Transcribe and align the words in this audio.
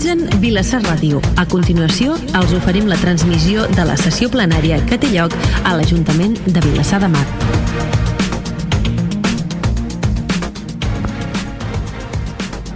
Realitzen 0.00 0.40
Vilassar 0.40 0.78
Ràdio. 0.80 1.18
A 1.36 1.44
continuació, 1.44 2.14
els 2.38 2.54
oferim 2.56 2.86
la 2.88 2.96
transmissió 2.96 3.66
de 3.68 3.84
la 3.84 3.98
sessió 4.00 4.30
plenària 4.32 4.78
que 4.88 4.96
té 4.96 5.10
lloc 5.12 5.34
a 5.60 5.74
l'Ajuntament 5.76 6.38
de 6.46 6.60
Vilassar 6.64 7.02
de 7.02 7.10
Mar. 7.12 7.26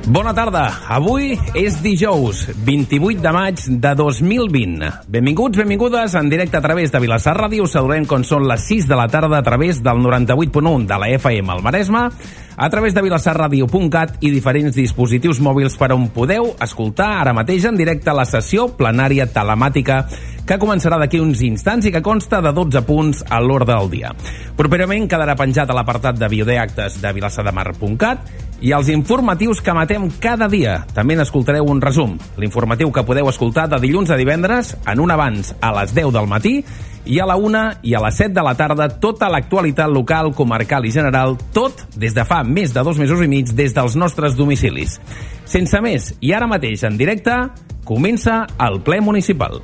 Bona 0.04 0.34
tarda. 0.36 0.66
Avui 0.92 1.32
és 1.56 1.80
dijous, 1.80 2.44
28 2.66 3.24
de 3.24 3.32
maig 3.32 3.64
de 3.72 3.94
2020. 3.96 4.92
Benvinguts, 5.08 5.56
benvingudes 5.56 6.12
en 6.20 6.28
directe 6.28 6.60
a 6.60 6.62
través 6.62 6.92
de 6.92 7.00
Vilassar 7.00 7.38
Ràdio. 7.38 7.64
Saludem 7.64 8.04
com 8.04 8.20
són 8.20 8.44
les 8.50 8.68
6 8.68 8.84
de 8.90 9.00
la 9.00 9.08
tarda 9.08 9.40
a 9.40 9.46
través 9.46 9.80
del 9.82 10.04
98.1 10.04 10.84
de 10.92 11.00
la 11.00 11.08
FM 11.16 11.56
al 11.56 11.64
Maresme, 11.64 12.10
a 12.56 12.70
través 12.70 12.94
de 12.94 13.02
vilassarradio.cat 13.02 14.18
i 14.22 14.30
diferents 14.30 14.76
dispositius 14.76 15.40
mòbils 15.42 15.78
per 15.80 15.92
on 15.94 16.08
podeu 16.14 16.52
escoltar 16.62 17.10
ara 17.22 17.34
mateix 17.36 17.66
en 17.70 17.78
directe 17.78 18.14
la 18.14 18.26
sessió 18.28 18.68
plenària 18.78 19.26
telemàtica 19.30 20.04
que 20.44 20.58
començarà 20.60 20.98
d'aquí 21.00 21.20
uns 21.20 21.40
instants 21.44 21.88
i 21.88 21.92
que 21.92 22.02
consta 22.04 22.40
de 22.44 22.52
12 22.52 22.82
punts 22.86 23.24
a 23.30 23.40
l'ordre 23.40 23.74
del 23.74 23.90
dia. 23.92 24.12
Properament 24.56 25.08
quedarà 25.08 25.36
penjat 25.36 25.70
a 25.70 25.76
l'apartat 25.76 26.18
de 26.20 26.28
videoactes 26.28 27.00
de 27.02 27.12
vilassademar.cat 27.16 28.28
i 28.64 28.72
els 28.72 28.88
informatius 28.92 29.60
que 29.64 29.74
matem 29.76 30.06
cada 30.20 30.48
dia. 30.48 30.78
També 30.94 31.16
n'escoltareu 31.16 31.66
un 31.68 31.82
resum. 31.82 32.16
L'informatiu 32.40 32.92
que 32.92 33.04
podeu 33.04 33.28
escoltar 33.28 33.66
de 33.68 33.80
dilluns 33.82 34.12
a 34.12 34.20
divendres, 34.20 34.74
en 34.86 35.00
un 35.00 35.12
abans 35.12 35.54
a 35.60 35.72
les 35.80 35.94
10 35.96 36.12
del 36.14 36.28
matí 36.30 36.60
i 37.04 37.18
a 37.20 37.26
la 37.28 37.36
1 37.36 37.64
i 37.84 37.92
a 37.94 38.00
les 38.00 38.16
7 38.16 38.32
de 38.32 38.44
la 38.44 38.54
tarda 38.56 38.88
tota 39.00 39.28
l'actualitat 39.28 39.92
local, 39.92 40.32
comarcal 40.36 40.86
i 40.88 40.92
general, 40.92 41.36
tot 41.52 41.84
des 41.96 42.16
de 42.16 42.24
fa 42.24 42.42
més 42.44 42.72
de 42.72 42.84
dos 42.84 43.00
mesos 43.00 43.20
i 43.20 43.28
mig 43.28 43.52
des 43.52 43.76
dels 43.76 43.96
nostres 43.96 44.36
domicilis. 44.36 44.98
Sense 45.44 45.80
més, 45.84 46.14
i 46.20 46.32
ara 46.32 46.48
mateix 46.48 46.84
en 46.88 46.96
directe, 46.96 47.36
comença 47.84 48.46
el 48.64 48.80
ple 48.80 49.02
municipal. 49.04 49.60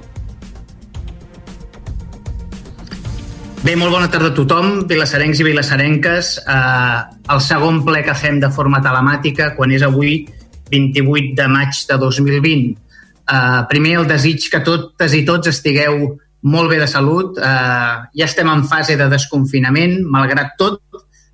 Bé, 3.60 3.74
molt 3.76 3.92
bona 3.92 4.06
tarda 4.08 4.30
a 4.30 4.32
tothom, 4.32 4.86
vilassarencs 4.88 5.42
i 5.42 5.44
vilassarenques. 5.44 6.28
Eh, 6.48 7.00
el 7.34 7.40
segon 7.44 7.82
ple 7.84 8.00
que 8.06 8.14
fem 8.16 8.38
de 8.40 8.48
forma 8.56 8.78
telemàtica, 8.80 9.50
quan 9.52 9.74
és 9.76 9.82
avui 9.84 10.14
28 10.72 11.34
de 11.36 11.48
maig 11.52 11.82
de 11.90 11.98
2020. 12.00 12.70
Eh, 12.72 13.60
primer, 13.68 13.92
el 13.98 14.08
desig 14.08 14.46
que 14.48 14.62
totes 14.64 15.12
i 15.12 15.26
tots 15.28 15.52
estigueu 15.52 15.98
molt 16.40 16.72
bé 16.72 16.78
de 16.80 16.88
salut. 16.88 17.36
Eh, 17.36 17.92
ja 18.16 18.30
estem 18.30 18.48
en 18.48 18.64
fase 18.64 18.96
de 18.96 19.10
desconfinament, 19.12 19.98
malgrat 20.08 20.56
tot, 20.56 20.80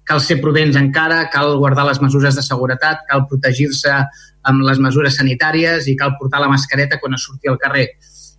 cal 0.02 0.18
ser 0.18 0.40
prudents 0.42 0.74
encara, 0.82 1.28
cal 1.30 1.54
guardar 1.62 1.86
les 1.86 2.02
mesures 2.02 2.34
de 2.34 2.42
seguretat, 2.42 3.06
cal 3.06 3.22
protegir-se 3.30 4.02
amb 4.42 4.66
les 4.66 4.82
mesures 4.82 5.14
sanitàries 5.14 5.86
i 5.86 5.94
cal 5.94 6.18
portar 6.18 6.42
la 6.42 6.50
mascareta 6.50 6.98
quan 6.98 7.14
es 7.14 7.22
surti 7.22 7.46
al 7.46 7.62
carrer 7.62 7.92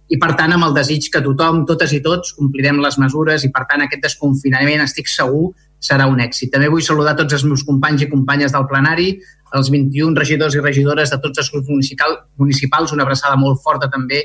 i 0.08 0.18
per 0.20 0.34
tant 0.40 0.54
amb 0.56 0.68
el 0.68 0.76
desig 0.76 1.10
que 1.12 1.22
tothom, 1.24 1.66
totes 1.68 1.94
i 1.94 2.02
tots, 2.04 2.34
complirem 2.38 2.80
les 2.84 2.98
mesures 3.02 3.44
i 3.44 3.52
per 3.52 3.66
tant 3.70 3.84
aquest 3.84 4.06
desconfinament 4.06 4.84
estic 4.86 5.10
segur 5.12 5.50
serà 5.84 6.08
un 6.10 6.22
èxit. 6.24 6.52
També 6.54 6.70
vull 6.72 6.86
saludar 6.86 7.16
tots 7.18 7.36
els 7.38 7.44
meus 7.46 7.64
companys 7.68 8.06
i 8.06 8.10
companyes 8.10 8.56
del 8.56 8.66
plenari, 8.72 9.12
els 9.58 9.70
21 9.72 10.16
regidors 10.18 10.56
i 10.56 10.64
regidores 10.64 11.12
de 11.12 11.20
tots 11.24 11.44
els 11.44 11.52
grups 11.52 11.70
municipal, 11.70 12.18
municipals, 12.40 12.94
una 12.96 13.06
abraçada 13.06 13.38
molt 13.40 13.62
forta 13.64 13.92
també 13.92 14.24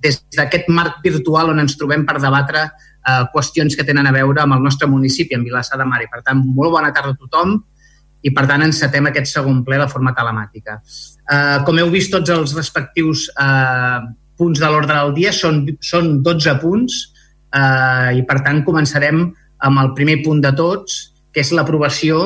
des 0.00 0.20
d'aquest 0.36 0.70
marc 0.72 1.00
virtual 1.04 1.50
on 1.52 1.60
ens 1.62 1.76
trobem 1.78 2.06
per 2.08 2.18
debatre 2.20 2.66
eh, 2.66 3.24
qüestions 3.34 3.76
que 3.76 3.86
tenen 3.86 4.06
a 4.08 4.14
veure 4.14 4.42
amb 4.42 4.56
el 4.56 4.62
nostre 4.64 4.88
municipi, 4.88 5.36
en 5.36 5.44
Vilassar 5.44 5.78
de 5.78 5.86
Mar. 5.88 6.02
I 6.02 6.10
per 6.12 6.22
tant, 6.26 6.40
molt 6.56 6.74
bona 6.76 6.92
tarda 6.94 7.14
a 7.14 7.20
tothom 7.20 7.58
i 8.20 8.32
per 8.36 8.44
tant 8.48 8.64
encetem 8.64 9.06
aquest 9.08 9.30
segon 9.32 9.62
ple 9.64 9.78
de 9.80 9.88
forma 9.88 10.12
telemàtica. 10.16 10.80
Eh, 11.24 11.58
com 11.66 11.78
heu 11.78 11.92
vist 11.92 12.12
tots 12.12 12.32
els 12.34 12.56
respectius 12.56 13.28
eh, 13.32 14.00
punts 14.40 14.60
de 14.60 14.68
l'ordre 14.72 14.96
del 14.96 15.14
dia, 15.16 15.32
són, 15.36 15.62
són 15.84 16.18
12 16.26 16.56
punts 16.64 17.00
eh, 17.54 18.18
i 18.18 18.24
per 18.26 18.40
tant 18.46 18.64
començarem 18.66 19.26
amb 19.68 19.82
el 19.82 19.92
primer 19.96 20.20
punt 20.24 20.40
de 20.42 20.52
tots, 20.56 21.00
que 21.30 21.44
és 21.44 21.52
l'aprovació 21.54 22.20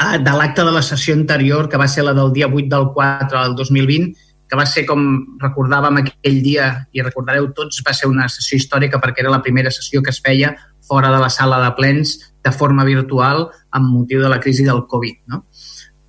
eh, 0.00 0.18
de 0.18 0.36
l'acte 0.36 0.64
de 0.64 0.72
la 0.74 0.84
sessió 0.84 1.14
anterior, 1.14 1.68
que 1.68 1.80
va 1.80 1.88
ser 1.88 2.06
la 2.06 2.16
del 2.16 2.32
dia 2.32 2.48
8 2.48 2.70
del 2.72 2.88
4 2.94 3.42
del 3.42 3.58
2020, 3.60 4.14
que 4.46 4.58
va 4.58 4.66
ser, 4.68 4.84
com 4.86 5.02
recordàvem 5.42 6.00
aquell 6.02 6.38
dia, 6.42 6.70
i 6.94 7.02
recordareu 7.02 7.50
tots, 7.54 7.82
va 7.86 7.94
ser 7.96 8.08
una 8.10 8.28
sessió 8.30 8.58
històrica 8.60 9.00
perquè 9.02 9.24
era 9.24 9.34
la 9.34 9.42
primera 9.42 9.72
sessió 9.74 10.02
que 10.06 10.14
es 10.14 10.22
feia 10.22 10.54
fora 10.86 11.10
de 11.10 11.18
la 11.18 11.30
sala 11.34 11.58
de 11.64 11.72
plens 11.78 12.14
de 12.46 12.52
forma 12.54 12.84
virtual 12.86 13.48
amb 13.74 13.90
motiu 13.90 14.22
de 14.22 14.30
la 14.30 14.38
crisi 14.38 14.64
del 14.64 14.84
Covid. 14.86 15.18
No? 15.32 15.42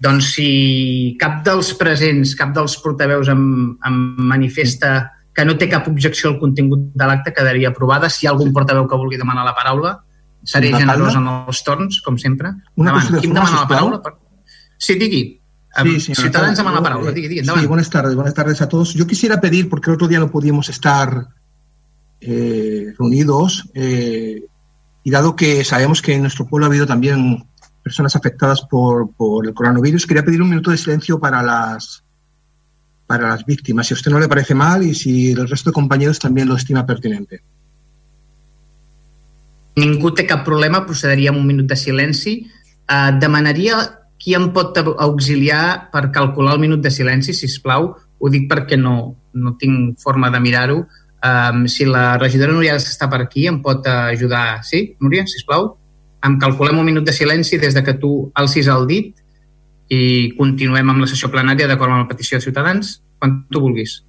Doncs 0.04 0.34
si 0.36 0.50
cap 1.22 1.40
dels 1.46 1.72
presents, 1.78 2.36
cap 2.38 2.52
dels 2.54 2.76
portaveus 2.84 3.32
em, 3.34 3.44
em 3.88 3.96
manifesta 4.30 5.10
que 5.34 5.46
no 5.46 5.56
té 5.58 5.68
cap 5.70 5.88
objecció 5.90 6.32
al 6.32 6.40
contingut 6.42 6.92
de 6.98 7.08
l'acte, 7.10 7.34
quedaria 7.34 7.70
aprovada. 7.70 8.10
Si 8.10 8.26
hi 8.26 8.30
ha 8.30 8.34
algun 8.34 8.54
portaveu 8.54 8.88
que 8.90 8.98
vulgui 8.98 9.20
demanar 9.22 9.46
la 9.46 9.56
paraula, 9.58 9.96
seré 10.46 10.72
generós 10.74 11.18
en 11.18 11.28
els 11.30 11.62
torns, 11.66 12.00
com 12.06 12.18
sempre. 12.18 12.54
Una 12.76 12.94
Davant. 12.94 13.20
Qui 13.22 13.30
em 13.30 13.36
demana 13.36 13.64
la 13.64 13.68
paraula? 13.70 14.00
Per... 14.02 14.16
Sí, 14.78 14.98
digui. 14.98 15.24
Sí, 15.78 16.16
Ciudadanos 16.16 16.58
demana 16.58 16.80
la 16.80 16.84
paraula. 16.88 17.14
Digui, 17.14 17.30
digui, 17.30 17.46
sí, 17.46 17.68
buenas 17.68 17.90
tardes, 17.94 18.16
buenas 18.16 18.34
tardes 18.34 18.62
a 18.62 18.70
todos. 18.70 18.96
Yo 18.96 19.06
quisiera 19.06 19.40
pedir, 19.42 19.70
porque 19.70 19.92
el 19.92 19.96
otro 19.96 20.08
día 20.08 20.20
no 20.20 20.32
podíamos 20.32 20.70
estar 20.70 21.28
eh, 22.22 22.94
reunidos, 22.98 23.70
eh, 23.76 24.42
y 25.04 25.12
dado 25.12 25.36
que 25.36 25.64
sabemos 25.64 26.02
que 26.02 26.16
en 26.16 26.22
nuestro 26.22 26.48
pueblo 26.48 26.66
ha 26.66 26.70
habido 26.70 26.88
también 26.88 27.46
personas 27.88 28.16
afectadas 28.16 28.62
por, 28.62 29.12
por 29.16 29.48
el 29.48 29.54
coronavirus. 29.54 30.06
Quería 30.06 30.26
pedir 30.26 30.42
un 30.42 30.50
minuto 30.50 30.72
de 30.72 30.78
silencio 30.78 31.20
para 31.20 31.42
las, 31.42 32.04
para 33.08 33.30
las 33.30 33.46
víctimas, 33.46 33.88
si 33.88 33.94
a 33.94 33.98
usted 34.00 34.12
no 34.12 34.20
le 34.20 34.28
parece 34.28 34.54
mal 34.54 34.84
y 34.84 34.94
si 34.94 35.32
el 35.32 35.48
resto 35.48 35.70
de 35.70 35.80
compañeros 35.82 36.20
también 36.20 36.50
lo 36.50 36.56
estima 36.56 36.86
pertinente. 36.86 37.42
Ningú 39.78 40.10
té 40.18 40.26
cap 40.26 40.42
problema, 40.42 40.82
procediria 40.90 41.30
amb 41.30 41.38
un 41.38 41.46
minut 41.46 41.68
de 41.70 41.76
silenci. 41.78 42.40
Uh, 42.90 43.12
demanaria 43.22 43.78
qui 44.18 44.34
em 44.34 44.48
pot 44.54 44.74
auxiliar 44.82 45.92
per 45.94 46.08
calcular 46.16 46.56
el 46.58 46.64
minut 46.64 46.82
de 46.82 46.90
silenci, 46.90 47.36
si 47.38 47.50
plau. 47.62 47.92
Ho 48.18 48.32
dic 48.34 48.48
perquè 48.50 48.80
no, 48.82 49.14
no 49.38 49.54
tinc 49.62 50.02
forma 50.02 50.32
de 50.34 50.42
mirar-ho. 50.42 50.82
Um, 51.22 51.68
si 51.70 51.86
la 51.86 52.18
regidora 52.18 52.56
Núria 52.56 52.80
està 52.82 53.06
per 53.12 53.22
aquí, 53.22 53.46
em 53.46 53.62
pot 53.62 53.86
ajudar. 53.86 54.64
Sí, 54.66 54.98
Núria, 54.98 55.28
si 55.30 55.46
plau? 55.46 55.76
Em 56.26 56.38
calculem 56.42 56.80
un 56.80 56.86
minut 56.86 57.06
de 57.06 57.14
silenci 57.14 57.58
des 57.62 57.76
de 57.76 57.84
que 57.84 57.94
tu 57.94 58.32
alcis 58.36 58.68
el 58.68 58.88
dit 58.90 59.16
i 59.94 60.34
continuem 60.38 60.90
amb 60.90 61.04
la 61.04 61.08
sessió 61.08 61.30
plenària 61.32 61.68
d'acord 61.70 61.94
amb 61.94 62.06
la 62.06 62.10
petició 62.10 62.38
de 62.38 62.44
Ciutadans, 62.44 62.98
quan 63.20 63.44
tu 63.52 63.62
vulguis. 63.64 64.02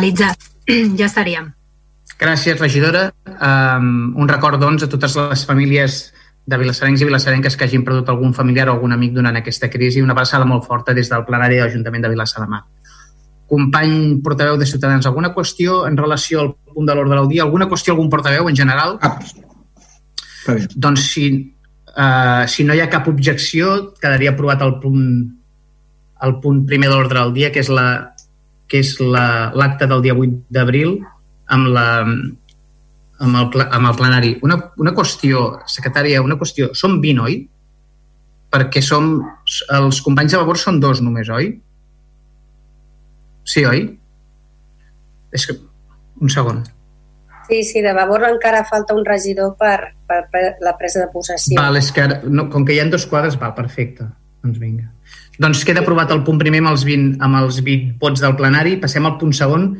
Finalitzat. 0.00 0.48
ja 0.98 1.06
estaríem. 1.06 1.50
Gràcies, 2.20 2.56
regidora. 2.60 3.10
Um, 3.28 4.16
un 4.16 4.28
record, 4.28 4.60
doncs, 4.60 4.84
a 4.84 4.88
totes 4.88 5.16
les 5.16 5.44
famílies 5.48 6.00
de 6.50 6.58
vilassarencs 6.58 7.00
i 7.00 7.08
vilassarenques 7.08 7.56
que 7.56 7.66
hagin 7.68 7.84
perdut 7.84 8.08
algun 8.08 8.32
familiar 8.34 8.68
o 8.68 8.74
algun 8.74 8.96
amic 8.96 9.12
durant 9.16 9.36
aquesta 9.36 9.68
crisi. 9.72 10.00
Una 10.00 10.16
abraçada 10.16 10.48
molt 10.48 10.64
forta 10.64 10.96
des 10.96 11.12
del 11.12 11.24
plenari 11.28 11.60
de 11.60 11.66
l'Ajuntament 11.66 12.04
de 12.04 12.12
Vilassar 12.12 12.44
de 12.44 12.48
Mar. 12.50 12.64
Company 13.50 14.20
portaveu 14.24 14.56
de 14.56 14.66
Ciutadans, 14.66 15.06
alguna 15.06 15.34
qüestió 15.34 15.84
en 15.86 15.96
relació 15.98 16.40
al 16.40 16.52
punt 16.74 16.86
de 16.86 16.94
l'ordre 16.94 17.18
del 17.18 17.28
dia? 17.28 17.44
Alguna 17.44 17.68
qüestió, 17.68 17.94
algun 17.94 18.10
portaveu 18.10 18.48
en 18.48 18.56
general? 18.56 18.98
Ah. 19.02 19.18
Doncs 20.76 21.08
si 21.12 21.30
Uh, 21.90 22.46
si 22.46 22.62
no 22.62 22.72
hi 22.72 22.80
ha 22.80 22.88
cap 22.88 23.08
objecció, 23.10 23.92
quedaria 23.98 24.30
aprovat 24.30 24.60
el 24.62 24.76
punt, 24.78 25.08
el 26.22 26.36
punt 26.40 26.60
primer 26.68 26.86
de 26.88 26.94
l'ordre 26.94 27.18
del 27.18 27.32
dia, 27.34 27.50
que 27.50 27.58
és 27.64 27.68
la 27.68 28.14
que 28.70 28.80
és 28.84 28.94
l'acte 29.02 29.86
la, 29.86 29.90
del 29.94 30.04
dia 30.06 30.14
8 30.14 30.54
d'abril 30.54 30.98
amb, 31.50 31.70
la, 31.74 31.86
amb, 32.06 33.40
el, 33.42 33.64
amb 33.66 33.90
el 33.90 33.96
plenari. 33.98 34.34
Una, 34.46 34.60
una 34.80 34.94
qüestió, 34.96 35.46
secretària, 35.70 36.22
una 36.22 36.38
qüestió. 36.40 36.70
Som 36.78 37.00
20, 37.02 37.24
oi? 37.26 37.40
Perquè 38.50 38.82
som... 38.82 39.16
Els 39.76 40.02
companys 40.06 40.34
de 40.34 40.42
labor 40.42 40.58
són 40.58 40.80
dos 40.82 41.02
només, 41.02 41.30
oi? 41.30 41.52
Sí, 43.50 43.66
oi? 43.66 43.88
És 45.34 45.48
que... 45.48 45.58
Un 46.20 46.28
segon. 46.28 46.58
Sí, 47.48 47.62
sí, 47.64 47.80
de 47.82 47.94
Vavor 47.96 48.22
encara 48.28 48.60
falta 48.68 48.94
un 48.94 49.06
regidor 49.06 49.54
per, 49.58 49.94
per, 50.06 50.20
per 50.30 50.42
la 50.62 50.74
presa 50.78 51.00
de 51.00 51.08
possessió. 51.10 51.56
Val, 51.58 51.78
és 51.80 51.88
que 51.96 52.02
ara, 52.04 52.18
no, 52.28 52.44
com 52.52 52.66
que 52.66 52.76
hi 52.76 52.82
ha 52.82 52.84
dos 52.92 53.06
quadres, 53.10 53.38
va, 53.40 53.54
perfecte. 53.56 54.04
Doncs 54.44 54.60
vinga. 54.60 54.90
Doncs 55.40 55.62
queda 55.64 55.80
aprovat 55.80 56.10
el 56.12 56.20
punt 56.26 56.38
primer 56.40 56.60
amb 56.60 56.74
els 56.74 56.82
20, 56.84 57.16
amb 57.24 57.38
els 57.38 57.62
20 57.64 57.94
vots 58.02 58.20
del 58.20 58.36
plenari. 58.36 58.74
Passem 58.82 59.06
al 59.08 59.16
punt 59.20 59.32
segon, 59.36 59.70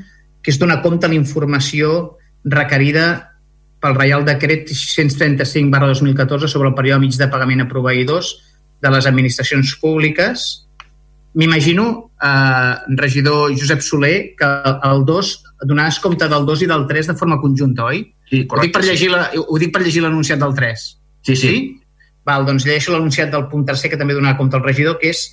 que 0.41 0.53
és 0.55 0.59
donar 0.61 0.81
compte 0.81 1.05
a 1.05 1.11
la 1.12 1.19
informació 1.19 2.17
requerida 2.49 3.05
pel 3.81 3.97
Reial 3.97 4.25
Decret 4.25 4.71
635 4.73 5.69
barra 5.73 5.91
2014 5.93 6.49
sobre 6.49 6.71
el 6.71 6.77
període 6.79 7.01
mig 7.03 7.17
de 7.17 7.29
pagament 7.29 7.65
a 7.65 7.69
proveïdors 7.69 8.33
de 8.81 8.93
les 8.93 9.09
administracions 9.09 9.75
públiques. 9.83 10.47
M'imagino, 11.37 12.11
eh, 12.25 12.75
regidor 12.97 13.53
Josep 13.53 13.85
Soler, 13.85 14.35
que 14.37 14.49
el 14.91 15.05
2 15.05 15.35
donaves 15.69 16.01
compte 16.01 16.29
del 16.29 16.47
2 16.47 16.62
i 16.62 16.67
del 16.67 16.87
3 16.89 17.12
de 17.12 17.15
forma 17.15 17.39
conjunta, 17.41 17.85
oi? 17.85 18.01
Sí, 18.31 18.47
correcte. 18.47 18.57
Ho 18.57 18.62
dic 18.65 18.73
per 18.73 18.85
llegir, 18.85 19.11
la, 19.12 19.29
ho 19.37 19.59
dic 19.59 19.73
per 19.77 19.85
llegir 19.85 20.03
l'anunciat 20.03 20.41
del 20.41 20.55
3. 20.57 20.87
Sí, 21.21 21.37
sí. 21.37 21.37
sí? 21.37 21.81
Val, 22.25 22.49
doncs 22.49 22.65
llegeixo 22.65 22.93
l'anunciat 22.93 23.31
del 23.31 23.47
punt 23.53 23.69
tercer, 23.69 23.91
que 23.93 24.01
també 24.01 24.17
donarà 24.17 24.39
compte 24.41 24.57
al 24.57 24.65
regidor, 24.65 24.99
que 24.99 25.12
és 25.12 25.29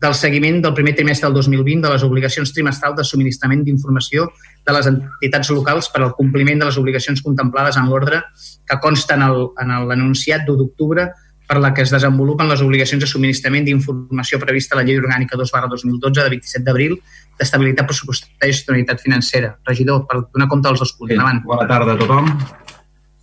del 0.00 0.14
seguiment 0.14 0.60
del 0.62 0.74
primer 0.74 0.94
trimestre 0.94 1.26
del 1.26 1.34
2020 1.40 1.86
de 1.86 1.92
les 1.92 2.04
obligacions 2.06 2.52
trimestrals 2.54 2.96
de 2.96 3.04
subministrament 3.04 3.64
d'informació 3.66 4.28
de 4.66 4.74
les 4.76 4.90
entitats 4.90 5.50
locals 5.50 5.88
per 5.90 6.04
al 6.04 6.14
compliment 6.18 6.60
de 6.60 6.68
les 6.68 6.78
obligacions 6.78 7.22
contemplades 7.22 7.76
en 7.76 7.88
l'ordre 7.90 8.22
que 8.68 8.78
consta 8.82 9.16
en 9.18 9.74
l'anunciat 9.88 10.46
d'1 10.46 10.60
d'octubre 10.60 11.08
per 11.48 11.58
la 11.64 11.72
que 11.72 11.82
es 11.82 11.90
desenvolupen 11.90 12.48
les 12.50 12.60
obligacions 12.60 13.00
de 13.02 13.08
subministrament 13.08 13.64
d'informació 13.64 14.38
prevista 14.38 14.76
a 14.76 14.82
la 14.82 14.84
Llei 14.84 15.00
Orgànica 15.00 15.38
2 15.40 15.50
2012 15.50 16.20
de 16.20 16.32
27 16.36 16.64
d'abril 16.66 16.98
d'estabilitat 17.40 17.88
pressupostària 17.88 18.52
i 18.52 18.56
sostenibilitat 18.56 19.00
financera. 19.00 19.54
Regidor, 19.66 20.04
per 20.06 20.20
donar 20.28 20.48
compte 20.52 20.68
dels 20.68 20.82
dos 20.84 20.92
punts. 20.92 21.08
Sí, 21.08 21.16
Endavant. 21.16 21.40
Bona 21.48 21.66
tarda 21.70 21.94
a 21.94 22.00
tothom. 22.02 22.28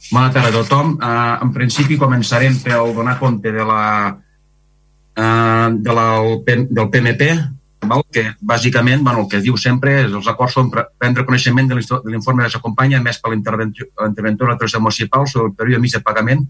Bona 0.09 0.31
tarda 0.33 0.49
a 0.49 0.55
tothom. 0.57 0.95
Uh, 0.97 1.35
en 1.45 1.53
principi 1.53 1.99
començarem 2.01 2.57
per 2.63 2.81
donar 2.97 3.19
compte 3.21 3.53
de 3.53 3.67
la, 3.69 3.83
uh, 5.17 5.69
de 5.73 5.93
la, 5.93 6.07
del 6.45 6.89
PMP, 6.89 7.29
val? 7.85 8.03
que 8.11 8.33
bàsicament 8.41 9.03
bueno, 9.03 9.23
el 9.23 9.29
que 9.29 9.41
diu 9.41 9.57
sempre 9.57 9.95
és 10.03 10.11
els 10.11 10.27
acords 10.27 10.57
són 10.57 10.71
prendre 10.73 11.25
coneixement 11.25 11.69
de 11.69 11.79
l'informe 11.79 12.43
que 12.43 12.53
s'acompanya 12.53 13.01
més 13.01 13.19
per 13.21 13.33
l'interventor 13.33 14.51
a 14.51 14.57
la 14.59 14.79
municipal 14.79 15.27
sobre 15.27 15.51
el 15.51 15.55
període 15.55 15.81
mig 15.81 15.93
de 15.93 16.01
pagament 16.01 16.45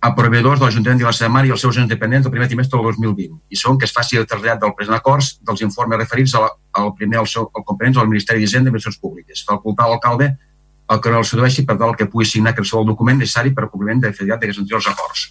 a 0.00 0.12
proveïdors 0.14 0.60
de 0.60 0.64
l'Ajuntament 0.64 1.00
de 1.00 1.04
la 1.04 1.28
Mar 1.28 1.44
i 1.46 1.50
els 1.50 1.60
seus 1.60 1.76
independents 1.76 2.24
del 2.24 2.30
primer 2.30 2.46
trimestre 2.46 2.78
del 2.78 2.92
2020 2.94 3.40
i 3.50 3.56
són 3.56 3.78
que 3.78 3.84
es 3.84 3.92
faci 3.92 4.16
el 4.16 4.26
trasllat 4.26 4.60
del 4.60 4.74
present 4.74 4.94
acords 4.94 5.38
dels 5.42 5.62
informes 5.62 5.98
referits 5.98 6.34
al, 6.38 6.46
al 6.72 6.92
primer 6.94 7.18
al, 7.18 7.26
seu, 7.26 7.50
al 7.54 7.64
competents 7.64 7.98
al 7.98 8.06
Ministeri 8.06 8.38
d'Hisenda 8.38 8.70
i 8.70 8.70
Inversions 8.70 9.00
Públiques. 9.02 9.42
Facultar 9.48 9.88
l'alcalde 9.90 10.36
el 10.88 11.00
que 11.02 11.10
no 11.10 11.18
el 11.18 11.26
sedueixi 11.26 11.66
per 11.66 11.76
tal 11.80 11.96
que 11.98 12.06
pugui 12.06 12.28
signar 12.28 12.54
qualsevol 12.54 12.86
document 12.86 13.18
necessari 13.18 13.50
per 13.54 13.66
compliment 13.72 14.04
de 14.04 14.12
fidelitat 14.12 14.40
d'aquests 14.40 14.62
anteriors 14.62 14.86
acords. 14.92 15.26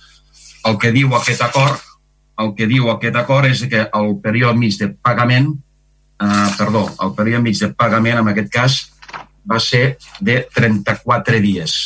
El 0.68 0.76
que 0.82 0.92
diu 0.92 1.16
aquest 1.16 1.42
acord 1.48 1.87
el 2.38 2.54
que 2.58 2.68
diu 2.70 2.90
aquest 2.92 3.16
acord 3.18 3.50
és 3.50 3.64
que 3.70 3.88
el 3.88 4.12
període 4.24 4.58
mig 4.58 4.78
de 4.80 4.90
pagament 4.94 5.50
eh, 6.22 6.50
perdó, 6.58 6.88
el 7.04 7.14
període 7.18 7.44
mig 7.46 7.60
de 7.60 7.72
pagament 7.74 8.22
en 8.22 8.32
aquest 8.34 8.52
cas 8.54 8.78
va 9.48 9.60
ser 9.64 9.98
de 10.20 10.42
34 10.54 11.40
dies. 11.42 11.78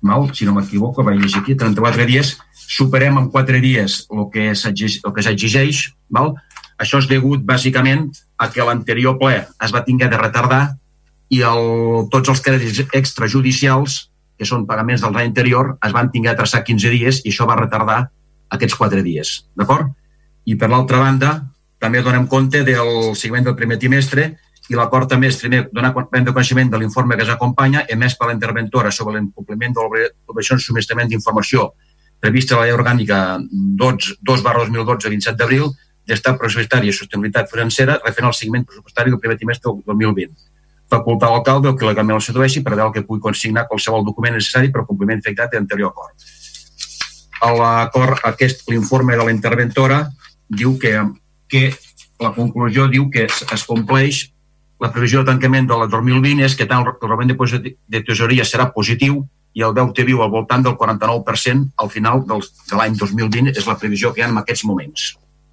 Mal, 0.00 0.30
si 0.36 0.46
no 0.48 0.54
m'equivoco, 0.56 1.04
vaig 1.04 1.20
llegir 1.20 1.40
aquí, 1.42 1.56
34 1.56 2.06
dies, 2.08 2.36
superem 2.52 3.18
en 3.18 3.28
4 3.32 3.60
dies 3.60 4.04
el 4.10 4.28
que 4.32 4.52
s'exigeix, 4.54 5.90
val? 6.08 6.34
això 6.80 7.00
és 7.02 7.08
degut 7.10 7.42
bàsicament 7.44 8.06
a 8.40 8.48
que 8.48 8.64
l'anterior 8.64 9.18
ple 9.20 9.42
es 9.44 9.74
va 9.74 9.82
tinguer 9.84 10.08
de 10.08 10.20
retardar 10.20 10.62
i 11.30 11.42
el, 11.46 12.06
tots 12.12 12.32
els 12.32 12.40
crèdits 12.40 12.86
extrajudicials, 12.96 14.06
que 14.40 14.48
són 14.48 14.64
pagaments 14.66 15.04
del 15.04 15.12
l'any 15.12 15.28
anterior, 15.28 15.74
es 15.84 15.92
van 15.92 16.08
tinguer 16.10 16.32
a 16.32 16.38
traçar 16.38 16.62
15 16.64 16.92
dies 16.94 17.20
i 17.26 17.28
això 17.34 17.44
va 17.46 17.58
retardar 17.60 18.00
aquests 18.50 18.76
4 18.78 19.02
dies, 19.06 19.32
d'acord? 19.56 19.90
I 20.44 20.56
per 20.58 20.70
l'altra 20.72 21.00
banda, 21.02 21.34
també 21.80 22.02
donem 22.04 22.26
compte 22.28 22.62
del 22.66 23.14
seguiment 23.16 23.46
del 23.48 23.56
primer 23.56 23.78
trimestre 23.80 24.30
i 24.70 24.76
l'acord 24.78 25.08
també 25.10 25.30
és 25.30 25.38
primer 25.40 25.64
donar 25.72 25.92
de 25.94 26.32
coneixement 26.32 26.70
de 26.70 26.78
l'informe 26.78 27.16
que 27.16 27.26
s'acompanya 27.26 27.86
emès 27.88 28.14
per 28.18 28.28
l'interventora 28.28 28.90
sobre 28.90 29.16
l'incompliment 29.16 29.72
de 29.74 29.80
l'obligació 29.82 30.56
de 30.56 30.62
subministrament 30.66 31.08
d'informació 31.08 31.72
prevista 32.20 32.54
a 32.54 32.60
la 32.60 32.66
llei 32.68 32.76
orgànica 32.76 33.40
2, 33.80 34.10
2 34.20 34.44
barra 34.44 34.66
2012 34.68 35.08
27 35.08 35.40
d'abril 35.40 35.72
d'estat 36.06 36.38
pressupostari 36.38 36.90
i 36.90 36.94
sostenibilitat 36.94 37.50
financera 37.50 37.98
referent 38.04 38.28
al 38.30 38.36
seguiment 38.36 38.66
pressupostari 38.68 39.10
del 39.10 39.20
primer 39.20 39.38
trimestre 39.38 39.72
del 39.72 39.82
2020. 39.86 40.34
Facultar 40.90 41.30
l'alcalde 41.30 41.70
o 41.70 41.76
que 41.78 41.86
legalment 41.86 42.18
el 42.18 42.24
sedueixi 42.26 42.62
per 42.66 42.74
veure 42.74 42.92
que 42.92 43.06
pugui 43.06 43.22
consignar 43.22 43.66
qualsevol 43.70 44.04
document 44.04 44.36
necessari 44.36 44.72
per 44.74 44.84
compliment 44.86 45.22
efectat 45.22 45.52
de 45.52 45.58
l'anterior 45.58 45.94
acord. 45.94 46.14
L'acord, 47.40 48.18
aquest, 48.28 48.66
l'informe 48.68 49.16
de 49.16 49.24
la 49.24 49.32
interventora 49.32 50.02
diu 50.48 50.76
que, 50.78 50.92
que 51.48 51.70
la 52.20 52.34
conclusió 52.36 52.86
diu 52.92 53.08
que 53.10 53.24
es, 53.28 53.40
es 53.48 53.64
compleix 53.64 54.26
la 54.80 54.90
previsió 54.92 55.20
de 55.20 55.28
tancament 55.28 55.68
de 55.68 55.76
la 55.76 55.86
2020 55.92 56.44
és 56.44 56.56
que 56.56 56.66
tant 56.68 56.84
el 56.84 57.08
rovent 57.08 57.30
de, 57.32 57.74
de 57.76 58.00
tesoreria 58.04 58.46
serà 58.48 58.70
positiu 58.72 59.20
i 59.52 59.64
el 59.66 59.74
deute 59.76 60.06
viu 60.06 60.22
al 60.22 60.30
voltant 60.32 60.64
del 60.64 60.76
49% 60.80 61.74
al 61.84 61.90
final 61.92 62.24
del, 62.26 62.44
de 62.70 62.78
l'any 62.78 62.96
2020 62.96 63.52
és 63.56 63.66
la 63.68 63.76
previsió 63.76 64.14
que 64.14 64.22
hi 64.22 64.24
ha 64.24 64.30
en 64.30 64.40
aquests 64.40 64.64
moments. 64.64 65.10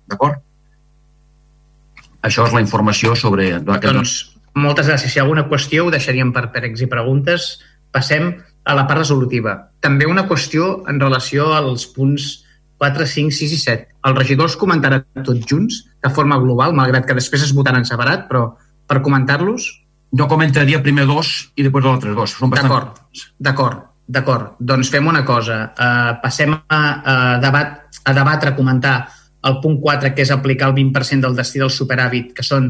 D'acord? 0.07 0.39
Això 2.27 2.45
és 2.47 2.55
la 2.55 2.63
informació 2.63 3.15
sobre... 3.19 3.49
Doncs, 3.59 4.15
moltes 4.55 4.87
gràcies. 4.87 5.11
Si 5.11 5.19
hi 5.19 5.21
ha 5.21 5.25
alguna 5.25 5.47
qüestió 5.49 5.85
ho 5.85 5.91
deixaríem 5.93 6.31
per 6.35 6.47
pèrecs 6.53 6.83
i 6.83 6.89
preguntes. 6.91 7.49
Passem 7.93 8.31
a 8.67 8.75
la 8.75 8.83
part 8.87 8.99
resolutiva. 9.05 9.55
També 9.79 10.05
una 10.09 10.25
qüestió 10.27 10.83
en 10.91 10.99
relació 10.99 11.53
als 11.55 11.85
punts 11.95 12.43
4, 12.77 13.05
5, 13.07 13.31
6 13.33 13.53
i 13.55 13.57
7. 13.61 13.87
El 14.07 14.15
regidor 14.17 14.45
els 14.49 14.57
comentarà 14.59 14.99
tots 15.23 15.45
junts, 15.49 15.85
de 16.03 16.09
forma 16.13 16.37
global, 16.41 16.73
malgrat 16.77 17.05
que 17.07 17.15
després 17.17 17.43
es 17.47 17.53
votaran 17.55 17.85
separat, 17.87 18.27
però 18.29 18.41
per 18.87 19.03
comentar-los? 19.05 19.61
Jo 20.17 20.25
comentaria 20.31 20.83
primer 20.83 21.05
dos 21.07 21.27
i 21.55 21.63
després 21.65 21.85
els 21.85 21.93
altres 21.95 22.15
dos. 22.15 22.35
Bastant... 22.43 22.69
D'acord, 22.69 22.87
d'acord, 23.39 23.77
d'acord. 24.07 24.45
Doncs 24.59 24.89
fem 24.93 25.07
una 25.07 25.23
cosa. 25.27 25.55
Uh, 25.73 26.11
passem 26.21 26.53
a, 26.53 26.59
a, 26.67 27.39
debat, 27.43 27.67
a 28.03 28.13
debatre, 28.15 28.49
a 28.51 28.55
comentar 28.59 28.95
el 29.47 29.55
punt 29.63 29.77
4, 29.83 30.13
que 30.15 30.21
és 30.23 30.31
aplicar 30.35 30.67
el 30.71 30.75
20% 30.77 31.21
del 31.23 31.35
destí 31.39 31.57
del 31.63 31.73
superàvit, 31.73 32.27
que 32.35 32.43
són 32.43 32.63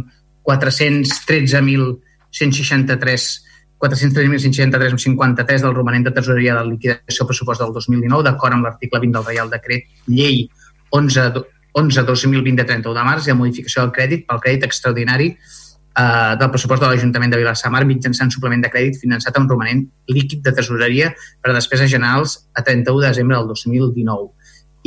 413.163 0.48 3.47
413.163 3.80 5.62
del 5.62 5.76
romanent 5.76 6.08
de 6.08 6.14
tesoreria 6.16 6.56
de 6.58 6.66
liquidació 6.72 7.28
pressupost 7.30 7.62
del 7.62 7.76
2019, 7.76 8.24
d'acord 8.26 8.58
amb 8.58 8.66
l'article 8.66 9.04
20 9.04 9.20
del 9.20 9.28
Reial 9.28 9.54
Decret 9.54 9.86
Llei 10.08 10.48
11, 10.90 11.30
11 11.78 12.04
2020 12.10 12.58
de 12.58 12.66
31 12.66 12.98
de 12.98 13.06
març 13.06 13.28
i 13.28 13.34
la 13.34 13.38
modificació 13.38 13.84
del 13.84 13.94
crèdit 13.94 14.26
pel 14.26 14.42
crèdit 14.42 14.66
extraordinari 14.66 15.30
eh, 15.30 16.34
del 16.40 16.50
pressupost 16.54 16.82
de 16.82 16.90
l'Ajuntament 16.90 17.34
de 17.34 17.42
Vilassamar 17.44 17.84
mitjançant 17.86 18.34
suplement 18.34 18.64
de 18.66 18.72
crèdit 18.74 18.98
finançat 19.04 19.38
amb 19.38 19.52
romanent 19.52 19.86
líquid 20.10 20.42
de 20.46 20.56
tesoreria 20.58 21.14
per 21.42 21.54
a 21.54 21.58
despeses 21.60 21.92
generals 21.92 22.40
a 22.54 22.64
31 22.64 23.04
de 23.04 23.08
desembre 23.12 23.38
del 23.38 23.54
2019. 23.54 24.34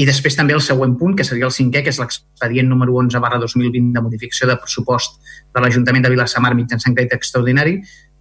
I 0.00 0.06
després 0.08 0.36
també 0.38 0.54
el 0.56 0.62
següent 0.64 0.94
punt, 0.96 1.16
que 1.16 1.26
seria 1.28 1.44
el 1.44 1.52
cinquè, 1.52 1.82
que 1.84 1.92
és 1.92 1.98
l'expedient 2.00 2.68
número 2.70 2.94
11 3.02 3.20
barra 3.20 3.40
2020 3.42 3.90
de 3.92 4.02
modificació 4.02 4.48
de 4.48 4.56
pressupost 4.56 5.18
de 5.54 5.60
l'Ajuntament 5.60 6.06
de 6.06 6.12
Vilassamar 6.14 6.54
mitjançant 6.56 6.94
crèdit 6.96 7.18
extraordinari 7.18 7.80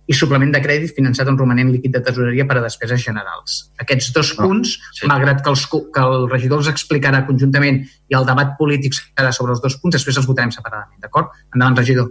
i 0.09 0.15
suplement 0.17 0.49
de 0.49 0.61
crèdit 0.63 0.95
finançat 0.97 1.27
amb 1.29 1.37
romanent 1.37 1.69
líquid 1.69 1.93
de 1.93 2.01
tesoreria 2.05 2.47
per 2.49 2.57
a 2.57 2.63
despeses 2.63 3.03
generals. 3.03 3.59
Aquests 3.83 4.09
dos 4.15 4.31
ah, 4.33 4.39
punts, 4.41 4.71
oh, 4.79 4.95
sí. 4.97 5.09
malgrat 5.11 5.43
que, 5.45 5.51
els, 5.53 5.65
que 5.69 6.01
el 6.01 6.25
regidor 6.31 6.63
els 6.63 6.69
explicarà 6.71 7.21
conjuntament 7.27 7.83
i 8.09 8.17
el 8.17 8.25
debat 8.25 8.55
polític 8.57 8.97
serà 8.97 9.29
sobre 9.35 9.53
els 9.53 9.61
dos 9.61 9.77
punts, 9.77 9.93
després 9.99 10.17
els 10.17 10.29
votarem 10.29 10.53
separadament, 10.55 10.97
d'acord? 11.03 11.35
Endavant, 11.53 11.77
regidor. 11.77 12.09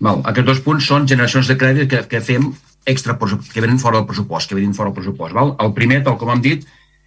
Val. 0.00 0.24
Aquests 0.32 0.48
dos 0.48 0.62
punts 0.64 0.88
són 0.88 1.04
generacions 1.10 1.50
de 1.50 1.58
crèdit 1.60 1.92
que, 1.92 2.00
que 2.08 2.22
fem 2.24 2.48
extra, 2.88 3.18
que 3.20 3.60
venen 3.60 3.76
fora 3.82 4.00
del 4.00 4.08
pressupost, 4.08 4.48
que 4.48 4.56
venen 4.56 4.72
fora 4.76 4.88
del 4.88 4.96
pressupost. 5.02 5.36
Val? 5.36 5.52
El 5.60 5.76
primer, 5.76 6.00
tal 6.08 6.16
com 6.20 6.32
hem 6.32 6.40
dit, 6.44 6.64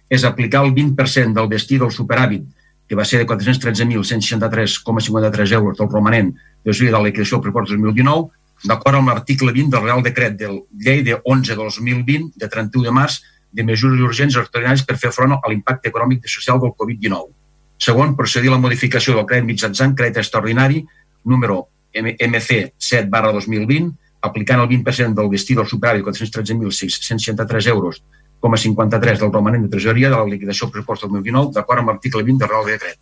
és 0.08 0.24
aplicar 0.24 0.64
el 0.64 0.72
20% 0.76 1.34
del 1.34 1.48
destí 1.50 1.78
del 1.82 1.90
superàvit, 1.94 2.44
que 2.88 2.96
va 2.96 3.04
ser 3.04 3.18
de 3.20 3.26
413.163,53 3.28 5.52
euros 5.58 5.76
del 5.76 5.90
romanent 5.90 6.34
de 6.64 6.72
de 6.72 6.90
la 6.90 7.02
liquidació 7.02 7.36
del 7.36 7.42
pressupost 7.42 7.70
2019, 7.74 8.30
d'acord 8.64 8.98
amb 8.98 9.12
l'article 9.12 9.52
20 9.52 9.70
del 9.74 9.84
Real 9.84 10.02
Decret 10.02 10.36
de 10.38 10.50
llei 10.84 11.02
de 11.06 11.18
11 11.24 11.54
de 11.54 11.58
2020, 11.62 12.32
de 12.36 12.48
31 12.48 12.84
de 12.84 12.94
març, 12.94 13.20
de 13.52 13.64
mesures 13.64 14.00
urgents 14.00 14.36
extraordinàries 14.36 14.84
per 14.86 14.98
fer 15.00 15.12
front 15.14 15.36
a 15.36 15.40
l'impacte 15.48 15.88
econòmic 15.88 16.24
i 16.24 16.32
social 16.32 16.60
del 16.60 16.74
Covid-19. 16.76 17.30
Segon, 17.78 18.16
procedir 18.18 18.50
a 18.50 18.56
la 18.56 18.62
modificació 18.62 19.14
del 19.14 19.26
crèdit 19.26 19.46
mitjançant 19.46 19.94
crèdit 19.96 20.18
extraordinari 20.24 20.82
número 21.24 21.68
MC 21.94 22.74
7 22.76 23.08
barra 23.08 23.32
2020, 23.32 23.92
aplicant 24.20 24.60
el 24.60 24.68
20% 24.68 25.14
del 25.14 25.30
destí 25.30 25.54
del 25.54 25.68
superàvit 25.70 26.04
413.663 26.04 27.68
euros, 27.70 28.02
53 28.42 29.20
del 29.20 29.32
romanent 29.32 29.64
de 29.64 29.70
tresoreria 29.70 30.10
de 30.10 30.16
la 30.16 30.26
liquidació 30.26 30.70
pressupost 30.70 31.06
2019, 31.06 31.54
d'acord 31.54 31.82
amb 31.82 31.94
l'article 31.94 32.22
20 32.22 32.44
del 32.44 32.50
Real 32.52 32.66
Decret. 32.66 32.98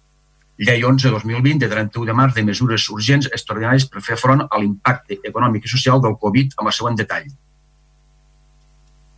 Llei 0.58 0.84
11 0.84 1.10
2020 1.12 1.58
de 1.60 1.68
31 1.68 2.06
de 2.08 2.14
març 2.16 2.36
de 2.36 2.44
mesures 2.44 2.88
urgents 2.90 3.28
extraordinàries 3.28 3.88
per 3.92 4.02
fer 4.04 4.16
front 4.16 4.46
a 4.46 4.60
l'impacte 4.60 5.18
econòmic 5.28 5.66
i 5.66 5.72
social 5.72 6.00
del 6.00 6.16
Covid 6.20 6.56
amb 6.56 6.70
el 6.70 6.76
següent 6.76 6.96
detall. 6.96 7.26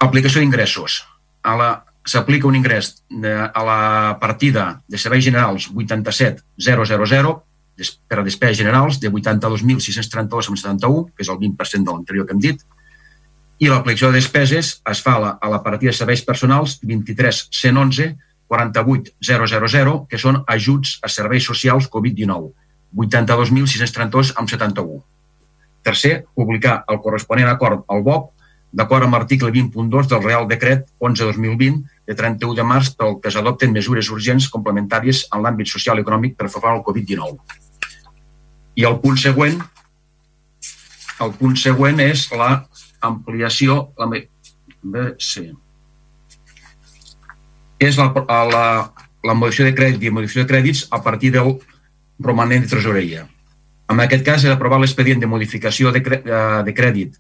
Aplicació 0.03 0.43
d'ingressos. 0.43 1.05
A 1.43 1.55
la 1.59 1.69
s'aplica 2.09 2.49
un 2.49 2.57
ingrés 2.57 3.05
de, 3.11 3.51
a 3.55 3.65
la 3.65 4.19
partida 4.21 4.83
de 4.89 4.99
serveis 4.99 5.25
generals 5.25 5.71
87.000 5.71 7.43
per 8.09 8.19
a 8.19 8.25
despeses 8.27 8.59
generals 8.59 8.99
de 8.99 9.11
82.632,71, 9.13 11.13
que 11.15 11.23
és 11.23 11.29
el 11.31 11.39
20% 11.39 11.85
de 11.85 11.93
l'anterior 11.93 12.27
que 12.27 12.35
hem 12.35 12.43
dit, 12.43 12.65
i 13.59 13.69
l'aplicació 13.69 14.11
de 14.11 14.19
despeses 14.19 14.83
es 14.87 15.03
fa 15.03 15.15
a 15.19 15.21
la, 15.23 15.39
a 15.43 15.49
la 15.51 15.63
partida 15.63 15.93
de 15.93 15.99
serveis 15.99 16.25
personals 16.27 16.81
23.111 16.83 18.17
48000, 18.49 20.07
que 20.09 20.19
són 20.21 20.43
ajuts 20.49 20.97
a 21.05 21.11
serveis 21.13 21.45
socials 21.45 21.89
Covid-19, 21.93 22.51
82.632 22.97 24.33
amb 24.41 24.49
71. 24.49 24.99
Tercer, 25.85 26.25
publicar 26.35 26.83
el 26.89 27.01
corresponent 27.05 27.49
acord 27.49 27.85
al 27.89 28.03
BOP 28.03 28.33
d'acord 28.73 29.07
amb 29.07 29.17
l'article 29.17 29.51
20.2 29.53 30.09
del 30.11 30.23
Real 30.25 30.49
Decret 30.49 30.89
11-2020 31.01 31.79
de 32.09 32.15
31 32.17 32.57
de 32.57 32.65
març 32.65 32.91
pel 32.97 33.17
que 33.23 33.33
s'adopten 33.33 33.73
mesures 33.73 34.11
urgents 34.13 34.49
complementàries 34.53 35.25
en 35.33 35.45
l'àmbit 35.45 35.71
social 35.71 35.99
i 35.99 36.05
econòmic 36.05 36.37
per 36.37 36.51
fer 36.53 36.65
al 36.69 36.85
Covid-19. 36.85 37.39
I 38.77 38.85
el 38.85 38.99
punt 39.01 39.17
següent 39.17 39.57
el 41.25 41.33
punt 41.35 41.57
següent 41.59 41.99
és 42.05 42.29
la 42.31 42.51
ampliació 43.03 43.89
la, 43.99 45.09
sí, 45.19 45.49
és 47.79 47.99
la, 47.99 48.11
la, 48.53 48.67
la 49.25 49.35
modificació 49.35 49.69
de 49.69 49.75
crèdit 49.79 50.05
i 50.05 50.13
modificació 50.15 50.45
de 50.45 50.53
crèdits 50.53 50.87
a 50.91 51.03
partir 51.03 51.33
del 51.35 51.55
romanent 52.21 52.65
de 52.65 52.71
tresoreria. 52.71 53.27
En 53.89 54.01
aquest 54.05 54.25
cas, 54.27 54.45
és 54.45 54.53
aprovar 54.53 54.81
l'expedient 54.83 55.21
de 55.23 55.31
modificació 55.31 55.93
de, 55.95 56.03
de 56.03 56.75
crèdit 56.77 57.17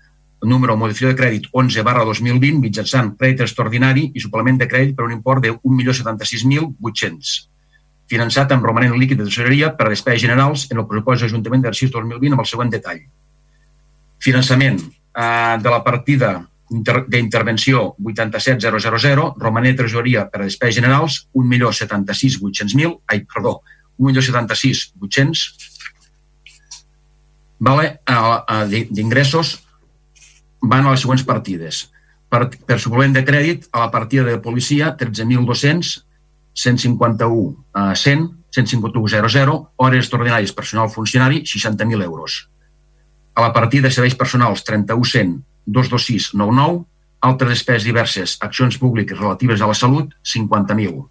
número 0.46 0.76
modificació 0.78 1.10
de 1.10 1.18
crèdit 1.18 1.46
11 1.50 1.82
barra 1.82 2.04
2020 2.06 2.60
mitjançant 2.62 3.14
crèdit 3.18 3.40
extraordinari 3.42 4.04
i 4.14 4.22
suplement 4.22 4.58
de 4.60 4.68
crèdit 4.70 4.94
per 4.94 5.08
un 5.08 5.14
import 5.16 5.42
de 5.42 5.50
1.076.800 5.56 7.48
finançat 8.08 8.52
amb 8.54 8.64
romanent 8.64 8.96
líquid 8.96 9.20
de 9.20 9.26
tresoreria 9.28 9.72
per 9.76 9.88
a 9.88 9.92
despeses 9.92 10.22
generals 10.24 10.66
en 10.72 10.80
el 10.80 10.86
pressupost 10.88 11.26
de 11.26 11.60
d'Arxius 11.64 11.92
2020 11.92 12.36
amb 12.36 12.44
el 12.44 12.48
següent 12.48 12.70
detall. 12.72 13.02
Finançament 14.18 14.78
eh, 14.80 15.56
de 15.60 15.70
la 15.70 15.82
partida 15.84 16.30
d'intervenció 16.70 17.94
87.000, 17.98 19.34
romanent 19.40 19.76
de 19.76 19.82
tresoreria 19.82 20.26
per 20.28 20.42
a 20.42 20.44
despeses 20.44 20.76
generals 20.80 21.28
1.076.800.000, 21.34 22.98
ai, 23.08 23.22
perdó, 23.24 23.62
1.076.800, 23.98 25.46
vale, 27.58 27.98
d'ingressos 28.90 29.56
van 30.60 30.86
a 30.86 30.92
les 30.92 31.00
següents 31.02 31.24
partides. 31.26 31.86
Per, 32.28 32.42
per 32.68 32.76
suplement 32.76 33.14
de 33.16 33.24
crèdit, 33.24 33.70
a 33.72 33.86
la 33.86 33.90
partida 33.90 34.26
de 34.26 34.38
policia, 34.44 34.92
13.200, 35.00 36.04
151 36.52 37.64
a 37.72 37.94
100, 37.96 38.28
151.00, 38.52 39.58
hores 39.76 40.04
extraordinàries 40.04 40.52
personal 40.52 40.90
funcionari, 40.90 41.42
60.000 41.46 42.04
euros. 42.04 42.48
A 43.34 43.42
la 43.42 43.52
partida 43.52 43.86
de 43.88 43.94
serveis 43.94 44.16
personals, 44.18 44.64
31.100, 44.66 45.38
22699, 45.68 46.84
altres 47.20 47.50
despeses 47.50 47.84
diverses, 47.84 48.36
accions 48.40 48.78
públiques 48.78 49.18
relatives 49.18 49.60
a 49.60 49.68
la 49.68 49.74
salut, 49.74 50.14
50.000. 50.24 51.02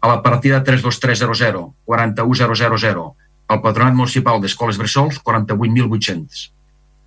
A 0.00 0.08
la 0.08 0.22
partida 0.22 0.62
32300, 0.62 1.72
41000, 1.84 3.04
al 3.48 3.60
Patronat 3.62 3.94
Municipal 3.94 4.40
d'Escoles 4.40 4.78
Bressols, 4.80 5.20
48.800. 5.24 6.50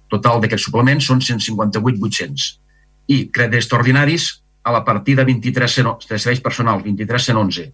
Total 0.10 0.42
d'aquests 0.42 0.70
suplements 0.70 1.06
són 1.06 1.22
158.800. 1.22 2.48
I 3.14 3.28
crèdits 3.34 3.66
extraordinaris 3.66 4.30
a 4.64 4.74
la 4.74 4.84
partida 4.88 5.26
23 5.28 5.78
de 6.10 6.18
serveis 6.18 6.42
personals, 6.42 6.84
2311, 6.84 7.70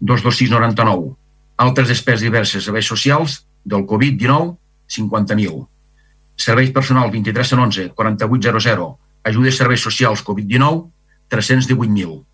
22699. 0.00 1.12
Altres 1.62 1.88
despeses 1.88 2.24
diverses, 2.24 2.64
serveis 2.64 2.86
socials, 2.86 3.42
del 3.64 3.86
Covid-19, 3.86 4.56
50.000 4.92 5.71
serveis 6.42 6.72
personals 6.74 7.12
2311 7.14 7.92
4800, 7.94 8.90
ajudes 9.30 9.56
serveis 9.56 9.82
socials 9.82 10.24
Covid-19 10.26 10.90
318.000, 11.32 12.24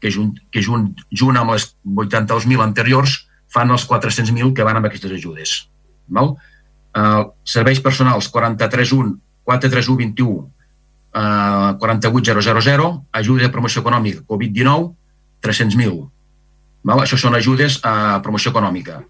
que, 0.00 0.10
junt, 0.12 0.36
que 0.52 0.62
junt, 0.62 0.92
junt 1.10 1.38
amb 1.40 1.54
les 1.54 1.70
82.000 1.84 2.62
anteriors 2.62 3.16
fan 3.52 3.72
els 3.72 3.86
400.000 3.88 4.52
que 4.54 4.66
van 4.66 4.78
amb 4.78 4.88
aquestes 4.88 5.14
ajudes. 5.16 5.56
Val? 6.06 6.36
Uh, 6.96 7.32
serveis 7.44 7.80
personals 7.84 8.28
431 8.32 9.16
43121 9.46 10.46
uh, 11.16 11.76
48000, 11.80 13.02
ajudes 13.12 13.46
de 13.46 13.52
promoció 13.52 13.82
econòmica 13.82 14.24
Covid-19 14.28 14.92
300.000. 15.44 15.98
Val? 16.86 17.02
Això 17.02 17.18
són 17.18 17.34
ajudes 17.38 17.80
a 17.84 18.20
promoció 18.22 18.52
econòmica. 18.52 19.00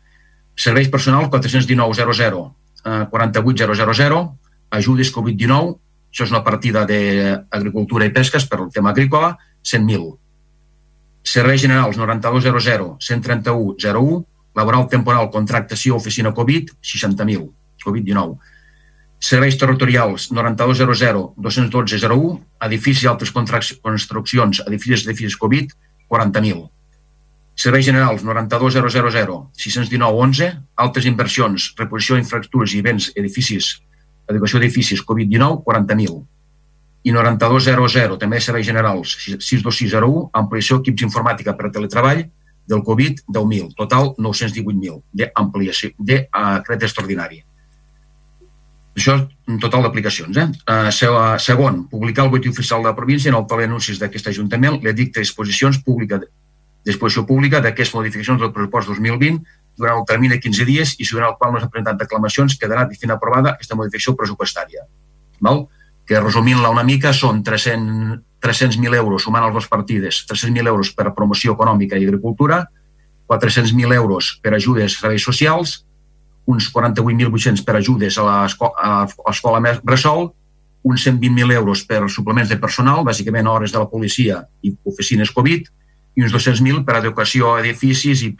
Serveis 0.57 0.88
personals 0.88 1.29
419.00 2.87 3.11
48000, 3.11 4.38
ajudes 4.71 5.11
Covid-19, 5.14 5.75
això 6.11 6.25
és 6.25 6.33
una 6.33 6.45
partida 6.47 6.85
d'agricultura 6.88 8.07
i 8.07 8.12
pesques 8.14 8.47
per 8.47 8.61
al 8.61 8.71
tema 8.73 8.93
agrícola, 8.95 9.35
100.000. 9.66 10.12
Serveis 11.26 11.61
generals 11.61 11.99
9200, 11.99 12.97
13101, 13.02 14.21
laboral 14.55 14.87
temporal, 14.88 15.31
contractació, 15.35 15.97
oficina 15.97 16.33
Covid, 16.33 16.71
60.000, 16.81 17.49
Covid-19. 17.85 18.55
Serveis 19.19 19.59
territorials 19.59 20.31
9200, 20.31 21.35
21201, 21.37 22.38
edificis 22.69 23.05
i 23.05 23.11
altres 23.11 23.35
construccions, 23.35 24.62
edificis, 24.69 25.07
edificis 25.09 25.37
Covid, 25.40 25.75
40.000 26.09 26.75
Serveis 27.57 27.87
Generals 27.89 28.23
92000 28.23 29.49
619 29.57 30.21
11, 30.21 30.49
altres 30.77 31.07
inversions, 31.09 31.71
reposició 31.79 32.19
d'infraestructures 32.19 32.75
i 32.77 32.83
béns, 32.85 33.11
edificis, 33.17 33.71
educació 34.29 34.61
d'edificis 34.61 35.01
Covid-19, 35.09 35.63
40.000. 35.65 36.19
I 37.09 37.15
9200, 37.15 38.19
també 38.21 38.43
Serveis 38.45 38.69
Generals 38.69 39.17
62601, 39.25 40.27
ampliació 40.37 40.83
equips 40.83 41.07
informàtica 41.09 41.57
per 41.57 41.71
a 41.71 41.73
teletreball 41.73 42.25
del 42.69 42.83
Covid, 42.85 43.25
10.000. 43.33 43.73
Total, 43.79 44.13
918.000 44.19 45.01
d'ampliació, 45.23 45.95
de 45.99 46.25
uh, 46.27 46.59
crèdit 46.67 46.91
extraordinari. 46.91 47.41
Això 48.97 49.17
un 49.49 49.59
total 49.61 49.85
d'aplicacions. 49.87 50.37
Eh? 50.41 50.49
Uh, 50.69 51.37
segon, 51.41 51.85
publicar 51.89 52.27
el 52.27 52.33
butlletí 52.33 52.53
oficial 52.53 52.83
de 52.83 52.91
la 52.91 52.97
província 52.97 53.33
en 53.33 53.37
el 53.39 53.49
tele 53.49 53.69
anuncis 53.69 54.01
d'aquest 54.03 54.29
Ajuntament 54.33 54.81
l'edicte 54.83 55.21
d'exposicions 55.21 55.81
pública 55.85 56.21
disposició 56.87 57.26
pública 57.26 57.61
d'aquestes 57.61 57.97
modificacions 57.99 58.40
del 58.40 58.52
pressupost 58.55 58.93
2020 58.93 59.40
durant 59.76 59.99
el 60.00 60.07
termini 60.09 60.37
de 60.37 60.40
15 60.40 60.69
dies 60.69 60.95
i 60.99 61.09
durant 61.11 61.33
el 61.33 61.38
qual 61.40 61.52
no 61.52 61.61
s'ha 61.61 61.71
presentat 61.73 62.07
reclamacions 62.07 62.57
quedarà 62.61 62.87
fent 62.95 63.12
aprovada 63.12 63.57
aquesta 63.57 63.76
modificació 63.76 64.14
pressupostària. 64.16 64.87
Val? 65.40 65.66
que 66.07 66.21
resumint-la 66.23 66.71
una 66.71 66.85
mica 66.87 67.11
són 67.11 67.40
300.000 67.43 68.23
300 68.47 68.95
euros 68.95 69.25
sumant 69.25 69.43
les 69.45 69.52
dues 69.52 69.66
partides, 69.66 70.25
300.000 70.28 70.69
euros 70.69 70.93
per 70.95 71.09
a 71.09 71.14
promoció 71.14 71.57
econòmica 71.57 71.99
i 71.99 72.05
agricultura, 72.07 72.61
400.000 73.26 73.95
euros 73.97 74.37
per 74.43 74.55
ajudes 74.55 74.93
a 74.93 75.00
serveis 75.00 75.25
socials, 75.25 75.81
uns 76.47 76.69
48.800 76.71 77.64
per 77.66 77.76
ajudes 77.81 78.19
a 78.19 78.26
l'escola 78.47 79.78
Bressol, 79.83 80.28
uns 80.87 81.07
120.000 81.09 81.57
euros 81.59 81.83
per 81.83 82.05
suplements 82.12 82.52
de 82.52 82.61
personal, 82.62 83.02
bàsicament 83.02 83.49
hores 83.50 83.73
de 83.73 83.83
la 83.83 83.90
policia 83.90 84.45
i 84.62 84.76
oficines 84.85 85.33
Covid, 85.35 85.66
i 86.16 86.25
uns 86.25 86.32
200.000 86.32 86.85
per 86.87 86.96
a 86.96 87.02
educació 87.04 87.54
a 87.54 87.61
edificis 87.62 88.25
i, 88.25 88.32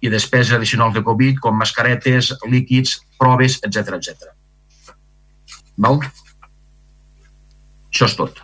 i 0.00 0.12
despeses 0.12 0.54
addicionals 0.56 0.94
de 0.94 1.02
Covid, 1.06 1.40
com 1.42 1.56
mascaretes, 1.58 2.32
líquids, 2.46 3.00
proves, 3.18 3.58
etc 3.66 3.98
etc. 3.98 4.32
Val? 5.76 6.00
Això 7.90 8.08
és 8.08 8.16
tot. 8.18 8.40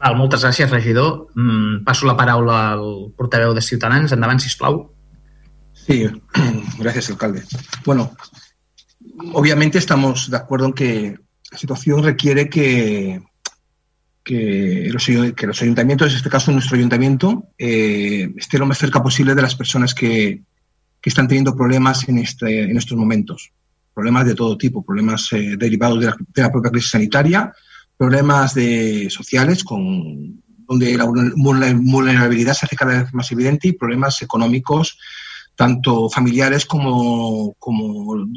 Val, 0.00 0.16
moltes 0.16 0.42
gràcies, 0.46 0.70
regidor. 0.72 1.28
Mm, 1.36 1.82
passo 1.86 2.08
la 2.08 2.16
paraula 2.18 2.60
al 2.72 3.12
portaveu 3.16 3.54
de 3.54 3.62
Ciutadans. 3.62 4.12
Endavant, 4.16 4.40
si 4.40 4.50
plau. 4.58 4.82
Sí, 5.74 6.06
gracias, 6.78 7.10
alcalde. 7.10 7.42
Bueno, 7.84 8.10
obviamente 9.34 9.78
estamos 9.78 10.30
de 10.30 10.36
acuerdo 10.36 10.66
en 10.66 10.72
que 10.72 11.18
la 11.50 11.58
situación 11.58 12.02
requiere 12.02 12.48
que, 12.48 13.20
que 14.30 14.88
los, 14.92 15.04
que 15.34 15.46
los 15.48 15.60
ayuntamientos, 15.60 16.12
en 16.12 16.16
este 16.18 16.30
caso 16.30 16.52
nuestro 16.52 16.76
ayuntamiento, 16.76 17.48
eh, 17.58 18.32
esté 18.36 18.58
lo 18.58 18.66
más 18.66 18.78
cerca 18.78 19.02
posible 19.02 19.34
de 19.34 19.42
las 19.42 19.56
personas 19.56 19.92
que, 19.92 20.42
que 21.00 21.10
están 21.10 21.26
teniendo 21.26 21.56
problemas 21.56 22.08
en, 22.08 22.18
este, 22.18 22.62
en 22.62 22.76
estos 22.76 22.96
momentos. 22.96 23.50
Problemas 23.92 24.26
de 24.26 24.36
todo 24.36 24.56
tipo, 24.56 24.84
problemas 24.84 25.32
eh, 25.32 25.56
derivados 25.58 25.98
de 25.98 26.06
la, 26.06 26.16
de 26.16 26.42
la, 26.42 26.52
propia 26.52 26.70
crisis 26.70 26.90
sanitaria, 26.90 27.52
problemas 27.96 28.54
de, 28.54 29.10
sociales, 29.10 29.64
con, 29.64 30.40
donde 30.68 30.96
la 30.96 31.06
vulnerabilidad 31.06 32.54
se 32.54 32.66
hace 32.66 32.76
cada 32.76 33.02
vez 33.02 33.12
más 33.12 33.32
evidente, 33.32 33.66
y 33.66 33.72
problemas 33.72 34.22
económicos, 34.22 34.96
tanto 35.56 36.08
familiares 36.08 36.66
como, 36.66 37.54
como 37.58 38.28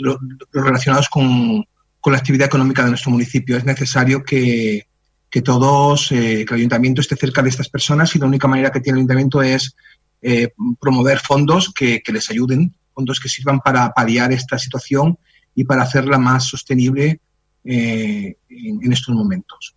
relacionados 0.52 1.08
con, 1.08 1.64
con 2.02 2.14
la 2.14 2.18
actividad 2.18 2.48
económica 2.48 2.84
de 2.84 2.90
nuestro 2.90 3.12
municipio. 3.12 3.58
Es 3.58 3.64
necesario 3.64 4.24
que, 4.24 4.88
que 5.34 5.42
todos, 5.42 6.12
eh, 6.12 6.46
que 6.46 6.54
el 6.54 6.60
ayuntamiento 6.60 7.02
esté 7.02 7.16
cerca 7.16 7.42
de 7.42 7.50
estas 7.50 7.68
personas 7.68 8.16
y 8.16 8.20
la 8.20 8.28
única 8.28 8.48
manera 8.48 8.72
que 8.72 8.80
tiene 8.80 9.00
el 9.00 9.02
ayuntamiento 9.02 9.42
es 9.42 9.76
eh, 10.22 10.54
promover 10.80 11.18
fondos 11.18 11.74
que, 11.74 12.04
que, 12.04 12.14
les 12.14 12.30
ayuden, 12.30 12.76
fondos 12.94 13.20
que 13.20 13.30
sirvan 13.30 13.60
para 13.60 13.92
paliar 13.94 14.32
esta 14.32 14.60
situación 14.60 15.18
y 15.56 15.64
para 15.64 15.82
hacerla 15.82 16.20
más 16.20 16.44
sostenible 16.44 17.20
eh, 17.64 18.38
en, 18.48 18.84
en, 18.84 18.94
estos 18.94 19.16
momentos. 19.16 19.76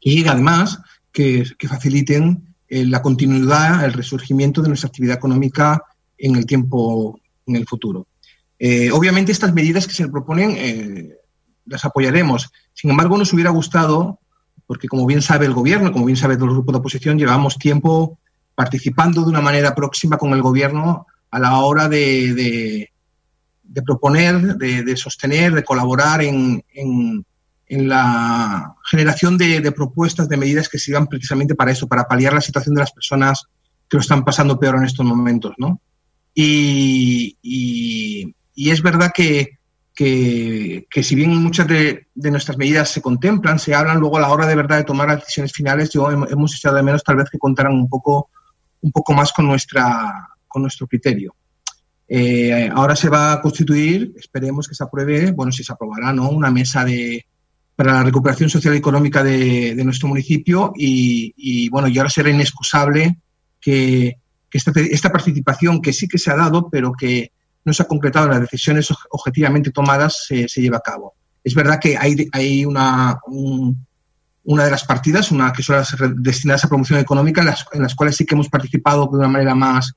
Y 0.00 0.26
además 0.26 0.80
que, 1.12 1.44
que 1.58 1.68
faciliten 1.68 2.54
la 2.70 3.02
continuidad, 3.02 3.84
el 3.84 3.92
resurgimiento 3.92 4.62
de 4.62 4.68
nuestra 4.68 4.88
actividad 4.88 5.18
económica 5.18 5.82
en 6.16 6.36
el 6.36 6.46
tiempo, 6.46 7.20
en 7.46 7.56
el 7.56 7.66
futuro. 7.66 8.06
Obviamente 8.92 9.30
estas 9.30 9.52
medidas 9.52 9.86
que 9.86 9.92
se 9.92 10.08
proponen 10.08 11.18
las 11.66 11.84
apoyaremos. 11.84 12.50
Sin 12.72 12.90
embargo, 12.90 13.18
nos 13.18 13.32
hubiera 13.34 13.50
gustado 13.50 14.20
porque 14.66 14.88
como 14.88 15.06
bien 15.06 15.22
sabe 15.22 15.46
el 15.46 15.54
gobierno, 15.54 15.92
como 15.92 16.06
bien 16.06 16.16
sabe 16.16 16.36
los 16.36 16.50
grupos 16.50 16.72
de 16.72 16.78
oposición, 16.78 17.18
llevamos 17.18 17.58
tiempo 17.58 18.18
participando 18.54 19.22
de 19.22 19.30
una 19.30 19.40
manera 19.40 19.74
próxima 19.74 20.16
con 20.16 20.32
el 20.32 20.42
gobierno 20.42 21.06
a 21.30 21.38
la 21.38 21.58
hora 21.58 21.88
de, 21.88 22.90
proponer, 23.84 24.56
de, 24.56 24.96
sostener, 24.96 25.52
de 25.52 25.64
colaborar 25.64 26.22
en, 26.22 26.64
en, 26.72 27.26
en 27.66 27.88
la 27.88 28.74
generación 28.84 29.36
de, 29.36 29.72
propuestas, 29.72 30.28
de 30.28 30.36
medidas 30.36 30.68
que 30.68 30.78
sirvan 30.78 31.08
precisamente 31.08 31.54
para 31.54 31.72
eso, 31.72 31.88
para 31.88 32.06
paliar 32.06 32.32
la 32.32 32.40
situación 32.40 32.74
de 32.74 32.82
las 32.82 32.92
personas 32.92 33.42
que 33.88 33.96
lo 33.96 34.00
están 34.00 34.24
pasando 34.24 34.58
peor 34.58 34.76
en 34.76 34.84
estos 34.84 35.04
momentos. 35.04 35.52
¿no? 35.58 35.80
Y 36.34 37.36
es 38.56 38.82
verdad 38.82 39.10
que, 39.12 39.58
que, 39.94 40.86
que, 40.90 41.02
si 41.02 41.14
bien 41.14 41.36
muchas 41.36 41.68
de, 41.68 42.08
de, 42.14 42.30
nuestras 42.30 42.58
medidas 42.58 42.88
se 42.88 43.00
contemplan, 43.00 43.58
se 43.58 43.74
hablan 43.74 44.00
luego 44.00 44.16
a 44.16 44.20
la 44.20 44.30
hora 44.30 44.46
de 44.46 44.56
verdad 44.56 44.78
de 44.78 44.84
tomar 44.84 45.08
las 45.08 45.20
decisiones 45.20 45.52
finales, 45.52 45.90
yo 45.90 46.10
hemos 46.10 46.56
echado 46.56 46.76
de 46.76 46.82
menos 46.82 47.04
tal 47.04 47.16
vez 47.16 47.30
que 47.30 47.38
contaran 47.38 47.74
un 47.74 47.88
poco, 47.88 48.30
un 48.80 48.90
poco 48.90 49.12
más 49.12 49.32
con, 49.32 49.46
nuestra, 49.46 50.28
con 50.48 50.62
nuestro 50.62 50.86
criterio. 50.86 51.34
Eh, 52.08 52.68
ahora 52.74 52.96
se 52.96 53.08
va 53.08 53.32
a 53.32 53.40
constituir, 53.40 54.12
esperemos 54.16 54.68
que 54.68 54.74
se 54.74 54.84
apruebe, 54.84 55.30
bueno, 55.30 55.52
si 55.52 55.62
se 55.62 55.72
aprobará, 55.72 56.12
¿no? 56.12 56.28
Una 56.28 56.50
mesa 56.50 56.84
de, 56.84 57.24
para 57.76 57.92
la 57.94 58.02
recuperación 58.02 58.50
social 58.50 58.74
y 58.74 58.78
económica 58.78 59.22
de, 59.22 59.74
de 59.74 59.84
nuestro 59.84 60.08
municipio 60.08 60.72
y, 60.76 61.32
y, 61.36 61.68
bueno, 61.68 61.88
y 61.88 61.96
ahora 61.98 62.10
será 62.10 62.30
inexcusable 62.30 63.18
que, 63.60 64.18
que 64.50 64.58
esta, 64.58 64.72
esta 64.76 65.10
participación 65.10 65.80
que 65.80 65.92
sí 65.92 66.06
que 66.06 66.18
se 66.18 66.30
ha 66.30 66.36
dado, 66.36 66.68
pero 66.68 66.92
que 66.92 67.32
no 67.64 67.72
se 67.72 67.82
ha 67.82 67.86
concretado 67.86 68.28
las 68.28 68.40
decisiones 68.40 68.88
objetivamente 69.10 69.70
tomadas, 69.70 70.26
se, 70.26 70.46
lleva 70.46 70.78
a 70.78 70.80
cabo. 70.80 71.14
Es 71.42 71.54
verdad 71.54 71.78
que 71.80 71.96
hay, 71.96 72.28
hay 72.32 72.64
una, 72.64 73.18
un, 73.26 73.86
una 74.44 74.64
de 74.64 74.70
las 74.70 74.84
partidas, 74.84 75.30
una 75.30 75.52
que 75.52 75.62
son 75.62 75.76
las 75.76 75.94
destinadas 76.16 76.64
a 76.64 76.68
promoción 76.68 76.98
económica, 76.98 77.40
en 77.40 77.48
las, 77.48 77.66
en 77.72 77.82
las 77.82 77.94
cuales 77.94 78.16
sí 78.16 78.26
que 78.26 78.34
hemos 78.34 78.48
participado 78.48 79.08
de 79.10 79.18
una 79.18 79.28
manera 79.28 79.54
más, 79.54 79.92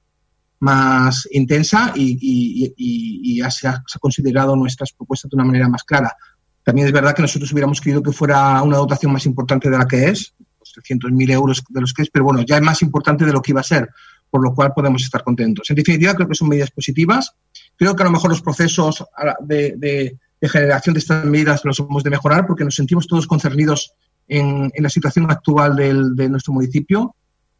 más 0.60 1.28
intensa 1.32 1.92
y, 1.96 2.18
y, 2.22 2.74
y, 2.78 3.38
se 3.52 3.68
ha, 3.68 3.84
se 3.86 3.98
ha, 3.98 4.00
considerado 4.00 4.56
nuestras 4.56 4.92
propuestas 4.94 5.30
de 5.30 5.36
una 5.36 5.46
manera 5.46 5.68
más 5.68 5.84
clara. 5.84 6.16
También 6.64 6.88
es 6.88 6.94
verdad 6.94 7.16
que 7.16 7.22
nosotros 7.22 7.52
hubiéramos 7.52 7.80
querido 7.80 8.04
que 8.04 8.12
fuera 8.12 8.62
una 8.64 8.78
dotación 8.78 9.12
más 9.12 9.26
importante 9.26 9.70
de 9.70 9.78
la 9.78 9.88
que 9.88 10.10
es, 10.10 10.34
los 10.60 10.74
300.000 10.76 11.32
euros 11.32 11.64
de 11.70 11.82
los 11.82 11.94
que 11.94 12.04
es, 12.04 12.10
pero 12.10 12.26
bueno, 12.26 12.42
ya 12.42 12.58
es 12.58 12.62
más 12.62 12.82
importante 12.82 13.26
de 13.26 13.32
lo 13.32 13.42
que 13.42 13.52
iba 13.52 13.62
a 13.62 13.64
ser, 13.64 13.90
por 14.30 14.44
lo 14.44 14.54
cual 14.54 14.74
podemos 14.74 15.04
estar 15.04 15.24
contentos. 15.24 15.70
En 15.70 15.76
definitiva, 15.76 16.14
creo 16.14 16.28
que 16.28 16.36
son 16.36 16.50
medidas 16.50 16.72
positivas. 16.72 17.34
Creo 17.76 17.96
que 17.96 18.04
a 18.04 18.06
lo 18.06 18.12
mejor 18.12 18.30
los 18.30 18.42
procesos 18.42 19.04
de, 19.42 19.74
de, 19.78 20.18
de 20.42 20.50
generación 20.50 20.94
de 20.94 21.00
estas 21.00 21.26
medidas 21.26 21.62
los 21.64 21.80
hemos 21.80 22.04
de 22.04 22.10
mejorar 22.10 22.46
porque 22.46 22.64
nos 22.64 22.76
sentimos 22.76 23.08
todos 23.08 23.28
concernidos 23.28 23.94
en, 24.28 24.72
en 24.74 24.84
la 24.84 24.90
situación 24.90 25.30
actual 25.32 25.76
del, 25.76 26.16
de 26.16 26.30
nuestro 26.30 26.54
municipio 26.54 27.16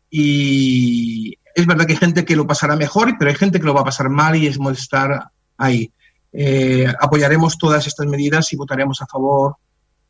y 0.10 1.38
es 1.56 1.66
verdad 1.66 1.86
que 1.86 1.94
hay 1.94 2.00
gente 2.00 2.26
que 2.26 2.36
lo 2.36 2.46
pasará 2.46 2.76
mejor, 2.76 3.16
pero 3.18 3.30
hay 3.30 3.36
gente 3.36 3.60
que 3.60 3.66
lo 3.66 3.74
va 3.74 3.82
a 3.82 3.86
pasar 3.86 4.10
mal 4.10 4.36
y 4.36 4.48
es 4.48 4.58
estar 4.74 5.32
ahí. 5.58 5.92
Eh, 6.32 6.88
apoyaremos 7.00 7.58
todas 7.58 7.88
estas 7.88 8.06
medidas 8.06 8.54
y 8.54 8.56
votaremos 8.56 9.02
a 9.02 9.08
favor, 9.08 9.56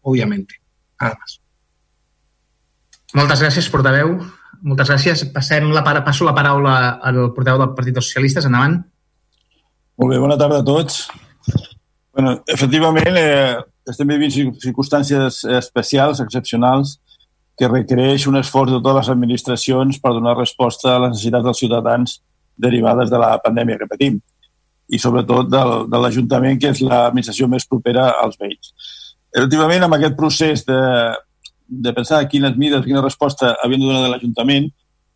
obviamente. 0.02 0.56
Nada 1.00 1.18
más. 1.20 1.40
Moltes 3.16 3.40
gràcies, 3.40 3.70
portaveu. 3.72 4.18
Moltes 4.66 4.90
gràcies. 4.90 5.24
Passem 5.34 5.70
la, 5.74 5.84
passo 6.06 6.26
la 6.26 6.36
paraula 6.36 6.76
al 7.04 7.28
portaveu 7.36 7.62
del 7.62 7.74
Partit 7.78 7.98
dels 7.98 8.10
Socialistes. 8.10 8.48
Endavant. 8.50 8.80
Molt 9.98 10.14
bé, 10.14 10.20
bona 10.22 10.38
tarda 10.38 10.62
a 10.62 10.66
tots. 10.66 11.08
Bueno, 12.14 12.40
efectivament, 12.50 13.18
eh, 13.18 13.58
estem 13.90 14.10
vivint 14.10 14.34
circumstàncies 14.34 15.44
especials, 15.58 16.22
excepcionals, 16.24 16.98
que 17.58 17.70
requereix 17.70 18.28
un 18.30 18.38
esforç 18.38 18.74
de 18.74 18.80
totes 18.82 19.08
les 19.08 19.12
administracions 19.14 20.00
per 20.02 20.14
donar 20.14 20.38
resposta 20.38 20.94
a 20.94 21.00
les 21.04 21.16
necessitats 21.16 21.46
dels 21.46 21.62
ciutadans 21.64 22.18
derivades 22.58 23.10
de 23.10 23.22
la 23.22 23.32
pandèmia 23.42 23.78
que 23.78 23.90
patim 23.90 24.20
i 24.90 25.00
sobretot 25.02 25.50
del, 25.50 25.74
de 25.92 26.02
l'Ajuntament, 26.02 26.60
que 26.62 26.72
és 26.72 26.82
l'administració 26.86 27.50
més 27.52 27.66
propera 27.68 28.12
als 28.22 28.38
veïns. 28.40 28.74
Efectivament, 29.36 29.84
amb 29.84 29.98
aquest 29.98 30.16
procés 30.20 30.64
de, 30.68 30.78
de 31.68 31.94
pensar 31.94 32.24
quines 32.32 32.56
mides, 32.58 32.86
quina 32.86 33.04
resposta 33.04 33.56
havien 33.64 33.82
de 33.82 33.88
donar 33.88 34.04
de 34.06 34.12
l'Ajuntament, 34.14 34.70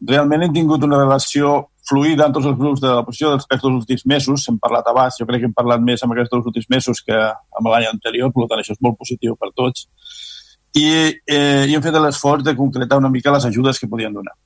realment 0.08 0.44
hem 0.46 0.54
tingut 0.54 0.84
una 0.84 1.00
relació 1.00 1.60
fluida 1.88 2.28
amb 2.28 2.36
tots 2.36 2.48
els 2.50 2.58
grups 2.58 2.82
de 2.82 2.90
l'oposició 2.92 3.34
dels 3.34 3.48
aquests 3.48 3.68
últims 3.70 4.06
mesos. 4.10 4.46
Hem 4.50 4.58
parlat 4.62 4.88
abans, 4.90 5.18
jo 5.20 5.28
crec 5.30 5.44
que 5.44 5.50
hem 5.50 5.56
parlat 5.58 5.84
més 5.84 6.04
amb 6.04 6.16
aquests 6.16 6.32
dos 6.34 6.50
últims 6.52 6.70
mesos 6.70 7.02
que 7.06 7.18
amb 7.18 7.72
l'any 7.72 7.88
anterior, 7.90 8.32
per 8.34 8.48
tant 8.50 8.62
això 8.62 8.76
és 8.76 8.84
molt 8.86 8.98
positiu 9.00 9.36
per 9.40 9.52
tots. 9.58 9.88
I, 10.78 10.88
eh, 11.28 11.66
i 11.68 11.76
hem 11.76 11.84
fet 11.84 11.98
l'esforç 12.00 12.46
de 12.48 12.56
concretar 12.56 13.02
una 13.02 13.12
mica 13.12 13.34
les 13.34 13.46
ajudes 13.50 13.80
que 13.80 13.90
podien 13.92 14.14
donar. 14.14 14.38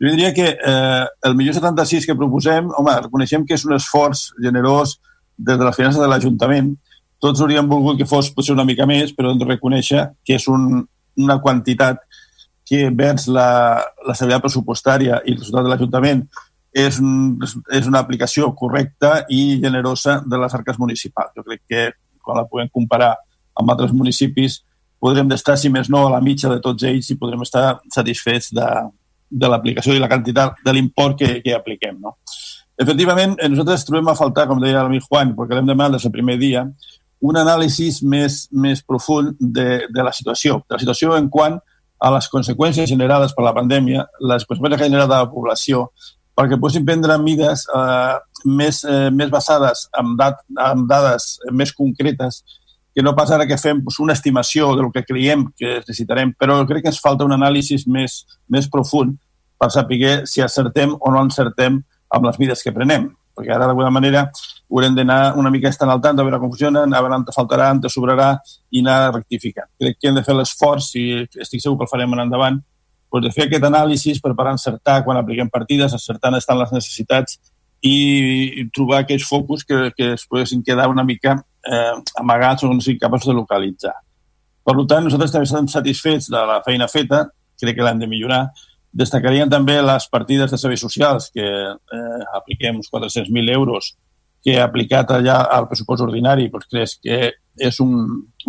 Jo 0.00 0.10
diria 0.10 0.32
que 0.34 0.46
eh, 0.56 1.04
el 1.28 1.36
millor 1.36 1.54
76 1.54 2.06
que 2.08 2.16
proposem, 2.18 2.70
home, 2.78 2.94
reconeixem 3.04 3.44
que 3.46 3.58
és 3.58 3.66
un 3.68 3.76
esforç 3.76 4.30
generós 4.42 4.96
des 5.36 5.58
de 5.58 5.64
les 5.64 5.76
finances 5.76 6.00
de 6.00 6.08
l'Ajuntament. 6.08 6.72
Tots 7.20 7.40
hauríem 7.40 7.68
volgut 7.68 7.98
que 8.00 8.08
fos 8.08 8.30
potser 8.34 8.54
una 8.56 8.66
mica 8.66 8.86
més, 8.86 9.12
però 9.14 9.30
hem 9.30 9.38
de 9.40 9.48
reconèixer 9.48 10.08
que 10.24 10.38
és 10.38 10.48
un, 10.48 10.82
una 11.20 11.38
quantitat 11.42 12.02
que 12.64 12.88
vers 12.90 13.28
la, 13.28 13.48
la 14.06 14.16
stabilitat 14.16 14.46
pressupostària 14.46 15.20
i 15.24 15.34
el 15.34 15.40
resultat 15.40 15.66
de 15.66 15.72
l'Ajuntament 15.72 16.24
és, 16.74 16.98
un, 16.98 17.36
és 17.70 17.86
una 17.86 18.00
aplicació 18.02 18.50
correcta 18.58 19.20
i 19.30 19.58
generosa 19.62 20.18
de 20.26 20.40
les 20.40 20.54
arques 20.56 20.80
municipals. 20.80 21.34
Jo 21.36 21.44
crec 21.46 21.62
que 21.68 21.84
quan 22.24 22.40
la 22.40 22.48
puguem 22.48 22.72
comparar 22.72 23.12
amb 23.54 23.70
altres 23.70 23.92
municipis 23.94 24.62
podrem 25.04 25.30
estar, 25.36 25.58
si 25.60 25.68
més 25.68 25.90
no, 25.92 26.06
a 26.06 26.14
la 26.14 26.22
mitja 26.24 26.48
de 26.48 26.62
tots 26.64 26.86
ells 26.88 27.10
i 27.12 27.18
podrem 27.20 27.44
estar 27.44 27.78
satisfets 27.92 28.50
de, 28.56 28.68
de 29.28 29.50
l'aplicació 29.52 29.94
i 29.94 30.00
la 30.00 30.08
quantitat 30.08 30.62
de 30.64 30.72
l'import 30.72 31.18
que, 31.20 31.30
que 31.44 31.52
apliquem. 31.54 32.00
No? 32.00 32.16
Efectivament, 32.80 33.36
nosaltres 33.52 33.84
trobem 33.86 34.08
a 34.10 34.16
faltar, 34.18 34.48
com 34.50 34.62
deia 34.62 34.82
l'amic 34.82 35.04
Juan, 35.06 35.34
perquè 35.36 35.58
l'hem 35.58 35.68
demanat 35.68 35.98
des 35.98 36.06
del 36.08 36.14
primer 36.14 36.38
dia, 36.40 36.64
un 37.24 37.38
anàlisi 37.40 37.88
més, 38.04 38.44
més 38.52 38.82
profund 38.84 39.38
de, 39.40 39.86
de 39.88 40.04
la 40.04 40.12
situació, 40.12 40.60
de 40.68 40.76
la 40.76 40.82
situació 40.82 41.14
en 41.16 41.30
quant 41.32 41.56
a 42.04 42.10
les 42.12 42.28
conseqüències 42.28 42.90
generades 42.90 43.32
per 43.32 43.46
la 43.46 43.54
pandèmia, 43.56 44.04
les 44.28 44.44
conseqüències 44.44 44.82
que 44.82 45.00
ha 45.00 45.06
la 45.08 45.22
població, 45.30 45.86
perquè 46.36 46.58
posin 46.60 46.84
prendre 46.84 47.16
mides 47.22 47.64
eh, 47.70 48.18
més, 48.44 48.82
eh, 48.84 49.08
més 49.14 49.30
basades 49.32 49.86
en, 49.96 50.12
dat, 50.18 50.42
en 50.66 50.84
dades 50.90 51.38
més 51.54 51.72
concretes 51.72 52.42
que 52.94 53.02
no 53.02 53.14
pas 53.16 53.30
ara 53.34 53.46
que 53.46 53.58
fem 53.58 53.80
pues, 53.82 53.98
una 54.02 54.14
estimació 54.14 54.74
del 54.76 54.90
que 54.94 55.04
creiem 55.06 55.48
que 55.58 55.78
necessitarem, 55.80 56.34
però 56.38 56.60
crec 56.68 56.84
que 56.84 56.92
ens 56.92 57.00
falta 57.02 57.26
un 57.26 57.34
anàlisi 57.34 57.80
més, 57.90 58.20
més 58.50 58.68
profund 58.70 59.16
per 59.58 59.70
saber 59.72 60.20
si 60.30 60.42
acertem 60.44 60.92
o 60.94 61.14
no 61.14 61.24
encertem 61.24 61.80
amb 62.14 62.28
les 62.28 62.38
mides 62.38 62.62
que 62.62 62.74
prenem. 62.74 63.08
Perquè 63.34 63.54
ara, 63.54 63.66
d'alguna 63.66 63.90
manera, 63.90 64.28
haurem 64.70 64.94
d'anar 64.96 65.36
una 65.38 65.50
mica 65.50 65.68
estant 65.68 65.90
al 65.92 66.00
tant 66.02 66.16
de 66.16 66.24
veure 66.26 66.38
com 66.42 66.50
funcionen, 66.52 66.94
a 66.94 67.00
veure 67.04 67.18
on 67.20 67.24
te 67.26 67.34
faltarà, 67.34 67.70
on 67.74 67.82
te 67.84 67.90
sobrarà 67.92 68.30
i 68.70 68.82
anar 68.82 69.14
rectificant. 69.14 69.68
Crec 69.80 69.98
que 70.00 70.08
hem 70.10 70.18
de 70.18 70.24
fer 70.26 70.36
l'esforç, 70.36 70.92
i 71.00 71.04
estic 71.44 71.62
segur 71.62 71.76
que 71.78 71.86
el 71.86 71.92
farem 71.92 72.16
en 72.16 72.24
endavant, 72.26 72.60
doncs 73.12 73.28
de 73.28 73.34
fer 73.34 73.48
aquest 73.48 73.66
anàlisi 73.68 74.16
per 74.22 74.32
per 74.34 74.48
encertar 74.50 75.02
quan 75.04 75.20
apliquem 75.20 75.50
partides, 75.50 75.92
encertar 75.92 76.32
on 76.32 76.40
estan 76.40 76.58
les 76.58 76.72
necessitats 76.74 77.38
i 77.84 78.64
trobar 78.74 79.02
aquells 79.02 79.26
focus 79.28 79.62
que, 79.68 79.90
que 79.96 80.14
es 80.14 80.24
poguessin 80.26 80.64
quedar 80.64 80.88
una 80.88 81.04
mica 81.04 81.36
eh, 81.36 81.94
amagats 82.18 82.64
o 82.64 82.72
no 82.72 82.80
siguin 82.80 83.02
capaços 83.02 83.28
de 83.28 83.36
localitzar. 83.36 83.94
Per 84.64 84.74
tant, 84.88 85.04
nosaltres 85.04 85.34
també 85.34 85.46
estem 85.46 85.68
satisfets 85.68 86.30
de 86.32 86.40
la 86.48 86.62
feina 86.64 86.88
feta 86.88 87.26
crec 87.60 87.78
que 87.78 87.84
l'han 87.86 88.00
de 88.02 88.08
millorar. 88.10 88.46
Destacarien 88.94 89.50
també 89.50 89.80
les 89.82 90.06
partides 90.10 90.52
de 90.52 90.58
serveis 90.60 90.82
socials, 90.84 91.30
que 91.34 91.44
eh, 91.44 92.22
apliquem 92.38 92.78
uns 92.78 92.90
400.000 92.92 93.54
euros 93.54 93.94
que 94.44 94.58
aplicat 94.60 95.10
allà 95.16 95.38
al 95.56 95.68
pressupost 95.70 96.04
ordinari, 96.04 96.50
doncs 96.52 96.68
crec 96.70 96.96
que 97.02 97.18
és 97.68 97.78
un, 97.80 97.94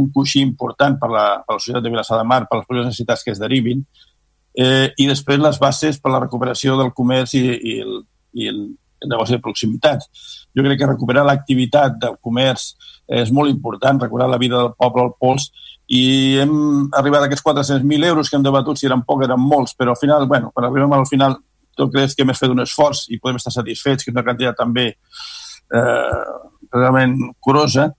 un 0.01 0.09
coixí 0.11 0.41
important 0.43 0.97
per 0.99 1.09
la, 1.13 1.25
per 1.45 1.55
la 1.55 1.61
societat 1.61 1.85
de 1.85 1.91
Vilassar 1.93 2.17
de 2.19 2.25
Mar, 2.27 2.41
per 2.49 2.59
les 2.59 2.67
proves 2.67 2.89
necessitats 2.89 3.23
que 3.23 3.31
es 3.31 3.39
derivin, 3.39 3.85
eh, 4.59 4.89
i 4.97 5.07
després 5.07 5.39
les 5.39 5.59
bases 5.61 6.01
per 6.01 6.11
la 6.11 6.23
recuperació 6.23 6.75
del 6.79 6.91
comerç 6.97 7.37
i, 7.39 7.45
i, 7.53 7.77
el, 7.85 8.01
i 8.35 8.49
el, 8.51 8.65
el 9.03 9.13
negoci 9.13 9.37
de 9.37 9.43
proximitat. 9.45 10.03
Jo 10.55 10.65
crec 10.65 10.81
que 10.81 10.89
recuperar 10.89 11.23
l'activitat 11.27 11.95
del 12.01 12.19
comerç 12.23 12.73
és 13.21 13.31
molt 13.31 13.51
important, 13.53 14.01
recuperar 14.01 14.27
la 14.31 14.41
vida 14.41 14.57
del 14.57 14.73
poble 14.75 15.05
al 15.05 15.15
pols, 15.21 15.51
i 15.85 16.37
hem 16.41 16.55
arribat 16.97 17.21
a 17.21 17.27
aquests 17.29 17.45
400.000 17.45 18.07
euros 18.09 18.29
que 18.29 18.39
hem 18.39 18.45
debatut, 18.45 18.79
si 18.79 18.87
eren 18.89 19.03
poc, 19.05 19.21
eren 19.23 19.41
molts, 19.41 19.75
però 19.77 19.93
al 19.93 20.01
final, 20.01 20.25
bueno, 20.27 20.49
quan 20.53 20.65
arribem 20.65 20.95
al 20.97 21.05
final, 21.05 21.37
tu 21.77 21.89
creus 21.91 22.15
que 22.15 22.23
hem 22.25 22.33
fet 22.33 22.49
un 22.49 22.63
esforç 22.63 23.05
i 23.13 23.19
podem 23.19 23.37
estar 23.37 23.53
satisfets, 23.53 24.03
que 24.03 24.09
és 24.09 24.15
una 24.15 24.23
quantitat 24.25 24.57
també 24.57 24.93
eh, 25.73 26.25
realment 26.71 27.17
curosa, 27.39 27.89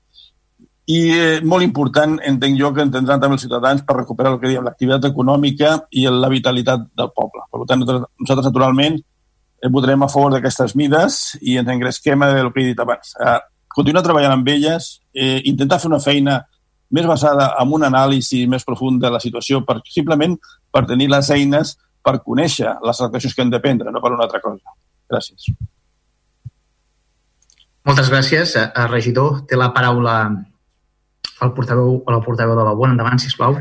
i 0.87 1.01
eh, 1.11 1.41
molt 1.43 1.67
important, 1.67 2.15
entenc 2.23 2.59
jo, 2.61 2.71
que 2.75 2.85
entendran 2.87 3.19
també 3.19 3.35
els 3.35 3.43
ciutadans 3.43 3.83
per 3.83 3.97
recuperar 3.99 4.33
el 4.35 4.41
que 4.43 4.53
diem 4.53 4.67
l'activitat 4.67 5.09
econòmica 5.09 5.73
i 5.91 6.07
la 6.07 6.31
vitalitat 6.31 6.87
del 6.95 7.11
poble. 7.17 7.43
Per 7.51 7.67
tant, 7.67 7.83
nosaltres, 7.83 8.47
naturalment, 8.47 9.01
eh, 9.59 9.71
votarem 9.73 10.07
a 10.07 10.11
favor 10.13 10.31
d'aquestes 10.35 10.77
mides 10.79 11.21
i 11.43 11.59
ens 11.59 11.73
engresquem 11.75 12.23
del 12.31 12.53
que 12.53 12.63
he 12.63 12.69
dit 12.71 12.83
abans. 12.83 13.17
Eh, 13.19 13.39
continuar 13.75 14.05
treballant 14.07 14.39
amb 14.39 14.49
elles, 14.49 15.01
eh, 15.13 15.43
intentar 15.51 15.81
fer 15.83 15.91
una 15.91 16.01
feina 16.01 16.45
més 16.91 17.07
basada 17.07 17.57
en 17.59 17.73
un 17.73 17.83
anàlisi 17.83 18.47
més 18.47 18.65
profund 18.65 19.03
de 19.03 19.11
la 19.11 19.19
situació, 19.19 19.65
per, 19.67 19.81
simplement 19.91 20.39
per 20.71 20.87
tenir 20.87 21.11
les 21.11 21.31
eines 21.35 21.77
per 22.01 22.21
conèixer 22.23 22.77
les 22.87 23.01
actuacions 23.01 23.35
que 23.35 23.43
hem 23.43 23.51
de 23.51 23.61
prendre, 23.61 23.91
no 23.91 24.01
per 24.01 24.13
una 24.13 24.23
altra 24.29 24.41
cosa. 24.41 24.77
Gràcies. 25.11 25.51
Moltes 27.87 28.11
gràcies. 28.11 28.57
Eh, 28.59 28.87
regidor, 28.91 29.45
té 29.47 29.55
la 29.55 29.71
paraula 29.75 30.17
el 31.45 31.53
portaveu 31.55 32.01
o 32.03 32.11
la 32.11 32.23
portaveu 32.25 32.57
de 32.59 32.65
la 32.67 32.75
Bona. 32.75 32.97
Endavant, 32.97 33.21
sisplau. 33.23 33.61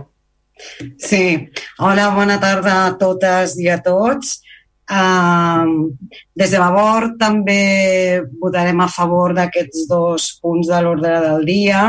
Sí. 0.98 1.48
Hola, 1.78 2.10
bona 2.16 2.40
tarda 2.42 2.86
a 2.86 2.94
totes 2.98 3.58
i 3.62 3.70
a 3.70 3.82
tots. 3.86 4.40
Uh, 4.86 5.90
des 6.38 6.52
de 6.54 6.60
Vavor 6.62 7.08
també 7.18 8.22
votarem 8.42 8.82
a 8.82 8.88
favor 8.88 9.34
d'aquests 9.34 9.88
dos 9.90 10.28
punts 10.42 10.70
de 10.70 10.82
l'ordre 10.82 11.20
del 11.24 11.46
dia. 11.46 11.82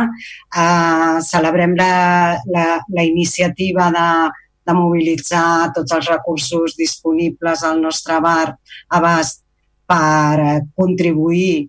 Uh, 0.48 1.20
celebrem 1.20 1.76
la, 1.76 2.36
la, 2.52 2.66
la 2.88 3.04
iniciativa 3.04 3.90
de, 3.92 4.08
de 4.64 4.76
mobilitzar 4.76 5.72
tots 5.76 5.92
els 5.92 6.08
recursos 6.08 6.76
disponibles 6.76 7.64
al 7.64 7.80
nostre 7.84 8.18
bar 8.20 8.56
abast 8.88 9.44
per 9.86 10.64
contribuir 10.74 11.68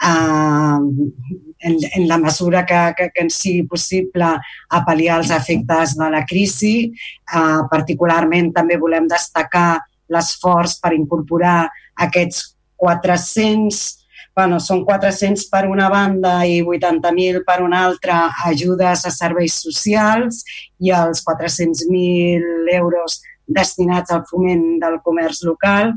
en, 0.00 1.76
en 1.94 2.08
la 2.08 2.18
mesura 2.18 2.64
que, 2.64 2.94
que, 2.96 3.10
que 3.14 3.24
ens 3.26 3.38
sigui 3.42 3.66
possible 3.66 4.30
a 4.30 4.82
pal·liar 4.86 5.18
els 5.20 5.32
efectes 5.34 5.96
de 5.98 6.10
la 6.12 6.24
crisi. 6.28 6.90
Uh, 7.34 7.66
particularment 7.70 8.52
també 8.54 8.78
volem 8.78 9.08
destacar 9.10 9.80
l'esforç 10.08 10.78
per 10.82 10.94
incorporar 10.96 11.68
aquests 12.06 12.54
400 12.78 13.98
bueno, 14.38 14.60
són 14.62 14.84
400 14.86 15.48
per 15.50 15.64
una 15.66 15.88
banda 15.90 16.44
i 16.46 16.60
80.000 16.62 17.40
per 17.42 17.56
una 17.64 17.80
altra 17.88 18.28
ajudes 18.46 19.02
a 19.02 19.10
serveis 19.10 19.56
socials 19.64 20.44
i 20.78 20.92
els 20.94 21.24
400.000 21.26 22.70
euros 22.76 23.18
destinats 23.48 24.14
al 24.14 24.22
foment 24.30 24.78
del 24.78 25.00
comerç 25.02 25.42
local. 25.48 25.90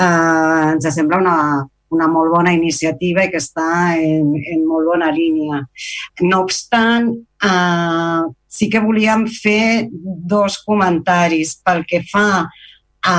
Eh, 0.00 0.70
ens 0.72 0.88
sembla 0.96 1.20
una, 1.20 1.36
una 1.94 2.08
molt 2.10 2.32
bona 2.34 2.52
iniciativa 2.56 3.24
i 3.24 3.30
que 3.32 3.40
està 3.42 3.94
en, 3.96 4.34
en 4.36 4.64
molt 4.66 4.90
bona 4.92 5.10
línia. 5.14 5.62
No 6.26 6.42
obstant, 6.44 7.10
eh, 7.44 8.22
sí 8.54 8.68
que 8.70 8.82
volíem 8.82 9.26
fer 9.30 9.88
dos 9.90 10.60
comentaris 10.66 11.56
pel 11.64 11.84
que 11.88 12.02
fa 12.10 12.44
a, 13.04 13.16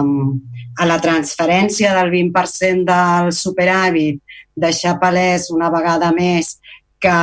a 0.00 0.88
la 0.88 0.98
transferència 1.02 1.94
del 1.96 2.12
20% 2.14 2.88
del 2.88 3.30
superàvit, 3.36 4.20
deixar 4.60 4.98
palès 5.00 5.50
una 5.54 5.70
vegada 5.72 6.10
més 6.16 6.58
que 7.00 7.14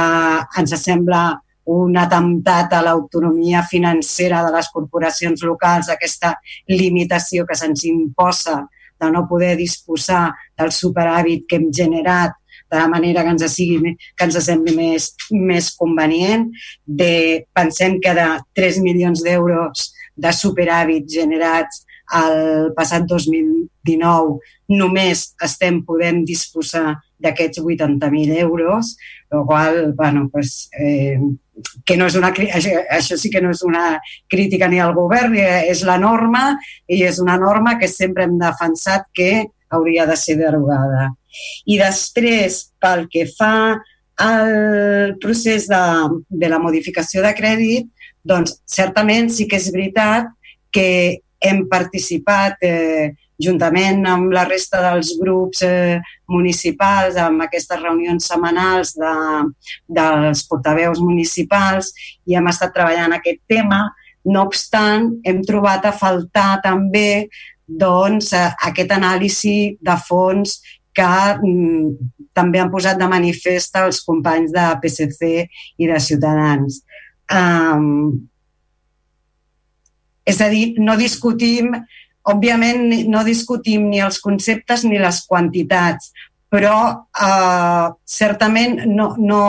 ens 0.57 0.73
sembla 0.81 1.37
un 1.67 1.97
atemptat 1.99 2.71
a 2.73 2.81
l'autonomia 2.81 3.61
financera 3.67 4.39
de 4.45 4.53
les 4.55 4.69
corporacions 4.71 5.43
locals, 5.43 5.89
aquesta 5.91 6.33
limitació 6.71 7.45
que 7.45 7.57
se'ns 7.59 7.83
imposa 7.89 8.61
de 8.99 9.11
no 9.13 9.25
poder 9.29 9.55
disposar 9.59 10.31
del 10.57 10.73
superàvit 10.73 11.45
que 11.47 11.59
hem 11.59 11.71
generat 11.73 12.35
de 12.69 12.77
la 12.77 12.87
manera 12.91 13.23
que 13.23 13.33
ens, 13.35 13.45
sigui, 13.53 13.93
que 14.17 14.27
ens 14.27 14.37
sembli 14.43 14.75
més, 14.75 15.11
més 15.31 15.69
convenient. 15.79 16.47
De, 16.85 17.45
pensem 17.55 17.99
que 18.03 18.13
de 18.17 18.27
3 18.59 18.81
milions 18.83 19.23
d'euros 19.23 19.91
de 20.17 20.33
superàvit 20.33 21.07
generats 21.13 21.85
el 22.17 22.71
passat 22.75 23.07
2019 23.87 24.77
només 24.77 25.23
estem 25.43 25.81
podent 25.87 26.23
disposar 26.27 26.97
d'aquests 27.17 27.61
80.000 27.63 28.37
euros, 28.37 28.95
el 29.31 29.43
qual, 29.47 29.93
bueno, 29.93 30.29
pues, 30.31 30.69
eh, 30.77 31.17
que 31.85 31.97
no 31.97 32.05
és 32.05 32.15
una, 32.15 32.29
això, 32.31 32.83
això 32.93 33.17
sí 33.17 33.31
que 33.33 33.41
no 33.41 33.51
és 33.55 33.63
una 33.65 33.97
crítica 34.29 34.67
ni 34.69 34.79
al 34.79 34.93
govern, 34.93 35.35
eh, 35.35 35.65
és 35.71 35.81
la 35.87 35.97
norma 35.97 36.51
i 36.87 37.01
és 37.03 37.19
una 37.23 37.37
norma 37.41 37.77
que 37.79 37.89
sempre 37.89 38.27
hem 38.27 38.37
defensat 38.37 39.07
que 39.13 39.47
hauria 39.69 40.05
de 40.05 40.15
ser 40.15 40.37
derogada. 40.37 41.11
I 41.65 41.79
després, 41.81 42.67
pel 42.79 43.07
que 43.11 43.25
fa 43.31 43.77
al 44.17 45.17
procés 45.21 45.67
de, 45.69 45.83
de 46.29 46.49
la 46.49 46.59
modificació 46.59 47.21
de 47.25 47.33
crèdit, 47.37 47.89
doncs 48.27 48.59
certament 48.67 49.29
sí 49.33 49.47
que 49.47 49.59
és 49.59 49.71
veritat 49.73 50.29
que 50.73 51.21
hem 51.39 51.65
participat 51.69 52.63
eh, 52.65 53.13
juntament 53.41 54.05
amb 54.09 54.31
la 54.33 54.43
resta 54.47 54.81
dels 54.81 55.13
grups 55.21 55.61
eh, 55.65 55.99
municipals, 56.29 57.17
amb 57.21 57.45
aquestes 57.45 57.81
reunions 57.81 58.29
setmanals 58.29 58.95
de, 58.97 59.13
dels 59.99 60.43
portaveus 60.49 61.01
municipals 61.03 61.91
i 62.25 62.37
hem 62.37 62.49
estat 62.49 62.73
treballant 62.75 63.15
aquest 63.17 63.43
tema. 63.49 63.85
No 64.27 64.47
obstant, 64.49 65.11
hem 65.23 65.43
trobat 65.47 65.85
a 65.87 65.93
faltar 65.95 66.57
també 66.65 67.27
doncs, 67.67 68.33
eh, 68.33 68.49
aquest 68.69 68.95
anàlisi 68.95 69.77
de 69.83 69.97
fons 70.07 70.57
que 70.97 71.11
mm, 71.37 72.09
també 72.33 72.61
han 72.61 72.71
posat 72.73 72.97
de 72.97 73.09
manifest 73.09 73.77
els 73.77 74.01
companys 74.05 74.53
de 74.55 74.65
PSC 74.81 75.29
i 75.77 75.89
de 75.89 75.99
Ciutadans. 76.01 76.81
Um, 77.27 78.27
és 80.27 80.41
a 80.43 80.49
dir, 80.51 80.75
no 80.83 80.97
discutim 80.99 81.71
Òbviament, 82.27 82.89
no 83.07 83.23
discutim 83.23 83.87
ni 83.91 84.01
els 84.03 84.19
conceptes 84.23 84.83
ni 84.83 84.99
les 84.99 85.21
quantitats, 85.27 86.11
però 86.51 86.77
eh, 87.11 87.87
certament 88.07 88.81
no, 88.87 89.13
no, 89.19 89.41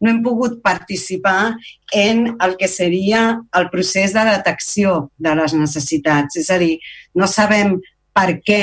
no 0.00 0.10
hem 0.10 0.22
pogut 0.22 0.60
participar 0.62 1.54
en 1.94 2.26
el 2.34 2.56
que 2.60 2.68
seria 2.68 3.40
el 3.56 3.68
procés 3.70 4.14
de 4.14 4.24
detecció 4.28 5.10
de 5.16 5.34
les 5.38 5.54
necessitats. 5.56 6.38
És 6.40 6.50
a 6.50 6.58
dir, 6.62 6.78
no 7.14 7.30
sabem 7.30 7.78
per 8.14 8.40
què 8.46 8.62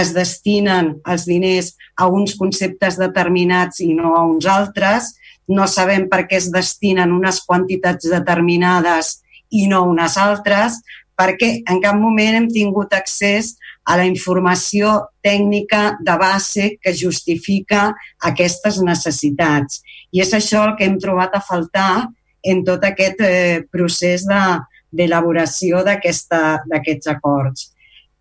es 0.00 0.12
destinen 0.14 0.94
els 1.08 1.26
diners 1.26 1.74
a 1.98 2.06
uns 2.06 2.36
conceptes 2.38 2.98
determinats 3.00 3.80
i 3.82 3.90
no 3.94 4.14
a 4.14 4.22
uns 4.28 4.46
altres, 4.46 5.14
no 5.50 5.66
sabem 5.66 6.06
per 6.08 6.26
què 6.30 6.38
es 6.38 6.50
destinen 6.54 7.10
unes 7.12 7.42
quantitats 7.42 8.06
determinades 8.12 9.16
i 9.50 9.66
no 9.66 9.82
unes 9.90 10.14
altres, 10.20 10.78
perquè 11.20 11.50
en 11.68 11.80
cap 11.84 11.98
moment 12.00 12.38
hem 12.38 12.48
tingut 12.48 12.94
accés 12.96 13.52
a 13.84 13.98
la 14.00 14.06
informació 14.08 14.94
tècnica 15.24 15.98
de 16.00 16.14
base 16.20 16.68
que 16.80 16.94
justifica 16.96 17.90
aquestes 18.30 18.80
necessitats. 18.86 19.82
I 20.16 20.24
és 20.24 20.32
això 20.36 20.64
el 20.64 20.76
que 20.78 20.88
hem 20.88 20.96
trobat 21.02 21.36
a 21.36 21.42
faltar 21.44 22.08
en 22.40 22.64
tot 22.64 22.84
aquest 22.88 23.20
eh, 23.20 23.60
procés 23.72 24.24
d'elaboració 24.24 25.84
de, 25.84 25.98
d'aquests 26.72 27.12
acords. 27.12 27.68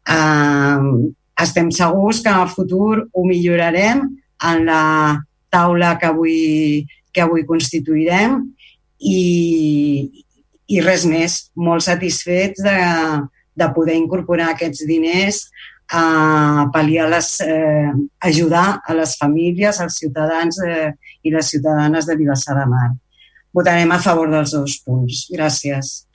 Eh, 0.04 1.10
estem 1.40 1.72
segurs 1.72 2.20
que 2.20 2.34
en 2.34 2.44
el 2.44 2.52
futur 2.52 3.08
ho 3.14 3.26
millorarem 3.26 4.04
en 4.50 4.66
la 4.68 5.20
taula 5.50 5.96
que 6.00 6.10
avui, 6.10 6.40
que 7.14 7.24
avui 7.24 7.46
constituirem 7.48 8.42
i, 9.00 9.20
i 10.70 10.80
res 10.86 11.06
més, 11.10 11.40
molt 11.58 11.84
satisfets 11.86 12.62
de, 12.64 12.78
de 13.58 13.68
poder 13.76 13.98
incorporar 13.98 14.52
aquests 14.54 14.86
diners 14.90 15.44
a 15.90 16.68
pal·liar 16.74 17.08
les, 17.10 17.30
eh, 17.42 17.90
ajudar 18.30 18.82
a 18.86 18.94
les 18.94 19.16
famílies, 19.18 19.80
als 19.82 19.98
ciutadans 19.98 20.60
eh, 20.62 20.92
i 21.26 21.34
les 21.34 21.50
ciutadanes 21.50 22.06
de 22.06 22.18
Vilassar 22.20 22.60
de 22.60 22.68
Mar. 22.70 22.92
Votarem 23.54 23.90
a 23.92 23.98
favor 23.98 24.30
dels 24.30 24.54
dos 24.54 24.78
punts. 24.86 25.26
Gràcies. 25.34 26.06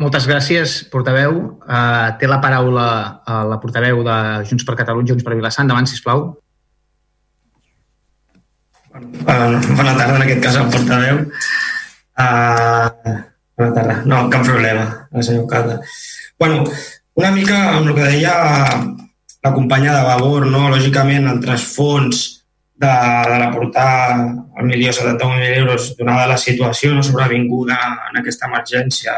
Moltes 0.00 0.26
gràcies, 0.28 0.80
portaveu. 0.92 1.38
Uh, 1.64 2.08
té 2.20 2.28
la 2.28 2.40
paraula 2.40 2.88
uh, 3.24 3.44
la 3.48 3.56
portaveu 3.60 4.02
de 4.04 4.16
Junts 4.48 4.64
per 4.68 4.76
Catalunya, 4.76 5.12
Junts 5.12 5.24
per 5.24 5.36
Vilassant. 5.36 5.64
Endavant, 5.64 5.88
sisplau. 5.88 6.26
Uh, 8.96 9.56
bona 9.76 9.94
tarda, 9.96 10.16
en 10.16 10.24
aquest 10.24 10.44
cas, 10.44 10.60
el 10.60 10.68
portaveu. 10.72 11.24
Uh, 12.16 13.16
bona 13.56 13.72
tarda. 13.74 14.02
No, 14.04 14.26
cap 14.30 14.44
problema, 14.44 15.08
el 15.12 15.22
senyor 15.24 15.44
alcalde. 15.44 15.80
bueno, 16.38 16.64
una 17.14 17.30
mica 17.30 17.76
amb 17.76 17.88
el 17.88 17.94
que 17.94 18.08
deia 18.12 18.32
la 19.42 19.52
companya 19.54 19.94
de 19.94 20.02
Vavor, 20.04 20.46
no? 20.46 20.68
lògicament, 20.68 21.28
el 21.30 21.40
trasfons 21.40 22.24
de, 22.76 22.92
de 23.30 23.38
l'aportar 23.40 23.92
el 24.60 24.66
milió 24.68 24.92
71.000 24.92 25.56
euros 25.62 25.94
donada 25.96 26.26
la 26.26 26.36
situació 26.36 26.92
no 26.94 27.02
sobrevinguda 27.02 27.78
en 28.10 28.20
aquesta 28.20 28.50
emergència 28.50 29.14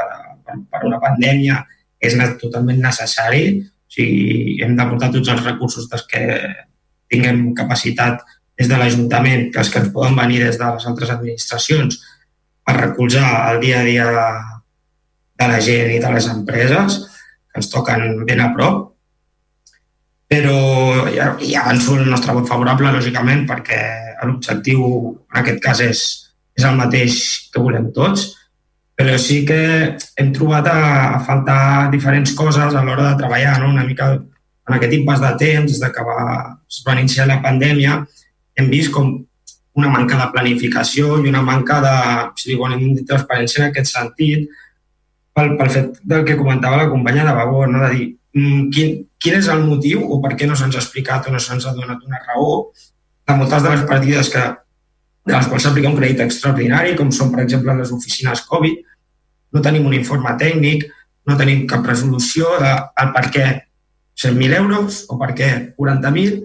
per, 0.47 0.61
per 0.71 0.85
una 0.87 1.01
pandèmia 1.03 1.59
és 1.99 2.15
totalment 2.39 2.79
necessari. 2.83 3.59
O 3.59 3.91
sigui, 3.91 4.59
hem 4.63 4.77
d'aportar 4.79 5.11
tots 5.15 5.33
els 5.35 5.43
recursos 5.45 5.89
dels 5.91 6.07
que 6.07 6.23
tinguem 7.11 7.49
capacitat 7.57 8.23
des 8.59 8.69
de 8.71 8.79
l'Ajuntament, 8.79 9.49
que 9.53 9.63
els 9.63 9.71
que 9.73 9.81
ens 9.83 9.91
poden 9.95 10.17
venir 10.19 10.43
des 10.45 10.59
de 10.59 10.71
les 10.75 10.87
altres 10.87 11.11
administracions, 11.15 11.99
per 12.69 12.77
recolzar 12.77 13.55
el 13.55 13.63
dia 13.65 13.81
a 13.81 13.85
dia 13.87 14.07
de, 14.13 14.29
de 15.41 15.47
la 15.49 15.61
gent 15.65 15.95
i 15.95 16.01
de 16.03 16.13
les 16.13 16.27
empreses 16.29 16.99
que 17.49 17.63
ens 17.63 17.71
toquen 17.73 18.27
ben 18.29 18.43
a 18.45 18.51
prop. 18.53 18.83
Però 20.29 20.59
ja, 21.09 21.31
ja 21.41 21.63
avanço 21.63 21.97
el 21.97 22.11
nostre 22.13 22.35
vot 22.37 22.45
favorable, 22.51 22.93
lògicament, 22.93 23.47
perquè 23.49 23.81
l'objectiu 24.29 24.83
en 25.15 25.39
aquest 25.41 25.63
cas 25.65 25.81
és, 25.81 26.03
és 26.59 26.67
el 26.69 26.77
mateix 26.77 27.17
que 27.55 27.63
volem 27.65 27.89
tots, 27.97 28.35
però 28.99 29.15
sí 29.23 29.41
que 29.49 29.63
hem 30.21 30.35
trobat 30.37 30.69
a, 30.69 30.81
a 31.15 31.23
faltar 31.25 31.89
diferents 31.95 32.35
coses 32.37 32.77
a 32.77 32.85
l'hora 32.85 33.07
de 33.07 33.23
treballar, 33.23 33.57
no? 33.63 33.73
una 33.73 33.87
mica 33.89 34.11
en 34.19 34.77
aquest 34.77 34.99
impàs 34.99 35.25
de 35.25 35.33
temps, 35.41 35.73
des 35.73 35.81
de 35.81 35.89
que 35.95 36.05
va, 36.05 36.21
es 36.69 36.83
va 36.85 36.99
iniciar 36.99 37.31
la 37.31 37.41
pandèmia, 37.41 38.03
hem 38.59 38.69
vist 38.69 38.93
com 38.93 39.15
una 39.79 39.91
manca 39.93 40.19
de 40.19 40.27
planificació 40.35 41.19
i 41.23 41.29
una 41.31 41.43
manca 41.47 41.79
de, 41.85 41.97
si 42.41 42.51
diuen, 42.51 42.79
de 42.97 43.05
transparència 43.07 43.63
en 43.63 43.69
aquest 43.69 43.93
sentit, 43.93 44.49
pel, 45.35 45.55
pel 45.59 45.71
fet 45.75 46.01
del 46.03 46.25
que 46.27 46.37
comentava 46.39 46.81
la 46.81 46.89
companya 46.91 47.27
de 47.29 47.35
Vavor, 47.37 47.69
no? 47.71 47.85
de 47.85 47.91
dir 47.95 48.07
mm, 48.35 48.65
quin, 48.75 48.97
quin 49.23 49.39
és 49.39 49.51
el 49.55 49.63
motiu 49.67 50.03
o 50.03 50.19
per 50.25 50.35
què 50.35 50.49
no 50.51 50.59
se'ns 50.59 50.75
ha 50.75 50.83
explicat 50.83 51.29
o 51.29 51.35
no 51.35 51.43
se'ns 51.43 51.69
ha 51.69 51.77
donat 51.77 52.03
una 52.07 52.23
raó 52.25 52.57
de 52.75 53.37
moltes 53.39 53.63
de 53.63 53.75
les 53.75 53.85
partides 53.87 54.33
que, 54.33 54.45
de 55.29 55.37
les 55.37 55.49
quals 55.51 55.67
s'aplica 55.69 55.91
un 55.93 55.99
crèdit 55.99 56.25
extraordinari, 56.25 56.97
com 56.99 57.13
són, 57.15 57.31
per 57.35 57.45
exemple, 57.45 57.77
les 57.79 57.93
oficines 57.95 58.43
Covid, 58.49 58.81
no 59.55 59.63
tenim 59.65 59.87
un 59.87 59.95
informe 59.97 60.35
tècnic, 60.41 60.89
no 61.29 61.37
tenim 61.39 61.67
cap 61.71 61.87
resolució 61.87 62.55
de 62.63 62.73
el 63.05 63.13
per 63.15 63.27
què 63.35 63.47
100.000 64.19 64.59
euros 64.59 65.05
o 65.13 65.19
per 65.21 65.35
què 65.39 65.51
40.000, 65.79 66.41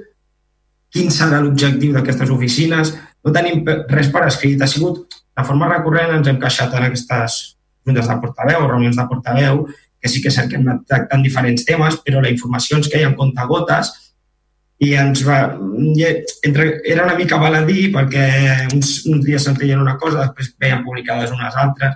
quin 0.94 1.10
serà 1.10 1.40
l'objectiu 1.42 1.96
d'aquestes 1.96 2.30
oficines, 2.30 2.94
no 3.24 3.34
tenim 3.36 3.64
res 3.90 4.12
per 4.14 4.26
escrit. 4.28 4.62
Ha 4.62 4.70
sigut, 4.70 5.18
de 5.34 5.46
forma 5.48 5.70
recurrent, 5.72 6.18
ens 6.18 6.30
hem 6.30 6.40
queixat 6.42 6.74
en 6.78 6.88
aquestes 6.90 7.40
juntes 7.86 8.08
de 8.08 8.20
portaveu, 8.22 8.68
reunions 8.68 9.00
de 9.00 9.08
portaveu, 9.10 9.66
que 10.04 10.12
sí 10.12 10.22
que 10.22 10.32
és 10.32 10.40
que 10.40 10.58
hem 10.58 10.68
anat 10.68 10.84
tractant 10.88 11.24
diferents 11.24 11.64
temes, 11.68 12.00
però 12.04 12.22
la 12.24 12.32
informació 12.32 12.80
ens 12.80 12.90
queia 12.92 13.08
en 13.08 13.16
comptagotes 13.20 13.94
i 14.84 14.94
ens 15.00 15.24
va... 15.24 15.40
Entre, 16.48 16.66
era 16.84 17.06
una 17.08 17.16
mica 17.16 17.40
baladí 17.40 17.88
perquè 17.94 18.26
uns, 18.74 18.98
uns 19.08 19.24
dies 19.26 19.46
se'n 19.46 19.56
deien 19.60 19.82
una 19.82 19.96
cosa, 20.02 20.26
després 20.26 20.52
veien 20.60 20.84
publicades 20.84 21.32
unes 21.32 21.56
altres. 21.60 21.96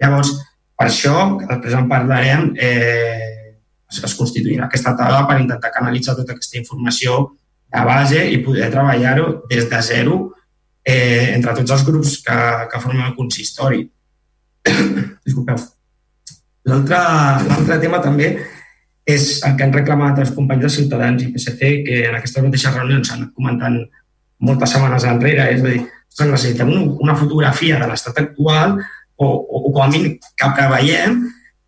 Llavors, 0.00 0.34
per 0.76 0.88
això, 0.88 1.14
que 1.40 1.48
després 1.48 1.76
en 1.76 1.88
parlarem, 1.88 2.50
eh, 2.60 3.56
es, 3.88 4.02
es 4.04 4.16
constituirà 4.18 4.68
aquesta 4.68 4.92
taula 4.98 5.24
per 5.28 5.40
intentar 5.40 5.72
canalitzar 5.74 6.16
tota 6.18 6.36
aquesta 6.36 6.60
informació 6.60 7.22
de 7.70 7.86
base 7.86 8.26
i 8.34 8.40
poder 8.44 8.68
treballar-ho 8.72 9.30
des 9.50 9.68
de 9.70 9.80
zero 9.86 10.20
eh, 10.90 11.34
entre 11.34 11.54
tots 11.60 11.74
els 11.76 11.84
grups 11.86 12.16
que, 12.26 12.38
que 12.70 12.80
formen 12.82 13.06
el 13.06 13.16
consistori. 13.18 13.84
Disculpeu. 15.26 15.60
L'altre 16.70 17.78
tema 17.80 18.02
també 18.04 18.34
és 19.10 19.40
el 19.46 19.56
que 19.56 19.66
han 19.66 19.74
reclamat 19.74 20.20
els 20.22 20.34
companys 20.36 20.66
de 20.66 20.72
Ciutadans 20.74 21.22
i 21.24 21.30
PSC, 21.32 21.70
que 21.86 22.02
en 22.10 22.18
aquestes 22.18 22.44
mateixes 22.44 22.76
reunions 22.76 23.08
s'han 23.08 23.30
comentant 23.36 23.78
moltes 24.46 24.74
setmanes 24.74 25.06
enrere, 25.08 25.48
és 25.54 25.64
a 25.64 25.68
dir, 25.68 25.80
necessitem 26.20 26.70
una 27.00 27.16
fotografia 27.16 27.78
de 27.80 27.88
l'estat 27.88 28.18
actual 28.20 28.76
o, 29.16 29.26
o, 29.26 29.62
o 29.68 29.72
com 29.72 29.82
a 29.84 29.88
mínim 29.92 30.16
que 30.18 30.52
preveiem 30.56 31.20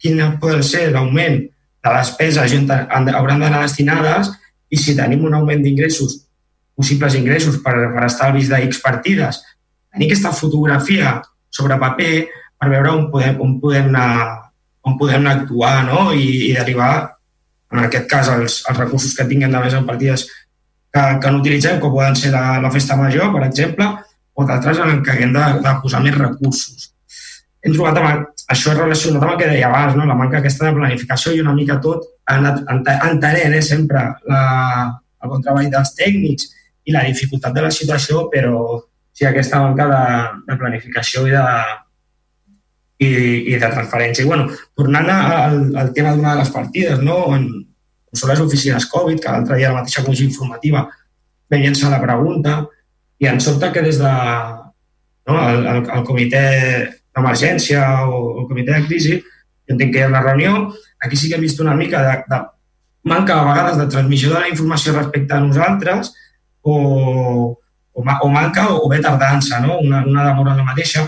quin 0.03 0.21
pot 0.43 0.65
ser 0.67 0.89
l'augment 0.91 1.39
de 1.83 1.93
despeses 1.97 2.55
on 2.59 2.69
hauran 3.15 3.43
d'anar 3.43 3.63
destinades 3.63 4.33
i 4.73 4.79
si 4.81 4.97
tenim 4.99 5.25
un 5.29 5.37
augment 5.39 5.63
d'ingressos, 5.63 6.23
possibles 6.77 7.17
ingressos 7.19 7.59
per, 7.65 7.75
per 7.95 8.07
estalvis 8.07 8.49
de 8.53 8.63
X 8.69 8.81
partides, 8.85 9.43
tenir 9.93 10.09
aquesta 10.09 10.33
fotografia 10.37 11.19
sobre 11.53 11.79
paper 11.81 12.15
per 12.59 12.71
veure 12.71 12.95
on 12.95 13.11
podem, 13.13 13.41
on 13.45 13.59
podem 13.61 13.91
anar 13.93 14.43
on 14.83 14.97
podem 14.99 15.27
actuar 15.31 15.83
no? 15.87 16.11
I, 16.13 16.51
i 16.51 16.55
derivar, 16.57 16.95
en 17.73 17.85
aquest 17.87 18.09
cas, 18.11 18.31
els, 18.35 18.63
els 18.69 18.79
recursos 18.79 19.15
que 19.17 19.27
tinguem 19.29 19.53
de 19.53 19.61
més 19.63 19.77
en 19.79 19.87
partides 19.89 20.27
que, 20.93 21.03
que 21.23 21.31
no 21.31 21.41
utilitzem, 21.41 21.79
com 21.81 21.95
poden 21.95 22.17
ser 22.19 22.33
la, 22.35 22.59
la 22.63 22.71
festa 22.75 22.97
major, 22.99 23.31
per 23.35 23.47
exemple, 23.47 23.87
o 24.33 24.47
d'altres 24.49 24.81
en 24.83 25.05
què 25.05 25.15
haguem 25.15 25.37
de, 25.37 25.45
de 25.65 25.75
posar 25.85 26.03
més 26.05 26.19
recursos. 26.19 26.91
Hem 27.63 27.77
trobat 27.77 28.01
amb, 28.01 28.33
això 28.51 28.73
és 28.73 28.81
relacionat 28.81 29.23
amb 29.23 29.35
el 29.35 29.39
que 29.41 29.53
deia 29.53 29.69
abans, 29.71 29.95
no? 29.97 30.09
la 30.09 30.19
manca 30.19 30.41
aquesta 30.41 30.67
de 30.67 30.75
planificació 30.77 31.33
i 31.33 31.45
una 31.45 31.55
mica 31.57 31.79
tot 31.85 32.09
entenent 32.33 33.55
eh, 33.55 33.63
sempre 33.63 34.03
la, 34.29 34.43
el 35.23 35.31
bon 35.31 35.45
treball 35.45 35.71
dels 35.71 35.95
tècnics 35.99 36.51
i 36.85 36.95
la 36.95 37.05
dificultat 37.07 37.55
de 37.55 37.67
la 37.67 37.71
situació, 37.75 38.27
però 38.33 38.81
sí 39.13 39.27
aquesta 39.29 39.61
manca 39.63 39.87
de, 39.91 40.05
de 40.49 40.59
planificació 40.59 41.27
i 41.29 41.35
de, 41.35 41.45
i, 43.03 43.11
i 43.53 43.59
de 43.59 43.69
transferència. 43.69 44.25
I, 44.25 44.31
bueno, 44.31 44.49
tornant 44.79 45.11
al, 45.13 45.61
al 45.77 45.93
tema 45.93 46.15
d'una 46.17 46.35
de 46.35 46.43
les 46.43 46.55
partides, 46.55 47.05
no? 47.05 47.21
En, 47.37 47.47
són 48.13 48.29
les 48.29 48.43
oficines 48.45 48.89
Covid, 48.93 49.21
que 49.23 49.31
l'altre 49.31 49.57
dia 49.57 49.71
la 49.73 49.81
mateixa 49.81 50.05
comissió 50.05 50.27
informativa 50.29 50.85
llançar 51.61 51.91
la 51.93 52.01
pregunta 52.01 52.63
i 53.21 53.29
em 53.29 53.39
sobta 53.41 53.73
que 53.73 53.83
des 53.85 53.99
de 54.01 54.13
no, 55.29 55.37
el, 55.37 55.67
el, 55.67 55.83
el 55.97 56.05
comitè 56.07 56.45
d'emergència 57.13 57.83
o 58.09 58.41
el 58.43 58.49
comitè 58.49 58.79
de 58.79 58.87
crisi, 58.87 59.19
jo 59.21 59.75
entenc 59.75 59.93
que 59.93 60.01
hi 60.01 60.07
ha 60.07 60.11
una 60.11 60.23
reunió, 60.25 60.73
aquí 61.05 61.19
sí 61.19 61.29
que 61.29 61.37
hem 61.37 61.45
vist 61.45 61.61
una 61.61 61.77
mica 61.79 62.03
de, 62.07 62.17
de 62.31 62.41
manca 63.05 63.39
a 63.39 63.47
vegades 63.51 63.79
de 63.79 63.89
transmissió 63.93 64.33
de 64.33 64.41
la 64.41 64.49
informació 64.49 64.95
respecte 64.97 65.35
a 65.35 65.43
nosaltres 65.45 66.13
o, 66.63 67.59
o, 67.93 68.03
o 68.03 68.29
manca 68.33 68.69
o 68.75 68.89
bé 68.89 69.01
tardança, 69.03 69.61
no? 69.61 69.79
una, 69.81 70.05
una 70.07 70.27
demora 70.31 70.55
en 70.55 70.63
la 70.63 70.69
mateixa. 70.71 71.07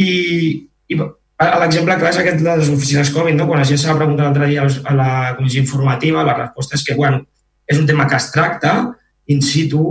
I, 0.00 0.12
i 0.88 0.96
l'exemple 0.96 1.96
clar 2.00 2.12
és 2.12 2.20
aquest 2.20 2.40
de 2.44 2.56
les 2.60 2.70
oficines 2.72 3.12
Covid, 3.14 3.36
no? 3.36 3.46
quan 3.48 3.60
la 3.62 3.68
gent 3.68 3.80
se 3.80 3.90
va 3.90 3.98
preguntar 3.98 4.28
l'altre 4.28 4.48
dia 4.50 4.64
a 4.64 4.96
la 4.96 5.12
comissió 5.36 5.62
informativa, 5.62 6.24
la 6.26 6.36
resposta 6.38 6.76
és 6.76 6.84
que 6.86 6.96
bueno, 6.98 7.24
és 7.70 7.78
un 7.78 7.86
tema 7.86 8.08
que 8.08 8.18
es 8.18 8.30
tracta 8.34 8.74
in 9.30 9.40
situ 9.42 9.84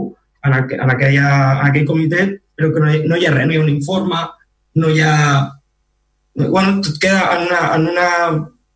en, 0.44 0.54
aqu 0.54 0.76
en, 0.76 0.92
aquella, 0.92 1.30
en 1.60 1.66
aquell 1.70 1.88
comitè, 1.88 2.28
però 2.56 2.74
que 2.74 2.84
no 2.84 2.92
hi, 2.92 3.02
no 3.08 3.18
hi 3.18 3.28
ha 3.28 3.34
res, 3.34 3.48
no 3.48 3.56
hi 3.56 3.60
ha 3.60 3.66
un 3.66 3.72
informe, 3.72 4.22
no 4.76 4.92
hi 4.92 5.02
ha... 5.02 5.16
Bueno, 6.40 6.80
tot 6.86 7.00
queda 7.02 7.36
en, 7.36 7.48
una, 7.48 7.62
en, 7.76 7.88
una, 7.92 8.10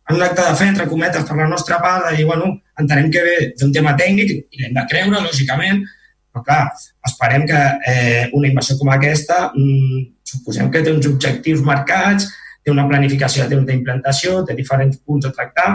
en 0.08 0.16
un 0.16 0.22
acte 0.24 0.42
de 0.42 0.54
fe, 0.58 0.68
entre 0.68 0.88
cometes, 0.88 1.24
per 1.28 1.36
la 1.38 1.48
nostra 1.48 1.78
part, 1.80 2.08
de 2.08 2.16
dir, 2.18 2.26
bueno, 2.28 2.50
entenem 2.80 3.10
que 3.12 3.22
ve 3.24 3.36
d'un 3.60 3.72
tema 3.72 3.94
tècnic 3.96 4.32
i 4.34 4.62
l'hem 4.62 4.74
de 4.76 4.84
creure, 4.90 5.22
lògicament, 5.24 5.84
però 6.34 6.42
clar, 6.42 6.62
esperem 7.06 7.44
que 7.46 7.60
eh, 7.86 8.24
una 8.34 8.48
inversió 8.50 8.74
com 8.80 8.90
aquesta 8.90 9.52
mm, 9.52 10.00
suposem 10.26 10.70
que 10.74 10.82
té 10.82 10.90
uns 10.90 11.06
objectius 11.06 11.62
marcats, 11.62 12.26
té 12.64 12.72
una 12.72 12.88
planificació 12.88 13.44
de 13.44 13.54
temps 13.54 13.68
d'implantació, 13.68 14.40
té 14.42 14.56
diferents 14.58 14.98
punts 14.98 15.28
a 15.28 15.32
tractar, 15.36 15.68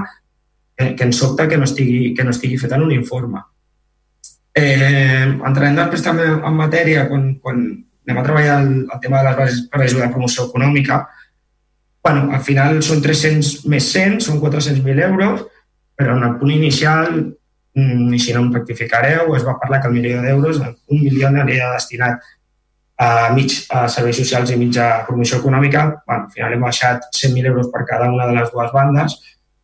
que, 0.75 0.89
que 0.97 1.07
ens 1.07 1.21
sobta 1.21 1.47
que 1.47 1.59
no 1.59 1.67
estigui, 1.69 2.11
que 2.17 2.25
no 2.27 2.35
estigui 2.35 2.59
fet 2.59 2.75
en 2.75 2.83
un 2.83 2.91
informe. 2.91 3.45
Eh, 4.59 5.29
entrarem 5.29 5.77
després 5.77 6.03
també 6.03 6.27
en 6.27 6.57
matèria, 6.57 7.05
quan, 7.07 7.29
quan 7.39 7.63
anem 8.03 8.19
a 8.19 8.25
treballar 8.25 8.59
el, 8.65 8.71
el 8.89 9.01
tema 9.03 9.21
de 9.21 9.29
les 9.29 9.39
bases 9.39 9.63
per 9.71 9.83
ajuda 9.85 10.07
de 10.07 10.13
promoció 10.15 10.49
econòmica, 10.49 11.03
bueno, 12.03 12.29
al 12.35 12.43
final 12.43 12.81
són 12.83 13.03
300 13.05 13.67
més 13.71 13.91
100, 13.93 14.19
són 14.25 14.39
400.000 14.41 15.05
euros, 15.07 15.45
però 15.95 16.15
en 16.17 16.25
el 16.25 16.37
punt 16.39 16.51
inicial, 16.55 17.19
i 18.15 18.19
si 18.19 18.33
no 18.35 18.43
em 18.45 18.51
rectificareu, 18.53 19.33
es 19.37 19.45
va 19.47 19.57
parlar 19.61 19.81
que 19.81 19.89
el 19.89 19.95
milió 19.95 20.21
d'euros, 20.23 20.59
un 20.61 21.01
milió 21.01 21.27
aniria 21.29 21.71
destinat 21.75 22.19
a 22.99 23.31
mig 23.31 23.53
a 23.71 23.85
serveis 23.87 24.17
socials 24.19 24.51
i 24.51 24.57
mig 24.59 24.75
a 24.77 25.05
promoció 25.07 25.39
econòmica. 25.39 25.85
Bueno, 26.05 26.25
al 26.25 26.31
final 26.35 26.53
hem 26.53 26.65
baixat 26.67 27.07
100.000 27.15 27.51
euros 27.53 27.69
per 27.71 27.85
cada 27.87 28.09
una 28.11 28.27
de 28.27 28.35
les 28.35 28.51
dues 28.51 28.73
bandes. 28.75 29.15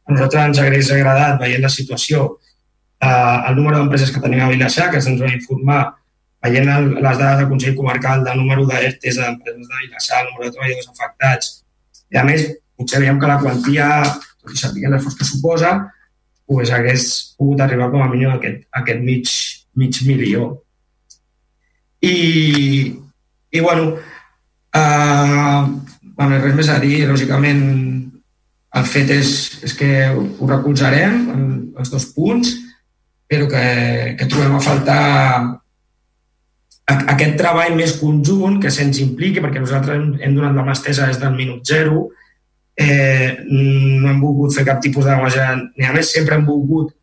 A 0.07 0.13
nosaltres 0.13 0.45
ens 0.49 0.61
hauria 0.63 0.83
agradat, 0.95 1.39
veient 1.41 1.65
la 1.65 1.71
situació, 1.73 2.37
eh, 3.01 3.37
el 3.49 3.55
número 3.57 3.81
d'empreses 3.81 4.13
que 4.13 4.21
tenim 4.23 4.45
a 4.45 4.49
Vilassar, 4.53 4.89
que 4.91 5.01
se'ns 5.01 5.21
va 5.21 5.33
informar, 5.33 5.81
veient 6.45 6.69
les 6.69 7.17
dades 7.17 7.41
del 7.41 7.49
Consell 7.49 7.75
Comarcal 7.75 8.23
del 8.23 8.39
número 8.39 8.65
d'ERTES 8.69 9.19
d'empreses 9.19 9.67
de 9.67 9.81
Vilassar, 9.83 10.21
el 10.23 10.31
número 10.31 10.45
de 10.45 10.55
treballadors 10.55 10.91
afectats, 10.93 11.51
i 12.13 12.21
a 12.21 12.23
més, 12.23 12.47
potser 12.77 13.01
veiem 13.03 13.19
que 13.19 13.33
la 13.33 13.39
quantia, 13.41 13.89
tot 14.39 14.53
i 14.53 14.61
saber 14.61 14.93
l'esforç 14.93 15.19
que 15.19 15.27
suposa, 15.27 15.73
pues, 16.45 16.71
hagués 16.71 17.35
pogut 17.37 17.61
arribar 17.61 17.89
com 17.93 18.03
a 18.03 18.09
mínim 18.11 18.31
a 18.31 18.37
aquest, 18.39 18.65
a 18.71 18.83
aquest 18.83 19.01
mig, 19.05 19.31
mig 19.75 20.01
milió. 20.07 20.51
I, 22.01 22.15
i 23.51 23.59
bueno, 23.59 23.95
uh, 24.75 25.61
bueno, 26.15 26.39
res 26.43 26.55
més 26.55 26.69
a 26.69 26.77
dir, 26.83 27.05
lògicament 27.09 27.63
el 28.75 28.87
fet 28.91 29.11
és, 29.15 29.29
és 29.65 29.73
que 29.77 29.91
ho 30.13 30.47
recolzarem, 30.49 31.21
els 31.79 31.91
dos 31.91 32.09
punts, 32.15 32.51
però 33.27 33.47
que, 33.49 33.67
que 34.19 34.27
trobem 34.29 34.57
a 34.57 34.63
faltar 34.63 35.03
aquest 36.85 37.37
treball 37.39 37.73
més 37.77 37.95
conjunt 37.97 38.59
que 38.61 38.71
se'ns 38.71 38.99
impliqui, 39.01 39.41
perquè 39.41 39.61
nosaltres 39.61 39.97
hem, 40.21 40.35
donat 40.35 40.53
la 40.53 40.65
mà 40.67 40.75
estesa 40.75 41.07
des 41.09 41.17
del 41.21 41.33
minut 41.37 41.65
zero, 41.65 42.09
eh, 42.77 43.39
no 43.47 44.09
hem 44.09 44.21
volgut 44.21 44.55
fer 44.55 44.65
cap 44.67 44.81
tipus 44.83 45.05
de 45.05 45.11
demagògia, 45.11 45.55
ni 45.77 45.87
a 45.87 45.93
més 45.95 46.11
sempre 46.11 46.35
hem 46.35 46.45
volgut 46.47 46.93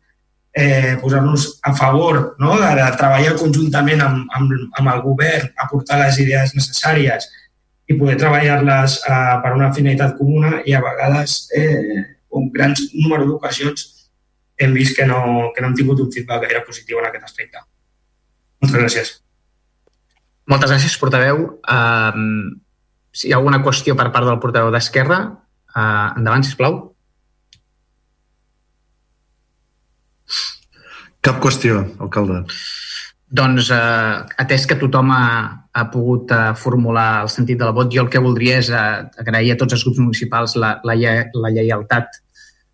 eh, 0.53 0.97
posar-nos 1.01 1.47
a 1.65 1.73
favor 1.75 2.35
no? 2.39 2.57
de, 2.61 2.69
de 2.77 2.89
treballar 2.97 3.37
conjuntament 3.39 4.03
amb, 4.05 4.27
amb, 4.37 4.53
amb 4.79 4.93
el 4.93 5.01
govern, 5.05 5.49
aportar 5.65 5.99
les 6.03 6.19
idees 6.21 6.53
necessàries 6.57 7.29
i 7.89 7.97
poder 7.97 8.19
treballar-les 8.21 8.99
eh, 9.01 9.35
per 9.43 9.55
una 9.57 9.73
finalitat 9.73 10.15
comuna 10.19 10.61
i 10.65 10.77
a 10.77 10.83
vegades 10.83 11.47
eh, 11.57 12.05
un 12.33 12.49
gran 12.53 12.75
número 12.93 13.25
d'ocasions 13.27 13.89
hem 14.57 14.73
vist 14.77 14.95
que 14.97 15.05
no, 15.09 15.51
que 15.55 15.61
no 15.61 15.71
hem 15.71 15.77
tingut 15.77 15.99
un 15.99 16.11
feedback 16.13 16.45
gaire 16.45 16.63
positiu 16.65 17.01
en 17.01 17.09
aquest 17.09 17.25
aspecte. 17.25 17.63
Moltes 18.61 18.79
gràcies. 18.79 19.13
Moltes 20.49 20.71
gràcies, 20.71 20.97
portaveu. 21.01 21.41
Uh, 21.65 22.53
si 23.13 23.29
hi 23.29 23.33
ha 23.33 23.39
alguna 23.39 23.61
qüestió 23.65 23.97
per 23.97 24.11
part 24.13 24.29
del 24.29 24.39
portaveu 24.43 24.71
d'Esquerra, 24.73 25.19
uh, 25.75 26.13
endavant, 26.17 26.45
sisplau. 26.45 26.79
Cap 31.23 31.39
qüestió, 31.43 31.83
alcalde. 32.03 32.43
Doncs, 33.33 33.71
eh, 33.73 34.17
atès 34.43 34.67
que 34.69 34.75
tothom 34.77 35.09
ha, 35.09 35.25
ha 35.73 35.83
pogut 35.89 36.29
uh, 36.35 36.51
formular 36.53 37.23
el 37.23 37.31
sentit 37.33 37.57
de 37.57 37.65
la 37.65 37.73
vot, 37.73 37.89
jo 37.89 38.03
el 38.03 38.11
que 38.13 38.21
voldria 38.21 38.59
és 38.61 38.69
uh, 38.69 39.07
agrair 39.23 39.55
a 39.55 39.57
tots 39.57 39.73
els 39.73 39.81
grups 39.87 40.03
municipals 40.03 40.53
la, 40.61 40.75
la, 40.85 40.93
la 41.33 41.51
lleialtat, 41.55 42.19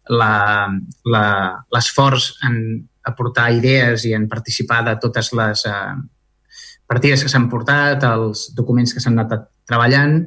l'esforç 0.10 2.28
en 2.50 2.58
aportar 3.08 3.54
idees 3.56 4.04
i 4.10 4.12
en 4.18 4.28
participar 4.28 4.82
de 4.90 4.98
totes 5.00 5.32
les 5.38 5.64
uh, 5.70 5.96
partides 6.90 7.24
que 7.24 7.32
s'han 7.32 7.48
portat, 7.54 8.04
els 8.10 8.50
documents 8.58 8.92
que 8.92 9.00
s'han 9.00 9.16
anat 9.16 9.48
treballant. 9.70 10.26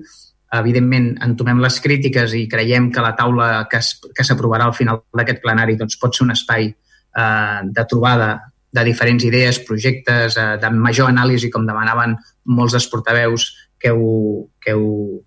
Evidentment, 0.52 1.14
entomem 1.24 1.62
les 1.64 1.78
crítiques 1.80 2.34
i 2.36 2.46
creiem 2.48 2.90
que 2.92 3.00
la 3.00 3.14
taula 3.16 3.66
que 3.70 3.80
s'aprovarà 3.80 4.66
al 4.68 4.76
final 4.76 5.02
d'aquest 5.16 5.40
plenari 5.40 5.78
doncs, 5.80 5.96
pot 6.00 6.12
ser 6.12 6.26
un 6.26 6.34
espai 6.34 6.68
eh, 6.68 7.60
de 7.64 7.84
trobada 7.88 8.34
de 8.72 8.84
diferents 8.84 9.24
idees, 9.24 9.60
projectes, 9.60 10.36
eh, 10.36 10.56
de 10.60 10.70
major 10.70 11.08
anàlisi, 11.08 11.50
com 11.52 11.66
demanaven 11.68 12.16
molts 12.44 12.76
dels 12.76 12.88
portaveus 12.88 13.50
que 13.78 13.92
heu, 13.92 14.48
que 14.60 14.72
heu, 14.72 15.22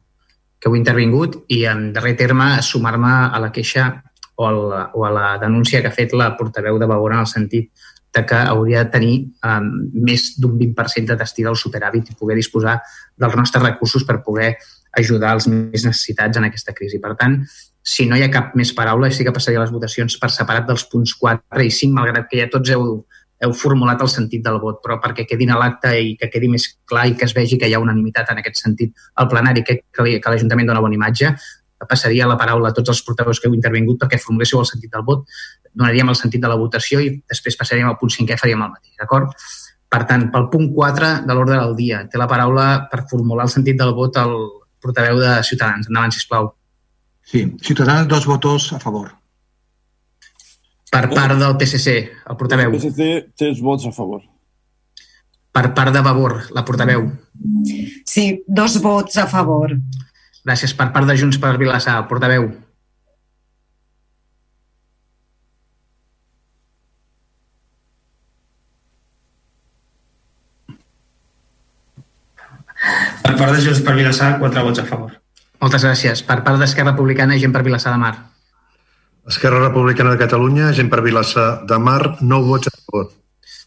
que 0.60 0.70
heu 0.70 0.78
intervingut, 0.78 1.44
i 1.54 1.64
en 1.70 1.92
darrer 1.94 2.16
terme 2.18 2.56
sumar-me 2.66 3.14
a 3.30 3.42
la 3.42 3.52
queixa 3.54 3.90
o, 4.36 4.50
el, 4.50 4.62
o 4.94 5.06
a 5.06 5.12
la 5.14 5.28
denúncia 5.42 5.82
que 5.82 5.92
ha 5.92 5.98
fet 5.98 6.14
la 6.18 6.34
portaveu 6.38 6.80
de 6.82 6.90
Vavor 6.90 7.14
en 7.14 7.22
el 7.22 7.30
sentit 7.30 7.72
de 8.16 8.24
que 8.26 8.38
hauria 8.38 8.86
de 8.86 8.92
tenir 8.94 9.16
um, 9.44 9.70
més 10.08 10.32
d'un 10.40 10.56
20% 10.60 11.12
de 11.12 11.18
destí 11.20 11.44
del 11.44 11.58
superàvit 11.60 12.12
i 12.12 12.18
poder 12.20 12.38
disposar 12.40 12.78
dels 13.20 13.36
nostres 13.36 13.64
recursos 13.64 14.08
per 14.08 14.22
poder 14.24 14.54
ajudar 14.96 15.34
els 15.36 15.50
més 15.52 15.84
necessitats 15.84 16.40
en 16.40 16.48
aquesta 16.48 16.74
crisi. 16.78 17.02
Per 17.04 17.14
tant, 17.20 17.42
si 17.84 18.08
no 18.08 18.16
hi 18.16 18.24
ha 18.24 18.32
cap 18.32 18.56
més 18.56 18.72
paraula, 18.78 19.12
sí 19.12 19.28
que 19.28 19.36
passaria 19.36 19.62
les 19.62 19.74
votacions 19.74 20.16
per 20.22 20.32
separat 20.32 20.68
dels 20.70 20.88
punts 20.92 21.14
4 21.20 21.68
i 21.68 21.74
5, 21.82 21.94
malgrat 21.98 22.32
que 22.32 22.40
ja 22.40 22.50
tots 22.52 22.72
heu 22.72 23.04
heu 23.44 23.54
formulat 23.54 24.02
el 24.02 24.10
sentit 24.12 24.44
del 24.46 24.60
vot, 24.64 24.80
però 24.84 24.98
perquè 25.04 25.26
quedin 25.28 25.52
a 25.52 25.58
l'acte 25.60 25.92
i 26.00 26.14
que 26.20 26.30
quedi 26.32 26.48
més 26.52 26.68
clar 26.88 27.06
i 27.10 27.16
que 27.20 27.28
es 27.28 27.34
vegi 27.36 27.60
que 27.60 27.68
hi 27.68 27.76
ha 27.76 27.82
unanimitat 27.84 28.32
en 28.32 28.40
aquest 28.42 28.62
sentit 28.62 28.94
al 29.22 29.28
plenari, 29.32 29.64
que, 29.68 29.82
que 29.92 30.32
l'Ajuntament 30.32 30.72
dona 30.72 30.84
bona 30.84 30.98
imatge, 30.98 31.34
passaria 31.90 32.28
la 32.28 32.38
paraula 32.40 32.72
a 32.72 32.76
tots 32.76 32.94
els 32.94 33.02
portaveus 33.04 33.42
que 33.42 33.50
heu 33.50 33.56
intervingut 33.58 34.00
perquè 34.02 34.20
formuléssiu 34.22 34.62
el 34.62 34.70
sentit 34.70 34.94
del 34.94 35.04
vot, 35.08 35.26
donaríem 35.74 36.10
el 36.10 36.18
sentit 36.18 36.42
de 36.42 36.52
la 36.52 36.58
votació 36.60 37.02
i 37.04 37.12
després 37.20 37.58
passaríem 37.60 37.90
al 37.90 37.98
punt 38.00 38.14
5 38.16 38.32
i 38.32 38.40
faríem 38.40 38.64
el 38.64 38.72
mateix, 38.72 38.96
d'acord? 39.02 39.34
Per 39.92 40.02
tant, 40.10 40.30
pel 40.32 40.48
punt 40.52 40.72
4 40.76 41.12
de 41.28 41.36
l'ordre 41.36 41.60
del 41.60 41.76
dia, 41.78 42.06
té 42.12 42.20
la 42.20 42.30
paraula 42.32 42.88
per 42.92 43.06
formular 43.12 43.46
el 43.46 43.54
sentit 43.54 43.78
del 43.80 43.94
vot 43.96 44.18
al 44.18 44.34
portaveu 44.82 45.20
de 45.22 45.36
Ciutadans. 45.44 45.88
Endavant, 45.90 46.14
sisplau. 46.16 46.50
Sí, 47.26 47.46
Ciutadans, 47.62 48.08
dos 48.08 48.26
votos 48.26 48.72
a 48.74 48.80
favor. 48.80 49.14
Per 50.92 51.04
part 51.12 51.36
del 51.40 51.58
PSC, 51.60 51.96
el 52.30 52.38
portaveu. 52.40 52.72
El 52.72 52.80
PSC, 52.80 53.36
tres 53.36 53.62
vots 53.62 53.88
a 53.88 53.92
favor. 53.96 54.24
Per 55.56 55.70
part 55.76 55.96
de 55.96 56.02
Vavor, 56.04 56.38
la 56.56 56.66
portaveu. 56.68 57.06
Sí, 58.08 58.44
dos 58.48 58.78
vots 58.84 59.18
a 59.18 59.26
favor. 59.32 59.78
Gràcies. 60.46 60.76
Per 60.78 60.92
part 60.94 61.10
de 61.10 61.16
Junts 61.18 61.40
per 61.42 61.56
Vilassar, 61.58 61.98
portaveu. 62.10 62.46
Per 73.26 73.34
part 73.34 73.56
de 73.56 73.62
Junts 73.66 73.82
per 73.82 73.96
Vilassar, 73.98 74.36
quatre 74.38 74.62
vots 74.62 74.84
a 74.84 74.86
favor. 74.86 75.18
Moltes 75.64 75.84
gràcies. 75.88 76.22
Per 76.28 76.42
part 76.46 76.62
d'Esquerra 76.62 76.92
Republicana, 76.94 77.40
gent 77.42 77.54
per 77.56 77.64
Vilassar 77.66 77.96
de 77.96 78.02
Mar. 78.06 78.14
Esquerra 79.26 79.64
Republicana 79.64 80.14
de 80.14 80.22
Catalunya, 80.22 80.72
gent 80.78 80.92
per 80.94 81.02
Vilassar 81.02 81.66
de 81.66 81.80
Mar, 81.82 82.18
no 82.22 82.44
vots 82.46 82.70
a 82.70 82.76
favor. 82.78 83.10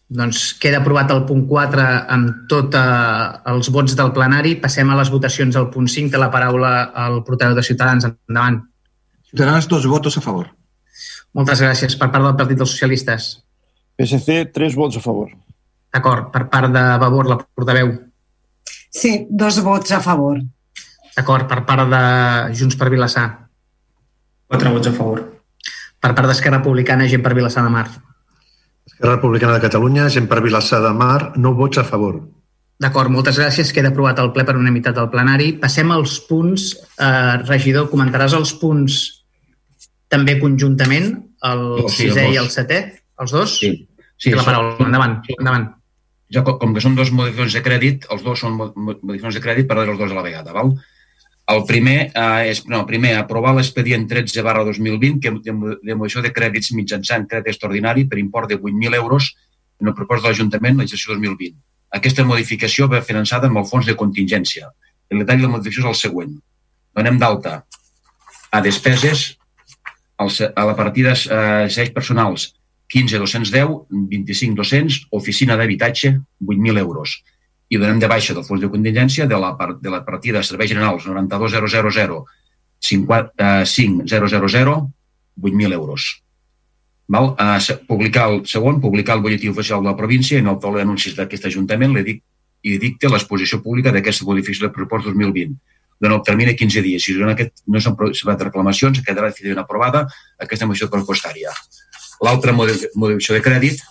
Doncs 0.09 0.55
queda 0.57 0.79
aprovat 0.81 1.11
el 1.13 1.27
punt 1.29 1.43
4 1.45 1.83
amb 2.15 2.47
tots 2.49 2.77
eh, 2.81 3.41
els 3.53 3.69
vots 3.75 3.97
del 3.97 4.13
plenari. 4.17 4.55
Passem 4.63 4.89
a 4.89 4.97
les 4.97 5.11
votacions 5.13 5.57
al 5.61 5.69
punt 5.75 5.89
5. 5.93 6.15
Té 6.15 6.21
la 6.21 6.31
paraula 6.33 6.71
el 7.05 7.21
portaveu 7.27 7.57
de 7.59 7.65
Ciutadans. 7.67 8.09
Endavant. 8.09 8.63
Ciutadans, 9.29 9.69
dos 9.69 9.85
votos 9.87 10.17
a 10.17 10.25
favor. 10.25 10.49
Moltes 11.37 11.61
gràcies. 11.61 11.99
Per 12.01 12.09
part 12.09 12.25
del 12.25 12.39
Partit 12.41 12.57
dels 12.57 12.73
Socialistes. 12.73 13.29
PSC, 14.01 14.47
tres 14.55 14.79
vots 14.81 14.97
a 14.97 15.05
favor. 15.05 15.29
D'acord. 15.93 16.33
Per 16.33 16.47
part 16.49 16.73
de 16.73 16.85
Vavor, 17.05 17.29
la 17.29 17.37
portaveu. 17.45 17.93
Sí, 18.89 19.27
dos 19.29 19.61
vots 19.61 19.93
a 19.93 20.01
favor. 20.01 20.41
D'acord. 21.19 21.45
Per 21.53 21.63
part 21.69 21.85
de 21.93 22.03
Junts 22.57 22.81
per 22.81 22.89
Vilassar. 22.89 23.29
Quatre 24.49 24.73
vots 24.73 24.89
a 24.89 24.97
favor. 24.97 25.27
Per 26.01 26.15
part 26.15 26.31
d'Esquerra 26.31 26.63
Republicana, 26.63 27.09
gent 27.13 27.21
per 27.21 27.37
Vilassar 27.37 27.67
de 27.67 27.77
Mar. 27.77 27.91
Esquerra 28.89 29.17
Republicana 29.19 29.59
de 29.59 29.65
Catalunya, 29.67 30.09
gent 30.11 30.27
per 30.31 30.41
Vilassar 30.43 30.81
de 30.83 30.91
Mar, 30.97 31.35
no 31.37 31.55
vots 31.55 31.79
a 31.79 31.85
favor. 31.87 32.23
D'acord, 32.79 33.11
moltes 33.11 33.39
gràcies. 33.41 33.71
Queda 33.75 33.91
aprovat 33.93 34.21
el 34.23 34.31
ple 34.35 34.45
per 34.47 34.55
unanimitat 34.57 34.97
del 34.97 35.11
plenari. 35.13 35.53
Passem 35.61 35.91
als 35.93 36.19
punts. 36.29 36.71
Eh, 36.95 37.35
regidor, 37.45 37.89
comentaràs 37.93 38.37
els 38.39 38.55
punts 38.61 38.99
també 40.09 40.39
conjuntament, 40.41 41.11
el 41.45 41.65
oh, 41.85 41.89
sí, 41.89 42.09
sisè 42.09 42.29
i 42.33 42.39
el 42.41 42.49
setè, 42.53 42.79
els 43.21 43.35
dos? 43.35 43.59
Sí. 43.61 43.75
sí 44.17 44.33
la 44.33 44.47
paraula. 44.47 44.79
Endavant, 44.87 45.19
sí. 45.27 45.37
endavant. 45.37 45.67
Ja, 46.33 46.45
com 46.45 46.73
que 46.77 46.85
són 46.85 46.97
dos 46.97 47.11
modificacions 47.13 47.57
de 47.57 47.65
crèdit, 47.65 48.07
els 48.13 48.25
dos 48.25 48.41
són 48.41 48.57
modificacions 48.57 49.37
de 49.37 49.45
crèdit, 49.45 49.69
per 49.69 49.83
els 49.85 50.01
dos 50.01 50.13
a 50.13 50.17
la 50.17 50.25
vegada, 50.25 50.55
val? 50.57 50.75
El 51.49 51.63
primer 51.65 51.97
eh, 52.13 52.51
és, 52.51 52.61
no, 52.69 52.83
primer, 52.89 53.15
aprovar 53.17 53.55
l'expedient 53.57 54.05
13 54.09 54.43
barra 54.45 54.67
2020, 54.67 55.21
que 55.25 55.31
de, 55.33 55.95
de 56.27 56.33
crèdits 56.37 56.75
mitjançant 56.77 57.25
crèdit 57.31 57.55
extraordinari 57.55 58.05
per 58.11 58.19
import 58.21 58.51
de 58.53 58.59
8.000 58.59 58.99
euros 58.99 59.31
en 59.81 59.89
el 59.89 59.97
propost 59.97 60.25
de 60.27 60.29
l'Ajuntament 60.29 60.77
l'exercici 60.77 61.09
2020. 61.15 61.57
Aquesta 61.97 62.27
modificació 62.29 62.89
va 62.93 63.01
finançada 63.01 63.49
amb 63.49 63.63
el 63.63 63.67
fons 63.71 63.89
de 63.89 63.97
contingència. 63.97 64.69
El 65.09 65.23
detall 65.23 65.41
de 65.41 65.49
la 65.49 65.55
modificació 65.55 65.87
és 65.87 65.91
el 65.95 65.99
següent. 66.03 66.37
Donem 66.99 67.17
d'alta 67.23 67.63
a 68.53 68.61
despeses 68.61 69.25
a 70.19 70.65
la 70.69 70.77
partida 70.77 71.15
eh, 71.17 71.69
6 71.73 71.95
personals 71.97 72.51
15.210, 72.93 73.89
25.200, 74.13 75.01
oficina 75.17 75.57
d'habitatge 75.57 76.13
8.000 76.45 76.85
euros 76.85 77.23
i 77.69 77.77
donem 77.77 77.99
de 78.01 78.09
baixa 78.09 78.35
del 78.35 78.47
fons 78.47 78.63
de 78.63 78.71
contingència 78.73 79.27
de 79.29 79.39
la, 79.39 79.53
part, 79.59 79.81
de 79.83 79.91
la 79.93 80.05
partida 80.05 80.41
de 80.41 80.49
serveis 80.49 80.73
generals 80.73 81.07
92.000 81.07 82.25
5.000 82.79 84.93
8.000 85.41 85.73
euros. 85.73 86.23
Val? 87.09 87.35
Uh, 87.41 87.77
publicar 87.89 88.29
el 88.31 88.47
segon, 88.47 88.81
publicar 88.81 89.17
el 89.17 89.23
butlletí 89.23 89.49
oficial 89.49 89.83
de 89.83 89.89
la 89.89 89.97
província 89.97 90.39
en 90.39 90.49
el 90.51 90.59
tauló 90.61 90.79
d'anuncis 90.79 91.17
d'aquest 91.17 91.49
Ajuntament 91.49 91.95
li 91.95 92.05
dic, 92.05 92.23
i 92.63 92.77
dicta 92.79 93.09
l'exposició 93.09 93.63
pública 93.63 93.93
d'aquesta 93.95 94.27
modificació 94.27 94.67
del 94.67 94.75
pressupost 94.75 95.09
2020 95.09 95.57
durant 95.99 96.19
el 96.19 96.25
termini 96.27 96.53
de 96.53 96.57
15 96.59 96.83
dies. 96.83 97.03
Si 97.03 97.15
durant 97.15 97.33
aquest 97.33 97.65
no 97.67 97.81
s'han 97.81 97.97
presentat 97.99 98.45
reclamacions, 98.49 99.01
quedarà 99.07 99.33
definitivament 99.33 99.65
aprovada 99.65 100.05
aquesta 100.39 100.67
modificació 100.67 100.93
pressupostària. 100.93 101.55
L'altra 102.23 102.55
modificació 102.55 103.39
de 103.39 103.43
crèdit, 103.43 103.83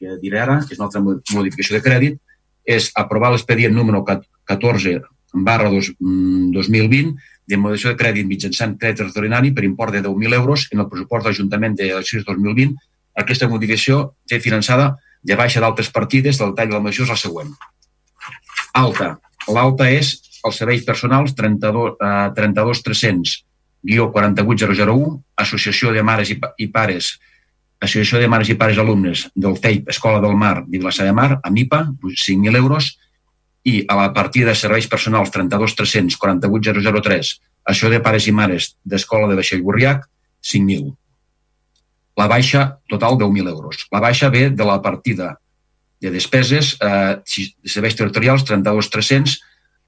que 0.00 0.18
diré 0.20 0.42
ara, 0.42 0.58
que 0.64 0.74
és 0.74 0.80
una 0.80 0.88
altra 0.88 1.04
modificació 1.04 1.78
de 1.78 1.84
crèdit, 1.84 2.18
és 2.64 2.90
aprovar 2.96 3.30
l'expedient 3.32 3.74
número 3.74 4.02
14 4.04 5.00
barra 5.34 5.70
dos, 5.70 5.90
2020 5.98 7.06
mm, 7.10 7.14
de 7.46 7.58
moderació 7.60 7.92
de 7.92 7.98
crèdit 8.00 8.26
mitjançant 8.26 8.76
crèdit 8.80 9.04
extraordinari 9.04 9.52
per 9.52 9.66
import 9.66 9.92
de 9.92 10.00
10.000 10.02 10.38
euros 10.38 10.68
en 10.72 10.80
el 10.80 10.88
pressupost 10.88 11.24
de 11.24 11.32
l'Ajuntament 11.32 11.74
de 11.76 11.90
l'exercici 11.90 12.24
2020. 12.24 12.76
Aquesta 13.20 13.48
modificació 13.50 14.14
té 14.28 14.40
finançada 14.40 14.94
de 15.22 15.36
baixa 15.36 15.60
d'altres 15.60 15.90
partides 15.92 16.38
del 16.40 16.54
tall 16.56 16.70
de 16.70 16.78
la 16.78 16.84
moció 16.84 17.04
és 17.04 17.12
la 17.12 17.20
següent. 17.20 17.50
Alta. 18.74 19.16
L'alta 19.52 19.90
és 19.92 20.14
els 20.44 20.56
serveis 20.56 20.84
personals 20.84 21.34
32, 21.36 21.96
eh, 22.00 22.30
32 22.36 22.82
300 22.84 23.36
guió 23.84 24.08
48001, 24.12 25.22
Associació 25.36 25.92
de 25.92 26.02
Mares 26.02 26.30
i, 26.32 26.38
i 26.64 26.70
Pares 26.72 27.18
Associació 27.84 28.20
de 28.20 28.28
Mares 28.32 28.50
i 28.50 28.56
Pares 28.58 28.78
Alumnes 28.80 29.28
del 29.34 29.58
TEIP 29.60 29.90
Escola 29.92 30.20
del 30.24 30.36
Mar 30.40 30.64
de 30.64 30.78
Vilassar 30.78 31.06
de 31.06 31.14
Mar, 31.16 31.40
a 31.42 31.50
MIPA, 31.50 31.80
5.000 32.02 32.56
euros, 32.56 32.94
i 33.64 33.78
a 33.88 33.96
la 33.96 34.10
partida 34.12 34.52
de 34.52 34.58
serveis 34.60 34.86
personals 34.88 35.32
32 35.32 35.76
300 35.76 36.18
48 36.20 36.74
003, 36.80 37.32
Associació 37.64 37.92
de 37.94 38.02
Pares 38.04 38.28
i 38.28 38.34
Mares 38.36 38.74
d'Escola 38.84 39.30
de 39.30 39.38
Vaixell 39.38 39.64
Burriac, 39.64 40.04
5.000. 40.44 40.92
La 42.20 42.28
baixa 42.30 42.66
total 42.88 43.16
10.000 43.18 43.48
euros. 43.48 43.86
La 43.90 44.02
baixa 44.04 44.28
ve 44.30 44.50
de 44.50 44.68
la 44.68 44.80
partida 44.82 45.38
de 46.00 46.12
despeses 46.12 46.76
eh, 46.84 47.16
serveis 47.64 47.96
territorials 47.96 48.44
32 48.44 48.90
300 48.92 49.40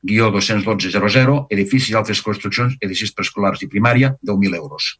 guió 0.07 0.31
212 0.31 0.93
00, 0.93 1.47
edificis 1.51 1.91
i 1.91 1.97
altres 1.99 2.23
construccions, 2.23 2.77
edificis 2.81 3.13
preescolars 3.13 3.63
i 3.63 3.69
primària, 3.69 4.15
10.000 4.23 4.57
euros. 4.57 4.97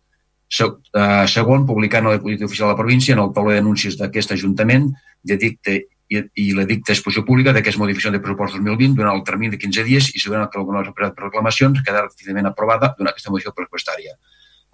Eh, 0.47 1.27
segon, 1.27 1.67
publicant 1.67 2.07
a 2.07 2.15
l'Economia 2.15 2.47
Oficial 2.47 2.69
de 2.69 2.75
la 2.75 2.79
província 2.79 3.15
en 3.17 3.21
el 3.25 3.33
tauló 3.35 3.51
d'anuncis 3.51 3.97
d'aquest 3.99 4.37
Ajuntament 4.37 4.93
d'edicte 5.27 5.75
i, 6.07 6.21
i 6.39 6.53
l'edicte 6.55 6.93
d'exposició 6.93 7.25
pública 7.27 7.53
d'aquesta 7.53 7.83
modificació 7.83 8.13
de 8.15 8.21
pressupost 8.23 8.55
2020 8.55 8.95
durant 8.95 9.17
el 9.17 9.25
termini 9.27 9.57
de 9.57 9.59
15 9.59 9.85
dies 9.89 10.13
i 10.15 10.23
segurament 10.23 10.53
que 10.53 10.61
alguna 10.61 10.85
de 10.85 10.93
les 10.95 11.19
reclamacions 11.19 11.83
quedarà 11.83 12.07
finalment 12.15 12.53
aprovada 12.53 12.93
durant 12.95 13.11
aquesta 13.11 13.35
modificació 13.35 13.57
pressupostària. 13.59 14.15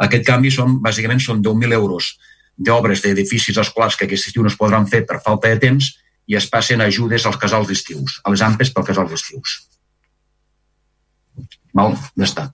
Aquest 0.04 0.28
canvi 0.28 0.52
són, 0.52 0.76
bàsicament 0.84 1.24
són 1.24 1.40
10.000 1.40 1.78
euros 1.80 2.12
d'obres 2.56 3.00
d'edificis 3.00 3.56
escolars 3.56 3.96
que 3.96 4.04
aquest 4.04 4.28
estiu 4.28 4.44
no 4.44 4.52
es 4.52 4.60
podran 4.60 4.84
fer 4.86 5.06
per 5.08 5.22
falta 5.24 5.48
de 5.48 5.60
temps 5.62 5.94
i 6.28 6.36
es 6.36 6.50
passen 6.52 6.84
ajudes 6.84 7.24
als 7.26 7.40
casals 7.40 7.72
d'estius, 7.72 8.20
a 8.24 8.30
les 8.30 8.44
ampes 8.44 8.70
pel 8.70 8.84
casal 8.84 9.08
d'estius. 9.08 9.62
Val? 11.72 11.96
Ja 12.20 12.28
està. 12.28 12.52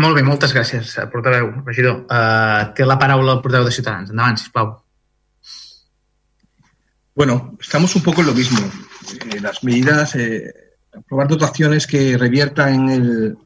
Molt 0.00 0.16
bé, 0.16 0.22
moltes 0.24 0.54
gràcies, 0.56 0.94
eh, 0.98 1.06
portaveu, 1.12 1.50
regidor. 1.66 2.06
Uh, 2.08 2.72
té 2.76 2.86
la 2.86 2.96
paraula 3.00 3.34
el 3.36 3.42
portaveu 3.44 3.66
de 3.68 3.74
Ciutadans. 3.74 4.10
Endavant, 4.10 4.38
sisplau. 4.40 4.70
Bueno, 7.14 7.58
estamos 7.60 7.94
un 7.94 8.02
poco 8.02 8.22
en 8.22 8.28
lo 8.28 8.34
mismo. 8.34 8.58
Eh, 8.58 9.40
las 9.40 9.62
medidas, 9.62 10.14
eh, 10.16 10.50
aprobar 10.96 11.28
dotaciones 11.28 11.86
que 11.86 12.16
reviertan 12.16 12.74
en, 12.74 12.90
el, 12.90 13.38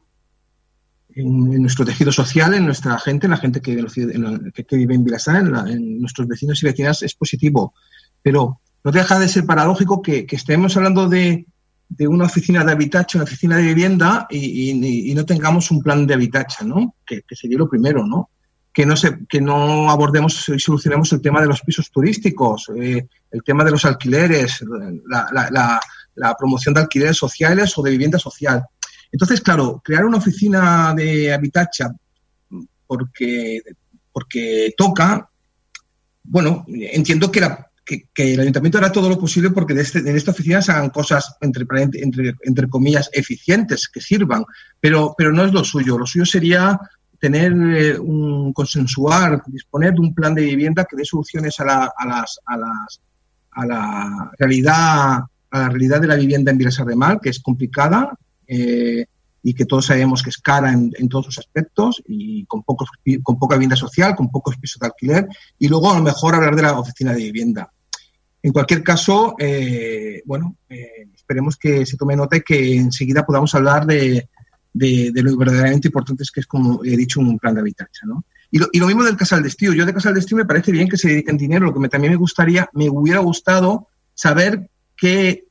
en, 1.16 1.62
nuestro 1.62 1.84
tejido 1.84 2.12
social, 2.12 2.55
en 2.55 2.64
nuestra 2.64 2.97
gente, 3.01 3.26
en 3.26 3.32
la 3.32 3.38
gente 3.38 3.61
que, 3.61 3.72
en 3.72 4.53
que, 4.53 4.64
que 4.64 4.76
vive 4.76 4.94
en 4.94 5.03
Vilasar, 5.03 5.44
en, 5.68 6.01
nuestros 6.01 6.28
vecinos 6.28 6.62
y 6.62 6.66
vecinas, 6.66 7.03
es 7.03 7.16
positivo. 7.16 7.74
Pero 8.22 8.61
no 8.84 8.92
deja 8.92 9.18
de 9.18 9.28
ser 9.28 9.47
paradójico 9.47 10.01
que 10.01 10.26
estemos 10.30 10.76
hablando 10.76 11.09
de, 11.09 11.44
de 11.89 12.09
una 12.09 12.24
oficina 12.24 12.64
de 12.64 12.72
habitación, 12.72 13.20
una 13.20 13.28
oficina 13.28 13.57
de 13.57 13.62
vivienda 13.62 14.26
y, 14.30 15.12
no 15.14 15.24
tengamos 15.24 15.70
un 15.70 15.82
plan 15.82 16.07
de 16.07 16.14
habitación, 16.14 16.68
¿no? 16.68 16.95
Que, 17.07 17.22
sería 17.30 17.59
lo 17.59 17.68
primero, 17.68 18.07
¿no? 18.07 18.30
Que 18.72 18.84
no, 18.84 18.97
se, 18.97 19.18
que 19.28 19.41
no 19.41 19.91
abordemos 19.91 20.49
y 20.49 20.59
solucionemos 20.59 21.12
el 21.12 21.22
tema 21.22 21.41
de 21.41 21.47
los 21.47 21.62
pisos 21.62 21.91
turísticos, 21.91 22.70
eh, 22.76 23.07
el 23.30 23.43
tema 23.43 23.64
de 23.64 23.70
los 23.70 23.84
alquileres, 23.84 24.62
la, 25.09 25.80
la, 26.14 26.34
promoción 26.37 26.74
de 26.74 26.80
alquileres 26.82 27.16
sociales 27.16 27.76
o 27.78 27.82
de 27.82 27.91
vivienda 27.91 28.18
social. 28.18 28.64
Entonces, 29.12 29.41
claro, 29.41 29.80
crear 29.82 30.05
una 30.05 30.18
oficina 30.18 30.93
de 30.95 31.32
habitación 31.32 31.99
porque, 32.87 33.62
porque 34.12 34.74
toca, 34.76 35.30
bueno, 36.24 36.64
entiendo 36.68 37.30
que 37.30 37.41
la, 37.41 37.70
que, 37.87 38.34
el 38.34 38.41
ayuntamiento 38.41 38.78
hará 38.78 38.91
todo 38.91 39.09
lo 39.09 39.18
posible 39.18 39.51
porque 39.51 39.72
de 39.72 39.82
este, 39.82 40.01
en 40.01 40.16
esta 40.16 40.32
oficina 40.32 40.61
se 40.61 40.72
hagan 40.72 40.91
cosas, 40.91 41.37
entre, 41.41 41.64
entre, 41.95 42.34
entre 42.43 42.68
comillas, 42.68 43.09
eficientes, 43.12 43.89
que 43.89 44.01
sirvan, 44.01 44.45
pero, 44.80 45.14
pero 45.16 45.32
no 45.32 45.45
es 45.45 45.53
lo 45.53 45.64
suyo. 45.64 45.97
Lo 45.97 46.07
suyo 46.07 46.26
sería 46.26 46.78
tener 47.18 47.53
eh, 47.53 47.99
un 47.99 48.53
consensuar, 48.53 49.43
disponer 49.47 49.95
de 49.95 50.01
un 50.01 50.14
plan 50.14 50.34
de 50.34 50.43
vivienda 50.43 50.84
que 50.84 50.97
dé 50.97 51.05
soluciones 51.05 51.59
a 51.61 51.64
la, 51.64 51.93
a 51.97 52.07
las, 52.07 52.41
a 52.45 52.57
las, 52.57 53.01
a 53.53 53.66
la 53.66 54.30
realidad 54.39 55.20
a 55.51 55.61
la 55.61 55.68
realidad 55.68 56.01
de 56.01 56.09
la 56.09 56.16
vivienda 56.16 56.51
en 56.51 56.59
Vilasar 56.59 56.87
de 56.87 56.97
Mar, 56.97 57.20
que 57.22 57.30
es 57.30 57.41
complicada 57.41 58.12
eh, 58.47 59.07
y 59.43 59.55
que 59.55 59.64
todos 59.64 59.87
sabemos 59.87 60.22
que 60.22 60.30
es 60.30 60.39
cara 60.39 60.72
en, 60.72 60.93
en 60.99 61.09
todos 61.09 61.26
sus 61.26 61.39
aspectos 61.39 62.03
y 62.07 62.45
con, 62.47 62.64
pocos, 62.64 62.89
con 63.22 63.39
poca 63.39 63.55
vivienda 63.55 63.76
social, 63.76 64.16
con 64.16 64.28
pocos 64.28 64.57
pisos 64.57 64.80
de 64.80 64.87
alquiler, 64.87 65.28
y 65.59 65.68
luego 65.68 65.93
a 65.93 65.97
lo 65.97 66.03
mejor 66.03 66.34
hablar 66.34 66.57
de 66.57 66.62
la 66.62 66.78
oficina 66.78 67.12
de 67.12 67.22
vivienda. 67.22 67.72
En 68.47 68.53
cualquier 68.53 68.84
caso, 68.84 69.34
eh, 69.40 70.22
bueno, 70.24 70.59
eh, 70.68 71.09
esperemos 71.12 71.57
que 71.57 71.84
se 71.84 71.97
tome 71.97 72.14
nota 72.14 72.36
y 72.36 72.42
que 72.42 72.76
enseguida 72.76 73.26
podamos 73.26 73.53
hablar 73.57 73.84
de, 73.84 74.28
de, 74.72 75.11
de, 75.12 75.22
lo 75.24 75.36
verdaderamente 75.36 75.88
importante 75.88 76.22
que 76.32 76.38
es, 76.38 76.47
como 76.47 76.84
he 76.84 76.97
dicho, 76.97 77.18
un 77.18 77.40
plan 77.40 77.55
de 77.55 77.62
habitación. 77.62 78.09
¿no? 78.09 78.24
Y, 78.53 78.61
lo, 78.61 78.86
mismo 78.86 79.03
del 79.03 79.16
Casal 79.16 79.42
Destino. 79.42 79.72
Yo 79.72 79.84
de 79.84 79.92
Casal 79.92 80.14
Destino 80.14 80.38
me 80.38 80.44
parece 80.44 80.70
bien 80.70 80.88
que 80.88 80.97
se 80.97 81.09
dediquen 81.09 81.36
dinero. 81.36 81.66
Lo 81.66 81.74
que 81.74 81.88
también 81.88 82.12
me 82.12 82.18
gustaría, 82.18 82.70
me 82.72 82.88
hubiera 82.88 83.18
gustado 83.18 83.88
saber 84.14 84.70
qué, 84.97 85.42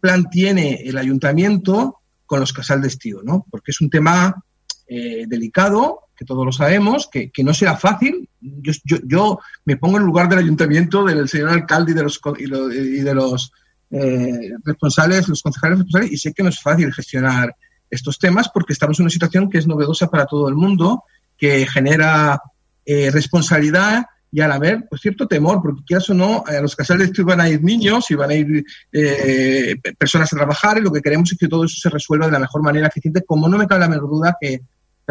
plan 0.00 0.30
tiene 0.30 0.82
el 0.84 0.96
ayuntamiento 0.96 1.96
con 2.24 2.38
los 2.38 2.52
Casal 2.52 2.80
Destino, 2.80 3.18
¿no? 3.24 3.46
Porque 3.50 3.72
es 3.72 3.80
un 3.80 3.90
tema 3.90 4.44
eh, 4.86 5.24
delicado, 5.26 6.02
que 6.18 6.24
todos 6.24 6.44
lo 6.44 6.52
sabemos, 6.52 7.08
que, 7.10 7.30
que 7.30 7.44
no 7.44 7.54
será 7.54 7.76
fácil. 7.76 8.28
Yo, 8.40 8.72
yo, 8.84 8.96
yo, 9.04 9.38
me 9.64 9.76
pongo 9.76 9.98
en 9.98 10.04
lugar 10.04 10.28
del 10.28 10.40
ayuntamiento, 10.40 11.04
del 11.04 11.28
señor 11.28 11.50
alcalde 11.50 11.92
y 11.92 11.94
de 11.94 12.02
los, 12.02 12.20
y, 12.38 12.46
lo, 12.46 12.72
y 12.72 13.00
de 13.00 13.14
los 13.14 13.52
eh, 13.90 14.50
responsables, 14.64 15.28
los 15.28 15.42
concejales 15.42 15.78
responsables, 15.78 16.12
y 16.12 16.18
sé 16.18 16.32
que 16.34 16.42
no 16.42 16.48
es 16.48 16.60
fácil 16.60 16.92
gestionar 16.92 17.54
estos 17.88 18.18
temas 18.18 18.50
porque 18.52 18.72
estamos 18.72 18.98
en 18.98 19.04
una 19.04 19.10
situación 19.10 19.48
que 19.48 19.58
es 19.58 19.66
novedosa 19.66 20.10
para 20.10 20.26
todo 20.26 20.48
el 20.48 20.56
mundo, 20.56 21.04
que 21.38 21.66
genera 21.66 22.42
eh, 22.84 23.10
responsabilidad 23.12 24.06
y 24.30 24.40
a 24.40 24.48
la 24.48 24.58
vez, 24.58 24.78
pues 24.90 25.00
cierto 25.00 25.26
temor, 25.26 25.62
porque 25.62 25.84
quieras 25.86 26.10
o 26.10 26.14
no, 26.14 26.44
a 26.46 26.60
los 26.60 26.76
casales 26.76 27.12
van 27.24 27.40
a 27.40 27.48
ir 27.48 27.62
niños 27.62 28.10
y 28.10 28.14
van 28.14 28.30
a 28.30 28.34
ir 28.34 28.64
eh, 28.92 29.76
personas 29.96 30.30
a 30.32 30.36
trabajar 30.36 30.76
y 30.78 30.82
lo 30.82 30.92
que 30.92 31.00
queremos 31.00 31.32
es 31.32 31.38
que 31.38 31.48
todo 31.48 31.64
eso 31.64 31.76
se 31.80 31.88
resuelva 31.88 32.26
de 32.26 32.32
la 32.32 32.40
mejor 32.40 32.62
manera 32.62 32.88
eficiente, 32.88 33.22
como 33.24 33.48
no 33.48 33.56
me 33.56 33.66
cabe 33.66 33.80
la 33.82 33.88
menor 33.88 34.10
duda 34.10 34.36
que 34.38 34.60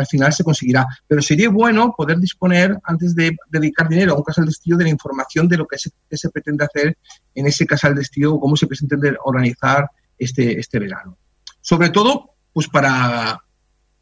al 0.01 0.07
final 0.07 0.33
se 0.33 0.43
conseguirá. 0.43 0.85
Pero 1.07 1.21
sería 1.21 1.49
bueno 1.49 1.93
poder 1.95 2.17
disponer, 2.19 2.77
antes 2.83 3.15
de 3.15 3.35
dedicar 3.49 3.89
dinero 3.89 4.13
a 4.13 4.17
un 4.17 4.23
casal 4.23 4.45
de 4.45 4.51
estío, 4.51 4.77
de 4.77 4.85
la 4.85 4.89
información 4.89 5.47
de 5.47 5.57
lo 5.57 5.67
que 5.67 5.77
se, 5.77 5.91
que 6.09 6.17
se 6.17 6.29
pretende 6.29 6.65
hacer 6.65 6.97
en 7.35 7.47
ese 7.47 7.65
casal 7.65 7.95
de 7.95 8.01
estío 8.01 8.33
o 8.33 8.39
cómo 8.39 8.55
se 8.55 8.67
pretende 8.67 9.15
organizar 9.23 9.89
este, 10.17 10.59
este 10.59 10.79
verano. 10.79 11.17
Sobre 11.61 11.89
todo, 11.89 12.35
pues 12.53 12.67
para, 12.67 13.39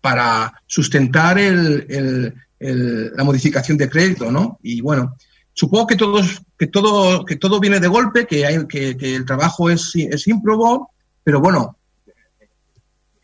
para 0.01 0.61
sustentar 0.65 1.37
el, 1.39 2.33
la 2.59 3.23
modificación 3.23 3.77
de 3.77 3.89
crédito, 3.89 4.31
¿no? 4.31 4.59
Y 4.61 4.81
bueno, 4.81 5.15
supongo 5.53 5.87
que, 5.87 5.95
todos, 5.95 6.41
que, 6.57 6.67
todo, 6.67 7.25
que 7.25 7.35
todo 7.35 7.59
viene 7.59 7.79
de 7.79 7.87
golpe, 7.87 8.25
que, 8.27 8.45
hay, 8.45 8.65
que, 8.67 8.95
que 8.97 9.15
el 9.15 9.25
trabajo 9.25 9.69
es, 9.69 9.91
es 9.95 10.27
ímprobo, 10.27 10.91
pero 11.23 11.39
bueno, 11.41 11.74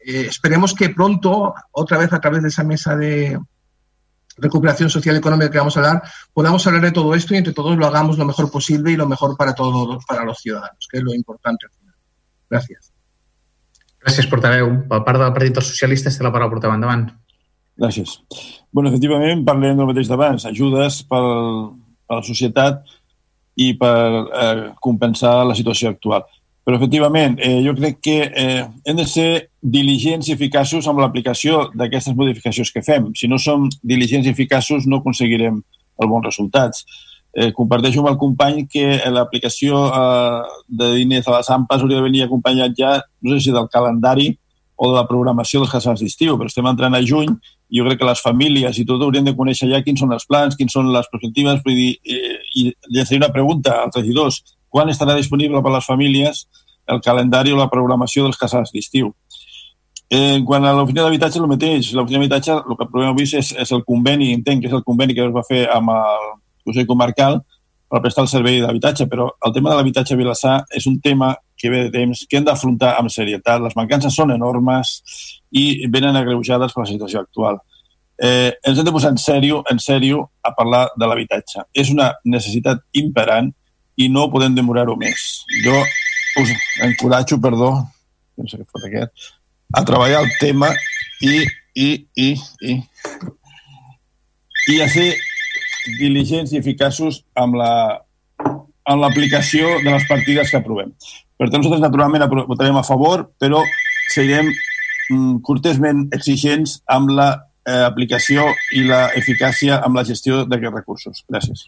eh, 0.06 0.28
esperemos 0.28 0.74
que 0.74 0.90
pronto, 0.90 1.54
otra 1.72 1.98
vez 1.98 2.12
a 2.14 2.20
través 2.20 2.42
de 2.42 2.50
esa 2.50 2.64
mesa 2.64 2.96
de 2.96 3.40
recuperación 4.38 4.90
social 4.90 5.16
y 5.16 5.20
económica 5.20 5.52
que 5.52 5.58
vamos 5.58 5.78
a 5.78 5.80
hablar, 5.80 6.04
podamos 6.34 6.66
hablar 6.66 6.84
de 6.84 6.92
todo 6.92 7.14
esto 7.16 7.34
y 7.34 7.38
entre 7.38 7.54
todos 7.54 7.78
lo 7.78 7.86
hagamos 7.86 8.18
lo 8.18 8.26
mejor 8.26 8.50
posible 8.52 8.92
y 8.92 8.96
lo 8.96 9.08
mejor 9.08 9.38
para 9.38 9.54
todos, 9.54 10.04
para 10.06 10.24
los 10.24 10.40
ciudadanos, 10.40 10.88
que 10.90 10.98
es 10.98 11.04
lo 11.04 11.14
importante 11.14 11.66
al 11.66 11.72
final. 11.72 11.96
Gràcies. 12.52 12.92
Gràcies, 14.02 14.28
portaveu. 14.28 14.72
Per 14.90 15.04
part 15.06 15.22
del 15.22 15.34
Partit 15.36 15.56
dels 15.56 15.70
Socialistes, 15.72 16.18
té 16.18 16.26
la 16.26 16.34
paraula 16.34 16.52
portaveu 16.52 16.76
endavant. 16.76 17.06
Gràcies. 17.80 18.18
bueno, 18.72 18.90
efectivament, 18.90 19.46
parlem 19.46 19.78
del 19.78 19.88
mateix 19.88 20.10
d'abans, 20.10 20.46
ajudes 20.48 21.02
per, 21.08 21.22
per 22.08 22.18
a 22.18 22.20
la 22.20 22.28
societat 22.28 22.84
i 23.60 23.74
per 23.80 23.98
eh, 24.44 24.70
compensar 24.84 25.42
la 25.48 25.56
situació 25.56 25.92
actual. 25.92 26.24
Però, 26.64 26.78
efectivament, 26.78 27.40
eh, 27.42 27.60
jo 27.66 27.74
crec 27.74 28.02
que 28.06 28.18
eh, 28.30 28.66
hem 28.86 28.98
de 28.98 29.06
ser 29.10 29.30
diligents 29.62 30.28
i 30.30 30.36
eficaços 30.36 30.88
amb 30.88 31.02
l'aplicació 31.02 31.70
d'aquestes 31.74 32.14
modificacions 32.18 32.70
que 32.74 32.84
fem. 32.86 33.10
Si 33.18 33.30
no 33.30 33.40
som 33.42 33.66
diligents 33.82 34.28
i 34.28 34.34
eficaços, 34.36 34.86
no 34.86 35.02
aconseguirem 35.02 35.58
els 35.58 36.12
bons 36.12 36.28
resultats. 36.30 36.86
Eh, 37.34 37.50
comparteixo 37.56 38.02
amb 38.04 38.12
el 38.12 38.20
company 38.20 38.66
que 38.70 39.00
l'aplicació 39.10 39.86
eh, 39.88 40.62
de 40.68 40.92
diners 41.00 41.28
a 41.28 41.38
les 41.38 41.50
AMPAs 41.50 41.82
hauria 41.82 42.02
de 42.02 42.06
venir 42.06 42.26
acompanyat 42.26 42.78
ja, 42.78 42.94
no 43.22 43.34
sé 43.34 43.46
si 43.46 43.56
del 43.56 43.70
calendari 43.72 44.34
o 44.76 44.90
de 44.90 44.98
la 44.98 45.06
programació 45.08 45.62
dels 45.62 45.72
casals 45.72 46.02
d'estiu, 46.02 46.36
però 46.38 46.50
estem 46.50 46.68
entrant 46.68 46.98
a 46.98 47.02
juny 47.06 47.32
i 47.72 47.80
jo 47.80 47.86
crec 47.88 48.02
que 48.02 48.10
les 48.10 48.22
famílies 48.22 48.80
i 48.82 48.86
tot 48.90 49.02
haurien 49.06 49.26
de 49.26 49.36
conèixer 49.38 49.70
ja 49.70 49.80
quins 49.86 50.02
són 50.04 50.12
els 50.12 50.26
plans, 50.28 50.58
quins 50.60 50.74
són 50.74 50.90
les 50.92 51.08
perspectives, 51.12 51.62
vull 51.64 51.78
dir, 51.78 51.92
eh, 52.04 52.40
i 52.58 52.66
llançaré 52.90 53.22
una 53.22 53.32
pregunta 53.32 53.78
als 53.80 53.96
regidors 54.02 54.42
quan 54.72 54.90
estarà 54.90 55.18
disponible 55.18 55.62
per 55.62 55.74
a 55.74 55.78
les 55.78 55.88
famílies 55.88 56.46
el 56.92 57.02
calendari 57.04 57.54
o 57.54 57.60
la 57.60 57.70
programació 57.70 58.26
dels 58.26 58.40
casals 58.40 58.72
d'estiu. 58.74 59.12
Eh, 60.12 60.36
en 60.36 60.46
quant 60.46 60.66
a 60.66 60.74
l'oficina 60.76 61.06
d'habitatge, 61.06 61.40
el 61.40 61.48
mateix. 61.48 61.94
L'oficina 61.96 62.20
d'habitatge, 62.20 62.58
el 62.58 62.78
que 62.80 62.88
provem 62.90 63.14
avui 63.14 63.28
és, 63.28 63.54
és 63.64 63.72
el 63.72 63.84
conveni, 63.88 64.34
entenc 64.36 64.64
que 64.64 64.72
és 64.72 64.76
el 64.76 64.84
conveni 64.84 65.16
que 65.16 65.24
es 65.24 65.36
va 65.36 65.46
fer 65.48 65.62
amb 65.72 65.94
el 65.94 66.26
Consell 66.66 66.88
Comarcal 66.90 67.40
per 67.92 68.02
prestar 68.04 68.26
el 68.26 68.32
servei 68.32 68.60
d'habitatge, 68.64 69.08
però 69.12 69.30
el 69.46 69.54
tema 69.56 69.72
de 69.72 69.78
l'habitatge 69.78 70.16
a 70.16 70.20
Vilassar 70.20 70.58
és 70.76 70.86
un 70.88 71.00
tema 71.04 71.34
que 71.60 71.70
ve 71.70 71.86
de 71.86 71.92
temps 71.94 72.26
que 72.28 72.40
hem 72.40 72.48
d'afrontar 72.48 72.96
amb 73.00 73.12
serietat. 73.12 73.62
Les 73.64 73.76
mancances 73.76 74.16
són 74.16 74.32
enormes 74.36 74.94
i 75.52 75.88
venen 75.92 76.20
agreujades 76.20 76.74
per 76.74 76.84
la 76.84 76.92
situació 76.92 77.24
actual. 77.24 77.60
Eh, 78.22 78.52
ens 78.68 78.78
hem 78.78 78.86
de 78.86 78.94
posar 78.94 79.12
en 79.12 79.20
sèrio, 79.20 79.64
en 79.72 79.80
sèrio 79.80 80.26
a 80.44 80.54
parlar 80.58 80.90
de 80.98 81.08
l'habitatge. 81.08 81.66
És 81.74 81.92
una 81.92 82.12
necessitat 82.24 82.84
imperant 83.00 83.52
i 84.02 84.10
no 84.10 84.30
podem 84.34 84.56
demorar-ho 84.58 84.98
més. 85.00 85.46
Jo 85.66 85.78
us 86.42 86.54
encoratjo, 86.86 87.40
perdó, 87.44 87.74
no 88.38 88.48
sé 88.50 88.60
què 88.60 88.68
fot 88.68 88.88
aquest, 88.88 89.32
a 89.76 89.84
treballar 89.88 90.24
el 90.26 90.32
tema 90.40 90.72
i, 91.22 91.42
i, 91.76 91.90
i, 92.16 92.30
i, 92.68 92.78
i 94.74 94.80
a 94.82 94.88
ser 94.92 95.10
diligents 96.00 96.54
i 96.54 96.60
eficaços 96.62 97.22
amb 97.40 97.60
la 97.60 97.74
amb 98.92 99.04
l'aplicació 99.04 99.78
de 99.84 99.92
les 99.92 100.06
partides 100.10 100.50
que 100.50 100.58
aprovem. 100.58 100.90
Per 101.38 101.48
tant, 101.50 101.62
nosaltres 101.62 101.84
naturalment 101.84 102.26
votarem 102.50 102.78
a 102.80 102.86
favor, 102.86 103.28
però 103.40 103.62
serem 104.14 104.50
mm, 104.50 105.40
cortesment 105.46 106.08
exigents 106.18 106.80
amb 106.92 107.14
la 107.14 107.30
eh, 107.66 107.84
aplicació 107.86 108.48
i 108.78 108.84
la 108.90 109.08
eficàcia 109.18 109.80
amb 109.86 109.98
la 110.00 110.06
gestió 110.08 110.44
d'aquests 110.46 110.78
recursos. 110.80 111.24
Gràcies. 111.30 111.68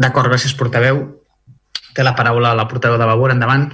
D'acord, 0.00 0.30
gràcies, 0.32 0.54
portaveu. 0.58 1.00
Té 1.94 2.02
la 2.02 2.14
paraula 2.18 2.54
la 2.58 2.66
portaveu 2.70 2.98
de 2.98 3.06
Vavor. 3.06 3.34
Endavant. 3.34 3.68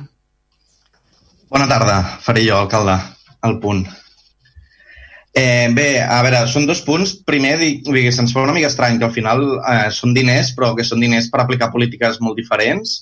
Bona 1.50 1.66
tarda, 1.70 1.96
faré 2.22 2.44
jo, 2.46 2.58
alcalde, 2.58 2.98
al 3.46 3.58
punt. 3.62 3.86
Eh, 5.32 5.70
bé, 5.74 5.88
a 6.02 6.20
veure, 6.26 6.42
són 6.50 6.66
dos 6.68 6.82
punts. 6.86 7.14
Primer, 7.26 7.54
dic, 7.60 7.86
se'ns 8.12 8.34
fa 8.34 8.44
una 8.44 8.54
mica 8.54 8.68
estrany 8.70 8.98
que 8.98 9.06
al 9.08 9.14
final 9.14 9.44
eh, 9.58 9.88
són 9.94 10.14
diners, 10.14 10.52
però 10.56 10.74
que 10.76 10.86
són 10.86 11.02
diners 11.02 11.30
per 11.30 11.42
aplicar 11.42 11.70
polítiques 11.72 12.20
molt 12.20 12.38
diferents 12.38 13.00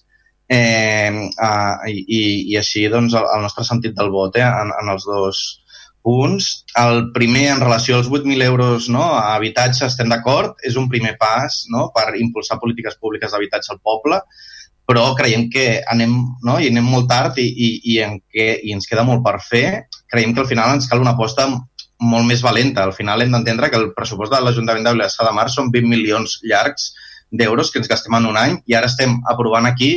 eh, 0.48 1.28
eh, 1.28 1.92
i, 1.92 2.20
i 2.52 2.56
així 2.60 2.86
doncs, 2.92 3.16
el, 3.16 3.26
el 3.34 3.44
nostre 3.44 3.64
sentit 3.64 3.96
del 3.96 4.12
vot 4.14 4.36
eh, 4.36 4.44
en, 4.46 4.72
en 4.82 4.92
els 4.94 5.08
dos 5.08 5.42
punts. 6.08 6.50
El 6.80 7.10
primer, 7.12 7.48
en 7.52 7.60
relació 7.60 7.98
als 8.00 8.08
8.000 8.08 8.48
euros 8.48 8.88
no, 8.88 9.04
a 9.12 9.34
habitatge, 9.36 9.84
estem 9.86 10.08
d'acord, 10.08 10.56
és 10.64 10.80
un 10.80 10.88
primer 10.88 11.18
pas 11.20 11.66
no, 11.74 11.90
per 11.92 12.14
impulsar 12.16 12.60
polítiques 12.62 12.96
públiques 12.96 13.34
d'habitatge 13.34 13.74
al 13.74 13.84
poble 13.84 14.22
però 14.88 15.10
creiem 15.12 15.50
que 15.52 15.82
anem, 15.84 16.14
no? 16.48 16.54
I 16.56 16.70
anem 16.72 16.86
molt 16.88 17.10
tard 17.10 17.36
i, 17.36 17.44
i, 17.44 17.66
i, 17.92 17.96
en 18.00 18.14
què, 18.32 18.46
i 18.64 18.72
ens 18.72 18.88
queda 18.88 19.04
molt 19.04 19.20
per 19.26 19.34
fer. 19.44 19.66
Creiem 20.08 20.32
que 20.32 20.40
al 20.40 20.48
final 20.48 20.72
ens 20.72 20.88
cal 20.88 21.02
una 21.02 21.12
aposta 21.12 21.44
molt 22.00 22.24
més 22.24 22.40
valenta. 22.40 22.86
Al 22.86 22.94
final 22.96 23.20
hem 23.20 23.34
d'entendre 23.36 23.68
que 23.68 23.76
el 23.76 23.90
pressupost 23.92 24.32
de 24.32 24.40
l'Ajuntament 24.40 24.86
de 24.86 24.94
Vilassar 24.96 25.26
de 25.28 25.34
Mar 25.36 25.50
són 25.52 25.68
20 25.74 25.92
milions 25.92 26.38
llargs 26.48 26.94
d'euros 27.28 27.68
que 27.68 27.82
ens 27.82 27.90
gastem 27.90 28.16
en 28.16 28.30
un 28.30 28.38
any 28.40 28.56
i 28.64 28.78
ara 28.78 28.88
estem 28.88 29.18
aprovant 29.28 29.68
aquí 29.68 29.90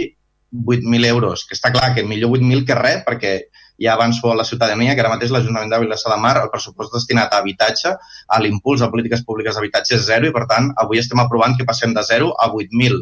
8.000 0.51 1.07
euros, 1.07 1.45
que 1.47 1.55
està 1.55 1.71
clar 1.71 1.93
que 1.95 2.03
millor 2.03 2.35
8.000 2.35 2.65
que 2.67 2.75
res, 2.75 3.05
perquè 3.07 3.35
ja 3.81 3.95
avanço 3.97 4.31
a 4.31 4.35
la 4.37 4.45
ciutadania 4.45 4.93
que 4.95 5.01
ara 5.03 5.13
mateix 5.13 5.31
l'Ajuntament 5.33 5.71
de 5.71 5.79
Vilassar 5.83 6.13
de 6.13 6.19
Mar, 6.21 6.35
el 6.41 6.51
pressupost 6.53 6.93
destinat 6.93 7.33
a 7.33 7.39
habitatge, 7.41 7.95
a 8.27 8.41
l'impuls 8.43 8.83
a 8.85 8.91
polítiques 8.93 9.25
públiques 9.25 9.57
d'habitatge 9.57 9.97
és 9.97 10.05
zero 10.05 10.29
i, 10.29 10.35
per 10.35 10.45
tant, 10.51 10.69
avui 10.83 11.01
estem 11.01 11.19
aprovant 11.23 11.57
que 11.57 11.67
passem 11.67 11.95
de 11.97 12.03
0 12.05 12.29
a 12.37 12.51
8.000 12.51 13.01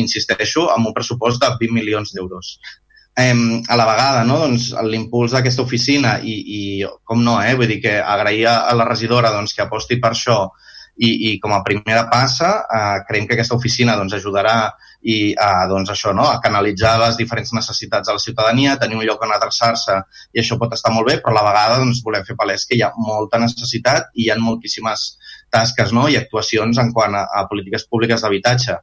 insisteixo, 0.00 0.70
amb 0.74 0.88
un 0.88 0.96
pressupost 0.96 1.42
de 1.42 1.52
20 1.60 1.76
milions 1.76 2.14
d'euros. 2.14 2.56
Eh, 3.16 3.34
a 3.68 3.76
la 3.78 3.86
vegada, 3.86 4.24
no? 4.26 4.40
doncs, 4.42 4.72
l'impuls 4.90 5.36
d'aquesta 5.36 5.62
oficina 5.62 6.16
i, 6.18 6.34
i, 6.58 6.62
com 7.06 7.22
no, 7.22 7.36
eh? 7.42 7.54
vull 7.54 7.70
dir 7.70 7.78
que 7.84 7.98
agrair 8.00 8.48
a 8.50 8.74
la 8.74 8.88
regidora 8.88 9.30
doncs, 9.30 9.54
que 9.54 9.62
aposti 9.62 10.00
per 10.02 10.10
això 10.16 10.38
i, 10.96 11.10
i 11.30 11.30
com 11.42 11.54
a 11.54 11.62
primera 11.66 12.08
passa 12.10 12.50
eh, 12.64 13.04
creiem 13.06 13.28
que 13.28 13.36
aquesta 13.36 13.54
oficina 13.54 13.94
doncs, 13.98 14.16
ajudarà 14.18 14.56
i 15.04 15.16
a, 15.36 15.66
doncs, 15.68 15.90
això, 15.92 16.14
no? 16.16 16.24
a 16.24 16.40
canalitzar 16.44 16.94
les 17.02 17.18
diferents 17.20 17.52
necessitats 17.52 18.08
de 18.08 18.16
la 18.16 18.22
ciutadania, 18.22 18.78
tenir 18.80 18.96
un 18.96 19.04
lloc 19.04 19.22
on 19.26 19.34
adreçar-se 19.36 19.98
i 20.32 20.40
això 20.40 20.56
pot 20.60 20.72
estar 20.76 20.92
molt 20.94 21.10
bé, 21.10 21.18
però 21.20 21.34
a 21.34 21.38
la 21.40 21.46
vegada 21.50 21.80
doncs, 21.82 22.00
volem 22.06 22.24
fer 22.24 22.36
palès 22.40 22.64
que 22.68 22.78
hi 22.78 22.84
ha 22.86 22.92
molta 22.96 23.40
necessitat 23.42 24.08
i 24.14 24.26
hi 24.26 24.30
ha 24.32 24.38
moltíssimes 24.40 25.06
tasques 25.52 25.92
no? 25.92 26.08
i 26.08 26.16
actuacions 26.20 26.80
en 26.80 26.92
quant 26.96 27.14
a, 27.20 27.26
a 27.28 27.44
polítiques 27.50 27.84
públiques 27.90 28.24
d'habitatge 28.24 28.78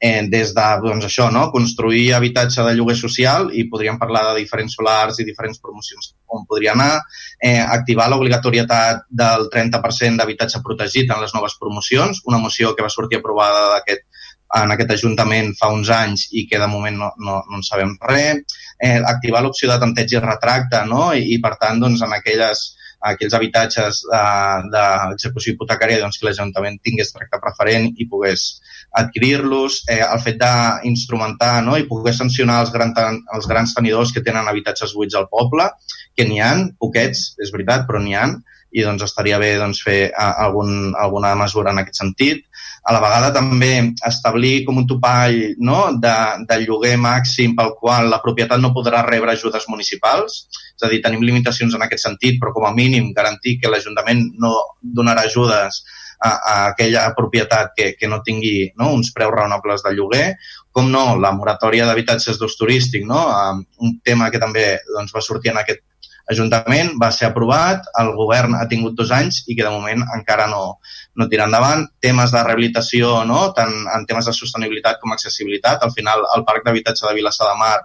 eh, 0.00 0.24
des 0.32 0.52
de 0.56 0.66
doncs, 0.82 1.06
això, 1.08 1.28
no? 1.32 1.46
construir 1.52 2.14
habitatge 2.16 2.64
de 2.64 2.74
lloguer 2.76 2.96
social 2.96 3.50
i 3.52 3.66
podríem 3.70 3.98
parlar 4.00 4.26
de 4.30 4.40
diferents 4.40 4.76
solars 4.76 5.20
i 5.20 5.28
diferents 5.28 5.60
promocions 5.62 6.14
on 6.26 6.44
podria 6.48 6.72
anar, 6.74 7.00
eh, 7.40 7.60
activar 7.60 8.08
l'obligatorietat 8.10 9.06
del 9.08 9.48
30% 9.52 10.20
d'habitatge 10.20 10.60
protegit 10.64 11.10
en 11.10 11.22
les 11.22 11.34
noves 11.34 11.56
promocions, 11.60 12.24
una 12.26 12.40
moció 12.42 12.74
que 12.74 12.84
va 12.84 12.92
sortir 12.92 13.20
aprovada 13.20 13.68
d'aquest 13.76 14.04
en 14.54 14.72
aquest 14.72 14.94
Ajuntament 14.94 15.52
fa 15.58 15.72
uns 15.74 15.90
anys 15.90 16.28
i 16.38 16.46
que 16.50 16.60
de 16.62 16.68
moment 16.70 16.96
no, 17.00 17.10
no, 17.18 17.40
no 17.50 17.58
en 17.58 17.66
sabem 17.66 17.96
res, 18.06 18.58
eh, 18.78 19.00
activar 19.02 19.42
l'opció 19.42 19.70
de 19.72 19.78
tanteig 19.82 20.14
i 20.14 20.22
retracte 20.22 20.84
no? 20.86 21.10
I, 21.12 21.34
i 21.34 21.40
per 21.42 21.56
tant 21.60 21.82
doncs, 21.82 22.04
en 22.06 22.14
aquelles 22.16 22.72
aquells 23.06 23.34
habitatges 23.36 24.00
eh, 24.08 24.58
d'execució 24.72 25.52
hipotecària 25.52 26.00
doncs, 26.02 26.18
que 26.18 26.28
l'Ajuntament 26.28 26.78
tingués 26.82 27.12
tracte 27.14 27.40
preferent 27.42 27.90
i 27.96 28.08
pogués 28.10 28.46
adquirir-los, 28.96 29.82
eh, 29.92 30.00
el 30.02 30.22
fet 30.24 30.38
d'instrumentar 30.40 31.60
no? 31.66 31.76
i 31.76 31.86
poder 31.88 32.14
sancionar 32.16 32.62
els, 32.64 32.72
gran, 32.72 32.94
els 33.36 33.48
grans 33.50 33.74
tenidors 33.76 34.12
que 34.14 34.24
tenen 34.24 34.48
habitatges 34.48 34.94
buits 34.96 35.18
al 35.18 35.28
poble, 35.32 35.68
que 36.16 36.24
n'hi 36.24 36.40
han, 36.40 36.70
poquets, 36.80 37.34
és 37.42 37.52
veritat, 37.52 37.84
però 37.88 38.00
n'hi 38.00 38.16
han, 38.16 38.38
i 38.76 38.84
doncs 38.84 39.04
estaria 39.06 39.38
bé 39.40 39.54
doncs, 39.60 39.82
fer 39.84 40.10
algun, 40.16 40.92
alguna 40.98 41.34
mesura 41.38 41.72
en 41.72 41.82
aquest 41.82 42.00
sentit. 42.02 42.45
A 42.86 42.94
la 42.94 43.00
vegada 43.02 43.32
també 43.34 43.70
establir 44.06 44.60
com 44.66 44.76
un 44.78 44.86
topall 44.86 45.56
no? 45.58 45.78
de, 46.02 46.14
de 46.46 46.58
lloguer 46.62 46.94
màxim 47.02 47.56
pel 47.58 47.72
qual 47.80 48.06
la 48.12 48.20
propietat 48.22 48.62
no 48.62 48.70
podrà 48.76 49.02
rebre 49.06 49.34
ajudes 49.34 49.66
municipals, 49.72 50.44
és 50.76 50.86
a 50.86 50.90
dir, 50.92 51.00
tenim 51.02 51.24
limitacions 51.26 51.74
en 51.74 51.82
aquest 51.82 52.06
sentit, 52.06 52.38
però 52.40 52.54
com 52.54 52.68
a 52.68 52.74
mínim 52.76 53.10
garantir 53.16 53.56
que 53.58 53.72
l'Ajuntament 53.72 54.22
no 54.38 54.52
donarà 55.00 55.26
ajudes 55.26 55.82
a, 56.20 56.30
a 56.30 56.54
aquella 56.68 57.08
propietat 57.16 57.74
que, 57.76 57.90
que 57.98 58.08
no 58.08 58.22
tingui 58.24 58.70
no, 58.78 58.92
uns 58.94 59.10
preus 59.16 59.34
raonables 59.34 59.82
de 59.82 59.92
lloguer, 59.96 60.28
com 60.70 60.86
no, 60.92 61.16
la 61.18 61.34
moratòria 61.34 61.88
d'habitatges 61.88 62.38
d'ús 62.38 62.54
turístic, 62.60 63.02
no? 63.08 63.26
un 63.82 63.98
tema 64.06 64.30
que 64.30 64.40
també 64.42 64.76
doncs, 64.94 65.10
va 65.16 65.24
sortir 65.24 65.54
en 65.56 65.62
aquest 65.64 65.82
Ajuntament, 66.26 66.96
va 66.98 67.12
ser 67.14 67.28
aprovat, 67.28 67.84
el 68.00 68.08
govern 68.18 68.56
ha 68.58 68.64
tingut 68.66 68.96
dos 68.98 69.12
anys 69.14 69.44
i 69.46 69.54
que 69.54 69.62
de 69.62 69.70
moment 69.70 70.00
encara 70.16 70.48
no, 70.50 70.80
no 71.16 71.28
tira 71.32 71.46
endavant. 71.48 71.86
Temes 72.02 72.32
de 72.34 72.42
rehabilitació, 72.44 73.18
no? 73.28 73.50
tant 73.56 73.72
en 73.94 74.06
temes 74.08 74.28
de 74.28 74.34
sostenibilitat 74.36 75.00
com 75.02 75.14
accessibilitat. 75.14 75.84
Al 75.84 75.94
final, 75.96 76.24
el 76.36 76.44
parc 76.48 76.66
d'habitatge 76.66 77.06
de 77.06 77.14
Vilassar 77.18 77.50
de 77.50 77.58
Mar 77.60 77.76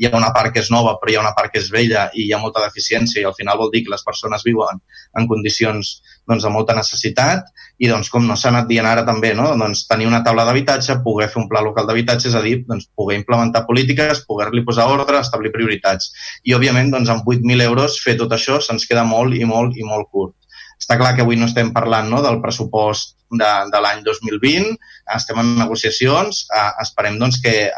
hi 0.00 0.08
ha 0.08 0.16
una 0.16 0.30
part 0.32 0.54
que 0.54 0.62
és 0.62 0.70
nova 0.72 0.94
però 1.00 1.12
hi 1.12 1.16
ha 1.18 1.22
una 1.24 1.34
part 1.36 1.52
que 1.52 1.60
és 1.60 1.68
vella 1.72 2.06
i 2.14 2.24
hi 2.26 2.32
ha 2.32 2.38
molta 2.40 2.62
deficiència 2.64 3.20
i 3.20 3.26
al 3.28 3.36
final 3.36 3.58
vol 3.60 3.72
dir 3.72 3.82
que 3.84 3.92
les 3.92 4.04
persones 4.06 4.44
viuen 4.46 4.80
en 5.18 5.26
condicions 5.28 5.90
doncs, 6.30 6.44
de 6.46 6.52
molta 6.54 6.76
necessitat 6.78 7.50
i 7.84 7.90
doncs 7.90 8.08
com 8.12 8.24
no 8.28 8.36
s'ha 8.36 8.48
anat 8.52 8.68
dient 8.70 8.88
ara 8.88 9.04
també, 9.08 9.32
no? 9.36 9.50
doncs, 9.60 9.84
tenir 9.90 10.08
una 10.08 10.22
taula 10.24 10.46
d'habitatge, 10.48 11.00
poder 11.04 11.28
fer 11.32 11.42
un 11.42 11.48
pla 11.52 11.62
local 11.64 11.88
d'habitatge, 11.88 12.28
és 12.28 12.36
a 12.36 12.42
dir, 12.44 12.58
doncs, 12.68 12.88
poder 12.96 13.16
implementar 13.20 13.64
polítiques, 13.68 14.24
poder-li 14.28 14.64
posar 14.66 14.88
ordre, 14.92 15.20
establir 15.20 15.52
prioritats. 15.54 16.12
I, 16.44 16.54
òbviament, 16.58 16.92
doncs, 16.92 17.12
amb 17.12 17.28
8.000 17.28 17.64
euros 17.64 17.96
fer 18.04 18.18
tot 18.20 18.36
això 18.36 18.60
se'ns 18.60 18.84
queda 18.88 19.06
molt 19.08 19.36
i 19.36 19.48
molt 19.48 19.80
i 19.80 19.88
molt 19.88 20.12
curt. 20.12 20.36
Està 20.80 20.96
clar 20.96 21.12
que 21.14 21.24
avui 21.24 21.36
no 21.36 21.48
estem 21.50 21.74
parlant 21.76 22.08
no, 22.08 22.22
del 22.24 22.40
pressupost 22.42 23.14
de, 23.30 23.50
de 23.70 23.80
l'any 23.84 24.02
2020, 24.06 24.74
estem 25.16 25.40
en 25.42 25.54
negociacions, 25.60 26.44
eh, 26.56 26.70
esperem 26.82 27.18
doncs, 27.20 27.38
que 27.44 27.54
eh, 27.68 27.70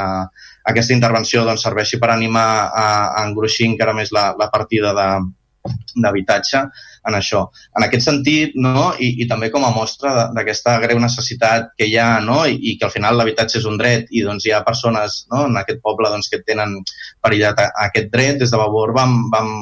eh, 0.00 0.52
aquesta 0.72 0.96
intervenció 0.96 1.46
doncs, 1.46 1.64
serveixi 1.64 2.00
per 2.02 2.10
animar 2.12 2.48
a, 2.68 2.86
a 3.14 3.26
engruixir 3.28 3.68
encara 3.70 3.94
més 3.96 4.12
la, 4.12 4.32
la 4.38 4.50
partida 4.52 4.92
de, 4.96 5.08
d'habitatge 6.02 6.60
en 7.08 7.16
això. 7.16 7.42
En 7.78 7.86
aquest 7.86 8.06
sentit, 8.06 8.54
no? 8.58 8.92
I, 8.98 9.10
i 9.22 9.28
també 9.30 9.50
com 9.54 9.64
a 9.64 9.72
mostra 9.74 10.28
d'aquesta 10.34 10.78
greu 10.84 11.00
necessitat 11.02 11.72
que 11.78 11.88
hi 11.88 11.96
ha 12.00 12.08
no? 12.24 12.42
I, 12.46 12.58
i 12.70 12.76
que 12.78 12.88
al 12.88 12.94
final 12.94 13.18
l'habitatge 13.18 13.60
és 13.60 13.68
un 13.68 13.78
dret 13.80 14.10
i 14.10 14.24
doncs, 14.26 14.46
hi 14.46 14.54
ha 14.54 14.64
persones 14.66 15.24
no? 15.32 15.46
en 15.48 15.58
aquest 15.60 15.82
poble 15.84 16.10
doncs, 16.12 16.30
que 16.32 16.42
tenen 16.46 16.76
perillat 17.24 17.62
aquest 17.88 18.12
dret. 18.14 18.38
Des 18.42 18.52
de 18.52 18.60
Vavor 18.60 18.94
vam, 18.96 19.18
vam 19.32 19.52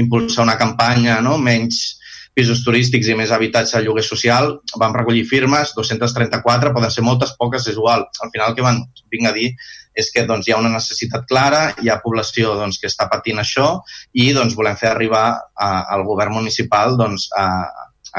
impulsar 0.00 0.44
una 0.46 0.58
campanya 0.60 1.20
no? 1.24 1.36
menys 1.42 1.97
pisos 2.38 2.62
turístics 2.62 3.10
i 3.10 3.16
més 3.18 3.32
habitatge 3.34 3.76
a 3.78 3.82
lloguer 3.82 4.04
social, 4.06 4.54
vam 4.78 4.94
recollir 4.94 5.26
firmes, 5.26 5.74
234, 5.74 6.70
poden 6.76 6.94
ser 6.94 7.02
moltes, 7.06 7.34
poques, 7.40 7.66
és 7.66 7.74
igual. 7.74 8.06
Al 8.22 8.30
final 8.30 8.52
el 8.52 8.56
que 8.58 8.66
van, 8.66 8.84
vinc 9.10 9.26
a 9.26 9.34
dir 9.34 9.50
és 9.98 10.12
que 10.14 10.22
doncs, 10.28 10.46
hi 10.46 10.54
ha 10.54 10.60
una 10.60 10.70
necessitat 10.70 11.26
clara, 11.26 11.62
hi 11.82 11.90
ha 11.90 11.98
població 12.04 12.54
doncs, 12.60 12.78
que 12.78 12.86
està 12.86 13.08
patint 13.10 13.42
això 13.42 13.80
i 14.14 14.30
doncs, 14.36 14.54
volem 14.54 14.78
fer 14.78 14.92
arribar 14.92 15.24
a, 15.34 15.70
al 15.96 16.04
govern 16.06 16.36
municipal 16.38 16.94
doncs, 17.00 17.26
a, 17.34 17.48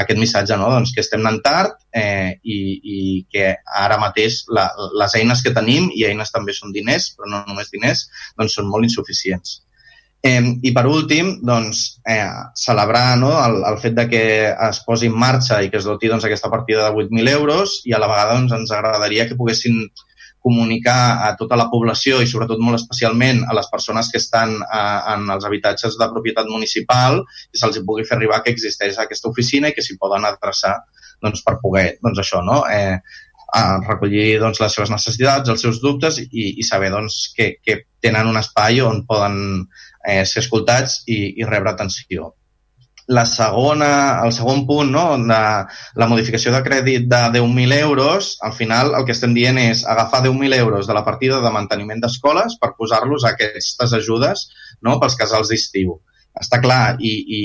aquest 0.04 0.20
missatge, 0.20 0.58
no? 0.60 0.68
doncs 0.74 0.92
que 0.96 1.02
estem 1.02 1.24
anant 1.24 1.40
tard 1.46 1.78
eh, 1.96 2.36
i, 2.44 2.60
i 2.84 3.00
que 3.32 3.54
ara 3.80 3.98
mateix 4.02 4.44
la, 4.54 4.68
les 5.00 5.16
eines 5.18 5.42
que 5.46 5.56
tenim, 5.56 5.90
i 5.96 6.06
eines 6.10 6.36
també 6.36 6.54
són 6.56 6.76
diners, 6.76 7.14
però 7.16 7.32
no 7.32 7.42
només 7.48 7.72
diners, 7.74 8.06
doncs 8.38 8.60
són 8.60 8.70
molt 8.70 8.86
insuficients. 8.86 9.62
Eh, 10.22 10.42
I 10.68 10.72
per 10.76 10.84
últim, 10.90 11.38
doncs, 11.48 12.02
eh, 12.04 12.28
celebrar 12.60 13.16
no, 13.22 13.32
el, 13.40 13.62
el 13.70 13.78
fet 13.80 13.96
de 13.96 14.06
que 14.12 14.24
es 14.52 14.82
posi 14.84 15.08
en 15.08 15.16
marxa 15.16 15.62
i 15.64 15.70
que 15.72 15.80
es 15.80 15.88
doti 15.88 16.12
doncs, 16.12 16.28
aquesta 16.28 16.52
partida 16.52 16.90
de 16.90 17.06
8.000 17.06 17.32
euros 17.38 17.80
i 17.88 17.96
a 17.96 18.02
la 18.04 18.10
vegada 18.12 18.36
doncs, 18.36 18.56
ens 18.58 18.74
agradaria 18.76 19.30
que 19.30 19.38
poguessin 19.40 19.86
comunicar 20.40 21.28
a 21.28 21.36
tota 21.40 21.56
la 21.60 21.68
població 21.72 22.20
i 22.24 22.28
sobretot 22.28 22.60
molt 22.64 22.80
especialment 22.80 23.44
a 23.48 23.56
les 23.56 23.68
persones 23.72 24.12
que 24.12 24.20
estan 24.20 24.58
a, 24.64 24.84
en 25.16 25.28
els 25.32 25.48
habitatges 25.48 25.98
de 26.00 26.08
propietat 26.12 26.48
municipal 26.52 27.20
i 27.52 27.60
se'ls 27.60 27.82
pugui 27.88 28.08
fer 28.08 28.18
arribar 28.18 28.42
que 28.44 28.54
existeix 28.56 29.00
aquesta 29.00 29.32
oficina 29.32 29.72
i 29.72 29.76
que 29.76 29.84
s'hi 29.84 30.00
poden 30.00 30.28
adreçar 30.28 30.78
doncs, 31.24 31.44
per 31.44 31.58
poder, 31.64 31.88
doncs 32.04 32.24
això, 32.24 32.40
no? 32.44 32.64
Eh, 32.72 32.96
a 33.50 33.64
recollir 33.82 34.40
doncs, 34.40 34.60
les 34.62 34.76
seves 34.76 34.92
necessitats, 34.94 35.50
els 35.50 35.62
seus 35.64 35.80
dubtes 35.84 36.20
i, 36.22 36.28
i 36.62 36.64
saber 36.64 36.92
doncs, 36.94 37.34
que, 37.36 37.56
que 37.66 37.82
tenen 38.02 38.30
un 38.30 38.38
espai 38.40 38.80
on 38.86 39.04
poden 39.10 39.40
eh, 40.06 40.26
ser 40.26 40.44
escoltats 40.44 41.04
i, 41.08 41.36
i 41.40 41.48
rebre 41.48 41.74
atenció. 41.74 42.34
La 43.10 43.24
segona, 43.26 44.22
el 44.22 44.32
segon 44.36 44.68
punt, 44.70 44.92
no, 44.94 45.06
de 45.18 45.40
la 46.02 46.08
modificació 46.12 46.52
de 46.54 46.62
crèdit 46.66 47.08
de 47.10 47.22
10.000 47.40 47.74
euros, 47.80 48.36
al 48.46 48.54
final 48.54 48.94
el 49.00 49.08
que 49.08 49.16
estem 49.18 49.34
dient 49.34 49.58
és 49.58 49.82
agafar 49.82 50.22
10.000 50.28 50.60
euros 50.60 50.86
de 50.86 50.94
la 50.94 51.06
partida 51.08 51.40
de 51.42 51.54
manteniment 51.56 52.04
d'escoles 52.04 52.60
per 52.62 52.76
posar-los 52.78 53.26
aquestes 53.26 53.98
ajudes 53.98 54.46
no, 54.86 55.00
pels 55.02 55.18
casals 55.18 55.50
d'estiu 55.50 55.98
està 56.40 56.60
clar 56.64 56.96
i, 57.04 57.12
i 57.38 57.42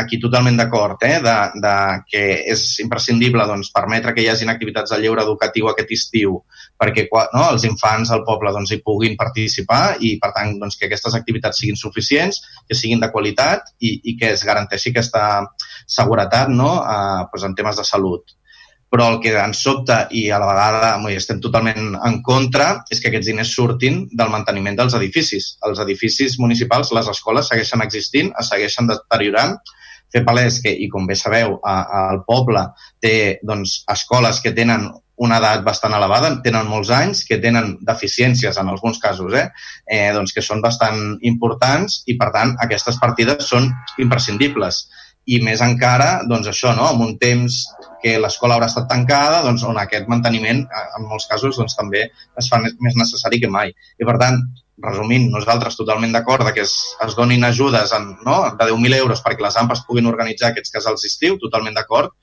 aquí 0.00 0.18
totalment 0.22 0.58
d'acord 0.58 1.02
eh, 1.06 1.18
de, 1.24 1.36
de 1.62 1.74
que 2.10 2.22
és 2.54 2.64
imprescindible 2.84 3.46
doncs, 3.50 3.72
permetre 3.74 4.14
que 4.14 4.22
hi 4.22 4.30
hagin 4.30 4.52
activitats 4.52 4.94
de 4.94 5.00
lleure 5.02 5.24
educatiu 5.26 5.68
aquest 5.70 5.92
estiu 5.98 6.38
perquè 6.78 7.08
no, 7.10 7.44
els 7.48 7.66
infants 7.68 8.12
al 8.14 8.24
poble 8.28 8.52
doncs, 8.54 8.72
hi 8.72 8.80
puguin 8.84 9.18
participar 9.18 9.98
i 10.00 10.14
per 10.22 10.32
tant 10.36 10.54
doncs, 10.62 10.78
que 10.78 10.86
aquestes 10.86 11.18
activitats 11.18 11.58
siguin 11.60 11.78
suficients, 11.80 12.40
que 12.68 12.78
siguin 12.78 13.02
de 13.02 13.10
qualitat 13.14 13.74
i, 13.80 13.98
i 14.12 14.16
que 14.20 14.32
es 14.36 14.46
garanteixi 14.46 14.94
aquesta 14.94 15.24
seguretat 15.98 16.54
no, 16.54 16.76
eh, 16.82 17.22
doncs, 17.32 17.48
en 17.50 17.58
temes 17.58 17.82
de 17.82 17.86
salut 17.88 18.38
però 18.92 19.08
el 19.12 19.18
que 19.24 19.34
ens 19.36 19.62
sobta 19.64 19.98
i 20.16 20.28
a 20.32 20.38
la 20.40 20.48
vegada 20.48 20.92
hi 21.08 21.16
estem 21.18 21.40
totalment 21.44 21.96
en 22.08 22.20
contra 22.24 22.68
és 22.90 23.00
que 23.00 23.10
aquests 23.10 23.28
diners 23.30 23.54
surtin 23.54 24.06
del 24.12 24.30
manteniment 24.32 24.78
dels 24.78 24.96
edificis. 24.96 25.56
Els 25.68 25.82
edificis 25.84 26.38
municipals, 26.40 26.92
les 26.96 27.10
escoles 27.12 27.50
segueixen 27.52 27.84
existint, 27.84 28.32
es 28.40 28.48
segueixen 28.52 28.88
deteriorant, 28.88 29.58
fer 30.12 30.24
palès 30.24 30.62
que, 30.64 30.72
i 30.72 30.88
com 30.88 31.06
bé 31.06 31.16
sabeu, 31.20 31.58
al 31.64 32.22
poble 32.28 32.64
té 33.04 33.38
doncs, 33.44 33.82
escoles 33.92 34.40
que 34.40 34.54
tenen 34.56 34.88
una 35.18 35.40
edat 35.42 35.64
bastant 35.66 35.96
elevada, 35.96 36.30
tenen 36.44 36.68
molts 36.70 36.92
anys, 36.94 37.24
que 37.26 37.40
tenen 37.42 37.74
deficiències 37.84 38.56
en 38.60 38.70
alguns 38.70 39.00
casos, 39.02 39.34
eh? 39.34 39.48
Eh, 39.90 40.12
doncs 40.14 40.32
que 40.32 40.44
són 40.46 40.62
bastant 40.62 41.18
importants 41.26 42.04
i, 42.06 42.14
per 42.20 42.30
tant, 42.34 42.54
aquestes 42.62 43.00
partides 43.02 43.50
són 43.50 43.66
imprescindibles 43.98 44.84
i 45.28 45.40
més 45.44 45.60
encara, 45.64 46.22
doncs 46.28 46.48
això, 46.48 46.72
no? 46.76 46.86
en 46.94 47.02
un 47.04 47.16
temps 47.20 47.58
que 48.02 48.14
l'escola 48.22 48.56
haurà 48.56 48.68
estat 48.70 48.86
tancada, 48.90 49.42
doncs 49.44 49.64
on 49.68 49.76
aquest 49.80 50.08
manteniment, 50.08 50.62
en 50.96 51.08
molts 51.10 51.28
casos, 51.30 51.58
doncs 51.58 51.76
també 51.76 52.06
es 52.08 52.48
fa 52.48 52.60
més 52.62 52.96
necessari 52.96 53.40
que 53.42 53.50
mai. 53.52 53.74
I 53.98 54.08
per 54.08 54.16
tant, 54.22 54.40
resumint, 54.84 55.26
nosaltres 55.32 55.76
totalment 55.76 56.12
d'acord 56.14 56.46
que 56.54 56.62
es, 56.62 56.74
es 57.04 57.16
donin 57.18 57.44
ajudes 57.44 57.92
en, 57.96 58.12
no? 58.24 58.38
de 58.54 58.70
10.000 58.70 59.00
euros 59.02 59.22
perquè 59.24 59.42
les 59.44 59.58
AMPAs 59.58 59.84
puguin 59.88 60.06
organitzar 60.10 60.52
aquests 60.52 60.74
casals 60.76 61.04
d'estiu, 61.04 61.38
totalment 61.42 61.76
d'acord, 61.76 62.14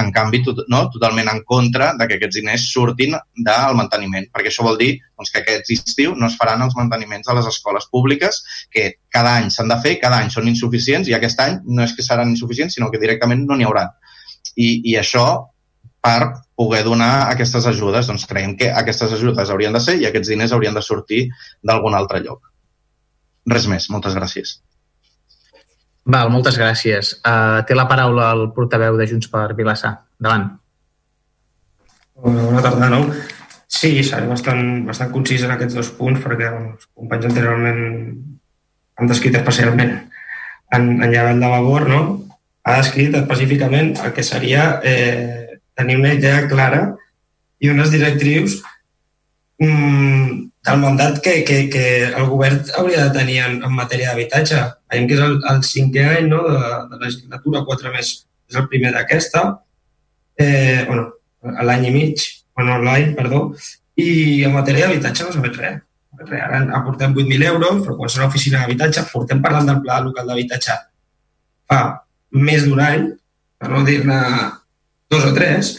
en 0.00 0.10
canvi, 0.14 0.40
tot, 0.46 0.62
no, 0.72 0.82
totalment 0.92 1.28
en 1.32 1.42
contra 1.48 1.92
de 1.98 2.08
que 2.08 2.18
aquests 2.18 2.40
diners 2.40 2.66
surtin 2.72 3.16
del 3.36 3.76
manteniment, 3.78 4.26
perquè 4.32 4.50
això 4.52 4.64
vol 4.66 4.78
dir 4.80 4.92
doncs, 4.96 5.30
que 5.32 5.42
aquest 5.42 5.72
estiu 5.76 6.16
no 6.16 6.28
es 6.30 6.36
faran 6.40 6.64
els 6.66 6.76
manteniments 6.78 7.28
a 7.28 7.36
les 7.38 7.48
escoles 7.50 7.88
públiques, 7.92 8.42
que 8.72 8.86
cada 9.12 9.36
any 9.40 9.50
s'han 9.52 9.70
de 9.70 9.78
fer, 9.84 9.96
cada 10.02 10.20
any 10.22 10.32
són 10.32 10.48
insuficients, 10.50 11.08
i 11.08 11.16
aquest 11.16 11.40
any 11.44 11.60
no 11.66 11.84
és 11.86 11.94
que 11.96 12.06
seran 12.06 12.32
insuficients, 12.32 12.76
sinó 12.78 12.90
que 12.90 13.02
directament 13.02 13.46
no 13.46 13.58
n'hi 13.58 13.68
haurà. 13.68 13.86
I, 14.56 14.80
I 14.92 14.96
això, 15.00 15.26
per 16.00 16.32
poder 16.56 16.82
donar 16.84 17.28
aquestes 17.28 17.66
ajudes, 17.68 18.08
doncs 18.08 18.26
creiem 18.28 18.56
que 18.56 18.70
aquestes 18.72 19.12
ajudes 19.16 19.52
haurien 19.52 19.76
de 19.76 19.82
ser 19.84 19.98
i 20.00 20.08
aquests 20.08 20.32
diners 20.32 20.56
haurien 20.56 20.76
de 20.76 20.84
sortir 20.84 21.26
d'algun 21.62 21.96
altre 21.96 22.22
lloc. 22.24 22.50
Res 23.48 23.66
més, 23.68 23.88
moltes 23.92 24.16
gràcies. 24.16 24.58
Val, 26.06 26.30
moltes 26.32 26.56
gràcies. 26.58 27.12
Uh, 27.20 27.60
té 27.68 27.76
la 27.76 27.88
paraula 27.90 28.30
el 28.36 28.46
portaveu 28.56 28.96
de 28.96 29.06
Junts 29.10 29.28
per 29.30 29.50
Vilassar. 29.58 29.92
Endavant. 30.20 30.48
Bona 32.20 32.62
tarda, 32.64 32.88
no? 32.92 33.04
Sí, 33.70 34.00
seré 34.04 34.26
bastant, 34.28 34.84
bastant 34.88 35.12
concís 35.12 35.44
en 35.46 35.52
aquests 35.54 35.76
dos 35.78 35.92
punts 35.96 36.20
perquè 36.24 36.48
els 36.50 36.88
companys 36.96 37.28
anteriorment 37.30 37.84
han 38.98 39.08
descrit 39.08 39.36
especialment 39.38 39.94
en, 40.74 40.90
en 41.00 41.06
Llevell 41.12 41.40
de 41.40 41.52
Vavor, 41.52 41.86
no? 41.88 42.02
ha 42.64 42.76
descrit 42.80 43.14
específicament 43.16 43.94
el 44.04 44.12
que 44.12 44.22
seria 44.22 44.80
eh, 44.84 45.60
tenir 45.74 45.96
una 45.96 46.12
idea 46.14 46.46
clara 46.48 46.82
i 47.60 47.70
unes 47.72 47.90
directrius 47.92 48.60
mm, 49.58 50.49
del 50.66 50.80
mandat 50.82 51.20
que, 51.24 51.40
que, 51.44 51.62
que 51.72 51.84
el 52.08 52.26
govern 52.28 52.60
hauria 52.76 53.06
de 53.06 53.14
tenir 53.18 53.38
en, 53.46 53.60
en 53.64 53.72
matèria 53.76 54.10
d'habitatge. 54.10 54.60
Veiem 54.92 55.08
que 55.08 55.16
és 55.16 55.22
el, 55.24 55.38
el 55.52 55.62
cinquè 55.66 56.06
any 56.18 56.28
no, 56.28 56.42
de, 56.48 56.58
de 56.90 56.98
la 56.98 57.04
legislatura, 57.06 57.64
quatre 57.68 57.92
més 57.94 58.12
és 58.50 58.58
el 58.58 58.66
primer 58.68 58.90
d'aquesta, 58.96 59.44
eh, 60.42 60.82
bueno, 60.88 61.06
l'any 61.68 61.86
i 61.86 61.92
mig, 61.94 62.24
bueno, 62.58 62.80
l'any, 62.82 63.12
perdó, 63.14 63.44
i 64.00 64.42
en 64.44 64.56
matèria 64.56 64.88
d'habitatge 64.88 65.26
no 65.26 65.34
s'ha 65.34 65.44
fet 65.46 65.58
res. 65.62 65.80
Ara 66.20 66.64
aportem 66.76 67.14
8.000 67.14 67.46
euros, 67.48 67.84
però 67.84 67.94
quan 67.96 68.10
serà 68.12 68.26
oficina 68.26 68.64
d'habitatge, 68.64 69.06
portem 69.12 69.40
parlant 69.44 69.70
del 69.70 69.78
pla 69.84 70.00
local 70.04 70.26
d'habitatge 70.28 70.74
fa 71.70 71.80
més 72.34 72.66
d'un 72.66 72.82
any, 72.82 73.06
per 73.60 73.70
no 73.70 73.84
dir-ne 73.86 74.18
dos 75.12 75.26
o 75.28 75.32
tres, 75.36 75.76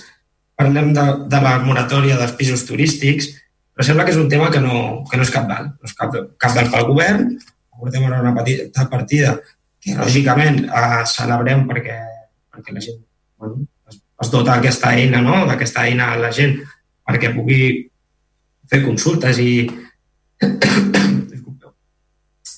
parlem 0.59 0.91
de, 0.95 1.05
de 1.31 1.39
la 1.43 1.57
moratòria 1.65 2.17
dels 2.19 2.35
pisos 2.39 2.63
turístics, 2.67 3.29
però 3.71 3.87
sembla 3.87 4.05
que 4.05 4.13
és 4.13 4.19
un 4.19 4.29
tema 4.29 4.51
que 4.51 4.59
no, 4.63 5.01
que 5.09 5.17
no 5.17 5.25
és 5.25 5.33
cap 5.33 5.47
val. 5.49 5.71
No 5.73 5.89
és 5.89 5.95
cap, 5.97 6.15
cap 6.41 6.55
val 6.57 6.69
pel 6.73 6.87
govern, 6.89 7.27
portem 7.81 8.05
ara 8.05 8.21
una 8.21 8.35
petita 8.37 8.85
partida 8.89 9.35
que 9.81 9.95
lògicament 9.97 10.65
eh, 10.67 11.03
celebrem 11.09 11.65
perquè, 11.69 11.97
perquè 12.53 12.75
la 12.75 12.83
gent 12.83 12.99
bueno, 13.41 13.63
es, 13.89 13.97
es 14.21 14.29
dota 14.33 14.59
aquesta 14.59 14.91
eina, 14.93 15.23
no? 15.25 15.45
d'aquesta 15.49 15.87
eina 15.89 16.11
a 16.11 16.19
la 16.21 16.29
gent 16.35 16.59
perquè 17.07 17.31
pugui 17.33 17.63
fer 18.69 18.83
consultes 18.85 19.41
i, 19.41 19.65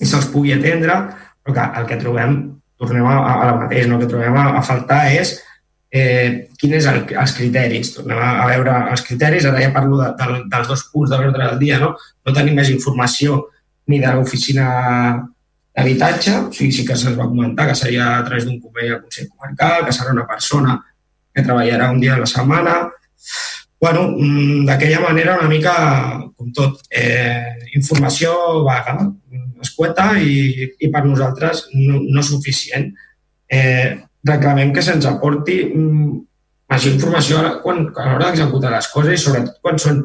i 0.03 0.09
se'ls 0.09 0.27
pugui 0.33 0.51
atendre, 0.57 0.99
però 1.43 1.55
que 1.55 1.69
el 1.79 1.87
que 1.89 2.01
trobem, 2.03 2.35
tornem 2.79 3.07
a, 3.07 3.15
a 3.31 3.47
la 3.47 3.55
mateix, 3.63 3.87
no? 3.87 3.95
el 3.95 4.03
que 4.03 4.11
trobem 4.11 4.35
a, 4.35 4.49
a 4.59 4.65
faltar 4.67 5.05
és 5.15 5.37
eh, 5.93 6.49
quins 6.57 6.79
és 6.79 6.87
el, 6.89 7.03
els 7.21 7.35
criteris. 7.37 7.93
Tornem 7.97 8.17
a, 8.17 8.47
veure 8.49 8.73
els 8.93 9.03
criteris, 9.05 9.45
ara 9.45 9.61
ja 9.61 9.73
parlo 9.75 9.99
de, 10.01 10.09
de, 10.17 10.39
dels 10.51 10.71
dos 10.71 10.87
punts 10.91 11.11
de 11.11 11.19
l'ordre 11.19 11.45
del 11.45 11.59
dia, 11.61 11.77
no? 11.83 11.93
no 11.93 12.35
tenim 12.35 12.57
més 12.57 12.71
informació 12.73 13.43
ni 13.91 13.99
de 14.01 14.13
l'oficina 14.15 14.65
d'habitatge, 15.73 16.33
o 16.39 16.49
sigui, 16.53 16.71
sí 16.73 16.85
que 16.87 16.97
se'ns 16.97 17.17
va 17.19 17.29
comentar 17.29 17.67
que 17.69 17.77
seria 17.77 18.09
a 18.17 18.23
través 18.25 18.47
d'un 18.47 18.59
conveni 18.61 18.93
del 18.93 19.01
Consell 19.03 19.29
Comarcal, 19.29 19.85
que 19.85 19.95
serà 19.95 20.13
una 20.13 20.27
persona 20.29 20.77
que 21.33 21.45
treballarà 21.45 21.89
un 21.91 22.01
dia 22.01 22.15
a 22.17 22.21
la 22.23 22.29
setmana. 22.29 22.75
bueno, 23.83 24.03
mm, 24.15 24.63
d'aquella 24.63 25.01
manera 25.03 25.33
una 25.37 25.49
mica 25.49 25.73
com 26.37 26.53
tot, 26.55 26.85
eh, 26.89 27.67
informació 27.75 28.63
vaga, 28.63 28.93
escueta 29.59 30.05
i, 30.15 30.69
i 30.79 30.87
per 30.87 31.01
nosaltres 31.03 31.65
no, 31.73 31.99
no 31.99 32.23
suficient. 32.23 32.87
Eh, 33.49 33.99
reclamem 34.27 34.71
que 34.73 34.83
se'ns 34.83 35.05
aporti 35.09 35.57
mm, 35.67 36.13
major 36.71 36.93
informació 36.95 37.41
quan, 37.63 37.85
a 37.95 38.07
l'hora 38.11 38.29
d'executar 38.31 38.71
les 38.73 38.87
coses 38.91 39.17
i 39.17 39.23
sobretot 39.23 39.59
quan 39.61 39.79
són 39.81 40.01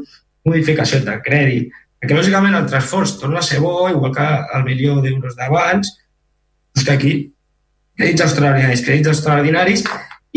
modificacions 0.48 1.06
de 1.06 1.16
crèdit. 1.24 1.72
Perquè, 1.98 2.14
lògicament, 2.14 2.54
el 2.54 2.68
transfors 2.70 3.16
torna 3.18 3.40
a 3.40 3.46
ser 3.46 3.58
bo, 3.62 3.88
igual 3.90 4.12
que 4.14 4.26
el 4.58 4.66
milió 4.66 5.00
d'euros 5.02 5.34
d'abans, 5.38 5.90
doncs 6.74 6.86
que 6.86 6.94
aquí 6.94 7.14
crèdits 7.98 8.22
extraordinaris, 8.28 8.84
crèdits 8.86 9.10
extraordinaris 9.10 9.82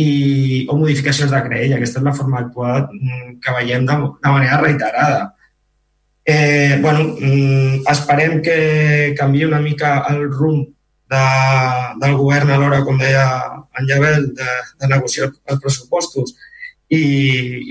i, 0.01 0.65
o 0.69 0.77
modificacions 0.79 1.29
de 1.33 1.41
crèdit. 1.45 1.75
Aquesta 1.77 2.01
és 2.01 2.07
la 2.07 2.15
forma 2.17 2.41
actual 2.41 2.87
mm, 2.89 3.37
que 3.43 3.55
veiem 3.59 3.85
de, 3.85 3.97
de 4.25 4.33
manera 4.33 4.61
reiterada. 4.63 5.21
Eh, 6.25 6.79
bueno, 6.81 7.15
mm, 7.17 7.81
esperem 7.91 8.41
que 8.45 8.57
canvi 9.17 9.45
una 9.45 9.61
mica 9.61 9.99
el 10.09 10.29
rumb 10.31 10.69
de, 11.11 11.25
del 12.01 12.17
govern 12.17 12.49
a 12.49 12.57
l'hora, 12.61 12.81
com 12.87 12.97
deia 12.97 13.27
en 13.79 13.87
Llavel, 13.87 14.31
de, 14.35 14.55
de 14.81 14.89
negociar 14.91 15.29
els 15.31 15.61
pressupostos 15.63 16.35
i, 16.91 17.03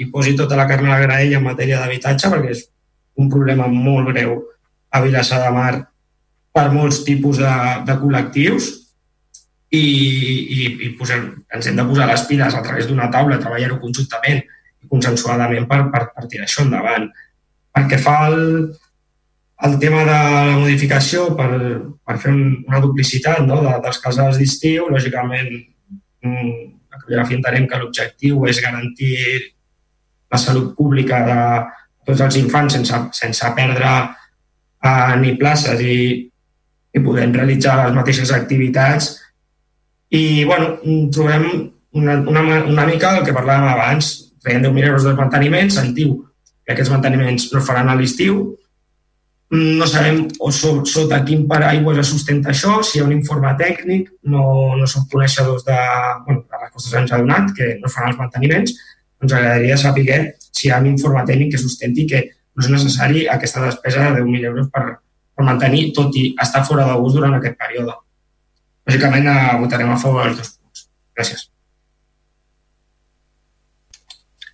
i 0.00 0.06
posi 0.12 0.34
tota 0.36 0.56
la 0.56 0.66
carn 0.68 0.88
a 0.88 0.94
la 0.94 1.04
graella 1.04 1.38
en 1.38 1.46
matèria 1.46 1.80
d'habitatge, 1.80 2.30
perquè 2.32 2.54
és 2.54 2.64
un 3.20 3.28
problema 3.32 3.68
molt 3.68 4.12
greu 4.14 4.38
a 4.90 5.02
Vilassar 5.04 5.42
de 5.44 5.50
Mar 5.54 5.72
per 6.56 6.70
molts 6.72 7.02
tipus 7.06 7.40
de, 7.42 7.56
de 7.86 7.98
col·lectius. 8.00 8.76
i, 9.70 9.80
i, 9.80 10.62
i 10.82 10.86
posem, 10.98 11.28
ens 11.54 11.66
hem 11.70 11.76
de 11.78 11.84
posar 11.86 12.08
les 12.10 12.24
piles 12.26 12.54
a 12.58 12.62
través 12.64 12.88
d'una 12.88 13.06
taula, 13.12 13.36
treballar-ho 13.38 13.76
conjuntament 13.78 14.40
i 14.42 14.88
consensuadament 14.90 15.68
per, 15.70 15.84
per, 15.92 16.08
per 16.10 16.24
tirar 16.26 16.48
això 16.48 16.64
endavant. 16.64 17.06
Perquè 17.70 18.00
fa 18.02 18.16
el, 18.32 18.40
el 19.68 19.76
tema 19.78 20.00
de 20.08 20.16
la 20.16 20.56
modificació 20.58 21.28
per, 21.38 21.52
per 22.02 22.16
fer 22.18 22.32
un, 22.32 22.42
una 22.66 22.80
duplicitat 22.82 23.44
no? 23.46 23.60
de, 23.62 23.76
dels 23.84 24.02
casals 24.02 24.40
d'estiu, 24.40 24.88
lògicament 24.90 25.52
a 26.24 26.98
Coreografia 27.00 27.38
entenem 27.38 27.66
que 27.68 27.78
l'objectiu 27.80 28.44
és 28.50 28.60
garantir 28.62 29.16
la 30.30 30.38
salut 30.38 30.74
pública 30.76 31.22
de 31.26 31.40
tots 32.06 32.20
els 32.26 32.36
infants 32.40 32.76
sense, 32.76 33.00
sense 33.16 33.52
perdre 33.56 33.90
eh, 34.84 35.14
ni 35.22 35.36
places 35.40 35.80
i, 35.82 35.96
i 36.92 37.02
podem 37.04 37.34
realitzar 37.34 37.76
les 37.84 37.96
mateixes 37.96 38.32
activitats 38.34 39.14
i, 40.10 40.44
bueno, 40.44 40.76
trobem 41.14 41.46
una, 41.92 42.16
una, 42.20 42.64
una 42.64 42.86
mica 42.86 43.16
el 43.18 43.26
que 43.26 43.34
parlàvem 43.34 43.68
abans. 43.70 44.10
Traiem 44.42 44.64
10.000 44.64 44.88
euros 44.88 45.04
de 45.04 45.12
manteniment, 45.14 45.70
sentiu 45.70 46.16
que 46.64 46.74
aquests 46.74 46.90
manteniments 46.92 47.50
no 47.52 47.62
faran 47.62 47.90
a 47.92 47.96
l'estiu, 47.98 48.40
no 49.50 49.86
sabem 49.86 50.28
o 50.38 50.52
so, 50.52 50.84
sota 50.86 51.24
quin 51.26 51.46
paraigua 51.50 51.96
es 51.98 52.10
sustenta 52.12 52.52
això, 52.52 52.76
si 52.86 52.98
hi 52.98 53.00
ha 53.02 53.06
un 53.08 53.14
informe 53.16 53.50
tècnic, 53.58 54.12
no, 54.30 54.42
no 54.78 54.86
som 54.86 55.08
coneixedors 55.10 55.64
de... 55.66 55.78
Bueno, 56.26 56.44
la 56.52 56.60
resposta 56.62 57.00
ens 57.00 57.10
ha 57.12 57.18
donat 57.18 57.50
que 57.56 57.72
no 57.80 57.90
faran 57.90 58.12
els 58.12 58.20
manteniments, 58.20 58.76
ens 59.20 59.32
agradaria 59.34 59.78
saber 59.80 60.20
si 60.52 60.68
hi 60.68 60.70
ha 60.70 60.78
un 60.78 60.86
informe 60.92 61.24
tècnic 61.26 61.56
que 61.56 61.62
sustenti 61.62 62.06
que 62.12 62.22
no 62.30 62.62
és 62.62 62.70
necessari 62.70 63.26
aquesta 63.32 63.64
despesa 63.64 64.06
de 64.06 64.22
10.000 64.22 64.46
euros 64.52 64.70
per, 64.70 64.84
per 65.34 65.48
mantenir, 65.48 65.90
tot 65.98 66.14
i 66.14 66.28
estar 66.46 66.62
fora 66.68 66.86
d'ús 66.92 67.18
durant 67.18 67.34
aquest 67.34 67.58
període. 67.58 67.98
Lògicament 68.86 69.26
eh, 69.34 69.56
votarem 69.64 69.90
a 69.90 69.98
favor 69.98 70.28
dels 70.28 70.38
dos 70.38 70.54
punts. 70.54 70.86
Gràcies. 71.18 71.48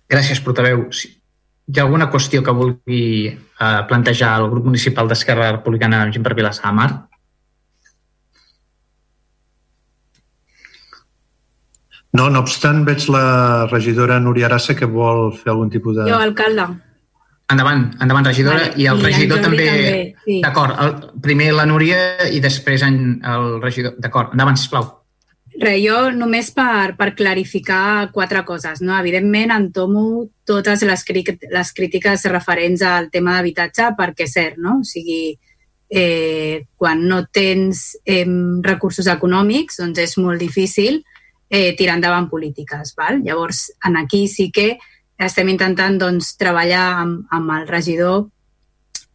Gràcies, 0.09 0.41
portaveu. 0.41 0.87
Si 0.89 1.16
hi 1.67 1.79
ha 1.79 1.83
alguna 1.83 2.07
qüestió 2.11 2.41
que 2.43 2.55
vulgui 2.55 3.03
eh, 3.27 3.81
plantejar 3.89 4.37
el 4.39 4.49
grup 4.49 4.69
municipal 4.69 5.07
d'Esquerra 5.07 5.51
Republicana 5.57 6.05
Gent 6.11 6.23
per 6.23 6.35
Vilassar 6.37 6.71
de 6.71 6.77
Mar? 6.79 6.89
No, 12.17 12.29
no 12.31 12.39
obstant, 12.39 12.85
veig 12.87 13.03
la 13.13 13.67
regidora 13.69 14.19
Núria 14.23 14.47
Arassa 14.47 14.73
que 14.79 14.87
vol 14.89 15.33
fer 15.35 15.51
algun 15.51 15.69
tipus 15.69 15.97
de... 15.99 16.07
Jo, 16.07 16.21
alcalde. 16.23 16.69
Endavant, 17.51 17.83
endavant, 18.03 18.25
regidora. 18.27 18.63
Vale. 18.63 18.79
I 18.79 18.87
el 18.91 19.03
I 19.03 19.09
regidor 19.09 19.43
també... 19.43 19.67
també, 19.67 19.99
sí. 20.23 20.39
D'acord, 20.43 21.11
primer 21.23 21.51
la 21.55 21.67
Núria 21.67 21.99
i 22.31 22.39
després 22.43 22.83
en, 22.87 22.97
el 23.27 23.59
regidor. 23.61 23.99
D'acord, 24.03 24.33
endavant, 24.35 24.57
sisplau. 24.59 24.87
Re, 25.57 25.73
jo 25.81 26.11
només 26.13 26.51
per, 26.53 26.93
per 26.99 27.13
clarificar 27.17 28.11
quatre 28.13 28.43
coses. 28.45 28.81
No? 28.85 28.93
Evidentment, 28.99 29.53
entomo 29.55 30.27
totes 30.45 30.83
les, 30.85 31.03
les 31.49 31.73
crítiques 31.73 32.25
referents 32.29 32.83
al 32.85 33.09
tema 33.13 33.37
d'habitatge 33.37 33.91
perquè 33.97 34.27
és 34.27 34.35
cert, 34.37 34.59
no? 34.61 34.79
O 34.83 34.85
sigui, 34.85 35.33
eh, 35.89 36.67
quan 36.77 37.01
no 37.09 37.23
tens 37.33 37.97
eh, 38.05 38.27
recursos 38.63 39.09
econòmics, 39.09 39.81
doncs 39.81 40.03
és 40.05 40.15
molt 40.21 40.43
difícil 40.43 41.01
eh, 41.49 41.73
tirar 41.79 41.97
endavant 41.97 42.29
polítiques. 42.29 42.93
Val? 42.97 43.23
Llavors, 43.25 43.71
en 43.87 43.97
aquí 43.97 44.27
sí 44.29 44.51
que 44.53 44.75
estem 45.17 45.49
intentant 45.49 45.97
doncs, 45.97 46.35
treballar 46.37 46.85
amb, 47.01 47.25
amb 47.33 47.53
el 47.57 47.67
regidor 47.67 48.27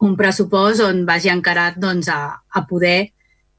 un 0.03 0.17
pressupost 0.19 0.83
on 0.83 1.05
vagi 1.07 1.31
encarat 1.31 1.79
doncs, 1.79 2.09
a, 2.11 2.35
a 2.35 2.67
poder 2.67 3.13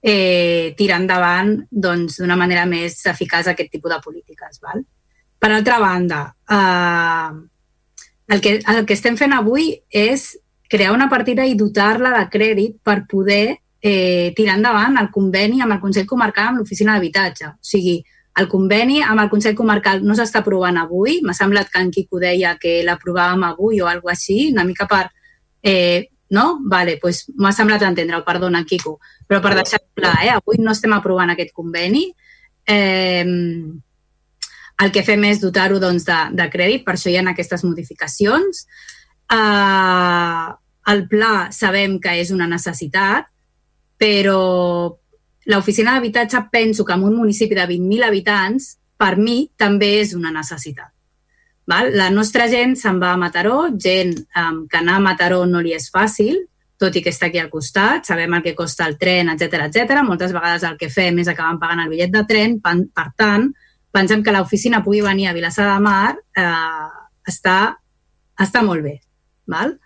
eh, 0.04 0.74
tirar 0.76 1.00
endavant 1.00 1.56
doncs, 1.70 2.18
d'una 2.20 2.36
manera 2.36 2.66
més 2.68 2.98
eficaç 3.08 3.48
aquest 3.48 3.72
tipus 3.72 3.92
de 3.94 4.00
polítiques. 4.04 4.60
Val? 4.60 4.84
Per 5.40 5.50
altra 5.50 5.78
banda, 5.80 6.22
eh, 6.44 7.32
el, 8.28 8.40
que, 8.40 8.58
el 8.60 8.84
que 8.84 8.96
estem 8.96 9.16
fent 9.16 9.32
avui 9.32 9.72
és 9.88 10.34
crear 10.68 10.92
una 10.92 11.08
partida 11.08 11.46
i 11.48 11.56
dotar-la 11.56 12.12
de 12.18 12.24
crèdit 12.32 12.76
per 12.84 13.04
poder 13.08 13.56
eh, 13.80 14.32
tirar 14.36 14.58
endavant 14.58 14.98
el 15.00 15.10
conveni 15.12 15.62
amb 15.62 15.76
el 15.76 15.80
Consell 15.80 16.08
Comarcal 16.08 16.52
amb 16.52 16.60
l'Oficina 16.60 16.96
d'Habitatge. 16.96 17.54
O 17.54 17.72
sigui, 17.72 17.98
el 18.40 18.48
conveni 18.50 19.00
amb 19.04 19.22
el 19.22 19.28
Consell 19.32 19.56
Comarcal 19.56 20.02
no 20.04 20.16
s'està 20.18 20.40
aprovant 20.42 20.80
avui. 20.80 21.20
M'ha 21.24 21.36
semblat 21.36 21.70
que 21.72 21.80
en 21.80 21.92
Quico 21.94 22.20
deia 22.20 22.56
que 22.60 22.80
l'aprovàvem 22.84 23.44
avui 23.46 23.80
o 23.80 23.88
alguna 23.88 24.16
així, 24.18 24.50
una 24.52 24.66
mica 24.68 24.88
per... 24.90 25.06
Eh, 25.64 26.10
no? 26.30 26.58
Vale, 26.70 26.96
pues 27.02 27.24
m'ha 27.36 27.52
semblat 27.52 27.82
entendre-ho, 27.86 28.24
perdona, 28.24 28.64
Quico. 28.64 28.98
Però 29.28 29.40
per 29.44 29.54
deixar 29.58 29.80
clar, 29.94 30.16
eh, 30.24 30.32
avui 30.34 30.60
no 30.62 30.72
estem 30.72 30.92
aprovant 30.96 31.32
aquest 31.32 31.52
conveni. 31.52 32.06
Eh, 32.66 33.24
el 34.84 34.90
que 34.90 35.04
fem 35.06 35.24
és 35.28 35.40
dotar-ho 35.42 35.78
doncs, 35.82 36.06
de, 36.08 36.18
de 36.34 36.48
crèdit, 36.50 36.84
per 36.86 36.96
això 36.96 37.10
hi 37.10 37.18
ha 37.18 37.24
aquestes 37.30 37.64
modificacions. 37.66 38.64
Eh, 39.32 40.48
el 40.94 41.06
pla 41.08 41.48
sabem 41.54 41.98
que 42.00 42.16
és 42.20 42.32
una 42.34 42.48
necessitat, 42.50 43.30
però 44.00 44.40
l'oficina 45.50 45.94
d'habitatge 45.94 46.46
penso 46.52 46.84
que 46.84 46.96
en 46.96 47.04
un 47.04 47.14
municipi 47.16 47.54
de 47.54 47.68
20.000 47.68 48.08
habitants, 48.08 48.74
per 48.96 49.16
mi, 49.16 49.50
també 49.56 49.98
és 50.00 50.14
una 50.16 50.32
necessitat. 50.32 50.93
Val? 51.66 51.92
La 51.96 52.10
nostra 52.12 52.48
gent 52.52 52.74
se'n 52.76 52.98
va 53.00 53.14
a 53.14 53.20
Mataró, 53.20 53.68
gent 53.80 54.12
um, 54.36 54.64
que 54.68 54.80
anar 54.80 54.98
a 54.98 55.04
Mataró 55.04 55.44
no 55.48 55.62
li 55.64 55.72
és 55.76 55.88
fàcil, 55.92 56.42
tot 56.80 56.96
i 56.96 57.02
que 57.04 57.12
està 57.14 57.30
aquí 57.30 57.40
al 57.40 57.50
costat, 57.52 58.04
sabem 58.08 58.34
el 58.36 58.42
que 58.44 58.54
costa 58.58 58.86
el 58.88 58.98
tren, 59.00 59.30
etc 59.32 59.68
etc. 59.68 60.02
Moltes 60.04 60.34
vegades 60.34 60.66
el 60.68 60.76
que 60.80 60.90
fem 60.92 61.22
és 61.22 61.30
acabar 61.30 61.56
pagant 61.62 61.84
el 61.84 61.92
bitllet 61.92 62.12
de 62.12 62.24
tren, 62.28 62.58
per, 62.60 63.06
tant, 63.16 63.48
pensem 63.94 64.24
que 64.26 64.34
l'oficina 64.34 64.82
pugui 64.84 65.00
venir 65.04 65.30
a 65.30 65.34
Vilassar 65.36 65.70
de 65.70 65.78
Mar 65.84 66.12
eh, 66.12 66.88
està, 67.30 67.58
està 68.40 68.64
molt 68.66 68.84
bé. 68.84 68.98
Val? 69.48 69.76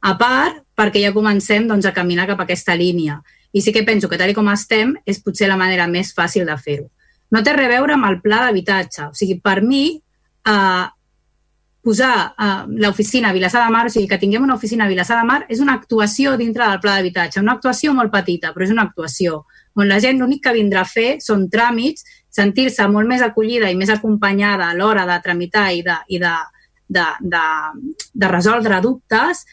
A 0.00 0.14
part, 0.18 0.62
perquè 0.78 1.02
ja 1.02 1.14
comencem 1.14 1.66
doncs, 1.68 1.86
a 1.86 1.94
caminar 1.94 2.28
cap 2.30 2.40
a 2.40 2.46
aquesta 2.48 2.76
línia. 2.78 3.20
I 3.52 3.62
sí 3.62 3.72
que 3.72 3.84
penso 3.84 4.08
que 4.08 4.18
tal 4.20 4.34
com 4.36 4.48
estem 4.52 4.94
és 5.06 5.20
potser 5.24 5.48
la 5.48 5.58
manera 5.60 5.88
més 5.90 6.12
fàcil 6.16 6.46
de 6.48 6.56
fer-ho. 6.58 6.88
No 7.30 7.42
té 7.44 7.52
a 7.52 7.68
veure 7.68 7.94
amb 7.94 8.06
el 8.08 8.20
pla 8.24 8.46
d'habitatge. 8.46 9.10
O 9.10 9.16
sigui, 9.16 9.38
per 9.44 9.60
mi, 9.62 9.98
eh, 10.48 10.86
posar 11.88 12.12
eh, 12.28 12.54
l'oficina 12.84 13.32
a 13.32 13.36
Vilassar 13.36 13.64
de 13.64 13.72
Mar, 13.72 13.86
o 13.88 13.92
sigui, 13.92 14.08
que 14.10 14.20
tinguem 14.20 14.44
una 14.44 14.58
oficina 14.60 14.84
a 14.84 14.92
Vilassar 14.92 15.22
de 15.22 15.28
Mar, 15.28 15.40
és 15.48 15.64
una 15.64 15.78
actuació 15.80 16.36
dintre 16.36 16.68
del 16.68 16.82
pla 16.84 16.98
d'habitatge. 16.98 17.40
Una 17.40 17.56
actuació 17.56 17.96
molt 17.96 18.12
petita, 18.12 18.52
però 18.52 18.68
és 18.68 18.74
una 18.74 18.84
actuació 18.90 19.46
on 19.78 19.86
la 19.86 20.00
gent 20.02 20.18
l'únic 20.18 20.42
que 20.44 20.54
vindrà 20.56 20.82
a 20.82 20.90
fer 20.90 21.18
són 21.22 21.46
tràmits, 21.52 22.04
sentir-se 22.34 22.86
molt 22.90 23.08
més 23.10 23.22
acollida 23.22 23.70
i 23.70 23.78
més 23.78 23.92
acompanyada 23.94 24.68
a 24.68 24.76
l'hora 24.76 25.06
de 25.08 25.18
tramitar 25.24 25.68
i 25.74 25.84
de, 25.86 25.96
i 26.08 26.20
de, 26.22 26.34
de, 26.98 27.06
de, 27.20 27.46
de 28.14 28.30
resoldre 28.32 28.80
dubtes 28.84 29.44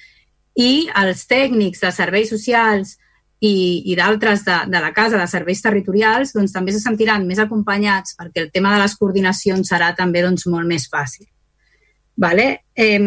i 0.57 0.87
els 1.01 1.25
tècnics 1.29 1.83
de 1.83 1.91
serveis 1.93 2.31
socials 2.33 2.95
i, 3.43 3.83
i 3.91 3.95
d'altres 3.99 4.45
de, 4.47 4.57
de 4.71 4.81
la 4.81 4.91
casa, 4.95 5.19
de 5.19 5.29
serveis 5.29 5.61
territorials, 5.61 6.33
doncs 6.33 6.55
també 6.55 6.73
se 6.73 6.81
sentiran 6.81 7.27
més 7.27 7.41
acompanyats 7.43 8.17
perquè 8.17 8.47
el 8.47 8.51
tema 8.55 8.73
de 8.73 8.81
les 8.81 8.97
coordinacions 8.97 9.69
serà 9.69 9.93
també 9.97 10.25
doncs, 10.25 10.47
molt 10.49 10.65
més 10.69 10.89
fàcil. 10.89 11.27
Vale? 12.17 12.47
Eh, 12.75 12.99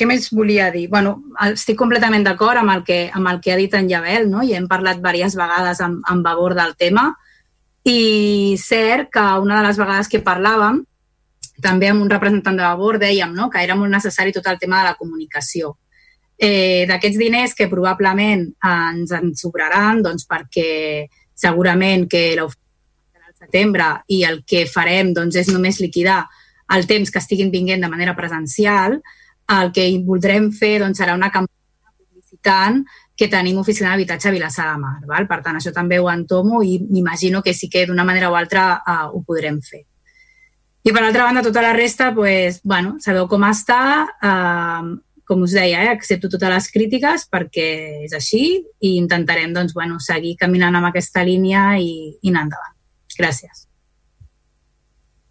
què 0.00 0.06
més 0.08 0.30
volia 0.32 0.70
dir? 0.72 0.86
Bueno, 0.88 1.18
estic 1.44 1.76
completament 1.78 2.24
d'acord 2.24 2.60
amb, 2.60 2.72
el 2.72 2.84
que, 2.86 3.00
amb 3.12 3.28
el 3.28 3.40
que 3.44 3.52
ha 3.52 3.58
dit 3.58 3.74
en 3.76 3.88
Llavel, 3.90 4.30
no? 4.32 4.42
i 4.42 4.54
hem 4.56 4.68
parlat 4.70 5.02
diverses 5.02 5.36
vegades 5.36 5.82
amb, 5.84 6.00
amb 6.08 6.24
favor 6.24 6.54
del 6.56 6.72
tema, 6.80 7.10
i 7.84 8.56
cert 8.60 9.10
que 9.12 9.26
una 9.44 9.60
de 9.60 9.66
les 9.68 9.78
vegades 9.80 10.08
que 10.08 10.22
parlàvem, 10.24 10.82
també 11.60 11.90
amb 11.92 12.00
un 12.00 12.10
representant 12.10 12.56
de 12.56 12.64
Vavor 12.64 12.98
dèiem 13.00 13.34
no? 13.36 13.50
que 13.52 13.60
era 13.60 13.76
molt 13.76 13.92
necessari 13.92 14.32
tot 14.32 14.46
el 14.48 14.58
tema 14.58 14.80
de 14.80 14.90
la 14.90 14.96
comunicació. 14.96 15.74
Eh, 16.40 16.86
D'aquests 16.88 17.20
diners 17.20 17.52
que 17.56 17.68
probablement 17.68 18.46
ens 18.64 19.12
en 19.12 19.34
sobraran 19.36 20.00
doncs, 20.00 20.24
perquè 20.28 21.04
segurament 21.36 22.06
que 22.08 22.30
l'oficina 22.38 23.28
al 23.28 23.36
setembre 23.36 23.90
i 24.08 24.22
el 24.24 24.40
que 24.48 24.64
farem 24.64 25.12
doncs, 25.16 25.36
és 25.36 25.52
només 25.52 25.82
liquidar 25.84 26.22
el 26.76 26.86
temps 26.86 27.10
que 27.10 27.18
estiguin 27.18 27.50
vinguent 27.50 27.82
de 27.82 27.90
manera 27.90 28.16
presencial, 28.16 29.00
el 29.50 29.72
que 29.74 29.86
voldrem 30.06 30.50
fer 30.54 30.78
doncs, 30.82 31.00
serà 31.02 31.16
una 31.18 31.30
campanya 31.34 31.92
publicitant 31.98 32.82
que 33.20 33.28
tenim 33.28 33.58
oficina 33.60 33.90
d'habitatge 33.90 34.30
a 34.30 34.32
Vilassar 34.32 34.70
de 34.70 34.78
Mar. 34.80 34.96
Val? 35.08 35.26
Per 35.28 35.40
tant, 35.44 35.58
això 35.58 35.74
també 35.76 35.98
ho 36.00 36.08
entomo 36.08 36.62
i 36.64 36.78
m'imagino 36.88 37.42
que 37.42 37.52
sí 37.52 37.68
que 37.68 37.84
d'una 37.86 38.06
manera 38.08 38.30
o 38.30 38.36
altra 38.38 38.72
uh, 38.80 39.10
ho 39.12 39.22
podrem 39.26 39.60
fer. 39.60 39.82
I 40.80 40.94
per 40.96 41.02
altra 41.04 41.26
banda, 41.26 41.42
tota 41.44 41.60
la 41.60 41.74
resta, 41.76 42.14
pues, 42.16 42.62
bueno, 42.64 42.94
sabeu 43.04 43.26
com 43.28 43.44
està, 43.44 43.82
uh, 44.24 44.94
com 45.28 45.44
us 45.44 45.52
deia, 45.52 45.84
eh, 45.84 45.92
accepto 45.92 46.30
totes 46.32 46.50
les 46.50 46.70
crítiques 46.72 47.28
perquè 47.30 47.68
és 48.06 48.14
així 48.16 48.42
i 48.80 48.96
intentarem 48.96 49.52
doncs, 49.54 49.76
bueno, 49.76 50.00
seguir 50.00 50.32
caminant 50.40 50.80
amb 50.80 50.88
aquesta 50.88 51.22
línia 51.26 51.74
i, 51.78 52.16
i 52.22 52.32
anar 52.32 52.48
endavant. 52.48 52.74
Gràcies. 53.20 53.66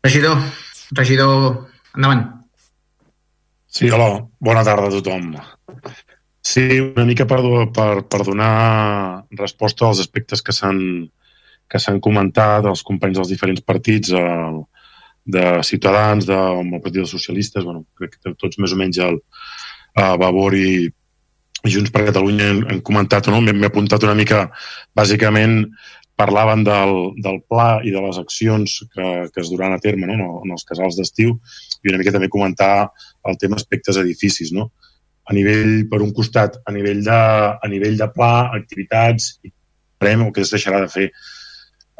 Regidor, 0.06 0.38
regidor, 0.96 1.70
endavant. 1.96 2.26
Sí, 3.70 3.90
hola, 3.94 4.26
bona 4.40 4.66
tarda 4.66 4.90
a 4.90 4.96
tothom. 4.98 5.32
Sí, 6.42 6.66
una 6.82 7.06
mica 7.06 7.28
per, 7.30 7.40
per, 7.76 7.92
per 8.10 8.24
donar 8.26 9.26
resposta 9.38 9.86
als 9.88 10.02
aspectes 10.06 10.42
que 10.42 10.56
s'han 10.56 10.82
que 11.70 11.78
s'han 11.78 12.00
comentat 12.02 12.66
els 12.66 12.82
companys 12.82 13.20
dels 13.20 13.30
diferents 13.30 13.62
partits, 13.62 14.10
eh, 14.18 14.62
de 15.30 15.64
Ciutadans, 15.64 16.26
del 16.26 16.72
Partit 16.82 17.02
dels 17.02 17.12
Socialistes, 17.14 17.64
bueno, 17.64 17.86
crec 17.98 18.18
que 18.18 18.34
tots 18.34 18.58
més 18.58 18.74
o 18.74 18.80
menys 18.80 18.98
el 19.06 19.20
eh, 19.20 20.16
Vavor 20.18 20.56
i 20.58 20.90
Junts 21.68 21.92
per 21.92 22.06
Catalunya 22.08 22.50
han, 22.54 22.64
han 22.72 22.82
comentat, 22.88 23.28
no? 23.30 23.42
m'he 23.44 23.68
apuntat 23.68 24.06
una 24.08 24.16
mica, 24.18 24.48
bàsicament 24.96 25.62
parlaven 26.20 26.66
del, 26.68 26.94
del 27.24 27.40
pla 27.48 27.80
i 27.88 27.94
de 27.96 28.02
les 28.04 28.20
accions 28.20 28.76
que, 28.92 29.08
que 29.32 29.40
es 29.40 29.50
duran 29.52 29.72
a 29.72 29.80
terme 29.80 30.10
no? 30.10 30.42
en 30.44 30.52
els 30.56 30.66
casals 30.68 30.98
d'estiu 31.00 31.38
i 31.80 31.92
una 31.92 32.00
mica 32.02 32.12
també 32.16 32.28
comentar 32.32 32.90
el 33.30 33.38
tema 33.40 33.56
aspectes 33.60 34.00
edificis. 34.02 34.52
No? 34.56 34.68
A 35.30 35.36
nivell, 35.38 35.86
per 35.92 36.02
un 36.04 36.12
costat, 36.16 36.58
a 36.66 36.76
nivell 36.76 37.04
de, 37.06 37.20
a 37.64 37.72
nivell 37.72 37.96
de 38.00 38.10
pla, 38.12 38.50
activitats, 38.58 39.38
i 39.46 39.54
farem 40.02 40.26
el 40.26 40.34
que 40.36 40.44
es 40.44 40.52
deixarà 40.52 40.82
de 40.84 40.90
fer. 40.92 41.08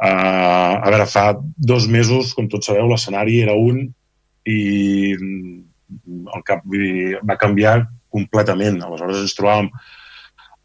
Uh, 0.00 0.80
a 0.80 0.88
veure, 0.88 1.06
fa 1.08 1.24
dos 1.56 1.86
mesos, 1.88 2.34
com 2.36 2.48
tots 2.48 2.70
sabeu, 2.70 2.88
l'escenari 2.90 3.40
era 3.44 3.54
un 3.56 3.82
i 4.48 4.60
el 5.16 6.44
cap 6.48 6.64
va 6.66 7.38
canviar 7.40 7.78
completament. 8.12 8.80
Aleshores 8.82 9.24
ens 9.24 9.36
trobàvem 9.38 9.70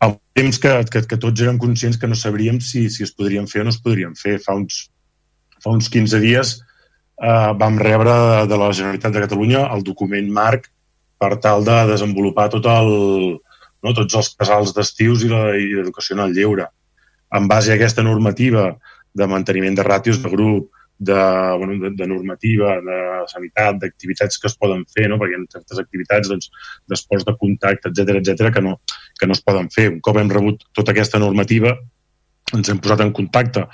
amb 0.06 0.22
temps 0.38 0.60
que, 0.62 0.72
que, 0.92 1.02
que 1.10 1.20
tots 1.22 1.42
eren 1.42 1.60
conscients 1.62 1.98
que 2.00 2.10
no 2.10 2.18
sabríem 2.20 2.62
si, 2.62 2.88
si 2.94 3.04
es 3.06 3.14
podrien 3.16 3.48
fer 3.52 3.64
o 3.64 3.68
no 3.68 3.74
es 3.74 3.82
podrien 3.82 4.16
fer. 4.20 4.38
Fa 4.44 4.56
uns, 4.58 4.86
fa 5.64 5.74
uns 5.74 5.90
15 5.92 6.22
dies 6.24 6.56
eh, 7.22 7.52
vam 7.60 7.80
rebre 7.80 8.46
de 8.50 8.58
la 8.60 8.72
Generalitat 8.72 9.14
de 9.14 9.24
Catalunya 9.26 9.66
el 9.76 9.84
document 9.84 10.32
marc 10.32 10.70
per 11.20 11.36
tal 11.44 11.64
de 11.66 11.78
desenvolupar 11.92 12.50
tot 12.54 12.66
el, 12.68 12.92
no, 13.84 13.94
tots 13.94 14.20
els 14.20 14.32
casals 14.36 14.74
d'estius 14.76 15.24
i 15.24 15.32
l'educació 15.32 16.18
en 16.18 16.26
el 16.26 16.36
lleure. 16.36 16.68
En 17.36 17.48
base 17.48 17.72
a 17.72 17.78
aquesta 17.80 18.04
normativa 18.04 18.74
de 19.16 19.28
manteniment 19.32 19.78
de 19.78 19.86
ràtios 19.88 20.20
de 20.24 20.32
grup, 20.32 20.70
de, 20.98 21.14
bueno, 21.58 21.80
de, 21.82 21.92
de 21.96 22.08
normativa, 22.08 22.76
de 22.82 23.00
sanitat, 23.32 23.80
d'activitats 23.82 24.40
que 24.40 24.48
es 24.48 24.56
poden 24.58 24.86
fer, 24.92 25.10
no? 25.12 25.18
perquè 25.20 25.36
hi 25.36 25.42
ha 25.42 25.58
certes 25.58 25.82
activitats 25.82 26.32
doncs, 26.32 26.52
d'esports 26.88 27.26
de 27.28 27.36
contacte, 27.40 27.92
etc 27.92 28.22
etc 28.22 28.54
que, 28.54 28.64
no, 28.64 28.78
que 29.20 29.28
no 29.28 29.36
es 29.36 29.44
poden 29.44 29.70
fer. 29.74 29.90
Un 29.92 30.00
cop 30.06 30.20
hem 30.22 30.32
rebut 30.32 30.64
tota 30.74 30.96
aquesta 30.96 31.20
normativa, 31.20 31.76
ens 32.54 32.70
hem 32.70 32.80
posat 32.80 33.02
en 33.04 33.12
contacte 33.16 33.66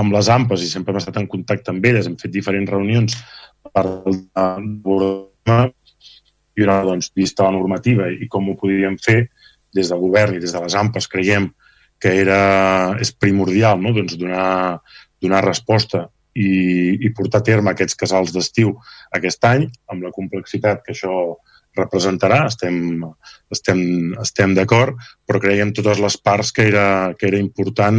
amb 0.00 0.14
les 0.16 0.28
AMPes 0.32 0.64
i 0.64 0.70
sempre 0.70 0.94
hem 0.94 1.00
estat 1.02 1.18
en 1.20 1.28
contacte 1.30 1.70
amb 1.70 1.84
elles, 1.86 2.08
hem 2.08 2.16
fet 2.20 2.32
diferents 2.34 2.70
reunions 2.72 3.18
per 3.74 3.84
i 6.54 6.62
una 6.62 6.78
doncs, 6.86 7.10
vista 7.14 7.44
la 7.46 7.54
normativa 7.54 8.08
i 8.08 8.28
com 8.30 8.48
ho 8.48 8.56
podíem 8.58 8.96
fer 9.02 9.26
des 9.74 9.90
del 9.90 10.00
govern 10.00 10.36
i 10.36 10.42
des 10.42 10.54
de 10.54 10.62
les 10.62 10.74
AMPes 10.78 11.08
creiem 11.10 11.50
que 12.00 12.12
era, 12.20 12.40
és 13.00 13.12
primordial 13.12 13.80
no? 13.82 13.92
doncs 13.94 14.16
donar, 14.18 14.80
donar 15.22 15.44
resposta 15.44 16.06
i, 16.34 16.50
i 17.06 17.10
portar 17.14 17.40
a 17.42 17.46
terme 17.46 17.72
aquests 17.72 17.98
casals 17.98 18.32
d'estiu 18.34 18.74
aquest 19.16 19.44
any, 19.48 19.68
amb 19.90 20.06
la 20.06 20.12
complexitat 20.14 20.82
que 20.84 20.94
això 20.94 21.36
representarà, 21.74 22.44
estem, 22.46 23.02
estem, 23.50 23.80
estem 24.22 24.54
d'acord, 24.54 24.98
però 25.26 25.40
creiem 25.42 25.72
totes 25.74 25.98
les 26.02 26.16
parts 26.22 26.52
que 26.54 26.68
era, 26.70 26.86
que 27.18 27.26
era 27.30 27.40
important 27.40 27.98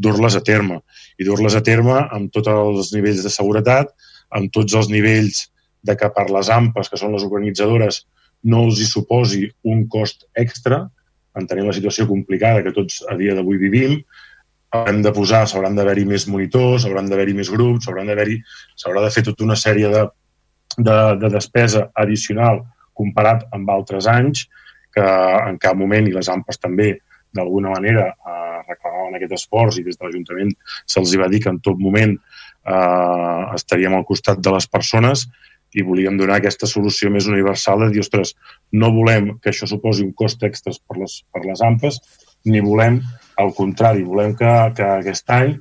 dur-les 0.00 0.38
a 0.38 0.42
terme. 0.44 0.80
I 1.20 1.28
dur-les 1.28 1.56
a 1.56 1.62
terme 1.64 1.98
amb 2.04 2.32
tots 2.32 2.50
els 2.50 2.94
nivells 2.96 3.22
de 3.24 3.32
seguretat, 3.32 3.92
amb 4.34 4.50
tots 4.52 4.74
els 4.74 4.88
nivells 4.92 5.46
de 5.84 5.96
que 6.00 6.08
per 6.16 6.30
les 6.32 6.48
AMPes, 6.48 6.88
que 6.88 7.00
són 7.00 7.12
les 7.12 7.24
organitzadores, 7.26 8.04
no 8.48 8.64
els 8.66 8.80
hi 8.80 8.88
suposi 8.88 9.44
un 9.68 9.84
cost 9.92 10.24
extra, 10.40 10.84
entenent 11.38 11.68
la 11.68 11.76
situació 11.76 12.06
complicada 12.08 12.62
que 12.64 12.72
tots 12.74 13.02
a 13.10 13.16
dia 13.20 13.34
d'avui 13.36 13.60
vivim, 13.60 13.98
hem 14.88 15.00
de 15.04 15.12
posar, 15.14 15.44
s'hauran 15.48 15.76
d'haver-hi 15.78 16.04
més 16.08 16.26
monitors, 16.30 16.86
hauran 16.86 17.08
d'haver-hi 17.10 17.36
més 17.38 17.50
grups, 17.52 17.86
s'haurà 17.86 18.04
d'haver-hi, 18.08 18.40
s'haurà 18.80 19.04
de 19.04 19.12
fer 19.14 19.24
tota 19.28 19.46
una 19.46 19.56
sèrie 19.58 19.90
de, 19.92 20.04
de, 20.78 20.98
de 21.22 21.30
despesa 21.32 21.88
addicional 21.94 22.62
comparat 22.94 23.46
amb 23.54 23.70
altres 23.70 24.08
anys, 24.10 24.46
que 24.94 25.04
en 25.50 25.58
cap 25.62 25.76
moment, 25.78 26.06
i 26.06 26.14
les 26.14 26.30
AMPAs 26.30 26.60
també, 26.62 26.92
d'alguna 27.34 27.72
manera 27.74 28.08
eh, 28.12 28.58
reclamaven 28.68 29.16
aquest 29.18 29.32
esforç 29.38 29.80
i 29.80 29.86
des 29.86 29.98
de 29.98 30.06
l'Ajuntament 30.06 30.52
se'ls 30.86 31.16
va 31.18 31.26
dir 31.32 31.40
que 31.42 31.50
en 31.50 31.58
tot 31.66 31.80
moment 31.82 32.14
eh, 32.14 33.42
estaríem 33.56 33.96
al 33.96 34.06
costat 34.06 34.38
de 34.38 34.52
les 34.54 34.68
persones 34.70 35.26
i 35.74 35.82
volíem 35.82 36.14
donar 36.18 36.38
aquesta 36.38 36.68
solució 36.70 37.10
més 37.10 37.26
universal 37.26 37.82
de 37.82 37.90
dir, 37.90 38.04
ostres, 38.04 38.36
no 38.70 38.92
volem 38.94 39.32
que 39.42 39.50
això 39.50 39.66
suposi 39.66 40.06
un 40.06 40.12
cost 40.14 40.46
extra 40.46 40.70
per 40.86 41.00
les, 41.00 41.16
per 41.34 41.42
les 41.48 41.62
AMPAs, 41.66 41.98
ni 42.44 42.62
volem 42.64 43.00
al 43.40 43.50
contrari, 43.56 44.04
volem 44.06 44.34
que, 44.38 44.52
que 44.76 44.86
aquest 45.00 45.30
any, 45.34 45.56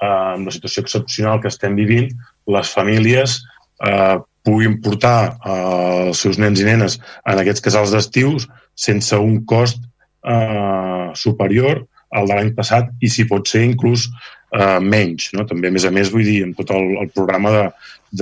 eh, 0.00 0.08
amb 0.08 0.48
la 0.48 0.54
situació 0.54 0.84
excepcional 0.84 1.42
que 1.42 1.50
estem 1.52 1.76
vivint, 1.78 2.08
les 2.48 2.72
famílies 2.72 3.40
eh, 3.84 4.16
puguin 4.48 4.78
portar 4.84 5.18
eh, 5.34 6.08
els 6.08 6.24
seus 6.24 6.40
nens 6.40 6.62
i 6.62 6.66
nenes 6.68 6.98
en 7.28 7.42
aquests 7.42 7.64
casals 7.64 7.92
d'estius 7.92 8.48
sense 8.78 9.18
un 9.20 9.42
cost 9.50 9.82
eh, 10.24 11.08
superior 11.14 11.84
al 12.16 12.28
de 12.28 12.36
l'any 12.38 12.54
passat 12.56 12.88
i, 13.04 13.10
si 13.12 13.26
pot 13.28 13.48
ser, 13.50 13.66
inclús 13.66 14.08
eh, 14.08 14.78
menys. 14.80 15.30
No? 15.36 15.44
També, 15.48 15.68
a 15.68 15.74
més 15.74 15.84
a 15.84 15.92
més, 15.94 16.12
vull 16.12 16.24
dir, 16.24 16.40
amb 16.46 16.56
tot 16.56 16.72
el, 16.76 16.94
el 17.02 17.10
programa 17.14 17.52
de, 17.54 17.64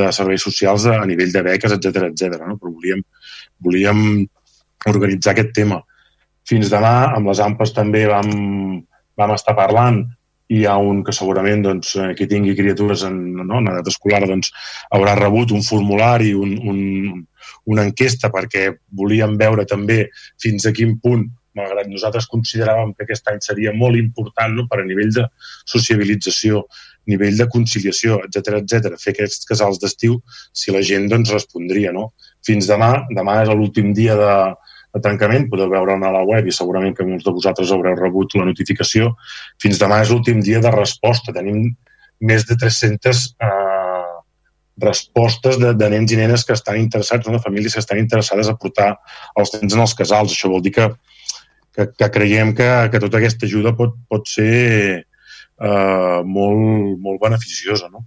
de 0.00 0.08
serveis 0.14 0.42
socials 0.42 0.88
a 0.90 0.98
nivell 1.06 1.34
de 1.34 1.44
beques, 1.46 1.76
etc 1.76 2.08
etc. 2.10 2.40
no? 2.42 2.58
però 2.58 2.72
volíem, 2.72 3.04
volíem 3.62 4.00
organitzar 4.90 5.34
aquest 5.34 5.54
tema. 5.56 5.82
Fins 6.46 6.70
demà, 6.70 6.94
amb 7.16 7.30
les 7.30 7.40
AMPes 7.42 7.74
també 7.74 8.04
vam, 8.10 8.30
vam 9.18 9.34
estar 9.34 9.56
parlant 9.58 10.04
i 10.46 10.60
hi 10.60 10.66
ha 10.70 10.76
un 10.78 11.00
que 11.06 11.14
segurament 11.14 11.64
doncs, 11.64 11.96
eh, 11.98 12.12
qui 12.18 12.28
tingui 12.30 12.54
criatures 12.58 13.02
en, 13.08 13.16
no, 13.40 13.58
en 13.58 13.72
edat 13.72 13.88
escolar 13.90 14.22
doncs, 14.30 14.52
haurà 14.94 15.16
rebut 15.18 15.50
un 15.56 15.64
formulari, 15.66 16.30
un, 16.38 16.52
un, 16.70 17.24
una 17.72 17.86
enquesta 17.88 18.30
perquè 18.34 18.68
volíem 19.00 19.34
veure 19.40 19.66
també 19.66 20.04
fins 20.42 20.68
a 20.68 20.74
quin 20.76 20.94
punt 21.02 21.26
malgrat 21.56 21.88
nosaltres 21.88 22.28
consideràvem 22.30 22.92
que 22.94 23.06
aquest 23.06 23.30
any 23.32 23.40
seria 23.44 23.72
molt 23.72 23.98
important 23.98 24.54
no, 24.54 24.66
per 24.70 24.82
a 24.82 24.86
nivell 24.86 25.12
de 25.14 25.24
sociabilització, 25.72 26.62
nivell 27.10 27.38
de 27.38 27.46
conciliació, 27.52 28.20
etc 28.26 28.60
etc, 28.60 28.96
fer 29.00 29.14
aquests 29.14 29.48
casals 29.48 29.80
d'estiu, 29.82 30.18
si 30.52 30.74
la 30.74 30.82
gent 30.84 31.08
doncs, 31.12 31.32
respondria. 31.34 31.94
No? 31.96 32.10
Fins 32.46 32.68
demà, 32.70 32.90
demà 33.16 33.40
és 33.42 33.52
l'últim 33.52 33.92
dia 33.96 34.18
de, 34.20 34.32
de 34.96 35.02
tancament, 35.04 35.48
podeu 35.52 35.68
veure 35.70 35.96
a 35.96 36.12
la 36.12 36.24
web 36.24 36.48
i 36.48 36.54
segurament 36.54 36.94
que 36.96 37.04
molts 37.04 37.26
de 37.26 37.34
vosaltres 37.36 37.72
haureu 37.74 37.96
rebut 37.98 38.36
la 38.38 38.46
notificació. 38.48 39.12
Fins 39.62 39.80
demà 39.82 40.00
és 40.02 40.12
l'últim 40.12 40.40
dia 40.44 40.62
de 40.64 40.72
resposta. 40.72 41.34
Tenim 41.36 41.68
més 42.24 42.46
de 42.48 42.56
300 42.56 43.24
eh, 43.44 44.14
respostes 44.80 45.58
de, 45.60 45.74
de 45.76 45.90
nens 45.92 46.12
i 46.12 46.20
nenes 46.20 46.44
que 46.48 46.56
estan 46.56 46.80
interessats, 46.80 47.28
no? 47.28 47.36
de 47.36 47.44
famílies 47.44 47.76
que 47.76 47.84
estan 47.84 48.00
interessades 48.00 48.48
a 48.48 48.56
portar 48.56 48.94
els 49.36 49.52
nens 49.58 49.76
en 49.76 49.84
els 49.84 49.94
casals. 49.98 50.32
Això 50.32 50.52
vol 50.52 50.64
dir 50.64 50.72
que, 50.78 50.88
que, 51.76 51.90
que 51.92 52.10
creiem 52.16 52.54
que, 52.56 52.70
que 52.92 53.02
tota 53.02 53.20
aquesta 53.20 53.48
ajuda 53.48 53.76
pot, 53.76 53.96
pot 54.08 54.28
ser 54.32 54.52
eh, 55.04 56.20
molt, 56.24 56.96
molt 57.04 57.20
beneficiosa. 57.20 57.92
No? 57.92 58.06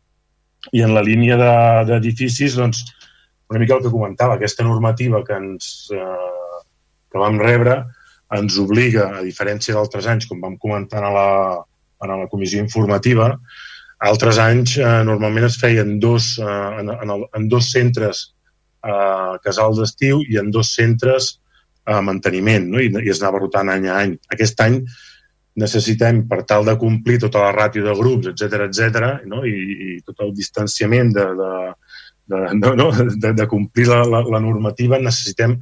I 0.74 0.86
en 0.88 0.98
la 0.98 1.06
línia 1.06 1.38
d'edificis, 1.86 2.58
de, 2.58 2.66
doncs, 2.66 2.84
una 3.50 3.62
mica 3.62 3.78
el 3.78 3.86
que 3.86 3.94
comentava, 3.94 4.38
aquesta 4.38 4.66
normativa 4.66 5.22
que 5.26 5.38
ens, 5.38 5.90
eh, 5.94 6.39
que 7.12 7.22
vam 7.22 7.40
rebre 7.42 7.82
ens 8.38 8.60
obliga, 8.62 9.08
a 9.18 9.24
diferència 9.26 9.74
d'altres 9.74 10.06
anys, 10.10 10.28
com 10.30 10.42
vam 10.42 10.56
comentar 10.62 11.02
a 11.02 11.12
la, 11.14 11.30
a 12.00 12.10
la 12.12 12.30
comissió 12.30 12.62
informativa, 12.62 13.32
altres 14.00 14.38
anys 14.40 14.78
eh, 14.80 15.02
normalment 15.04 15.50
es 15.50 15.58
feien 15.60 15.98
dos, 16.00 16.38
eh, 16.40 16.70
en, 16.80 16.92
en, 16.94 17.14
el, 17.16 17.26
en 17.36 17.48
dos 17.52 17.72
centres 17.74 18.30
eh, 18.86 19.36
casal 19.44 19.76
d'estiu 19.76 20.22
i 20.30 20.40
en 20.40 20.52
dos 20.56 20.72
centres 20.76 21.34
eh, 21.90 22.00
manteniment, 22.06 22.70
no? 22.72 22.80
I, 22.80 22.92
i 23.04 23.12
es 23.12 23.20
anava 23.24 23.44
rotant 23.44 23.72
any 23.74 23.90
a 23.90 23.98
any. 24.06 24.16
Aquest 24.32 24.62
any 24.64 24.80
necessitem, 25.60 26.24
per 26.30 26.44
tal 26.48 26.64
de 26.68 26.78
complir 26.80 27.20
tota 27.26 27.42
la 27.44 27.52
ràtio 27.52 27.84
de 27.84 27.96
grups, 27.98 28.30
etc 28.32 28.70
etc, 28.70 29.10
no? 29.28 29.44
I, 29.44 29.58
i 29.90 30.00
tot 30.06 30.24
el 30.24 30.32
distanciament 30.38 31.12
de, 31.18 31.28
de, 31.42 31.52
de, 32.32 32.42
no, 32.62 32.76
no? 32.80 32.90
de, 33.26 33.34
de 33.36 33.50
complir 33.52 33.90
la, 33.92 34.04
la, 34.08 34.24
la 34.38 34.44
normativa, 34.44 35.02
necessitem 35.02 35.58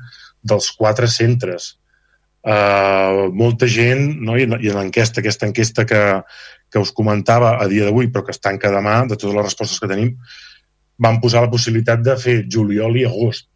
dels 0.50 0.72
quatre 0.78 1.10
centres. 1.12 1.76
Uh, 2.48 3.28
molta 3.36 3.68
gent, 3.68 4.14
no? 4.24 4.38
i, 4.40 4.46
en 4.48 4.78
l'enquesta, 4.78 5.20
aquesta 5.20 5.48
enquesta 5.50 5.84
que, 5.88 6.02
que 6.72 6.80
us 6.80 6.94
comentava 6.96 7.58
a 7.60 7.68
dia 7.68 7.88
d'avui, 7.88 8.08
però 8.12 8.24
que 8.24 8.36
es 8.36 8.40
tanca 8.44 8.72
demà, 8.72 9.02
de 9.08 9.18
totes 9.18 9.36
les 9.36 9.48
respostes 9.50 9.82
que 9.84 9.90
tenim, 9.92 10.14
van 11.04 11.20
posar 11.22 11.44
la 11.44 11.52
possibilitat 11.52 12.04
de 12.06 12.16
fer 12.20 12.38
juliol 12.52 12.98
i 12.98 13.06
agost. 13.10 13.50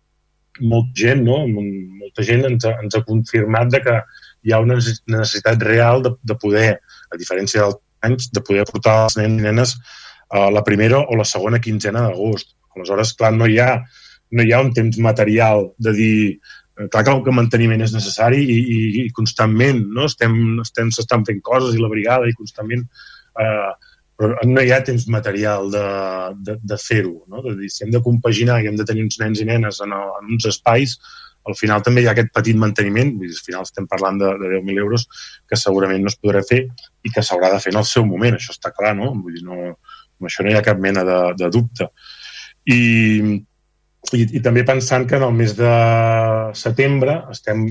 Molta 0.60 1.06
gent, 1.06 1.24
no? 1.26 1.40
Molta 1.48 2.26
gent 2.28 2.44
ens 2.50 2.68
ha, 2.68 2.76
ens 2.84 2.98
ha 2.98 3.06
confirmat 3.08 3.72
de 3.72 3.82
que 3.86 3.96
hi 4.44 4.54
ha 4.54 4.62
una 4.62 4.78
necessitat 4.78 5.64
real 5.64 6.04
de, 6.06 6.14
de 6.28 6.38
poder, 6.42 6.76
a 7.12 7.20
diferència 7.20 7.64
dels 7.64 7.80
anys, 8.06 8.30
de 8.34 8.44
poder 8.46 8.66
portar 8.70 9.04
els 9.06 9.18
nens 9.20 9.40
i 9.40 9.46
nenes 9.46 9.76
a 10.32 10.48
la 10.54 10.64
primera 10.68 11.02
o 11.04 11.18
la 11.20 11.28
segona 11.28 11.62
quinzena 11.62 12.08
d'agost. 12.08 12.56
Aleshores, 12.76 13.14
clar, 13.20 13.34
no 13.36 13.48
hi 13.50 13.60
ha, 13.60 13.76
no 14.32 14.44
hi 14.44 14.54
ha 14.54 14.62
un 14.64 14.72
temps 14.74 14.98
material 15.04 15.70
de 15.78 15.94
dir 15.98 16.16
clar 16.90 17.04
que 17.06 17.14
el 17.14 17.38
manteniment 17.38 17.84
és 17.86 17.94
necessari 17.94 18.42
i, 18.42 18.58
i, 18.58 18.82
i 19.04 19.06
constantment 19.18 19.84
no? 19.94 20.08
estem, 20.10 20.36
estem, 20.64 20.92
s'estan 20.96 21.26
fent 21.28 21.42
coses 21.46 21.76
i 21.76 21.82
la 21.82 21.92
brigada 21.92 22.30
i 22.30 22.38
constantment 22.38 22.86
eh, 23.42 23.72
però 24.22 24.38
no 24.46 24.62
hi 24.62 24.70
ha 24.70 24.84
temps 24.86 25.08
material 25.10 25.72
de, 25.74 25.86
de, 26.46 26.56
de 26.62 26.78
fer-ho. 26.78 27.24
No? 27.32 27.42
De 27.42 27.56
dir, 27.58 27.72
si 27.74 27.82
hem 27.86 27.94
de 27.94 28.04
compaginar 28.06 28.60
i 28.62 28.70
hem 28.70 28.78
de 28.78 28.86
tenir 28.86 29.08
uns 29.08 29.18
nens 29.18 29.42
i 29.42 29.48
nenes 29.50 29.82
en, 29.82 29.96
el, 29.98 30.12
en 30.20 30.36
uns 30.36 30.46
espais, 30.52 30.94
al 31.50 31.58
final 31.58 31.82
també 31.82 32.04
hi 32.04 32.10
ha 32.10 32.14
aquest 32.14 32.30
petit 32.36 32.60
manteniment, 32.62 33.16
al 33.26 33.40
final 33.42 33.66
estem 33.66 33.88
parlant 33.90 34.20
de, 34.22 34.30
de 34.38 34.52
10.000 34.60 34.84
euros 34.84 35.08
que 35.50 35.58
segurament 35.58 36.06
no 36.06 36.12
es 36.12 36.20
podrà 36.22 36.44
fer 36.46 36.62
i 36.70 37.14
que 37.14 37.24
s'haurà 37.26 37.50
de 37.56 37.62
fer 37.64 37.74
en 37.74 37.82
el 37.82 37.88
seu 37.90 38.06
moment, 38.06 38.38
això 38.38 38.54
està 38.54 38.70
clar, 38.76 38.94
no? 39.00 39.10
Vull 39.24 39.40
dir, 39.40 39.46
no, 39.48 39.72
amb 39.74 40.30
això 40.30 40.46
no 40.46 40.54
hi 40.54 40.60
ha 40.60 40.66
cap 40.70 40.78
mena 40.84 41.06
de, 41.08 41.20
de 41.42 41.50
dubte. 41.58 41.90
I, 42.70 42.78
i, 44.14 44.26
I 44.38 44.42
també 44.44 44.66
pensant 44.68 45.06
que 45.08 45.18
en 45.20 45.28
el 45.28 45.34
mes 45.38 45.56
de 45.58 45.72
setembre 46.58 47.22
estem, 47.32 47.68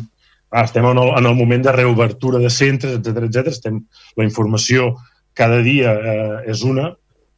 ah, 0.51 0.65
estem 0.65 0.87
en, 0.87 1.03
el, 1.03 1.13
en 1.19 1.29
el 1.33 1.37
moment 1.39 1.67
de 1.67 1.75
reobertura 1.77 2.41
de 2.43 2.51
centres, 2.51 2.99
etc 2.99 3.27
etc. 3.27 3.53
Estem, 3.53 3.83
la 4.17 4.27
informació 4.27 4.95
cada 5.35 5.61
dia 5.67 5.93
eh, 5.95 6.39
és 6.55 6.65
una, 6.67 6.91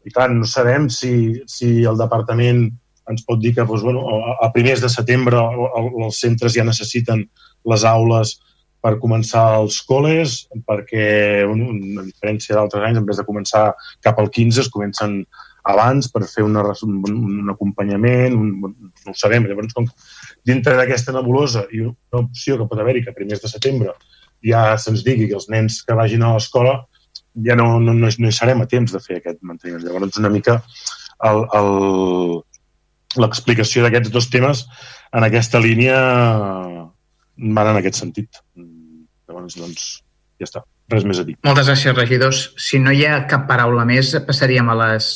i 0.05 0.11
clar, 0.11 0.30
no 0.34 0.47
sabem 0.49 0.88
si, 0.90 1.43
si 1.47 1.82
el 1.88 1.99
departament 1.99 2.66
ens 3.11 3.24
pot 3.26 3.40
dir 3.43 3.53
que 3.57 3.66
doncs, 3.66 3.82
bueno, 3.82 4.05
a 4.40 4.49
primers 4.55 4.82
de 4.82 4.90
setembre 4.90 5.40
els 5.43 6.20
centres 6.22 6.55
ja 6.55 6.64
necessiten 6.66 7.24
les 7.68 7.84
aules 7.88 8.36
per 8.82 8.99
començar 9.03 9.45
els 9.61 9.78
col·les, 9.86 10.40
perquè, 10.66 11.07
bueno, 11.47 11.70
a 12.03 12.05
diferència 12.07 12.57
d'altres 12.57 12.82
anys, 12.88 12.99
en 12.99 13.07
vez 13.07 13.18
de 13.20 13.26
començar 13.26 13.64
cap 14.03 14.18
al 14.18 14.30
15, 14.30 14.64
es 14.64 14.70
comencen 14.74 15.20
abans 15.69 16.09
per 16.11 16.25
fer 16.27 16.45
una, 16.47 16.65
un, 16.87 17.51
acompanyament, 17.53 18.35
un, 18.35 18.75
no 19.05 19.13
ho 19.13 19.19
sabem. 19.19 19.47
Llavors, 19.47 19.75
com 19.77 19.87
dintre 20.47 20.77
d'aquesta 20.79 21.15
nebulosa 21.15 21.67
i 21.71 21.85
una 21.87 22.23
opció 22.25 22.59
que 22.59 22.69
pot 22.71 22.83
haver-hi 22.83 23.05
que 23.05 23.13
a 23.13 23.19
primers 23.19 23.43
de 23.43 23.51
setembre 23.51 23.95
ja 24.43 24.73
se'ns 24.81 25.05
digui 25.07 25.29
que 25.31 25.39
els 25.39 25.49
nens 25.53 25.83
que 25.87 25.95
vagin 25.95 26.25
a 26.27 26.33
l'escola 26.35 26.81
ja 27.47 27.55
no, 27.57 27.79
no, 27.81 27.95
no, 27.95 28.09
no 28.11 28.29
hi 28.29 28.35
serem 28.35 28.61
a 28.63 28.69
temps 28.69 28.93
de 28.93 29.01
fer 29.01 29.21
aquest 29.21 29.39
manteniment. 29.47 29.87
Llavors, 29.87 30.19
una 30.21 30.33
mica 30.33 30.61
l'explicació 33.23 33.85
d'aquests 33.85 34.11
dos 34.11 34.29
temes 34.33 34.65
en 35.13 35.25
aquesta 35.25 35.61
línia 35.63 35.97
van 37.37 37.71
en 37.71 37.79
aquest 37.79 38.01
sentit. 38.03 38.43
Llavors, 38.57 39.57
doncs, 39.57 39.89
ja 40.41 40.49
està. 40.49 40.65
Res 40.93 41.07
més 41.09 41.21
a 41.23 41.25
dir. 41.25 41.37
Moltes 41.47 41.71
gràcies, 41.71 41.95
regidors. 41.97 42.43
Si 42.61 42.81
no 42.83 42.93
hi 42.93 43.07
ha 43.07 43.23
cap 43.31 43.47
paraula 43.49 43.87
més, 43.89 44.11
passaríem 44.27 44.69
a 44.69 44.77
les 44.83 45.13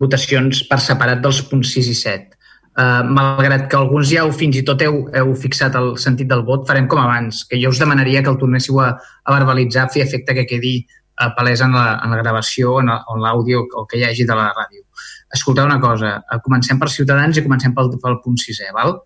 votacions 0.00 0.62
per 0.68 0.80
separat 0.84 1.22
dels 1.24 1.42
punts 1.50 1.72
6 1.76 1.92
i 1.92 1.96
7. 2.00 2.32
Uh, 2.76 2.82
eh, 2.82 3.02
malgrat 3.16 3.70
que 3.72 3.76
alguns 3.78 4.10
ja 4.10 4.24
heu, 4.24 4.32
fins 4.36 4.58
i 4.60 4.64
tot 4.68 4.82
heu, 4.84 5.06
heu 5.16 5.30
fixat 5.40 5.78
el 5.80 5.94
sentit 6.02 6.28
del 6.28 6.44
vot, 6.44 6.66
farem 6.68 6.88
com 6.88 7.00
abans, 7.00 7.44
que 7.48 7.56
jo 7.62 7.72
us 7.72 7.80
demanaria 7.80 8.22
que 8.22 8.28
el 8.28 8.36
tornéssiu 8.40 8.82
a, 8.84 8.90
a 9.24 9.36
verbalitzar, 9.38 9.88
fer 9.94 10.04
efecte 10.04 10.36
que 10.36 10.44
quedi 10.50 10.74
uh, 10.84 11.30
palès 11.38 11.64
en 11.64 11.72
la, 11.72 11.86
en 12.04 12.12
la 12.12 12.20
gravació, 12.20 12.76
en 12.82 12.92
l'àudio 13.22 13.64
o 13.64 13.86
que 13.88 13.96
hi 13.96 14.04
hagi 14.10 14.28
de 14.28 14.36
la 14.36 14.50
ràdio 14.52 14.84
escolteu 15.32 15.64
una 15.64 15.80
cosa, 15.80 16.24
eh, 16.30 16.40
comencem 16.42 16.78
per 16.78 16.90
Ciutadans 16.90 17.36
i 17.36 17.44
comencem 17.44 17.74
pel, 17.74 17.92
pel 18.02 18.20
punt 18.24 18.38
sisè, 18.40 18.70
val? 18.74 19.00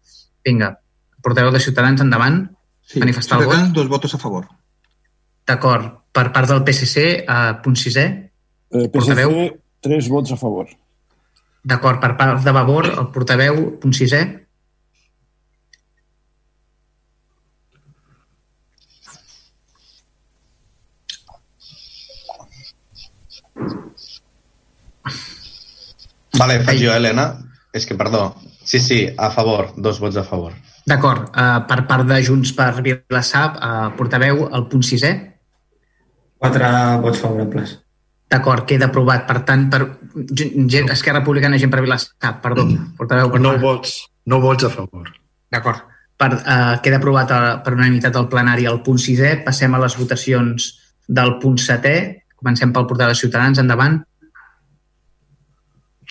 Vinga, 0.45 0.73
portaveu 1.25 1.53
de 1.53 1.61
Ciutadans, 1.61 2.01
endavant. 2.05 2.43
Sí, 2.87 3.01
manifestar 3.01 3.39
Ciutadans, 3.39 3.69
el 3.69 3.73
vot. 3.73 3.77
dos 3.77 3.89
votos 3.89 4.15
a 4.15 4.19
favor. 4.19 4.49
D'acord. 5.47 5.97
Per 6.13 6.33
part 6.35 6.49
del 6.49 6.65
PSC, 6.67 7.03
eh, 7.23 7.53
punt 7.63 7.77
sisè. 7.77 8.07
Eh, 8.07 8.79
PSC, 8.79 8.91
portaveu. 8.97 9.61
Tres 9.81 10.09
vots 10.09 10.33
a 10.33 10.39
favor. 10.41 10.69
D'acord. 11.65 12.01
Per 12.01 12.15
part 12.17 12.45
de 12.45 12.53
Vavor, 12.57 12.89
el 12.93 13.09
portaveu, 13.13 13.59
punt 13.81 13.97
sisè. 13.97 14.23
Vale, 26.41 26.63
faig 26.65 26.81
jo, 26.81 26.93
Helena. 26.95 27.27
És 27.77 27.85
que, 27.87 27.97
perdó. 27.99 28.31
Sí, 28.65 28.79
sí, 28.81 29.03
a 29.19 29.29
favor. 29.35 29.75
Dos 29.77 30.01
vots 30.01 30.17
a 30.17 30.25
favor. 30.25 30.55
D'acord. 30.89 31.29
Uh, 31.35 31.61
per 31.69 31.83
part 31.91 32.09
de 32.09 32.23
Junts 32.25 32.55
per 32.57 32.73
Vilassar, 32.81 33.45
uh, 33.59 33.91
portaveu, 33.99 34.47
el 34.49 34.67
punt 34.73 34.87
sisè. 34.87 35.13
Quatre 36.41 36.73
vots 37.05 37.21
favorables. 37.21 37.77
D'acord, 38.31 38.63
queda 38.69 38.87
aprovat. 38.87 39.25
Per 39.27 39.41
tant, 39.47 39.65
per 39.73 39.81
gent, 40.15 40.91
Esquerra 40.95 41.19
Republicana, 41.19 41.59
gent 41.59 41.73
per 41.73 41.81
Vilassar, 41.83 42.37
perdó, 42.45 42.67
portaveu. 42.99 43.33
Per 43.33 43.41
no 43.43 43.57
vots, 43.59 43.97
no 44.31 44.39
vots 44.43 44.69
a 44.69 44.71
favor. 44.71 45.11
D'acord. 45.51 45.89
Per, 46.21 46.29
uh, 46.37 46.77
queda 46.85 47.01
aprovat 47.01 47.33
uh, 47.33 47.41
per 47.65 47.73
unanimitat 47.75 48.15
el 48.21 48.29
plenari 48.31 48.69
el 48.71 48.83
punt 48.87 49.01
sisè. 49.03 49.41
Passem 49.43 49.75
a 49.75 49.81
les 49.83 49.97
votacions 49.99 50.69
del 51.09 51.35
punt 51.43 51.59
setè. 51.59 51.97
Comencem 52.39 52.71
pel 52.77 52.87
portal 52.87 53.11
de 53.11 53.19
Ciutadans. 53.19 53.59
Endavant. 53.59 53.99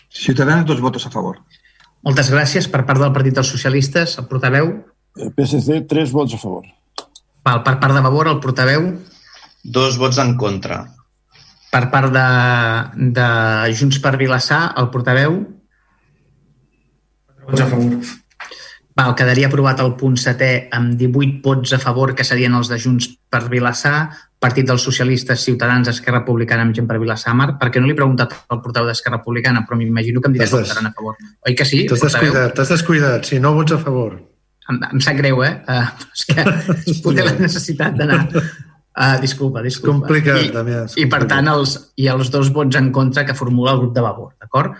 Ciutadans, 0.09 0.65
dos 0.67 0.81
votos 0.83 1.05
a 1.07 1.13
favor. 1.13 1.39
Moltes 2.03 2.33
gràcies. 2.33 2.67
Per 2.67 2.83
part 2.83 2.99
del 2.99 3.15
Partit 3.15 3.39
dels 3.39 3.55
Socialistes, 3.55 4.17
el 4.19 4.27
portaveu? 4.27 4.73
El 5.19 5.31
PSC, 5.37 5.85
tres 5.87 6.11
vots 6.11 6.35
a 6.35 6.41
favor. 6.41 6.67
Val, 7.47 7.63
per 7.63 7.77
part 7.79 7.95
de 7.95 8.03
Vavor, 8.03 8.27
el 8.27 8.41
portaveu? 8.43 8.89
Dos 9.63 9.97
vots 10.01 10.19
en 10.19 10.35
contra. 10.39 10.83
Per 11.69 11.83
part 11.93 12.13
de, 12.13 12.27
de 13.17 13.27
Junts 13.77 13.99
per 14.01 14.15
Vilassar, 14.17 14.63
el 14.81 14.89
portaveu? 14.93 15.37
Vots 17.45 17.61
a 17.61 17.69
favor. 17.69 17.99
Val, 18.99 19.13
quedaria 19.15 19.47
aprovat 19.47 19.79
el 19.79 19.93
punt 19.99 20.17
setè 20.19 20.67
amb 20.75 20.97
18 20.99 21.39
vots 21.45 21.75
a 21.77 21.79
favor, 21.79 22.11
que 22.17 22.25
serien 22.27 22.57
els 22.57 22.71
de 22.71 22.79
Junts 22.81 23.07
per 23.31 23.45
Vilassar, 23.51 24.09
Partit 24.39 24.67
dels 24.67 24.83
Socialistes, 24.83 25.41
Ciutadans, 25.43 25.89
Esquerra 25.91 26.21
Republicana 26.21 26.63
amb 26.63 26.75
gent 26.75 26.87
per 26.87 26.95
Vilassamar, 27.01 27.57
perquè 27.59 27.81
no 27.81 27.89
li 27.89 27.91
he 27.91 27.97
preguntat 27.97 28.35
al 28.47 28.61
portaveu 28.63 28.87
d'Esquerra 28.87 29.17
Republicana, 29.19 29.65
però 29.67 29.75
m'imagino 29.79 30.23
que 30.23 30.31
em 30.31 30.37
diràs 30.37 30.53
que 30.53 30.61
votaran 30.63 30.87
a 30.87 30.93
favor. 30.95 31.17
Oi 31.47 31.55
que 31.59 31.67
sí? 31.67 31.81
T'has 31.89 32.05
descuidat, 32.05 32.53
t'has 32.55 32.71
descuidat. 32.71 33.27
Si 33.27 33.39
no, 33.43 33.51
vots 33.57 33.75
a 33.75 33.79
favor. 33.83 34.15
Em, 34.71 34.79
em 34.93 35.03
sap 35.03 35.19
greu, 35.19 35.43
eh? 35.43 35.51
Uh, 35.67 35.89
és 36.15 36.25
que 36.29 36.47
potser 37.03 37.27
la 37.27 37.35
necessitat 37.41 37.99
d'anar... 37.99 38.21
Uh, 38.99 39.15
disculpa, 39.23 39.61
disculpa. 39.63 40.09
És 40.09 40.11
complicat, 40.11 40.41
I, 40.43 40.51
també. 40.51 40.79
I, 40.99 41.05
per 41.07 41.21
tant, 41.31 41.47
els, 41.47 41.77
i 41.95 42.09
els 42.11 42.31
dos 42.33 42.49
vots 42.51 42.75
en 42.75 42.89
contra 42.91 43.23
que 43.23 43.35
formula 43.37 43.71
el 43.71 43.83
grup 43.85 43.93
de 43.95 44.03
Vavor, 44.03 44.33
d'acord? 44.43 44.73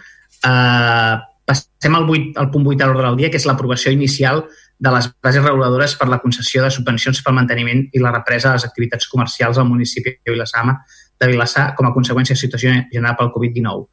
Uh, 0.44 1.16
passem 1.48 1.96
al, 1.96 2.04
8, 2.04 2.34
al 2.42 2.50
punt 2.52 2.68
8 2.68 2.84
a 2.84 2.90
l'ordre 2.90 3.08
del 3.08 3.20
dia, 3.22 3.30
que 3.32 3.40
és 3.40 3.48
l'aprovació 3.48 3.94
inicial 3.96 4.44
de 4.80 4.92
les 4.92 5.08
bases 5.24 5.44
reguladores 5.44 5.96
per 6.00 6.10
la 6.12 6.20
concessió 6.20 6.64
de 6.64 6.72
subvencions 6.72 7.22
pel 7.24 7.36
manteniment 7.36 7.86
i 7.96 8.02
la 8.04 8.12
represa 8.12 8.52
de 8.52 8.60
les 8.60 8.68
activitats 8.68 9.08
comercials 9.12 9.60
al 9.60 9.68
municipi 9.72 10.18
de 10.20 10.36
Vilassama 10.36 10.76
de 11.20 11.28
Vilassar 11.28 11.74
com 11.76 11.88
a 11.88 11.94
conseqüència 11.96 12.36
de 12.36 12.40
la 12.40 12.44
situació 12.44 12.76
generada 12.92 13.18
pel 13.20 13.32
Covid-19. 13.36 13.88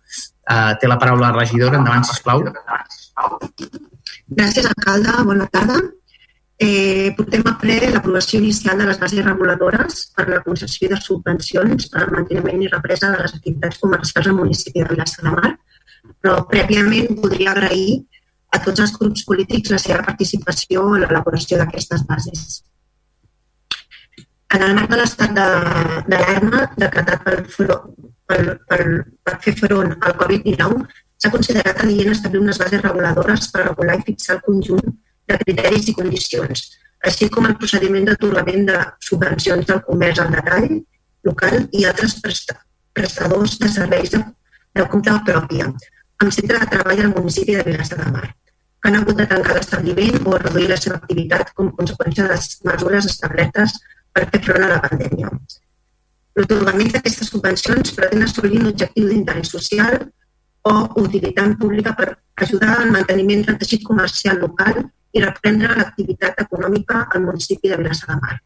Uh, 0.46 0.74
té 0.78 0.90
la 0.90 0.98
paraula 0.98 1.30
la 1.30 1.38
regidora. 1.38 1.78
Endavant, 1.80 2.06
sisplau. 2.06 2.42
Gràcies, 4.30 4.66
alcalde. 4.70 5.14
Bona 5.26 5.46
tarda. 5.54 5.80
Eh, 6.59 7.12
portem 7.16 7.42
a 7.44 7.52
ple 7.61 7.74
l'aprovació 7.92 8.38
inicial 8.40 8.78
de 8.80 8.86
les 8.88 8.98
bases 9.00 9.24
reguladores 9.24 10.07
per 10.16 10.24
la 10.30 10.38
concessió 10.40 10.88
de 10.88 10.96
subvencions 11.04 11.90
per 11.92 12.00
al 12.02 12.14
manteniment 12.14 12.62
i 12.64 12.70
represa 12.72 13.11
de 13.12 13.18
les 13.20 13.34
activitats 13.36 13.82
comercials 13.82 14.30
al 14.30 14.38
municipi 14.38 14.80
de 14.80 14.88
Vilassar 14.94 15.26
de 15.26 15.34
Mar. 15.34 15.52
Però 16.22 16.38
prèviament 16.48 17.12
voldria 17.20 17.52
agrair 17.52 18.00
a 18.57 18.62
tots 18.64 18.80
els 18.80 18.96
grups 18.96 19.26
polítics 19.28 19.74
la 19.74 19.82
seva 19.82 20.00
participació 20.09 20.86
en 20.94 21.04
l'elaboració 21.04 21.61
d'aquestes 21.61 22.07
bases. 22.09 22.62
En 24.57 24.62
el 24.62 24.76
marc 24.78 24.88
de 24.94 25.02
l'estat 25.02 25.36
d'alarma 25.36 26.62
de, 26.64 26.84
decretat 26.86 27.24
pel, 27.26 27.42
pel, 28.30 28.52
pel, 28.70 28.92
per 29.26 29.40
fer 29.44 29.59
front 29.61 29.92
al 29.98 30.14
Covid-19, 30.22 30.86
s'ha 31.20 31.32
considerat 31.34 31.82
adient 31.84 32.14
establir 32.14 32.40
unes 32.46 32.61
bases 32.62 32.80
reguladores 32.80 33.50
per 33.52 33.66
regular 33.66 33.98
i 34.00 34.07
fixar 34.09 34.38
el 34.38 34.46
conjunt 34.46 34.96
de 35.28 35.38
criteris 35.42 35.90
i 35.90 35.96
condicions, 35.98 36.64
així 37.06 37.28
com 37.32 37.48
el 37.48 37.56
procediment 37.60 38.08
d'atorgament 38.08 38.66
de 38.70 38.78
subvencions 39.08 39.68
del 39.68 39.82
comerç 39.88 40.22
al 40.22 40.32
detall 40.34 40.70
local 41.26 41.60
i 41.72 41.84
altres 41.84 42.16
prestadors 42.22 43.58
de 43.62 43.70
serveis 43.74 44.14
de, 44.14 44.22
de 44.78 44.88
compte 44.92 45.20
pròpia, 45.28 45.70
amb 46.22 46.34
centre 46.34 46.62
de 46.62 46.72
treball 46.72 47.04
al 47.04 47.14
municipi 47.14 47.58
de 47.58 47.66
Vilassar 47.66 48.02
de 48.02 48.10
Mar 48.10 48.28
que 48.86 48.92
han 48.92 49.00
hagut 49.00 49.16
de 49.18 49.26
tancar 49.26 49.54
l'establiment 49.56 50.26
o 50.30 50.36
reduir 50.38 50.68
la 50.70 50.76
seva 50.78 50.98
activitat 51.00 51.48
com 51.58 51.70
a 51.70 51.76
conseqüència 51.78 52.26
de 52.26 52.34
les 52.34 52.50
mesures 52.68 53.08
establertes 53.10 53.72
per 54.14 54.26
fer 54.32 54.40
front 54.44 54.66
a 54.66 54.68
la 54.72 54.82
pandèmia. 54.84 55.32
L'otorgament 56.36 56.92
d'aquestes 56.94 57.32
subvencions 57.32 57.94
pretén 57.96 58.22
assolir 58.22 58.60
un 58.60 58.68
objectiu 58.70 59.08
d'interès 59.08 59.50
social 59.56 59.96
o 60.70 60.74
utilitat 61.02 61.56
pública 61.62 61.94
per 61.98 62.12
ajudar 62.44 62.76
al 62.76 62.92
manteniment 62.92 63.42
del 63.48 63.58
teixit 63.62 63.82
comercial 63.88 64.38
local 64.44 64.84
i 65.16 65.22
reprendre 65.24 65.76
l'activitat 65.78 66.42
econòmica 66.44 67.06
al 67.08 67.24
municipi 67.24 67.72
de 67.72 67.78
Vilassar 67.80 68.12
de 68.12 68.18
Mar. 68.20 68.36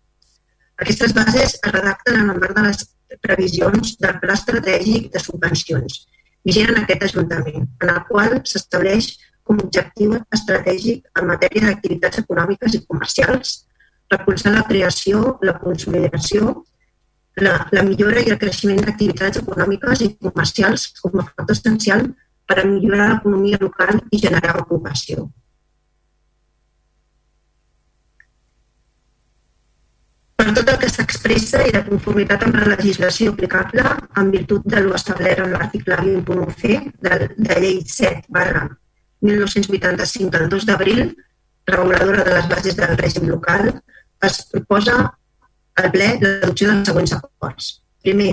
Aquestes 0.81 1.13
bases 1.17 1.57
es 1.59 1.73
redacten 1.75 2.21
en 2.23 2.31
el 2.35 2.39
marc 2.43 2.55
de 2.57 2.67
les 2.69 2.85
previsions 3.27 3.97
del 4.01 4.21
Pla 4.23 4.37
Estratègic 4.39 5.11
de 5.15 5.23
Subvencions, 5.25 6.05
vigent 6.47 6.71
en 6.73 6.79
aquest 6.85 7.09
Ajuntament, 7.09 7.67
en 7.83 7.93
el 7.95 8.01
qual 8.09 8.39
s'estableix 8.53 9.11
com 9.45 9.59
a 9.59 9.67
objectiu 9.67 10.15
estratègic 10.37 11.11
en 11.19 11.29
matèria 11.33 11.67
d'activitats 11.67 12.23
econòmiques 12.23 12.79
i 12.79 12.85
comercials, 12.87 13.55
recolzar 14.15 14.55
la 14.55 14.65
creació, 14.69 15.39
la 15.47 15.57
consolidació, 15.59 16.55
la, 17.45 17.57
la 17.75 17.83
millora 17.87 18.23
i 18.23 18.31
el 18.31 18.39
creixement 18.39 18.81
d'activitats 18.85 19.43
econòmiques 19.43 20.07
i 20.07 20.13
comercials 20.23 20.89
com 21.01 21.19
a 21.19 21.27
factor 21.27 21.57
essencial 21.57 22.07
per 22.47 22.61
a 22.61 22.67
millorar 22.67 23.11
l'economia 23.13 23.61
local 23.61 24.01
i 24.11 24.23
generar 24.23 24.57
ocupació. 24.63 25.29
Per 30.41 30.55
tot 30.57 30.71
el 30.73 30.79
que 30.81 30.89
s'expressa 30.89 31.59
i 31.69 31.73
de 31.75 31.81
conformitat 31.85 32.47
amb 32.47 32.55
la 32.57 32.69
legislació 32.71 33.35
aplicable 33.35 33.83
en 34.23 34.31
virtut 34.33 34.63
de 34.73 34.81
l'establert 34.87 35.43
en 35.45 35.51
l'article 35.53 35.99
20.1c 36.01 36.79
de, 37.05 37.19
de 37.37 37.59
llei 37.61 37.75
7 37.85 38.23
barra 38.33 38.63
1985 39.29 40.33
del 40.39 40.49
2 40.55 40.65
d'abril, 40.71 41.03
reguladora 41.69 42.25
de 42.25 42.39
les 42.39 42.49
bases 42.55 42.79
del 42.81 42.97
règim 43.03 43.29
local, 43.29 43.69
es 44.31 44.41
proposa 44.55 44.97
al 45.77 45.93
ple 45.93 46.09
l'adopció 46.25 46.73
dels 46.73 46.89
següents 46.89 47.15
acords. 47.19 47.71
Primer, 48.01 48.33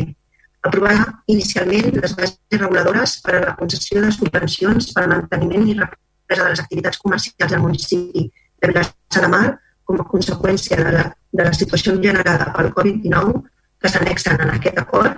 aprovar 0.63 0.95
inicialment 1.35 1.91
les 1.91 2.15
bases 2.15 2.39
reguladores 2.55 3.19
per 3.27 3.35
a 3.35 3.45
la 3.49 3.55
concessió 3.59 4.07
de 4.07 4.15
subvencions 4.15 4.93
per 4.95 5.03
al 5.03 5.15
manteniment 5.17 5.67
i 5.67 5.79
represa 5.83 6.47
de 6.47 6.51
les 6.55 6.65
activitats 6.69 7.03
comercials 7.03 7.51
del 7.51 7.65
municipi 7.67 8.29
de 8.31 8.71
Vilassar 8.71 9.27
de 9.27 9.35
Mar 9.35 9.47
com 9.87 10.01
a 10.01 10.07
conseqüència 10.11 10.77
de 10.81 10.91
la, 10.95 11.05
de 11.31 11.47
la 11.47 11.53
situació 11.55 11.95
generada 12.03 12.51
pel 12.57 12.73
Covid-19 12.75 13.41
que 13.81 13.91
s'anexen 13.93 14.43
en 14.43 14.53
aquest 14.57 14.79
acord. 14.83 15.17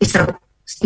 I, 0.00 0.08
segon, 0.08 0.36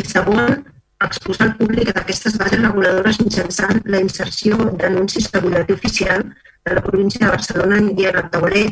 i 0.01 0.05
segon, 0.07 0.61
exposar 1.07 1.49
al 1.49 1.57
públic 1.59 1.91
d'aquestes 1.97 2.37
bases 2.41 2.61
reguladores 2.61 3.21
mitjançant 3.23 3.81
la 3.95 4.01
inserció 4.05 4.59
d'anuncis 4.81 5.31
de 5.33 5.43
butlletí 5.45 5.77
oficial 5.79 6.27
de 6.67 6.75
la 6.77 6.83
província 6.85 7.25
de 7.25 7.33
Barcelona 7.33 7.79
en 7.81 7.95
dia 7.97 8.13
el 8.13 8.29
tauler 8.35 8.67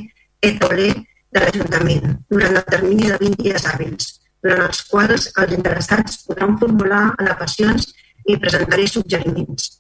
e 0.45 0.53
tauler 0.61 0.93
de 1.33 1.43
l'Ajuntament 1.43 2.19
durant 2.31 2.59
el 2.61 2.67
termini 2.75 3.09
de 3.09 3.17
20 3.23 3.45
dies 3.47 3.67
hàbils, 3.71 4.11
durant 4.45 4.67
els 4.67 4.83
quals 4.91 5.31
els 5.43 5.55
interessats 5.57 6.23
podran 6.29 6.57
formular 6.61 7.05
al·legacions 7.17 7.91
i 8.29 8.37
presentar-hi 8.37 8.89
suggeriments. 8.93 9.71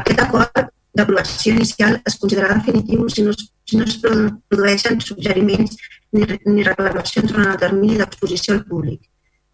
Aquest 0.00 0.24
acord 0.24 0.72
d'aprovació 0.94 1.54
inicial 1.56 1.98
es 2.08 2.18
considerarà 2.20 2.58
definitiu 2.58 3.08
si 3.08 3.24
no, 3.26 3.32
si 3.32 3.78
no 3.78 3.86
es 3.88 3.96
produeixen 4.02 5.00
suggeriments 5.00 5.78
ni, 6.12 6.26
ni 6.46 6.66
reclamacions 6.66 7.32
durant 7.32 7.54
el 7.54 7.62
termini 7.64 7.98
d'exposició 8.00 8.58
al 8.58 8.64
públic 8.68 9.00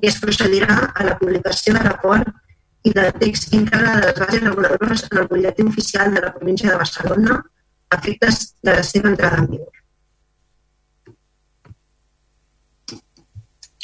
i 0.02 0.10
es 0.10 0.18
procedirà 0.22 0.76
a 0.94 1.06
la 1.06 1.16
publicació 1.20 1.74
de 1.76 1.84
l'acord 1.86 2.28
i 2.86 2.92
del 2.94 3.10
text 3.22 3.54
íntegre 3.54 3.94
de 3.94 4.04
les 4.06 4.20
bases 4.20 4.44
reguladores 4.44 5.06
en 5.08 5.18
el 5.22 5.26
butlletí 5.30 5.66
oficial 5.66 6.14
de 6.14 6.22
la 6.26 6.34
província 6.34 6.70
de 6.70 6.76
Barcelona 6.76 7.40
a 7.90 7.96
efectes 7.96 8.54
de 8.62 8.76
la 8.76 8.84
seva 8.86 9.10
entrada 9.10 9.42
en 9.42 9.50
vigor. 9.50 9.74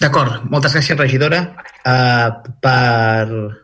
D'acord, 0.00 0.46
moltes 0.50 0.74
gràcies, 0.74 0.98
regidora. 0.98 1.40
Uh, 1.84 2.28
per 2.62 3.63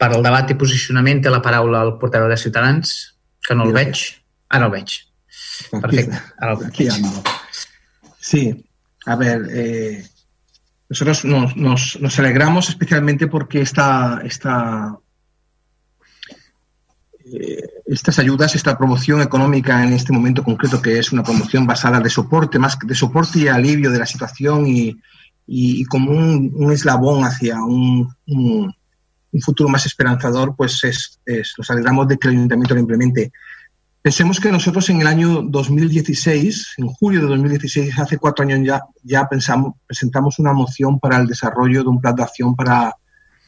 per 0.00 0.14
al 0.14 0.24
debat 0.24 0.48
i 0.48 0.56
posicionament 0.56 1.20
té 1.20 1.32
la 1.32 1.42
paraula 1.44 1.82
el 1.84 1.96
portaveu 2.00 2.30
de 2.30 2.38
Ciutadans, 2.40 2.94
que 3.46 3.56
no 3.56 3.68
el 3.68 3.76
veig. 3.76 4.00
Ara 4.48 4.70
el 4.70 4.72
veig. 4.72 4.96
Perfecte, 5.74 6.22
ara 6.40 6.54
el 6.56 6.62
veig. 6.64 6.94
Sí, 8.20 8.44
a 9.06 9.16
ver, 9.16 9.46
eh, 9.50 10.04
nosotros 10.88 11.24
nos, 11.24 11.56
nos, 11.56 11.98
nos, 12.00 12.18
alegramos 12.18 12.68
especialmente 12.68 13.26
porque 13.26 13.60
esta, 13.60 14.20
esta, 14.24 14.98
eh, 17.32 17.62
estas 17.86 18.18
ayudas, 18.18 18.54
esta 18.54 18.78
promoción 18.78 19.20
económica 19.20 19.84
en 19.84 19.92
este 19.92 20.12
momento 20.12 20.42
concreto, 20.42 20.80
que 20.80 20.98
es 20.98 21.12
una 21.12 21.22
promoción 21.22 21.66
basada 21.66 22.00
de 22.00 22.10
soporte, 22.10 22.58
más 22.58 22.78
de 22.78 22.94
soporte 22.94 23.40
y 23.40 23.48
alivio 23.48 23.90
de 23.90 23.98
la 23.98 24.06
situación 24.06 24.66
y, 24.66 24.88
y, 25.46 25.82
y 25.82 25.84
como 25.84 26.10
un, 26.12 26.52
un, 26.54 26.72
eslabón 26.72 27.24
hacia 27.24 27.62
un, 27.62 28.14
un 28.26 28.74
un 29.32 29.40
futuro 29.40 29.68
más 29.68 29.86
esperanzador, 29.86 30.54
pues 30.56 30.82
es, 30.84 31.20
es, 31.24 31.54
nos 31.56 31.70
alegramos 31.70 32.08
de 32.08 32.18
que 32.18 32.28
el 32.28 32.34
ayuntamiento 32.34 32.74
lo 32.74 32.80
implemente. 32.80 33.32
Pensemos 34.02 34.40
que 34.40 34.50
nosotros 34.50 34.88
en 34.88 35.02
el 35.02 35.06
año 35.06 35.42
2016, 35.42 36.74
en 36.78 36.88
julio 36.88 37.20
de 37.20 37.26
2016, 37.26 37.98
hace 37.98 38.16
cuatro 38.16 38.44
años 38.44 38.60
ya, 38.64 38.82
ya 39.02 39.28
pensamos, 39.28 39.74
presentamos 39.86 40.38
una 40.38 40.52
moción 40.54 40.98
para 40.98 41.18
el 41.18 41.26
desarrollo 41.26 41.82
de 41.82 41.88
un 41.88 42.00
plan 42.00 42.14
de 42.14 42.22
acción 42.22 42.56
para 42.56 42.96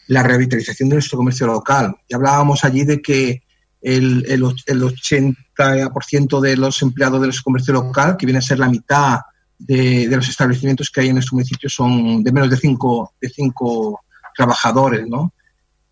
la 0.08 0.22
revitalización 0.22 0.90
de 0.90 0.96
nuestro 0.96 1.16
comercio 1.16 1.46
local. 1.46 1.96
Y 2.06 2.14
hablábamos 2.14 2.64
allí 2.64 2.84
de 2.84 3.00
que 3.00 3.42
el, 3.80 4.24
el, 4.28 4.44
el 4.66 4.82
80% 4.82 6.40
de 6.40 6.56
los 6.56 6.82
empleados 6.82 7.20
de 7.20 7.28
nuestro 7.28 7.44
comercio 7.44 7.72
local, 7.72 8.16
que 8.18 8.26
viene 8.26 8.38
a 8.38 8.42
ser 8.42 8.58
la 8.58 8.68
mitad 8.68 9.20
de, 9.58 10.06
de, 10.06 10.16
los 10.16 10.28
establecimientos 10.28 10.90
que 10.90 11.00
hay 11.00 11.08
en 11.08 11.14
nuestro 11.14 11.36
municipio, 11.36 11.70
son 11.70 12.22
de 12.22 12.30
menos 12.30 12.50
de 12.50 12.58
cinco, 12.58 13.14
de 13.20 13.30
cinco 13.30 14.00
trabajadores, 14.36 15.06
¿no? 15.08 15.32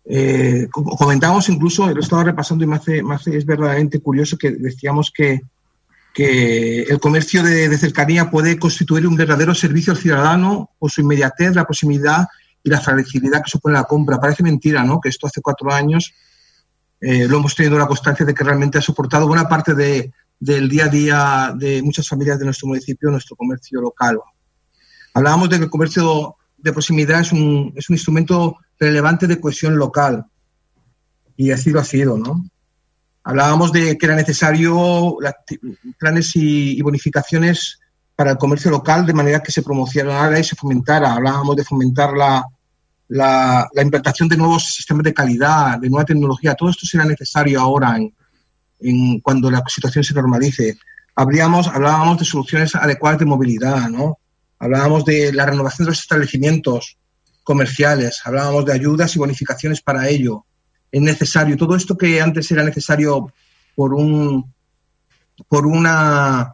Eh, 0.05 0.67
comentamos 0.71 1.47
incluso, 1.49 1.89
lo 1.93 1.99
estaba 1.99 2.23
repasando 2.23 2.65
y 2.65 3.35
es 3.35 3.45
verdaderamente 3.45 3.99
curioso 3.99 4.37
que 4.37 4.51
decíamos 4.51 5.11
que, 5.15 5.41
el 6.13 6.99
comercio 6.99 7.41
de, 7.41 7.77
cercanía 7.77 8.29
puede 8.29 8.59
constituir 8.59 9.07
un 9.07 9.15
verdadero 9.15 9.55
servicio 9.55 9.93
al 9.93 9.99
ciudadano 9.99 10.69
por 10.77 10.91
su 10.91 11.01
inmediatez, 11.01 11.55
la 11.55 11.63
proximidad 11.63 12.27
y 12.61 12.69
la 12.69 12.81
facilidad 12.81 13.41
que 13.41 13.49
supone 13.49 13.75
la 13.75 13.85
compra. 13.85 14.19
Parece 14.19 14.43
mentira, 14.43 14.83
¿no? 14.83 14.99
Que 14.99 15.07
esto 15.07 15.27
hace 15.27 15.41
cuatro 15.41 15.71
años 15.71 16.13
eh, 16.99 17.27
lo 17.29 17.37
hemos 17.37 17.55
tenido 17.55 17.79
la 17.79 17.87
constancia 17.87 18.25
de 18.25 18.33
que 18.33 18.43
realmente 18.43 18.77
ha 18.77 18.81
soportado 18.81 19.25
buena 19.25 19.47
parte 19.47 19.73
de, 19.73 20.11
del 20.37 20.67
día 20.67 20.85
a 20.85 20.89
día 20.89 21.53
de 21.55 21.81
muchas 21.81 22.07
familias 22.07 22.39
de 22.39 22.45
nuestro 22.45 22.67
municipio, 22.67 23.09
nuestro 23.09 23.35
comercio 23.35 23.79
local. 23.79 24.19
Hablábamos 25.13 25.49
de 25.49 25.57
que 25.57 25.63
el 25.63 25.69
comercio 25.69 26.35
de 26.61 26.71
proximidad 26.71 27.21
es 27.21 27.31
un, 27.31 27.73
es 27.75 27.89
un 27.89 27.95
instrumento 27.95 28.57
relevante 28.79 29.27
de 29.27 29.39
cohesión 29.39 29.77
local. 29.77 30.25
Y 31.37 31.51
así 31.51 31.71
lo 31.71 31.79
ha 31.79 31.85
sido, 31.85 32.17
¿no? 32.17 32.43
Hablábamos 33.23 33.71
de 33.71 33.97
que 33.97 34.05
era 34.05 34.15
necesario 34.15 35.17
planes 35.97 36.35
y, 36.35 36.77
y 36.77 36.81
bonificaciones 36.81 37.79
para 38.15 38.31
el 38.31 38.37
comercio 38.37 38.71
local 38.71 39.05
de 39.05 39.13
manera 39.13 39.41
que 39.41 39.51
se 39.51 39.61
promocionara 39.61 40.39
y 40.39 40.43
se 40.43 40.55
fomentara. 40.55 41.13
Hablábamos 41.13 41.55
de 41.55 41.63
fomentar 41.63 42.13
la, 42.13 42.43
la, 43.07 43.69
la, 43.73 43.81
implantación 43.81 44.27
de 44.29 44.37
nuevos 44.37 44.73
sistemas 44.73 45.03
de 45.03 45.13
calidad, 45.13 45.79
de 45.79 45.89
nueva 45.89 46.05
tecnología. 46.05 46.55
Todo 46.55 46.69
esto 46.69 46.85
será 46.85 47.05
necesario 47.05 47.59
ahora 47.59 47.97
en, 47.97 48.13
en 48.79 49.19
cuando 49.19 49.49
la 49.51 49.63
situación 49.67 50.03
se 50.03 50.13
normalice. 50.13 50.77
Habríamos, 51.15 51.67
hablábamos 51.67 52.19
de 52.19 52.25
soluciones 52.25 52.73
adecuadas 52.75 53.19
de 53.19 53.25
movilidad, 53.25 53.89
¿no? 53.89 54.17
Hablábamos 54.61 55.05
de 55.05 55.33
la 55.33 55.47
renovación 55.47 55.85
de 55.85 55.91
los 55.91 55.99
establecimientos, 55.99 56.95
comerciales, 57.43 58.21
hablábamos 58.23 58.63
de 58.63 58.73
ayudas 58.73 59.15
y 59.15 59.19
bonificaciones 59.19 59.81
para 59.81 60.07
ello. 60.07 60.45
Es 60.91 61.01
necesario, 61.01 61.57
todo 61.57 61.75
esto 61.75 61.97
que 61.97 62.21
antes 62.21 62.51
era 62.51 62.63
necesario 62.63 63.33
por 63.75 63.95
un 63.95 64.53
por 65.47 65.65
una 65.65 66.53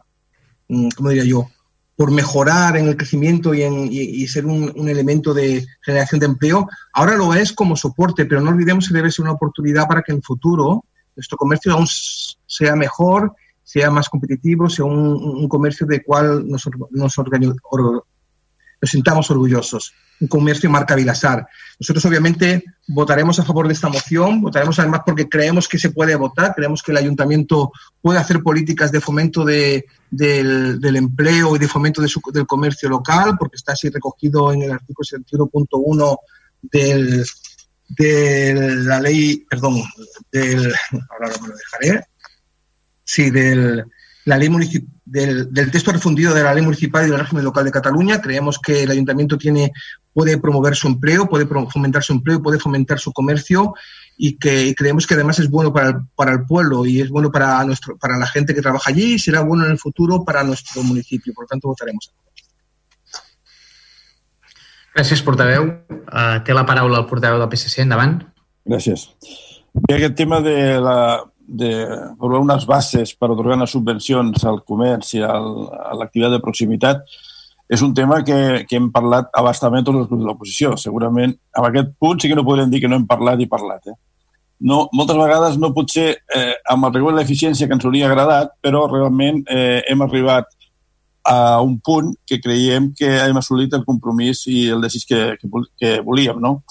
mm, 0.68 0.88
¿cómo 0.96 1.10
diría 1.10 1.24
yo? 1.24 1.48
por 1.96 2.10
mejorar 2.10 2.76
en 2.76 2.86
el 2.86 2.96
crecimiento 2.96 3.52
y, 3.52 3.62
en, 3.62 3.88
y, 3.90 4.26
ser 4.28 4.46
un, 4.46 4.72
un, 4.76 4.88
elemento 4.88 5.34
de 5.34 5.66
generación 5.82 6.20
de 6.20 6.26
empleo, 6.26 6.68
ahora 6.92 7.16
lo 7.16 7.34
es 7.34 7.52
como 7.52 7.74
soporte, 7.74 8.24
pero 8.24 8.40
no 8.40 8.50
olvidemos 8.50 8.86
que 8.86 8.94
debe 8.94 9.10
ser 9.10 9.24
una 9.24 9.32
oportunidad 9.32 9.88
para 9.88 10.02
que 10.02 10.12
en 10.12 10.18
el 10.18 10.22
futuro 10.22 10.84
nuestro 11.16 11.36
comercio 11.36 11.72
aún 11.72 11.88
sea 12.46 12.76
mejor, 12.76 13.34
sea 13.68 13.90
más 13.90 14.08
competitivo, 14.08 14.70
sea 14.70 14.86
un, 14.86 15.46
comercio 15.46 15.86
de 15.86 16.02
cual 16.02 16.48
nos, 16.48 16.66
nos, 16.90 17.18
or, 17.18 18.04
nos 18.80 18.90
sintamos 18.90 19.30
orgullosos 19.30 19.92
un 20.20 20.28
comercio 20.28 20.70
marca 20.70 20.94
Vilasar. 20.94 21.46
Nosotros 21.78 22.04
obviamente 22.06 22.64
votaremos 22.88 23.38
a 23.38 23.44
favor 23.44 23.66
de 23.66 23.74
esta 23.74 23.90
moción, 23.90 24.40
votaremos 24.40 24.78
además 24.78 25.02
porque 25.04 25.28
creemos 25.28 25.68
que 25.68 25.78
se 25.78 25.90
puede 25.90 26.16
votar, 26.16 26.54
creemos 26.54 26.82
que 26.82 26.92
el 26.92 26.98
ayuntamiento 26.98 27.70
puede 28.00 28.18
hacer 28.18 28.42
políticas 28.42 28.90
de 28.90 29.02
fomento 29.02 29.44
de, 29.44 29.84
del, 30.10 30.80
del, 30.80 30.96
empleo 30.96 31.54
y 31.54 31.58
de 31.58 31.68
fomento 31.68 32.00
de 32.00 32.08
su, 32.08 32.22
del 32.32 32.46
comercio 32.46 32.88
local, 32.88 33.36
porque 33.38 33.56
está 33.56 33.72
así 33.72 33.90
recogido 33.90 34.50
en 34.50 34.62
el 34.62 34.72
artículo 34.72 35.06
71.1 35.06 36.16
del, 36.62 37.24
de 37.90 38.76
la 38.84 39.00
ley, 39.00 39.44
perdón, 39.48 39.82
del, 40.32 40.74
ahora 41.10 41.28
me 41.42 41.48
lo 41.48 41.54
dejaré, 41.54 42.04
sí, 43.08 43.30
del, 43.30 43.84
la 44.26 44.36
ley 44.36 44.50
del, 45.06 45.52
del, 45.52 45.70
texto 45.70 45.92
refundido 45.92 46.34
de 46.34 46.42
la 46.42 46.52
ley 46.52 46.62
municipal 46.62 47.06
y 47.06 47.10
del 47.10 47.20
régimen 47.20 47.44
local 47.44 47.64
de 47.64 47.70
Cataluña. 47.70 48.20
Creemos 48.20 48.58
que 48.58 48.82
el 48.82 48.90
ayuntamiento 48.90 49.38
tiene, 49.38 49.72
puede 50.12 50.36
promover 50.36 50.76
su 50.76 50.88
empleo, 50.88 51.26
puede 51.26 51.46
fomentar 51.46 52.02
su 52.02 52.12
empleo, 52.12 52.42
puede 52.42 52.58
fomentar 52.58 52.98
su 52.98 53.12
comercio 53.12 53.72
y 54.18 54.36
que 54.36 54.66
y 54.66 54.74
creemos 54.74 55.06
que 55.06 55.14
además 55.14 55.38
es 55.38 55.48
bueno 55.48 55.72
para 55.72 55.88
el, 55.88 55.94
para 56.14 56.32
el 56.32 56.44
pueblo 56.44 56.84
y 56.84 57.00
es 57.00 57.08
bueno 57.08 57.32
para, 57.32 57.64
nuestro, 57.64 57.96
para 57.96 58.18
la 58.18 58.26
gente 58.26 58.54
que 58.54 58.60
trabaja 58.60 58.90
allí 58.90 59.14
y 59.14 59.18
será 59.18 59.40
bueno 59.40 59.64
en 59.64 59.70
el 59.70 59.78
futuro 59.78 60.22
para 60.22 60.44
nuestro 60.44 60.82
municipio. 60.82 61.32
Por 61.32 61.44
lo 61.44 61.48
tanto, 61.48 61.68
votaremos. 61.68 62.12
Gràcies, 64.98 65.20
portaveu. 65.22 65.68
Uh, 66.10 66.40
té 66.42 66.54
la 66.56 66.64
paraula 66.66 66.98
el 66.98 67.06
portaveu 67.06 67.38
del 67.38 67.52
PSC. 67.52 67.84
Endavant. 67.84 68.16
Gràcies. 68.66 69.04
I 69.86 69.94
aquest 69.94 70.16
tema 70.18 70.40
de 70.42 70.56
la, 70.82 71.22
de 71.48 71.72
provar 72.20 72.42
unes 72.44 72.66
bases 72.68 73.14
per 73.16 73.30
otorgar 73.32 73.56
unes 73.56 73.72
subvencions 73.72 74.44
al 74.44 74.60
comerç 74.68 75.14
i 75.16 75.22
al, 75.24 75.48
a 75.72 75.96
l'activitat 75.96 76.36
de 76.36 76.42
proximitat, 76.44 77.00
és 77.68 77.82
un 77.84 77.94
tema 77.96 78.20
que, 78.24 78.64
que 78.68 78.76
hem 78.76 78.90
parlat 78.92 79.32
abastament 79.36 79.84
tots 79.84 80.02
els 80.02 80.10
grups 80.10 80.22
de 80.22 80.28
l'oposició. 80.28 80.74
Segurament, 80.80 81.34
amb 81.56 81.68
aquest 81.68 81.94
punt 82.00 82.20
sí 82.20 82.28
que 82.28 82.36
no 82.36 82.44
podrem 82.44 82.70
dir 82.72 82.80
que 82.84 82.88
no 82.88 82.96
hem 83.00 83.08
parlat 83.08 83.40
i 83.44 83.48
parlat. 83.48 83.90
Eh? 83.92 83.96
No, 84.68 84.86
moltes 84.96 85.16
vegades 85.16 85.58
no 85.60 85.74
pot 85.76 85.92
ser 85.92 86.06
eh, 86.34 86.54
amb 86.72 86.88
el 86.88 86.94
rigor 86.96 87.14
i 87.14 87.18
l'eficiència 87.20 87.68
que 87.68 87.76
ens 87.76 87.84
hauria 87.88 88.08
agradat, 88.08 88.54
però 88.64 88.86
realment 88.88 89.42
eh, 89.52 89.82
hem 89.88 90.04
arribat 90.04 90.48
a 91.28 91.60
un 91.60 91.76
punt 91.84 92.14
que 92.26 92.40
creiem 92.40 92.92
que 92.96 93.08
hem 93.20 93.36
assolit 93.36 93.74
el 93.76 93.84
compromís 93.84 94.46
i 94.48 94.70
el 94.72 94.80
desig 94.84 95.04
que, 95.08 95.22
que, 95.40 95.64
que 95.80 95.98
volíem, 96.04 96.40
no? 96.40 96.62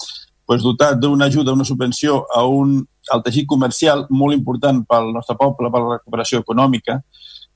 pues 0.48 0.62
dotat 0.64 0.96
d'una 0.96 1.26
ajuda, 1.28 1.52
una 1.52 1.64
subvenció 1.68 2.22
a 2.32 2.46
un, 2.48 2.78
al 3.12 3.22
teixit 3.24 3.48
comercial 3.48 4.06
molt 4.10 4.36
important 4.36 4.84
pel 4.88 5.12
nostre 5.14 5.36
poble, 5.38 5.70
per 5.70 5.82
la 5.82 5.98
recuperació 5.98 6.42
econòmica, 6.44 7.00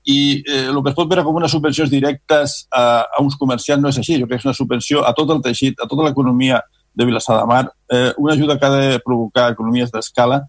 i 0.04 0.42
eh, 0.42 0.66
el 0.66 0.80
que 0.82 0.90
es 0.90 0.96
pot 0.96 1.08
veure 1.10 1.22
com 1.22 1.36
unes 1.38 1.52
subvencions 1.54 1.90
directes 1.90 2.64
a, 2.74 3.04
a 3.06 3.22
uns 3.22 3.36
comerciants 3.38 3.82
no 3.82 3.92
és 3.92 3.98
així. 4.00 4.18
Jo 4.18 4.26
crec 4.26 4.40
que 4.40 4.48
és 4.48 4.50
una 4.50 4.58
subvenció 4.58 5.04
a 5.06 5.12
tot 5.14 5.30
el 5.30 5.42
teixit, 5.44 5.78
a 5.78 5.86
tota 5.90 6.08
l'economia 6.08 6.58
de 6.94 7.06
Vilassar 7.06 7.38
de 7.38 7.46
Mar, 7.46 7.64
eh, 7.88 8.12
una 8.18 8.34
ajuda 8.34 8.58
que 8.58 8.66
ha 8.66 8.70
de 8.74 8.98
provocar 9.04 9.52
economies 9.52 9.92
d'escala. 9.92 10.42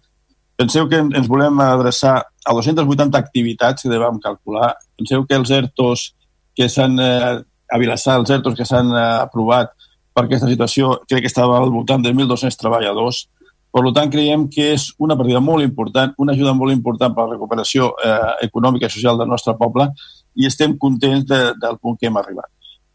Penseu 0.56 0.88
que 0.88 1.00
ens 1.00 1.28
volem 1.30 1.60
adreçar 1.60 2.18
a 2.44 2.52
280 2.52 3.18
activitats 3.18 3.82
que 3.82 3.90
devem 3.90 4.20
calcular. 4.22 4.74
Penseu 4.98 5.24
que 5.26 5.38
els 5.38 5.50
ERTOs 5.50 6.10
que 6.54 6.68
s'han 6.68 6.98
eh, 7.00 7.40
a 7.70 7.78
Vilassar, 7.80 8.18
els 8.20 8.30
ERTOs 8.30 8.58
que 8.58 8.66
s'han 8.68 8.92
eh, 8.92 9.06
aprovat 9.24 9.72
per 10.14 10.26
aquesta 10.26 10.50
situació, 10.50 11.00
crec 11.08 11.24
que 11.24 11.32
estava 11.32 11.58
al 11.58 11.72
voltant 11.74 12.04
de 12.04 12.12
1.200 12.14 12.58
treballadors. 12.60 13.24
Per 13.74 13.82
tant, 13.90 14.10
creiem 14.10 14.44
que 14.46 14.68
és 14.76 14.84
una 15.02 15.16
partida 15.18 15.40
molt 15.42 15.64
important, 15.64 16.12
una 16.22 16.34
ajuda 16.36 16.52
molt 16.54 16.70
important 16.70 17.14
per 17.14 17.24
a 17.24 17.26
la 17.26 17.34
recuperació 17.34 17.88
eh, 17.98 18.34
econòmica 18.46 18.86
i 18.86 18.94
social 18.94 19.18
del 19.18 19.32
nostre 19.32 19.56
poble 19.58 19.88
i 20.38 20.46
estem 20.46 20.76
contents 20.78 21.24
de, 21.26 21.40
del 21.58 21.80
punt 21.82 21.98
que 21.98 22.06
hem 22.06 22.20
arribat. 22.20 22.50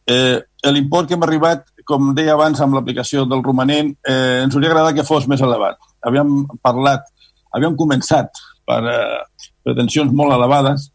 Eh, 0.10 0.40
L'import 0.72 1.08
que 1.08 1.18
hem 1.18 1.26
arribat, 1.28 1.68
com 1.88 2.14
deia 2.16 2.34
abans, 2.34 2.62
amb 2.64 2.78
l'aplicació 2.78 3.26
del 3.28 3.44
romanent, 3.44 3.92
eh, 4.08 4.40
ens 4.46 4.56
hauria 4.56 4.72
agradat 4.72 4.96
que 4.96 5.06
fos 5.08 5.28
més 5.28 5.44
elevat. 5.44 5.78
Havíem 6.08 6.32
parlat, 6.64 7.04
havíem 7.56 7.76
començat 7.80 8.40
per 8.68 8.80
eh, 8.88 9.20
pretensions 9.68 10.16
molt 10.16 10.36
elevades, 10.36 10.88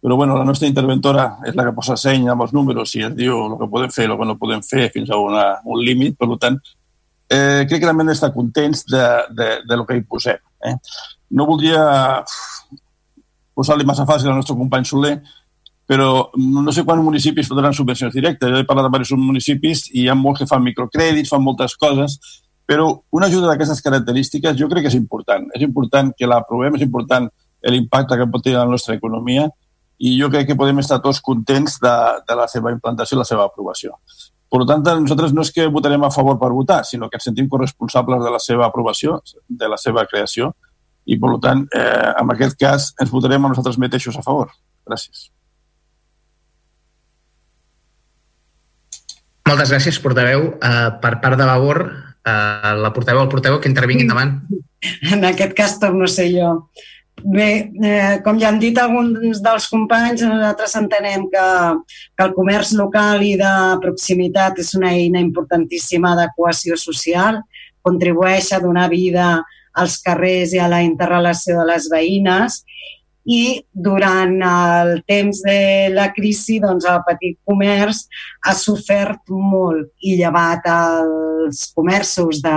però 0.00 0.16
bueno, 0.16 0.36
la 0.38 0.46
nostra 0.48 0.68
interventora 0.68 1.26
és 1.48 1.56
la 1.56 1.66
que 1.66 1.74
posa 1.76 1.96
seny 2.00 2.28
amb 2.32 2.44
els 2.46 2.52
números 2.56 2.94
i 2.96 3.04
ens 3.08 3.16
diu 3.16 3.40
el 3.46 3.56
que 3.60 3.68
podem 3.72 3.92
fer 3.92 4.06
i 4.06 4.12
el 4.12 4.16
que 4.20 4.28
no 4.28 4.38
podem 4.40 4.62
fer 4.64 4.88
fins 4.94 5.12
a 5.12 5.18
una, 5.20 5.44
un 5.64 5.82
límit. 5.84 6.16
Per 6.16 6.28
tant, 6.40 6.56
eh, 7.30 7.64
crec 7.68 7.80
que 7.80 7.88
també 7.88 8.04
hem 8.04 8.12
d'estar 8.12 8.32
contents 8.34 8.84
de, 8.90 9.04
de, 9.36 9.50
de 9.66 9.78
lo 9.78 9.86
que 9.86 9.96
hi 9.96 10.04
posem. 10.06 10.40
Eh? 10.66 10.74
No 11.38 11.46
voldria 11.48 11.84
posar-li 13.56 13.86
massa 13.86 14.06
fàcil 14.08 14.30
al 14.32 14.40
nostre 14.40 14.56
company 14.58 14.86
Soler, 14.88 15.14
però 15.90 16.30
no 16.38 16.72
sé 16.74 16.84
quants 16.86 17.02
municipis 17.02 17.48
podran 17.50 17.74
subvencions 17.74 18.14
directes. 18.14 18.50
Jo 18.50 18.60
he 18.62 18.66
parlat 18.66 18.86
de 18.86 18.92
diversos 18.92 19.18
municipis 19.18 19.88
i 19.90 20.04
hi 20.04 20.08
ha 20.10 20.14
molts 20.18 20.42
que 20.42 20.50
fan 20.50 20.62
microcrèdits, 20.62 21.30
fan 21.32 21.42
moltes 21.42 21.74
coses, 21.78 22.18
però 22.70 22.86
una 23.16 23.26
ajuda 23.26 23.50
d'aquestes 23.50 23.82
característiques 23.82 24.54
jo 24.58 24.68
crec 24.70 24.86
que 24.86 24.92
és 24.92 24.98
important. 24.98 25.48
És 25.56 25.64
important 25.66 26.12
que 26.16 26.28
l'aprovem, 26.30 26.78
és 26.78 26.86
important 26.86 27.26
l'impacte 27.74 28.16
que 28.16 28.28
pot 28.30 28.44
tenir 28.44 28.60
en 28.60 28.68
la 28.68 28.76
nostra 28.76 28.94
economia 28.94 29.48
i 30.00 30.14
jo 30.16 30.30
crec 30.32 30.46
que 30.48 30.56
podem 30.56 30.78
estar 30.80 31.00
tots 31.02 31.20
contents 31.20 31.76
de, 31.82 31.96
de 32.28 32.36
la 32.38 32.46
seva 32.48 32.70
implantació 32.72 33.18
i 33.18 33.20
la 33.20 33.26
seva 33.28 33.48
aprovació. 33.50 33.98
Per 34.50 34.64
tant, 34.66 34.82
nosaltres 34.82 35.32
no 35.32 35.44
és 35.46 35.52
que 35.54 35.68
votarem 35.70 36.02
a 36.02 36.10
favor 36.10 36.38
per 36.40 36.50
votar, 36.50 36.80
sinó 36.84 37.08
que 37.08 37.20
ens 37.20 37.28
sentim 37.28 37.48
corresponsables 37.48 38.24
de 38.24 38.32
la 38.34 38.40
seva 38.42 38.66
aprovació, 38.66 39.20
de 39.46 39.68
la 39.70 39.78
seva 39.78 40.06
creació, 40.10 40.50
i 41.06 41.18
per 41.18 41.36
tant, 41.42 41.66
eh, 41.70 42.10
en 42.18 42.34
aquest 42.34 42.58
cas, 42.58 42.90
ens 43.00 43.12
votarem 43.14 43.44
a 43.44 43.52
nosaltres 43.52 43.78
mateixos 43.78 44.18
a 44.18 44.24
favor. 44.26 44.50
Gràcies. 44.86 45.28
Moltes 49.50 49.72
gràcies, 49.72 49.98
portaveu. 50.02 50.44
Uh, 50.62 50.90
per 51.02 51.16
part 51.22 51.38
de 51.38 51.46
Vavor, 51.48 51.80
uh, 51.82 52.74
la 52.78 52.92
portaveu, 52.94 53.24
el 53.24 53.30
portaveu, 53.32 53.58
que 53.58 53.70
intervingui 53.70 54.06
endavant. 54.06 54.36
En 55.10 55.26
aquest 55.26 55.56
cas 55.58 55.78
torno 55.82 56.06
a 56.06 56.10
ser 56.10 56.28
jo. 56.30 56.52
Bé, 57.24 57.70
eh, 57.84 58.20
com 58.24 58.38
ja 58.40 58.48
han 58.48 58.58
dit 58.60 58.78
alguns 58.80 59.40
dels 59.44 59.66
companys, 59.68 60.22
nosaltres 60.24 60.74
entenem 60.78 61.26
que, 61.32 61.46
que 62.16 62.24
el 62.24 62.34
comerç 62.36 62.72
local 62.78 63.22
i 63.26 63.34
de 63.40 63.52
proximitat 63.82 64.58
és 64.62 64.72
una 64.78 64.94
eina 64.96 65.20
importantíssima 65.20 66.14
de 66.16 66.28
cohesió 66.36 66.78
social, 66.80 67.42
contribueix 67.84 68.52
a 68.52 68.60
donar 68.62 68.88
vida 68.92 69.28
als 69.76 69.98
carrers 70.02 70.54
i 70.56 70.60
a 70.60 70.68
la 70.68 70.80
interrelació 70.82 71.60
de 71.60 71.66
les 71.68 71.88
veïnes 71.92 72.62
i 73.24 73.60
durant 73.72 74.38
el 74.42 75.02
temps 75.08 75.42
de 75.44 75.90
la 75.92 76.08
crisi 76.16 76.58
doncs, 76.62 76.86
el 76.88 77.02
petit 77.06 77.36
comerç 77.44 78.06
ha 78.46 78.54
sofert 78.56 79.28
molt 79.28 79.90
i 80.00 80.16
llevat 80.20 80.64
els 80.72 81.66
comerços 81.76 82.40
de, 82.44 82.56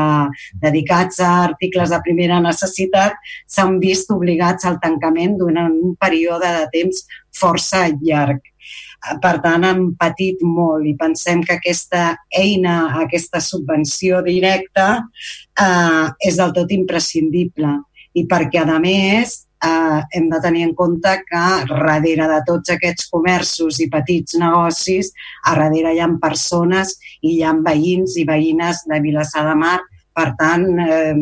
dedicats 0.64 1.20
a 1.20 1.34
articles 1.50 1.92
de 1.92 2.00
primera 2.06 2.40
necessitat 2.44 3.20
s'han 3.48 3.78
vist 3.84 4.12
obligats 4.16 4.66
al 4.66 4.80
tancament 4.80 5.38
durant 5.42 5.72
un 5.74 5.96
període 6.00 6.48
de 6.48 6.66
temps 6.74 7.06
força 7.34 7.88
llarg. 8.00 8.42
Per 9.20 9.34
tant, 9.44 9.66
han 9.68 9.88
patit 10.00 10.40
molt 10.48 10.88
i 10.88 10.94
pensem 10.96 11.42
que 11.44 11.58
aquesta 11.58 12.14
eina, 12.40 12.94
aquesta 13.02 13.42
subvenció 13.44 14.22
directa, 14.24 15.04
eh, 15.60 16.06
és 16.24 16.38
del 16.40 16.54
tot 16.56 16.72
imprescindible 16.72 17.82
i 18.16 18.24
perquè, 18.30 18.64
a 18.64 18.80
més, 18.80 19.42
eh, 19.64 20.02
hem 20.18 20.30
de 20.30 20.40
tenir 20.44 20.66
en 20.68 20.74
compte 20.76 21.14
que 21.28 21.44
darrere 21.70 22.28
de 22.32 22.40
tots 22.48 22.74
aquests 22.76 23.10
comerços 23.12 23.80
i 23.84 23.90
petits 23.92 24.38
negocis, 24.40 25.14
a 25.46 25.56
darrere 25.56 25.94
hi 25.94 26.02
ha 26.04 26.12
persones 26.22 26.98
i 27.22 27.38
hi 27.38 27.42
ha 27.44 27.54
veïns 27.66 28.18
i 28.18 28.28
veïnes 28.30 28.86
de 28.90 29.02
Vilassar 29.04 29.48
de 29.50 29.56
Mar. 29.60 29.80
Per 30.14 30.28
tant, 30.38 30.68
eh, 30.80 31.16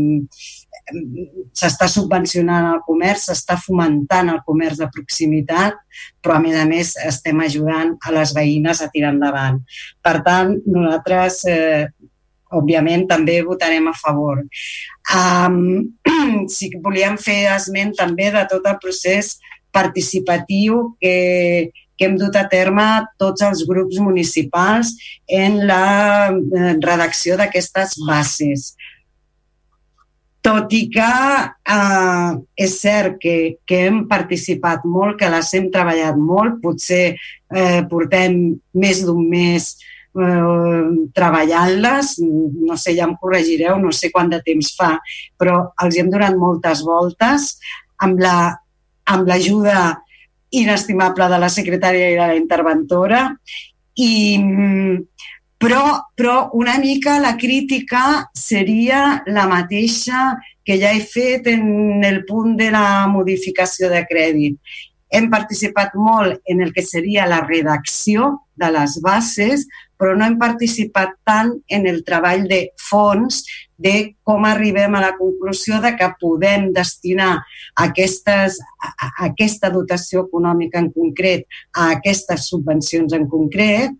s'està 1.56 1.88
subvencionant 1.88 2.68
el 2.74 2.82
comerç, 2.88 3.30
s'està 3.30 3.58
fomentant 3.60 4.32
el 4.34 4.42
comerç 4.48 4.82
de 4.82 4.90
proximitat, 4.92 5.78
però 6.22 6.36
a 6.36 6.44
més 6.44 6.58
a 6.60 6.66
més 6.68 6.94
estem 7.06 7.40
ajudant 7.40 7.96
a 8.04 8.14
les 8.18 8.34
veïnes 8.36 8.82
a 8.82 8.90
tirar 8.92 9.14
endavant. 9.16 9.62
Per 10.04 10.18
tant, 10.26 10.58
nosaltres 10.66 11.44
eh, 11.48 11.88
òbviament 12.58 13.08
també 13.10 13.40
votarem 13.46 13.88
a 13.90 13.96
favor. 13.98 14.44
Um, 15.16 15.92
sí 16.54 16.70
que 16.72 16.82
volíem 16.84 17.18
fer 17.22 17.46
esment 17.56 17.96
també 17.98 18.32
de 18.34 18.44
tot 18.52 18.68
el 18.70 18.78
procés 18.84 19.38
participatiu 19.72 20.92
que, 21.00 21.72
que 21.98 22.08
hem 22.08 22.18
dut 22.20 22.36
a 22.36 22.48
terme 22.52 22.86
tots 23.22 23.44
els 23.46 23.64
grups 23.70 24.00
municipals 24.04 24.96
en 25.30 25.62
la 25.70 26.32
eh, 26.32 26.74
redacció 26.82 27.38
d'aquestes 27.40 28.00
bases. 28.08 28.72
Tot 30.42 30.74
i 30.74 30.88
que 30.90 31.06
eh, 31.06 32.30
és 32.66 32.76
cert 32.82 33.20
que, 33.22 33.36
que 33.70 33.84
hem 33.86 34.02
participat 34.10 34.88
molt, 34.90 35.20
que 35.20 35.30
les 35.30 35.54
hem 35.54 35.70
treballat 35.74 36.18
molt, 36.18 36.58
potser 36.64 37.14
eh, 37.14 37.82
portem 37.92 38.42
més 38.74 39.06
d'un 39.06 39.22
mes 39.30 39.70
eh, 39.70 40.01
treballant-les, 40.12 42.16
no 42.20 42.78
sé, 42.78 42.96
ja 42.98 43.08
em 43.08 43.16
corregireu, 43.20 43.78
no 43.80 43.92
sé 43.96 44.12
quant 44.12 44.32
de 44.32 44.42
temps 44.44 44.74
fa, 44.76 44.98
però 45.40 45.72
els 45.84 45.98
hem 45.98 46.12
donat 46.12 46.36
moltes 46.36 46.84
voltes 46.88 47.56
amb 48.04 48.20
la 48.20 48.36
amb 49.12 49.28
inestimable 50.52 51.28
de 51.32 51.38
la 51.40 51.50
secretària 51.50 52.12
i 52.12 52.16
de 52.16 52.28
la 52.28 52.36
interventora 52.36 53.22
i 53.96 54.12
però, 55.62 56.10
però 56.16 56.50
una 56.58 56.78
mica 56.80 57.20
la 57.20 57.36
crítica 57.38 58.30
seria 58.34 59.22
la 59.28 59.46
mateixa 59.48 60.40
que 60.66 60.80
ja 60.82 60.92
he 60.92 61.04
fet 61.06 61.48
en 61.48 62.04
el 62.04 62.24
punt 62.26 62.56
de 62.58 62.72
la 62.74 63.06
modificació 63.08 63.90
de 63.90 64.02
crèdit. 64.10 64.58
Hem 65.12 65.30
participat 65.30 65.94
molt 65.94 66.42
en 66.50 66.64
el 66.66 66.74
que 66.74 66.82
seria 66.82 67.28
la 67.30 67.44
redacció 67.46 68.48
de 68.58 68.72
les 68.74 68.98
bases, 69.04 69.68
però 70.02 70.16
no 70.18 70.26
hem 70.26 70.40
participat 70.42 71.20
tant 71.28 71.52
en 71.70 71.86
el 71.86 72.02
treball 72.08 72.48
de 72.50 72.64
fons 72.82 73.44
de 73.82 74.16
com 74.26 74.48
arribem 74.50 74.96
a 74.98 75.02
la 75.04 75.12
conclusió 75.18 75.78
de 75.84 75.94
que 75.98 76.08
podem 76.22 76.72
destinar 76.74 77.36
aquestes, 77.86 78.58
a, 78.82 79.12
aquesta 79.30 79.70
dotació 79.74 80.26
econòmica 80.26 80.82
en 80.82 80.90
concret 80.94 81.46
a 81.78 81.92
aquestes 82.00 82.50
subvencions 82.50 83.14
en 83.14 83.30
concret. 83.30 83.94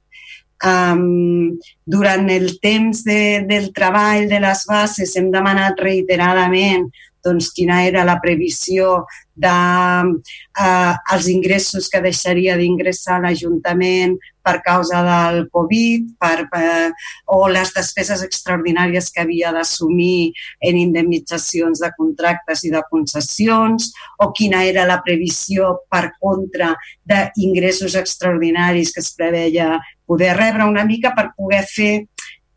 Um, 0.62 1.58
durant 1.90 2.28
el 2.30 2.52
temps 2.62 3.00
de, 3.02 3.42
del 3.50 3.72
treball 3.74 4.28
de 4.30 4.38
les 4.44 4.60
bases 4.70 5.16
hem 5.18 5.32
demanat 5.34 5.82
reiteradament 5.82 6.86
doncs, 7.24 7.50
quina 7.54 7.84
era 7.86 8.04
la 8.06 8.20
previsió 8.22 9.06
de 9.38 9.50
eh, 9.50 10.94
els 11.14 11.28
ingressos 11.30 11.90
que 11.90 12.02
deixaria 12.04 12.58
d'ingressar 12.58 13.20
l'Ajuntament 13.22 14.18
per 14.44 14.62
causa 14.66 15.02
del 15.06 15.48
Covid 15.54 16.12
per, 16.20 16.48
eh, 16.58 16.90
o 17.26 17.48
les 17.50 17.74
despeses 17.74 18.24
extraordinàries 18.26 19.12
que 19.12 19.24
havia 19.24 19.52
d'assumir 19.54 20.34
en 20.60 20.78
indemnitzacions 20.78 21.82
de 21.84 21.92
contractes 21.98 22.66
i 22.66 22.74
de 22.74 22.82
concessions 22.90 23.92
o 24.20 24.32
quina 24.34 24.64
era 24.66 24.88
la 24.90 25.02
previsió 25.06 25.78
per 25.90 26.12
contra 26.20 26.74
d'ingressos 27.06 27.96
extraordinaris 27.96 28.94
que 28.94 29.02
es 29.02 29.14
preveia 29.16 29.80
poder 30.06 30.36
rebre 30.38 30.66
una 30.68 30.86
mica 30.86 31.14
per 31.16 31.32
poder 31.38 31.64
fer 31.70 31.94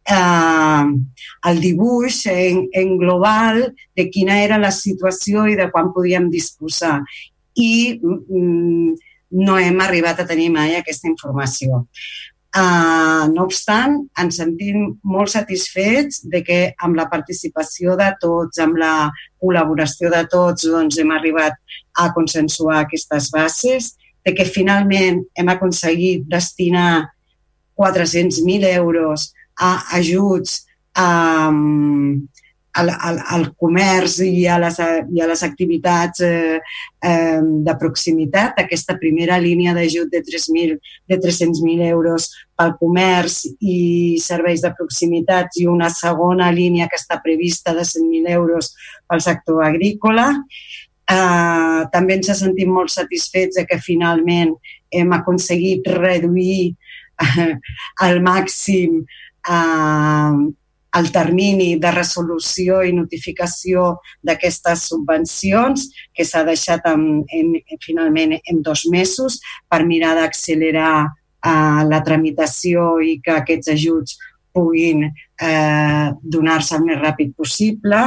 eh, 0.05 0.85
el 1.51 1.61
dibuix 1.61 2.27
en, 2.27 2.69
en 2.73 2.99
global 2.99 3.75
de 3.97 4.11
quina 4.11 4.41
era 4.43 4.59
la 4.59 4.73
situació 4.73 5.47
i 5.49 5.57
de 5.57 5.71
quan 5.71 5.93
podíem 5.95 6.31
disposar. 6.33 7.01
I 7.55 8.01
mm, 8.03 8.95
no 9.35 9.59
hem 9.59 9.81
arribat 9.83 10.23
a 10.23 10.29
tenir 10.29 10.51
mai 10.55 10.77
aquesta 10.79 11.11
informació. 11.11 11.83
Uh, 12.55 13.27
no 13.35 13.49
obstant, 13.49 13.97
ens 14.23 14.37
sentim 14.39 14.93
molt 15.03 15.33
satisfets 15.33 16.21
de 16.31 16.39
que 16.47 16.59
amb 16.87 16.95
la 16.95 17.09
participació 17.11 17.97
de 17.99 18.13
tots, 18.23 18.61
amb 18.63 18.79
la 18.79 19.11
col·laboració 19.43 20.13
de 20.13 20.21
tots, 20.31 20.69
doncs 20.71 21.01
hem 21.03 21.11
arribat 21.17 21.59
a 21.99 22.13
consensuar 22.15 22.85
aquestes 22.85 23.33
bases, 23.35 23.97
de 24.25 24.33
que 24.39 24.47
finalment 24.47 25.25
hem 25.35 25.51
aconseguit 25.51 26.29
destinar 26.31 27.11
400.000 27.75 28.71
euros 28.79 29.33
a 29.59 29.75
ajuts 29.99 30.63
a, 30.95 31.51
al, 32.75 32.91
al, 32.91 33.19
al 33.37 33.45
comerç 33.57 34.19
i 34.27 34.47
a 34.51 34.59
les, 34.59 34.79
i 35.15 35.23
a 35.23 35.29
les 35.31 35.43
activitats 35.47 36.23
eh, 36.27 36.59
eh, 36.59 37.41
de 37.67 37.75
proximitat. 37.81 38.59
Aquesta 38.61 38.97
primera 39.01 39.39
línia 39.43 39.75
d'ajut 39.77 40.11
de 40.11 40.23
3.000 40.27 40.79
de 41.11 41.19
300.000 41.23 41.87
euros 41.91 42.31
pel 42.59 42.75
comerç 42.81 43.45
i 43.61 44.19
serveis 44.23 44.65
de 44.65 44.73
proximitat 44.75 45.61
i 45.63 45.69
una 45.71 45.91
segona 45.95 46.51
línia 46.55 46.89
que 46.91 46.99
està 46.99 47.21
prevista 47.23 47.75
de 47.77 47.87
100.000 47.87 48.33
euros 48.35 48.73
pel 49.09 49.23
sector 49.23 49.63
agrícola. 49.67 50.31
Eh, 51.05 51.81
també 51.95 52.19
ens 52.19 52.33
sentim 52.41 52.75
molt 52.75 52.91
satisfets 52.91 53.61
de 53.61 53.67
que 53.71 53.79
finalment 53.79 54.57
hem 54.91 55.15
aconseguit 55.15 55.87
reduir 55.95 56.75
eh, 57.23 57.55
al 58.03 58.23
màxim 58.25 59.03
eh, 59.05 60.55
el 60.99 61.11
termini 61.15 61.75
de 61.81 61.91
resolució 61.95 62.83
i 62.87 62.93
notificació 62.95 63.95
d'aquestes 64.23 64.87
subvencions, 64.91 65.89
que 66.15 66.27
s'ha 66.27 66.45
deixat 66.47 66.87
en, 66.91 67.25
en, 67.27 67.55
finalment 67.83 68.37
en 68.39 68.63
dos 68.63 68.85
mesos 68.91 69.41
per 69.69 69.83
mirar 69.89 70.15
d'accelerar 70.19 70.95
eh, 71.05 71.81
la 71.91 72.03
tramitació 72.07 73.01
i 73.03 73.19
que 73.25 73.41
aquests 73.41 73.73
ajuts 73.75 74.19
puguin 74.55 75.09
eh, 75.09 76.09
donar-se 76.23 76.79
el 76.79 76.87
més 76.87 77.03
ràpid 77.03 77.35
possible. 77.37 78.05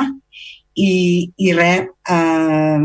I, 0.78 1.34
i 1.42 1.54
res, 1.58 1.88
eh, 2.14 2.82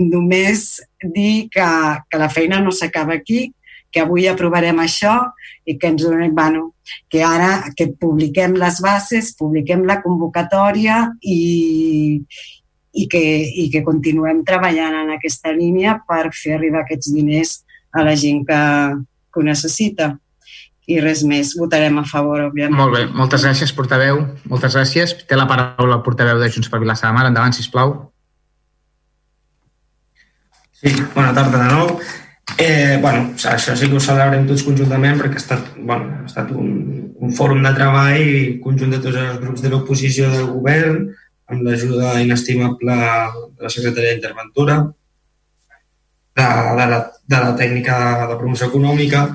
només 0.00 0.62
dir 1.04 1.50
que, 1.52 1.66
que 2.08 2.20
la 2.20 2.30
feina 2.32 2.62
no 2.64 2.72
s'acaba 2.72 3.18
aquí, 3.20 3.50
que 3.94 4.02
avui 4.02 4.26
aprovarem 4.26 4.80
això 4.82 5.14
i 5.64 5.76
que 5.78 5.92
ens 5.92 6.02
donem, 6.02 6.32
bueno, 6.34 6.72
que 7.08 7.22
ara 7.22 7.70
que 7.78 7.92
publiquem 8.00 8.56
les 8.58 8.80
bases, 8.82 9.30
publiquem 9.38 9.84
la 9.86 10.00
convocatòria 10.02 10.96
i, 11.22 12.18
i, 12.90 13.06
que, 13.06 13.22
i 13.62 13.68
que 13.70 13.84
continuem 13.86 14.42
treballant 14.46 14.98
en 15.04 15.14
aquesta 15.14 15.54
línia 15.54 16.00
per 16.08 16.26
fer 16.34 16.56
arribar 16.56 16.82
aquests 16.82 17.12
diners 17.14 17.60
a 17.94 18.02
la 18.02 18.16
gent 18.18 18.42
que, 18.48 18.60
que 19.30 19.40
ho 19.40 19.46
necessita. 19.46 20.10
I 20.90 20.98
res 21.00 21.22
més, 21.24 21.54
votarem 21.56 21.94
a 22.02 22.04
favor, 22.04 22.42
òbviament. 22.50 22.76
Molt 22.76 22.92
bé, 22.92 23.04
moltes 23.14 23.46
gràcies, 23.46 23.72
portaveu. 23.72 24.18
Moltes 24.50 24.74
gràcies. 24.76 25.14
Té 25.24 25.38
la 25.38 25.46
paraula 25.48 25.96
el 25.96 26.02
portaveu 26.04 26.42
de 26.42 26.50
Junts 26.52 26.68
per 26.68 26.82
Vilassar 26.82 27.08
de 27.08 27.16
Mar. 27.16 27.24
Endavant, 27.30 27.56
sisplau. 27.56 27.94
Sí, 30.82 30.92
bona 31.14 31.32
tarda 31.32 31.62
de 31.62 31.70
nou. 31.70 31.96
Eh, 32.58 32.98
bueno, 33.00 33.32
això 33.50 33.74
sí 33.74 33.88
que 33.88 33.96
ho 33.96 34.02
celebrem 34.04 34.44
tots 34.46 34.62
conjuntament 34.66 35.16
perquè 35.18 35.38
ha 35.38 35.42
estat, 35.42 35.70
bueno, 35.78 36.20
ha 36.20 36.26
estat 36.28 36.50
un, 36.52 36.68
un 37.16 37.32
fòrum 37.34 37.64
de 37.64 37.72
treball 37.74 38.58
conjunt 38.62 38.92
de 38.92 39.00
tots 39.02 39.16
els 39.20 39.40
grups 39.40 39.64
de 39.64 39.72
l'oposició 39.72 40.28
del 40.30 40.50
govern 40.52 41.00
amb 41.50 41.64
l'ajuda 41.64 42.18
inestimable 42.22 42.94
de 42.94 43.64
la 43.64 43.72
secretaria 43.72 44.12
d'interventura, 44.12 44.76
de, 46.36 46.46
de, 46.78 46.86
la, 46.92 47.00
de 47.32 47.42
la 47.46 47.56
tècnica 47.56 47.96
de 48.28 48.38
promoció 48.38 48.68
econòmica. 48.70 49.26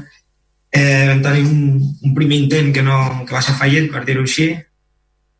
Eh, 0.71 1.09
vam 1.09 1.21
tenir 1.25 1.45
un, 1.49 1.77
un 2.05 2.15
primer 2.15 2.43
intent 2.45 2.73
que, 2.73 2.85
no, 2.85 3.25
que 3.25 3.35
va 3.35 3.43
ser 3.45 3.57
fallit, 3.57 3.89
per 3.93 4.05
dir-ho 4.05 4.25
així, 4.25 4.51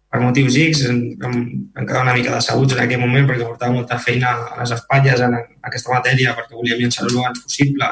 per 0.09 0.19
motius 0.23 0.57
X, 0.57 0.83
vam, 1.21 1.33
vam 1.75 1.85
quedar 1.85 2.01
una 2.01 2.15
mica 2.17 2.33
decebuts 2.33 2.73
en 2.73 2.83
aquell 2.83 3.01
moment 3.03 3.27
perquè 3.29 3.45
portava 3.45 3.75
molta 3.75 3.99
feina 4.01 4.31
a 4.49 4.59
les 4.61 4.73
espatlles 4.73 5.21
en, 5.21 5.35
aquesta 5.69 5.93
matèria 5.93 6.33
perquè 6.37 6.57
volíem 6.57 6.81
llançar-ho 6.81 7.11
el 7.11 7.19
abans 7.19 7.43
possible. 7.45 7.89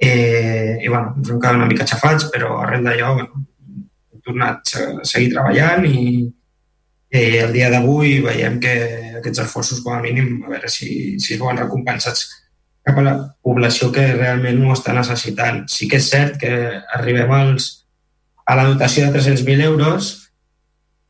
Eh, 0.00 0.78
I 0.80 0.88
bueno, 0.88 1.16
ens 1.18 1.32
vam 1.32 1.40
quedar 1.40 1.56
una 1.58 1.70
mica 1.70 1.86
xafats, 1.90 2.28
però 2.32 2.60
arrel 2.62 2.86
d'allò 2.86 3.14
bueno, 3.16 3.42
hem 4.14 4.22
tornat 4.28 4.74
a 4.78 5.08
seguir 5.08 5.32
treballant 5.34 5.88
i, 5.90 6.04
i 7.10 7.24
el 7.42 7.52
dia 7.58 7.72
d'avui 7.74 8.20
veiem 8.22 8.60
que 8.62 8.76
aquests 9.18 9.42
esforços, 9.48 9.82
com 9.82 9.98
a 9.98 10.04
mínim, 10.04 10.38
a 10.46 10.54
veure 10.54 10.70
si, 10.70 11.18
si 11.18 11.34
es 11.34 11.42
veuen 11.42 11.58
recompensats 11.58 12.28
cap 12.86 12.96
a 13.02 13.04
la 13.04 13.14
població 13.42 13.90
que 13.92 14.06
realment 14.14 14.62
ho 14.62 14.72
està 14.78 14.94
necessitant. 14.96 15.64
Sí 15.68 15.90
que 15.90 15.98
és 15.98 16.08
cert 16.14 16.38
que 16.40 16.54
arribem 16.96 17.34
als, 17.34 17.70
a 18.46 18.56
la 18.56 18.70
dotació 18.70 19.10
de 19.10 19.18
300.000 19.18 19.66
euros, 19.66 20.29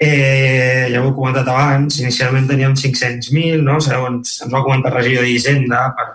Eh, 0.01 0.89
ja 0.89 1.02
ho 1.02 1.10
he 1.10 1.12
comentat 1.12 1.48
abans, 1.52 1.98
inicialment 2.01 2.47
teníem 2.48 2.72
500.000, 2.72 3.60
no? 3.60 3.77
segons 3.85 4.39
ens 4.40 4.52
va 4.52 4.62
comentar 4.64 4.94
regidor 4.94 5.27
d'Hisenda 5.28 5.82
per 5.98 6.06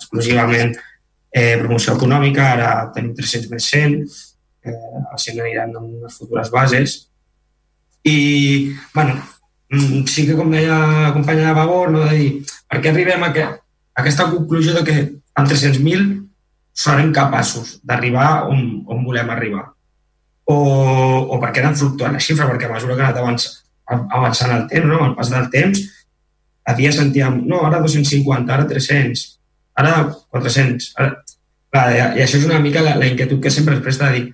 exclusivament 0.00 0.72
eh, 1.30 1.54
promoció 1.60 1.94
econòmica, 1.94 2.48
ara 2.56 2.70
tenim 2.94 3.12
300 3.14 3.52
més 3.52 3.68
100, 3.70 3.94
eh, 4.66 4.74
els 5.12 5.26
100 5.28 5.44
aniran 5.44 5.76
en 5.78 5.92
les 6.02 6.16
futures 6.18 6.50
bases. 6.50 6.96
I, 8.02 8.16
bueno, 8.96 9.14
mm, 9.70 10.02
sí 10.10 10.26
que 10.26 10.34
com 10.34 10.50
deia 10.50 10.80
la 11.04 11.12
companya 11.14 11.52
de 11.52 11.54
Vavor, 11.60 11.94
no, 11.94 12.02
de 12.08 12.18
dir, 12.18 12.32
per 12.66 12.82
què 12.82 12.90
arribem 12.90 13.22
a, 13.22 13.30
que, 13.36 13.46
a 13.46 14.02
aquesta 14.02 14.26
conclusió 14.32 14.74
de 14.74 14.82
que 14.90 14.98
amb 15.38 15.54
300.000 15.54 16.10
serem 16.74 17.14
capaços 17.14 17.78
d'arribar 17.86 18.48
on, 18.50 18.82
on 18.90 19.06
volem 19.06 19.30
arribar 19.30 19.68
o, 20.44 20.56
o 21.34 21.40
perquè 21.42 21.64
han 21.64 21.76
fluctuant 21.78 22.16
la 22.16 22.22
xifra, 22.22 22.48
perquè 22.50 22.68
a 22.68 22.74
mesura 22.74 22.96
que 22.98 23.06
ha 23.06 23.12
avançant, 23.14 24.54
el 24.54 24.66
temps, 24.70 24.86
no? 24.88 25.00
el 25.06 25.14
pas 25.16 25.32
del 25.32 25.50
temps, 25.52 25.82
a 26.64 26.74
dia 26.76 26.92
sentíem, 26.92 27.42
no, 27.48 27.64
ara 27.66 27.82
250, 27.84 28.52
ara 28.52 28.68
300, 28.68 29.26
ara 29.80 29.98
400. 30.32 30.92
Ara... 30.96 31.12
Clar, 31.74 31.88
I 32.14 32.22
això 32.22 32.38
és 32.38 32.46
una 32.46 32.60
mica 32.62 32.84
la, 32.86 32.94
la 33.00 33.06
inquietud 33.10 33.40
que 33.42 33.50
sempre 33.50 33.74
es 33.74 33.80
presta 33.82 34.06
a 34.06 34.14
dir 34.14 34.28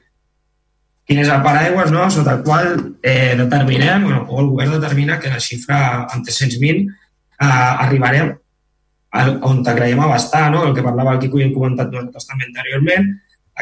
quin 1.08 1.18
és 1.22 1.30
el 1.32 1.40
paraigües 1.42 1.88
no? 1.90 2.04
sota 2.12 2.36
el 2.36 2.42
qual 2.44 2.68
eh, 3.02 3.32
determinem, 3.38 4.04
bueno, 4.04 4.26
o 4.28 4.42
el 4.42 4.50
govern 4.52 4.76
determina 4.76 5.16
que 5.18 5.32
la 5.32 5.40
xifra 5.42 5.78
amb 6.04 6.20
300.000 6.20 6.84
eh, 6.84 7.46
arribarem 7.48 8.34
on 9.42 9.64
creiem 9.64 10.04
abastar, 10.04 10.50
no? 10.52 10.62
el 10.68 10.74
que 10.76 10.84
parlava 10.86 11.16
el 11.16 11.18
Quico 11.24 11.40
i 11.40 11.48
hem 11.48 11.56
comentat 11.56 11.90
nosaltres 11.90 12.28
també 12.28 12.46
anteriorment, 12.46 13.08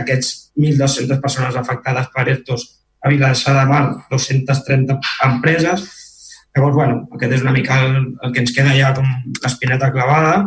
aquests 0.02 0.52
1.200 0.56 1.20
persones 1.22 1.56
afectades 1.56 2.10
per 2.14 2.26
ERTOs 2.28 2.66
a 3.02 3.08
Vilassar 3.12 3.54
de 3.58 3.64
Mar, 3.70 3.82
230 4.10 4.98
empreses. 5.24 5.86
Llavors, 6.54 6.74
bueno, 6.74 7.00
aquest 7.14 7.36
és 7.38 7.44
una 7.44 7.54
mica 7.54 7.78
el, 7.84 7.98
el 8.22 8.32
que 8.34 8.42
ens 8.42 8.54
queda 8.54 8.74
ja 8.74 8.92
com 8.96 9.06
l'espineta 9.42 9.92
clavada. 9.94 10.38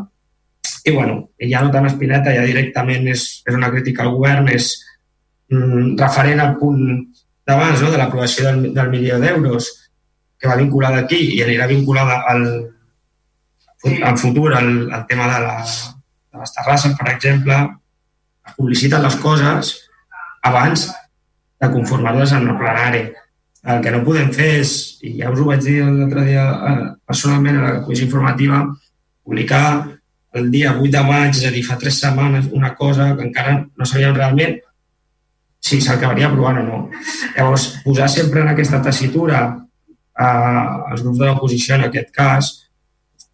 I, 0.83 0.91
bueno, 0.91 1.29
ja 1.39 1.61
no 1.63 1.71
tant 1.73 1.87
espineta, 1.87 2.33
ja 2.35 2.47
directament 2.47 3.07
és, 3.11 3.25
és 3.47 3.55
una 3.55 3.69
crítica 3.71 4.03
al 4.03 4.15
govern, 4.15 4.49
és 4.51 4.73
mm, 5.53 5.93
referent 6.01 6.41
al 6.41 6.57
punt 6.59 6.81
d'abans, 7.47 7.83
no?, 7.83 7.91
de 7.93 8.01
l'aprovació 8.01 8.49
del, 8.49 8.71
del 8.75 8.91
milió 8.91 9.19
d'euros, 9.21 9.69
que 10.41 10.49
va 10.49 10.57
vinculada 10.57 11.03
aquí 11.03 11.19
i 11.37 11.41
anirà 11.45 11.67
vinculada 11.69 12.23
al, 12.27 12.45
al 14.01 14.17
futur 14.17 14.55
al, 14.57 14.89
al 14.91 15.05
tema 15.07 15.27
de, 15.29 15.39
la, 15.45 15.55
de 16.33 16.41
les 16.41 16.53
terrasses, 16.57 16.97
per 16.97 17.11
exemple, 17.13 17.59
publiciten 18.57 19.03
les 19.03 19.15
coses 19.21 19.75
abans 20.43 20.87
de 21.61 21.69
conformar-les 21.69 22.33
en 22.33 22.47
el 22.49 22.57
plenari. 22.57 23.03
El 23.71 23.81
que 23.85 23.91
no 23.93 24.01
podem 24.05 24.31
fer 24.33 24.49
és, 24.63 24.71
i 25.05 25.19
ja 25.19 25.29
us 25.29 25.41
ho 25.41 25.45
vaig 25.51 25.61
dir 25.61 25.81
l'altre 25.85 26.25
dia 26.25 26.45
eh, 26.49 26.85
personalment 27.05 27.59
a 27.59 27.65
la 27.67 27.81
comissió 27.85 28.07
informativa, 28.07 28.63
publicar 29.21 29.65
el 30.33 30.49
dia 30.49 30.73
8 30.79 30.91
de 30.95 31.03
maig, 31.05 31.35
és 31.35 31.45
a 31.45 31.51
dir, 31.53 31.61
fa 31.67 31.77
tres 31.77 31.99
setmanes, 32.01 32.49
una 32.57 32.73
cosa 32.75 33.11
que 33.17 33.27
encara 33.27 33.59
no 33.61 33.85
sabíem 33.85 34.15
realment 34.15 34.57
si 35.61 35.77
s'acabaria 35.83 36.31
aprovant 36.31 36.57
o 36.63 36.65
no. 36.65 36.79
Llavors, 37.35 37.67
posar 37.85 38.09
sempre 38.09 38.41
en 38.41 38.49
aquesta 38.49 38.81
tessitura 38.81 39.43
eh, 39.51 40.65
els 40.91 41.05
grups 41.05 41.21
de 41.21 41.27
l'oposició, 41.27 41.77
en 41.77 41.85
aquest 41.91 42.09
cas, 42.15 42.51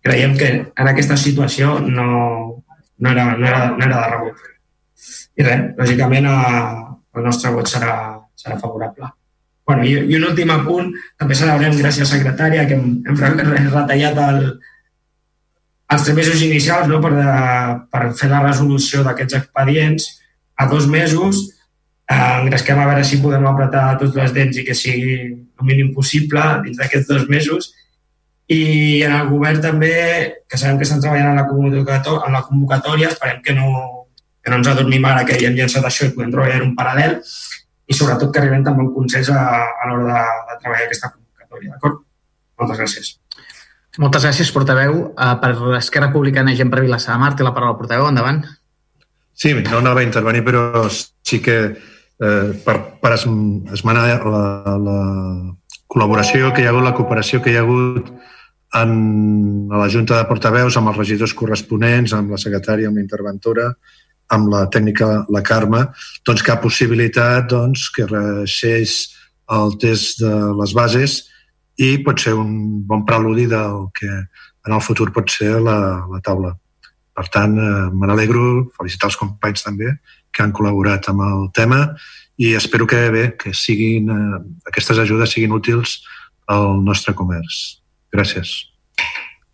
creiem 0.03 0.35
que 0.37 0.51
en 0.67 0.91
aquesta 0.91 1.15
situació 1.17 1.77
no, 1.79 2.07
no, 2.97 3.09
era, 3.09 3.31
no, 3.37 3.47
era, 3.47 3.63
no 3.71 3.85
era 3.85 4.01
de 4.03 4.11
rebut. 4.15 4.45
I 5.37 5.45
res, 5.45 5.63
lògicament 5.77 6.27
eh, 6.31 6.87
el 7.17 7.25
nostre 7.25 7.53
vot 7.53 7.69
serà, 7.69 7.93
serà 8.37 8.57
favorable. 8.61 9.11
Bueno, 9.67 9.83
i, 9.83 9.97
I 9.99 10.15
un 10.15 10.29
últim 10.29 10.51
apunt, 10.53 10.93
també 11.19 11.35
celebrem, 11.35 11.75
gràcies 11.75 12.09
secretària, 12.09 12.63
que 12.69 12.77
hem, 12.77 13.01
hem 13.09 13.71
retallat 13.73 14.21
el, 14.29 14.45
els 15.91 16.05
tres 16.05 16.15
mesos 16.15 16.43
inicials 16.45 16.87
no, 16.91 17.01
per, 17.03 17.11
de, 17.17 17.33
per 17.91 18.03
fer 18.19 18.31
la 18.31 18.43
resolució 18.45 19.03
d'aquests 19.03 19.41
expedients 19.41 20.07
a 20.55 20.69
dos 20.71 20.87
mesos. 20.87 21.43
Eh, 22.07 22.15
engresquem 22.15 22.79
a 22.79 22.87
veure 22.87 23.03
si 23.03 23.19
podem 23.19 23.43
apretar 23.49 23.97
tots 23.99 24.15
les 24.15 24.31
dents 24.35 24.55
i 24.55 24.63
que 24.67 24.75
sigui 24.77 25.17
el 25.27 25.67
mínim 25.67 25.91
possible 25.95 26.43
dins 26.63 26.79
d'aquests 26.79 27.11
dos 27.11 27.27
mesos. 27.31 27.73
I 28.47 29.03
en 29.03 29.11
el 29.11 29.27
govern 29.27 29.59
també, 29.59 29.93
que 30.47 30.59
sabem 30.59 30.79
que 30.79 30.87
estan 30.87 31.03
treballant 31.03 31.33
en 31.33 31.41
la 31.41 31.47
convocatòria, 31.49 32.27
en 32.29 32.39
la 32.39 32.45
convocatòria 32.47 33.11
esperem 33.11 33.41
que 33.43 33.55
no, 33.57 33.96
que 34.47 34.53
no 34.53 34.61
ens 34.61 34.69
adormim 34.71 35.03
ara 35.03 35.25
que 35.27 35.35
ja 35.35 35.49
hem 35.49 35.57
llançat 35.59 35.83
això 35.83 36.05
i 36.07 36.13
podem 36.15 36.31
treballar 36.31 36.61
en 36.61 36.69
un 36.69 36.75
paral·lel 36.77 37.17
i 37.19 37.95
sobretot 37.95 38.31
que 38.31 38.39
arribem 38.39 38.63
també 38.63 38.79
a 38.79 38.87
un 38.87 38.93
consens 38.95 39.27
a, 39.27 39.41
a 39.67 39.87
l'hora 39.89 40.05
de, 40.07 40.21
de 40.47 40.55
treballar 40.61 40.85
aquesta 40.85 41.09
convocatòria. 41.11 41.73
D'acord? 41.73 41.97
Moltes 42.61 42.79
gràcies. 42.79 43.09
Moltes 43.99 44.23
gràcies, 44.23 44.53
portaveu. 44.55 44.95
Uh, 45.11 45.33
per 45.41 45.51
Esquerra 45.81 46.07
Republicana, 46.07 46.55
gent 46.55 46.71
per 46.71 46.79
Vilassar 46.85 47.17
de 47.17 47.23
Mar, 47.25 47.33
té 47.35 47.43
la 47.43 47.51
paraula 47.55 47.75
portaveu, 47.75 48.07
endavant. 48.07 48.39
Sí, 49.37 49.51
no 49.57 49.81
anava 49.81 49.99
a 50.01 50.07
intervenir, 50.07 50.45
però 50.47 50.87
sí 50.89 51.41
que 51.45 51.57
eh, 51.67 52.47
per, 52.65 52.77
per 53.03 53.11
esmenar 53.17 54.07
la, 54.23 54.45
la 54.81 54.97
col·laboració 55.91 56.49
que 56.55 56.63
hi 56.63 56.69
ha 56.69 56.71
hagut, 56.71 56.87
la 56.87 56.95
cooperació 56.97 57.43
que 57.43 57.53
hi 57.53 57.59
ha 57.59 57.65
hagut 57.67 58.09
en, 58.79 59.69
a 59.69 59.83
la 59.83 59.91
Junta 59.93 60.17
de 60.17 60.25
Portaveus, 60.31 60.79
amb 60.79 60.89
els 60.89 60.97
regidors 61.03 61.35
corresponents, 61.37 62.15
amb 62.17 62.33
la 62.33 62.41
secretària, 62.41 62.89
amb 62.89 62.97
la 62.97 63.05
interventora, 63.05 63.69
amb 64.33 64.49
la 64.51 64.65
tècnica, 64.71 65.25
la 65.31 65.41
Carme, 65.45 65.85
doncs 66.27 66.43
cap 66.45 66.61
possibilitat 66.63 67.47
doncs, 67.51 67.87
que 67.95 68.07
reixeix 68.09 68.97
el 69.55 69.77
test 69.79 70.21
de 70.23 70.33
les 70.59 70.73
bases 70.75 71.21
i 71.79 71.95
pot 72.03 72.19
ser 72.19 72.33
un 72.35 72.83
bon 72.87 73.05
preludi 73.07 73.45
del 73.47 73.87
que 73.95 74.09
en 74.11 74.75
el 74.75 74.83
futur 74.83 75.11
pot 75.15 75.29
ser 75.31 75.53
la, 75.63 75.79
la 76.11 76.21
taula. 76.25 76.53
Per 77.17 77.25
tant, 77.33 77.55
eh, 77.57 77.87
me 77.93 78.09
n'alegro, 78.09 78.67
felicitar 78.77 79.09
els 79.09 79.17
companys 79.17 79.63
també 79.65 79.95
que 80.33 80.43
han 80.43 80.53
col·laborat 80.53 81.07
amb 81.09 81.23
el 81.25 81.47
tema 81.55 81.81
i 82.37 82.53
espero 82.57 82.85
que 82.85 82.99
bé 83.13 83.25
que 83.39 83.53
siguin, 83.57 84.11
eh, 84.13 84.41
aquestes 84.69 84.99
ajudes 85.01 85.33
siguin 85.33 85.55
útils 85.55 86.01
al 86.47 86.83
nostre 86.83 87.15
comerç. 87.17 87.79
Gràcies. 88.13 88.53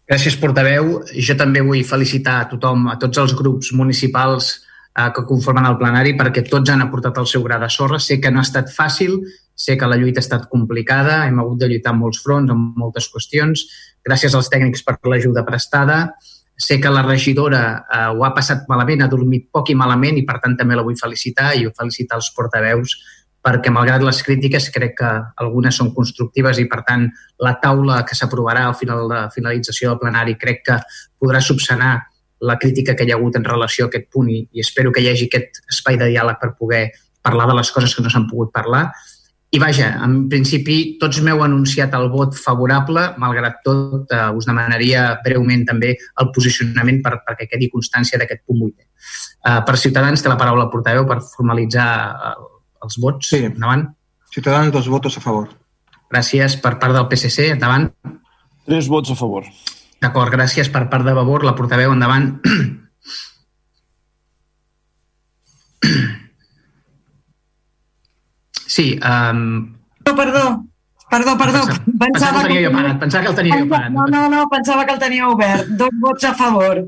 Gràcies, 0.10 0.36
portaveu. 0.36 0.98
Jo 1.16 1.36
també 1.40 1.62
vull 1.64 1.84
felicitar 1.88 2.42
a 2.42 2.48
tothom, 2.52 2.90
a 2.92 2.98
tots 3.00 3.22
els 3.22 3.34
grups 3.40 3.72
municipals 3.72 4.50
eh, 4.52 5.10
que 5.16 5.24
conformen 5.30 5.68
el 5.70 5.78
plenari, 5.80 6.12
perquè 6.20 6.44
tots 6.50 6.74
han 6.74 6.84
aportat 6.84 7.22
el 7.22 7.30
seu 7.30 7.46
gra 7.46 7.60
de 7.62 7.70
sorra. 7.72 8.02
Sé 8.04 8.20
que 8.20 8.32
no 8.32 8.42
ha 8.42 8.48
estat 8.48 8.74
fàcil, 8.74 9.22
sé 9.56 9.78
que 9.80 9.88
la 9.88 9.96
lluita 10.02 10.20
ha 10.20 10.26
estat 10.26 10.50
complicada, 10.52 11.24
hem 11.28 11.40
hagut 11.40 11.62
de 11.62 11.72
lluitar 11.72 11.96
en 11.96 12.02
molts 12.04 12.20
fronts, 12.26 12.52
en 12.52 12.70
moltes 12.84 13.08
qüestions. 13.14 13.64
Gràcies 14.04 14.36
als 14.36 14.52
tècnics 14.52 14.84
per 14.84 14.98
l'ajuda 15.08 15.46
prestada. 15.48 16.04
Sé 16.60 16.78
que 16.82 16.92
la 16.92 17.02
regidora 17.08 17.64
eh, 17.88 18.06
ho 18.12 18.28
ha 18.28 18.34
passat 18.36 18.68
malament, 18.68 19.06
ha 19.06 19.12
dormit 19.12 19.48
poc 19.56 19.72
i 19.72 19.80
malament 19.80 20.20
i 20.20 20.28
per 20.28 20.42
tant 20.44 20.60
també 20.60 20.76
la 20.76 20.84
vull 20.84 21.00
felicitar 21.00 21.54
i 21.56 21.64
felicitar 21.80 22.20
els 22.20 22.34
portaveus 22.36 23.00
perquè 23.44 23.72
malgrat 23.76 24.04
les 24.06 24.22
crítiques 24.24 24.70
crec 24.72 24.96
que 25.02 25.12
algunes 25.44 25.76
són 25.76 25.92
constructives 25.96 26.62
i 26.64 26.68
per 26.72 26.82
tant 26.88 27.10
la 27.44 27.58
taula 27.64 28.02
que 28.08 28.16
s'aprovarà 28.16 28.66
al 28.70 28.78
final 28.80 29.10
de 29.12 29.22
finalització 29.36 29.92
del 29.92 30.02
plenari 30.04 30.38
crec 30.40 30.64
que 30.70 30.80
podrà 31.20 31.42
subsanar 31.44 31.94
la 32.44 32.58
crítica 32.60 32.96
que 32.96 33.08
hi 33.08 33.12
ha 33.12 33.18
hagut 33.20 33.36
en 33.40 33.48
relació 33.48 33.88
a 33.88 33.92
aquest 33.92 34.10
punt 34.12 34.30
i, 34.32 34.44
i 34.52 34.64
espero 34.64 34.92
que 34.92 35.04
hi 35.04 35.10
hagi 35.12 35.28
aquest 35.30 35.64
espai 35.72 36.00
de 36.00 36.12
diàleg 36.12 36.40
per 36.40 36.54
poder 36.60 36.86
parlar 37.24 37.48
de 37.50 37.58
les 37.60 37.72
coses 37.72 37.96
que 37.96 38.04
no 38.04 38.12
s'han 38.12 38.28
pogut 38.28 38.52
parlar. 38.52 38.90
I 39.54 39.60
vaja, 39.62 39.92
en 40.02 40.16
principi 40.32 40.98
tots 41.00 41.20
m'heu 41.22 41.44
anunciat 41.46 41.94
el 41.94 42.08
vot 42.12 42.34
favorable, 42.36 43.04
malgrat 43.22 43.60
tot 43.64 44.12
eh, 44.12 44.24
us 44.34 44.48
demanaria 44.50 45.04
breument 45.24 45.68
també 45.70 45.94
el 45.94 46.32
posicionament 46.36 47.04
per, 47.06 47.20
perquè 47.28 47.48
quedi 47.52 47.70
constància 47.72 48.18
d'aquest 48.20 48.42
punt 48.50 48.64
8. 48.66 48.74
Eh, 48.82 49.60
per 49.68 49.78
Ciutadans 49.78 50.26
té 50.26 50.32
la 50.32 50.40
paraula 50.42 50.66
el 50.66 50.74
portaveu 50.74 51.06
per 51.06 51.20
formalitzar 51.22 51.88
eh, 52.10 52.34
els 52.84 53.00
vots. 53.02 53.30
Sí. 53.34 53.44
Endavant. 53.50 53.88
Ciutadans, 54.34 54.74
dos 54.74 54.90
votos 54.90 55.18
a 55.18 55.24
favor. 55.24 55.52
Gràcies 56.14 56.58
per 56.62 56.78
part 56.82 56.96
del 56.96 57.08
PSC. 57.10 57.52
Endavant. 57.56 57.90
Tres 58.68 58.88
vots 58.92 59.12
a 59.12 59.18
favor. 59.20 59.48
D'acord, 60.04 60.34
gràcies 60.34 60.70
per 60.72 60.88
part 60.92 61.06
de 61.08 61.14
Vavor. 61.16 61.46
La 61.48 61.56
portaveu, 61.56 61.94
endavant. 61.96 62.34
Sí, 68.74 69.00
um... 69.06 69.76
No, 70.08 70.16
perdó, 70.18 70.66
perdó, 71.12 71.38
perdó. 71.38 71.60
Pensava, 72.00 72.00
pensava 72.00 72.40
que 72.40 72.40
el 72.40 72.48
tenia 72.48 72.62
jo 72.64 72.72
parat, 72.74 72.96
pensava 73.04 73.24
que 73.24 73.30
el 73.30 73.36
tenia 73.38 73.60
jo 73.60 73.68
parat. 73.70 73.92
No, 73.94 74.06
no, 74.10 74.22
no, 74.32 74.46
pensava 74.50 74.86
que 74.88 74.96
el 74.96 75.02
tenia 75.04 75.28
obert. 75.30 75.68
Dos 75.78 75.94
vots 76.02 76.26
a 76.26 76.32
favor. 76.40 76.82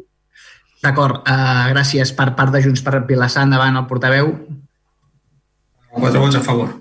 D'acord, 0.82 1.20
uh, 1.30 1.68
gràcies 1.76 2.10
per 2.18 2.32
part 2.40 2.56
de 2.56 2.64
Junts 2.66 2.82
per 2.82 3.04
Vilassar. 3.06 3.46
Endavant, 3.46 3.78
el 3.78 3.86
portaveu. 3.92 4.32
Quatre 5.96 6.20
vots 6.20 6.36
a 6.36 6.44
favor. 6.44 6.74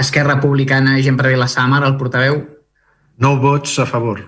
Esquerra 0.00 0.34
Republicana, 0.36 0.98
gent 1.04 1.16
per 1.16 1.30
Vilassar, 1.30 1.68
Mar, 1.70 1.84
el 1.86 1.96
portaveu. 2.00 2.42
Nou 3.22 3.38
vots 3.40 3.78
a 3.78 3.86
favor. 3.86 4.24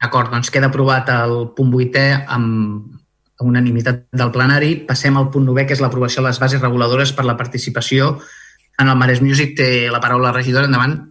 D'acord, 0.00 0.32
doncs 0.32 0.48
queda 0.50 0.70
aprovat 0.70 1.10
el 1.12 1.50
punt 1.56 1.72
8è 1.76 2.24
amb 2.24 3.44
unanimitat 3.44 4.06
del 4.16 4.32
plenari. 4.32 4.74
Passem 4.88 5.16
al 5.16 5.28
punt 5.34 5.48
9è, 5.48 5.66
que 5.66 5.76
és 5.76 5.82
l'aprovació 5.84 6.22
de 6.22 6.30
les 6.30 6.40
bases 6.40 6.62
reguladores 6.62 7.12
per 7.12 7.26
la 7.28 7.36
participació 7.36 8.16
en 8.80 8.88
el 8.88 8.96
Mares 8.96 9.20
Music 9.20 9.52
té 9.56 9.90
la 9.92 10.00
paraula 10.00 10.30
la 10.30 10.36
regidora. 10.38 10.66
Endavant. 10.66 11.09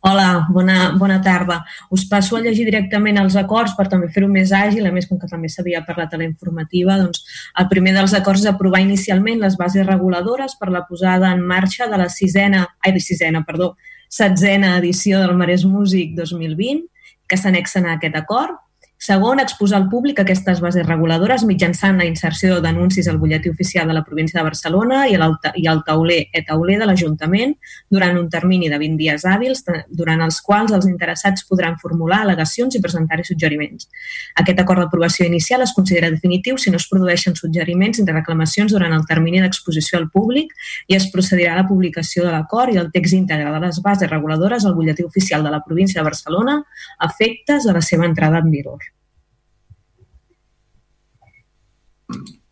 Hola, 0.00 0.46
bona, 0.48 0.92
bona 0.94 1.20
tarda. 1.20 1.64
Us 1.90 2.04
passo 2.06 2.36
a 2.36 2.40
llegir 2.40 2.64
directament 2.68 3.16
els 3.18 3.34
acords 3.40 3.72
per 3.74 3.88
també 3.90 4.06
fer-ho 4.14 4.28
més 4.30 4.52
àgil, 4.54 4.86
a 4.86 4.92
més, 4.94 5.08
com 5.10 5.18
que 5.18 5.26
també 5.26 5.50
s'havia 5.50 5.82
parlat 5.86 6.14
a 6.14 6.20
la 6.20 6.26
informativa, 6.28 6.94
doncs 7.00 7.24
el 7.58 7.66
primer 7.72 7.96
dels 7.96 8.14
acords 8.14 8.44
és 8.44 8.52
aprovar 8.52 8.78
inicialment 8.84 9.42
les 9.42 9.56
bases 9.58 9.86
reguladores 9.88 10.54
per 10.60 10.70
la 10.70 10.84
posada 10.86 11.32
en 11.34 11.42
marxa 11.42 11.90
de 11.90 11.98
la 11.98 12.06
sisena, 12.14 12.62
ai, 12.78 12.94
sisena, 13.02 13.42
perdó, 13.48 13.72
setzena 14.08 14.76
edició 14.78 15.18
del 15.18 15.34
Mares 15.34 15.66
Music 15.66 16.14
2020, 16.14 16.86
que 17.26 17.36
s'annexen 17.36 17.90
a 17.90 17.98
aquest 17.98 18.14
acord 18.22 18.54
Segon, 18.98 19.38
exposar 19.38 19.78
al 19.78 19.84
públic 19.88 20.18
aquestes 20.18 20.58
bases 20.58 20.82
reguladores 20.82 21.44
mitjançant 21.46 22.00
la 22.00 22.06
inserció 22.08 22.56
d'anuncis 22.58 23.06
al 23.06 23.20
butlletí 23.22 23.46
oficial 23.48 23.86
de 23.86 23.94
la 23.94 24.02
província 24.02 24.40
de 24.40 24.44
Barcelona 24.48 25.04
i, 25.06 25.14
i 25.14 25.68
al 25.70 25.84
tauler 25.86 26.16
e-tauler 26.34 26.80
de 26.80 26.88
l'Ajuntament 26.90 27.54
durant 27.94 28.18
un 28.18 28.26
termini 28.28 28.66
de 28.66 28.80
20 28.82 28.98
dies 28.98 29.22
hàbils, 29.22 29.62
durant 30.00 30.24
els 30.26 30.40
quals 30.42 30.74
els 30.74 30.88
interessats 30.90 31.46
podran 31.46 31.78
formular 31.78 32.24
al·legacions 32.24 32.74
i 32.74 32.82
presentar-hi 32.82 33.28
suggeriments. 33.28 33.86
Aquest 34.42 34.64
acord 34.64 34.82
d'aprovació 34.82 35.28
inicial 35.30 35.62
es 35.62 35.76
considera 35.78 36.10
definitiu 36.10 36.58
si 36.58 36.74
no 36.74 36.82
es 36.82 36.88
produeixen 36.90 37.38
suggeriments 37.38 38.02
ni 38.02 38.10
reclamacions 38.10 38.74
durant 38.74 38.98
el 38.98 39.06
termini 39.06 39.44
d'exposició 39.46 40.02
al 40.02 40.10
públic 40.10 40.50
i 40.90 40.98
es 40.98 41.06
procedirà 41.14 41.54
a 41.54 41.62
la 41.62 41.68
publicació 41.70 42.26
de 42.26 42.34
l'acord 42.34 42.74
i 42.74 42.82
el 42.82 42.90
text 42.90 43.14
íntegre 43.14 43.54
de 43.54 43.62
les 43.62 43.78
bases 43.78 44.10
reguladores 44.10 44.66
al 44.66 44.74
butlletí 44.74 45.06
oficial 45.06 45.46
de 45.46 45.54
la 45.54 45.62
província 45.62 46.02
de 46.02 46.10
Barcelona 46.10 46.60
a 46.98 47.12
efectes 47.14 47.62
de 47.62 47.78
la 47.78 47.86
seva 47.92 48.10
entrada 48.10 48.42
en 48.42 48.50
vigor. 48.50 48.87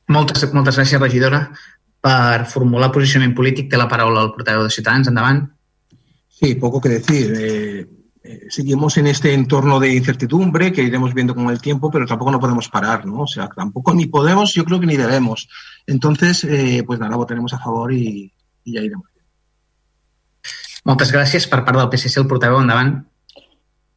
Moltes, 0.09 0.47
moltes 0.55 0.79
gràcies, 0.79 1.01
regidora. 1.01 1.49
Per 2.07 2.47
formular 2.51 2.93
posicionament 2.95 3.35
polític 3.35 3.71
té 3.71 3.81
la 3.81 3.89
paraula 3.91 4.23
el 4.27 4.33
portaveu 4.37 4.67
de 4.67 4.75
Ciutadans. 4.75 5.09
Endavant. 5.11 5.43
Sí, 6.29 6.55
poco 6.55 6.81
que 6.81 6.91
decir. 6.91 7.33
Eh, 7.35 7.87
eh, 8.23 8.47
seguimos 8.51 8.97
en 8.99 9.07
este 9.07 9.33
entorno 9.33 9.81
de 9.81 9.95
incertidumbre 9.95 10.73
que 10.73 10.83
iremos 10.83 11.15
viendo 11.15 11.35
con 11.35 11.49
el 11.51 11.61
tiempo, 11.61 11.91
pero 11.91 12.07
tampoco 12.07 12.31
no 12.31 12.41
podemos 12.41 12.69
parar, 12.69 13.07
¿no? 13.07 13.23
O 13.23 13.27
sea, 13.27 13.49
tampoco 13.49 13.95
ni 13.95 14.07
podemos, 14.07 14.53
yo 14.53 14.65
creo 14.65 14.81
que 14.81 14.87
ni 14.87 14.97
debemos. 14.97 15.49
Entonces, 15.87 16.45
eh, 16.45 16.83
pues 16.87 16.99
nada, 16.99 17.17
votaremos 17.17 17.53
a 17.53 17.59
favor 17.59 17.93
y, 17.93 18.33
y 18.65 18.73
ya 18.75 18.81
iremos. 18.81 19.07
Moltes 20.87 21.11
gràcies. 21.11 21.49
Per 21.51 21.65
part 21.67 21.81
del 21.81 21.91
PSC, 21.91 22.21
el 22.23 22.29
portaveu, 22.31 22.61
endavant. 22.63 23.01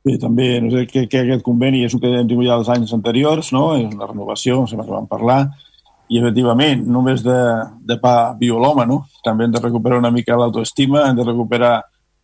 Bé, 0.06 0.16
també, 0.16 0.54
no 0.64 0.72
sé, 0.72 0.86
que, 0.88 1.06
que 1.12 1.24
aquest 1.26 1.44
conveni 1.44 1.84
és 1.84 1.94
el 1.96 2.00
que 2.00 2.12
hem 2.22 2.28
tingut 2.30 2.48
ja 2.48 2.56
els 2.60 2.70
anys 2.72 2.94
anteriors, 2.96 3.52
no? 3.56 3.74
És 3.76 3.90
una 3.92 4.08
renovació, 4.08 4.62
sembla 4.68 4.88
que 4.88 4.96
vam 4.96 5.10
parlar, 5.12 5.42
i 6.10 6.18
efectivament, 6.22 6.86
només 6.90 7.22
de, 7.26 7.38
de 7.86 8.00
pa 8.02 8.34
viu 8.40 8.58
l'home, 8.62 8.88
no? 8.90 9.04
També 9.26 9.46
hem 9.46 9.54
de 9.54 9.62
recuperar 9.62 10.00
una 10.00 10.12
mica 10.16 10.38
l'autoestima, 10.40 11.04
hem 11.10 11.20
de 11.20 11.28
recuperar 11.28 11.76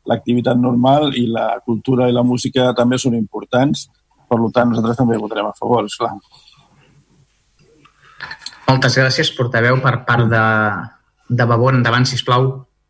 l'activitat 0.10 0.58
normal 0.58 1.12
i 1.18 1.28
la 1.30 1.60
cultura 1.66 2.08
i 2.10 2.16
la 2.16 2.24
música 2.24 2.72
també 2.78 2.98
són 3.02 3.18
importants. 3.18 3.86
Per 4.26 4.40
tant, 4.56 4.72
nosaltres 4.72 4.98
també 4.98 5.20
votarem 5.22 5.52
a 5.52 5.54
favor, 5.58 5.86
esclar. 5.86 6.16
Moltes 8.66 8.98
gràcies, 8.98 9.30
portaveu, 9.38 9.78
per 9.84 10.00
part 10.08 10.32
de, 10.32 10.46
de 11.30 11.46
Babor. 11.46 11.78
Endavant, 11.78 12.08
sisplau. 12.10 12.48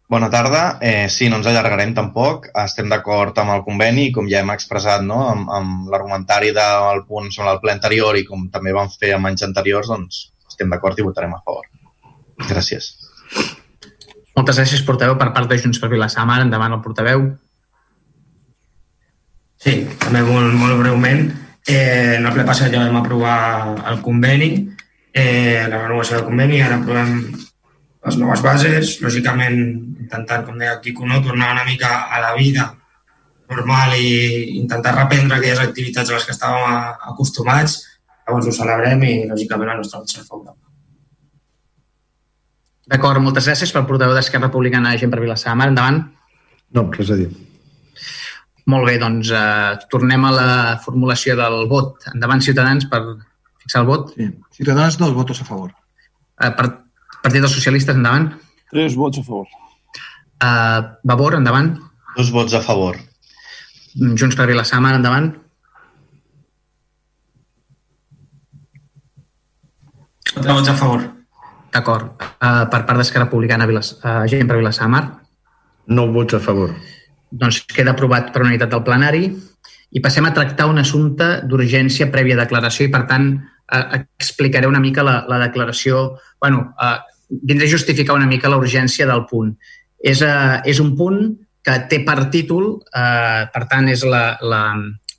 Bona 0.07 0.29
tarda. 0.29 0.77
Eh, 0.81 1.09
sí, 1.09 1.29
no 1.29 1.39
ens 1.39 1.47
allargarem 1.49 1.95
tampoc. 1.97 2.49
Estem 2.61 2.91
d'acord 2.91 3.37
amb 3.41 3.55
el 3.55 3.63
conveni, 3.65 4.11
com 4.13 4.27
ja 4.29 4.43
hem 4.43 4.51
expressat 4.53 5.01
no? 5.01 5.23
amb, 5.31 5.49
amb 5.49 5.89
l'argumentari 5.89 6.51
del 6.53 7.01
punt 7.09 7.31
sobre 7.33 7.55
el 7.55 7.61
ple 7.63 7.73
anterior 7.73 8.17
i 8.17 8.25
com 8.27 8.45
també 8.53 8.75
vam 8.75 8.91
fer 8.93 9.15
amb 9.15 9.31
anys 9.31 9.47
anteriors, 9.47 9.89
doncs 9.89 10.27
estem 10.47 10.69
d'acord 10.69 10.99
i 10.99 11.07
votarem 11.07 11.33
a 11.33 11.41
favor. 11.41 11.65
Gràcies. 12.45 12.91
Moltes 14.35 14.59
gràcies, 14.59 14.83
portaveu, 14.85 15.17
per 15.17 15.31
part 15.33 15.49
de 15.49 15.57
Junts 15.57 15.81
per 15.81 15.89
Vilassamar. 15.89 16.37
Endavant 16.43 16.77
el 16.77 16.83
portaveu. 16.85 17.25
Sí, 19.65 19.79
també 20.03 20.21
molt, 20.27 20.53
molt 20.59 20.77
breument. 20.83 21.25
Eh, 21.65 22.19
en 22.19 22.27
el 22.27 22.35
ple 22.35 22.45
passat 22.45 22.69
ja 22.69 22.83
vam 22.83 22.99
aprovar 22.99 23.37
el 23.89 24.03
conveni, 24.05 24.51
eh, 25.09 25.65
la 25.65 25.79
renovació 25.87 26.19
del 26.19 26.27
conveni, 26.27 26.61
ara 26.61 26.77
aprovem 26.77 27.15
les 28.05 28.17
noves 28.21 28.41
bases, 28.45 28.95
lògicament 29.01 29.55
intentant, 30.05 30.43
com 30.45 30.59
deia 30.61 30.79
Quico, 30.81 31.07
no, 31.09 31.23
tornar 31.25 31.53
una 31.55 31.65
mica 31.65 32.05
a 32.05 32.21
la 32.21 32.33
vida 32.37 32.67
normal 33.49 33.95
i 33.97 34.57
intentar 34.59 34.95
reprendre 34.95 35.37
aquelles 35.37 35.61
activitats 35.61 36.11
a 36.11 36.17
les 36.17 36.27
que 36.27 36.33
estàvem 36.33 37.09
acostumats, 37.13 37.79
llavors 38.25 38.49
ho 38.49 38.53
celebrem 38.53 39.03
i 39.05 39.15
lògicament 39.29 39.73
la 39.73 39.79
nostra 39.81 40.03
serà 40.05 40.25
favorable. 40.25 40.61
D'acord, 42.85 43.21
moltes 43.21 43.49
gràcies 43.49 43.73
pel 43.73 43.87
portaveu 43.89 44.13
d'Esquerra 44.13 44.51
Republicana, 44.51 44.93
gent 45.01 45.09
per 45.13 45.21
Vilassamar. 45.23 45.71
Endavant. 45.71 46.03
No, 46.77 46.85
res 46.93 47.09
a 47.09 47.17
dir. 47.17 47.31
Molt 48.69 48.85
bé, 48.89 48.99
doncs 49.01 49.31
eh, 49.33 49.73
tornem 49.89 50.25
a 50.25 50.33
la 50.33 50.49
formulació 50.83 51.33
del 51.37 51.65
vot. 51.69 52.05
Endavant, 52.13 52.41
Ciutadans, 52.45 52.85
per 52.89 53.01
fixar 53.61 53.81
el 53.81 53.89
vot. 53.89 54.13
Sí. 54.13 54.29
Ciutadans, 54.59 54.99
dos 55.01 55.13
votos 55.17 55.41
a 55.41 55.47
favor. 55.49 55.73
Eh, 56.41 56.51
per, 56.53 56.67
Partit 57.25 57.41
dels 57.41 57.55
Socialistes, 57.57 57.97
endavant. 57.97 58.27
Tres 58.69 58.93
vots 58.93 59.17
a 59.17 59.23
favor. 59.25 59.47
Uh, 60.45 60.81
Vavor, 61.09 61.39
endavant. 61.39 61.71
Dos 62.13 62.29
vots 62.29 62.53
a 62.53 62.61
favor. 62.61 62.99
Junts 63.95 64.35
per 64.37 64.45
Vilassamar, 64.45 64.91
endavant. 64.99 65.31
Quatre 70.35 70.53
vots 70.53 70.69
a 70.69 70.75
favor. 70.77 71.07
D'acord. 71.73 72.11
Uh, 72.37 72.67
per 72.69 72.83
part 72.85 73.01
d'Esquerra 73.01 73.25
Republicana, 73.25 73.65
Vilas, 73.65 73.95
uh, 74.03 74.27
gent 74.29 74.45
per 74.45 74.59
Vilassamar. 74.59 75.01
No 75.97 76.05
vots 76.13 76.37
a 76.37 76.41
favor. 76.43 76.75
Doncs 77.31 77.63
queda 77.73 77.95
aprovat 77.95 78.29
per 78.35 78.45
unitat 78.45 78.69
del 78.69 78.85
plenari 78.85 79.25
i 79.95 80.01
passem 80.03 80.27
a 80.27 80.33
tractar 80.35 80.69
un 80.69 80.77
assumpte 80.77 81.41
d'urgència 81.49 82.11
prèvia 82.13 82.37
declaració 82.37 82.85
i, 82.85 82.93
per 82.93 83.03
tant, 83.09 83.31
uh, 83.65 83.83
explicaré 84.19 84.69
una 84.69 84.83
mica 84.83 85.03
la, 85.03 85.23
la 85.31 85.41
declaració... 85.47 86.19
bueno, 86.37 86.69
uh, 86.77 87.14
vindré 87.29 87.67
a 87.67 87.71
justificar 87.71 88.15
una 88.15 88.27
mica 88.29 88.51
la 88.51 88.59
urgència 88.61 89.07
del 89.09 89.25
punt. 89.29 89.55
És, 89.99 90.21
uh, 90.21 90.61
és 90.65 90.79
un 90.79 90.93
punt 90.97 91.21
que 91.65 91.79
té 91.89 92.01
per 92.05 92.29
títol, 92.33 92.75
uh, 92.77 93.45
per 93.53 93.63
tant, 93.71 93.89
és 93.89 94.03
la, 94.05 94.37
la, 94.41 94.61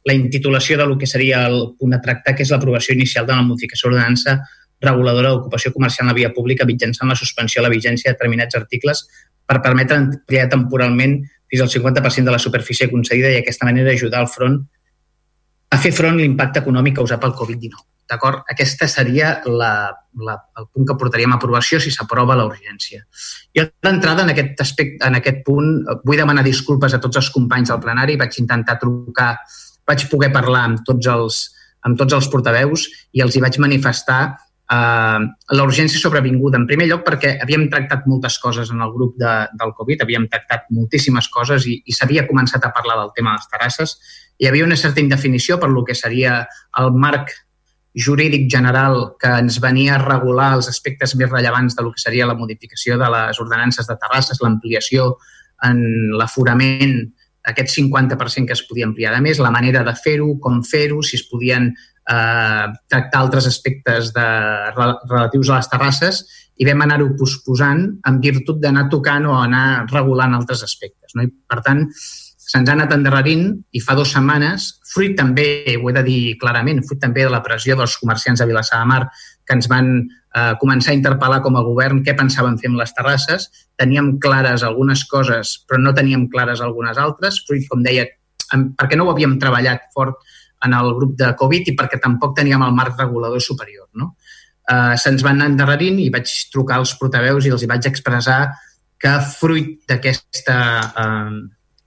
la 0.07 0.15
intitulació 0.15 0.79
de 0.79 0.87
lo 0.87 0.99
que 0.99 1.09
seria 1.11 1.47
el 1.49 1.75
punt 1.79 1.97
a 1.97 2.03
tractar, 2.03 2.37
que 2.37 2.47
és 2.47 2.53
l'aprovació 2.55 2.95
inicial 2.95 3.27
de 3.27 3.35
la 3.35 3.43
modificació 3.47 3.91
d'ordenança 3.91 4.39
reguladora 4.81 5.33
d'ocupació 5.33 5.73
comercial 5.73 6.05
en 6.05 6.13
la 6.13 6.19
via 6.19 6.33
pública 6.37 6.67
mitjançant 6.69 7.09
la 7.09 7.17
suspensió 7.17 7.63
de 7.63 7.67
la 7.67 7.73
vigència 7.73 8.11
de 8.11 8.15
determinats 8.15 8.59
articles 8.59 9.03
per 9.47 9.63
permetre 9.65 9.97
ampliar 9.97 10.51
temporalment 10.53 11.19
fins 11.49 11.63
al 11.63 11.71
50% 11.73 12.29
de 12.29 12.35
la 12.35 12.43
superfície 12.43 12.91
concedida 12.91 13.31
i 13.31 13.39
d'aquesta 13.39 13.67
manera 13.67 13.95
ajudar 13.95 14.21
al 14.21 14.29
front 14.29 14.61
a 15.71 15.79
fer 15.83 15.93
front 15.95 16.19
a 16.19 16.23
l'impacte 16.23 16.61
econòmic 16.63 16.99
causat 16.99 17.23
pel 17.23 17.35
Covid-19. 17.39 17.96
D'acord? 18.07 18.45
Aquesta 18.53 18.87
seria 18.87 19.33
la, 19.51 19.91
la, 20.23 20.37
el 20.61 20.69
punt 20.71 20.87
que 20.87 20.97
portaríem 20.99 21.35
a 21.35 21.39
aprovació 21.41 21.81
si 21.83 21.91
s'aprova 21.91 22.37
la 22.39 22.47
urgència. 22.47 23.03
Jo 23.57 23.67
d'entrada 23.83 24.23
en 24.23 24.31
aquest 24.31 24.63
aspecte, 24.63 25.03
en 25.07 25.19
aquest 25.19 25.43
punt, 25.47 25.81
vull 26.07 26.21
demanar 26.21 26.47
disculpes 26.47 26.95
a 26.95 27.01
tots 27.03 27.19
els 27.19 27.31
companys 27.35 27.73
del 27.73 27.83
plenari. 27.83 28.19
Vaig 28.21 28.39
intentar 28.43 28.79
trucar, 28.83 29.33
vaig 29.89 30.07
poder 30.13 30.31
parlar 30.35 30.65
amb 30.71 30.85
tots 30.87 31.11
els, 31.11 31.41
amb 31.87 31.99
tots 31.99 32.15
els 32.15 32.29
portaveus 32.31 32.87
i 33.13 33.25
els 33.25 33.35
hi 33.35 33.43
vaig 33.43 33.59
manifestar 33.63 34.21
eh, 34.71 35.25
l'urgència 35.59 36.01
sobrevinguda. 36.01 36.61
En 36.61 36.69
primer 36.71 36.87
lloc, 36.91 37.03
perquè 37.07 37.37
havíem 37.43 37.67
tractat 37.73 38.07
moltes 38.11 38.39
coses 38.43 38.71
en 38.75 38.83
el 38.87 38.93
grup 38.95 39.17
de, 39.21 39.35
del 39.59 39.75
Covid, 39.79 40.05
havíem 40.07 40.29
tractat 40.31 40.71
moltíssimes 40.75 41.31
coses 41.35 41.67
i, 41.67 41.81
i 41.83 41.97
s'havia 41.97 42.27
començat 42.29 42.63
a 42.63 42.71
parlar 42.77 43.01
del 43.03 43.11
tema 43.19 43.35
de 43.35 43.43
les 43.43 43.51
terrasses. 43.51 43.97
Hi 44.39 44.51
havia 44.51 44.69
una 44.69 44.79
certa 44.79 45.03
indefinició 45.03 45.59
per 45.59 45.71
lo 45.73 45.85
que 45.85 45.97
seria 45.97 46.45
el 46.79 46.95
marc 46.95 47.35
jurídic 47.97 48.51
general 48.53 49.17
que 49.21 49.31
ens 49.41 49.57
venia 49.65 49.97
a 49.97 50.03
regular 50.03 50.53
els 50.59 50.69
aspectes 50.69 51.15
més 51.17 51.31
rellevants 51.31 51.77
de 51.77 51.85
lo 51.85 51.95
que 51.95 52.03
seria 52.03 52.29
la 52.29 52.37
modificació 52.37 52.99
de 53.01 53.09
les 53.13 53.41
ordenances 53.41 53.89
de 53.89 53.97
terrasses, 53.97 54.43
l'ampliació 54.45 55.15
en 55.65 55.81
l'aforament 56.19 56.99
aquest 57.47 57.73
50% 57.79 58.51
que 58.51 58.57
es 58.57 58.65
podia 58.69 58.87
ampliar. 58.89 59.15
A 59.15 59.23
més, 59.23 59.41
la 59.41 59.53
manera 59.55 59.85
de 59.87 59.95
fer-ho, 59.97 60.35
com 60.43 60.61
fer-ho, 60.67 61.01
si 61.07 61.17
es 61.17 61.25
podien 61.31 61.71
eh, 61.71 62.67
tractar 62.91 63.23
altres 63.23 63.47
aspectes 63.47 64.13
de, 64.13 64.27
relatius 64.77 65.51
a 65.51 65.61
les 65.61 65.71
terrasses 65.71 66.23
i 66.57 66.67
vam 66.69 66.83
anar-ho 66.85 67.11
posposant 67.19 67.83
en 68.09 68.21
virtut 68.23 68.61
d'anar 68.61 68.89
tocant 68.93 69.29
o 69.31 69.37
anar 69.39 69.87
regulant 69.93 70.35
altres 70.37 70.65
aspectes. 70.67 71.15
No? 71.15 71.27
I, 71.27 71.31
per 71.31 71.63
tant, 71.65 71.85
se'ns 72.47 72.69
ha 72.71 72.77
anat 72.77 72.95
endarrerint 72.95 73.49
i 73.73 73.83
fa 73.83 73.97
dues 73.99 74.13
setmanes, 74.15 74.73
fruit 74.97 75.17
també, 75.19 75.77
ho 75.77 75.91
he 75.91 75.95
de 75.95 76.03
dir 76.07 76.21
clarament, 76.41 76.81
fruit 76.89 77.01
també 77.03 77.27
de 77.27 77.33
la 77.33 77.43
pressió 77.45 77.77
dels 77.77 77.99
comerciants 78.01 78.41
de 78.41 78.47
Vilassar 78.49 78.81
de 78.81 78.89
Mar 78.89 79.03
que 79.47 79.55
ens 79.55 79.69
van 79.71 79.91
eh, 80.01 80.55
començar 80.61 80.95
a 80.95 80.97
interpel·lar 80.97 81.43
com 81.45 81.59
a 81.59 81.65
govern 81.67 82.01
què 82.05 82.17
pensaven 82.19 82.57
fer 82.61 82.71
amb 82.73 82.81
les 82.81 82.95
terrasses. 82.97 83.47
Teníem 83.79 84.17
clares 84.23 84.65
algunes 84.67 85.05
coses, 85.11 85.59
però 85.69 85.79
no 85.83 85.95
teníem 85.95 86.27
clares 86.33 86.65
algunes 86.65 86.99
altres, 86.99 87.43
fruit, 87.47 87.69
com 87.71 87.85
deia, 87.85 88.09
perquè 88.49 88.99
no 88.99 89.07
ho 89.07 89.13
havíem 89.13 89.37
treballat 89.43 89.87
fort 89.95 90.19
en 90.67 90.75
el 90.75 90.93
grup 90.97 91.15
de 91.21 91.31
Covid 91.39 91.69
i 91.71 91.77
perquè 91.79 92.01
tampoc 92.03 92.35
teníem 92.39 92.65
el 92.65 92.75
marc 92.75 92.99
regulador 92.99 93.45
superior. 93.45 93.87
No? 93.95 94.15
Eh, 94.67 94.97
Se'ns 94.99 95.23
van 95.27 95.45
endarrerint 95.45 96.01
i 96.03 96.11
vaig 96.15 96.33
trucar 96.53 96.81
als 96.81 96.97
portaveus 96.99 97.47
i 97.47 97.53
els 97.55 97.63
hi 97.63 97.71
vaig 97.71 97.87
expressar 97.93 98.41
que 98.99 99.13
fruit 99.37 99.77
d'aquesta 99.87 100.59
eh, 101.05 101.41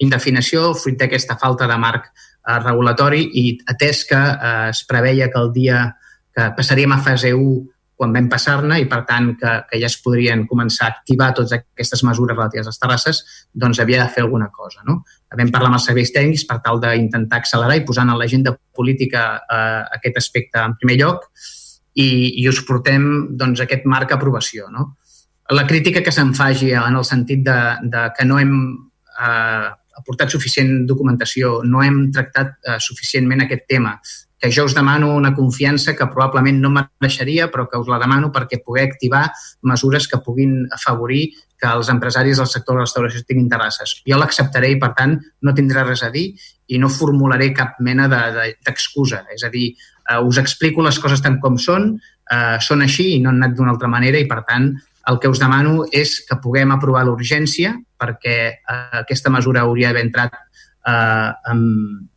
indefinició, 0.06 0.72
fruit 0.80 0.96
d'aquesta 1.02 1.36
falta 1.42 1.68
de 1.68 1.78
marc 1.82 2.08
eh, 2.50 2.60
regulatori 2.64 3.26
i 3.42 3.44
atès 3.70 4.06
que 4.10 4.20
eh, 4.20 4.70
es 4.70 4.86
preveia 4.90 5.30
que 5.30 5.40
el 5.40 5.52
dia 5.54 5.84
que 6.36 6.50
passaríem 6.58 6.96
a 6.96 7.04
fase 7.04 7.34
1 7.34 7.60
quan 8.00 8.14
vam 8.16 8.30
passar-ne 8.32 8.78
i, 8.80 8.86
per 8.88 9.02
tant, 9.04 9.34
que, 9.36 9.54
que 9.68 9.80
ja 9.82 9.88
es 9.90 9.98
podrien 10.00 10.46
començar 10.48 10.86
a 10.88 10.94
activar 10.94 11.34
totes 11.36 11.52
aquestes 11.58 12.00
mesures 12.08 12.38
relatives 12.38 12.70
a 12.70 12.72
les 12.72 12.80
terrasses, 12.80 13.18
doncs 13.52 13.82
havia 13.84 14.06
de 14.06 14.14
fer 14.14 14.24
alguna 14.24 14.48
cosa. 14.56 14.86
No? 14.88 15.02
Vam 15.36 15.52
parlar 15.52 15.74
amb 15.74 15.80
els 15.82 15.88
serveis 15.90 16.14
tècnics 16.16 16.46
per 16.48 16.62
tal 16.64 16.80
d'intentar 16.80 17.42
accelerar 17.42 17.76
i 17.76 17.84
posar 17.84 18.06
en 18.08 18.14
l'agenda 18.16 18.54
política 18.56 19.26
eh, 19.42 19.82
aquest 19.98 20.22
aspecte 20.24 20.64
en 20.64 20.78
primer 20.80 20.96
lloc 21.02 21.28
i, 22.00 22.08
i 22.40 22.48
us 22.48 22.64
portem 22.64 23.10
doncs, 23.36 23.66
aquest 23.66 23.84
marc 23.84 24.16
a 24.16 24.20
aprovació. 24.22 24.72
No? 24.72 24.94
La 25.52 25.68
crítica 25.68 26.00
que 26.06 26.16
se'n 26.16 26.32
faci 26.38 26.72
en 26.72 26.96
el 26.96 27.04
sentit 27.04 27.44
de, 27.44 27.60
de 27.84 28.08
que 28.16 28.30
no 28.32 28.40
hem 28.40 28.56
eh, 29.20 29.68
aportat 30.00 30.34
suficient 30.34 30.88
documentació, 30.90 31.60
no 31.64 31.84
hem 31.84 32.08
tractat 32.16 32.58
eh, 32.64 32.80
suficientment 32.84 33.46
aquest 33.46 33.68
tema, 33.70 33.98
que 34.40 34.52
jo 34.56 34.64
us 34.66 34.74
demano 34.74 35.12
una 35.16 35.34
confiança 35.36 35.96
que 35.96 36.08
probablement 36.08 36.62
no 36.64 36.72
mereixeria, 36.72 37.50
però 37.52 37.68
que 37.68 37.78
us 37.78 37.90
la 37.92 38.00
demano 38.00 38.32
perquè 38.32 38.62
poder 38.64 38.86
activar 38.88 39.26
mesures 39.68 40.08
que 40.08 40.22
puguin 40.24 40.64
afavorir 40.72 41.26
que 41.60 41.68
els 41.68 41.90
empresaris 41.92 42.40
del 42.40 42.48
sector 42.48 42.78
de 42.78 42.80
la 42.80 42.86
restauració 42.88 43.26
tinguin 43.28 43.50
terrasses. 43.52 43.98
Jo 44.08 44.18
l'acceptaré 44.18 44.72
i, 44.72 44.80
per 44.80 44.94
tant, 44.96 45.18
no 45.44 45.54
tindré 45.56 45.84
res 45.84 46.06
a 46.08 46.12
dir 46.14 46.30
i 46.72 46.80
no 46.80 46.88
formularé 46.88 47.52
cap 47.54 47.82
mena 47.84 48.08
d'excusa. 48.08 49.26
De, 49.26 49.34
de, 49.34 49.36
és 49.36 49.44
a 49.44 49.52
dir, 49.52 49.74
eh, 50.08 50.22
us 50.24 50.40
explico 50.40 50.86
les 50.86 51.00
coses 51.04 51.20
tant 51.26 51.36
com 51.44 51.60
són, 51.60 51.92
eh, 52.32 52.58
són 52.64 52.86
així 52.86 53.10
i 53.18 53.20
no 53.20 53.34
han 53.34 53.44
anat 53.44 53.58
d'una 53.58 53.76
altra 53.76 53.92
manera 53.92 54.22
i, 54.24 54.28
per 54.30 54.46
tant, 54.48 54.72
el 55.08 55.20
que 55.20 55.30
us 55.32 55.40
demano 55.40 55.86
és 55.92 56.20
que 56.28 56.38
puguem 56.44 56.72
aprovar 56.76 57.06
l'urgència 57.08 57.76
perquè 58.00 58.38
eh, 58.52 59.00
aquesta 59.04 59.32
mesura 59.34 59.64
hauria 59.66 59.90
d'haver 59.90 60.06
entrat 60.08 60.36
eh, 60.36 61.30
en, 61.52 61.62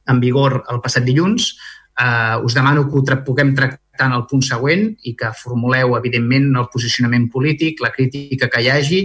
en 0.09 0.21
vigor 0.21 0.63
el 0.71 0.81
passat 0.85 1.07
dilluns. 1.07 1.53
Eh, 1.99 2.37
us 2.43 2.55
demano 2.55 2.87
que 2.89 2.99
ho 2.99 3.05
tra 3.07 3.23
puguem 3.25 3.55
tractar 3.55 4.09
en 4.09 4.17
el 4.17 4.27
punt 4.29 4.43
següent 4.45 4.89
i 5.09 5.15
que 5.17 5.33
formuleu, 5.37 5.97
evidentment, 5.99 6.51
el 6.57 6.71
posicionament 6.73 7.29
polític, 7.31 7.83
la 7.85 7.93
crítica 7.95 8.51
que 8.51 8.63
hi 8.63 8.73
hagi 8.73 9.03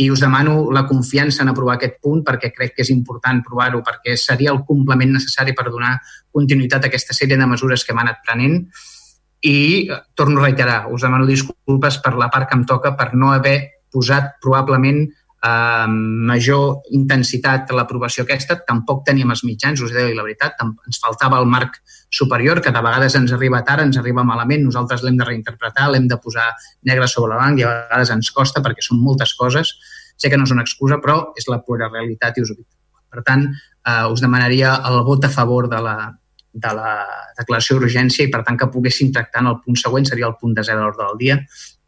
i 0.00 0.06
us 0.10 0.20
demano 0.22 0.70
la 0.72 0.86
confiança 0.88 1.42
en 1.42 1.50
aprovar 1.50 1.74
aquest 1.76 1.98
punt 2.00 2.22
perquè 2.24 2.52
crec 2.54 2.72
que 2.76 2.84
és 2.86 2.92
important 2.94 3.42
provar-ho, 3.44 3.82
perquè 3.84 4.14
seria 4.16 4.54
el 4.54 4.62
complement 4.64 5.12
necessari 5.12 5.52
per 5.56 5.66
donar 5.68 5.98
continuïtat 6.32 6.86
a 6.86 6.88
aquesta 6.88 7.16
sèrie 7.16 7.36
de 7.36 7.48
mesures 7.50 7.84
que 7.84 7.92
hem 7.92 8.00
anat 8.00 8.22
prenent 8.24 8.62
i 9.40 9.88
eh, 9.88 10.02
torno 10.14 10.40
a 10.40 10.44
reiterar, 10.44 10.86
us 10.92 11.02
demano 11.02 11.26
disculpes 11.26 11.98
per 11.98 12.14
la 12.14 12.28
part 12.30 12.48
que 12.48 12.58
em 12.58 12.66
toca 12.68 12.96
per 12.96 13.14
no 13.14 13.32
haver 13.32 13.84
posat 13.90 14.36
probablement 14.42 15.00
eh, 15.42 15.86
major 15.88 16.82
intensitat 16.96 17.70
a 17.70 17.78
l'aprovació 17.78 18.24
aquesta. 18.24 18.60
Tampoc 18.66 19.04
teníem 19.06 19.32
els 19.32 19.44
mitjans, 19.46 19.80
us 19.80 19.94
he 19.94 20.10
la 20.14 20.26
veritat, 20.26 20.60
ens 20.60 21.00
faltava 21.02 21.40
el 21.40 21.48
marc 21.48 21.80
superior, 22.10 22.60
que 22.60 22.72
de 22.74 22.82
vegades 22.82 23.16
ens 23.16 23.32
arriba 23.32 23.62
tard, 23.64 23.86
ens 23.86 23.98
arriba 23.98 24.24
malament, 24.26 24.64
nosaltres 24.66 25.04
l'hem 25.06 25.16
de 25.16 25.28
reinterpretar, 25.28 25.88
l'hem 25.90 26.08
de 26.10 26.18
posar 26.20 26.50
negre 26.88 27.08
sobre 27.08 27.38
blanc 27.38 27.60
i 27.60 27.64
a 27.64 27.72
vegades 27.86 28.12
ens 28.16 28.30
costa 28.34 28.62
perquè 28.64 28.84
són 28.84 29.00
moltes 29.00 29.34
coses. 29.38 29.76
Sé 30.20 30.28
que 30.28 30.36
no 30.36 30.44
és 30.44 30.52
una 30.52 30.66
excusa, 30.66 31.00
però 31.00 31.30
és 31.38 31.48
la 31.48 31.62
pura 31.64 31.88
realitat 31.88 32.36
i 32.36 32.44
us 32.44 32.52
ho 32.52 32.58
dic. 32.58 32.68
Per 33.10 33.22
tant, 33.26 33.46
eh, 33.48 34.06
us 34.12 34.20
demanaria 34.20 34.76
el 34.90 35.00
vot 35.06 35.24
a 35.24 35.32
favor 35.32 35.68
de 35.70 35.80
la, 35.80 35.96
de 36.52 36.72
la 36.74 36.94
declaració 37.38 37.78
d'urgència 37.78 38.26
i, 38.26 38.30
per 38.32 38.42
tant, 38.46 38.58
que 38.58 38.70
poguéssim 38.72 39.12
tractar 39.14 39.44
en 39.44 39.52
el 39.52 39.60
punt 39.64 39.78
següent, 39.78 40.08
seria 40.08 40.28
el 40.28 40.36
punt 40.40 40.54
de 40.56 40.64
zero 40.66 40.80
de 40.80 40.88
l'ordre 40.88 41.06
del 41.06 41.20
dia, 41.20 41.38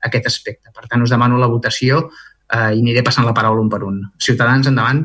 aquest 0.07 0.29
aspecte. 0.31 0.71
Per 0.75 0.87
tant, 0.87 1.03
us 1.03 1.11
demano 1.11 1.41
la 1.41 1.51
votació 1.51 2.05
eh, 2.07 2.71
i 2.77 2.81
aniré 2.81 3.03
passant 3.07 3.27
la 3.27 3.35
paraula 3.35 3.63
un 3.63 3.71
per 3.73 3.83
un. 3.87 4.01
Ciutadans, 4.23 4.71
endavant. 4.71 5.05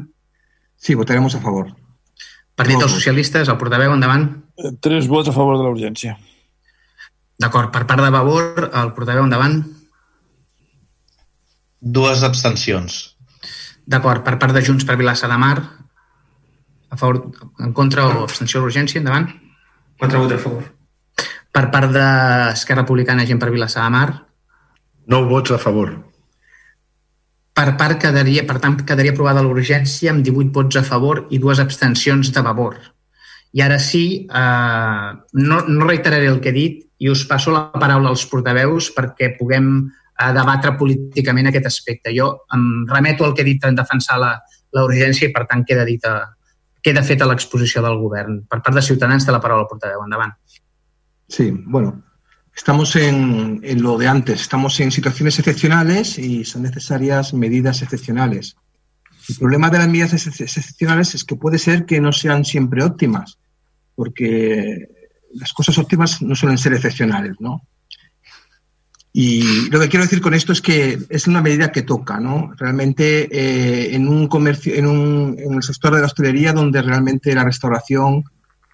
Sí, 0.78 0.96
votaremos 0.96 1.36
a 1.36 1.42
favor. 1.42 1.72
Partit 2.58 2.80
dels 2.82 2.94
Socialistes, 2.94 3.50
el 3.50 3.58
portaveu, 3.62 3.94
endavant. 3.94 4.30
Eh, 4.58 4.74
tres 4.82 5.10
vots 5.10 5.30
a 5.30 5.36
favor 5.36 5.58
de 5.58 5.66
la 5.66 5.74
urgència. 5.74 6.18
D'acord. 7.38 7.72
Per 7.74 7.86
part 7.90 8.02
de 8.02 8.14
Vavor, 8.14 8.70
el 8.74 8.94
portaveu, 8.98 9.26
endavant. 9.26 9.60
Dues 11.82 12.24
abstencions. 12.26 13.02
D'acord. 13.86 14.24
Per 14.26 14.38
part 14.42 14.58
de 14.58 14.64
Junts 14.66 14.86
per 14.86 14.98
Vilassar 14.98 15.30
de 15.30 15.38
Mar, 15.38 15.58
a 16.90 16.98
favor, 16.98 17.28
en 17.62 17.74
contra 17.78 18.08
o 18.08 18.24
abstenció 18.24 18.62
d'urgència, 18.64 19.00
endavant. 19.02 19.30
Quatre 19.98 20.20
vots 20.22 20.36
a 20.36 20.42
favor. 20.42 20.66
Per 21.58 21.64
part 21.74 21.90
d'Esquerra 21.94 22.84
Republicana, 22.84 23.26
gent 23.26 23.40
per 23.42 23.50
Vilassar 23.50 23.88
de 23.88 23.94
Mar. 23.96 24.10
Nou 25.10 25.26
vots 25.30 25.56
a 25.56 25.58
favor. 25.62 25.96
Per 27.58 27.72
part 27.80 27.98
quedaria, 28.04 28.44
per 28.46 28.60
tant, 28.62 28.76
quedaria 28.86 29.16
aprovada 29.16 29.42
l'urgència 29.42 30.12
amb 30.14 30.22
18 30.26 30.54
vots 30.54 30.78
a 30.78 30.84
favor 30.86 31.24
i 31.34 31.40
dues 31.42 31.62
abstencions 31.64 32.30
de 32.34 32.44
favor. 32.46 32.76
I 33.58 33.64
ara 33.66 33.80
sí, 33.82 34.28
eh, 34.30 35.10
no, 35.42 35.64
no 35.66 35.88
reiteraré 35.88 36.28
el 36.30 36.38
que 36.44 36.52
he 36.52 36.58
dit 36.58 36.84
i 37.02 37.10
us 37.10 37.24
passo 37.26 37.54
la 37.56 37.72
paraula 37.74 38.12
als 38.14 38.28
portaveus 38.30 38.92
perquè 38.94 39.32
puguem 39.40 39.72
eh, 39.88 40.32
debatre 40.38 40.76
políticament 40.78 41.50
aquest 41.50 41.72
aspecte. 41.72 42.14
Jo 42.14 42.30
em 42.54 42.86
remeto 42.92 43.26
al 43.26 43.34
que 43.34 43.42
he 43.42 43.50
dit 43.50 43.66
en 43.66 43.80
defensar 43.80 44.20
la, 44.22 44.36
la 44.78 44.86
urgència 44.86 45.32
i, 45.32 45.34
per 45.34 45.48
tant, 45.50 45.66
queda, 45.66 45.88
dita, 45.88 46.20
queda 46.84 47.04
feta 47.04 47.28
l'exposició 47.28 47.84
del 47.86 47.98
govern. 48.02 48.42
Per 48.50 48.62
part 48.62 48.76
de 48.76 48.84
Ciutadans, 48.86 49.26
té 49.26 49.34
la 49.34 49.42
paraula 49.44 49.68
portaveu. 49.70 50.04
Endavant. 50.06 50.34
Sí, 51.28 51.50
bueno, 51.66 52.04
estamos 52.56 52.96
en, 52.96 53.60
en, 53.64 53.82
lo 53.82 53.98
de 53.98 54.08
antes, 54.08 54.42
estamos 54.42 54.80
en 54.80 54.92
situaciones 54.92 55.38
excepcionales 55.40 56.18
y 56.18 56.46
son 56.46 56.64
necesarias 56.64 57.34
medidas 57.34 57.82
excepcionales. 57.82 58.56
El 59.30 59.36
problema 59.36 59.70
de 59.70 59.80
las 59.80 59.90
medidas 59.90 60.14
excepcionales 60.14 61.14
es 61.16 61.26
que 61.26 61.36
puede 61.36 61.60
ser 61.60 61.86
que 61.86 62.00
no 62.00 62.14
sean 62.14 62.46
siempre 62.46 62.84
óptimas, 62.84 63.40
porque 63.96 64.88
las 65.34 65.52
cosas 65.52 65.78
óptimas 65.78 66.22
no 66.22 66.36
suelen 66.36 66.58
ser 66.58 66.74
excepcionales, 66.74 67.36
¿no? 67.40 67.62
Y 69.14 69.70
lo 69.70 69.80
que 69.80 69.90
quiero 69.90 70.06
decir 70.06 70.22
con 70.22 70.34
esto 70.34 70.52
es 70.52 70.62
que 70.62 71.00
es 71.10 71.28
una 71.28 71.42
medida 71.42 71.72
que 71.72 71.82
toca, 71.82 72.20
¿no? 72.20 72.52
Realmente 72.56 73.28
eh, 73.32 73.96
en 73.96 74.08
un 74.08 74.28
comercio, 74.28 74.76
en, 74.76 74.86
un, 74.86 75.36
en 75.40 75.54
el 75.56 75.64
sector 75.64 75.96
de 75.96 76.02
la 76.02 76.08
hostelería, 76.08 76.54
donde 76.54 76.82
realmente 76.82 77.34
la 77.34 77.44
restauración 77.44 78.24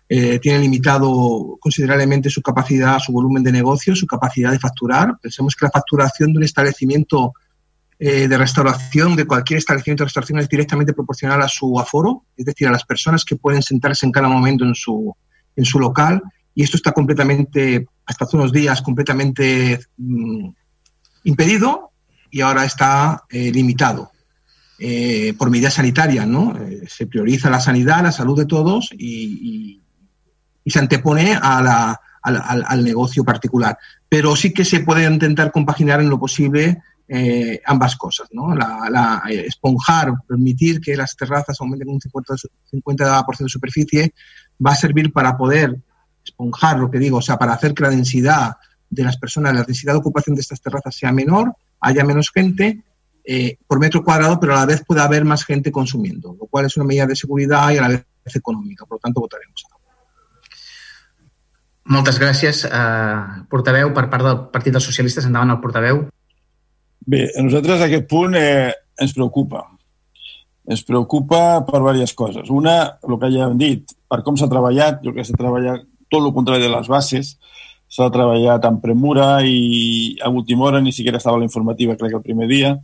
eh, 0.10 0.40
tiene 0.40 0.60
limitado 0.60 1.58
considerablemente 1.60 2.30
su 2.30 2.42
capacidad, 2.42 3.00
su 3.00 3.14
volumen 3.14 3.42
de 3.42 3.52
negocio, 3.52 3.96
su 3.96 4.06
capacidad 4.06 4.52
de 4.52 4.60
facturar. 4.60 5.18
Pensemos 5.22 5.56
que 5.56 5.66
la 5.66 5.72
facturación 5.72 6.34
de 6.34 6.38
un 6.40 6.44
establecimiento 6.44 7.34
eh, 7.98 8.28
de 8.28 8.38
restauración, 8.38 9.16
de 9.16 9.26
cualquier 9.26 9.60
establecimiento 9.60 10.04
de 10.04 10.08
restauración, 10.08 10.40
es 10.40 10.50
directamente 10.50 10.94
proporcional 10.94 11.42
a 11.42 11.48
su 11.48 11.80
aforo, 11.80 12.26
es 12.36 12.46
decir, 12.46 12.68
a 12.68 12.72
las 12.72 12.84
personas 12.84 13.24
que 13.24 13.38
pueden 13.38 13.62
sentarse 13.62 14.06
en 14.06 14.12
cada 14.12 14.28
momento 14.28 14.66
en 14.66 14.76
su, 14.76 15.16
en 15.56 15.64
su 15.64 15.80
local. 15.80 16.22
Y 16.56 16.64
esto 16.64 16.78
está 16.78 16.92
completamente, 16.92 17.88
hasta 18.06 18.26
hace 18.26 18.38
unos 18.38 18.52
días, 18.52 18.82
completamente 18.82 19.80
mmm, 19.98 20.50
impedido 21.24 21.92
y 22.30 22.42
ahora 22.42 22.66
está 22.66 23.24
eh, 23.30 23.52
limitado. 23.52 24.12
Eh, 24.80 25.34
por 25.38 25.50
medidas 25.50 25.76
sanitarias, 25.76 26.28
¿no? 26.28 26.58
Eh, 26.58 26.82
se 26.88 27.06
prioriza 27.06 27.50
la 27.50 27.60
sanidad, 27.60 28.04
la 28.04 28.12
salud 28.12 28.38
de 28.38 28.46
todos 28.46 28.90
y, 28.92 29.80
y, 30.66 30.72
se 30.72 30.80
antepone 30.80 31.38
a 31.40 31.62
la, 31.62 32.02
al, 32.22 32.84
negocio 32.84 33.24
particular. 33.24 33.78
Pero 34.10 34.36
sí 34.36 34.52
que 34.52 34.66
se 34.66 34.80
puede 34.80 35.06
intentar 35.06 35.52
compaginar 35.52 36.02
en 36.02 36.10
lo 36.10 36.20
posible 36.20 36.82
ambas 37.66 37.96
cosas, 37.96 38.30
¿no? 38.32 38.56
La, 38.56 38.88
la, 38.90 39.24
esponjar, 39.30 40.14
permitir 40.28 40.82
que 40.82 40.96
las 40.98 41.16
terrazas 41.16 41.58
aumenten 41.60 41.90
un 41.90 42.00
50%, 42.00 42.50
50 42.72 43.26
de 43.40 43.50
superficie, 43.50 44.14
va 44.66 44.72
a 44.72 44.76
servir 44.76 45.12
para 45.12 45.38
poder 45.38 45.78
esponjar, 46.24 46.80
lo 46.80 46.90
que 46.90 47.00
digo, 47.00 47.18
o 47.18 47.22
sea, 47.22 47.38
para 47.38 47.54
hacer 47.54 47.74
que 47.74 47.84
la 47.84 47.90
densidad 47.90 48.58
de 48.90 49.04
las 49.04 49.18
personas, 49.18 49.54
la 49.54 49.64
densidad 49.64 49.94
de 49.94 50.00
ocupación 50.00 50.36
de 50.36 50.42
estas 50.42 50.62
terrazas 50.62 50.96
sea 50.96 51.12
menor, 51.12 51.54
haya 51.80 52.04
menos 52.04 52.32
gente 52.32 52.84
eh, 53.24 53.58
por 53.68 53.80
metro 53.80 54.04
cuadrado, 54.04 54.40
pero 54.40 54.54
a 54.54 54.60
la 54.60 54.66
vez 54.66 54.84
pueda 54.86 55.04
haber 55.04 55.26
más 55.26 55.46
gente 55.46 55.72
consumiendo, 55.72 56.36
lo 56.40 56.46
cual 56.48 56.66
es 56.66 56.78
una 56.78 56.86
medida 56.86 57.08
de 57.08 57.16
seguridad 57.16 57.72
y 57.72 57.78
a 57.78 57.82
la 57.82 57.88
vez 57.88 58.36
econòmica. 58.36 58.86
Por 58.86 58.98
lo 58.98 59.00
tanto, 59.00 59.22
votaremos 59.22 59.64
a 59.66 59.70
favor. 59.70 59.84
Moltes 61.84 62.18
gràcies. 62.20 62.64
Uh, 62.64 63.44
portaveu, 63.52 63.92
per 63.96 64.08
part 64.12 64.24
del 64.24 64.38
Partit 64.54 64.76
dels 64.76 64.86
Socialistes, 64.88 65.26
endavant 65.28 65.52
el 65.52 65.60
portaveu. 65.60 66.06
Bé, 67.04 67.26
a 67.36 67.44
nosaltres 67.44 67.84
aquest 67.84 68.08
punt 68.08 68.38
eh, 68.40 68.72
ens 69.04 69.12
preocupa. 69.16 69.66
Ens 70.64 70.84
preocupa 70.88 71.60
per 71.68 71.82
diverses 71.82 72.14
coses. 72.16 72.48
Una, 72.48 72.78
el 73.04 73.18
que 73.20 73.32
ja 73.34 73.50
hem 73.50 73.58
dit, 73.60 73.92
per 74.08 74.22
com 74.24 74.40
s'ha 74.40 74.48
treballat, 74.52 75.02
jo 75.04 75.12
crec 75.12 75.26
que 75.26 75.32
s'ha 75.32 75.40
treballat 75.42 75.84
tot 76.14 76.22
el 76.22 76.36
contrari 76.36 76.62
de 76.62 76.70
les 76.72 76.90
bases, 76.92 77.34
s'ha 77.94 78.10
treballat 78.14 78.64
amb 78.66 78.82
premura 78.82 79.40
i 79.46 80.16
a 80.22 80.30
última 80.30 80.70
hora 80.70 80.82
ni 80.82 80.94
siquiera 80.94 81.20
estava 81.20 81.42
la 81.42 81.50
informativa, 81.50 81.98
crec 81.98 82.16
el 82.18 82.26
primer 82.26 82.48
dia, 82.50 82.78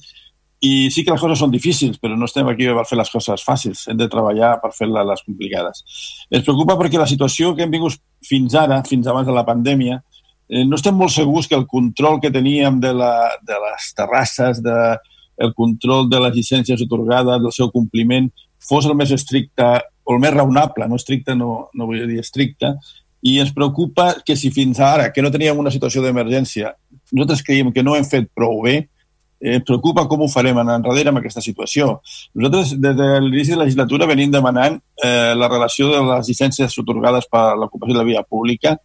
i 0.59 0.89
sí 0.91 1.05
que 1.05 1.13
les 1.13 1.21
coses 1.21 1.39
són 1.39 1.53
difícils, 1.53 1.97
però 2.03 2.17
no 2.19 2.27
estem 2.27 2.47
aquí 2.51 2.67
per 2.75 2.83
fer 2.87 2.97
les 2.99 3.09
coses 3.13 3.43
fàcils, 3.47 3.85
hem 3.87 3.97
de 3.99 4.09
treballar 4.11 4.57
per 4.59 4.73
fer-les 4.75 5.23
complicades. 5.23 5.85
Ens 6.27 6.43
preocupa 6.43 6.75
perquè 6.79 6.99
la 6.99 7.07
situació 7.07 7.53
que 7.55 7.63
hem 7.63 7.71
vingut 7.71 7.95
fins 8.27 8.57
ara, 8.59 8.81
fins 8.87 9.07
abans 9.07 9.27
de 9.29 9.35
la 9.35 9.45
pandèmia, 9.47 10.01
eh, 10.49 10.65
no 10.67 10.75
estem 10.75 10.97
molt 10.99 11.15
segurs 11.15 11.47
que 11.47 11.55
el 11.55 11.65
control 11.65 12.19
que 12.19 12.33
teníem 12.35 12.81
de, 12.83 12.91
la, 12.93 13.13
de 13.47 13.61
les 13.63 13.89
terrasses, 13.95 14.59
de, 14.65 14.77
el 15.39 15.55
control 15.55 16.09
de 16.11 16.19
les 16.25 16.35
llicències 16.35 16.83
otorgades, 16.83 17.39
del 17.39 17.55
seu 17.55 17.71
compliment, 17.71 18.27
fos 18.59 18.85
el 18.85 18.97
més 18.99 19.15
estricte 19.15 19.69
o 20.03 20.17
el 20.17 20.19
més 20.19 20.35
raonable, 20.35 20.89
no 20.89 20.99
estricte, 20.99 21.37
no, 21.39 21.69
no 21.73 21.87
vull 21.87 22.03
dir 22.09 22.19
estricte, 22.19 22.75
i 23.21 23.39
ens 23.39 23.51
preocupa 23.55 24.13
que 24.25 24.35
si 24.39 24.51
fins 24.51 24.79
ara, 24.79 25.09
que 25.11 25.21
no 25.21 25.31
teníem 25.31 25.57
una 25.59 25.71
situació 25.73 26.03
d'emergència, 26.03 26.71
nosaltres 27.11 27.43
creiem 27.43 27.73
que 27.75 27.83
no 27.83 27.95
hem 27.97 28.07
fet 28.07 28.29
prou 28.35 28.61
bé, 28.63 28.77
eh, 29.39 29.59
preocupa 29.65 30.05
com 30.07 30.21
ho 30.21 30.27
farem 30.27 30.57
en 30.59 30.69
enrere 30.75 31.11
amb 31.11 31.21
aquesta 31.21 31.41
situació. 31.41 31.99
Nosaltres, 32.35 32.75
des 32.81 32.95
de 32.95 33.07
l'inici 33.23 33.53
de 33.53 33.57
la 33.57 33.65
legislatura, 33.65 34.07
venim 34.09 34.31
demanant 34.31 34.79
eh, 35.03 35.33
la 35.35 35.47
relació 35.47 35.89
de 35.93 36.03
les 36.11 36.31
llicències 36.31 36.77
otorgades 36.83 37.27
per 37.31 37.55
l'ocupació 37.57 37.95
de 37.95 38.01
la 38.01 38.07
via 38.07 38.23
pública 38.23 38.75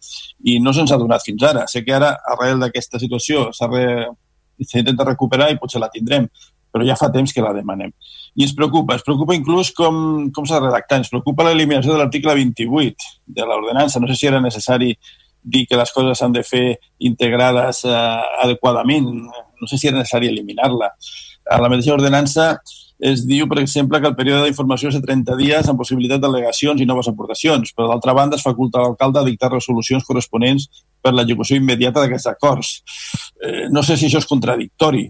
i 0.43 0.59
no 0.59 0.73
se'ns 0.73 0.91
ha 0.91 0.99
donat 1.01 1.25
fins 1.25 1.43
ara. 1.43 1.67
Sé 1.67 1.83
que 1.83 1.95
ara, 1.95 2.15
arrel 2.35 2.63
d'aquesta 2.63 2.99
situació, 2.99 3.49
s'intenta 3.55 5.03
re... 5.03 5.11
recuperar 5.11 5.51
i 5.51 5.59
potser 5.59 5.83
la 5.83 5.91
tindrem, 5.91 6.29
però 6.71 6.87
ja 6.87 6.97
fa 6.99 7.11
temps 7.11 7.33
que 7.33 7.43
la 7.43 7.53
demanem. 7.55 7.91
I 8.35 8.43
ens 8.43 8.55
preocupa, 8.55 8.97
ens 8.97 9.05
preocupa 9.05 9.35
inclús 9.35 9.71
com, 9.75 10.29
com 10.35 10.47
s'ha 10.47 10.59
redactat, 10.59 11.03
ens 11.03 11.11
preocupa 11.11 11.45
l'eliminació 11.47 11.93
de 11.93 12.01
l'article 12.01 12.35
28 12.35 13.11
de 13.37 13.45
l'ordenança. 13.47 14.01
No 14.03 14.09
sé 14.11 14.17
si 14.19 14.27
era 14.27 14.41
necessari 14.43 14.91
dir 15.45 15.65
que 15.69 15.77
les 15.77 15.91
coses 15.93 16.19
s'han 16.19 16.33
de 16.33 16.43
fer 16.43 16.65
integrades 16.99 17.83
eh, 17.85 18.23
adequadament. 18.43 19.07
No 19.61 19.69
sé 19.69 19.77
si 19.77 19.87
era 19.87 20.01
necessari 20.01 20.27
eliminar-la. 20.33 20.91
A 21.45 21.61
la 21.61 21.69
mateixa 21.69 21.93
ordenança 21.93 22.55
es 22.99 23.25
diu, 23.27 23.47
per 23.47 23.59
exemple, 23.59 23.99
que 24.01 24.07
el 24.09 24.15
període 24.15 24.45
d'informació 24.45 24.89
és 24.89 24.97
de 24.97 25.03
30 25.03 25.35
dies 25.39 25.67
amb 25.69 25.79
possibilitat 25.79 26.21
d'al·legacions 26.23 26.81
i 26.81 26.87
noves 26.87 27.09
aportacions, 27.11 27.73
però 27.75 27.89
d'altra 27.91 28.15
banda 28.17 28.39
es 28.39 28.45
faculta 28.45 28.81
l'alcalde 28.81 29.19
a 29.19 29.27
dictar 29.27 29.51
resolucions 29.51 30.05
corresponents 30.07 30.69
per 31.03 31.13
l'execució 31.13 31.59
immediata 31.59 32.01
d'aquests 32.01 32.31
acords. 32.31 32.71
Eh, 33.43 33.67
no 33.69 33.83
sé 33.83 33.99
si 33.99 34.07
això 34.07 34.23
és 34.23 34.29
contradictori. 34.29 35.05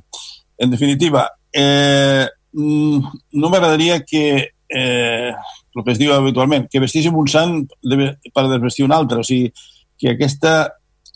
En 0.57 0.73
definitiva, 0.73 1.27
eh, 1.53 2.26
no 2.56 3.52
m'agradaria 3.52 4.02
que 4.07 4.26
eh, 4.69 5.32
el 5.76 5.84
que 5.84 5.91
es 5.91 5.99
diu 5.99 6.14
habitualment, 6.15 6.69
que 6.72 6.82
vestíssim 6.82 7.15
un 7.19 7.27
sant 7.27 7.61
per 7.84 8.48
desvestir 8.48 8.86
un 8.88 8.95
altre. 8.95 9.19
O 9.22 9.27
sigui, 9.27 9.52
que 9.99 10.15
aquesta 10.15 10.56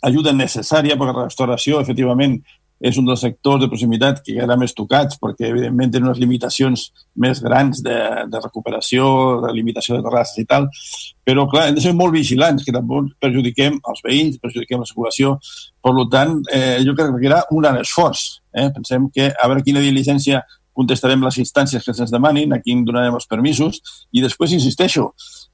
ajuda 0.06 0.32
necessària, 0.36 0.96
perquè 0.96 1.16
la 1.16 1.28
restauració, 1.28 1.80
efectivament, 1.80 2.38
és 2.80 2.96
un 2.96 3.04
dels 3.04 3.20
sectors 3.20 3.60
de 3.60 3.68
proximitat 3.68 4.22
que 4.24 4.32
quedarà 4.32 4.56
més 4.56 4.72
tocats 4.72 5.18
perquè, 5.20 5.50
evidentment, 5.50 5.90
té 5.92 6.00
unes 6.00 6.20
limitacions 6.20 6.86
més 7.20 7.42
grans 7.44 7.82
de, 7.84 7.96
de 8.32 8.40
recuperació, 8.40 9.04
de 9.44 9.50
limitació 9.52 9.98
de 9.98 10.04
terrasses 10.06 10.40
i 10.40 10.46
tal, 10.48 10.70
però, 11.28 11.44
clar, 11.50 11.66
hem 11.68 11.76
de 11.76 11.84
ser 11.84 11.92
molt 11.96 12.16
vigilants, 12.16 12.64
que 12.64 12.72
tampoc 12.72 13.12
perjudiquem 13.20 13.76
els 13.92 14.00
veïns, 14.06 14.40
perjudiquem 14.40 14.80
la 14.80 14.88
circulació. 14.88 15.34
Per 15.84 15.92
tant, 16.12 16.38
eh, 16.56 16.80
jo 16.86 16.96
crec 16.96 17.10
que 17.10 17.18
requerà 17.18 17.42
un 17.50 17.60
gran 17.60 17.76
esforç. 17.82 18.24
Eh? 18.56 18.70
Pensem 18.72 19.10
que 19.12 19.28
a 19.28 19.50
veure 19.52 19.64
quina 19.66 19.84
diligència 19.84 20.40
contestarem 20.80 21.22
les 21.26 21.38
instàncies 21.42 21.84
que 21.84 21.94
se'ns 21.96 22.12
demanin, 22.14 22.54
a 22.56 22.60
quin 22.64 22.82
donarem 22.88 23.18
els 23.18 23.28
permisos, 23.30 23.82
i 24.16 24.24
després, 24.24 24.56
insisteixo, 24.56 25.10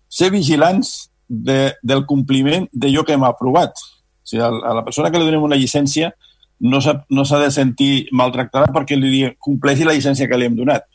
ser 0.09 0.31
vigilants 0.35 1.11
de, 1.28 1.74
del 1.82 2.07
compliment 2.07 2.69
d'allò 2.73 3.05
que 3.05 3.16
hem 3.16 3.27
aprovat. 3.27 3.74
O 3.77 4.31
sigui, 4.31 4.43
a 4.43 4.74
la 4.74 4.85
persona 4.86 5.11
que 5.11 5.20
li 5.20 5.28
donem 5.28 5.44
una 5.47 5.59
llicència 5.59 6.12
no 6.61 6.81
s'ha 6.81 6.94
no 7.11 7.24
de 7.24 7.51
sentir 7.53 8.09
maltractada 8.16 8.73
perquè 8.73 8.97
li 8.97 9.27
compleixi 9.39 9.85
la 9.85 9.93
llicència 9.97 10.28
que 10.28 10.39
li 10.39 10.47
hem 10.48 10.57
donat. 10.57 10.86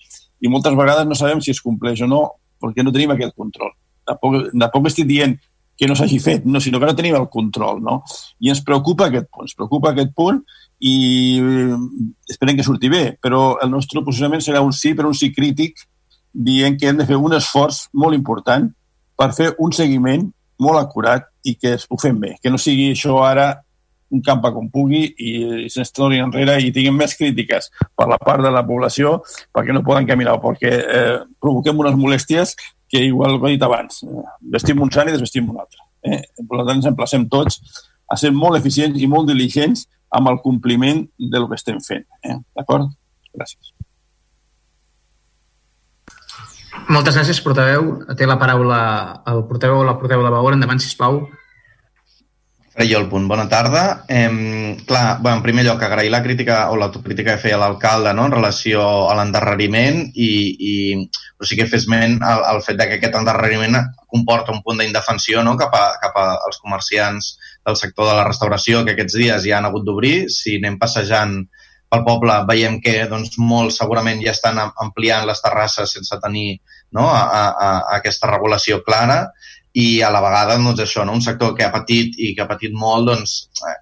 i 0.42 0.50
moltes 0.50 0.74
vegades 0.74 1.06
no 1.06 1.14
sabem 1.14 1.38
si 1.38 1.52
es 1.52 1.60
compleix 1.62 2.00
o 2.02 2.08
no 2.10 2.22
perquè 2.58 2.82
no 2.82 2.92
tenim 2.92 3.12
aquest 3.14 3.36
control. 3.38 3.70
Tampoc, 4.10 4.48
tampoc 4.58 4.88
estic 4.90 5.06
dient 5.06 5.36
que 5.78 5.86
no 5.86 5.94
s'hagi 5.94 6.18
fet, 6.18 6.48
no, 6.50 6.60
sinó 6.60 6.80
que 6.80 6.90
no 6.90 6.96
tenim 6.98 7.16
el 7.18 7.28
control. 7.30 7.78
No? 7.82 8.00
I 8.42 8.50
ens 8.50 8.64
preocupa 8.66 9.06
aquest 9.06 9.30
punt, 9.30 9.46
ens 9.46 9.58
preocupa 9.58 9.92
aquest 9.92 10.16
punt 10.18 10.42
i 10.82 10.96
eh, 11.38 11.78
esperem 12.30 12.58
que 12.58 12.66
surti 12.66 12.90
bé, 12.90 13.04
però 13.22 13.58
el 13.62 13.70
nostre 13.70 14.02
posicionament 14.02 14.42
serà 14.42 14.64
un 14.66 14.74
sí, 14.74 14.96
però 14.98 15.12
un 15.12 15.18
sí 15.18 15.32
crític, 15.34 15.86
dient 16.34 16.78
que 16.80 16.90
hem 16.90 17.02
de 17.02 17.06
fer 17.06 17.20
un 17.20 17.36
esforç 17.38 17.86
molt 17.94 18.16
important 18.16 18.70
per 19.20 19.34
fer 19.38 19.52
un 19.60 19.74
seguiment 19.76 20.30
molt 20.62 20.80
acurat 20.80 21.28
i 21.46 21.58
que 21.60 21.76
ho 21.76 22.00
fem 22.00 22.18
bé, 22.22 22.36
que 22.42 22.50
no 22.54 22.60
sigui 22.62 22.92
això 22.94 23.20
ara 23.26 23.52
un 24.12 24.22
camp 24.26 24.44
com 24.52 24.68
pugui 24.72 25.06
i, 25.08 25.32
i 25.66 25.70
se'ns 25.72 25.94
torni 25.96 26.20
enrere 26.20 26.58
i 26.60 26.72
tinguem 26.76 26.98
més 27.00 27.16
crítiques 27.16 27.70
per 27.96 28.08
la 28.12 28.20
part 28.20 28.44
de 28.44 28.52
la 28.52 28.64
població 28.68 29.20
perquè 29.56 29.76
no 29.76 29.86
poden 29.88 30.08
caminar, 30.10 30.36
perquè 30.44 30.72
eh, 30.82 31.18
provoquem 31.40 31.80
unes 31.80 31.96
molèsties 32.00 32.56
que 32.92 33.06
igual 33.08 33.38
ho 33.38 33.48
he 33.48 33.54
dit 33.56 33.64
abans, 33.64 34.04
eh, 34.04 34.26
vestim 34.52 34.84
un 34.84 34.92
sant 34.92 35.08
i 35.08 35.16
desvestim 35.16 35.48
un 35.50 35.62
altre. 35.64 35.80
Eh? 36.04 36.20
Per 36.42 36.60
tant, 36.60 36.76
ens 36.76 36.90
emplacem 36.90 37.28
tots 37.32 37.62
a 38.12 38.18
ser 38.20 38.34
molt 38.36 38.60
eficients 38.60 39.00
i 39.00 39.08
molt 39.08 39.30
diligents 39.32 39.86
amb 40.12 40.32
el 40.32 40.42
compliment 40.44 41.06
del 41.18 41.48
que 41.50 41.60
estem 41.60 41.80
fent. 41.84 42.06
Eh? 42.24 42.38
D'acord? 42.58 42.92
Gràcies. 43.36 43.74
Moltes 46.92 47.16
gràcies, 47.16 47.40
portaveu. 47.44 47.94
Té 48.18 48.28
la 48.28 48.40
paraula 48.42 48.82
el 49.32 49.46
portaveu 49.48 49.84
o 49.84 49.88
la 49.88 49.98
portaveu 50.00 50.26
de 50.26 50.34
Vavor. 50.34 50.58
Endavant, 50.58 50.82
sisplau. 50.84 51.22
Faré 52.72 52.88
jo 52.88 53.00
el 53.02 53.10
punt. 53.12 53.28
Bona 53.28 53.48
tarda. 53.52 54.06
Eh, 54.08 54.78
clar, 54.88 55.20
bueno, 55.20 55.38
en 55.38 55.44
primer 55.44 55.66
lloc, 55.66 55.82
agrair 55.84 56.12
la 56.12 56.24
crítica 56.24 56.70
o 56.72 56.78
l'autocrítica 56.80 57.36
que 57.36 57.44
feia 57.44 57.60
l'alcalde 57.60 58.14
no? 58.16 58.30
en 58.30 58.36
relació 58.36 58.84
a 59.12 59.18
l'endarreriment 59.20 60.06
i, 60.16 60.32
i 60.72 60.76
però 61.36 61.50
sí 61.50 61.60
que 61.60 61.68
fes 61.68 61.88
ment 61.92 62.20
al, 62.24 62.46
al 62.48 62.62
fet 62.64 62.80
de 62.80 62.88
que 62.88 63.00
aquest 63.00 63.18
endarreriment 63.20 63.76
comporta 64.08 64.56
un 64.56 64.64
punt 64.64 64.80
d'indefensió 64.80 65.44
no? 65.44 65.58
cap, 65.60 65.76
a, 65.76 65.98
cap 66.00 66.16
als 66.22 66.62
comerciants 66.64 67.34
del 67.66 67.78
sector 67.78 68.10
de 68.10 68.16
la 68.18 68.28
restauració 68.28 68.86
que 68.86 68.96
aquests 68.96 69.18
dies 69.20 69.46
ja 69.46 69.60
han 69.60 69.68
hagut 69.70 69.86
d'obrir. 69.86 70.16
Si 70.34 70.58
anem 70.60 70.80
passejant 70.82 71.42
pel 71.92 72.04
poble 72.08 72.36
veiem 72.48 72.80
que 72.84 72.96
doncs, 73.12 73.36
molts 73.38 73.82
segurament 73.82 74.22
ja 74.24 74.32
estan 74.32 74.60
ampliant 74.64 75.28
les 75.28 75.42
terrasses 75.44 75.98
sense 75.98 76.20
tenir 76.24 76.56
no? 76.96 77.08
a, 77.10 77.24
a, 77.24 77.42
a 77.52 77.72
aquesta 77.98 78.30
regulació 78.32 78.80
clara 78.86 79.26
i 79.74 80.02
a 80.04 80.12
la 80.12 80.22
vegada 80.24 80.58
doncs, 80.60 80.84
això, 80.84 81.04
no? 81.08 81.16
un 81.16 81.24
sector 81.24 81.56
que 81.58 81.68
ha 81.68 81.74
patit 81.74 82.16
i 82.20 82.34
que 82.36 82.44
ha 82.44 82.50
patit 82.50 82.76
molt, 82.76 83.12
doncs, 83.12 83.36
eh, 83.68 83.78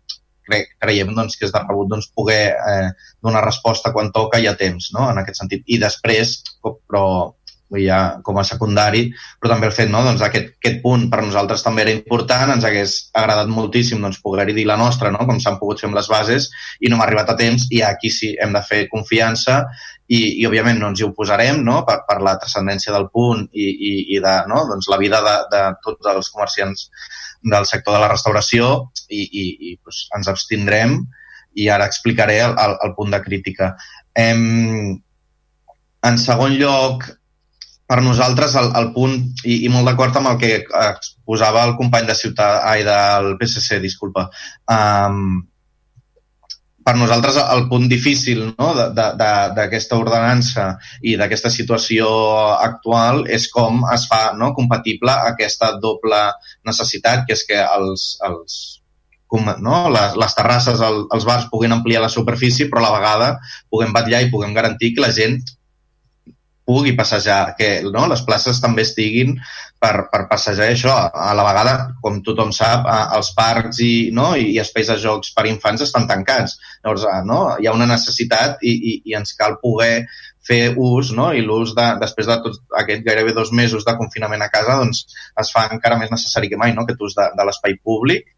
cre 0.50 0.64
creiem 0.82 1.14
doncs, 1.18 1.38
que 1.38 1.46
és 1.46 1.54
de 1.54 1.62
rebut 1.62 1.90
doncs, 1.94 2.10
poder 2.18 2.44
eh, 2.58 2.90
donar 3.22 3.46
resposta 3.46 3.94
quan 3.94 4.12
toca 4.14 4.42
i 4.42 4.50
a 4.50 4.56
temps, 4.58 4.90
no? 4.96 5.06
en 5.10 5.22
aquest 5.22 5.42
sentit. 5.44 5.66
I 5.70 5.78
després, 5.82 6.40
però 6.66 7.06
ja 7.78 8.00
com 8.26 8.40
a 8.40 8.46
secundari, 8.48 9.04
però 9.40 9.54
també 9.54 9.68
el 9.70 9.76
fet 9.76 9.92
no, 9.92 10.02
doncs, 10.06 10.24
aquest, 10.26 10.56
aquest 10.58 10.80
punt 10.82 11.06
per 11.12 11.22
nosaltres 11.22 11.62
també 11.66 11.84
era 11.86 11.94
important, 11.94 12.56
ens 12.56 12.66
hagués 12.66 12.96
agradat 13.14 13.52
moltíssim 13.54 14.02
doncs, 14.02 14.22
poder-hi 14.24 14.56
dir 14.58 14.66
la 14.66 14.80
nostra, 14.80 15.12
no? 15.14 15.28
com 15.30 15.38
s'han 15.42 15.60
pogut 15.62 15.82
fer 15.82 15.90
amb 15.90 16.00
les 16.00 16.10
bases, 16.10 16.50
i 16.82 16.90
no 16.90 16.98
hem 16.98 17.06
arribat 17.06 17.30
a 17.30 17.38
temps, 17.38 17.68
i 17.70 17.84
aquí 17.86 18.10
sí 18.14 18.34
hem 18.42 18.56
de 18.56 18.64
fer 18.66 18.88
confiança 18.90 19.62
i, 20.10 20.42
i 20.42 20.48
òbviament 20.50 20.82
no 20.82 20.90
ens 20.90 21.04
hi 21.04 21.06
oposarem 21.06 21.62
no? 21.66 21.84
per, 21.86 22.00
per 22.08 22.18
la 22.26 22.36
transcendència 22.42 22.94
del 22.96 23.10
punt 23.14 23.46
i, 23.54 23.68
i, 23.70 23.94
i 24.16 24.22
de 24.24 24.36
no? 24.50 24.64
doncs, 24.72 24.90
la 24.90 24.98
vida 25.02 25.22
de, 25.26 25.36
de 25.54 25.64
tots 25.86 26.10
els 26.16 26.34
comerciants 26.34 26.90
del 27.54 27.70
sector 27.70 27.96
de 27.96 28.02
la 28.02 28.10
restauració 28.12 28.72
i, 29.08 29.22
i, 29.22 29.46
i 29.70 29.76
doncs, 29.78 30.08
ens 30.18 30.32
abstindrem 30.32 30.98
i 31.60 31.70
ara 31.70 31.88
explicaré 31.90 32.40
el, 32.46 32.58
el, 32.62 32.76
el 32.86 32.96
punt 32.98 33.14
de 33.14 33.22
crítica. 33.24 33.74
Em, 34.18 35.00
en 36.06 36.20
segon 36.22 36.56
lloc, 36.60 37.06
per 37.90 38.04
nosaltres 38.06 38.54
el, 38.60 38.68
el 38.78 38.92
punt, 38.94 39.16
i, 39.42 39.64
i 39.66 39.70
molt 39.74 39.90
d'acord 39.90 40.18
amb 40.20 40.30
el 40.30 40.42
que 40.42 40.52
exposava 40.62 41.64
el 41.66 41.74
company 41.80 42.06
de 42.06 42.16
Ciutat, 42.18 42.60
ai, 42.70 42.84
del 42.86 43.32
PSC, 43.40 43.80
disculpa, 43.82 44.28
um, 44.70 45.40
per 46.86 46.96
nosaltres 46.98 47.38
el 47.42 47.66
punt 47.70 47.88
difícil 47.90 48.44
no, 48.48 48.70
d'aquesta 48.98 49.98
ordenança 50.00 50.72
i 51.06 51.16
d'aquesta 51.20 51.52
situació 51.54 52.08
actual 52.56 53.26
és 53.30 53.50
com 53.54 53.84
es 53.94 54.08
fa 54.10 54.22
no, 54.38 54.54
compatible 54.58 55.14
aquesta 55.34 55.76
doble 55.82 56.22
necessitat, 56.66 57.28
que 57.28 57.38
és 57.38 57.46
que 57.50 57.60
els, 57.62 58.08
els, 58.26 58.58
com, 59.30 59.50
no? 59.66 59.84
les, 59.94 60.18
les 60.18 60.38
terrasses, 60.38 60.82
el, 60.86 61.04
els 61.14 61.30
bars 61.30 61.50
puguin 61.52 61.78
ampliar 61.78 62.02
la 62.06 62.14
superfície, 62.14 62.70
però 62.70 62.82
a 62.82 62.88
la 62.88 62.98
vegada 62.98 63.32
puguem 63.70 63.94
batllar 63.94 64.24
i 64.26 64.34
puguem 64.34 64.58
garantir 64.58 64.96
que 64.96 65.06
la 65.06 65.14
gent 65.14 65.42
pugui 66.70 66.94
passejar, 66.94 67.56
que 67.58 67.70
no? 67.90 68.06
les 68.12 68.22
places 68.28 68.62
també 68.62 68.86
estiguin 68.86 69.34
per, 69.82 70.06
per 70.12 70.28
passejar 70.30 70.68
això. 70.70 70.94
A 71.10 71.32
la 71.34 71.46
vegada, 71.48 71.76
com 72.04 72.22
tothom 72.26 72.54
sap, 72.54 72.86
els 73.18 73.32
parcs 73.38 73.82
i, 73.82 73.94
no? 74.14 74.36
i, 74.38 74.60
espais 74.62 74.92
de 74.94 75.00
jocs 75.02 75.34
per 75.34 75.48
infants 75.50 75.82
estan 75.88 76.06
tancats. 76.10 76.60
Llavors, 76.84 77.08
no? 77.26 77.42
hi 77.58 77.70
ha 77.70 77.74
una 77.74 77.90
necessitat 77.90 78.62
i, 78.62 78.76
i, 78.76 78.98
i 79.10 79.18
ens 79.18 79.34
cal 79.40 79.58
poder 79.64 80.06
fer 80.50 80.76
ús, 80.78 81.10
no? 81.18 81.32
i 81.34 81.42
l'ús 81.46 81.74
de, 81.78 81.88
després 82.02 82.30
de 82.30 82.38
tot 82.46 82.78
aquest 82.84 83.06
gairebé 83.06 83.34
dos 83.38 83.50
mesos 83.56 83.86
de 83.86 83.96
confinament 83.98 84.46
a 84.46 84.52
casa, 84.54 84.78
doncs 84.82 85.08
es 85.42 85.54
fa 85.56 85.68
encara 85.74 85.98
més 85.98 86.14
necessari 86.14 86.54
que 86.54 86.60
mai, 86.62 86.76
no? 86.78 86.86
aquest 86.86 87.02
ús 87.10 87.18
de, 87.18 87.32
de 87.38 87.50
l'espai 87.50 87.78
públic 87.82 88.30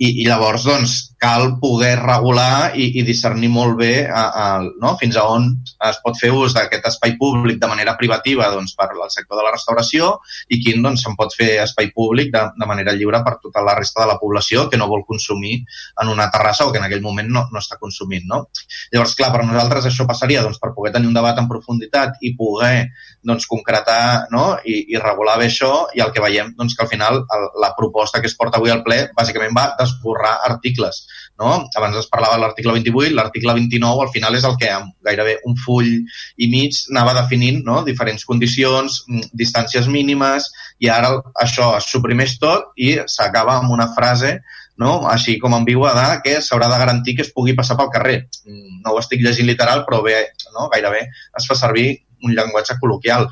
i, 0.00 0.22
i 0.22 0.26
llavors 0.26 0.64
doncs, 0.64 0.98
cal 1.20 1.58
poder 1.60 1.98
regular 2.00 2.72
i, 2.72 2.86
i 2.96 3.02
discernir 3.04 3.50
molt 3.52 3.76
bé 3.76 4.06
a, 4.08 4.22
a, 4.42 4.44
no? 4.80 4.94
fins 4.96 5.18
a 5.20 5.26
on 5.28 5.50
es 5.90 5.98
pot 6.00 6.16
fer 6.16 6.30
ús 6.32 6.54
d'aquest 6.56 6.86
espai 6.88 7.18
públic 7.20 7.58
de 7.60 7.68
manera 7.68 7.92
privativa 8.00 8.48
doncs, 8.54 8.72
per 8.78 8.88
al 8.88 9.12
sector 9.12 9.36
de 9.36 9.44
la 9.44 9.52
restauració 9.52 10.14
i 10.48 10.62
quin 10.64 10.80
doncs, 10.80 11.04
se'n 11.04 11.18
pot 11.20 11.36
fer 11.36 11.50
espai 11.66 11.90
públic 11.92 12.32
de, 12.32 12.46
de 12.56 12.68
manera 12.70 12.94
lliure 12.96 13.20
per 13.26 13.34
tota 13.42 13.60
la 13.66 13.76
resta 13.76 14.06
de 14.06 14.08
la 14.08 14.16
població 14.22 14.64
que 14.72 14.80
no 14.80 14.88
vol 14.88 15.04
consumir 15.04 15.58
en 16.00 16.12
una 16.14 16.30
terrassa 16.32 16.64
o 16.64 16.72
que 16.72 16.80
en 16.80 16.88
aquell 16.88 17.04
moment 17.04 17.28
no, 17.28 17.44
no 17.52 17.60
està 17.60 17.76
consumint. 17.76 18.24
No? 18.30 18.46
Llavors, 18.94 19.12
clar, 19.18 19.28
per 19.34 19.44
nosaltres 19.44 19.90
això 19.90 20.08
passaria 20.08 20.46
doncs, 20.46 20.56
per 20.62 20.72
poder 20.72 20.94
tenir 20.96 21.12
un 21.12 21.20
debat 21.20 21.36
en 21.36 21.50
profunditat 21.52 22.16
i 22.24 22.32
poder 22.40 22.88
doncs, 23.20 23.44
concretar 23.50 24.32
no? 24.32 24.54
I, 24.64 24.80
i 24.94 25.00
regular 25.00 25.36
bé 25.40 25.50
això 25.50 25.90
i 25.92 26.00
el 26.00 26.16
que 26.16 26.24
veiem 26.24 26.54
doncs, 26.56 26.72
que 26.76 26.86
al 26.86 26.92
final 26.92 27.20
el, 27.20 27.46
la 27.60 27.74
proposta 27.76 28.24
que 28.24 28.30
es 28.30 28.36
porta 28.40 28.56
avui 28.56 28.72
al 28.72 28.84
ple 28.86 29.02
bàsicament 29.16 29.52
va 29.56 29.68
d'esborrar 29.90 30.38
articles. 30.46 31.02
No? 31.40 31.66
Abans 31.76 31.96
es 31.96 32.08
parlava 32.12 32.36
de 32.36 32.44
l'article 32.44 32.74
28, 32.76 33.14
l'article 33.16 33.54
29 33.56 34.04
al 34.04 34.12
final 34.14 34.36
és 34.36 34.46
el 34.48 34.56
que 34.60 34.70
amb 34.70 34.92
gairebé 35.06 35.38
un 35.48 35.56
full 35.56 35.88
i 35.90 36.48
mig 36.52 36.76
anava 36.92 37.16
definint 37.22 37.62
no? 37.66 37.80
diferents 37.86 38.26
condicions, 38.28 39.02
mm, 39.08 39.32
distàncies 39.40 39.88
mínimes 39.88 40.50
i 40.80 40.90
ara 40.92 41.14
això 41.42 41.72
es 41.78 41.88
suprimeix 41.92 42.36
tot 42.42 42.74
i 42.76 42.98
s'acaba 43.06 43.56
amb 43.58 43.72
una 43.72 43.88
frase 43.96 44.38
no? 44.80 44.92
així 45.08 45.38
com 45.40 45.56
ambigua 45.56 45.94
de 45.96 46.06
que 46.24 46.36
s'haurà 46.44 46.68
de 46.72 46.78
garantir 46.82 47.16
que 47.16 47.26
es 47.26 47.32
pugui 47.32 47.56
passar 47.56 47.76
pel 47.80 47.92
carrer. 47.94 48.20
Mm, 48.44 48.80
no 48.84 48.94
ho 48.94 49.00
estic 49.00 49.24
llegint 49.24 49.48
literal, 49.48 49.84
però 49.88 50.04
bé, 50.04 50.20
no? 50.54 50.68
gairebé 50.72 51.06
es 51.08 51.48
fa 51.48 51.56
servir 51.56 51.90
un 52.24 52.34
llenguatge 52.34 52.76
col·loquial. 52.80 53.26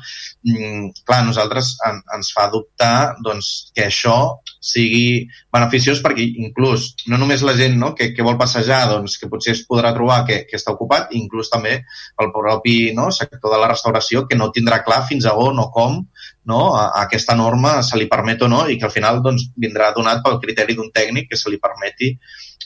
Mm, 0.45 0.89
clar, 1.07 1.21
nosaltres 1.27 1.75
en, 1.87 1.99
ens 2.15 2.31
fa 2.35 2.47
dubtar 2.53 3.15
doncs, 3.25 3.71
que 3.75 3.87
això 3.87 4.39
sigui 4.59 5.27
beneficiós 5.53 6.01
perquè 6.03 6.25
inclús 6.43 6.89
no 7.11 7.19
només 7.19 7.43
la 7.47 7.55
gent 7.57 7.77
no, 7.79 7.93
que, 7.95 8.11
que 8.15 8.25
vol 8.25 8.37
passejar 8.39 8.81
doncs, 8.91 9.17
que 9.19 9.29
potser 9.31 9.55
es 9.55 9.63
podrà 9.67 9.93
trobar 9.95 10.21
que, 10.27 10.41
que 10.49 10.57
està 10.59 10.73
ocupat, 10.75 11.13
inclús 11.15 11.51
també 11.51 11.77
pel 12.19 12.33
propi 12.35 12.77
no, 12.95 13.09
sector 13.15 13.53
de 13.53 13.61
la 13.61 13.69
restauració 13.71 14.25
que 14.27 14.37
no 14.39 14.51
tindrà 14.55 14.81
clar 14.85 15.03
fins 15.07 15.27
a 15.29 15.35
on 15.39 15.61
o 15.63 15.69
com 15.75 16.01
no, 16.49 16.61
a, 16.75 16.89
a 16.89 17.05
aquesta 17.05 17.37
norma 17.39 17.79
se 17.85 17.99
li 17.99 18.09
permet 18.11 18.43
o 18.43 18.51
no 18.51 18.65
i 18.67 18.79
que 18.79 18.89
al 18.89 18.95
final 18.95 19.23
doncs, 19.25 19.49
vindrà 19.59 19.93
donat 19.95 20.23
pel 20.25 20.41
criteri 20.43 20.75
d'un 20.75 20.91
tècnic 20.95 21.31
que 21.31 21.39
se 21.39 21.51
li 21.51 21.61
permeti 21.61 22.15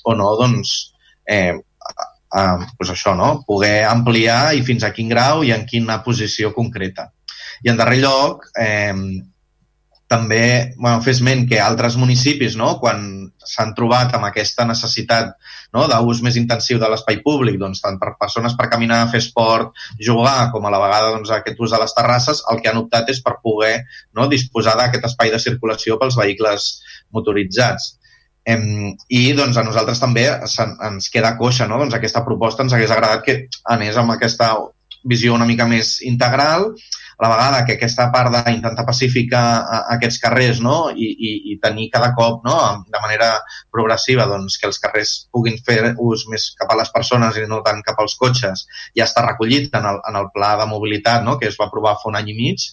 o 0.09 0.17
no 0.17 0.33
doncs, 0.39 0.73
eh, 1.29 1.53
eh, 2.35 2.69
pues 2.77 2.93
això, 2.93 3.15
no? 3.19 3.43
poder 3.47 3.84
ampliar 3.89 4.55
i 4.57 4.64
fins 4.65 4.84
a 4.84 4.93
quin 4.95 5.11
grau 5.11 5.43
i 5.43 5.53
en 5.55 5.68
quina 5.69 6.01
posició 6.05 6.53
concreta. 6.55 7.11
I 7.64 7.72
en 7.72 7.80
darrer 7.80 8.01
lloc, 8.01 8.49
eh, 8.60 8.93
també 10.14 10.73
bueno, 10.77 11.01
fer 11.01 11.14
esment 11.15 11.47
que 11.49 11.60
altres 11.61 11.95
municipis, 11.97 12.57
no, 12.60 12.76
quan 12.81 13.05
s'han 13.49 13.73
trobat 13.77 14.14
amb 14.14 14.27
aquesta 14.27 14.65
necessitat 14.69 15.31
no, 15.73 15.88
d'ús 15.89 16.22
més 16.26 16.38
intensiu 16.38 16.77
de 16.81 16.89
l'espai 16.91 17.19
públic, 17.26 17.57
doncs, 17.61 17.81
tant 17.81 17.97
per 18.01 18.14
persones 18.19 18.53
per 18.60 18.69
caminar, 18.73 19.01
fer 19.14 19.23
esport, 19.23 19.73
jugar, 20.10 20.51
com 20.53 20.68
a 20.68 20.73
la 20.73 20.81
vegada 20.84 21.15
doncs, 21.15 21.34
aquest 21.34 21.60
ús 21.65 21.73
de 21.73 21.81
les 21.81 21.97
terrasses, 21.97 22.43
el 22.51 22.61
que 22.61 22.69
han 22.69 22.81
optat 22.84 23.10
és 23.14 23.23
per 23.26 23.39
poder 23.41 23.73
no, 24.14 24.30
disposar 24.30 24.77
d'aquest 24.80 25.10
espai 25.10 25.34
de 25.34 25.41
circulació 25.41 25.97
pels 26.01 26.19
vehicles 26.19 26.69
motoritzats. 27.15 27.95
Em, 28.45 28.91
I 29.07 29.22
doncs, 29.38 29.57
a 29.57 29.64
nosaltres 29.64 30.02
també 30.03 30.26
ens 30.28 31.10
queda 31.11 31.36
coixa, 31.40 31.68
no? 31.68 31.80
doncs 31.80 31.95
aquesta 31.95 32.26
proposta 32.26 32.65
ens 32.65 32.76
hagués 32.76 32.91
agradat 32.91 33.24
que 33.24 33.38
anés 33.76 33.99
amb 33.99 34.15
aquesta 34.15 34.53
visió 35.03 35.34
una 35.36 35.48
mica 35.48 35.68
més 35.68 35.98
integral, 36.07 36.72
a 37.18 37.24
la 37.28 37.30
vegada 37.30 37.65
que 37.65 37.76
aquesta 37.78 38.07
part 38.11 38.34
d'intentar 38.34 38.86
pacificar 38.88 39.44
aquests 39.95 40.20
carrers 40.24 40.60
no? 40.65 40.90
I, 40.91 41.07
i, 41.14 41.32
i 41.53 41.57
tenir 41.61 41.90
cada 41.94 42.11
cop 42.18 42.41
no? 42.48 42.57
de 42.90 43.02
manera 43.03 43.30
progressiva 43.72 44.26
doncs, 44.30 44.57
que 44.60 44.68
els 44.70 44.82
carrers 44.84 45.14
puguin 45.32 45.60
fer 45.65 45.94
ús 46.02 46.26
més 46.32 46.49
cap 46.60 46.74
a 46.74 46.80
les 46.80 46.91
persones 46.95 47.38
i 47.38 47.45
no 47.49 47.61
tant 47.65 47.84
cap 47.86 47.99
als 48.02 48.18
cotxes 48.20 48.65
ja 48.98 49.07
està 49.07 49.26
recollit 49.28 49.74
en 49.78 49.88
el, 49.91 50.02
en 50.10 50.20
el 50.20 50.32
pla 50.34 50.56
de 50.60 50.68
mobilitat 50.70 51.24
no? 51.24 51.38
que 51.40 51.52
es 51.52 51.60
va 51.60 51.70
aprovar 51.70 51.99
fa 52.02 52.10
un 52.11 52.20
any 52.20 52.34
i 52.34 52.40
mig 52.40 52.72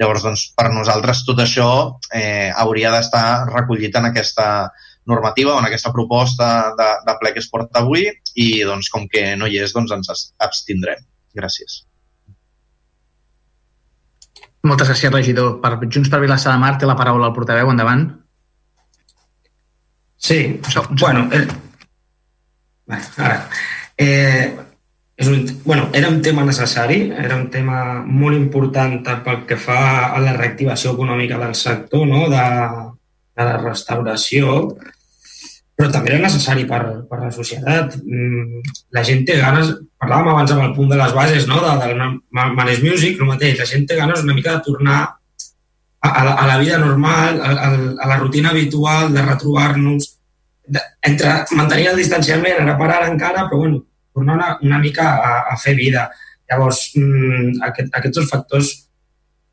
Llavors, 0.00 0.22
doncs, 0.24 0.46
per 0.56 0.70
nosaltres 0.72 1.26
tot 1.26 1.42
això 1.42 1.66
eh, 2.16 2.48
hauria 2.62 2.92
d'estar 2.94 3.50
recollit 3.50 3.98
en 3.98 4.06
aquesta 4.08 4.46
normativa 5.10 5.54
o 5.54 5.60
en 5.60 5.68
aquesta 5.68 5.92
proposta 5.92 6.70
de, 6.78 6.88
de 7.06 7.16
ple 7.20 7.34
que 7.34 7.42
es 7.42 7.50
porta 7.50 7.82
avui 7.82 8.06
i 8.34 8.48
doncs, 8.66 8.90
com 8.92 9.06
que 9.10 9.34
no 9.36 9.50
hi 9.50 9.60
és, 9.64 9.74
doncs 9.76 9.94
ens 9.96 10.26
abstindrem. 10.38 11.02
Gràcies. 11.36 11.82
Moltes 14.66 14.90
gràcies, 14.90 15.12
regidor. 15.12 15.54
Per 15.62 15.76
Junts 15.86 16.10
per 16.12 16.20
Vilassar 16.20 16.52
de 16.52 16.60
Mar 16.60 16.74
té 16.78 16.88
la 16.88 16.98
paraula 16.98 17.30
el 17.30 17.36
portaveu. 17.36 17.70
Endavant. 17.72 18.08
Sí, 20.20 20.60
bueno, 21.00 21.30
eh, 21.32 21.46
ara, 23.16 23.48
eh, 23.96 24.50
és 25.16 25.28
un, 25.28 25.46
bueno, 25.64 25.88
era 25.92 26.08
un 26.08 26.20
tema 26.20 26.44
necessari, 26.44 27.10
era 27.12 27.36
un 27.36 27.48
tema 27.52 28.02
molt 28.04 28.36
important 28.36 28.98
pel 29.24 29.46
que 29.48 29.56
fa 29.56 29.80
a 30.12 30.20
la 30.20 30.34
reactivació 30.36 30.92
econòmica 30.92 31.38
del 31.40 31.54
sector, 31.54 32.06
no? 32.08 32.26
de, 32.32 32.44
de 33.36 33.46
la 33.48 33.56
restauració, 33.60 34.54
però 35.80 35.88
també 35.88 36.10
era 36.12 36.26
necessari 36.26 36.66
per, 36.68 36.80
per 37.08 37.18
la 37.22 37.30
societat. 37.32 37.94
Mm, 38.04 38.60
la 38.92 39.04
gent 39.06 39.22
té 39.24 39.38
ganes, 39.40 39.70
parlàvem 40.02 40.28
abans 40.34 40.50
amb 40.52 40.66
el 40.66 40.74
punt 40.76 40.90
de 40.92 40.98
les 41.00 41.14
bases 41.16 41.46
no? 41.48 41.62
de, 41.64 41.70
del 41.80 42.02
Manage 42.36 42.84
Music, 42.84 43.16
el 43.16 43.30
mateix, 43.30 43.56
la 43.56 43.68
gent 43.70 43.86
té 43.88 43.96
ganes 43.96 44.20
una 44.20 44.36
mica 44.36 44.58
de 44.58 44.64
tornar 44.66 44.98
a, 45.08 46.10
a, 46.10 46.24
la, 46.26 46.34
a 46.34 46.44
la 46.50 46.58
vida 46.60 46.76
normal, 46.82 47.40
a, 47.40 47.54
a, 47.54 47.70
a 48.04 48.10
la 48.12 48.18
rutina 48.20 48.52
habitual, 48.52 49.08
de 49.14 49.24
retrobar-nos, 49.24 50.10
entre 51.08 51.32
mantenir 51.56 51.88
el 51.94 52.02
distanciament, 52.02 52.60
ara 52.60 52.76
per 52.76 52.90
ara 52.90 53.08
encara, 53.08 53.46
però 53.48 53.62
bueno, 53.64 53.80
tornar 54.12 54.36
una, 54.36 54.52
una 54.68 54.84
mica 54.84 55.14
a, 55.16 55.34
a 55.54 55.56
fer 55.64 55.78
vida. 55.80 56.10
Llavors, 56.50 56.90
mmm, 57.00 57.56
aquest, 57.72 57.88
aquests 57.96 58.20
dos 58.20 58.28
factors 58.28 58.74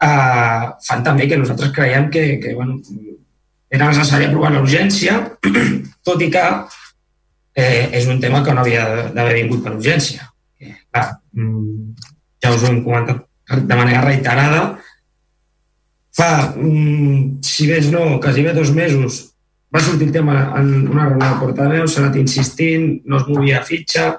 eh, 0.03 0.63
fan 0.91 1.07
també 1.07 1.31
que 1.31 1.39
nosaltres 1.39 1.71
creiem 1.71 2.11
que, 2.11 2.27
que 2.43 2.57
bueno, 2.59 2.81
era 3.69 3.89
necessari 3.91 4.27
aprovar 4.27 4.53
l'urgència, 4.53 5.19
tot 6.07 6.23
i 6.23 6.29
que 6.33 6.43
eh, 7.57 7.89
és 7.99 8.07
un 8.07 8.21
tema 8.23 8.43
que 8.45 8.53
no 8.55 8.63
havia 8.63 8.85
d'haver 9.15 9.39
vingut 9.41 9.63
per 9.65 9.75
urgència. 9.75 10.27
Eh, 10.61 10.75
clar, 10.91 11.07
mm, 11.33 12.11
ja 12.43 12.53
us 12.55 12.63
ho 12.63 12.69
hem 12.71 12.83
comentat 12.85 13.25
de 13.47 13.79
manera 13.79 14.03
reiterada. 14.05 14.61
Fa, 16.17 16.29
mm, 16.55 17.41
si 17.45 17.67
més 17.71 17.89
no, 17.93 18.19
quasi 18.23 18.45
bé 18.45 18.53
dos 18.55 18.71
mesos 18.75 19.23
va 19.73 19.83
sortir 19.83 20.07
el 20.07 20.15
tema 20.15 20.53
en 20.57 20.87
una 20.87 21.09
reunió 21.09 21.33
de 21.33 21.41
portaveus, 21.41 21.91
s'ha 21.93 22.05
anat 22.05 22.15
insistint, 22.21 23.01
no 23.05 23.19
es 23.19 23.27
movia 23.27 23.59
fitxa, 23.67 24.13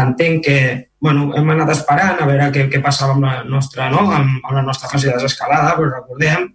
entenc 0.00 0.44
que 0.46 0.58
bueno, 1.02 1.32
hem 1.36 1.48
anat 1.50 1.72
esperant 1.74 2.20
a 2.22 2.26
veure 2.28 2.48
què, 2.54 2.68
què 2.70 2.80
passava 2.80 3.16
amb 3.16 3.26
la 3.26 3.34
nostra, 3.44 3.88
no? 3.90 4.06
amb, 4.06 4.38
amb 4.38 4.54
la 4.54 4.62
nostra 4.62 4.88
fase 4.88 5.10
de 5.10 5.16
desescalada, 5.16 5.74
però 5.76 5.90
recordem 5.90 6.46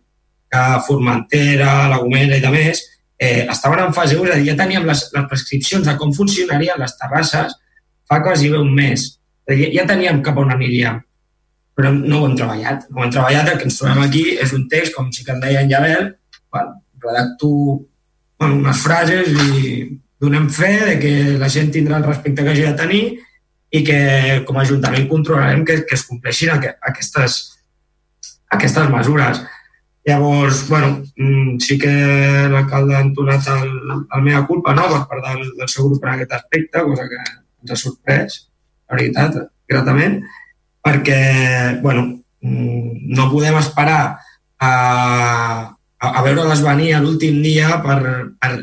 que 0.52 0.64
Formentera, 0.88 1.88
La 1.92 2.00
Gomera 2.02 2.38
i 2.38 2.44
de 2.44 2.52
més 2.54 2.84
eh, 3.18 3.48
estaven 3.50 3.84
en 3.84 3.94
fase 3.94 4.18
1, 4.18 4.30
és 4.30 4.36
a 4.36 4.40
dir, 4.40 4.52
ja 4.52 4.58
teníem 4.60 4.88
les, 4.88 5.04
les 5.14 5.28
prescripcions 5.32 5.88
de 5.88 5.96
com 6.00 6.14
funcionarien 6.16 6.80
les 6.80 6.96
terrasses 7.00 7.58
fa 8.08 8.22
quasi 8.24 8.52
bé 8.54 8.62
un 8.62 8.74
mes. 8.76 9.10
Ja, 9.50 9.58
ja 9.74 9.86
teníem 9.90 10.22
cap 10.24 10.38
on 10.40 10.54
aniríem, 10.54 11.02
però 11.76 11.92
no 11.94 12.22
ho 12.22 12.30
hem 12.30 12.38
treballat. 12.40 12.88
No 12.92 13.02
ho 13.02 13.06
hem 13.06 13.14
treballat, 13.16 13.52
el 13.52 13.60
que 13.60 13.68
ens 13.70 13.80
trobem 13.80 14.04
aquí 14.06 14.26
és 14.38 14.54
un 14.56 14.68
text, 14.72 14.96
com 14.96 15.12
sí 15.12 15.26
que 15.26 15.36
en 15.36 15.44
deia 15.44 15.64
en 15.66 15.72
Javel, 15.72 16.12
bueno, 16.54 16.82
redacto 17.04 17.50
bueno, 18.40 18.62
unes 18.62 18.82
frases 18.84 19.34
i 19.34 19.88
donem 20.22 20.48
fe 20.50 20.74
de 20.86 20.98
que 21.02 21.14
la 21.42 21.50
gent 21.50 21.72
tindrà 21.74 22.00
el 22.00 22.08
respecte 22.08 22.44
que 22.44 22.54
hagi 22.54 22.66
de 22.66 22.78
tenir 22.78 23.04
i 23.70 23.84
que 23.86 24.00
com 24.48 24.58
a 24.58 24.64
Ajuntament 24.64 25.08
controlarem 25.10 25.66
que, 25.66 25.82
que 25.86 25.96
es 25.98 26.06
compleixin 26.08 26.54
aquestes, 26.56 27.38
aquestes 28.54 28.90
mesures. 28.94 29.42
Llavors, 30.08 30.70
bueno, 30.70 31.04
mm, 31.18 31.58
sí 31.60 31.76
que 31.78 31.92
l'alcalde 32.48 32.96
ha 32.96 33.02
entonat 33.04 33.48
el, 33.52 33.72
el 34.16 34.22
meva 34.24 34.46
culpa 34.48 34.72
no? 34.72 34.86
per 34.88 35.02
part 35.10 35.26
del, 35.26 35.50
del 35.58 35.68
seu 35.68 35.90
grup 35.90 36.06
en 36.06 36.14
aquest 36.14 36.32
aspecte, 36.38 36.84
cosa 36.88 37.10
que 37.12 37.18
ens 37.20 37.74
ha 37.74 37.80
sorprès, 37.82 38.38
la 38.88 38.96
veritat, 38.96 39.36
gratament, 39.68 40.22
perquè 40.80 41.20
bueno, 41.82 42.06
mm, 42.40 43.12
no 43.20 43.28
podem 43.34 43.60
esperar 43.60 44.00
a, 44.16 44.72
a, 44.72 46.08
a 46.08 46.24
veure-les 46.24 46.64
venir 46.64 46.94
a 46.96 47.04
l'últim 47.04 47.44
dia 47.44 47.76
per, 47.84 48.00
per, 48.40 48.54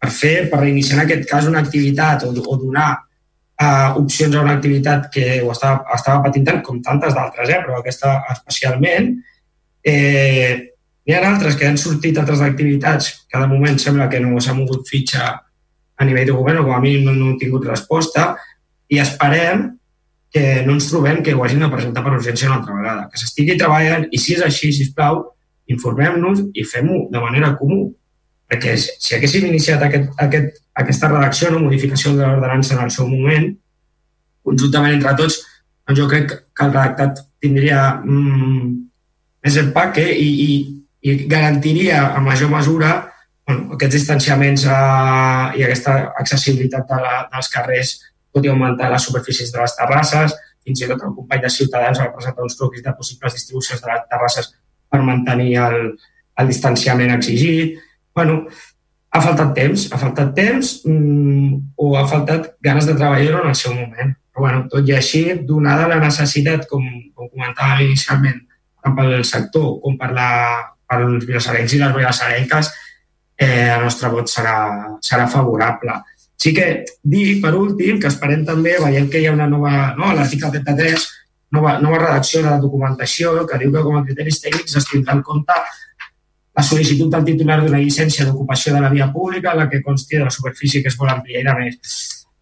per 0.00 0.10
fer, 0.16 0.34
per 0.48 0.62
reiniciar 0.64 0.96
en 0.96 1.04
aquest 1.04 1.28
cas 1.28 1.50
una 1.52 1.60
activitat 1.60 2.24
o, 2.24 2.32
o 2.32 2.58
donar 2.64 2.88
uh, 2.96 4.00
opcions 4.00 4.32
a 4.32 4.46
una 4.48 4.56
activitat 4.56 5.12
que 5.12 5.42
ho 5.44 5.52
estava, 5.52 5.84
estava 5.92 6.24
patint 6.24 6.48
tant 6.48 6.64
com 6.64 6.80
tantes 6.80 7.12
d'altres, 7.12 7.52
eh? 7.52 7.60
però 7.68 7.84
aquesta 7.84 8.16
especialment. 8.32 9.12
Eh, 9.84 10.69
N'hi 11.10 11.16
ha 11.18 11.26
altres 11.26 11.56
que 11.58 11.66
han 11.66 11.74
sortit 11.74 12.18
altres 12.20 12.38
activitats 12.46 13.08
que 13.26 13.38
de 13.40 13.46
moment 13.50 13.80
sembla 13.82 14.04
que 14.08 14.20
no 14.22 14.38
s'ha 14.38 14.52
mogut 14.54 14.86
fitxa 14.86 15.24
a 15.34 16.06
nivell 16.06 16.28
de 16.28 16.36
govern 16.36 16.60
o 16.60 16.68
com 16.68 16.76
a 16.76 16.78
mínim 16.84 17.08
no, 17.08 17.14
no 17.18 17.32
han 17.32 17.40
tingut 17.40 17.66
resposta 17.66 18.28
i 18.86 19.00
esperem 19.02 19.64
que 20.30 20.62
no 20.68 20.76
ens 20.76 20.86
trobem 20.86 21.18
que 21.26 21.34
ho 21.34 21.42
hagin 21.42 21.64
de 21.64 21.70
presentar 21.72 22.04
per 22.04 22.14
urgència 22.14 22.46
una 22.46 22.60
altra 22.60 22.76
vegada, 22.76 23.08
que 23.10 23.18
s'estigui 23.18 23.58
treballant 23.58 24.06
i 24.14 24.20
si 24.22 24.36
és 24.36 24.44
així, 24.46 24.70
si 24.70 24.86
plau, 24.94 25.24
informem-nos 25.74 26.44
i 26.54 26.62
fem-ho 26.62 27.08
de 27.10 27.22
manera 27.24 27.56
comú. 27.58 27.88
Perquè 28.50 28.76
si 28.78 29.16
haguéssim 29.16 29.48
iniciat 29.50 29.82
aquest, 29.86 30.14
aquest, 30.22 30.62
aquesta 30.78 31.10
redacció, 31.10 31.50
no, 31.50 31.64
modificació 31.66 32.14
de 32.14 32.22
l'ordenança 32.22 32.76
en 32.76 32.84
el 32.86 32.94
seu 32.94 33.10
moment, 33.10 33.50
conjuntament 34.46 35.00
entre 35.00 35.16
tots, 35.18 35.42
doncs 35.82 35.98
jo 35.98 36.06
crec 36.10 36.30
que 36.30 36.66
el 36.68 36.70
redactat 36.70 37.24
tindria 37.42 37.82
mm, 37.98 38.70
més 39.46 39.58
empaque 39.58 40.06
i, 40.14 40.30
i, 40.46 40.58
i 41.00 41.16
garantiria 41.30 42.02
a 42.14 42.20
major 42.20 42.50
mesura 42.52 42.90
bueno, 43.46 43.74
aquests 43.74 43.96
distanciaments 43.96 44.66
eh, 44.68 45.58
i 45.58 45.66
aquesta 45.66 45.96
accessibilitat 46.20 46.86
de 46.88 47.00
la, 47.02 47.16
dels 47.32 47.50
carrers, 47.52 47.92
tot 48.30 48.46
i 48.46 48.50
augmentar 48.52 48.90
les 48.92 49.06
superfícies 49.08 49.52
de 49.52 49.60
les 49.62 49.76
terrasses, 49.78 50.36
fins 50.64 50.82
i 50.82 50.88
tot 50.90 51.02
el 51.02 51.14
company 51.16 51.42
de 51.44 51.52
Ciutadans 51.52 52.00
va 52.02 52.10
presentar 52.14 52.46
uns 52.46 52.58
croquis 52.58 52.84
de 52.84 52.94
possibles 52.96 53.36
distribucions 53.38 53.80
de 53.82 53.90
les 53.90 54.04
terrasses 54.12 54.50
per 54.90 55.00
mantenir 55.06 55.54
el, 55.64 55.78
el 56.38 56.50
distanciament 56.50 57.14
exigit. 57.16 57.78
bueno, 58.14 58.44
ha 59.10 59.20
faltat 59.22 59.54
temps, 59.54 59.86
ha 59.90 59.98
faltat 59.98 60.34
temps 60.34 60.72
mmm, 60.86 61.74
o 61.78 61.94
ha 61.98 62.06
faltat 62.06 62.52
ganes 62.62 62.86
de 62.86 62.94
treballar-ho 62.94 63.42
en 63.42 63.48
el 63.50 63.58
seu 63.58 63.74
moment. 63.74 64.12
Però 64.30 64.44
bueno, 64.44 64.66
tot 64.70 64.86
i 64.86 64.94
així, 64.94 65.22
donada 65.46 65.88
la 65.90 65.98
necessitat, 66.02 66.68
com, 66.70 66.84
com 67.14 67.30
comentàvem 67.32 67.88
inicialment, 67.88 68.44
tant 68.82 68.94
pel 68.98 69.24
sector 69.26 69.80
com 69.82 69.96
per 69.98 70.12
la, 70.14 70.28
pels 70.90 71.26
vilassarencs 71.28 71.74
i 71.76 71.82
les 71.82 71.94
vilassarenques, 71.96 72.70
eh, 73.40 73.68
el 73.76 73.86
nostre 73.86 74.10
vot 74.12 74.28
serà, 74.28 74.56
serà 75.00 75.28
favorable. 75.30 76.00
Sí 76.40 76.54
que 76.56 76.66
dir, 77.02 77.40
per 77.42 77.54
últim, 77.56 77.98
que 78.00 78.08
esperem 78.08 78.46
també, 78.48 78.78
veiem 78.80 79.08
que 79.12 79.20
hi 79.20 79.28
ha 79.28 79.36
una 79.36 79.48
nova, 79.48 79.94
no, 79.98 80.12
l'article 80.16 80.52
33, 80.54 81.06
nova, 81.56 81.78
nova 81.82 81.98
redacció 81.98 82.42
de 82.42 82.50
la 82.50 82.60
documentació 82.62 83.44
que 83.46 83.58
diu 83.60 83.72
que 83.74 83.82
com 83.84 83.98
a 83.98 84.04
criteris 84.06 84.40
tècnics 84.44 84.76
es 84.80 84.88
tindrà 84.88 85.18
en 85.18 85.22
compte 85.26 85.56
la 86.56 86.64
sol·licitud 86.66 87.10
del 87.12 87.26
titular 87.28 87.60
d'una 87.60 87.80
llicència 87.82 88.26
d'ocupació 88.26 88.74
de 88.74 88.80
la 88.84 88.90
via 88.92 89.10
pública, 89.12 89.54
la 89.54 89.68
que 89.70 89.82
consti 89.82 90.18
de 90.18 90.24
la 90.24 90.34
superfície 90.34 90.82
que 90.82 90.90
es 90.90 90.98
vol 90.98 91.12
ampliar 91.12 91.42
i 91.42 91.46
de 91.46 91.54
més. 91.58 92.00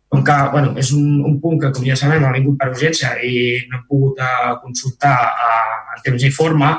Com 0.09 0.23
que 0.25 0.37
bueno, 0.53 0.73
és 0.81 0.91
un, 0.97 1.21
un 1.29 1.37
punt 1.43 1.59
que, 1.61 1.71
com 1.75 1.85
ja 1.85 1.97
sabem, 1.99 2.25
ha 2.25 2.33
vingut 2.33 2.57
per 2.61 2.71
urgència 2.73 3.13
i 3.23 3.33
no 3.69 3.79
hem 3.79 3.85
pogut 3.91 4.23
uh, 4.25 4.55
consultar 4.63 5.17
uh, 5.29 5.97
en 5.97 6.05
temps 6.07 6.25
i 6.25 6.31
forma, 6.33 6.71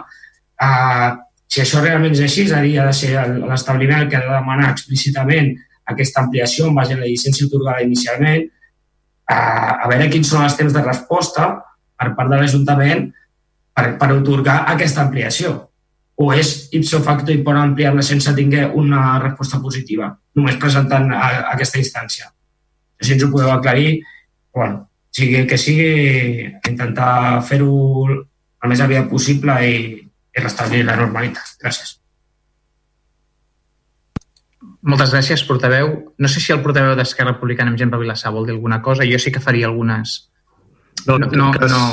uh, 0.66 1.10
si 1.50 1.62
això 1.64 1.82
realment 1.82 2.14
és 2.14 2.22
així, 2.26 2.46
és 2.46 2.54
a 2.54 2.62
dir, 2.62 2.76
ha 2.80 2.86
de 2.90 2.94
ser 2.94 3.16
l'establiment 3.42 4.04
el 4.04 4.10
que 4.10 4.20
ha 4.20 4.26
de 4.26 4.34
demanar 4.36 4.70
explícitament 4.70 5.56
aquesta 5.90 6.22
ampliació 6.22 6.68
en 6.70 6.76
base 6.78 6.94
a 6.94 7.00
la 7.00 7.08
llicència 7.10 7.48
otorgada 7.48 7.86
inicialment, 7.86 8.44
uh, 8.46 9.72
a 9.86 9.90
veure 9.90 10.12
quins 10.14 10.30
són 10.30 10.46
els 10.46 10.58
temps 10.60 10.76
de 10.76 10.84
resposta 10.86 11.50
per 12.00 12.12
part 12.18 12.30
de 12.30 12.38
l'Ajuntament 12.38 13.08
per, 13.74 13.86
per 13.98 14.12
otorgar 14.14 14.62
aquesta 14.76 15.02
ampliació 15.08 15.56
o 16.20 16.28
és 16.36 16.68
ipso 16.76 17.00
facto 17.02 17.32
i 17.32 17.40
poden 17.42 17.72
ampliar-la 17.72 18.04
sense 18.04 18.34
tinguer 18.36 18.68
una 18.76 19.18
resposta 19.24 19.62
positiva, 19.64 20.10
només 20.36 20.58
presentant 20.60 21.08
a, 21.16 21.20
a 21.24 21.54
aquesta 21.54 21.80
instància. 21.80 22.28
Si 23.00 23.14
ens 23.16 23.24
ho 23.24 23.30
podeu 23.32 23.54
aclarir, 23.54 24.02
bueno, 24.54 24.84
sigui 25.16 25.38
el 25.40 25.48
que 25.48 25.58
sigui, 25.58 26.44
intentar 26.68 27.40
fer-ho 27.48 27.72
el 28.12 28.74
més 28.74 28.84
aviat 28.84 29.08
possible 29.08 29.56
i, 29.64 29.80
i 30.40 30.44
restablir 30.44 30.86
la 30.88 30.98
normalitat. 31.00 31.58
Gràcies. 31.62 31.98
Moltes 34.90 35.12
gràcies, 35.12 35.44
portaveu. 35.48 35.92
No 36.18 36.32
sé 36.32 36.42
si 36.44 36.54
el 36.56 36.64
portaveu 36.64 36.96
d'Esquerra 36.96 37.36
Republicana 37.36 37.74
amb 37.74 37.80
gent 37.80 37.92
Vilassar 37.92 38.32
vol 38.36 38.48
dir 38.48 38.56
alguna 38.56 38.82
cosa. 38.82 39.08
Jo 39.08 39.20
sí 39.20 39.32
que 39.36 39.44
faria 39.44 39.68
algunes... 39.68 40.32
No, 41.08 41.18
no, 41.18 41.28
no. 41.32 41.52
no. 41.52 41.84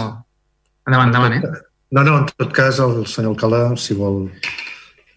Endavant, 0.86 1.10
endavant, 1.10 1.34
eh? 1.34 1.66
No, 1.94 2.02
no, 2.02 2.18
en 2.22 2.26
tot 2.30 2.52
cas, 2.54 2.78
el 2.82 3.04
senyor 3.06 3.34
alcalde, 3.34 3.76
si 3.78 3.94
vol 3.94 4.26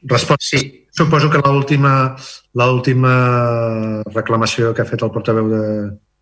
respondre. 0.03 0.45
Sí. 0.45 0.61
Suposo 0.99 1.29
que 1.29 1.39
l'última 1.45 2.15
l'última 2.57 3.13
reclamació 4.13 4.73
que 4.73 4.81
ha 4.81 4.89
fet 4.89 5.03
el 5.05 5.11
portaveu 5.13 5.49
de, 5.51 5.65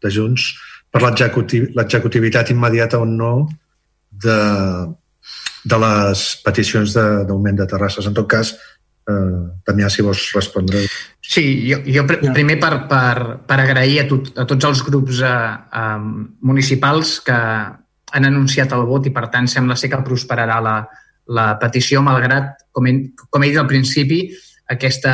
de 0.03 0.11
Junts 0.11 0.51
per 0.91 1.01
l'executivitat 1.03 2.51
immediata 2.51 2.99
o 2.99 3.05
no 3.05 3.47
de, 4.11 4.38
de 5.68 5.80
les 5.84 6.26
peticions 6.45 6.95
d'augment 6.98 7.56
de, 7.56 7.64
de 7.64 7.69
terrasses. 7.69 8.07
En 8.07 8.15
tot 8.18 8.27
cas, 8.30 8.53
eh, 9.07 9.39
Damià, 9.68 9.89
si 9.89 10.06
vols 10.06 10.23
respondre. 10.35 10.85
Sí, 11.22 11.45
jo, 11.69 11.81
jo 11.85 12.06
pr 12.07 12.31
primer 12.35 12.60
per, 12.61 12.73
per, 12.89 13.18
per 13.48 13.60
agrair 13.64 14.03
a, 14.03 14.07
tot, 14.10 14.31
a 14.38 14.48
tots 14.49 14.69
els 14.69 14.84
grups 14.88 15.22
eh, 15.26 15.35
eh, 15.81 15.99
municipals 16.52 17.19
que 17.26 17.38
han 18.18 18.27
anunciat 18.27 18.73
el 18.76 18.85
vot 18.88 19.07
i, 19.07 19.14
per 19.15 19.27
tant, 19.34 19.49
sembla 19.52 19.76
ser 19.80 19.91
que 19.91 20.03
prosperarà 20.06 20.60
la, 20.64 20.77
la 21.35 21.48
petició, 21.60 22.02
malgrat, 22.06 22.68
com 22.72 22.88
he, 22.88 22.94
com 23.30 23.44
he 23.44 23.52
dit 23.52 23.60
al 23.60 23.68
principi, 23.69 24.22
aquesta, 24.72 25.14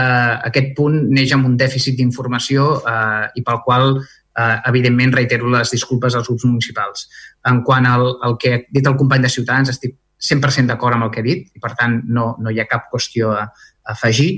aquest 0.49 0.73
punt 0.77 0.99
neix 1.13 1.33
amb 1.33 1.47
un 1.49 1.57
dèficit 1.57 1.97
d'informació 1.97 2.67
eh, 2.89 3.25
i 3.37 3.43
pel 3.45 3.61
qual, 3.65 3.97
eh, 3.97 4.55
evidentment, 4.69 5.13
reitero 5.17 5.49
les 5.53 5.73
disculpes 5.73 6.17
als 6.17 6.29
grups 6.29 6.45
municipals. 6.49 7.07
En 7.49 7.61
quant 7.65 7.89
al, 7.89 8.07
al 8.25 8.37
que 8.41 8.53
ha 8.53 8.61
dit 8.69 8.87
el 8.87 8.97
company 8.97 9.25
de 9.25 9.33
Ciutadans, 9.33 9.73
estic 9.73 9.97
100% 10.23 10.71
d'acord 10.71 10.95
amb 10.95 11.07
el 11.07 11.13
que 11.13 11.21
he 11.21 11.27
dit 11.27 11.49
i, 11.51 11.61
per 11.63 11.73
tant, 11.79 11.99
no, 12.05 12.33
no 12.39 12.51
hi 12.53 12.61
ha 12.61 12.69
cap 12.69 12.87
qüestió 12.91 13.33
a, 13.35 13.43
a 13.49 13.95
afegir. 13.95 14.31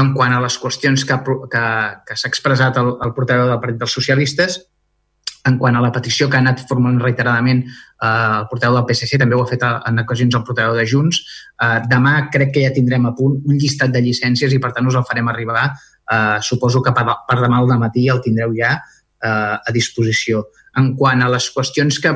En 0.00 0.12
quant 0.14 0.32
a 0.32 0.40
les 0.42 0.56
qüestions 0.58 1.04
que, 1.06 1.16
que, 1.52 1.64
que 2.06 2.16
s'ha 2.18 2.30
expressat 2.30 2.78
el, 2.80 2.92
el 3.04 3.14
portaveu 3.14 3.48
del 3.50 3.62
Partit 3.62 3.80
dels 3.80 3.96
Socialistes, 3.98 4.60
en 5.48 5.56
quant 5.58 5.76
a 5.76 5.80
la 5.80 5.90
petició 5.92 6.28
que 6.28 6.36
ha 6.36 6.42
anat 6.44 6.62
formulant 6.68 7.00
reiteradament 7.00 7.62
eh, 7.64 8.06
el 8.06 8.46
portaveu 8.50 8.76
del 8.76 8.86
PSC, 8.90 9.18
també 9.20 9.36
ho 9.36 9.44
ha 9.44 9.48
fet 9.48 9.64
en 9.64 10.02
ocasions 10.02 10.36
el 10.36 10.44
portaveu 10.46 10.76
de 10.76 10.86
Junts. 10.88 11.20
Eh, 11.56 11.78
demà 11.90 12.14
crec 12.32 12.52
que 12.54 12.64
ja 12.66 12.74
tindrem 12.76 13.08
a 13.08 13.14
punt 13.16 13.38
un 13.40 13.60
llistat 13.60 13.94
de 13.94 14.02
llicències 14.04 14.52
i, 14.52 14.60
per 14.60 14.74
tant, 14.76 14.88
us 14.90 14.98
el 15.00 15.06
farem 15.08 15.30
arribar. 15.32 15.70
Eh, 16.10 16.38
suposo 16.44 16.82
que 16.84 16.92
per, 16.96 17.06
per 17.28 17.38
demà 17.40 17.62
al 17.62 17.72
matí 17.80 18.08
el 18.12 18.20
tindreu 18.24 18.52
ja 18.56 18.76
eh, 18.76 19.56
a 19.56 19.72
disposició. 19.72 20.44
En 20.76 20.92
quant 20.98 21.24
a 21.24 21.30
les 21.32 21.48
qüestions 21.54 22.00
que, 22.02 22.14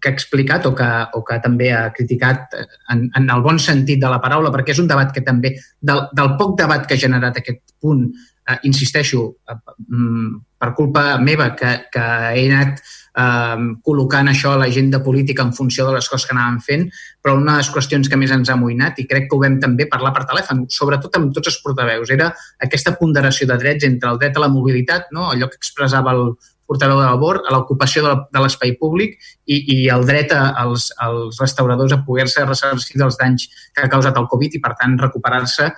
que 0.00 0.10
ha 0.10 0.14
explicat 0.14 0.66
o 0.66 0.74
que, 0.74 0.90
o 1.14 1.22
que 1.26 1.38
també 1.42 1.70
ha 1.72 1.86
criticat 1.94 2.54
en, 2.92 3.06
en 3.16 3.30
el 3.30 3.42
bon 3.44 3.58
sentit 3.62 4.00
de 4.02 4.10
la 4.10 4.20
paraula, 4.22 4.52
perquè 4.54 4.74
és 4.74 4.82
un 4.82 4.90
debat 4.90 5.12
que 5.14 5.24
també, 5.26 5.54
del, 5.80 6.06
del 6.12 6.34
poc 6.40 6.56
debat 6.58 6.86
que 6.86 6.96
ha 6.96 7.04
generat 7.06 7.40
aquest 7.40 7.62
punt, 7.80 8.08
eh, 8.48 8.58
insisteixo, 8.70 9.36
eh, 9.48 9.56
mm, 9.88 10.34
per 10.58 10.74
culpa 10.74 11.18
meva, 11.18 11.54
que, 11.56 11.72
que 11.92 12.04
he 12.34 12.46
anat 12.50 12.80
eh, 12.80 13.64
col·locant 13.84 14.30
això 14.30 14.54
a 14.54 14.60
l'agenda 14.62 15.02
política 15.04 15.44
en 15.44 15.52
funció 15.56 15.86
de 15.86 15.94
les 15.96 16.08
coses 16.08 16.26
que 16.28 16.34
anàvem 16.36 16.60
fent, 16.64 16.86
però 17.22 17.36
una 17.38 17.56
de 17.56 17.62
les 17.62 17.70
qüestions 17.74 18.10
que 18.10 18.18
més 18.20 18.32
ens 18.34 18.50
ha 18.50 18.56
amoïnat, 18.58 18.98
i 18.98 19.06
crec 19.10 19.28
que 19.28 19.36
ho 19.36 19.42
vam 19.42 19.60
també 19.62 19.86
parlar 19.90 20.14
per 20.16 20.26
telèfon, 20.30 20.64
sobretot 20.68 21.20
amb 21.20 21.32
tots 21.36 21.52
els 21.52 21.60
portaveus, 21.64 22.10
era 22.10 22.32
aquesta 22.66 22.96
ponderació 23.00 23.48
de 23.50 23.60
drets 23.60 23.86
entre 23.88 24.10
el 24.10 24.20
dret 24.22 24.36
a 24.36 24.44
la 24.44 24.52
mobilitat, 24.52 25.12
no? 25.12 25.30
allò 25.30 25.50
que 25.52 25.60
expressava 25.60 26.16
el, 26.16 26.34
portaveu 26.68 27.00
de 27.00 27.06
labor, 27.06 27.42
a 27.44 27.52
l'ocupació 27.54 28.04
de, 28.06 28.40
l'espai 28.40 28.74
públic 28.80 29.18
i, 29.44 29.58
i 29.74 29.76
el 29.92 30.06
dret 30.08 30.32
als, 30.34 30.90
als 31.02 31.40
restauradors 31.42 31.92
a 31.92 32.00
poder-se 32.06 32.44
ressarcir 32.46 33.00
dels 33.00 33.18
danys 33.20 33.48
que 33.74 33.84
ha 33.84 33.92
causat 33.92 34.16
el 34.20 34.28
Covid 34.32 34.56
i, 34.56 34.62
per 34.64 34.74
tant, 34.80 34.96
recuperar-se 35.00 35.70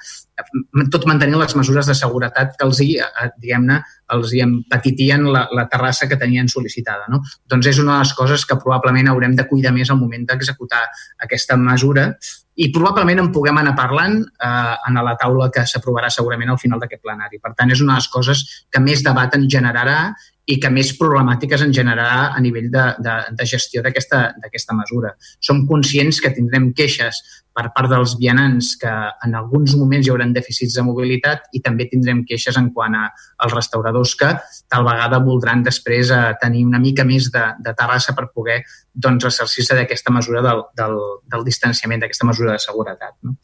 tot 0.93 1.07
mantenint 1.09 1.41
les 1.41 1.55
mesures 1.57 1.89
de 1.89 1.95
seguretat 1.97 2.57
que 2.59 2.67
els 2.67 2.81
hi, 2.85 2.91
eh, 3.01 3.29
diguem-ne, 3.41 3.81
els 4.15 4.33
hi 4.35 4.43
empetitien 4.45 5.25
la, 5.33 5.47
la 5.57 5.67
terrassa 5.73 6.09
que 6.11 6.19
tenien 6.21 6.51
sol·licitada. 6.53 7.09
No? 7.13 7.23
Doncs 7.49 7.71
és 7.73 7.81
una 7.83 7.97
de 7.97 8.05
les 8.05 8.15
coses 8.19 8.45
que 8.47 8.59
probablement 8.61 9.09
haurem 9.11 9.37
de 9.39 9.47
cuidar 9.49 9.73
més 9.75 9.91
al 9.91 10.01
moment 10.03 10.27
d'executar 10.29 10.83
aquesta 11.25 11.57
mesura 11.57 12.11
i 12.57 12.71
probablement 12.73 13.21
en 13.21 13.33
puguem 13.33 13.59
anar 13.61 13.75
parlant 13.77 14.21
eh, 14.23 14.77
en 14.89 15.01
la 15.05 15.17
taula 15.21 15.51
que 15.53 15.67
s'aprovarà 15.69 16.13
segurament 16.13 16.53
al 16.53 16.61
final 16.61 16.81
d'aquest 16.81 17.03
plenari. 17.05 17.41
Per 17.43 17.53
tant, 17.57 17.73
és 17.73 17.83
una 17.85 17.97
de 17.97 18.05
les 18.05 18.09
coses 18.13 18.45
que 18.73 18.81
més 18.81 19.05
debat 19.05 19.35
en 19.37 19.49
generarà 19.51 19.99
i 20.47 20.61
que 20.63 20.71
més 20.71 20.93
problemàtiques 20.99 21.63
en 21.65 21.73
generarà 21.75 22.29
a 22.37 22.43
nivell 22.43 22.69
de, 22.71 22.85
de, 23.03 23.17
de 23.39 23.47
gestió 23.51 23.83
d'aquesta 23.83 24.77
mesura. 24.79 25.11
Som 25.43 25.65
conscients 25.67 26.21
que 26.23 26.31
tindrem 26.37 26.71
queixes 26.77 27.19
per 27.57 27.71
part 27.75 27.89
dels 27.91 28.15
vianants 28.21 28.75
que 28.79 28.93
en 29.27 29.35
alguns 29.39 29.75
moments 29.81 30.07
hi 30.07 30.13
haurà 30.13 30.27
dèficits 30.37 30.77
de 30.77 30.85
mobilitat 30.85 31.47
i 31.57 31.63
també 31.65 31.87
tindrem 31.91 32.21
queixes 32.29 32.59
en 32.61 32.69
quant 32.77 32.95
a, 32.99 33.07
als 33.43 33.55
restauradors 33.57 34.13
que 34.21 34.29
tal 34.73 34.85
vegada 34.87 35.23
voldran 35.25 35.65
després 35.65 36.13
eh, 36.13 36.35
tenir 36.43 36.67
una 36.69 36.83
mica 36.83 37.07
més 37.09 37.31
de, 37.33 37.47
de 37.65 37.75
terrassa 37.79 38.15
per 38.19 38.29
poder 38.35 38.61
doncs, 38.93 39.25
exercir-se 39.31 39.79
d'aquesta 39.79 40.13
mesura 40.13 40.45
del, 40.45 40.67
del, 40.77 40.99
del 41.33 41.49
distanciament, 41.49 42.05
d'aquesta 42.05 42.29
mesura 42.29 42.53
de 42.53 42.63
seguretat. 42.63 43.17
No? 43.25 43.39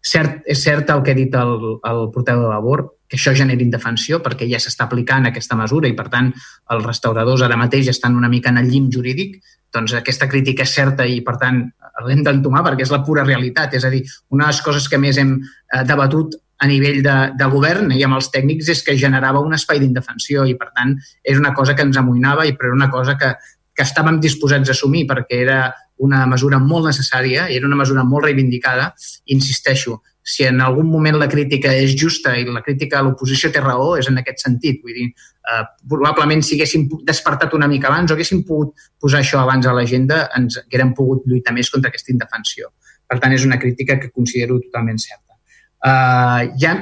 Cert, 0.00 0.40
és 0.48 0.64
cert 0.64 0.88
el 0.90 1.04
que 1.04 1.12
ha 1.12 1.18
dit 1.18 1.34
el, 1.36 1.54
el 1.90 2.06
porteu 2.14 2.40
de 2.40 2.48
labor, 2.48 2.86
que 3.10 3.18
això 3.18 3.34
genera 3.34 3.64
indefensió 3.64 4.20
perquè 4.22 4.46
ja 4.50 4.60
s'està 4.62 4.86
aplicant 4.86 5.26
aquesta 5.26 5.58
mesura 5.58 5.90
i, 5.90 5.96
per 5.98 6.06
tant, 6.12 6.30
els 6.70 6.84
restauradors 6.86 7.42
ara 7.42 7.58
mateix 7.58 7.90
estan 7.90 8.14
una 8.16 8.30
mica 8.30 8.52
en 8.54 8.62
el 8.62 8.70
llim 8.70 8.86
jurídic, 8.94 9.40
doncs 9.74 9.94
aquesta 9.98 10.28
crítica 10.30 10.62
és 10.62 10.74
certa 10.74 11.06
i, 11.06 11.18
per 11.26 11.36
tant, 11.42 11.64
l'hem 12.06 12.22
d'entomar 12.26 12.62
perquè 12.66 12.86
és 12.86 12.94
la 12.94 13.02
pura 13.06 13.26
realitat. 13.26 13.74
És 13.74 13.84
a 13.84 13.90
dir, 13.90 14.04
una 14.30 14.46
de 14.46 14.54
les 14.54 14.62
coses 14.62 14.86
que 14.88 14.98
més 14.98 15.18
hem 15.18 15.36
eh, 15.40 15.82
debatut 15.86 16.38
a 16.60 16.68
nivell 16.68 17.00
de, 17.02 17.16
de 17.40 17.46
govern 17.50 17.92
i 17.96 18.02
amb 18.04 18.18
els 18.18 18.28
tècnics 18.32 18.68
és 18.74 18.82
que 18.84 18.98
generava 19.00 19.40
un 19.40 19.56
espai 19.56 19.80
d'indefensió 19.80 20.44
i, 20.46 20.56
per 20.60 20.70
tant, 20.76 20.94
és 21.24 21.38
una 21.40 21.54
cosa 21.56 21.74
que 21.74 21.86
ens 21.86 21.98
amoïnava 21.98 22.44
i 22.46 22.52
però 22.54 22.70
era 22.70 22.78
una 22.78 22.90
cosa 22.92 23.16
que, 23.20 23.32
que 23.74 23.86
estàvem 23.86 24.20
disposats 24.20 24.68
a 24.68 24.76
assumir 24.76 25.06
perquè 25.08 25.40
era 25.46 25.60
una 26.04 26.26
mesura 26.28 26.60
molt 26.60 26.90
necessària 26.90 27.46
i 27.48 27.56
era 27.56 27.68
una 27.68 27.78
mesura 27.80 28.04
molt 28.04 28.28
reivindicada. 28.28 28.90
Insisteixo, 29.32 30.00
si 30.22 30.44
en 30.44 30.60
algun 30.60 30.86
moment 30.90 31.16
la 31.18 31.28
crítica 31.28 31.72
és 31.72 31.94
justa 31.98 32.34
i 32.36 32.44
la 32.44 32.62
crítica 32.62 32.98
a 32.98 33.04
l'oposició 33.06 33.50
té 33.52 33.62
raó, 33.62 33.94
és 33.98 34.08
en 34.10 34.20
aquest 34.20 34.44
sentit. 34.44 34.82
Vull 34.84 34.96
dir, 34.96 35.06
eh, 35.10 35.62
probablement 35.88 36.42
si 36.44 36.56
haguéssim 36.58 36.86
despertat 37.08 37.54
una 37.56 37.68
mica 37.68 37.88
abans 37.88 38.10
o 38.10 38.14
haguéssim 38.14 38.44
pogut 38.44 38.74
posar 39.00 39.20
això 39.20 39.40
abans 39.40 39.66
a 39.66 39.72
l'agenda, 39.72 40.28
ens 40.36 40.60
haguérem 40.62 40.94
pogut 40.94 41.26
lluitar 41.26 41.54
més 41.56 41.70
contra 41.70 41.90
aquesta 41.90 42.12
indefensió. 42.12 42.72
Per 43.08 43.18
tant, 43.18 43.32
és 43.32 43.44
una 43.44 43.58
crítica 43.58 43.98
que 43.98 44.10
considero 44.10 44.60
totalment 44.60 44.98
certa. 44.98 45.34
Uh, 45.80 46.52
ja 46.60 46.74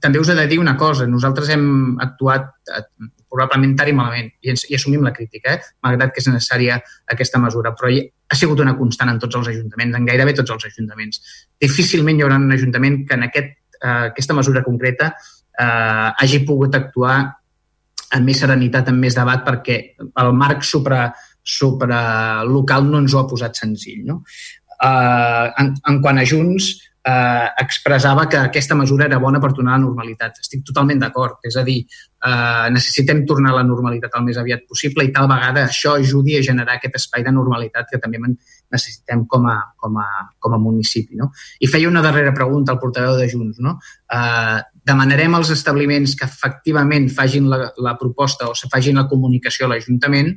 també 0.00 0.20
us 0.20 0.28
he 0.28 0.34
de 0.34 0.46
dir 0.50 0.58
una 0.58 0.76
cosa. 0.76 1.06
Nosaltres 1.06 1.50
hem 1.52 1.96
actuat 2.02 2.50
eh, 2.72 2.82
probablement 3.36 3.76
tard 3.78 3.92
i 3.92 3.96
malament 3.96 4.32
i, 4.40 4.50
ens, 4.54 4.64
i 4.70 4.76
assumim 4.78 5.04
la 5.04 5.12
crítica, 5.14 5.54
eh? 5.56 5.74
malgrat 5.84 6.14
que 6.14 6.22
és 6.22 6.28
necessària 6.30 6.80
aquesta 7.12 7.40
mesura. 7.42 7.74
Però 7.76 7.92
ha 7.92 8.38
sigut 8.38 8.62
una 8.64 8.74
constant 8.78 9.12
en 9.12 9.20
tots 9.22 9.38
els 9.38 9.52
ajuntaments, 9.52 9.96
en 9.98 10.08
gairebé 10.08 10.34
tots 10.40 10.56
els 10.56 10.68
ajuntaments. 10.70 11.22
Difícilment 11.62 12.18
hi 12.18 12.26
haurà 12.26 12.40
un 12.40 12.52
ajuntament 12.56 13.02
que 13.08 13.18
en 13.18 13.26
aquest, 13.28 13.54
eh, 13.78 13.96
aquesta 14.12 14.36
mesura 14.38 14.64
concreta 14.64 15.12
eh, 15.12 16.08
hagi 16.24 16.42
pogut 16.48 16.74
actuar 16.78 17.18
amb 18.16 18.28
més 18.28 18.40
serenitat, 18.40 18.88
amb 18.90 19.02
més 19.02 19.16
debat, 19.18 19.42
perquè 19.44 19.78
el 20.00 20.32
marc 20.32 20.64
supra, 20.64 21.08
supra 21.42 22.44
local 22.46 22.86
no 22.88 23.02
ens 23.02 23.14
ho 23.14 23.22
ha 23.22 23.28
posat 23.28 23.58
senzill. 23.58 24.04
No? 24.06 24.22
Eh, 24.76 25.46
en, 25.62 25.74
en 25.90 26.02
quant 26.04 26.22
a 26.22 26.26
Junts, 26.26 26.70
eh, 27.06 27.48
expressava 27.62 28.28
que 28.28 28.36
aquesta 28.36 28.74
mesura 28.74 29.06
era 29.06 29.20
bona 29.22 29.40
per 29.40 29.52
tornar 29.54 29.76
a 29.76 29.78
la 29.78 29.84
normalitat. 29.86 30.40
Estic 30.42 30.64
totalment 30.66 31.00
d'acord. 31.02 31.38
És 31.46 31.56
a 31.56 31.64
dir, 31.66 31.82
eh, 32.26 32.68
necessitem 32.74 33.24
tornar 33.26 33.52
a 33.52 33.58
la 33.60 33.64
normalitat 33.66 34.14
el 34.18 34.24
més 34.26 34.38
aviat 34.40 34.64
possible 34.68 35.04
i 35.06 35.12
tal 35.14 35.28
vegada 35.30 35.66
això 35.66 35.94
ajudi 36.00 36.36
a 36.36 36.44
generar 36.44 36.76
aquest 36.76 36.98
espai 37.00 37.24
de 37.26 37.32
normalitat 37.34 37.90
que 37.92 38.00
també 38.02 38.20
necessitem 38.20 39.24
com 39.30 39.46
a, 39.50 39.56
com 39.78 39.98
a, 40.02 40.06
com 40.42 40.56
a 40.56 40.60
municipi. 40.60 41.18
No? 41.20 41.30
I 41.60 41.70
feia 41.70 41.90
una 41.90 42.02
darrera 42.04 42.34
pregunta 42.34 42.74
al 42.74 42.80
portaveu 42.82 43.16
de 43.18 43.28
Junts. 43.30 43.60
No? 43.62 43.76
Eh, 44.12 44.60
demanarem 44.86 45.36
als 45.38 45.52
establiments 45.54 46.16
que 46.18 46.26
efectivament 46.26 47.10
fagin 47.12 47.50
la, 47.50 47.70
la 47.76 47.96
proposta 48.00 48.50
o 48.50 48.56
se 48.58 48.70
fagin 48.72 48.98
la 48.98 49.08
comunicació 49.10 49.66
a 49.66 49.74
l'Ajuntament 49.74 50.34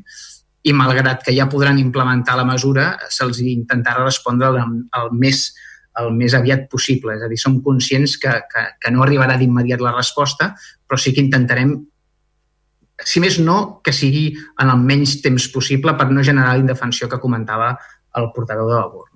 i 0.68 0.76
malgrat 0.76 1.24
que 1.24 1.34
ja 1.34 1.48
podran 1.50 1.80
implementar 1.80 2.36
la 2.36 2.46
mesura, 2.46 2.92
se'ls 3.08 3.40
intentarà 3.46 4.04
respondre 4.04 4.50
el, 4.52 4.80
el 5.00 5.12
més 5.16 5.50
el 6.00 6.14
més 6.16 6.36
aviat 6.38 6.68
possible. 6.72 7.16
És 7.18 7.24
a 7.26 7.28
dir, 7.28 7.38
som 7.42 7.58
conscients 7.66 8.14
que, 8.22 8.32
que, 8.52 8.66
que 8.80 8.92
no 8.94 9.04
arribarà 9.04 9.36
d'immediat 9.40 9.82
la 9.84 9.92
resposta, 9.96 10.54
però 10.90 10.98
sí 10.98 11.14
que 11.14 11.22
intentarem, 11.22 11.76
si 13.06 13.22
més 13.24 13.38
no, 13.40 13.80
que 13.86 13.94
sigui 13.96 14.26
en 14.60 14.74
el 14.74 14.82
menys 14.82 15.20
temps 15.24 15.46
possible 15.54 15.94
per 15.96 16.10
no 16.10 16.26
generar 16.26 16.56
la 16.58 16.64
indefensió 16.66 17.08
que 17.08 17.22
comentava 17.22 17.76
el 18.18 18.32
portaveu 18.36 18.68
de 18.68 18.80
labor. 18.80 19.12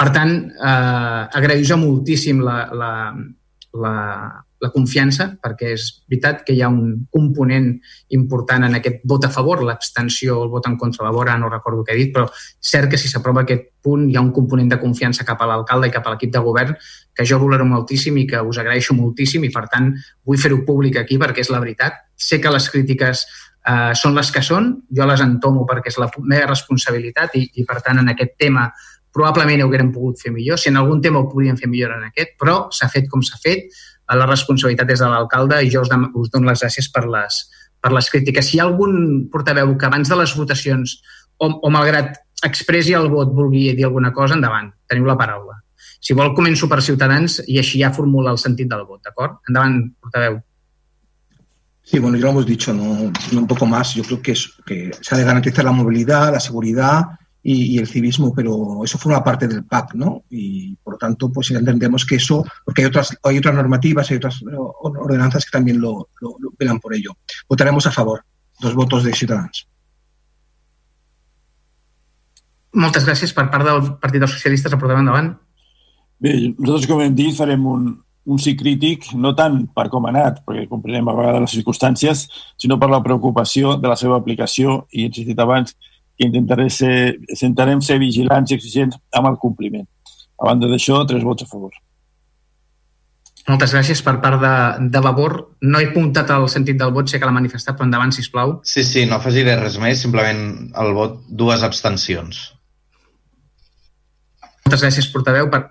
Per 0.00 0.08
tant, 0.14 0.36
eh, 0.54 1.24
agraïs 1.40 1.74
moltíssim 1.76 2.40
la, 2.40 2.60
la, 2.72 2.92
la, 3.76 3.96
la 4.60 4.70
confiança, 4.72 5.26
perquè 5.40 5.72
és 5.74 5.86
veritat 6.08 6.42
que 6.46 6.54
hi 6.56 6.62
ha 6.62 6.70
un 6.72 7.06
component 7.12 7.68
important 8.16 8.66
en 8.66 8.78
aquest 8.78 9.02
vot 9.08 9.24
a 9.24 9.32
favor, 9.32 9.62
l'abstenció 9.64 10.38
o 10.38 10.46
el 10.46 10.52
vot 10.52 10.68
en 10.68 10.76
contra 10.80 11.06
la 11.06 11.12
vora, 11.16 11.36
no 11.40 11.50
recordo 11.52 11.84
què 11.84 11.94
he 11.94 12.00
dit, 12.02 12.14
però 12.14 12.26
cert 12.72 12.90
que 12.92 13.00
si 13.00 13.08
s'aprova 13.12 13.44
aquest 13.44 13.70
punt 13.84 14.08
hi 14.08 14.16
ha 14.16 14.24
un 14.24 14.32
component 14.36 14.68
de 14.72 14.80
confiança 14.80 15.24
cap 15.28 15.40
a 15.40 15.48
l'alcalde 15.48 15.88
i 15.88 15.94
cap 15.94 16.06
a 16.06 16.14
l'equip 16.14 16.32
de 16.34 16.44
govern 16.44 16.76
que 17.20 17.26
jo 17.28 17.36
valoro 17.36 17.66
moltíssim 17.68 18.16
i 18.16 18.24
que 18.24 18.40
us 18.40 18.56
agraeixo 18.62 18.94
moltíssim 18.96 19.44
i, 19.44 19.50
per 19.52 19.66
tant, 19.68 19.90
vull 20.24 20.40
fer-ho 20.40 20.62
públic 20.64 20.96
aquí 20.96 21.18
perquè 21.20 21.44
és 21.44 21.50
la 21.52 21.60
veritat. 21.60 21.98
Sé 22.16 22.38
que 22.40 22.52
les 22.52 22.68
crítiques 22.72 23.26
eh, 23.68 23.92
són 24.00 24.16
les 24.16 24.30
que 24.32 24.40
són, 24.40 24.70
jo 24.88 25.08
les 25.10 25.20
entomo 25.20 25.66
perquè 25.68 25.92
és 25.92 26.00
la 26.00 26.08
meva 26.22 26.48
responsabilitat 26.48 27.36
i, 27.36 27.44
i 27.60 27.66
per 27.68 27.82
tant, 27.84 28.00
en 28.00 28.08
aquest 28.14 28.38
tema 28.40 28.70
probablement 29.12 29.60
ho 29.60 29.68
haguérem 29.68 29.92
pogut 29.92 30.22
fer 30.22 30.32
millor, 30.32 30.56
si 30.56 30.70
en 30.72 30.80
algun 30.80 31.04
tema 31.04 31.20
ho 31.20 31.28
podríem 31.28 31.60
fer 31.60 31.68
millor 31.68 31.92
en 31.98 32.08
aquest, 32.08 32.36
però 32.40 32.56
s'ha 32.72 32.88
fet 32.88 33.10
com 33.12 33.20
s'ha 33.26 33.36
fet, 33.42 33.68
la 34.16 34.26
responsabilitat 34.26 34.90
és 34.94 35.04
de 35.04 35.08
l'alcalde 35.10 35.60
i 35.62 35.70
jo 35.70 35.84
us, 35.84 35.90
us 35.92 36.30
dono 36.32 36.48
les 36.48 36.64
gràcies 36.64 36.88
per 36.94 37.04
les, 37.10 37.40
per 37.84 37.92
les 37.92 38.08
crítiques. 38.10 38.48
Si 38.48 38.56
hi 38.56 38.62
ha 38.62 38.66
algun 38.66 39.26
portaveu 39.30 39.76
que 39.76 39.86
abans 39.86 40.08
de 40.08 40.18
les 40.18 40.34
votacions 40.38 40.96
o, 41.36 41.50
o 41.52 41.70
malgrat 41.70 42.16
expressi 42.46 42.96
el 42.96 43.10
vot 43.12 43.34
vulgui 43.36 43.68
dir 43.76 43.86
alguna 43.86 44.14
cosa, 44.16 44.38
endavant, 44.38 44.72
teniu 44.88 45.06
la 45.06 45.18
paraula. 45.20 45.60
Si 46.00 46.16
vol, 46.16 46.32
començo 46.36 46.68
per 46.68 46.80
Ciutadans 46.82 47.42
i 47.46 47.58
així 47.60 47.82
ja 47.82 47.92
formula 47.92 48.32
el 48.32 48.40
sentit 48.40 48.70
del 48.70 48.86
vot, 48.88 49.02
d'acord? 49.04 49.40
Endavant, 49.48 49.82
portaveu. 50.00 50.40
Sí, 51.84 51.98
bueno, 51.98 52.16
ya 52.16 52.24
lo 52.24 52.30
hemos 52.30 52.46
dicho, 52.46 52.72
no, 52.72 53.12
un 53.32 53.46
poco 53.46 53.66
más. 53.66 53.94
Yo 53.94 54.02
creo 54.04 54.22
que, 54.22 54.32
es, 54.32 54.52
que 54.64 54.90
se 55.00 55.14
ha 55.14 55.18
de 55.18 55.24
garantizar 55.24 55.64
la 55.64 55.72
movilidad, 55.72 56.32
la 56.32 56.40
seguridad 56.40 57.04
y, 57.42 57.74
y, 57.74 57.78
el 57.78 57.88
civismo, 57.88 58.32
pero 58.34 58.84
eso 58.84 58.96
forma 58.96 59.24
parte 59.24 59.48
del 59.48 59.64
PAC, 59.64 59.94
¿no? 59.94 60.24
Y 60.30 60.76
por 60.76 60.94
lo 60.94 60.98
tanto, 60.98 61.30
pues 61.30 61.50
entendemos 61.50 62.06
que 62.06 62.16
eso, 62.16 62.44
porque 62.64 62.82
hay 62.82 62.88
otras, 62.88 63.16
hay 63.22 63.38
otras 63.38 63.54
normativas, 63.54 64.10
hay 64.10 64.18
otras 64.18 64.40
ordenanzas 64.82 65.44
que 65.44 65.50
también 65.50 65.80
lo, 65.80 66.10
lo, 66.20 66.36
lo 66.38 66.52
velan 66.58 66.78
por 66.78 66.94
ello. 66.94 67.16
Votaremos 67.48 67.86
a 67.86 67.90
favor. 67.90 68.24
Dos 68.60 68.74
votos 68.74 69.04
de 69.04 69.12
Ciutadans. 69.12 69.66
Moltes 72.70 73.02
gràcies 73.02 73.32
per 73.34 73.48
part 73.50 73.66
del 73.66 73.80
Partit 73.98 74.22
dels 74.22 74.34
Socialistes. 74.36 74.74
Aportem 74.76 75.00
endavant. 75.02 75.32
Bé, 76.20 76.32
nosaltres, 76.58 76.86
com 76.90 77.00
hem 77.00 77.14
dit, 77.16 77.32
farem 77.36 77.64
un, 77.66 77.90
un 78.28 78.40
sí 78.42 78.52
crític, 78.58 79.08
no 79.16 79.32
tant 79.36 79.62
per 79.76 79.88
com 79.92 80.06
ha 80.06 80.12
anat, 80.12 80.42
perquè 80.46 80.66
comprenem 80.68 81.08
a 81.08 81.16
vegades 81.16 81.46
les 81.46 81.54
circumstàncies, 81.58 82.26
sinó 82.60 82.76
per 82.80 82.90
la 82.92 83.02
preocupació 83.04 83.76
de 83.80 83.88
la 83.88 83.96
seva 83.96 84.18
aplicació 84.20 84.82
i, 84.90 85.04
he 85.04 85.08
insistit 85.08 85.40
abans, 85.40 85.76
que 86.20 86.28
intentaré 86.28 86.68
ser, 86.68 87.16
intentarem 87.32 87.80
ser 87.80 87.96
vigilants 88.02 88.52
i 88.52 88.58
exigents 88.58 88.98
amb 89.16 89.30
el 89.32 89.40
compliment. 89.40 89.88
A 90.40 90.50
banda 90.50 90.68
d'això, 90.68 91.00
tres 91.08 91.24
vots 91.24 91.46
a 91.46 91.48
favor. 91.48 91.72
Moltes 93.48 93.72
gràcies 93.72 94.02
per 94.04 94.18
part 94.20 94.36
de, 94.42 94.54
de 94.92 95.00
Vavor. 95.02 95.34
No 95.64 95.80
he 95.80 95.88
puntat 95.94 96.28
el 96.34 96.44
sentit 96.52 96.76
del 96.78 96.92
vot, 96.94 97.08
sé 97.08 97.18
que 97.18 97.26
l'ha 97.26 97.34
manifestat, 97.34 97.78
però 97.78 97.88
endavant, 97.88 98.12
sisplau. 98.12 98.58
Sí, 98.68 98.84
sí, 98.84 99.06
no 99.08 99.16
afegiré 99.16 99.56
res 99.58 99.78
més, 99.80 100.02
simplement 100.04 100.42
el 100.84 100.92
vot, 100.96 101.22
dues 101.42 101.64
abstencions. 101.66 102.42
Moltes 104.66 104.84
gràcies, 104.84 105.08
portaveu. 105.10 105.48
Per... 105.50 105.64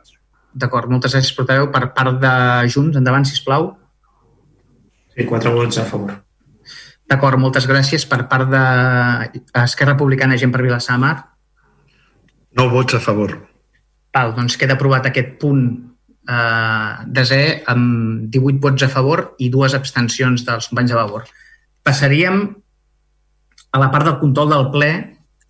D'acord, 0.53 0.89
moltes 0.89 1.13
gràcies, 1.13 1.35
portaveu. 1.38 1.69
Per 1.73 1.84
part 1.93 2.17
de 2.21 2.34
Junts, 2.73 2.97
endavant, 2.97 3.26
sisplau. 3.27 3.73
Sí, 5.13 5.26
quatre 5.30 5.51
vots 5.53 5.77
a 5.77 5.85
favor. 5.85 6.15
D'acord, 7.09 7.41
moltes 7.41 7.67
gràcies. 7.69 8.05
Per 8.09 8.23
part 8.31 8.49
d'Esquerra 8.49 9.93
Republicana, 9.93 10.38
gent 10.38 10.53
per 10.53 10.63
Vilassar 10.65 10.97
Mar. 11.01 11.15
No 12.57 12.69
vots 12.69 12.97
a 12.97 13.01
favor. 13.03 13.35
Val, 14.15 14.34
doncs 14.38 14.57
queda 14.57 14.73
aprovat 14.77 15.05
aquest 15.05 15.35
punt 15.41 15.67
eh, 16.30 16.93
desè 17.05 17.41
amb 17.69 18.26
18 18.34 18.61
vots 18.63 18.85
a 18.85 18.89
favor 18.89 19.35
i 19.38 19.51
dues 19.53 19.76
abstencions 19.77 20.45
dels 20.47 20.69
companys 20.71 20.93
de 20.93 20.97
favor. 20.97 21.30
Passaríem 21.85 22.41
a 23.69 23.81
la 23.81 23.89
part 23.93 24.09
del 24.09 24.19
control 24.21 24.53
del 24.53 24.69
ple 24.73 24.91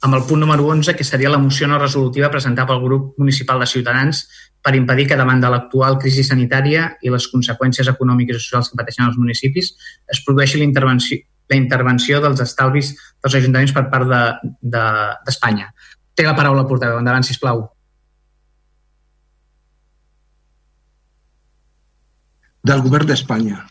amb 0.01 0.15
el 0.15 0.23
punt 0.27 0.39
número 0.39 0.67
11, 0.71 0.95
que 0.95 1.03
seria 1.03 1.29
la 1.29 1.37
moció 1.37 1.67
no 1.67 1.79
resolutiva 1.79 2.29
presentada 2.31 2.67
pel 2.69 2.83
grup 2.83 3.17
municipal 3.19 3.59
de 3.59 3.67
Ciutadans 3.67 4.27
per 4.63 4.75
impedir 4.75 5.07
que 5.07 5.17
davant 5.19 5.41
de 5.41 5.49
l'actual 5.51 5.97
crisi 5.99 6.23
sanitària 6.23 6.85
i 7.03 7.11
les 7.11 7.27
conseqüències 7.31 7.87
econòmiques 7.91 8.37
i 8.37 8.43
socials 8.43 8.69
que 8.69 8.79
pateixen 8.79 9.07
els 9.07 9.17
municipis 9.19 9.73
es 10.07 10.23
produeixi 10.25 10.59
la 10.59 10.67
intervenció, 10.67 11.19
la 11.49 11.59
intervenció 11.59 12.21
dels 12.23 12.39
estalvis 12.43 12.93
dels 13.23 13.35
ajuntaments 13.41 13.75
per 13.75 13.89
part 13.91 14.07
d'Espanya. 14.07 15.67
De, 15.67 15.75
de, 15.75 16.15
Té 16.19 16.25
la 16.27 16.35
paraula, 16.35 16.67
portaveu. 16.67 16.99
Endavant, 16.99 17.23
sisplau. 17.23 17.69
del 22.69 22.81
govern 22.85 23.07
d'Espanya. 23.09 23.63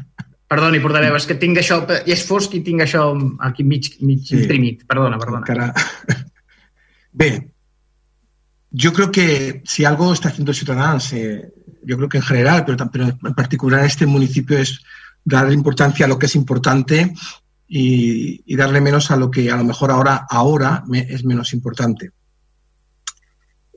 Perdoni, 0.51 0.81
portaveu, 0.83 1.15
és 1.15 1.25
que 1.29 1.37
tinc 1.39 1.61
això, 1.61 1.79
és 2.11 2.25
fosc 2.27 2.57
i 2.57 2.59
tinc 2.65 2.83
això 2.83 3.05
aquí 3.47 3.63
mig, 3.63 3.93
mig 4.03 4.25
sí. 4.27 4.35
imprimit. 4.41 4.83
Perdona, 4.89 5.19
perdona. 5.21 5.45
Encara... 5.45 5.71
Bé, 7.21 7.29
yo 8.71 8.91
creo 8.93 9.11
que 9.11 9.61
si 9.65 9.85
algo 9.85 10.11
está 10.13 10.29
haciendo 10.29 10.53
Ciudadanos, 10.53 11.11
eh, 11.13 11.53
yo 11.83 11.97
creo 11.97 12.09
que 12.09 12.17
en 12.17 12.23
general, 12.23 12.65
pero, 12.65 12.89
pero 12.91 13.05
en 13.05 13.33
particular 13.33 13.85
este 13.85 14.05
municipio, 14.05 14.57
es 14.57 14.79
darle 15.23 15.53
importancia 15.53 16.05
a 16.05 16.09
lo 16.09 16.17
que 16.19 16.25
es 16.25 16.35
importante 16.35 17.13
y, 17.67 18.43
y 18.45 18.55
darle 18.55 18.81
menos 18.81 19.11
a 19.11 19.15
lo 19.15 19.31
que 19.31 19.51
a 19.51 19.57
lo 19.57 19.63
mejor 19.63 19.91
ahora, 19.91 20.25
ahora 20.29 20.83
me, 20.87 20.99
es 20.99 21.23
menos 21.23 21.53
importante. 21.53 22.11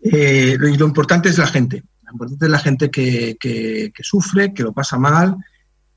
Eh, 0.02 0.56
lo, 0.58 0.68
lo, 0.68 0.86
importante 0.86 1.28
es 1.28 1.38
la 1.38 1.46
gente. 1.46 1.84
Lo 2.02 2.12
importante 2.12 2.44
es 2.46 2.50
la 2.50 2.58
gente 2.58 2.90
que, 2.90 3.36
que, 3.38 3.92
que, 3.94 4.02
sufre, 4.02 4.52
que 4.52 4.62
lo 4.62 4.72
pasa 4.72 4.98
mal, 4.98 5.36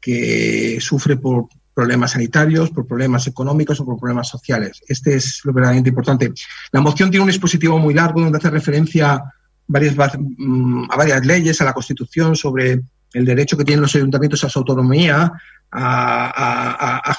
que 0.08 0.78
sufre 0.80 1.18
por 1.18 1.50
problemas 1.74 2.12
sanitarios, 2.12 2.70
por 2.70 2.88
problemas 2.88 3.28
económicos 3.28 3.78
o 3.82 3.86
por 3.86 4.00
problemas 4.00 4.30
sociales. 4.30 4.82
Este 4.88 5.16
es 5.16 5.42
lo 5.44 5.52
verdaderamente 5.52 5.90
importante. 5.90 6.32
La 6.72 6.80
moción 6.80 7.12
tiene 7.12 7.24
un 7.24 7.28
dispositivo 7.28 7.78
muy 7.78 7.94
largo 7.94 8.22
donde 8.22 8.38
hace 8.38 8.50
referencia 8.50 9.16
a 9.16 9.34
varias, 9.68 9.96
a 10.00 10.96
varias 10.96 11.26
leyes, 11.26 11.60
a 11.60 11.66
la 11.66 11.74
Constitución, 11.74 12.38
sobre 12.38 12.80
el 13.12 13.26
derecho 13.26 13.58
que 13.58 13.66
tienen 13.66 13.82
los 13.82 13.94
ayuntamientos 13.96 14.46
a 14.46 14.50
su 14.50 14.60
autonomía, 14.60 15.30
a, 15.72 17.02
a, 17.04 17.12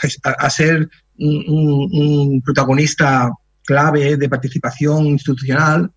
a, 0.46 0.50
ser 0.50 0.88
un, 1.18 1.90
un 1.92 2.42
protagonista 2.42 3.30
clave 3.66 4.16
de 4.16 4.28
participación 4.30 5.04
institucional 5.08 5.90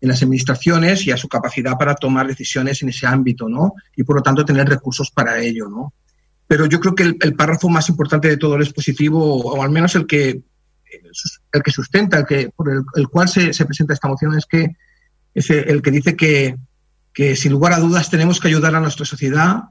en 0.00 0.08
las 0.08 0.22
administraciones 0.22 1.06
y 1.06 1.10
a 1.10 1.18
su 1.18 1.28
capacidad 1.28 1.76
para 1.76 1.94
tomar 1.94 2.26
decisiones 2.26 2.82
en 2.82 2.88
ese 2.88 3.06
ámbito, 3.06 3.50
¿no? 3.50 3.74
Y 3.94 4.02
por 4.02 4.16
lo 4.16 4.22
tanto 4.22 4.46
tener 4.46 4.66
recursos 4.66 5.10
para 5.10 5.38
ello, 5.38 5.68
¿no? 5.68 5.92
Pero 6.48 6.66
yo 6.66 6.80
creo 6.80 6.94
que 6.94 7.02
el, 7.20 7.34
párrafo 7.36 7.68
más 7.68 7.88
importante 7.88 8.26
de 8.26 8.38
todo 8.38 8.56
el 8.56 8.62
expositivo, 8.62 9.36
o 9.36 9.62
al 9.62 9.70
menos 9.70 9.94
el 9.94 10.06
que, 10.06 10.40
el 11.52 11.62
que 11.62 11.70
sustenta, 11.70 12.18
el, 12.18 12.26
que, 12.26 12.50
por 12.56 12.70
el, 12.70 12.82
el 12.96 13.08
cual 13.08 13.28
se, 13.28 13.52
se, 13.52 13.66
presenta 13.66 13.92
esta 13.92 14.08
moción, 14.08 14.36
es 14.36 14.46
que 14.46 14.74
es 15.34 15.50
el 15.50 15.82
que 15.82 15.90
dice 15.90 16.16
que, 16.16 16.56
que 17.12 17.36
sin 17.36 17.52
lugar 17.52 17.74
a 17.74 17.78
dudas 17.78 18.10
tenemos 18.10 18.40
que 18.40 18.48
ayudar 18.48 18.74
a 18.74 18.80
nuestra 18.80 19.04
sociedad 19.04 19.64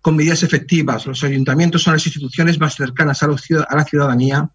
con 0.00 0.16
medidas 0.16 0.42
efectivas. 0.42 1.06
Los 1.06 1.22
ayuntamientos 1.24 1.82
son 1.82 1.94
las 1.94 2.06
instituciones 2.06 2.58
más 2.58 2.76
cercanas 2.76 3.22
a, 3.22 3.28
la 3.28 3.84
ciudadanía 3.84 4.50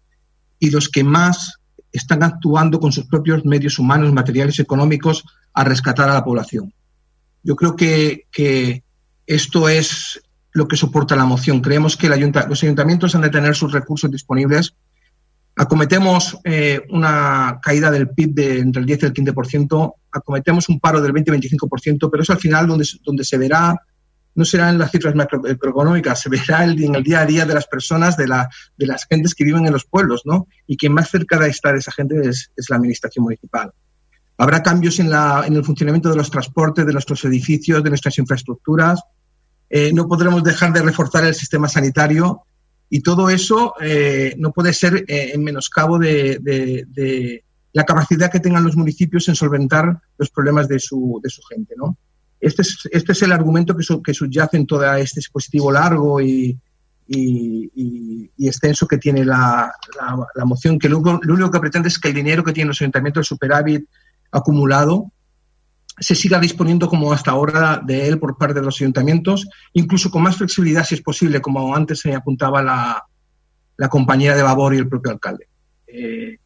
y 0.58 0.70
los 0.70 0.88
que 0.88 1.04
más 1.04 1.58
están 1.92 2.22
actuando 2.22 2.80
con 2.80 2.90
sus 2.90 3.06
propios 3.06 3.44
medios 3.44 3.78
humanos, 3.78 4.12
materiales 4.12 4.58
económicos 4.58 5.24
a 5.52 5.64
rescatar 5.64 6.08
a 6.08 6.14
la 6.14 6.24
población. 6.24 6.72
Yo 7.42 7.54
creo 7.54 7.76
que, 7.76 8.26
que 8.30 8.82
esto 9.26 9.68
es 9.68 10.22
lo 10.52 10.68
que 10.68 10.76
soporta 10.76 11.16
la 11.16 11.24
moción. 11.24 11.60
Creemos 11.60 11.96
que 11.96 12.08
ayunta, 12.08 12.46
los 12.48 12.62
ayuntamientos 12.62 13.14
han 13.14 13.22
de 13.22 13.30
tener 13.30 13.54
sus 13.54 13.72
recursos 13.72 14.10
disponibles. 14.10 14.74
Acometemos 15.56 16.38
eh, 16.44 16.82
una 16.90 17.60
caída 17.62 17.90
del 17.90 18.08
PIB 18.10 18.34
de 18.34 18.58
entre 18.58 18.80
el 18.80 18.86
10 18.86 19.02
y 19.02 19.06
el 19.06 19.12
15%, 19.12 19.94
acometemos 20.10 20.68
un 20.68 20.80
paro 20.80 21.00
del 21.00 21.12
20-25%, 21.12 22.08
pero 22.10 22.22
eso 22.22 22.32
al 22.32 22.38
final 22.38 22.66
donde, 22.66 22.86
donde 23.04 23.24
se 23.24 23.38
verá 23.38 23.78
no 24.34 24.44
será 24.44 24.70
en 24.70 24.78
las 24.78 24.90
cifras 24.90 25.14
macroeconómicas, 25.14 26.20
se 26.20 26.30
verá 26.30 26.64
el, 26.64 26.82
en 26.82 26.94
el 26.94 27.02
día 27.02 27.20
a 27.20 27.26
día 27.26 27.44
de 27.44 27.54
las 27.54 27.66
personas, 27.66 28.16
de, 28.16 28.28
la, 28.28 28.48
de 28.76 28.86
las 28.86 29.06
gentes 29.06 29.34
que 29.34 29.44
viven 29.44 29.66
en 29.66 29.72
los 29.72 29.84
pueblos, 29.84 30.22
¿no? 30.24 30.48
Y 30.66 30.76
quien 30.76 30.92
más 30.92 31.10
cerca 31.10 31.38
de 31.38 31.50
estar 31.50 31.76
esa 31.76 31.92
gente 31.92 32.16
es, 32.28 32.50
es 32.56 32.70
la 32.70 32.76
administración 32.76 33.24
municipal. 33.24 33.72
Habrá 34.38 34.62
cambios 34.62 34.98
en, 35.00 35.10
la, 35.10 35.44
en, 35.46 35.54
el 35.54 35.64
funcionamiento 35.64 36.08
de 36.08 36.16
los 36.16 36.30
transportes, 36.30 36.86
de 36.86 36.92
nuestros 36.92 37.24
edificios, 37.24 37.82
de 37.82 37.90
nuestras 37.90 38.16
infraestructuras. 38.18 39.00
Eh, 39.74 39.90
no 39.94 40.06
podremos 40.06 40.44
dejar 40.44 40.70
de 40.74 40.82
reforzar 40.82 41.24
el 41.24 41.34
sistema 41.34 41.66
sanitario 41.66 42.42
y 42.90 43.00
todo 43.00 43.30
eso 43.30 43.72
eh, 43.80 44.34
no 44.36 44.52
puede 44.52 44.74
ser 44.74 45.06
eh, 45.08 45.30
en 45.32 45.42
menoscabo 45.42 45.98
de, 45.98 46.38
de, 46.42 46.84
de, 46.88 47.42
la 47.72 47.84
capacidad 47.84 48.30
que 48.30 48.38
tengan 48.38 48.64
los 48.64 48.76
municipios 48.76 49.30
en 49.30 49.34
solventar 49.34 49.98
los 50.18 50.28
problemas 50.28 50.68
de 50.68 50.78
su, 50.78 51.18
de 51.22 51.30
su 51.30 51.40
gente, 51.44 51.72
¿no? 51.74 51.96
Este 52.38 52.60
es, 52.60 52.86
este 52.92 53.12
es 53.12 53.22
el 53.22 53.32
argumento 53.32 53.74
que, 53.74 53.82
su, 53.82 54.02
que, 54.02 54.12
subyace 54.12 54.58
en 54.58 54.66
todo 54.66 54.94
este 54.96 55.20
dispositivo 55.20 55.72
largo 55.72 56.20
y, 56.20 56.58
y, 57.06 57.70
y, 57.74 58.30
y 58.36 58.48
extenso 58.48 58.86
que 58.86 58.98
tiene 58.98 59.24
la, 59.24 59.72
la, 60.34 60.44
moción, 60.44 60.78
que 60.78 60.90
lo, 60.90 61.00
lo, 61.00 61.32
único 61.32 61.50
que 61.50 61.60
pretende 61.60 61.88
es 61.88 61.98
que 61.98 62.08
el 62.08 62.14
dinero 62.14 62.44
que 62.44 62.52
tienen 62.52 62.68
los 62.68 62.82
ayuntamientos, 62.82 63.20
el 63.22 63.24
superávit 63.36 63.88
acumulado, 64.30 65.11
se 65.98 66.14
siga 66.14 66.38
disponiendo 66.40 66.88
como 66.88 67.12
hasta 67.12 67.30
ahora 67.30 67.80
de 67.84 68.08
él 68.08 68.18
por 68.18 68.36
parte 68.36 68.54
de 68.54 68.62
los 68.62 68.80
ayuntamientos, 68.80 69.48
incluso 69.72 70.10
con 70.10 70.22
más 70.22 70.36
flexibilidad 70.36 70.84
si 70.84 70.94
es 70.94 71.02
posible, 71.02 71.40
como 71.40 71.74
antes 71.74 72.00
se 72.00 72.14
apuntaba 72.14 72.62
la, 72.62 73.04
la 73.76 73.88
compañera 73.88 74.36
de 74.36 74.42
Babor 74.42 74.74
y 74.74 74.78
el 74.78 74.88
propio 74.88 75.12
alcalde. 75.12 75.48
Eh, 75.86 76.38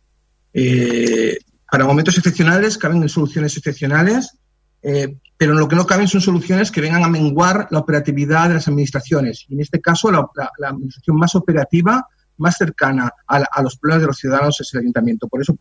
eh, 0.53 1.39
para 1.71 1.85
momentos 1.85 2.17
excepcionales 2.17 2.79
caben 2.79 3.09
soluciones 3.09 3.57
excepcionales, 3.57 4.37
eh, 4.83 5.17
pero 5.37 5.55
lo 5.55 5.69
que 5.69 5.77
no 5.77 5.87
caben 5.87 6.09
son 6.09 6.21
soluciones 6.21 6.71
que 6.71 6.81
vengan 6.81 7.05
a 7.05 7.09
menguar 7.09 7.69
la 7.71 7.79
operatividad 7.79 8.49
de 8.49 8.55
las 8.55 8.69
administraciones. 8.69 9.45
Y 9.49 9.55
en 9.55 9.61
este 9.61 9.81
caso, 9.81 10.11
la 10.11 10.29
administración 10.69 11.17
más 11.17 11.35
operativa 11.35 12.07
más 12.39 12.57
cercana 12.57 13.11
a, 13.27 13.37
a 13.37 13.63
los 13.63 13.77
problemas 13.77 14.03
de 14.03 14.07
los 14.09 14.19
ciudadanos 14.19 14.61
es 14.61 14.73
el 14.75 14.81
ayuntamiento. 14.81 15.29
Por 15.29 15.41
eso 15.41 15.57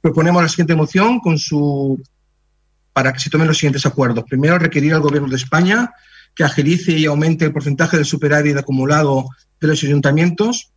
proponemos 0.00 0.42
la 0.42 0.48
siguiente 0.48 0.74
moción 0.74 1.20
con 1.20 1.38
su 1.38 2.00
para 2.94 3.12
que 3.12 3.18
se 3.18 3.28
tomen 3.28 3.48
los 3.48 3.58
siguientes 3.58 3.84
acuerdos. 3.84 4.24
Primero, 4.24 4.58
requerir 4.58 4.94
al 4.94 5.00
Gobierno 5.00 5.28
de 5.28 5.36
España 5.36 5.92
que 6.34 6.44
agilice 6.44 6.92
y 6.92 7.04
aumente 7.04 7.44
el 7.44 7.52
porcentaje 7.52 7.96
del 7.96 8.06
superávit 8.06 8.56
acumulado 8.56 9.26
de 9.60 9.68
los 9.68 9.82
ayuntamientos 9.82 10.70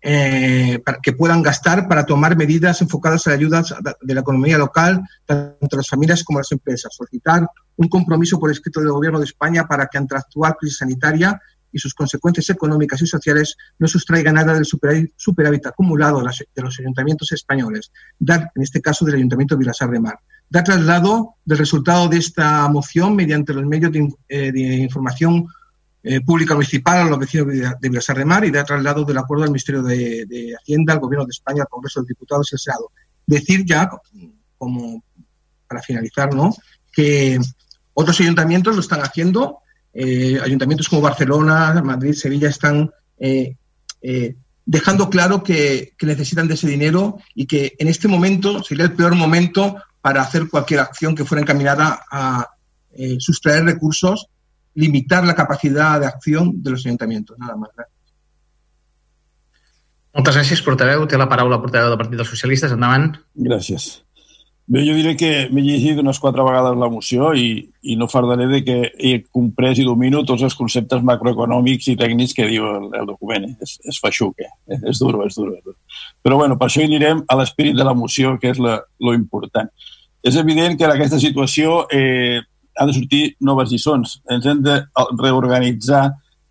eh, 0.00 0.80
que 1.02 1.12
puedan 1.12 1.42
gastar 1.42 1.88
para 1.88 2.06
tomar 2.06 2.36
medidas 2.36 2.80
enfocadas 2.80 3.26
a 3.26 3.32
ayudas 3.32 3.74
de 4.00 4.14
la 4.14 4.20
economía 4.20 4.56
local, 4.56 5.02
tanto 5.26 5.76
las 5.76 5.88
familias 5.88 6.22
como 6.22 6.38
las 6.38 6.52
empresas. 6.52 6.94
Solicitar 6.94 7.48
un 7.76 7.88
compromiso 7.88 8.38
por 8.38 8.50
escrito 8.50 8.80
del 8.80 8.92
Gobierno 8.92 9.18
de 9.18 9.24
España 9.24 9.66
para 9.66 9.86
que 9.88 9.98
ante 9.98 10.14
la 10.14 10.20
actual 10.20 10.56
crisis 10.58 10.78
sanitaria 10.78 11.40
y 11.72 11.78
sus 11.78 11.94
consecuencias 11.94 12.48
económicas 12.50 13.00
y 13.02 13.06
sociales 13.06 13.56
no 13.78 13.86
sustraiga 13.86 14.32
nada 14.32 14.54
del 14.54 14.64
superávit, 14.64 15.66
acumulado 15.66 16.20
de 16.20 16.62
los 16.62 16.80
ayuntamientos 16.80 17.32
españoles, 17.32 17.90
dar, 18.18 18.50
en 18.54 18.62
este 18.62 18.80
caso 18.80 19.04
del 19.04 19.16
Ayuntamiento 19.16 19.54
de 19.54 19.60
Vilasar 19.60 19.90
de 19.90 20.00
Mar. 20.00 20.18
Da 20.50 20.64
traslado 20.64 21.34
del 21.44 21.58
resultado 21.58 22.08
de 22.08 22.16
esta 22.18 22.68
moción 22.68 23.14
mediante 23.14 23.52
los 23.52 23.66
medios 23.66 23.92
de, 23.92 24.08
eh, 24.28 24.50
de 24.52 24.60
información 24.76 25.46
eh, 26.02 26.20
pública 26.20 26.54
municipal 26.54 26.98
a 26.98 27.04
los 27.04 27.18
vecinos 27.18 27.48
de 27.48 27.88
Vilasar 27.88 28.16
de 28.16 28.24
Mar 28.24 28.44
y 28.44 28.50
da 28.50 28.64
traslado 28.64 29.04
del 29.04 29.18
acuerdo 29.18 29.42
del 29.42 29.50
Ministerio 29.50 29.82
de, 29.82 30.24
de, 30.26 30.54
Hacienda, 30.56 30.94
al 30.94 31.00
Gobierno 31.00 31.26
de 31.26 31.32
España, 31.32 31.62
al 31.62 31.68
Congreso 31.68 32.00
de 32.00 32.08
Diputados 32.08 32.48
y 32.50 32.54
al 32.54 32.60
Senado. 32.60 32.92
Decir 33.26 33.64
ya, 33.66 33.90
como 34.56 35.04
para 35.66 35.82
finalizar, 35.82 36.34
¿no? 36.34 36.54
que 36.98 37.38
otros 37.94 38.20
ayuntamientos 38.20 38.74
lo 38.74 38.80
están 38.80 39.00
haciendo, 39.02 39.58
eh, 40.00 40.38
ayuntamientos 40.40 40.88
como 40.88 41.02
Barcelona, 41.02 41.82
Madrid, 41.82 42.12
Sevilla 42.12 42.48
están 42.48 42.88
eh, 43.18 43.56
eh, 44.00 44.36
dejando 44.64 45.10
claro 45.10 45.42
que, 45.42 45.92
que, 45.98 46.06
necesitan 46.06 46.46
de 46.46 46.54
ese 46.54 46.68
dinero 46.68 47.18
y 47.34 47.46
que 47.46 47.74
en 47.80 47.88
este 47.88 48.06
momento 48.06 48.62
sería 48.62 48.84
el 48.84 48.92
peor 48.92 49.16
momento 49.16 49.74
para 50.00 50.22
hacer 50.22 50.48
cualquier 50.48 50.80
acción 50.80 51.16
que 51.16 51.24
fuera 51.24 51.42
encaminada 51.42 52.04
a 52.12 52.48
eh, 52.92 53.16
sustraer 53.18 53.64
recursos, 53.64 54.28
limitar 54.74 55.26
la 55.26 55.34
capacidad 55.34 55.98
de 55.98 56.06
acción 56.06 56.62
de 56.62 56.70
los 56.70 56.86
ayuntamientos. 56.86 57.36
Nada 57.36 57.56
más. 57.56 57.70
Gracias. 57.74 57.98
Moltes 60.18 60.34
gràcies, 60.34 60.62
portaveu. 60.66 61.04
Té 61.06 61.18
la 61.20 61.28
paraula 61.30 61.58
el 61.58 61.62
portaveu 61.62 61.90
del 61.92 61.98
Partit 62.00 62.18
dels 62.18 62.30
Socialistes. 62.32 62.72
Endavant. 62.74 63.12
Gràcies. 63.34 63.84
Bé, 64.68 64.82
jo 64.84 64.92
diré 64.92 65.14
que 65.16 65.28
m'he 65.48 65.62
llegit 65.64 65.96
unes 65.96 66.18
quatre 66.20 66.44
vegades 66.44 66.74
la 66.76 66.90
moció 66.92 67.30
i, 67.32 67.62
i 67.88 67.94
no 67.96 68.08
fardaré 68.12 68.44
de 68.50 68.58
que 68.66 68.74
he 69.00 69.12
comprès 69.32 69.78
i 69.80 69.86
domino 69.86 70.20
tots 70.28 70.42
els 70.44 70.56
conceptes 70.58 71.00
macroeconòmics 71.08 71.86
i 71.88 71.94
tècnics 71.96 72.34
que 72.36 72.44
diu 72.50 72.66
el, 72.68 72.90
el 72.98 73.06
document. 73.08 73.46
Eh? 73.48 73.54
És, 73.64 73.78
és 73.88 74.00
feixuc, 74.02 74.42
eh? 74.44 74.76
és 74.92 75.00
duro, 75.00 75.22
és 75.24 75.38
duro. 75.40 75.56
Però 76.20 76.36
bueno, 76.36 76.58
per 76.60 76.68
això 76.68 76.84
anirem 76.84 77.22
a 77.24 77.38
l'esperit 77.40 77.78
de 77.78 77.86
la 77.88 77.94
moció, 77.96 78.34
que 78.42 78.52
és 78.52 78.60
la, 78.60 78.76
lo 79.00 79.14
important. 79.16 79.72
És 80.20 80.36
evident 80.36 80.76
que 80.76 80.84
en 80.84 80.92
aquesta 80.92 81.20
situació 81.22 81.86
eh, 81.88 82.36
han 82.76 82.92
de 82.92 82.96
sortir 82.98 83.22
noves 83.40 83.72
lliçons. 83.72 84.18
Ens 84.36 84.50
hem 84.52 84.60
de 84.66 84.82
reorganitzar 85.22 86.10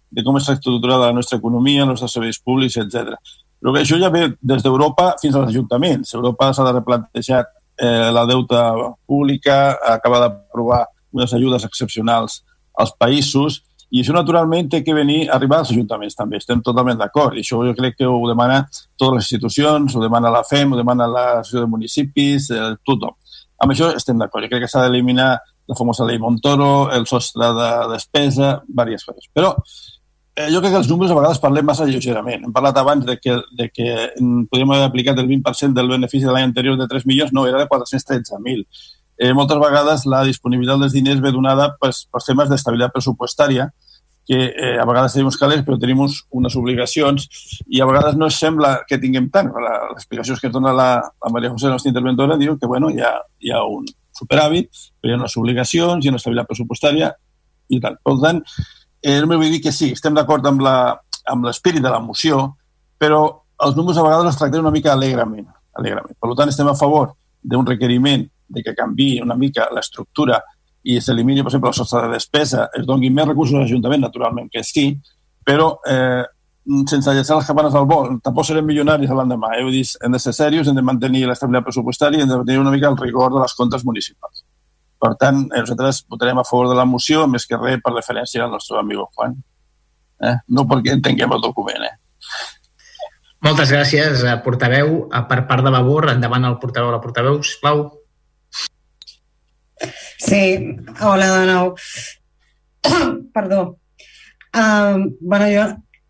de 0.10 0.24
com 0.26 0.40
està 0.40 0.56
estructurada 0.58 1.12
la 1.12 1.20
nostra 1.20 1.38
economia, 1.38 1.84
els 1.86 1.94
nostres 1.94 2.18
serveis 2.18 2.42
públics, 2.42 2.80
etc. 2.82 3.14
Però 3.62 3.76
que 3.76 3.86
això 3.86 4.02
ja 4.02 4.10
ve 4.10 4.32
des 4.42 4.66
d'Europa 4.66 5.12
fins 5.22 5.38
als 5.38 5.52
ajuntaments. 5.52 6.16
Europa 6.18 6.50
s'ha 6.54 6.66
de 6.66 6.76
replantejar 6.80 7.44
eh, 7.78 8.10
la 8.12 8.26
deuta 8.26 8.74
pública, 9.06 9.78
acaba 9.96 10.20
d'aprovar 10.26 10.86
unes 11.14 11.34
ajudes 11.34 11.64
excepcionals 11.66 12.44
als 12.78 12.94
països 13.00 13.62
i 13.90 14.02
això 14.02 14.12
naturalment 14.12 14.68
té 14.70 14.82
que 14.84 14.94
venir 14.94 15.30
arribar 15.32 15.62
als 15.62 15.72
ajuntaments 15.72 16.18
també, 16.18 16.42
estem 16.42 16.60
totalment 16.64 16.98
d'acord 17.00 17.38
i 17.38 17.44
això 17.46 17.62
jo 17.64 17.76
crec 17.78 17.96
que 18.02 18.08
ho 18.10 18.20
demana 18.28 18.66
totes 19.00 19.14
les 19.16 19.30
institucions, 19.30 19.96
ho 19.96 20.04
demana 20.04 20.32
la 20.34 20.44
FEM, 20.44 20.74
ho 20.74 20.80
demana 20.80 21.08
l'Associació 21.08 21.64
de 21.64 21.72
Municipis, 21.72 22.50
eh, 22.52 22.74
tothom. 22.86 23.16
Amb 23.64 23.74
això 23.74 23.94
estem 23.96 24.20
d'acord. 24.20 24.44
Jo 24.44 24.52
crec 24.52 24.66
que 24.66 24.70
s'ha 24.70 24.84
d'eliminar 24.86 25.32
la 25.68 25.76
famosa 25.76 26.06
llei 26.06 26.20
Montoro, 26.20 26.90
el 26.94 27.08
sostre 27.08 27.48
de 27.56 27.70
despesa, 27.94 28.62
diverses 28.68 29.06
coses. 29.08 29.30
Però 29.34 29.56
eh, 30.38 30.52
jo 30.54 30.62
crec 30.62 30.76
que 30.76 30.82
els 30.84 30.90
números 30.92 31.12
a 31.12 31.18
vegades 31.18 31.42
parlem 31.42 31.66
massa 31.66 31.88
lleugerament. 31.90 32.46
Hem 32.46 32.54
parlat 32.54 32.78
abans 32.78 33.06
de 33.08 33.18
que, 33.18 33.40
de 33.58 33.70
que 33.74 33.88
podríem 34.52 34.76
haver 34.76 34.86
aplicat 34.86 35.18
el 35.18 35.28
20% 35.32 35.74
del 35.74 35.90
benefici 35.90 36.28
de 36.28 36.36
l'any 36.36 36.46
anterior 36.52 36.78
de 36.78 36.88
3 36.88 37.08
milions, 37.10 37.34
no, 37.34 37.48
era 37.50 37.64
de 37.64 37.68
413.000. 37.72 38.64
Eh, 39.18 39.34
moltes 39.34 39.58
vegades 39.58 40.06
la 40.06 40.22
disponibilitat 40.28 40.84
dels 40.84 40.94
diners 40.94 41.24
ve 41.26 41.34
donada 41.34 41.72
pues, 41.82 42.06
per 42.14 42.22
temes 42.22 42.52
d'estabilitat 42.52 42.94
pressupostària, 42.94 43.72
que 44.28 44.40
eh, 44.52 44.76
a 44.78 44.86
vegades 44.86 45.16
tenim 45.16 45.30
uns 45.32 45.40
calés 45.40 45.64
però 45.66 45.78
tenim 45.80 46.02
uns, 46.04 46.20
unes 46.36 46.56
obligacions 46.60 47.30
i 47.72 47.80
a 47.80 47.88
vegades 47.88 48.18
no 48.20 48.28
sembla 48.30 48.74
que 48.86 49.00
tinguem 49.02 49.32
tant. 49.34 49.50
Les 49.56 50.02
explicacions 50.04 50.42
que 50.42 50.52
ens 50.52 50.58
dona 50.58 50.74
la, 50.76 50.90
la 51.02 51.32
Maria 51.34 51.54
José, 51.54 51.72
la 51.72 51.78
nostra 51.80 51.90
interventora, 51.90 52.38
diu 52.38 52.60
que 52.60 52.70
bueno, 52.70 52.92
hi, 52.92 53.00
ha, 53.02 53.16
hi 53.40 53.56
ha 53.56 53.64
un 53.66 53.88
superàvit, 54.20 54.70
però 55.00 55.14
hi 55.14 55.16
ha 55.16 55.22
unes 55.24 55.38
obligacions, 55.40 56.04
hi 56.04 56.12
ha 56.12 56.14
una 56.14 56.22
estabilitat 56.22 56.52
pressupostària 56.52 57.14
i 57.72 57.80
tal. 57.82 57.98
Per 58.04 58.18
tant, 58.22 58.44
eh, 59.02 59.20
només 59.22 59.42
vull 59.42 59.54
dir 59.54 59.62
que 59.64 59.74
sí, 59.76 59.92
estem 59.96 60.16
d'acord 60.18 60.46
amb 60.48 61.46
l'espírit 61.46 61.84
de 61.84 61.92
la 61.92 62.02
moció, 62.04 62.56
però 62.98 63.22
els 63.66 63.76
números 63.78 63.98
a 63.98 64.06
vegades 64.06 64.32
els 64.32 64.40
tractem 64.40 64.66
una 64.66 64.74
mica 64.74 64.94
alegrament. 64.94 65.48
alegrament. 65.78 66.18
Per 66.20 66.36
tant, 66.36 66.50
estem 66.50 66.68
a 66.68 66.76
favor 66.76 67.14
d'un 67.42 67.66
requeriment 67.66 68.26
de 68.48 68.64
que 68.64 68.74
canvi 68.76 69.20
una 69.22 69.36
mica 69.36 69.68
l'estructura 69.74 70.40
i 70.84 71.02
s'elimini, 71.02 71.44
per 71.44 71.52
exemple, 71.52 71.70
el 71.70 71.76
sostre 71.76 72.06
de 72.06 72.16
despesa, 72.16 72.70
es 72.74 72.86
donin 72.86 73.14
més 73.14 73.28
recursos 73.28 73.58
a 73.58 73.62
l'Ajuntament, 73.62 74.02
naturalment 74.02 74.50
que 74.50 74.64
sí, 74.64 74.88
però 75.46 75.80
eh, 75.88 76.24
sense 76.88 77.14
llançar 77.14 77.38
les 77.38 77.48
campanes 77.48 77.76
al 77.76 77.88
vol. 77.90 78.18
Tampoc 78.24 78.48
serem 78.48 78.66
milionaris 78.68 79.12
l'endemà. 79.12 79.54
Eh? 79.58 79.64
Vull 79.66 79.76
dir, 79.80 79.86
hem 80.04 80.16
de 80.16 80.20
ser 80.20 80.34
serios, 80.36 80.68
hem 80.68 80.78
de 80.78 80.86
mantenir 80.86 81.26
l'estabilitat 81.28 81.68
pressupostària 81.68 82.22
i 82.22 82.26
hem 82.26 82.32
de 82.32 82.40
tenir 82.46 82.62
una 82.64 82.74
mica 82.74 82.92
el 82.92 83.00
rigor 83.00 83.34
de 83.36 83.44
les 83.44 83.56
comptes 83.58 83.86
municipals. 83.88 84.37
Per 84.98 85.14
tant, 85.22 85.44
eh, 85.54 85.62
nosaltres 85.62 86.04
votarem 86.10 86.40
a 86.42 86.46
favor 86.48 86.70
de 86.70 86.76
la 86.78 86.86
moció, 86.86 87.28
més 87.28 87.46
que 87.46 87.60
res 87.60 87.82
per 87.84 87.94
referència 87.94 88.44
al 88.44 88.52
nostre 88.52 88.80
amigo 88.80 89.10
Juan. 89.14 89.36
Eh? 90.24 90.36
No 90.50 90.66
perquè 90.70 90.96
entenguem 90.96 91.36
el 91.36 91.44
document. 91.44 91.86
Eh? 91.86 91.96
Moltes 93.46 93.72
gràcies, 93.72 94.24
eh, 94.26 94.38
portaveu. 94.44 95.08
Per 95.30 95.42
part 95.48 95.64
de 95.64 95.74
Vavor, 95.74 96.10
endavant 96.10 96.46
el 96.46 96.58
portaveu 96.60 96.92
la 96.92 97.02
portaveu, 97.02 97.42
sisplau. 97.44 97.92
Sí, 100.18 100.42
hola 101.06 101.28
de 101.36 101.46
nou. 101.46 101.76
Perdó. 103.36 103.78
Um, 104.58 105.12
bueno, 105.22 105.46
jo 105.54 105.66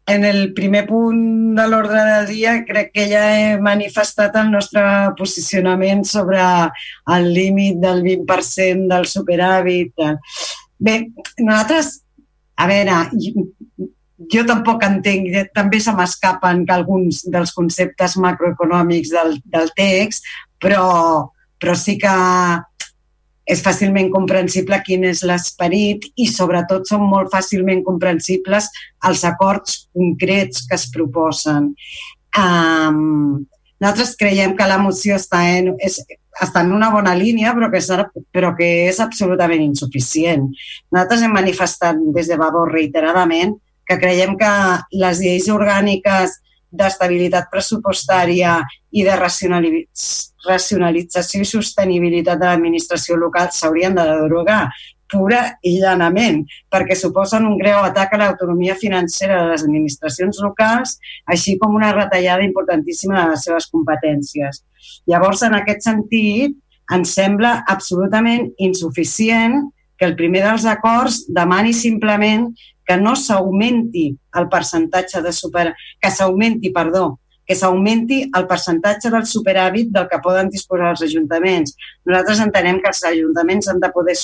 en 0.08 0.24
el 0.24 0.54
primer 0.54 0.86
punt 0.88 1.56
de 1.58 1.66
l'ordre 1.68 2.00
del 2.08 2.28
dia 2.32 2.54
crec 2.66 2.94
que 2.96 3.08
ja 3.10 3.26
he 3.36 3.48
manifestat 3.60 4.36
el 4.40 4.50
nostre 4.54 4.82
posicionament 5.20 6.06
sobre 6.08 6.40
el 7.18 7.28
límit 7.36 7.82
del 7.84 8.00
20% 8.06 8.88
del 8.88 9.08
superàvit. 9.12 10.00
Bé, 10.80 10.96
nosaltres, 11.44 11.92
a 12.56 12.70
veure, 12.72 13.02
jo, 14.32 14.46
tampoc 14.48 14.88
entenc, 14.88 15.36
també 15.54 15.82
se 15.84 15.92
m'escapen 15.94 16.64
alguns 16.72 17.26
dels 17.28 17.52
conceptes 17.58 18.16
macroeconòmics 18.24 19.12
del, 19.12 19.36
del 19.44 19.74
text, 19.76 20.24
però, 20.64 20.88
però 21.60 21.76
sí 21.76 21.98
que 22.00 22.16
és 23.48 23.64
fàcilment 23.64 24.10
comprensible 24.12 24.80
quin 24.84 25.06
és 25.08 25.24
l'esperit 25.28 26.04
i 26.20 26.28
sobretot 26.28 26.88
són 26.90 27.06
molt 27.08 27.32
fàcilment 27.32 27.84
comprensibles 27.86 28.68
els 29.08 29.24
acords 29.28 29.86
concrets 29.96 30.66
que 30.68 30.76
es 30.76 30.88
proposen. 30.92 31.72
Um, 32.38 33.46
nosaltres 33.80 34.16
creiem 34.20 34.56
que 34.58 34.68
la 34.68 34.80
moció 34.82 35.16
està 35.16 35.46
en, 35.56 35.72
és, 35.80 36.02
està 36.44 36.66
en 36.66 36.74
una 36.76 36.90
bona 36.94 37.14
línia 37.18 37.54
però 37.56 37.72
que, 37.72 37.80
és, 37.80 37.88
però 38.36 38.52
que 38.58 38.68
és 38.90 39.00
absolutament 39.00 39.64
insuficient. 39.64 40.50
Nosaltres 40.92 41.24
hem 41.24 41.38
manifestat 41.38 42.04
des 42.16 42.28
de 42.28 42.40
Vavor 42.40 42.74
reiteradament 42.74 43.56
que 43.88 43.96
creiem 44.02 44.36
que 44.36 44.52
les 45.00 45.24
lleis 45.24 45.48
orgàniques 45.48 46.36
d'estabilitat 46.72 47.50
pressupostària 47.52 48.64
i 48.92 49.04
de 49.06 49.16
racionalització 49.16 51.42
i 51.42 51.46
sostenibilitat 51.48 52.40
de 52.40 52.46
l'administració 52.50 53.16
local 53.20 53.48
s'haurien 53.52 53.96
de 53.96 54.04
derogar 54.04 54.70
pura 55.08 55.60
i 55.64 55.80
llanament, 55.80 56.44
perquè 56.72 56.96
suposen 57.00 57.46
un 57.48 57.58
greu 57.60 57.80
atac 57.80 58.14
a 58.14 58.18
l'autonomia 58.22 58.76
financera 58.76 59.42
de 59.42 59.50
les 59.54 59.64
administracions 59.64 60.40
locals, 60.44 60.98
així 61.26 61.58
com 61.62 61.76
una 61.76 61.94
retallada 61.96 62.44
importantíssima 62.44 63.22
de 63.22 63.30
les 63.32 63.44
seves 63.48 63.66
competències. 63.72 64.64
Llavors, 65.08 65.44
en 65.48 65.54
aquest 65.58 65.82
sentit, 65.88 66.58
ens 66.94 67.16
sembla 67.16 67.64
absolutament 67.68 68.52
insuficient 68.64 69.72
que 69.98 70.06
el 70.06 70.16
primer 70.16 70.44
dels 70.46 70.66
acords 70.70 71.24
demani 71.34 71.74
simplement 71.74 72.52
que 72.88 72.98
no 72.98 73.16
s'augmenti 73.20 74.10
el 74.40 74.50
percentatge 74.50 75.22
de 75.22 75.34
super... 75.36 75.74
que 76.00 76.12
s'augmenti, 76.12 76.72
perdó, 76.74 77.20
que 77.48 77.56
s'augmenti 77.56 78.22
el 78.36 78.46
percentatge 78.48 79.12
del 79.14 79.26
superàvit 79.28 79.92
del 79.96 80.08
que 80.12 80.20
poden 80.24 80.52
disposar 80.52 80.92
els 80.94 81.04
ajuntaments. 81.08 81.76
Nosaltres 82.08 82.44
entenem 82.44 82.82
que 82.84 82.92
els 82.92 83.04
ajuntaments 83.12 83.72
han 83.72 83.82
de 83.84 83.92
poder 83.96 84.16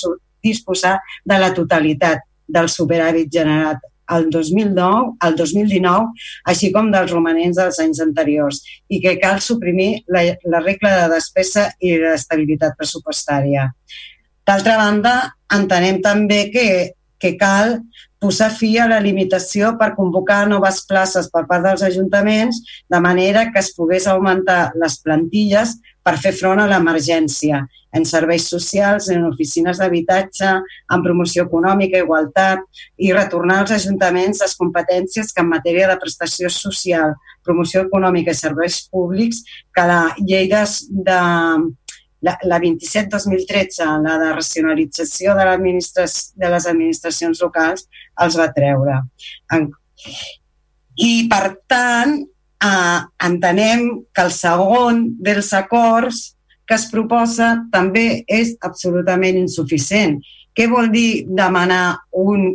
disposar 0.44 0.98
de 1.24 1.40
la 1.40 1.52
totalitat 1.56 2.24
del 2.46 2.68
superàvit 2.68 3.32
generat 3.32 3.84
el 4.12 4.28
2009, 4.28 5.14
el 5.24 5.36
2019, 5.36 6.24
així 6.52 6.70
com 6.72 6.90
dels 6.92 7.12
romanents 7.12 7.56
dels 7.56 7.78
anys 7.80 8.02
anteriors, 8.04 8.60
i 8.92 9.00
que 9.00 9.16
cal 9.20 9.40
suprimir 9.40 10.04
la, 10.12 10.26
la 10.44 10.60
regla 10.60 10.92
de 10.98 11.06
despesa 11.14 11.70
i 11.80 11.94
l'estabilitat 12.00 12.76
pressupostària. 12.76 13.70
D'altra 14.44 14.76
banda, 14.76 15.14
entenem 15.56 16.02
també 16.04 16.42
que, 16.52 16.68
que 17.16 17.32
cal 17.40 17.78
posar 18.24 18.48
fi 18.56 18.78
a 18.80 18.88
la 18.88 19.02
limitació 19.04 19.74
per 19.80 19.92
convocar 19.98 20.46
noves 20.48 20.80
places 20.88 21.28
per 21.32 21.44
part 21.50 21.66
dels 21.66 21.84
ajuntaments 21.84 22.62
de 22.88 23.00
manera 23.04 23.50
que 23.52 23.60
es 23.60 23.74
pogués 23.76 24.08
augmentar 24.08 24.72
les 24.80 24.96
plantilles 25.04 25.76
per 26.04 26.16
fer 26.20 26.32
front 26.36 26.62
a 26.62 26.68
l'emergència 26.70 27.66
en 27.94 28.04
serveis 28.08 28.48
socials, 28.50 29.06
en 29.12 29.22
oficines 29.28 29.78
d'habitatge, 29.78 30.48
en 30.94 31.04
promoció 31.04 31.44
econòmica, 31.46 32.00
igualtat 32.02 32.64
i 32.98 33.12
retornar 33.14 33.60
als 33.62 33.76
ajuntaments 33.76 34.42
les 34.42 34.56
competències 34.58 35.30
que 35.30 35.44
en 35.44 35.52
matèria 35.52 35.86
de 35.92 36.00
prestació 36.02 36.50
social, 36.50 37.14
promoció 37.46 37.84
econòmica 37.86 38.34
i 38.34 38.40
serveis 38.40 38.80
públics 38.90 39.44
que 39.74 39.86
la 39.86 40.02
llei 40.18 40.50
de, 40.50 40.64
de 41.06 41.20
la, 42.24 42.38
la 42.48 42.58
27-2013, 42.60 43.86
la 44.02 44.18
de 44.18 44.30
racionalització 44.32 45.34
de, 45.36 46.06
de 46.40 46.52
les 46.54 46.68
administracions 46.70 47.42
locals, 47.44 47.88
els 48.24 48.38
va 48.40 48.48
treure. 48.56 49.00
I, 50.94 51.10
per 51.30 51.44
tant, 51.68 52.16
eh, 52.64 53.00
entenem 53.28 53.90
que 54.14 54.24
el 54.24 54.32
segon 54.32 55.04
dels 55.20 55.52
acords 55.56 56.30
que 56.64 56.78
es 56.78 56.86
proposa 56.88 57.58
també 57.72 58.24
és 58.24 58.54
absolutament 58.64 59.36
insuficient. 59.36 60.16
Què 60.54 60.68
vol 60.70 60.88
dir 60.94 61.26
demanar 61.28 61.98
un, 62.24 62.54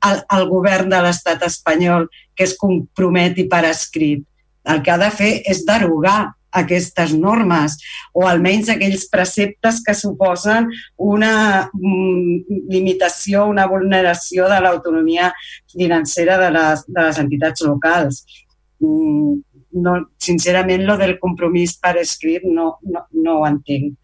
al, 0.00 0.22
al 0.32 0.48
govern 0.48 0.88
de 0.88 1.02
l'estat 1.04 1.44
espanyol 1.44 2.08
que 2.32 2.46
es 2.46 2.56
comprometi 2.56 3.44
per 3.50 3.66
escrit? 3.68 4.24
El 4.68 4.80
que 4.84 4.92
ha 4.94 5.00
de 5.00 5.10
fer 5.12 5.32
és 5.48 5.64
derogar 5.68 6.32
aquestes 6.50 7.12
normes 7.12 7.76
o 8.16 8.26
almenys 8.26 8.70
aquells 8.72 9.06
preceptes 9.12 9.82
que 9.84 9.94
suposen 9.94 10.70
una 10.96 11.68
mm, 11.72 12.62
limitació, 12.72 13.46
una 13.46 13.66
vulneració 13.68 14.48
de 14.48 14.60
l'autonomia 14.64 15.32
financera 15.72 16.38
de 16.40 16.50
les, 16.54 16.86
de 16.88 17.04
les 17.04 17.20
entitats 17.24 17.66
locals. 17.66 18.24
Mm, 18.80 19.36
no, 19.82 19.94
sincerament, 20.16 20.84
lo 20.86 20.96
del 20.96 21.18
compromís 21.20 21.76
per 21.78 21.98
escrit 22.00 22.44
no, 22.48 22.78
no, 22.88 23.04
no 23.12 23.38
ho 23.40 23.46
entenc. 23.46 23.94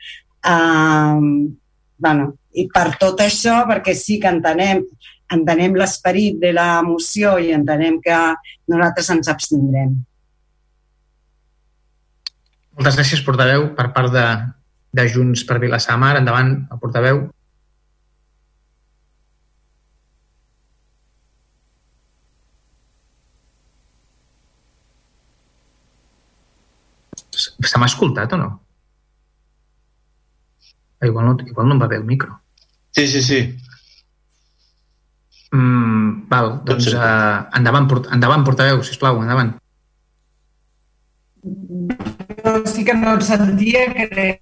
Um, 0.44 1.54
bueno, 1.96 2.34
I 2.54 2.68
per 2.70 2.92
tot 3.00 3.18
això, 3.24 3.62
perquè 3.66 3.94
sí 3.98 4.20
que 4.22 4.30
entenem, 4.30 4.84
entenem 5.34 5.74
l'esperit 5.78 6.36
de 6.38 6.52
la 6.54 6.82
moció 6.86 7.38
i 7.40 7.50
entenem 7.56 7.96
que 8.04 8.18
nosaltres 8.70 9.08
ens 9.16 9.30
abstindrem. 9.32 9.96
Moltes 12.74 12.96
gràcies, 12.98 13.22
portaveu, 13.22 13.68
per 13.78 13.86
part 13.94 14.10
de, 14.10 14.24
de 14.98 15.06
Junts 15.10 15.44
per 15.46 15.60
Vilassar 15.62 15.94
Mar. 16.00 16.16
Endavant, 16.18 16.54
el 16.74 16.80
portaveu. 16.82 17.20
Se 27.34 27.78
m'ha 27.78 27.90
escoltat 27.90 28.34
o 28.34 28.40
no? 28.40 28.50
Ah, 31.00 31.06
igual 31.06 31.26
no, 31.26 31.36
igual 31.46 31.68
no 31.68 31.76
em 31.76 31.82
va 31.82 31.90
bé 31.90 32.00
el 32.00 32.06
micro. 32.10 32.40
Sí, 32.94 33.06
sí, 33.06 33.22
sí. 33.22 33.40
Mm, 35.54 36.26
val, 36.30 36.56
doncs 36.66 36.90
uh, 36.94 37.44
endavant, 37.58 37.86
port 37.90 38.10
endavant, 38.14 38.46
portaveu, 38.46 38.82
sisplau, 38.86 39.22
endavant 39.22 39.54
sí 42.66 42.84
que 42.84 42.94
no 42.94 43.14
et 43.16 43.26
sentia, 43.26 43.84
crec. 43.92 44.40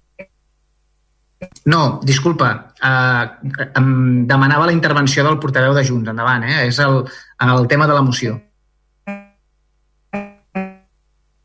No, 1.67 1.99
disculpa, 2.03 2.49
uh, 2.83 3.51
em 3.79 4.25
demanava 4.27 4.67
la 4.67 4.75
intervenció 4.75 5.23
del 5.27 5.39
portaveu 5.43 5.75
de 5.75 5.83
Junts. 5.87 6.09
Endavant, 6.11 6.43
eh? 6.47 6.67
És 6.67 6.79
el, 6.83 7.03
el 7.43 7.67
tema 7.71 7.87
de 7.87 7.95
la 7.97 8.03
moció. 8.03 8.37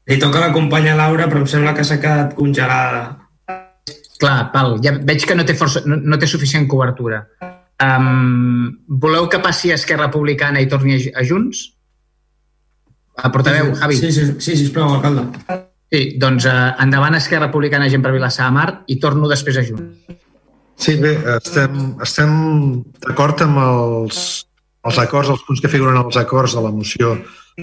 Li 0.09 0.17
toca 0.17 0.39
a 0.41 0.47
la 0.47 0.53
companya 0.55 0.97
Laura, 0.97 1.27
però 1.29 1.43
em 1.43 1.49
sembla 1.51 1.75
que 1.77 1.85
s'ha 1.85 2.01
quedat 2.01 2.35
congelada. 2.39 3.03
Clar, 4.19 4.49
Pal, 4.55 4.79
ja 4.83 4.95
veig 5.07 5.27
que 5.29 5.37
no 5.37 5.45
té, 5.47 5.55
força, 5.55 5.85
no, 5.87 5.99
no 6.01 6.19
té 6.19 6.27
suficient 6.27 6.67
cobertura. 6.71 7.27
Um, 7.79 8.73
voleu 8.89 9.29
que 9.31 9.39
passi 9.39 9.71
a 9.71 9.77
Esquerra 9.79 10.09
Republicana 10.09 10.63
i 10.65 10.67
torni 10.71 10.97
a, 10.97 11.03
a 11.21 11.27
Junts? 11.27 11.67
El 13.25 13.33
portaveu, 13.35 13.73
Javi. 13.75 13.97
Sí, 13.99 14.13
sí, 14.13 14.27
sí, 14.39 14.57
sisplau, 14.57 14.95
alcalde. 14.95 15.27
Sí, 15.89 16.03
doncs 16.21 16.47
eh, 16.47 16.55
endavant 16.85 17.17
Esquerra 17.19 17.49
Republicana, 17.49 17.89
gent 17.91 18.05
per 18.05 18.13
Vilassar 18.15 18.47
de 18.51 18.55
Mar, 18.55 18.69
i 18.87 18.99
torno 19.03 19.31
després 19.31 19.59
a 19.59 19.65
Junts. 19.67 20.17
Sí, 20.79 20.95
bé, 21.03 21.17
estem, 21.35 21.79
estem 22.05 22.33
d'acord 23.03 23.41
amb 23.43 23.59
els, 23.65 24.21
els 24.87 25.01
acords, 25.03 25.33
els 25.35 25.43
punts 25.47 25.63
que 25.65 25.71
figuren 25.73 25.99
els 25.99 26.19
acords 26.21 26.55
de 26.55 26.63
la 26.63 26.71
moció 26.71 27.17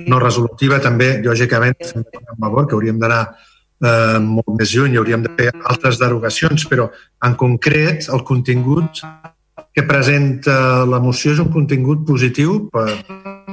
no 0.09 0.19
resolutiva. 0.19 0.81
També, 0.83 1.13
lògicament, 1.23 1.77
amb 1.95 2.41
Vavor, 2.43 2.67
que 2.67 2.75
hauríem 2.75 2.99
d'anar 2.99 3.21
eh, 3.29 4.19
molt 4.19 4.51
més 4.57 4.73
lluny 4.75 4.97
i 4.97 4.99
hauríem 4.99 5.23
de 5.23 5.31
fer 5.37 5.53
altres 5.63 6.01
derogacions, 6.01 6.67
però 6.67 6.89
en 7.23 7.37
concret 7.39 8.09
el 8.11 8.25
contingut 8.27 9.05
que 9.75 9.83
presenta 9.83 10.85
la 10.87 11.01
moció 11.03 11.33
és 11.35 11.41
un 11.43 11.49
contingut 11.51 12.05
positiu 12.07 12.69
per, 12.71 12.87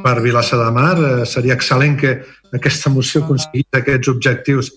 per 0.05 0.21
Vilassa 0.23 0.59
de 0.61 0.69
Mar. 0.71 0.93
Eh, 0.95 1.25
seria 1.27 1.57
excel·lent 1.59 1.97
que 1.99 2.13
aquesta 2.55 2.93
moció 2.95 3.25
aconseguís 3.25 3.67
aquests 3.75 4.13
objectius 4.13 4.71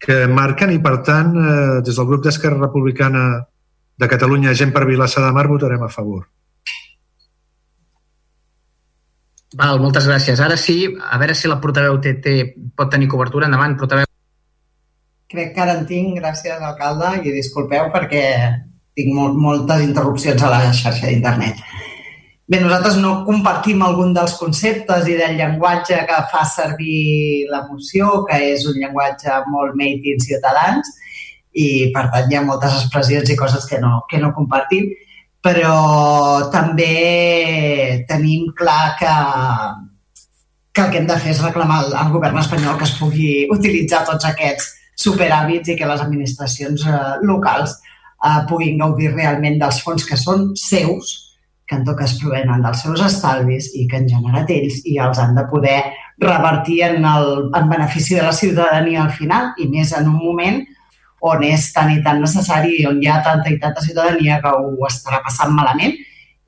que 0.00 0.26
marquen 0.28 0.74
i, 0.76 0.78
per 0.84 0.98
tant, 1.08 1.32
eh, 1.40 1.80
des 1.86 1.96
del 1.96 2.10
grup 2.10 2.26
d'Esquerra 2.26 2.60
Republicana 2.60 3.24
de 3.96 4.10
Catalunya, 4.12 4.52
gent 4.52 4.76
per 4.76 4.84
Vilassa 4.84 5.24
de 5.24 5.32
Mar, 5.32 5.48
votarem 5.48 5.88
a 5.88 5.88
favor. 5.88 6.28
Val, 9.56 9.80
moltes 9.80 10.04
gràcies. 10.06 10.38
Ara 10.44 10.60
sí, 10.60 10.82
a 10.84 11.16
veure 11.18 11.34
si 11.34 11.48
la 11.48 11.62
portaveu 11.64 11.96
té, 12.04 12.18
té, 12.20 12.34
pot 12.76 12.92
tenir 12.92 13.08
cobertura. 13.08 13.48
Endavant, 13.48 13.80
portaveu. 13.80 14.04
Crec 15.32 15.54
que 15.56 15.64
ara 15.64 15.80
en 15.80 15.86
tinc, 15.88 16.18
gràcies, 16.20 16.60
alcalde, 16.60 17.16
i 17.24 17.32
disculpeu 17.32 17.88
perquè 17.94 18.26
tinc 18.98 19.14
molt, 19.14 19.38
moltes 19.38 19.84
interrupcions 19.86 20.42
a 20.42 20.50
la 20.52 20.60
xarxa 20.72 21.06
d'internet. 21.06 21.60
Bé, 22.50 22.58
nosaltres 22.58 22.96
no 22.98 23.20
compartim 23.22 23.82
algun 23.86 24.10
dels 24.14 24.32
conceptes 24.34 25.06
i 25.06 25.14
del 25.18 25.36
llenguatge 25.38 26.00
que 26.08 26.16
fa 26.32 26.40
servir 26.50 27.46
la 27.50 27.60
moció, 27.68 28.24
que 28.26 28.40
és 28.56 28.64
un 28.66 28.80
llenguatge 28.80 29.36
molt 29.52 29.76
made 29.78 30.10
in 30.10 30.18
ciutadans, 30.24 30.90
i 31.54 31.68
per 31.94 32.08
tant 32.10 32.26
hi 32.26 32.38
ha 32.38 32.42
moltes 32.46 32.74
expressions 32.80 33.30
i 33.30 33.36
coses 33.38 33.68
que 33.70 33.78
no, 33.82 34.00
que 34.10 34.18
no 34.18 34.32
compartim, 34.34 34.90
però 35.40 36.50
també 36.52 38.02
tenim 38.10 38.50
clar 38.58 38.96
que, 38.98 39.14
que 40.74 40.84
el 40.84 40.90
que 40.90 41.00
hem 41.00 41.06
de 41.06 41.20
fer 41.22 41.36
és 41.36 41.44
reclamar 41.46 41.84
al, 41.86 42.10
govern 42.16 42.42
espanyol 42.42 42.76
que 42.82 42.88
es 42.90 42.96
pugui 42.98 43.30
utilitzar 43.54 44.02
tots 44.10 44.26
aquests 44.26 44.74
superhàbits 45.00 45.70
i 45.70 45.78
que 45.78 45.88
les 45.88 46.02
administracions 46.02 46.82
eh, 46.84 46.98
locals 47.30 47.78
eh, 47.78 47.89
puguin 48.48 48.78
gaudir 48.80 49.14
realment 49.14 49.58
dels 49.60 49.80
fons 49.84 50.04
que 50.06 50.18
són 50.20 50.50
seus, 50.58 51.12
que 51.70 51.78
en 51.78 51.84
tot 51.86 51.96
cas 52.00 52.16
provenen 52.18 52.64
dels 52.64 52.82
seus 52.82 53.00
estalvis 53.06 53.70
i 53.78 53.86
que 53.88 54.00
han 54.00 54.08
generat 54.10 54.50
ells 54.50 54.80
i 54.90 54.98
els 54.98 55.20
han 55.22 55.36
de 55.38 55.44
poder 55.52 55.78
revertir 56.20 56.82
en, 56.88 57.04
el, 57.06 57.30
en 57.54 57.70
benefici 57.70 58.18
de 58.18 58.26
la 58.26 58.34
ciutadania 58.34 59.04
al 59.04 59.14
final 59.14 59.52
i 59.56 59.68
més 59.70 59.94
en 59.96 60.10
un 60.10 60.18
moment 60.18 60.60
on 61.30 61.44
és 61.44 61.68
tan 61.72 61.92
i 61.92 62.00
tan 62.02 62.20
necessari 62.24 62.80
i 62.80 62.86
on 62.88 63.00
hi 63.00 63.08
ha 63.08 63.20
tanta 63.24 63.52
i 63.52 63.58
tanta 63.62 63.84
ciutadania 63.84 64.40
que 64.42 64.50
ho 64.50 64.86
estarà 64.88 65.20
passant 65.24 65.54
malament 65.54 65.94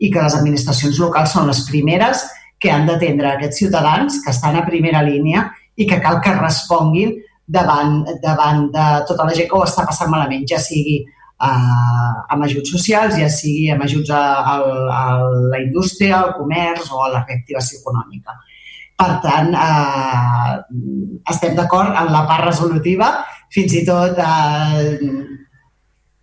i 0.02 0.10
que 0.10 0.22
les 0.22 0.34
administracions 0.34 0.98
locals 0.98 1.36
són 1.36 1.46
les 1.46 1.62
primeres 1.68 2.24
que 2.58 2.70
han 2.72 2.88
d'atendre 2.88 3.32
aquests 3.32 3.62
ciutadans 3.62 4.20
que 4.24 4.32
estan 4.34 4.58
a 4.58 4.66
primera 4.66 5.02
línia 5.06 5.50
i 5.76 5.86
que 5.86 6.00
cal 6.02 6.20
que 6.24 6.34
responguin 6.34 7.14
davant, 7.46 8.02
davant 8.22 8.68
de 8.74 8.86
tota 9.08 9.26
la 9.28 9.34
gent 9.36 9.48
que 9.50 9.58
ho 9.58 9.64
està 9.66 9.86
passant 9.86 10.10
malament, 10.10 10.46
ja 10.48 10.58
sigui 10.62 11.02
eh, 11.48 12.12
amb 12.34 12.46
ajuts 12.46 12.72
socials, 12.76 13.18
ja 13.18 13.28
sigui 13.32 13.70
amb 13.74 13.84
ajuts 13.86 14.10
a, 14.14 14.22
a, 14.54 14.56
a 14.96 15.04
la 15.52 15.60
indústria, 15.62 16.20
al 16.20 16.34
comerç 16.38 16.90
o 16.92 17.02
a 17.02 17.10
la 17.16 17.24
reactivació 17.26 17.80
econòmica. 17.82 18.38
Per 19.02 19.12
tant, 19.24 19.52
eh, 19.58 20.56
estem 21.32 21.56
d'acord 21.58 21.96
en 21.98 22.12
la 22.14 22.24
part 22.28 22.46
resolutiva, 22.46 23.12
fins 23.52 23.74
i 23.74 23.84
tot 23.88 24.18
eh, 24.22 25.12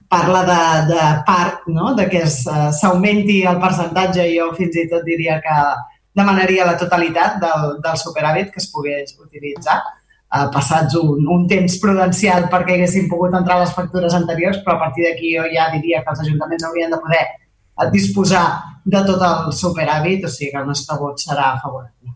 parla 0.09 0.41
de, 0.47 0.61
de 0.93 1.05
part, 1.27 1.67
no? 1.67 1.93
de 1.99 2.07
que 2.09 2.23
eh, 2.25 2.71
s'augmenti 2.79 3.43
el 3.45 3.61
percentatge, 3.61 4.25
jo 4.33 4.51
fins 4.57 4.79
i 4.79 4.87
tot 4.91 5.05
diria 5.05 5.37
que 5.43 5.61
demanaria 6.19 6.65
la 6.65 6.77
totalitat 6.79 7.37
del, 7.43 7.75
del 7.83 7.99
superàvit 8.01 8.49
que 8.53 8.63
es 8.63 8.71
pogués 8.73 9.13
utilitzar 9.21 9.77
eh, 10.29 10.47
passats 10.53 10.95
un, 10.99 11.25
un 11.27 11.47
temps 11.49 11.77
prudencial 11.81 12.47
perquè 12.51 12.77
haguessin 12.77 13.09
pogut 13.11 13.35
entrar 13.37 13.59
les 13.61 13.73
factures 13.75 14.15
anteriors, 14.17 14.61
però 14.65 14.77
a 14.77 14.83
partir 14.85 15.07
d'aquí 15.07 15.35
jo 15.35 15.47
ja 15.53 15.69
diria 15.73 16.03
que 16.03 16.15
els 16.15 16.23
ajuntaments 16.25 16.67
haurien 16.69 16.93
de 16.93 17.01
poder 17.01 17.25
disposar 17.93 18.45
de 18.83 19.01
tot 19.07 19.21
el 19.23 19.53
superàvit, 19.55 20.25
o 20.25 20.31
sigui 20.31 20.51
que 20.51 20.61
el 20.61 20.67
nostre 20.67 20.97
vot 20.99 21.21
serà 21.21 21.53
favorable. 21.61 22.15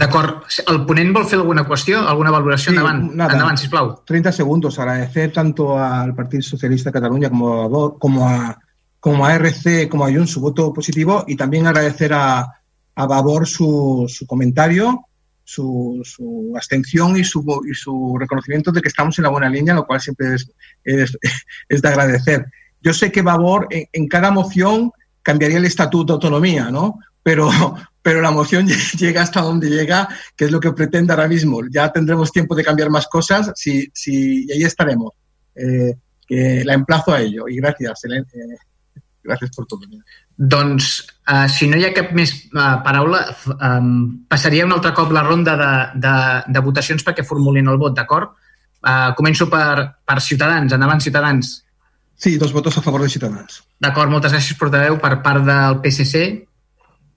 D'acord. 0.00 0.44
El 0.70 0.84
ponent 0.86 1.10
vol 1.12 1.24
fer 1.26 1.40
alguna 1.40 1.64
qüestió, 1.66 2.04
alguna 2.06 2.30
valoració? 2.30 2.70
Sí, 2.70 2.76
endavant, 2.76 3.00
nada. 3.10 3.34
endavant, 3.34 3.58
sisplau. 3.58 3.90
30 4.06 4.32
segundos. 4.32 4.78
Agradecer 4.78 5.32
tanto 5.32 5.72
al 5.76 6.14
Partido 6.14 6.42
Socialista 6.46 6.90
de 6.90 6.94
Cataluña 6.94 7.28
como 7.28 7.64
a, 7.64 7.98
como 7.98 8.28
a, 8.28 8.58
como 9.00 9.26
a 9.26 9.34
RC, 9.34 9.88
como 9.88 10.06
a 10.06 10.12
Jun 10.12 10.28
su 10.28 10.40
voto 10.40 10.72
positivo 10.72 11.24
y 11.26 11.36
también 11.36 11.66
agradecer 11.66 12.14
a, 12.14 12.59
a 13.00 13.06
Vavor 13.06 13.46
su, 13.46 14.06
su 14.08 14.26
comentario, 14.26 15.06
su, 15.44 16.00
su 16.04 16.52
abstención 16.54 17.16
y 17.16 17.24
su, 17.24 17.44
y 17.68 17.74
su 17.74 18.16
reconocimiento 18.18 18.70
de 18.70 18.82
que 18.82 18.88
estamos 18.88 19.18
en 19.18 19.24
la 19.24 19.30
buena 19.30 19.48
línea, 19.48 19.74
lo 19.74 19.86
cual 19.86 20.00
siempre 20.00 20.34
es, 20.34 20.50
es, 20.84 21.16
es 21.68 21.82
de 21.82 21.88
agradecer. 21.88 22.46
Yo 22.82 22.92
sé 22.92 23.10
que 23.10 23.22
Vavor 23.22 23.66
en, 23.70 23.86
en 23.92 24.08
cada 24.08 24.30
moción 24.30 24.92
cambiaría 25.22 25.58
el 25.58 25.64
estatuto 25.64 26.12
de 26.12 26.16
autonomía, 26.16 26.70
¿no? 26.70 26.98
Pero, 27.22 27.50
pero 28.02 28.20
la 28.20 28.30
moción 28.30 28.68
llega 28.98 29.22
hasta 29.22 29.40
donde 29.40 29.70
llega, 29.70 30.08
que 30.36 30.44
es 30.44 30.50
lo 30.50 30.60
que 30.60 30.72
pretende 30.72 31.12
ahora 31.12 31.28
mismo. 31.28 31.60
Ya 31.70 31.90
tendremos 31.90 32.32
tiempo 32.32 32.54
de 32.54 32.64
cambiar 32.64 32.90
más 32.90 33.06
cosas 33.06 33.52
si, 33.54 33.88
si, 33.94 34.46
y 34.46 34.52
ahí 34.52 34.62
estaremos. 34.62 35.12
Eh, 35.54 35.94
que 36.26 36.64
la 36.64 36.74
emplazo 36.74 37.12
a 37.12 37.20
ello. 37.20 37.48
Y 37.48 37.56
gracias. 37.56 38.04
Eh, 38.04 38.56
gràcies 39.24 39.52
per 39.54 39.66
tot. 39.68 39.84
Doncs, 40.40 40.86
uh, 41.28 41.46
si 41.52 41.66
no 41.68 41.76
hi 41.76 41.84
ha 41.84 41.92
cap 41.92 42.14
més 42.16 42.30
uh, 42.54 42.78
paraula, 42.84 43.26
um, 43.52 43.90
passaria 44.30 44.64
un 44.64 44.72
altre 44.72 44.94
cop 44.96 45.10
la 45.12 45.24
ronda 45.26 45.56
de, 45.60 45.72
de, 46.00 46.12
de 46.48 46.62
votacions 46.64 47.04
perquè 47.04 47.26
formulin 47.28 47.68
el 47.68 47.80
vot, 47.80 47.92
d'acord? 47.96 48.32
Uh, 48.80 49.10
començo 49.18 49.50
per, 49.52 50.00
per 50.08 50.16
Ciutadans. 50.24 50.72
Endavant, 50.72 51.02
Ciutadans. 51.04 51.58
Sí, 52.16 52.38
dos 52.40 52.54
votos 52.56 52.78
a 52.78 52.82
favor 52.84 53.04
de 53.04 53.10
Ciutadans. 53.12 53.60
D'acord, 53.80 54.08
moltes 54.12 54.32
gràcies, 54.32 54.56
portaveu, 54.56 54.96
per 55.00 55.18
part 55.24 55.44
del 55.44 55.76
PSC. 55.84 56.24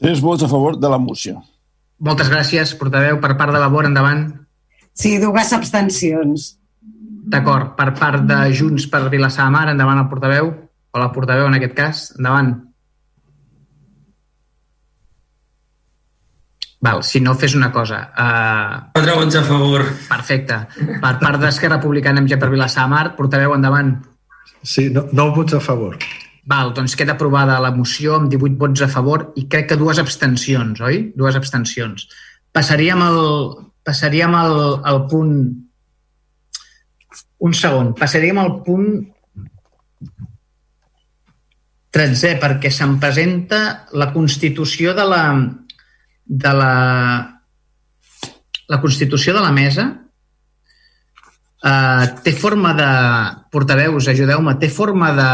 Tres 0.04 0.20
vots 0.24 0.44
a 0.44 0.52
favor 0.52 0.76
de 0.80 0.92
la 0.92 1.00
moció. 1.00 1.40
Moltes 2.04 2.28
gràcies, 2.28 2.76
portaveu, 2.76 3.22
per 3.24 3.38
part 3.40 3.56
de 3.56 3.64
Vavor, 3.64 3.88
endavant. 3.88 4.26
Sí, 4.92 5.16
dues 5.24 5.56
abstencions. 5.56 6.52
D'acord, 7.32 7.72
per 7.80 7.94
part 7.96 8.28
de 8.28 8.42
Junts 8.52 8.90
per 8.92 9.06
Vilassar 9.08 9.48
de 9.48 9.56
Mar, 9.56 9.66
endavant 9.72 10.04
el 10.04 10.12
portaveu, 10.12 10.52
o 10.92 11.00
la 11.00 11.12
portaveu 11.16 11.48
en 11.48 11.56
aquest 11.56 11.76
cas, 11.80 12.06
endavant. 12.20 12.52
Val, 16.84 17.02
si 17.08 17.22
no, 17.22 17.34
fes 17.40 17.56
una 17.56 17.72
cosa. 17.72 18.00
Uh... 18.12 18.92
Quatre 18.92 19.14
vots 19.16 19.38
a 19.40 19.44
favor. 19.48 19.86
Perfecte. 20.10 20.58
Per 20.76 21.14
part 21.22 21.40
d'Esquerra 21.40 21.78
Republicana 21.78 22.20
amb 22.20 22.28
gent 22.28 22.42
per 22.42 22.50
Vilassar 22.52 22.84
de 22.84 22.92
Mar, 22.92 23.06
portaveu, 23.16 23.54
endavant. 23.56 23.94
Sí, 24.68 24.90
no, 24.92 25.06
nou 25.16 25.32
vots 25.38 25.56
a 25.56 25.62
favor. 25.64 25.96
Val, 26.52 26.74
doncs 26.76 26.98
queda 27.00 27.16
aprovada 27.16 27.62
la 27.64 27.72
moció 27.72 28.18
amb 28.18 28.28
18 28.28 28.60
vots 28.60 28.84
a 28.84 28.90
favor 28.92 29.30
i 29.40 29.46
crec 29.48 29.70
que 29.70 29.80
dues 29.80 30.02
abstencions, 30.04 30.84
oi? 30.84 31.00
Dues 31.16 31.40
abstencions. 31.40 32.10
Passaríem 32.52 33.00
al, 33.06 33.22
passaríem 33.88 34.36
al, 34.36 34.60
al 34.84 35.06
punt... 35.08 35.38
Un 37.44 37.56
segon. 37.56 37.94
Passaríem 37.96 38.44
al 38.44 38.58
punt 38.68 38.92
13, 41.96 42.36
perquè 42.44 42.72
se'm 42.74 42.98
presenta 43.00 43.86
la 43.96 44.12
constitució 44.12 44.92
de 44.98 45.08
la, 45.08 45.24
de 46.26 46.54
la, 46.56 46.74
la 48.68 48.82
constitució 48.82 49.34
de 49.36 49.42
la 49.44 49.52
mesa 49.52 49.86
uh, 51.64 52.06
té 52.24 52.34
forma 52.36 52.74
de... 52.78 52.90
Portaveus, 53.54 54.08
ajudeu-me, 54.10 54.56
té 54.58 54.70
forma 54.74 55.12
de, 55.14 55.32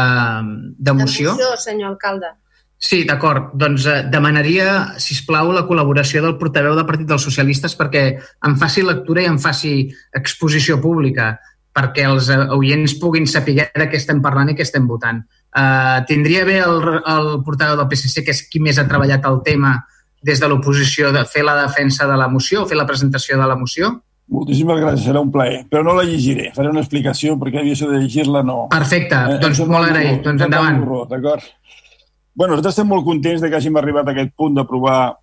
de 0.76 0.92
moció? 0.92 1.32
Moció, 1.32 1.54
senyor 1.56 1.94
alcalde. 1.94 2.34
Sí, 2.80 3.02
d'acord. 3.04 3.50
Doncs 3.60 3.84
eh, 3.88 4.02
demanaria, 4.08 4.96
si 5.00 5.18
plau 5.28 5.50
la 5.52 5.66
col·laboració 5.68 6.22
del 6.24 6.38
portaveu 6.40 6.72
del 6.76 6.86
Partit 6.88 7.08
dels 7.08 7.26
Socialistes 7.28 7.76
perquè 7.76 8.04
em 8.48 8.54
faci 8.60 8.84
lectura 8.84 9.20
i 9.20 9.28
em 9.28 9.36
faci 9.40 9.72
exposició 10.16 10.78
pública 10.80 11.34
perquè 11.76 12.06
els 12.08 12.30
eh, 12.32 12.38
oients 12.56 12.96
puguin 13.00 13.28
saber 13.28 13.68
de 13.76 13.86
què 13.88 14.00
estem 14.00 14.22
parlant 14.24 14.48
i 14.48 14.56
què 14.56 14.64
estem 14.64 14.88
votant. 14.88 15.20
Uh, 15.50 16.00
tindria 16.08 16.44
bé 16.46 16.60
el, 16.62 16.76
el 17.10 17.28
portaveu 17.44 17.76
del 17.76 17.88
PSC, 17.90 18.24
que 18.24 18.32
és 18.32 18.44
qui 18.48 18.62
més 18.64 18.78
ha 18.78 18.86
treballat 18.88 19.24
el 19.28 19.40
tema 19.44 19.74
des 20.22 20.40
de 20.40 20.48
l'oposició, 20.48 21.12
de 21.12 21.24
fer 21.24 21.42
la 21.44 21.54
defensa 21.62 22.06
de 22.06 22.16
la 22.16 22.28
moció 22.28 22.62
o 22.62 22.66
fer 22.66 22.76
la 22.76 22.86
presentació 22.86 23.38
de 23.40 23.46
la 23.48 23.56
moció? 23.56 24.00
Moltíssimes 24.30 24.78
gràcies, 24.78 25.06
serà 25.08 25.20
un 25.20 25.30
plaer. 25.32 25.64
Però 25.70 25.82
no 25.82 25.94
la 25.96 26.04
llegiré, 26.06 26.52
faré 26.54 26.68
una 26.70 26.80
explicació 26.84 27.34
perquè 27.40 27.58
havia 27.60 27.74
de 27.74 27.98
llegir-la 28.04 28.42
no. 28.46 28.68
Perfecte, 28.70 29.16
Eh, 29.16 29.38
doncs 29.42 29.58
molt 29.66 29.88
agraït. 29.88 30.22
Doncs 30.22 30.42
endavant. 30.42 30.84
D'acord? 31.10 31.42
Bueno, 32.34 32.52
nosaltres 32.54 32.76
estem 32.76 32.86
molt 32.86 33.04
contents 33.04 33.40
de 33.42 33.50
que 33.50 33.56
hàgim 33.56 33.76
arribat 33.76 34.06
a 34.06 34.12
aquest 34.12 34.30
punt 34.36 34.54
d'aprovar 34.54 35.16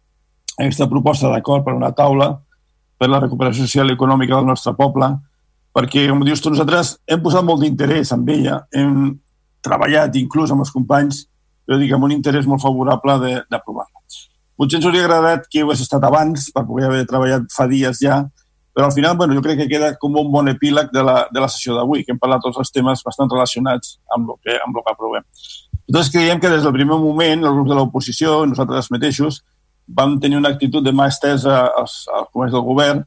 aquesta 0.60 0.88
proposta 0.90 1.30
d'acord 1.32 1.64
per 1.64 1.74
una 1.74 1.92
taula 1.96 2.42
per 2.98 3.08
la 3.10 3.20
recuperació 3.22 3.64
social 3.64 3.90
i 3.90 3.94
econòmica 3.94 4.36
del 4.36 4.46
nostre 4.50 4.74
poble, 4.74 5.08
perquè, 5.74 6.08
com 6.10 6.24
dius 6.26 6.42
tu, 6.42 6.50
nosaltres 6.50 6.98
hem 7.08 7.22
posat 7.22 7.44
molt 7.46 7.62
d'interès 7.62 8.12
en 8.12 8.28
ella, 8.28 8.64
hem 8.74 9.20
treballat 9.62 10.16
inclús 10.18 10.52
amb 10.52 10.62
els 10.66 10.72
companys, 10.74 11.28
jo 11.70 11.78
dic, 11.78 11.92
amb 11.94 12.04
un 12.04 12.12
interès 12.12 12.46
molt 12.50 12.62
favorable 12.62 13.20
de- 13.20 13.44
d'aprovar-la. 13.50 13.97
Potser 14.58 14.80
ens 14.80 14.88
hauria 14.90 15.06
agradat 15.06 15.46
que 15.52 15.62
ho 15.62 15.68
hagués 15.68 15.84
estat 15.86 16.04
abans, 16.08 16.50
per 16.54 16.66
poder 16.66 16.88
haver 16.88 17.06
treballat 17.10 17.46
fa 17.54 17.68
dies 17.70 18.02
ja, 18.02 18.24
però 18.78 18.88
al 18.88 18.94
final, 18.94 19.16
bueno, 19.18 19.34
jo 19.34 19.42
crec 19.42 19.58
que 19.62 19.70
queda 19.70 19.96
com 19.98 20.18
un 20.22 20.32
bon 20.34 20.50
epíleg 20.52 20.92
de 20.94 21.02
la, 21.02 21.16
de 21.34 21.42
la 21.42 21.50
sessió 21.50 21.74
d'avui, 21.74 22.04
que 22.06 22.14
hem 22.14 22.20
parlat 22.22 22.44
tots 22.46 22.60
els 22.62 22.74
temes 22.74 23.02
bastant 23.06 23.30
relacionats 23.32 23.96
amb 24.14 24.34
el 24.34 24.38
que, 24.46 24.58
amb 24.62 24.78
el 24.78 24.86
que 24.86 24.94
aprovem. 24.94 25.26
Nosaltres 25.88 26.12
creiem 26.14 26.42
que 26.44 26.52
des 26.52 26.66
del 26.66 26.76
primer 26.76 26.98
moment 27.00 27.46
el 27.46 27.56
grup 27.56 27.70
de 27.72 27.78
l'oposició, 27.78 28.44
nosaltres 28.46 28.92
mateixos, 28.94 29.40
vam 29.88 30.20
tenir 30.20 30.38
una 30.38 30.52
actitud 30.54 30.84
de 30.84 30.92
mà 30.94 31.08
estesa 31.08 31.62
als, 31.66 32.04
als 32.14 32.30
comerç 32.34 32.54
del 32.54 32.66
govern 32.68 33.06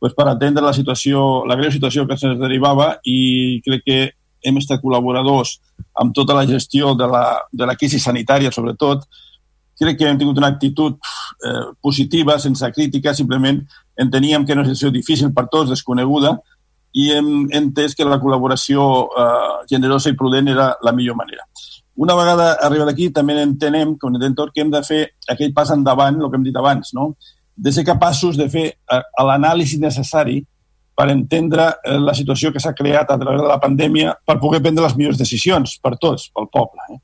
pues, 0.00 0.14
per 0.16 0.26
atendre 0.26 0.64
la 0.64 0.72
situació, 0.72 1.44
la 1.46 1.54
greu 1.60 1.70
situació 1.70 2.06
que 2.08 2.16
se'ns 2.18 2.40
derivava 2.40 2.96
i 3.06 3.60
crec 3.62 3.84
que 3.86 3.98
hem 4.42 4.58
estat 4.58 4.82
col·laboradors 4.82 5.58
amb 6.02 6.14
tota 6.16 6.34
la 6.34 6.46
gestió 6.48 6.96
de 6.98 7.06
la, 7.06 7.26
de 7.52 7.68
la 7.68 7.76
crisi 7.78 8.00
sanitària, 8.02 8.50
sobretot. 8.50 9.04
Crec 9.80 9.98
que 9.98 10.08
hem 10.08 10.18
tingut 10.20 10.38
una 10.38 10.50
actitud 10.52 10.98
eh, 10.98 11.66
positiva, 11.80 12.38
sense 12.38 12.68
crítica, 12.72 13.14
simplement 13.14 13.62
enteníem 13.96 14.44
que 14.44 14.52
era 14.52 14.62
una 14.62 14.68
situació 14.68 14.92
difícil 14.94 15.32
per 15.32 15.48
tots, 15.52 15.70
desconeguda, 15.72 16.36
i 16.92 17.08
hem 17.14 17.28
entès 17.56 17.96
que 17.96 18.04
la 18.04 18.20
col·laboració 18.20 18.86
eh, 19.08 19.52
generosa 19.70 20.12
i 20.12 20.16
prudent 20.18 20.50
era 20.52 20.72
la 20.84 20.92
millor 20.92 21.16
manera. 21.16 21.46
Una 21.96 22.16
vegada 22.16 22.54
arribat 22.64 22.92
aquí, 22.92 23.10
també 23.12 23.36
entenem, 23.40 23.96
com 24.00 24.14
a 24.16 24.24
entorn, 24.26 24.52
que 24.54 24.64
hem 24.64 24.70
de 24.72 24.80
fer 24.84 25.02
aquell 25.28 25.52
pas 25.52 25.70
endavant, 25.72 26.20
el 26.20 26.30
que 26.30 26.40
hem 26.40 26.48
dit 26.48 26.56
abans, 26.56 26.92
no? 26.96 27.14
de 27.56 27.72
ser 27.72 27.84
capaços 27.84 28.36
de 28.36 28.48
fer 28.48 28.64
eh, 28.72 29.02
l'anàlisi 29.20 29.78
necessari 29.80 30.40
per 30.96 31.10
entendre 31.12 31.68
eh, 31.84 31.98
la 32.00 32.14
situació 32.16 32.52
que 32.52 32.60
s'ha 32.60 32.74
creat 32.76 33.10
a 33.10 33.18
través 33.20 33.40
de 33.40 33.48
la 33.48 33.60
pandèmia 33.60 34.16
per 34.26 34.38
poder 34.40 34.62
prendre 34.62 34.84
les 34.84 34.96
millors 34.96 35.20
decisions 35.20 35.76
per 35.82 35.96
tots, 36.00 36.30
pel 36.32 36.48
poble. 36.52 36.80
Eh? 36.90 36.98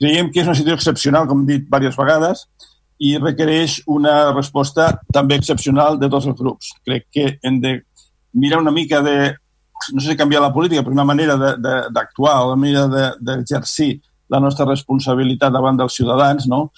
Creiem 0.00 0.30
que 0.32 0.40
és 0.42 0.48
una 0.48 0.56
situació 0.56 0.78
excepcional, 0.78 1.28
com 1.28 1.42
hem 1.42 1.48
dit 1.48 1.66
diverses 1.66 1.98
vegades, 1.98 2.46
i 3.00 3.14
requereix 3.20 3.80
una 3.88 4.32
resposta 4.32 4.90
també 5.12 5.38
excepcional 5.40 5.98
de 6.00 6.08
tots 6.12 6.28
els 6.28 6.38
grups. 6.38 6.74
Crec 6.84 7.06
que 7.12 7.26
hem 7.42 7.60
de 7.60 7.78
mirar 8.36 8.60
una 8.60 8.72
mica 8.72 9.00
de, 9.04 9.32
no 9.92 10.00
sé 10.00 10.12
si 10.12 10.16
canviar 10.16 10.42
la 10.44 10.52
política, 10.52 10.84
però 10.84 10.92
una 10.96 11.08
manera 11.08 11.36
d'actuar, 11.36 12.36
una 12.46 12.60
manera 12.60 13.14
d'exercir 13.20 13.94
de, 13.96 14.10
la 14.30 14.40
nostra 14.40 14.66
responsabilitat 14.68 15.52
davant 15.52 15.78
dels 15.80 15.96
ciutadans, 15.96 16.46
no? 16.46 16.70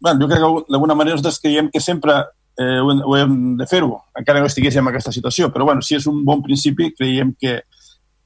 Bueno, 0.00 0.24
jo 0.24 0.28
crec 0.28 0.40
que 0.40 0.72
d'alguna 0.72 0.96
manera 0.98 1.16
nosaltres 1.16 1.38
creiem 1.44 1.68
que 1.70 1.80
sempre 1.80 2.16
eh, 2.58 2.80
ho, 2.80 2.90
hem, 2.90 3.02
ho 3.04 3.16
hem 3.16 3.36
de 3.60 3.66
fer-ho, 3.70 3.92
encara 4.16 4.40
que 4.40 4.46
no 4.46 4.50
estiguéssim 4.50 4.82
en 4.82 4.90
aquesta 4.90 5.12
situació, 5.14 5.50
però 5.54 5.68
bueno, 5.68 5.84
si 5.86 5.94
és 5.98 6.08
un 6.10 6.24
bon 6.26 6.42
principi, 6.42 6.90
creiem 6.96 7.34
que, 7.38 7.60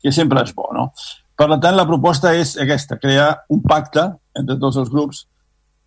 que 0.00 0.12
sempre 0.14 0.46
és 0.46 0.54
bo, 0.56 0.70
no? 0.72 0.88
Per 1.34 1.48
tant, 1.58 1.74
la 1.74 1.86
proposta 1.86 2.34
és 2.38 2.54
aquesta, 2.62 2.98
crear 3.02 3.30
un 3.50 3.62
pacte 3.62 4.06
entre 4.38 4.58
tots 4.60 4.78
els 4.78 4.90
grups 4.90 5.24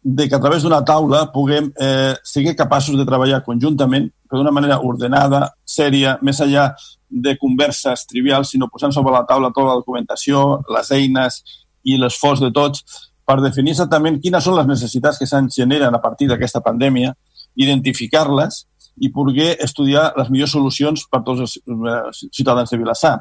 de 0.03 0.27
que 0.27 0.35
a 0.35 0.39
través 0.39 0.63
d'una 0.63 0.83
taula 0.85 1.25
puguem 1.33 1.69
eh, 1.79 2.15
seguir 2.23 2.55
capaços 2.55 2.95
de 2.95 3.05
treballar 3.07 3.41
conjuntament, 3.43 4.09
però 4.27 4.41
d'una 4.41 4.53
manera 4.55 4.79
ordenada, 4.83 5.41
sèria, 5.67 6.17
més 6.21 6.39
enllà 6.43 6.69
de 7.09 7.35
converses 7.39 8.05
trivials, 8.07 8.51
sinó 8.51 8.69
posant 8.71 8.93
sobre 8.95 9.15
la 9.15 9.25
taula 9.27 9.51
tota 9.55 9.71
la 9.71 9.79
documentació, 9.81 10.61
les 10.71 10.91
eines 10.95 11.41
i 11.87 11.97
l'esforç 11.99 12.43
de 12.43 12.51
tots 12.55 12.83
per 13.27 13.41
definir 13.43 13.73
exactament 13.75 14.21
quines 14.23 14.43
són 14.43 14.55
les 14.55 14.67
necessitats 14.67 15.19
que 15.19 15.27
se'n 15.27 15.49
generen 15.51 15.95
a 15.95 16.01
partir 16.03 16.29
d'aquesta 16.29 16.63
pandèmia, 16.63 17.13
identificar-les 17.59 18.63
i 19.03 19.11
poder 19.13 19.57
estudiar 19.63 20.13
les 20.17 20.31
millors 20.31 20.55
solucions 20.55 21.03
per 21.11 21.21
tots 21.25 21.43
els 21.43 21.57
eh, 21.59 22.27
ciutadans 22.31 22.71
de 22.71 22.79
Vilassar, 22.79 23.17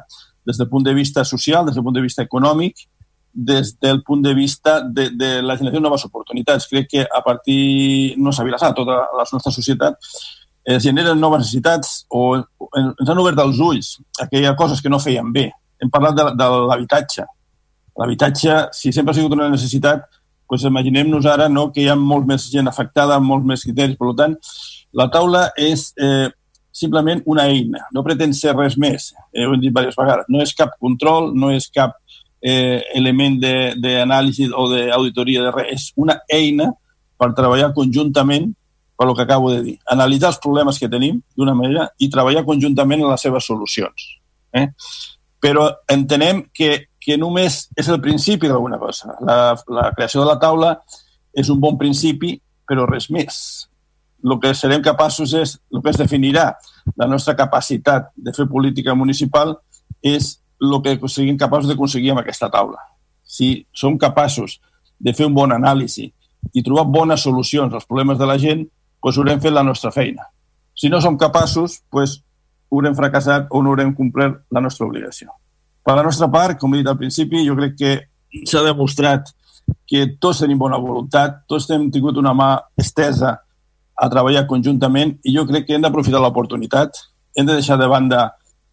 des 0.47 0.57
del 0.57 0.69
punt 0.71 0.85
de 0.87 0.93
vista 0.95 1.25
social, 1.27 1.65
des 1.67 1.75
del 1.75 1.83
punt 1.83 1.97
de 1.97 2.05
vista 2.05 2.23
econòmic, 2.23 2.87
des 3.33 3.75
del 3.79 4.01
punt 4.03 4.23
de 4.23 4.33
vista 4.33 4.79
de, 4.81 5.09
de 5.11 5.41
la 5.43 5.57
generació 5.57 5.81
de 5.81 5.85
noves 5.85 6.05
oportunitats. 6.07 6.65
Crec 6.71 6.87
que 6.89 7.03
a 7.05 7.21
partir, 7.21 8.15
no 8.17 8.31
a 8.31 8.43
Vilassar, 8.43 8.73
tota 8.73 9.03
la 9.13 9.25
nostra 9.31 9.51
societat, 9.51 9.99
es 10.67 10.83
generen 10.83 11.19
noves 11.19 11.45
necessitats 11.45 12.05
o 12.09 12.35
ens 12.35 13.09
han 13.09 13.19
obert 13.21 13.39
els 13.39 13.59
ulls 13.63 13.93
a 14.19 14.25
aquelles 14.25 14.55
coses 14.59 14.81
que 14.81 14.89
no 14.89 14.99
feien 14.99 15.29
bé. 15.31 15.45
Hem 15.79 15.91
parlat 15.93 16.17
de, 16.17 16.25
de 16.39 16.47
l'habitatge. 16.71 17.27
L'habitatge, 17.97 18.57
si 18.73 18.91
sempre 18.91 19.13
ha 19.13 19.17
sigut 19.19 19.35
una 19.37 19.51
necessitat, 19.53 20.07
doncs 20.49 20.65
imaginem-nos 20.67 21.27
ara 21.29 21.47
no, 21.51 21.69
que 21.75 21.83
hi 21.83 21.87
ha 21.91 21.95
molt 21.99 22.27
més 22.27 22.49
gent 22.51 22.67
afectada, 22.71 23.15
amb 23.15 23.29
molts 23.29 23.47
més 23.47 23.63
criteris. 23.67 23.99
Per 23.99 24.13
tant, 24.17 24.35
la 24.97 25.07
taula 25.13 25.47
és 25.59 25.91
eh, 26.01 26.27
simplement 26.77 27.23
una 27.25 27.47
eina, 27.49 27.87
no 27.93 28.03
pretén 28.05 28.35
ser 28.37 28.53
res 28.55 28.77
més, 28.77 29.11
eh, 29.33 29.45
ho 29.45 29.53
hem 29.55 29.61
dit 29.61 29.71
diverses 29.71 29.97
vegades. 29.97 30.27
No 30.29 30.43
és 30.43 30.53
cap 30.57 30.75
control, 30.79 31.31
no 31.33 31.49
és 31.53 31.69
cap 31.73 31.97
eh, 32.41 32.83
element 32.95 33.39
d'anàlisi 33.81 34.51
o 34.53 34.67
d'auditoria 34.73 35.47
de 35.47 35.55
res, 35.55 35.73
és 35.73 35.89
una 35.97 36.19
eina 36.29 36.69
per 37.17 37.33
treballar 37.37 37.73
conjuntament 37.73 38.51
per 38.97 39.13
que 39.13 39.21
acabo 39.21 39.51
de 39.51 39.61
dir. 39.61 39.75
Analitzar 39.93 40.31
els 40.33 40.39
problemes 40.41 40.79
que 40.79 40.89
tenim 40.89 41.19
d'una 41.37 41.53
manera 41.53 41.87
i 42.01 42.09
treballar 42.09 42.45
conjuntament 42.45 43.03
en 43.03 43.11
les 43.11 43.21
seves 43.21 43.45
solucions. 43.45 44.07
Eh? 44.53 44.67
Però 45.39 45.67
entenem 45.93 46.47
que, 46.53 46.89
que 46.97 47.17
només 47.17 47.67
és 47.77 47.89
el 47.93 48.01
principi 48.01 48.49
d'alguna 48.49 48.79
cosa. 48.81 49.13
La, 49.21 49.53
la 49.69 49.91
creació 49.93 50.23
de 50.23 50.29
la 50.31 50.39
taula 50.41 50.73
és 51.37 51.49
un 51.53 51.61
bon 51.61 51.77
principi, 51.77 52.33
però 52.67 52.87
res 52.89 53.11
més. 53.13 53.67
El 54.23 54.39
que 54.41 54.53
serem 54.57 54.81
capaços 54.81 55.33
és, 55.37 55.57
el 55.73 55.81
que 55.83 55.91
es 55.93 55.99
definirà 55.99 56.49
la 56.97 57.07
nostra 57.07 57.35
capacitat 57.37 58.09
de 58.15 58.33
fer 58.33 58.47
política 58.49 58.95
municipal 58.95 59.55
és 60.01 60.37
el 60.61 60.79
que 60.81 60.97
siguin 61.07 61.37
capaços 61.37 61.69
d'aconseguir 61.69 62.11
amb 62.11 62.23
aquesta 62.23 62.49
taula. 62.49 62.79
Si 63.23 63.67
som 63.73 63.97
capaços 63.97 64.59
de 64.99 65.13
fer 65.13 65.27
un 65.27 65.35
bon 65.35 65.53
anàlisi 65.53 66.11
i 66.53 66.63
trobar 66.63 66.87
bones 66.89 67.21
solucions 67.21 67.73
als 67.73 67.85
problemes 67.85 68.17
de 68.17 68.25
la 68.25 68.37
gent, 68.41 68.65
doncs 69.03 69.17
haurem 69.17 69.39
fet 69.39 69.53
la 69.53 69.63
nostra 69.63 69.91
feina. 69.91 70.25
Si 70.73 70.89
no 70.89 71.01
som 71.01 71.17
capaços, 71.17 71.81
doncs 71.93 72.21
haurem 72.71 72.95
fracassat 72.95 73.47
o 73.49 73.61
no 73.61 73.71
haurem 73.71 73.93
complert 73.95 74.41
la 74.51 74.61
nostra 74.61 74.87
obligació. 74.87 75.29
Per 75.85 75.95
la 75.95 76.03
nostra 76.03 76.27
part, 76.27 76.57
com 76.59 76.73
he 76.73 76.81
dit 76.81 76.87
al 76.89 76.97
principi, 76.99 77.45
jo 77.45 77.55
crec 77.55 77.77
que 77.77 77.91
s'ha 78.45 78.63
demostrat 78.65 79.29
que 79.87 80.05
tots 80.19 80.41
tenim 80.43 80.59
bona 80.59 80.79
voluntat, 80.79 81.43
tots 81.47 81.69
hem 81.71 81.89
tingut 81.91 82.17
una 82.19 82.33
mà 82.35 82.49
estesa 82.79 83.37
a 83.97 84.09
treballar 84.09 84.45
conjuntament 84.47 85.15
i 85.25 85.33
jo 85.35 85.45
crec 85.49 85.67
que 85.67 85.77
hem 85.77 85.85
d'aprofitar 85.85 86.21
l'oportunitat, 86.21 86.99
hem 87.37 87.47
de 87.47 87.57
deixar 87.57 87.77
de 87.81 87.87
banda 87.89 88.27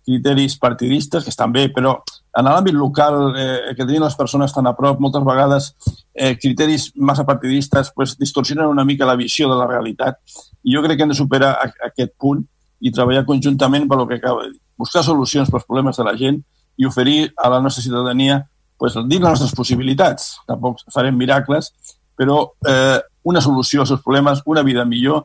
criteris 0.05 0.59
partidistes, 0.61 1.25
que 1.25 1.33
estan 1.33 1.53
bé, 1.53 1.71
però 1.73 1.95
en 2.37 2.45
l'àmbit 2.45 2.77
local 2.77 3.37
eh, 3.39 3.73
que 3.77 3.87
tenim 3.87 4.03
les 4.05 4.17
persones 4.19 4.53
tan 4.53 4.67
a 4.69 4.75
prop, 4.77 4.99
moltes 5.01 5.25
vegades 5.25 5.71
eh, 6.13 6.35
criteris 6.37 6.91
massa 6.97 7.25
partidistes 7.25 7.93
pues, 7.95 8.17
distorsionen 8.21 8.69
una 8.69 8.85
mica 8.85 9.09
la 9.09 9.17
visió 9.17 9.49
de 9.49 9.57
la 9.57 9.69
realitat. 9.71 10.21
I 10.65 10.75
jo 10.77 10.83
crec 10.85 10.99
que 10.99 11.07
hem 11.07 11.15
de 11.15 11.19
superar 11.19 11.55
a, 11.55 11.71
a 11.71 11.89
aquest 11.93 12.13
punt 12.21 12.43
i 12.85 12.93
treballar 12.93 13.25
conjuntament 13.25 13.89
per 13.89 13.99
lo 14.01 14.07
que 14.11 14.19
acaba. 14.21 14.45
Buscar 14.77 15.05
solucions 15.07 15.51
pels 15.51 15.65
problemes 15.65 15.97
de 15.97 16.05
la 16.05 16.17
gent 16.21 16.43
i 16.77 16.87
oferir 16.87 17.33
a 17.39 17.49
la 17.49 17.63
nostra 17.63 17.85
ciutadania 17.85 18.43
pues, 18.77 18.99
dins 19.07 19.23
les 19.23 19.31
nostres 19.31 19.55
possibilitats. 19.57 20.35
Tampoc 20.49 20.83
farem 20.93 21.17
miracles, 21.17 21.71
però 22.19 22.43
eh, 22.69 22.99
una 23.25 23.41
solució 23.45 23.83
als 23.83 23.93
seus 23.93 24.03
problemes, 24.05 24.43
una 24.47 24.63
vida 24.63 24.85
millor 24.85 25.25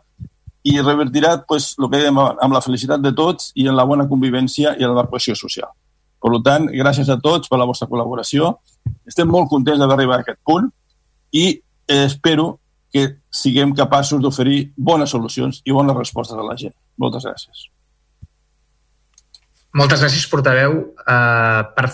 i 0.64 0.80
revertirà 0.80 1.38
pues, 1.48 1.74
el 1.80 1.88
que 1.88 2.00
dèiem 2.02 2.18
amb 2.20 2.56
la 2.56 2.64
felicitat 2.64 3.04
de 3.04 3.14
tots 3.16 3.52
i 3.56 3.68
en 3.68 3.78
la 3.78 3.86
bona 3.88 4.08
convivència 4.10 4.76
i 4.80 4.88
en 4.88 4.96
la 4.96 5.06
cohesió 5.08 5.36
social. 5.36 5.70
Per 6.20 6.32
tant, 6.44 6.68
gràcies 6.68 7.10
a 7.10 7.20
tots 7.24 7.48
per 7.48 7.60
la 7.60 7.68
vostra 7.68 7.88
col·laboració. 7.88 8.58
Estem 9.08 9.30
molt 9.32 9.48
contents 9.52 9.80
d'haver 9.80 9.96
arribat 9.96 10.20
a 10.20 10.28
aquest 10.28 10.42
punt 10.44 10.68
i 11.32 11.62
espero 11.88 12.58
que 12.92 13.06
siguem 13.32 13.76
capaços 13.78 14.22
d'oferir 14.22 14.72
bones 14.76 15.14
solucions 15.14 15.62
i 15.64 15.76
bones 15.76 15.96
respostes 15.96 16.38
a 16.38 16.46
la 16.46 16.58
gent. 16.60 16.76
Moltes 17.00 17.28
gràcies. 17.28 17.68
Moltes 19.78 20.02
gràcies, 20.02 20.26
portaveu. 20.28 20.80
Uh, 21.06 21.62
per 21.76 21.86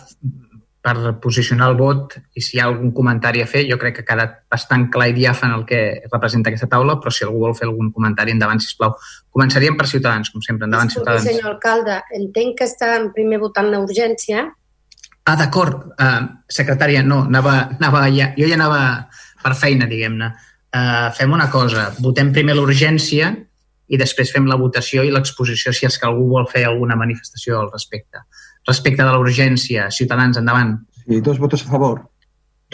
per 0.86 1.16
posicionar 1.18 1.72
el 1.72 1.78
vot 1.80 2.14
i 2.38 2.44
si 2.46 2.56
hi 2.56 2.60
ha 2.62 2.68
algun 2.70 2.92
comentari 2.94 3.42
a 3.42 3.48
fer, 3.50 3.64
jo 3.66 3.78
crec 3.82 3.96
que 3.98 4.04
ha 4.04 4.10
quedat 4.12 4.36
bastant 4.54 4.84
clar 4.94 5.08
i 5.10 5.16
diàfan 5.16 5.56
el 5.56 5.64
que 5.66 5.80
representa 6.12 6.52
aquesta 6.52 6.70
taula, 6.70 7.00
però 7.02 7.14
si 7.14 7.26
algú 7.26 7.42
vol 7.42 7.56
fer 7.58 7.66
algun 7.66 7.90
comentari, 7.96 8.36
endavant, 8.36 8.62
si 8.62 8.76
plau. 8.78 8.94
Començaríem 9.34 9.80
per 9.80 9.88
Ciutadans, 9.90 10.30
com 10.30 10.44
sempre, 10.46 10.70
endavant, 10.70 10.92
Disculpi, 10.92 11.10
Ciutadans. 11.10 11.32
senyor 11.32 11.56
alcalde, 11.56 11.98
entenc 12.20 12.60
que 12.60 12.70
està 12.70 12.92
primer 13.18 13.42
votant 13.42 13.72
la 13.72 13.82
urgència. 13.82 14.46
Ah, 15.26 15.36
d'acord, 15.40 15.88
uh, 15.98 16.22
secretària, 16.60 17.02
no, 17.02 17.24
anava, 17.32 17.58
anava 17.80 18.06
ja, 18.14 18.30
jo 18.38 18.46
ja 18.46 18.60
anava 18.60 18.82
per 19.42 19.56
feina, 19.58 19.90
diguem-ne. 19.90 20.30
Uh, 20.70 21.10
fem 21.18 21.34
una 21.34 21.50
cosa, 21.50 21.90
votem 21.98 22.30
primer 22.36 22.54
l'urgència 22.54 23.34
i 23.90 23.98
després 23.98 24.30
fem 24.34 24.46
la 24.50 24.58
votació 24.62 25.02
i 25.06 25.10
l'exposició 25.14 25.74
si 25.74 25.90
és 25.90 25.98
que 25.98 26.06
algú 26.06 26.28
vol 26.30 26.46
fer 26.52 26.68
alguna 26.70 26.98
manifestació 27.00 27.58
al 27.58 27.72
respecte. 27.74 28.22
Respecte 28.68 29.06
de 29.06 29.14
l'urgència, 29.14 29.90
Ciutadans, 29.94 30.38
endavant. 30.42 30.78
Sí, 31.06 31.22
dos 31.22 31.40
votos 31.40 31.66
a 31.66 31.70
favor. 31.70 32.06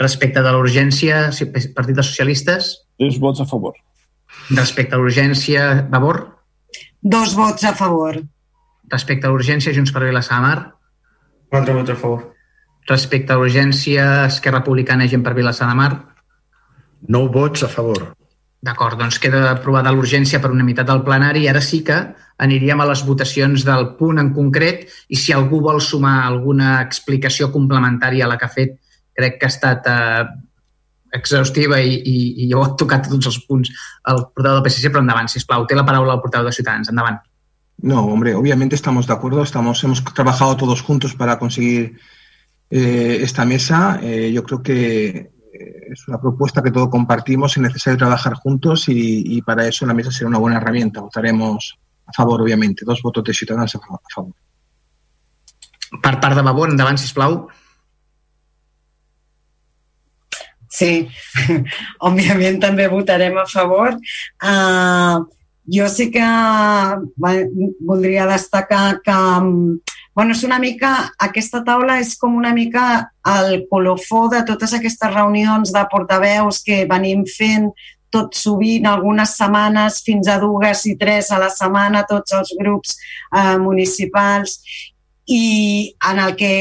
Respecte 0.00 0.42
de 0.42 0.52
l'urgència, 0.52 1.28
Partit 1.76 1.96
dels 1.96 2.08
Socialistes? 2.08 2.70
Dos 2.98 3.18
vots 3.20 3.42
a 3.44 3.46
favor. 3.48 3.74
Respecte 4.50 4.96
a 4.96 5.00
l'urgència, 5.00 5.88
Vavor? 5.92 6.22
Dos 7.02 7.34
vots 7.36 7.64
a 7.68 7.74
favor. 7.76 8.22
Respecte 8.88 9.28
a 9.28 9.32
l'urgència, 9.32 9.74
Junts 9.76 9.92
per 9.92 10.04
Vilassar 10.06 10.40
de 10.40 10.46
Mar? 10.46 10.56
Quatre 11.52 11.74
vots 11.76 11.92
a 11.92 11.98
favor. 11.98 12.24
Respecte 12.88 13.32
a 13.32 13.36
l'urgència, 13.36 14.26
Esquerra 14.26 14.62
Republicana 14.62 15.04
i 15.04 15.12
Gent 15.12 15.22
per 15.22 15.36
Vilassar 15.36 15.68
de 15.68 15.76
Mar? 15.78 15.92
Nou 17.08 17.28
vots 17.32 17.62
a 17.66 17.68
favor. 17.68 18.12
D'acord, 18.62 18.98
doncs 18.98 19.18
queda 19.18 19.50
aprovada 19.50 19.92
l'urgència 19.92 20.40
per 20.40 20.52
unanimitat 20.54 20.88
del 20.88 21.02
plenari 21.06 21.44
i 21.44 21.48
ara 21.50 21.60
sí 21.60 21.82
que 21.86 21.98
aniríem 22.42 22.80
a 22.82 22.86
les 22.90 23.02
votacions 23.06 23.64
del 23.66 23.92
punt 23.98 24.18
en 24.20 24.32
concret 24.34 24.86
i 25.08 25.18
si 25.18 25.34
algú 25.34 25.60
vol 25.62 25.80
sumar 25.80 26.22
alguna 26.26 26.80
explicació 26.82 27.50
complementària 27.54 28.26
a 28.26 28.32
la 28.32 28.38
que 28.38 28.48
ha 28.48 28.56
fet, 28.56 28.78
crec 29.14 29.38
que 29.38 29.46
ha 29.46 29.52
estat 29.52 29.86
eh, 29.90 30.24
exhaustiva 31.18 31.78
i, 31.80 31.98
i, 31.98 32.16
i 32.42 32.48
jo 32.50 32.62
he 32.64 32.72
tocat 32.80 33.06
tots 33.08 33.28
els 33.30 33.38
punts 33.46 33.70
al 34.08 34.24
portador 34.32 34.60
del 34.60 34.66
PSC, 34.66 34.90
però 34.90 35.04
endavant, 35.04 35.28
si 35.30 35.44
plau. 35.46 35.66
Té 35.68 35.78
la 35.78 35.86
paraula 35.86 36.16
el 36.16 36.24
portador 36.24 36.48
de 36.48 36.56
Ciutadans. 36.56 36.90
Endavant. 36.90 37.20
No, 37.82 38.06
hombre, 38.06 38.34
obviamente 38.34 38.76
estamos 38.76 39.06
de 39.06 39.12
acuerdo, 39.12 39.42
estamos, 39.42 39.82
hemos 39.84 40.02
trabajado 40.14 40.56
todos 40.56 40.82
juntos 40.82 41.14
para 41.14 41.38
conseguir 41.38 41.98
eh, 42.70 43.18
esta 43.20 43.44
mesa. 43.44 43.98
Eh, 44.02 44.30
yo 44.32 44.42
creo 44.44 44.62
que 44.62 45.30
es 45.52 46.08
una 46.08 46.20
propuesta 46.20 46.62
que 46.62 46.70
todos 46.70 46.88
compartimos, 46.88 47.56
es 47.56 47.62
necesario 47.62 47.98
trabajar 47.98 48.34
juntos 48.34 48.88
y, 48.88 49.36
y, 49.36 49.42
para 49.42 49.66
eso 49.66 49.84
la 49.84 49.94
mesa 49.94 50.10
será 50.10 50.28
una 50.28 50.38
buena 50.38 50.56
herramienta. 50.56 51.00
Votaremos 51.00 51.78
a 52.06 52.12
favor, 52.12 52.42
obviamente. 52.42 52.84
Dos 52.84 53.02
votos 53.02 53.24
de 53.24 53.34
Ciutadans 53.34 53.74
a 53.74 53.80
favor. 54.14 54.34
Per 56.02 56.20
part 56.20 56.36
de 56.36 56.42
Vavor, 56.42 56.70
endavant, 56.70 56.98
sisplau. 56.98 57.46
Sí, 60.72 61.04
òbviament 62.08 62.58
també 62.62 62.88
votarem 62.88 63.36
a 63.36 63.44
favor. 63.44 63.98
Uh, 64.40 65.20
jo 65.68 65.88
sí 65.88 66.08
que 66.10 66.24
voldria 67.20 68.26
destacar 68.26 69.00
que 69.04 69.18
bueno, 70.14 70.32
és 70.32 70.42
una 70.44 70.58
mica, 70.60 71.12
aquesta 71.20 71.62
taula 71.64 71.98
és 72.02 72.16
com 72.20 72.34
una 72.36 72.52
mica 72.52 73.12
el 73.24 73.62
colofó 73.70 74.26
de 74.28 74.42
totes 74.48 74.74
aquestes 74.76 75.14
reunions 75.14 75.72
de 75.72 75.84
portaveus 75.92 76.60
que 76.64 76.82
venim 76.88 77.24
fent 77.24 77.70
tot 78.12 78.36
sovint, 78.36 78.86
algunes 78.86 79.34
setmanes, 79.38 80.02
fins 80.06 80.28
a 80.28 80.38
dues 80.42 80.86
i 80.90 80.96
tres 81.00 81.32
a 81.32 81.40
la 81.42 81.50
setmana, 81.52 82.06
tots 82.08 82.36
els 82.38 82.54
grups 82.60 82.96
eh, 83.32 83.58
municipals, 83.58 84.60
i 85.32 85.94
en 86.10 86.18
el 86.20 86.34
que 86.36 86.54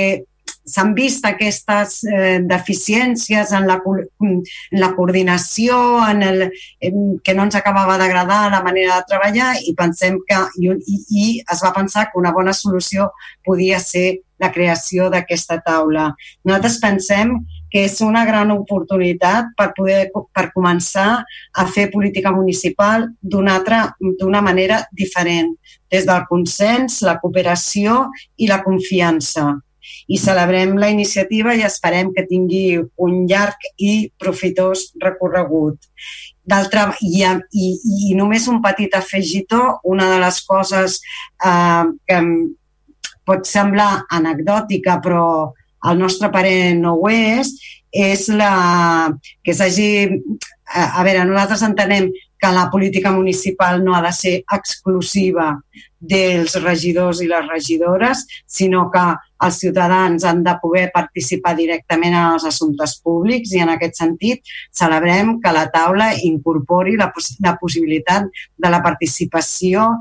s'han 0.72 0.94
vist 0.94 1.26
aquestes 1.26 2.02
eh, 2.06 2.40
deficiències 2.48 3.52
en 3.58 3.68
la, 3.68 3.80
en 4.22 4.42
la 4.80 4.92
coordinació, 4.96 5.78
en 6.08 6.22
el, 6.24 6.44
en, 6.80 7.00
que 7.24 7.34
no 7.36 7.48
ens 7.48 7.58
acabava 7.58 7.98
d'agradar 8.00 8.44
la 8.54 8.62
manera 8.64 9.00
de 9.00 9.08
treballar 9.10 9.54
i 9.66 9.74
pensem 9.78 10.20
que 10.28 10.38
i, 10.62 10.70
i, 10.70 11.00
i 11.24 11.26
es 11.42 11.64
va 11.66 11.74
pensar 11.76 12.08
que 12.10 12.22
una 12.22 12.34
bona 12.36 12.54
solució 12.54 13.10
podia 13.46 13.82
ser 13.82 14.22
la 14.42 14.52
creació 14.54 15.10
d'aquesta 15.14 15.60
taula. 15.66 16.12
Nosaltres 16.46 16.80
pensem 16.82 17.36
que 17.72 17.86
és 17.88 17.98
una 18.04 18.26
gran 18.28 18.52
oportunitat 18.52 19.54
per 19.58 19.72
poder 19.78 20.10
per 20.12 20.50
començar 20.52 21.24
a 21.24 21.66
fer 21.72 21.90
política 21.94 22.34
municipal 22.36 23.08
d'una 23.22 24.42
manera 24.44 24.84
diferent, 24.92 25.56
des 25.92 26.06
del 26.08 26.28
consens, 26.30 27.02
la 27.08 27.18
cooperació 27.20 28.08
i 28.38 28.48
la 28.52 28.62
confiança 28.64 29.50
i 30.08 30.18
celebrem 30.18 30.76
la 30.80 30.90
iniciativa 30.92 31.54
i 31.56 31.64
esperem 31.66 32.12
que 32.16 32.26
tingui 32.28 32.80
un 33.02 33.26
llarg 33.30 33.66
i 33.78 34.12
profitós 34.20 34.92
recorregut. 35.02 35.80
D'altra 36.44 36.90
i, 37.02 37.24
i, 37.24 37.68
i 38.12 38.16
només 38.18 38.48
un 38.52 38.62
petit 38.64 38.94
afegitó, 38.98 39.80
una 39.84 40.10
de 40.12 40.20
les 40.22 40.42
coses 40.48 41.00
eh, 41.46 41.86
que 42.08 42.22
pot 43.28 43.48
semblar 43.48 44.08
anecdòtica 44.10 44.98
però 45.04 45.26
al 45.82 46.00
nostre 46.00 46.30
parer 46.34 46.76
no 46.78 46.96
ho 47.00 47.10
és, 47.12 47.56
és 47.92 48.28
la, 48.30 49.12
que 49.44 49.56
s'hagi... 49.58 49.92
A 50.72 51.04
veure, 51.04 51.26
nosaltres 51.28 51.66
entenem 51.68 52.06
que 52.42 52.52
la 52.56 52.70
política 52.72 53.12
municipal 53.12 53.84
no 53.84 53.94
ha 53.94 54.02
de 54.02 54.12
ser 54.16 54.38
exclusiva 54.56 55.52
dels 56.00 56.56
regidors 56.64 57.20
i 57.22 57.28
les 57.30 57.46
regidores, 57.46 58.24
sinó 58.48 58.88
que 58.90 59.04
els 59.46 59.60
ciutadans 59.62 60.24
han 60.26 60.42
de 60.44 60.56
poder 60.62 60.88
participar 60.94 61.54
directament 61.60 62.16
en 62.16 62.32
els 62.32 62.48
assumptes 62.50 62.96
públics 63.04 63.54
i 63.54 63.62
en 63.62 63.70
aquest 63.76 64.02
sentit 64.02 64.42
celebrem 64.74 65.36
que 65.44 65.54
la 65.54 65.68
taula 65.76 66.10
incorpori 66.26 66.98
la, 66.98 67.12
poss 67.14 67.36
la 67.46 67.54
possibilitat 67.62 68.26
de 68.58 68.74
la 68.74 68.82
participació 68.82 69.92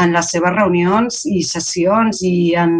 en 0.00 0.16
les 0.16 0.32
seves 0.32 0.56
reunions 0.56 1.24
i 1.28 1.42
sessions 1.44 2.24
i 2.24 2.54
en 2.56 2.78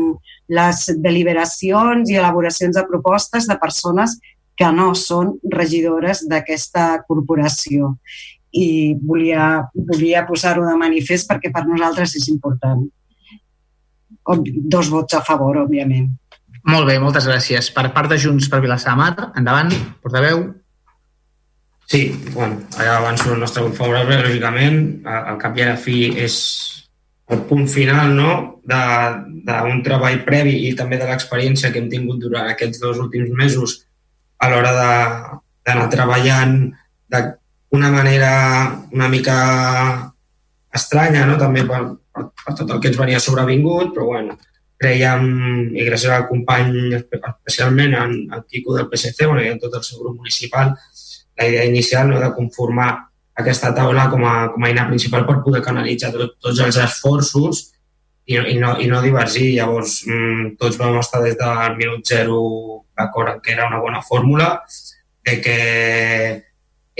les 0.50 0.84
deliberacions 0.98 2.10
i 2.10 2.18
elaboracions 2.18 2.76
de 2.76 2.84
propostes 2.88 3.46
de 3.46 3.56
persones 3.60 4.18
que 4.58 4.68
no 4.76 4.90
són 4.98 5.36
regidores 5.54 6.24
d'aquesta 6.28 7.04
corporació 7.08 7.94
i 8.52 8.96
volia, 8.98 9.70
volia 9.74 10.24
posar-ho 10.28 10.66
de 10.66 10.76
manifest 10.78 11.30
perquè 11.30 11.52
per 11.54 11.64
nosaltres 11.68 12.16
és 12.18 12.26
important. 12.32 12.82
Dos 14.74 14.90
vots 14.92 15.16
a 15.16 15.22
favor, 15.26 15.62
òbviament. 15.62 16.10
Molt 16.68 16.86
bé, 16.90 16.98
moltes 17.00 17.26
gràcies. 17.30 17.70
Per 17.72 17.86
part 17.94 18.10
de 18.10 18.18
Junts 18.20 18.50
per 18.50 18.60
Vilassar 18.60 18.96
Mar, 18.98 19.14
endavant, 19.38 19.70
portaveu. 20.02 20.42
Sí, 21.90 22.04
bueno, 22.34 22.60
allà 22.76 22.98
avanço 22.98 23.32
el 23.32 23.40
nostre 23.40 23.64
vot 23.64 23.74
favorable, 23.78 24.20
lògicament. 24.26 25.00
Al 25.08 25.40
cap 25.40 25.56
i 25.58 25.64
a 25.64 25.72
la 25.72 25.78
fi 25.80 26.10
és 26.20 26.36
el 27.30 27.42
punt 27.48 27.68
final 27.70 28.14
no? 28.16 28.30
d'un 28.70 29.82
treball 29.86 30.20
previ 30.26 30.56
i 30.68 30.74
també 30.78 30.98
de 31.00 31.08
l'experiència 31.08 31.70
que 31.72 31.80
hem 31.80 31.88
tingut 31.92 32.20
durant 32.22 32.50
aquests 32.50 32.82
dos 32.82 33.00
últims 33.02 33.30
mesos 33.38 33.76
a 34.40 34.50
l'hora 34.50 34.72
d'anar 34.76 35.88
treballant 35.92 36.54
de 37.10 37.20
una 37.76 37.90
manera 37.94 38.30
una 38.92 39.08
mica 39.08 39.36
estranya, 40.74 41.24
no? 41.26 41.36
també 41.38 41.64
per, 41.66 41.80
per, 42.14 42.28
per 42.44 42.54
tot 42.58 42.70
el 42.70 42.80
que 42.80 42.90
ens 42.90 42.98
venia 42.98 43.20
sobrevingut, 43.22 43.92
però 43.94 44.06
bueno, 44.12 44.36
creiem, 44.80 45.24
i 45.76 45.84
gràcies 45.86 46.14
al 46.14 46.26
company, 46.30 46.94
especialment 46.96 47.96
en, 47.98 48.16
en 48.30 48.44
Quico 48.48 48.76
del 48.76 48.88
PSC, 48.88 49.26
bueno, 49.26 49.42
i 49.44 49.50
en 49.52 49.60
tot 49.62 49.74
el 49.76 49.84
seu 49.86 50.00
grup 50.00 50.18
municipal, 50.22 50.72
la 51.40 51.48
idea 51.48 51.66
inicial 51.68 52.08
no, 52.10 52.20
de 52.22 52.30
conformar 52.36 52.90
aquesta 53.40 53.72
taula 53.76 54.08
com 54.12 54.24
a, 54.28 54.34
com 54.54 54.64
a 54.64 54.70
eina 54.70 54.86
principal 54.88 55.26
per 55.28 55.40
poder 55.44 55.62
canalitzar 55.64 56.12
tot, 56.14 56.36
tots 56.40 56.60
els 56.64 56.78
esforços 56.80 57.66
i, 58.26 58.36
i, 58.36 58.56
no, 58.60 58.76
i 58.78 58.86
no 58.90 59.02
divergir. 59.02 59.50
Llavors, 59.56 60.00
mmm, 60.06 60.54
tots 60.60 60.78
vam 60.80 61.00
estar 61.00 61.22
des 61.24 61.36
del 61.40 61.76
minut 61.80 62.06
zero 62.06 62.40
d'acord 62.96 63.40
que 63.42 63.54
era 63.56 63.68
una 63.68 63.80
bona 63.82 64.02
fórmula, 64.06 64.52
de 65.26 65.40
que 65.42 65.58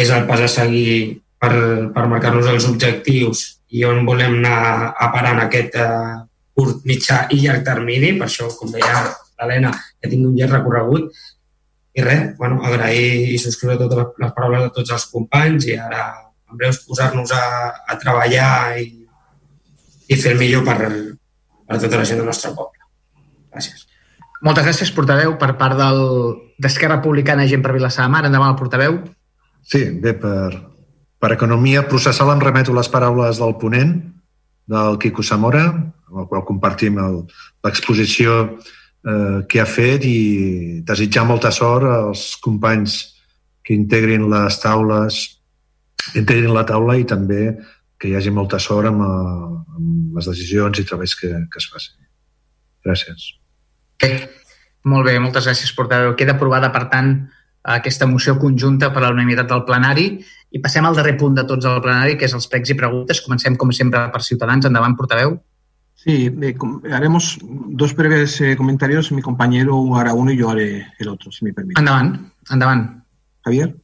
és 0.01 0.11
el 0.11 0.27
pas 0.29 0.41
a 0.41 0.49
seguir 0.49 1.21
per, 1.41 1.53
per 1.95 2.07
marcar-nos 2.09 2.49
els 2.51 2.67
objectius 2.69 3.45
i 3.71 3.85
on 3.87 4.05
volem 4.07 4.39
anar 4.41 4.93
a 4.97 5.11
parar 5.15 5.35
en 5.37 5.45
aquest 5.45 5.77
eh, 5.79 6.17
curt, 6.57 6.81
mitjà 6.89 7.27
i 7.31 7.43
llarg 7.45 7.65
termini. 7.67 8.15
Per 8.19 8.27
això, 8.27 8.49
com 8.57 8.73
deia 8.73 9.05
l'Helena, 9.05 9.73
que 10.01 10.11
tinc 10.11 10.27
un 10.27 10.35
llarg 10.39 10.59
recorregut. 10.59 11.13
I 11.97 12.03
res, 12.07 12.27
bueno, 12.39 12.61
agrair 12.67 13.31
i 13.35 13.39
subscriure 13.43 13.79
totes 13.79 14.19
les 14.23 14.35
paraules 14.35 14.67
de 14.67 14.75
tots 14.75 14.93
els 14.95 15.07
companys 15.11 15.67
i 15.67 15.79
ara 15.79 16.05
en 16.51 16.59
breus 16.59 16.83
posar-nos 16.87 17.33
a, 17.33 17.45
a 17.87 17.99
treballar 18.01 18.81
i, 18.83 18.89
i 20.11 20.19
fer 20.19 20.35
el 20.35 20.43
millor 20.43 20.67
per, 20.67 20.79
per 21.67 21.79
tota 21.79 22.01
la 22.01 22.09
gent 22.09 22.21
del 22.23 22.29
nostre 22.31 22.53
poble. 22.57 22.83
Gràcies. 23.51 23.87
Moltes 24.41 24.65
gràcies, 24.65 24.91
portaveu, 24.97 25.35
per 25.41 25.53
part 25.61 25.77
d'Esquerra 25.77 26.97
Republicana 26.97 27.47
Gent 27.49 27.63
per 27.65 27.75
Vilassar 27.77 28.07
de 28.07 28.13
Mar. 28.13 28.25
Endavant 28.25 28.55
el 28.55 28.59
portaveu. 28.59 28.97
Sí, 29.61 29.83
bé, 30.01 30.15
per, 30.17 30.57
per 31.21 31.35
economia 31.37 31.85
processal 31.89 32.33
em 32.33 32.41
remeto 32.41 32.73
les 32.77 32.89
paraules 32.89 33.41
del 33.43 33.57
ponent, 33.61 33.93
del 34.71 34.97
Quico 35.03 35.23
Zamora, 35.27 35.67
amb 36.09 36.23
el 36.23 36.29
qual 36.31 36.47
compartim 36.49 36.97
l'exposició 37.01 38.39
eh, 38.47 39.43
que 39.49 39.61
ha 39.61 39.69
fet 39.69 40.07
i 40.09 40.81
desitjar 40.89 41.27
molta 41.29 41.53
sort 41.53 41.91
als 41.91 42.25
companys 42.41 42.97
que 43.67 43.77
integrin 43.77 44.25
les 44.33 44.57
taules, 44.63 45.21
integrin 46.15 46.55
la 46.55 46.67
taula 46.69 46.97
i 46.99 47.07
també 47.09 47.55
que 48.01 48.09
hi 48.09 48.15
hagi 48.17 48.33
molta 48.33 48.59
sort 48.59 48.89
amb, 48.89 49.03
eh, 49.05 49.77
amb 49.77 50.17
les 50.17 50.31
decisions 50.31 50.81
i 50.81 50.87
treballs 50.89 51.17
que, 51.21 51.29
que 51.29 51.61
es 51.61 51.69
facin. 51.73 51.99
Gràcies. 52.87 53.35
Bé, 54.01 54.15
molt 54.89 55.05
bé, 55.05 55.19
moltes 55.21 55.47
gràcies, 55.49 55.75
portaveu. 55.77 56.15
Queda 56.17 56.39
aprovada, 56.39 56.73
per 56.73 56.87
tant, 56.93 57.13
aquesta 57.77 58.09
moció 58.09 58.39
conjunta 58.41 58.89
per 58.95 59.03
a 59.03 59.09
la 59.09 59.13
unanimitat 59.13 59.51
del 59.51 59.67
plenari 59.69 60.07
i 60.51 60.61
passem 60.65 60.87
al 60.89 60.97
darrer 60.97 61.19
punt 61.21 61.37
de 61.37 61.45
tots 61.45 61.69
al 61.69 61.83
plenari, 61.85 62.17
que 62.17 62.25
és 62.25 62.35
els 62.35 62.49
pregs 62.49 62.73
i 62.73 62.79
preguntes. 62.79 63.21
Comencem, 63.27 63.59
com 63.61 63.73
sempre, 63.77 64.07
per 64.15 64.23
Ciutadans. 64.25 64.67
Endavant, 64.67 64.97
portaveu. 64.97 65.37
Sí, 66.01 66.33
haremos 66.91 67.37
dos 67.43 67.95
breves 67.95 68.41
eh, 68.41 68.57
comentarios. 68.57 69.13
Mi 69.13 69.21
compañero 69.21 69.77
hará 69.99 70.15
uno 70.15 70.33
y 70.33 70.39
yo 70.39 70.49
haré 70.49 70.87
el 70.99 71.09
otro, 71.09 71.31
si 71.31 71.45
me 71.45 71.53
permite. 71.53 71.79
Endavant, 71.79 72.33
endavant. 72.51 73.05
Javier. 73.45 73.77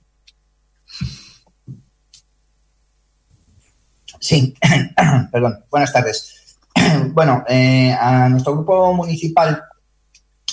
Sí, 4.27 4.53
perdón. 5.31 5.65
Buenas 5.71 5.93
tardes. 5.93 6.57
bueno, 7.13 7.45
eh, 7.49 7.93
a 7.93 8.29
nuestro 8.29 8.55
grupo 8.55 8.93
municipal 8.93 9.63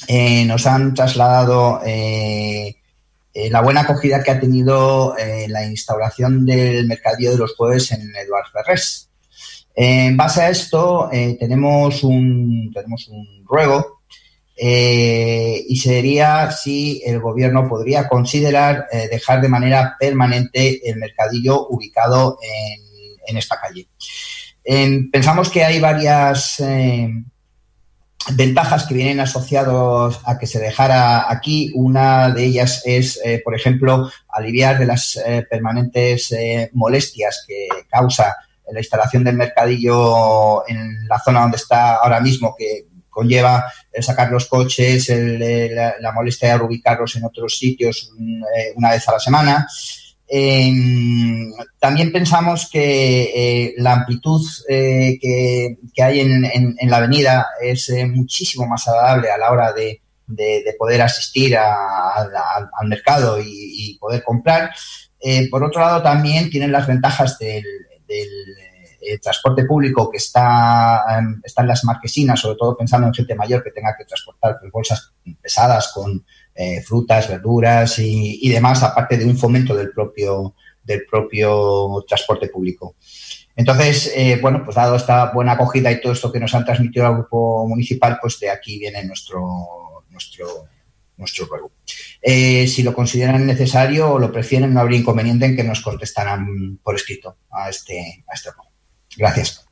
eh, 0.08 0.46
nos 0.46 0.68
han 0.68 0.94
trasladado 0.94 1.82
eh, 1.84 2.76
la 3.34 3.62
buena 3.62 3.82
acogida 3.82 4.22
que 4.22 4.30
ha 4.30 4.40
tenido 4.40 5.16
la 5.48 5.66
instauración 5.66 6.46
del 6.46 6.86
mercadillo 6.86 7.32
de 7.32 7.38
los 7.40 7.56
jueves 7.56 7.92
en 7.92 8.16
Eduardo 8.16 8.52
Ferrés. 8.54 9.10
en 9.74 10.16
base 10.16 10.42
a 10.44 10.50
esto, 10.52 11.10
tenemos, 11.40 12.04
un, 12.04 12.70
tenemos 12.72 13.08
un 13.08 13.44
ruego 13.44 14.02
y 14.56 15.76
sería 15.78 16.52
si 16.52 17.02
el 17.04 17.20
gobierno 17.20 17.68
podría 17.68 18.08
considerar 18.08 18.86
dejar 19.10 19.42
de 19.42 19.50
manera 19.50 19.96
permanente 20.00 20.88
el 20.88 20.98
mercadillo 20.98 21.70
ubicado 21.70 22.38
en, 22.40 22.83
en 23.28 23.38
esta 23.38 23.60
calle. 23.60 23.88
pensamos 25.12 25.50
que 25.50 25.64
hay 25.64 25.80
varias 25.80 26.62
ventajas 28.32 28.86
que 28.86 28.94
vienen 28.94 29.20
asociados 29.20 30.20
a 30.26 30.38
que 30.38 30.48
se 30.48 30.60
dejara 30.60 31.32
aquí. 31.32 31.72
Una 31.76 32.30
de 32.30 32.46
ellas 32.46 32.82
es, 32.86 33.20
eh, 33.24 33.42
por 33.44 33.56
ejemplo, 33.56 34.10
aliviar 34.30 34.80
de 34.80 34.86
las 34.86 35.18
eh, 35.18 35.46
permanentes 35.50 36.32
eh, 36.32 36.70
molestias 36.74 37.44
que 37.48 37.68
causa 37.90 38.36
la 38.72 38.80
instalación 38.80 39.24
del 39.24 39.36
mercadillo 39.36 40.68
en 40.68 41.08
la 41.08 41.20
zona 41.20 41.42
donde 41.42 41.58
está 41.58 41.96
ahora 41.96 42.22
mismo, 42.22 42.56
que 42.58 42.88
conlleva 43.10 43.66
el 43.92 44.02
sacar 44.02 44.32
los 44.32 44.48
coches, 44.48 45.10
la, 45.10 45.96
la, 46.00 46.12
molestia 46.14 46.58
de 46.58 46.64
ubicarlos 46.64 47.16
en 47.16 47.26
otros 47.26 47.58
sitios 47.60 48.12
una 48.76 48.92
vez 48.92 49.08
a 49.08 49.12
la 49.12 49.20
semana. 49.20 49.68
Eh, 50.28 50.72
también 51.80 52.12
pensamos 52.12 52.70
que 52.72 53.24
eh, 53.36 53.74
la 53.78 53.94
amplitud 53.94 54.42
eh, 54.70 55.20
que, 55.22 56.02
hay 56.02 56.22
en, 56.22 56.90
la 56.90 56.98
avenida 56.98 57.48
es 57.62 57.90
eh, 57.90 58.06
muchísimo 58.06 58.66
más 58.66 58.88
agradable 58.88 59.30
a 59.30 59.38
la 59.38 59.52
hora 59.52 59.74
de, 59.74 60.02
de, 60.26 60.64
de 60.64 60.74
poder 60.78 61.02
asistir 61.02 61.58
al 61.58 62.88
mercado 62.88 63.38
y, 63.42 63.98
poder 64.00 64.24
comprar. 64.24 64.72
Por 65.50 65.64
otro 65.64 65.82
lado, 65.82 66.02
también 66.02 66.50
tienen 66.50 66.72
las 66.72 66.88
ventajas 66.88 67.38
del, 67.38 67.64
transporte 69.22 69.66
público 69.66 70.10
que 70.10 70.18
está, 70.18 71.04
em, 71.18 71.42
está 71.44 71.62
en 71.62 71.68
las 71.68 71.84
marquesinas, 71.84 72.40
sobre 72.40 72.58
todo 72.58 72.78
pensando 72.78 73.08
en 73.08 73.14
gente 73.14 73.36
mayor 73.36 73.62
que 73.62 73.72
tenga 73.72 73.94
que 73.98 74.06
transportar 74.06 74.58
pues, 74.62 74.72
bolsas 74.72 75.12
pesadas 75.42 75.92
con 75.94 76.26
eh, 76.56 76.82
frutas, 76.82 77.28
verduras 77.30 78.00
y, 78.00 78.40
y, 78.42 78.50
demás, 78.50 78.84
aparte 78.84 79.18
de 79.18 79.26
un 79.26 79.38
fomento 79.38 79.76
del 79.76 79.92
propio, 79.92 80.56
del 80.84 81.06
propio 81.10 82.04
transporte 82.08 82.48
público. 82.48 82.96
Entonces, 83.56 84.12
eh, 84.16 84.40
bueno, 84.42 84.64
pues 84.64 84.76
dado 84.76 84.96
esta 84.96 85.32
buena 85.32 85.54
acogida 85.54 85.92
y 85.92 86.02
todo 86.02 86.14
esto 86.14 86.32
que 86.32 86.40
nos 86.40 86.54
han 86.56 86.66
transmitido 86.66 87.06
al 87.06 87.16
grupo 87.16 87.68
municipal, 87.68 88.18
pues 88.20 88.40
de 88.40 88.50
aquí 88.50 88.80
viene 88.80 89.04
nuestro, 89.06 90.06
nuestro, 90.10 90.68
nuestro 91.18 91.46
ruego. 91.46 91.72
Eh, 92.22 92.68
si 92.68 92.82
lo 92.82 92.94
consideran 92.94 93.46
necesario 93.46 94.12
o 94.14 94.20
lo 94.20 94.32
prefieren, 94.32 94.74
no 94.74 94.80
habría 94.80 95.00
inconveniente 95.00 95.46
en 95.46 95.56
que 95.56 95.64
nos 95.64 95.82
contestaran 95.82 96.80
por 96.82 96.96
escrito 96.96 97.38
a 97.52 97.70
este, 97.70 98.24
a 98.28 98.34
este 98.34 98.50
ruego. 98.52 98.72
Gracias. 99.18 99.66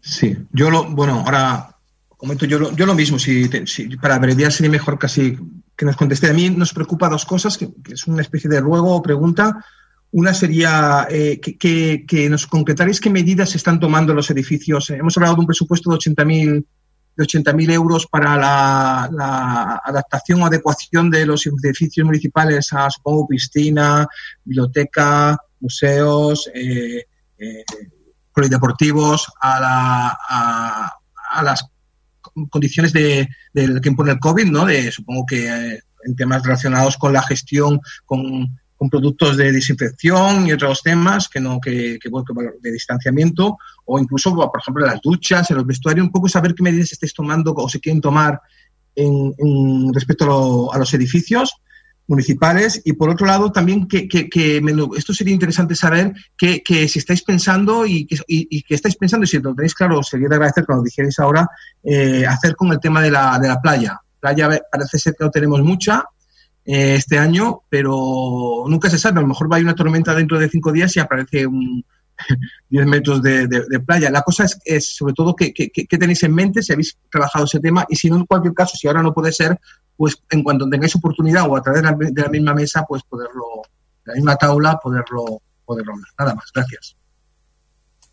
Sí, 0.00 0.36
yo 0.52 0.70
lo, 0.70 0.84
bueno, 0.84 1.24
ahora 1.26 1.79
comento 2.20 2.44
yo 2.44 2.58
lo, 2.58 2.76
yo 2.76 2.84
lo 2.84 2.94
mismo, 2.94 3.18
si, 3.18 3.48
si, 3.66 3.96
para 3.96 4.16
abreviar 4.16 4.52
sería 4.52 4.70
mejor 4.70 4.98
casi 4.98 5.38
que 5.74 5.86
nos 5.86 5.96
conteste. 5.96 6.28
A 6.28 6.34
mí 6.34 6.50
nos 6.50 6.74
preocupa 6.74 7.08
dos 7.08 7.24
cosas, 7.24 7.56
que, 7.56 7.70
es 7.90 8.06
una 8.06 8.20
especie 8.20 8.50
de 8.50 8.60
ruego 8.60 8.94
o 8.94 9.02
pregunta. 9.02 9.64
Una 10.12 10.34
sería 10.34 11.06
eh, 11.08 11.40
que, 11.40 12.04
que, 12.06 12.28
nos 12.28 12.46
concretaréis 12.46 13.00
qué 13.00 13.08
medidas 13.08 13.50
se 13.50 13.56
están 13.56 13.80
tomando 13.80 14.12
los 14.12 14.30
edificios. 14.30 14.90
Hemos 14.90 15.16
hablado 15.16 15.36
de 15.36 15.40
un 15.40 15.46
presupuesto 15.46 15.90
de 15.90 15.96
80.000 15.96 16.64
de 17.16 17.24
80.000 17.24 17.72
euros 17.72 18.06
para 18.06 18.36
la, 18.36 19.80
adaptación 19.84 20.42
o 20.42 20.46
adecuación 20.46 21.10
de 21.10 21.26
los 21.26 21.46
edificios 21.46 22.04
municipales 22.04 22.72
a, 22.72 22.88
supongo, 22.90 23.26
piscina, 23.26 24.06
biblioteca, 24.44 25.36
museos, 25.60 26.50
eh, 26.54 27.04
eh, 27.38 27.64
polideportivos, 28.32 29.26
a, 29.40 29.60
la, 29.60 30.18
a, 31.30 31.42
las 31.42 31.64
condiciones 32.50 32.92
de, 32.92 33.28
del 33.52 33.80
que 33.80 33.88
impone 33.88 34.12
el 34.12 34.18
COVID, 34.18 34.46
¿no? 34.46 34.66
De, 34.66 34.90
supongo 34.90 35.26
que 35.26 35.48
eh, 35.48 35.80
en 36.04 36.16
temas 36.16 36.42
relacionados 36.42 36.96
con 36.96 37.12
la 37.12 37.22
gestión, 37.22 37.80
con 38.06 38.48
productos 38.88 39.36
de 39.36 39.52
desinfección 39.52 40.46
y 40.46 40.52
otros 40.52 40.80
temas 40.82 41.28
que 41.28 41.40
no 41.40 41.60
que, 41.60 41.98
que, 42.00 42.08
de 42.60 42.72
distanciamiento 42.72 43.58
o 43.84 43.98
incluso 43.98 44.34
por 44.34 44.58
ejemplo 44.58 44.86
las 44.86 45.02
duchas 45.02 45.50
en 45.50 45.58
los 45.58 45.66
vestuarios 45.66 46.06
un 46.06 46.12
poco 46.12 46.28
saber 46.30 46.54
qué 46.54 46.62
medidas 46.62 46.92
estáis 46.92 47.12
tomando 47.12 47.52
o 47.54 47.68
se 47.68 47.78
quieren 47.78 48.00
tomar 48.00 48.40
en 48.94 49.92
respecto 49.92 50.24
a, 50.24 50.28
lo, 50.28 50.72
a, 50.72 50.78
los 50.78 50.94
edificios 50.94 51.54
municipales 52.06 52.82
y 52.84 52.94
por 52.94 53.10
otro 53.10 53.26
lado 53.26 53.52
también 53.52 53.86
que, 53.86 54.08
que, 54.08 54.28
que 54.28 54.60
esto 54.96 55.14
sería 55.14 55.34
interesante 55.34 55.74
saber 55.74 56.12
que, 56.36 56.62
que 56.62 56.88
si 56.88 56.98
estáis 56.98 57.22
pensando 57.22 57.86
y 57.86 58.06
que, 58.06 58.16
y, 58.26 58.48
y 58.50 58.62
que 58.62 58.74
estáis 58.74 58.96
pensando 58.96 59.24
y 59.24 59.28
si 59.28 59.38
lo 59.38 59.54
tenéis 59.54 59.74
claro 59.74 60.02
sería 60.02 60.28
de 60.28 60.34
agradecer 60.34 60.66
que 60.66 60.74
lo 60.74 60.82
dijerais 60.82 61.18
ahora 61.20 61.48
eh, 61.84 62.26
hacer 62.26 62.56
con 62.56 62.72
el 62.72 62.80
tema 62.80 63.00
de 63.00 63.10
la, 63.10 63.38
de 63.38 63.48
la 63.48 63.60
playa 63.60 64.00
playa 64.18 64.48
parece 64.70 64.98
ser 64.98 65.14
que 65.16 65.24
no 65.24 65.30
tenemos 65.30 65.60
mucha 65.62 66.04
eh, 66.64 66.96
este 66.96 67.18
año, 67.18 67.62
pero 67.68 68.64
nunca 68.68 68.90
se 68.90 68.98
sabe. 68.98 69.18
A 69.18 69.22
lo 69.22 69.28
mejor 69.28 69.50
va 69.50 69.56
a 69.56 69.58
haber 69.58 69.64
una 69.64 69.74
tormenta 69.74 70.14
dentro 70.14 70.38
de 70.38 70.48
cinco 70.48 70.72
días 70.72 70.94
y 70.94 71.00
aparece 71.00 71.46
un 71.46 71.84
10 72.70 72.86
metros 72.86 73.22
de, 73.22 73.46
de, 73.46 73.64
de, 73.68 73.80
playa. 73.80 74.10
La 74.10 74.22
cosa 74.22 74.44
es, 74.44 74.58
es 74.64 74.96
sobre 74.96 75.14
todo 75.14 75.34
qué 75.34 75.52
tenéis 75.98 76.22
en 76.22 76.34
mente, 76.34 76.62
si 76.62 76.72
habéis 76.72 76.96
trabajado 77.10 77.44
ese 77.44 77.60
tema 77.60 77.84
y 77.88 77.96
si 77.96 78.10
no, 78.10 78.16
en 78.16 78.26
cualquier 78.26 78.54
caso, 78.54 78.76
si 78.76 78.86
ahora 78.86 79.02
no 79.02 79.12
puede 79.12 79.32
ser, 79.32 79.58
pues 79.96 80.16
en 80.30 80.42
cuanto 80.42 80.68
tengáis 80.68 80.96
oportunidad 80.96 81.48
o 81.48 81.56
a 81.56 81.62
través 81.62 81.82
de 81.82 81.90
la, 81.90 81.96
de 81.98 82.22
la 82.22 82.28
misma 82.28 82.54
mesa, 82.54 82.84
pues 82.88 83.02
poderlo, 83.02 83.62
de 84.04 84.12
la 84.12 84.14
misma 84.14 84.36
taula, 84.36 84.78
poderlo, 84.78 85.42
poderlo 85.64 85.92
hablar. 85.92 86.08
Nada 86.18 86.34
más. 86.34 86.50
Gracias. 86.54 86.96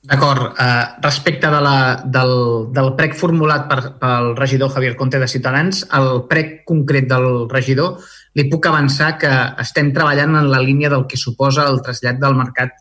D'acord. 0.08 0.54
Uh, 0.54 1.02
respecte 1.02 1.48
de 1.48 1.62
la, 1.62 2.04
del, 2.06 2.72
del 2.72 2.94
prec 2.96 3.16
formulat 3.18 3.66
per, 3.68 3.80
pel 4.00 4.36
regidor 4.38 4.70
Javier 4.72 4.96
Conte 4.96 5.20
de 5.20 5.28
Ciutadans, 5.28 5.82
el 5.98 6.22
prec 6.30 6.62
concret 6.70 7.10
del 7.10 7.48
regidor 7.52 8.04
li 8.38 8.46
puc 8.52 8.70
avançar 8.70 9.16
que 9.20 9.32
estem 9.64 9.90
treballant 9.96 10.38
en 10.38 10.52
la 10.52 10.62
línia 10.64 10.92
del 10.94 11.08
que 11.10 11.20
suposa 11.20 11.66
el 11.68 11.82
trasllat 11.84 12.22
del 12.22 12.38
mercat, 12.38 12.78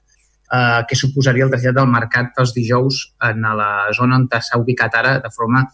eh, 0.52 0.82
que 0.88 0.98
suposaria 0.98 1.46
el 1.46 1.52
trasllat 1.52 1.76
del 1.78 1.90
mercat 1.90 2.32
dels 2.36 2.54
dijous 2.54 3.02
en 3.28 3.46
la 3.60 3.70
zona 3.96 4.20
on 4.20 4.28
s'ha 4.28 4.60
ubicat 4.60 4.94
ara 4.94 5.18
de 5.20 5.30
forma 5.34 5.64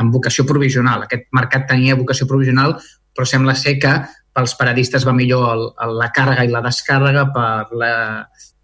amb 0.00 0.14
vocació 0.14 0.46
provisional. 0.46 1.04
Aquest 1.04 1.28
mercat 1.36 1.68
tenia 1.68 1.98
vocació 1.98 2.26
provisional, 2.26 2.76
però 3.14 3.26
sembla 3.26 3.54
ser 3.54 3.78
que 3.78 3.92
pels 4.32 4.54
paradistes 4.56 5.04
va 5.06 5.12
millor 5.12 5.46
el, 5.52 5.64
el, 5.84 5.96
la 5.98 6.10
càrrega 6.14 6.46
i 6.46 6.52
la 6.52 6.62
descàrrega, 6.64 7.26
per 7.34 7.76
la, 7.76 7.92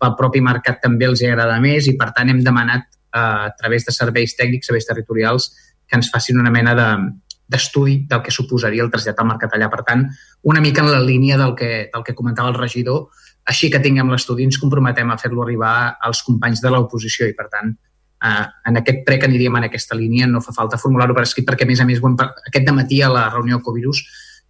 pel 0.00 0.16
propi 0.18 0.40
mercat 0.40 0.80
també 0.82 1.08
els 1.10 1.22
agrada 1.26 1.58
més 1.60 1.90
i, 1.90 1.96
per 1.98 2.12
tant, 2.16 2.30
hem 2.30 2.42
demanat 2.44 2.86
eh, 2.86 3.20
a 3.20 3.52
través 3.58 3.86
de 3.86 3.94
serveis 3.94 4.36
tècnics, 4.38 4.70
serveis 4.70 4.88
territorials, 4.88 5.50
que 5.86 5.98
ens 5.98 6.10
facin 6.10 6.40
una 6.40 6.50
mena 6.54 6.74
de, 6.78 6.88
d'estudi 7.46 7.98
del 8.10 8.22
que 8.22 8.34
suposaria 8.34 8.82
el 8.82 8.90
trasllat 8.90 9.20
al 9.22 9.30
mercat 9.30 9.54
allà. 9.54 9.68
Per 9.72 9.82
tant, 9.86 10.06
una 10.50 10.62
mica 10.62 10.82
en 10.82 10.90
la 10.90 11.02
línia 11.02 11.38
del 11.38 11.54
que, 11.58 11.88
del 11.92 12.06
que 12.06 12.14
comentava 12.14 12.50
el 12.50 12.58
regidor, 12.58 13.06
així 13.46 13.70
que 13.70 13.80
tinguem 13.82 14.10
l'estudi 14.10 14.46
ens 14.46 14.58
comprometem 14.58 15.10
a 15.10 15.18
fer-lo 15.20 15.44
arribar 15.44 15.74
als 16.02 16.22
companys 16.26 16.62
de 16.62 16.72
l'oposició 16.72 17.28
i, 17.30 17.34
per 17.38 17.48
tant, 17.52 17.72
eh, 18.26 18.44
en 18.70 18.80
aquest 18.82 19.04
pre 19.06 19.18
que 19.20 19.28
aniríem 19.30 19.56
en 19.60 19.68
aquesta 19.68 19.98
línia 19.98 20.28
no 20.30 20.42
fa 20.44 20.54
falta 20.56 20.80
formular-ho 20.82 21.14
per 21.14 21.26
escrit 21.26 21.46
perquè, 21.48 21.66
a 21.66 21.70
més 21.70 21.82
a 21.82 21.88
més, 21.88 22.02
aquest 22.02 22.72
matí 22.74 23.02
a 23.02 23.12
la 23.12 23.28
reunió 23.30 23.60
Covirus 23.62 24.02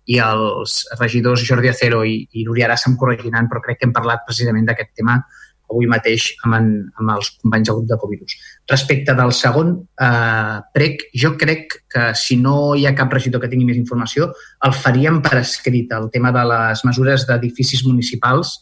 i 0.07 0.21
els 0.23 0.85
regidors 1.01 1.43
Jordi 1.45 1.69
Acero 1.73 2.05
i, 2.07 2.21
i 2.33 2.45
Núria 2.47 2.69
Arassa 2.69 2.89
em 2.91 2.97
corregiran, 2.97 3.51
però 3.51 3.61
crec 3.65 3.81
que 3.81 3.89
hem 3.89 3.97
parlat 3.97 4.23
precisament 4.27 4.69
d'aquest 4.69 4.95
tema 4.95 5.19
avui 5.67 5.89
mateix 5.91 6.29
amb, 6.47 6.55
en, 6.55 6.69
amb 7.01 7.13
els 7.17 7.33
companys 7.43 7.67
del 7.67 7.81
grup 7.81 7.89
de 7.91 7.99
Covirus. 7.99 8.37
Respecte 8.71 9.17
del 9.19 9.33
segon 9.35 9.73
eh, 9.99 10.59
prec, 10.75 11.09
jo 11.11 11.33
crec 11.41 11.75
que 11.91 12.13
si 12.15 12.39
no 12.39 12.77
hi 12.79 12.87
ha 12.87 12.95
cap 12.95 13.13
regidor 13.13 13.43
que 13.43 13.51
tingui 13.51 13.67
més 13.67 13.81
informació, 13.81 14.31
el 14.67 14.77
faríem 14.79 15.19
per 15.27 15.41
escrit, 15.41 15.91
el 15.93 16.07
tema 16.15 16.31
de 16.37 16.47
les 16.53 16.85
mesures 16.87 17.27
d'edificis 17.27 17.83
municipals 17.89 18.61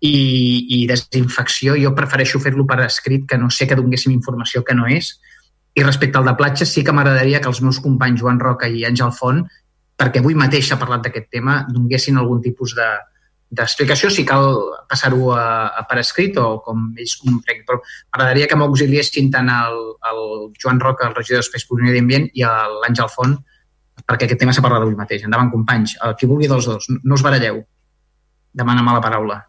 i, 0.00 0.82
i 0.82 0.86
desinfecció. 0.86 1.76
Jo 1.80 1.94
prefereixo 1.96 2.40
fer-lo 2.42 2.66
per 2.66 2.80
escrit, 2.86 3.26
que 3.28 3.38
no 3.38 3.50
sé 3.50 3.66
que 3.66 3.78
donéssim 3.78 4.14
informació 4.14 4.64
que 4.64 4.76
no 4.78 4.86
és. 4.86 5.16
I 5.74 5.84
respecte 5.84 6.18
al 6.18 6.26
de 6.26 6.34
platges, 6.38 6.72
sí 6.74 6.84
que 6.84 6.94
m'agradaria 6.94 7.40
que 7.40 7.50
els 7.50 7.62
meus 7.62 7.80
companys 7.82 8.20
Joan 8.22 8.40
Roca 8.42 8.68
i 8.68 8.84
Àngel 8.88 9.12
Font, 9.14 9.44
perquè 9.98 10.22
avui 10.22 10.36
mateix 10.38 10.68
s'ha 10.68 10.78
parlat 10.78 11.04
d'aquest 11.06 11.30
tema, 11.34 11.60
donguessin 11.70 12.18
algun 12.18 12.42
tipus 12.42 12.74
de, 12.78 12.86
d'explicació, 13.50 14.10
si 14.12 14.24
cal 14.28 14.46
passar-ho 14.90 15.32
per 15.88 15.98
escrit 16.02 16.36
o 16.38 16.58
com 16.64 16.90
ells 16.98 17.16
comprenguin. 17.22 17.64
Però 17.66 17.80
m'agradaria 17.80 18.48
que 18.50 18.58
m'auxiliessin 18.60 19.30
tant 19.34 19.50
el, 19.52 19.78
el 20.10 20.22
Joan 20.60 20.80
Roca, 20.84 21.08
el 21.08 21.16
regidor 21.16 21.42
d'Espais 21.42 21.66
Públics 21.68 21.96
i 21.96 22.02
Ambient, 22.04 22.28
i 22.36 22.44
l'Àngel 22.44 23.10
Font, 23.14 23.38
perquè 24.04 24.28
aquest 24.28 24.42
tema 24.44 24.54
s'ha 24.54 24.64
parlat 24.64 24.84
avui 24.84 24.98
mateix. 24.98 25.24
Endavant, 25.26 25.50
companys. 25.52 25.96
Qui 26.20 26.30
vulgui 26.30 26.50
dels 26.50 26.68
dos, 26.68 26.90
no 27.02 27.18
us 27.18 27.24
baralleu. 27.24 27.62
Demana 28.54 28.84
mala 28.84 29.02
paraula. 29.04 29.42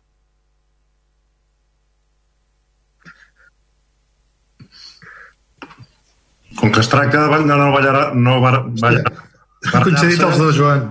Com 6.60 6.72
que 6.76 6.84
es 6.84 6.90
tracta 6.92 7.28
de 7.28 7.44
no 7.48 7.72
ballar... 7.72 8.12
No 8.16 8.40
bar, 8.44 8.66
ballar, 8.82 9.04
ballar 9.08 9.84
coincidit 9.86 10.24
els 10.24 10.40
dos, 10.40 10.58
Joan. 10.58 10.90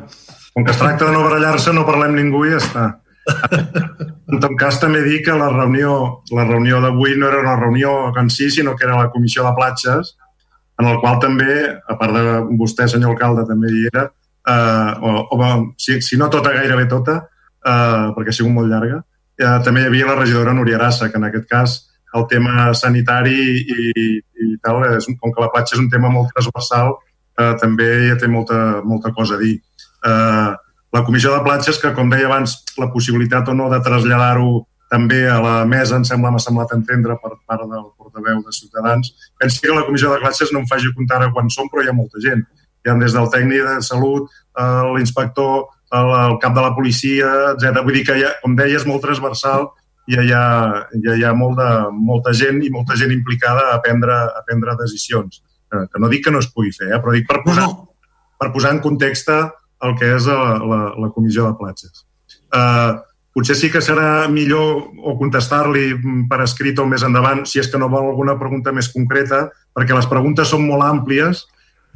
Com 0.54 0.64
que 0.64 0.72
es 0.72 0.80
tracta 0.80 1.08
de 1.08 1.14
no 1.14 1.24
barallar-se, 1.24 1.72
no 1.76 1.86
parlem 1.86 2.16
ningú 2.16 2.46
i 2.46 2.54
ja 2.56 2.62
està. 2.62 2.88
En 4.28 4.42
tot 4.42 4.52
cas, 4.60 4.76
també 4.76 5.00
dic 5.00 5.22
que 5.24 5.34
la 5.40 5.46
reunió, 5.48 5.92
la 6.36 6.42
reunió 6.44 6.82
d'avui 6.84 7.14
no 7.16 7.30
era 7.30 7.38
una 7.40 7.54
reunió 7.56 8.10
en 8.20 8.26
si, 8.28 8.50
sinó 8.52 8.74
que 8.76 8.84
era 8.84 8.98
la 8.98 9.08
comissió 9.08 9.40
de 9.46 9.54
platges, 9.56 10.10
en 10.78 10.88
el 10.90 10.98
qual 11.00 11.16
també, 11.22 11.54
a 11.72 11.96
part 11.96 12.12
de 12.12 12.34
vostè, 12.60 12.84
senyor 12.92 13.14
alcalde, 13.14 13.46
també 13.48 13.70
hi 13.72 13.86
era, 13.88 14.04
eh, 14.52 14.90
o, 15.00 15.14
o 15.32 15.48
si, 15.80 15.96
si 16.04 16.20
no 16.20 16.28
tota, 16.28 16.52
gairebé 16.52 16.84
tota, 16.92 17.16
eh, 17.64 18.04
perquè 18.18 18.34
ha 18.34 18.36
sigut 18.36 18.52
molt 18.52 18.68
llarga, 18.68 19.00
eh, 19.40 19.56
també 19.64 19.86
hi 19.86 19.88
havia 19.88 20.10
la 20.10 20.18
regidora 20.20 20.52
Núria 20.52 20.76
Arassa, 20.76 21.08
que 21.08 21.16
en 21.16 21.24
aquest 21.30 21.48
cas 21.48 21.78
el 22.16 22.24
tema 22.30 22.70
sanitari 22.74 23.36
i, 23.60 23.90
i 24.16 24.48
tal, 24.64 24.80
és, 24.94 25.08
com 25.20 25.34
que 25.34 25.44
la 25.44 25.50
platja 25.52 25.76
és 25.76 25.82
un 25.82 25.90
tema 25.92 26.08
molt 26.12 26.32
transversal, 26.32 26.94
eh, 27.38 27.52
també 27.60 27.88
ja 28.08 28.16
té 28.20 28.30
molta, 28.30 28.80
molta 28.84 29.12
cosa 29.16 29.36
a 29.36 29.42
dir 29.42 29.58
eh, 29.58 30.54
la 30.92 31.04
comissió 31.04 31.34
de 31.34 31.44
platges, 31.44 31.78
que 31.78 31.92
com 31.94 32.10
deia 32.10 32.26
abans, 32.26 32.56
la 32.80 32.90
possibilitat 32.92 33.48
o 33.48 33.54
no 33.54 33.68
de 33.72 33.80
traslladar-ho 33.84 34.64
també 34.88 35.26
a 35.28 35.36
la 35.44 35.56
mesa, 35.68 35.98
em 35.98 36.04
sembla, 36.08 36.30
m'ha 36.32 36.40
semblat 36.40 36.72
entendre 36.72 37.18
per 37.20 37.34
part 37.44 37.66
del 37.68 37.90
portaveu 37.98 38.40
de 38.44 38.54
Ciutadans. 38.56 39.10
Pensi 39.36 39.60
que 39.60 39.74
la 39.74 39.84
comissió 39.84 40.12
de 40.12 40.20
platges 40.22 40.52
no 40.54 40.62
em 40.62 40.70
faci 40.70 40.88
comptar 40.96 41.20
a 41.22 41.32
quan 41.34 41.50
som, 41.52 41.68
però 41.68 41.84
hi 41.84 41.90
ha 41.90 41.96
molta 41.96 42.22
gent. 42.24 42.46
Hi 42.86 42.90
ha 42.90 42.94
des 42.96 43.12
del 43.12 43.28
tècnic 43.34 43.66
de 43.66 43.82
salut, 43.84 44.30
eh, 44.56 44.84
l'inspector, 44.94 45.68
el 45.98 46.38
cap 46.40 46.54
de 46.56 46.64
la 46.64 46.72
policia, 46.76 47.28
etc. 47.52 47.82
Vull 47.84 48.00
dir 48.00 48.06
que, 48.08 48.16
ha, 48.24 48.32
com 48.40 48.56
deia, 48.56 48.80
és 48.80 48.88
molt 48.88 49.04
transversal 49.04 49.68
i 50.08 50.16
hi 50.16 50.32
ha, 50.32 50.44
hi 50.96 51.24
ha 51.24 51.34
molt 51.36 51.58
de, 51.60 51.68
molta 51.92 52.32
gent 52.36 52.62
i 52.64 52.70
molta 52.72 52.96
gent 52.96 53.12
implicada 53.12 53.68
a 53.74 53.80
prendre, 53.84 54.14
a 54.14 54.42
prendre 54.46 54.76
decisions. 54.80 55.42
Eh, 55.68 55.84
que 55.92 56.00
no 56.00 56.08
dic 56.08 56.24
que 56.24 56.32
no 56.32 56.40
es 56.40 56.48
pugui 56.52 56.72
fer, 56.72 56.88
eh, 56.94 57.00
però 57.02 57.12
dic 57.12 57.28
per 57.28 57.42
posar, 57.44 57.68
per 58.40 58.48
posar 58.54 58.72
en 58.76 58.80
context 58.84 59.28
el 59.28 59.92
que 60.00 60.14
és 60.16 60.26
la, 60.30 60.56
la, 60.64 60.80
la 60.96 61.10
comissió 61.14 61.44
de 61.44 61.56
platges. 61.58 62.06
Uh, 62.48 62.96
potser 63.36 63.54
sí 63.58 63.68
que 63.70 63.82
serà 63.84 64.26
millor 64.32 64.88
o 65.04 65.14
contestar-li 65.20 65.92
per 66.30 66.40
escrit 66.42 66.80
o 66.80 66.86
més 66.88 67.04
endavant 67.06 67.44
si 67.46 67.60
és 67.60 67.68
que 67.70 67.78
no 67.78 67.90
vol 67.92 68.08
alguna 68.08 68.38
pregunta 68.40 68.72
més 68.74 68.88
concreta, 68.94 69.44
perquè 69.76 69.94
les 69.94 70.08
preguntes 70.10 70.48
són 70.50 70.64
molt 70.66 70.86
àmplies 70.86 71.44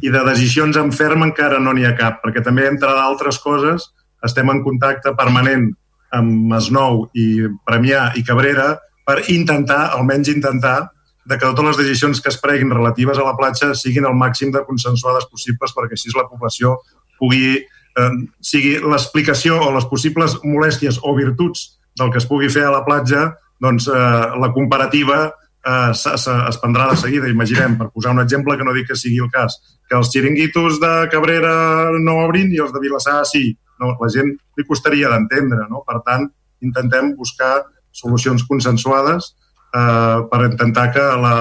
i 0.05 0.12
de 0.12 0.23
decisions 0.28 0.76
en 0.78 0.92
ferm 0.94 1.24
encara 1.24 1.58
no 1.62 1.73
n'hi 1.73 1.89
ha 1.89 1.97
cap, 1.99 2.20
perquè 2.23 2.44
també, 2.44 2.68
entre 2.68 2.92
d'altres 2.92 3.41
coses, 3.42 3.89
estem 4.23 4.50
en 4.52 4.62
contacte 4.62 5.15
permanent 5.18 5.73
amb 6.12 6.49
Masnou 6.52 7.07
i 7.18 7.47
Premià 7.66 8.10
i 8.18 8.24
Cabrera 8.26 8.74
per 9.07 9.23
intentar, 9.34 9.91
almenys 9.97 10.31
intentar, 10.32 10.78
de 11.24 11.39
que 11.39 11.47
totes 11.47 11.65
les 11.65 11.78
decisions 11.78 12.20
que 12.20 12.31
es 12.32 12.39
preguin 12.42 12.70
relatives 12.70 13.18
a 13.18 13.26
la 13.26 13.36
platja 13.39 13.73
siguin 13.78 14.07
el 14.08 14.16
màxim 14.18 14.50
de 14.55 14.65
consensuades 14.66 15.28
possibles 15.31 15.74
perquè 15.74 15.94
així 15.94 16.10
la 16.16 16.26
població 16.26 16.76
pugui, 17.20 17.60
eh, 17.62 18.10
sigui 18.42 18.78
l'explicació 18.82 19.60
o 19.62 19.70
les 19.74 19.86
possibles 19.91 20.41
molèsties 20.42 20.99
o 21.02 21.15
virtuts 21.15 21.78
del 21.99 22.10
que 22.10 22.18
es 22.18 22.26
pugui 22.26 22.50
fer 22.50 22.66
a 22.66 22.74
la 22.74 22.82
platja, 22.84 23.28
doncs 23.62 23.86
eh, 23.86 23.94
la 24.42 24.50
comparativa 24.55 25.20
eh, 25.28 25.91
es, 25.92 26.26
es 26.26 26.58
prendrà 26.58 26.91
de 26.91 26.99
seguida. 26.99 27.31
Imaginem, 27.31 27.78
per 27.78 27.92
posar 27.94 28.16
un 28.16 28.23
exemple 28.24 28.57
que 28.58 28.66
no 28.66 28.74
dic 28.74 28.91
que 28.91 28.99
sigui 28.99 29.23
el 29.23 29.31
cas, 29.31 29.60
que 29.89 29.99
els 29.99 30.10
xiringuitos 30.10 30.81
de 30.82 30.92
Cabrera 31.12 31.55
no 32.02 32.18
obrin 32.24 32.50
i 32.50 32.62
els 32.65 32.74
de 32.74 32.82
Vilassar 32.82 33.23
sí. 33.28 33.52
No, 33.83 33.93
la 33.99 34.11
gent 34.15 34.31
li 34.31 34.67
costaria 34.69 35.11
d'entendre. 35.12 35.67
No? 35.70 35.83
Per 35.86 35.99
tant, 36.07 36.28
intentem 36.62 37.12
buscar 37.19 37.57
solucions 37.93 38.47
consensuades 38.49 39.33
eh, 39.75 40.19
per 40.31 40.41
intentar 40.47 40.89
que 40.94 41.05
la, 41.20 41.35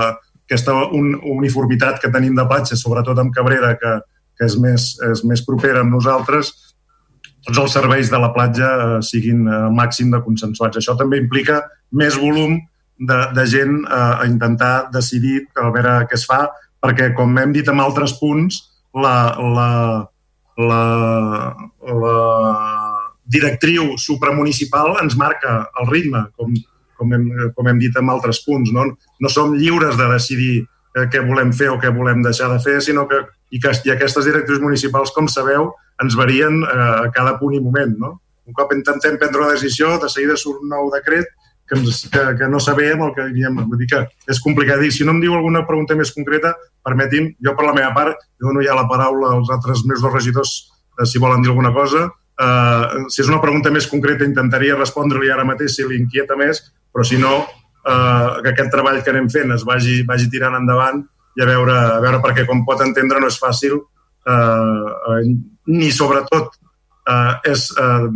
aquesta 0.51 0.75
un, 0.91 1.13
uniformitat 1.37 2.01
que 2.01 2.11
tenim 2.11 2.35
de 2.35 2.47
platja, 2.49 2.75
sobretot 2.75 3.19
amb 3.21 3.31
Cabrera, 3.35 3.75
que, 3.79 3.93
que 4.35 4.49
és, 4.49 4.57
més, 4.59 4.91
és 5.11 5.23
més 5.27 5.45
propera 5.47 5.85
amb 5.85 5.95
nosaltres, 5.95 6.51
tots 7.45 7.57
els 7.57 7.73
serveis 7.73 8.11
de 8.11 8.19
la 8.21 8.31
platja 8.35 8.71
eh, 8.71 8.97
siguin 9.05 9.45
eh, 9.47 9.61
màxim 9.73 10.11
de 10.13 10.21
consensuats. 10.25 10.77
Això 10.77 10.97
també 10.97 11.21
implica 11.21 11.61
més 11.97 12.17
volum 12.19 12.59
de, 12.99 13.19
de 13.37 13.45
gent 13.49 13.79
eh, 13.81 13.95
a 13.95 14.27
intentar 14.29 14.91
decidir 14.93 15.45
a 15.57 15.69
veure 15.73 15.95
què 16.09 16.19
es 16.19 16.27
fa, 16.29 16.43
perquè, 16.81 17.11
com 17.17 17.37
hem 17.39 17.55
dit 17.55 17.67
en 17.71 17.81
altres 17.81 18.17
punts, 18.19 18.61
la, 18.93 19.15
la, 19.39 19.69
la, 20.69 21.53
la 22.01 22.17
directriu 23.31 23.95
supramunicipal 23.97 24.97
ens 25.01 25.17
marca 25.19 25.61
el 25.81 25.89
ritme, 25.89 26.25
com, 26.37 26.53
com, 26.99 27.13
hem, 27.15 27.27
com 27.55 27.69
hem 27.69 27.79
dit 27.81 27.97
en 27.97 28.11
altres 28.13 28.41
punts. 28.45 28.71
No, 28.75 28.87
no 28.93 29.31
som 29.31 29.55
lliures 29.57 29.97
de 29.99 30.09
decidir 30.13 30.53
eh, 30.61 31.05
què 31.11 31.23
volem 31.27 31.53
fer 31.55 31.71
o 31.71 31.79
què 31.81 31.93
volem 31.95 32.23
deixar 32.25 32.51
de 32.51 32.59
fer, 32.63 32.79
sinó 32.83 33.07
que 33.09 33.23
i, 33.51 33.59
que, 33.59 33.73
i 33.85 33.93
aquestes 33.93 34.27
directrius 34.27 34.63
municipals, 34.63 35.13
com 35.15 35.27
sabeu, 35.31 35.71
ens 36.03 36.17
varien 36.17 36.61
eh, 36.63 36.89
a 37.07 37.11
cada 37.15 37.37
punt 37.39 37.55
i 37.57 37.63
moment. 37.63 37.95
No? 37.99 38.15
Un 38.47 38.57
cop 38.57 38.73
intentem 38.75 39.19
prendre 39.19 39.43
una 39.43 39.53
decisió, 39.55 39.97
de 40.01 40.09
seguida 40.11 40.37
surt 40.39 40.63
un 40.63 40.71
nou 40.73 40.91
decret 40.93 41.29
que, 41.71 41.79
ens, 41.79 42.09
que, 42.11 42.23
que 42.37 42.47
no 42.51 42.59
sabem 42.59 43.01
el 43.05 43.13
que 43.15 43.27
diem. 43.31 43.55
Vull 43.63 43.79
dir 43.79 43.87
que 43.91 44.01
és 44.29 44.41
complicat 44.43 44.81
dir. 44.83 44.91
Si 44.91 45.07
no 45.07 45.15
em 45.15 45.21
diu 45.23 45.35
alguna 45.37 45.63
pregunta 45.67 45.95
més 45.95 46.11
concreta, 46.11 46.53
permeti'm, 46.83 47.31
jo 47.45 47.55
per 47.55 47.69
la 47.69 47.75
meva 47.77 47.93
part, 47.95 48.25
dono 48.41 48.63
ja 48.65 48.75
la 48.75 48.87
paraula 48.89 49.37
als 49.37 49.51
altres 49.53 49.85
meus 49.87 50.03
dos 50.03 50.13
regidors 50.13 50.51
eh, 50.99 51.07
si 51.07 51.21
volen 51.21 51.45
dir 51.45 51.53
alguna 51.53 51.71
cosa. 51.75 52.09
Uh, 52.41 53.05
si 53.11 53.19
és 53.21 53.27
una 53.29 53.41
pregunta 53.43 53.69
més 53.69 53.85
concreta 53.85 54.25
intentaria 54.25 54.73
respondre-li 54.73 55.29
ara 55.29 55.43
mateix 55.45 55.75
si 55.75 55.83
li 55.85 55.99
inquieta 55.99 56.33
més, 56.39 56.63
però 56.89 57.03
si 57.05 57.19
no, 57.21 57.43
uh, 57.45 58.39
que 58.41 58.49
aquest 58.49 58.71
treball 58.73 58.97
que 59.03 59.11
anem 59.13 59.27
fent 59.29 59.53
es 59.53 59.65
vagi, 59.67 59.99
vagi 60.07 60.29
tirant 60.31 60.57
endavant 60.57 61.03
i 61.37 61.43
a 61.43 61.45
veure, 61.45 61.75
a 61.75 61.99
veure 62.01 62.21
perquè 62.23 62.47
com 62.49 62.63
pot 62.65 62.81
entendre 62.81 63.21
no 63.21 63.29
és 63.29 63.37
fàcil 63.37 63.77
uh, 63.77 64.31
uh, 64.33 65.21
ni 65.69 65.91
sobretot 65.93 66.49
uh, 66.49 67.37
és 67.45 67.67
uh, 67.77 68.09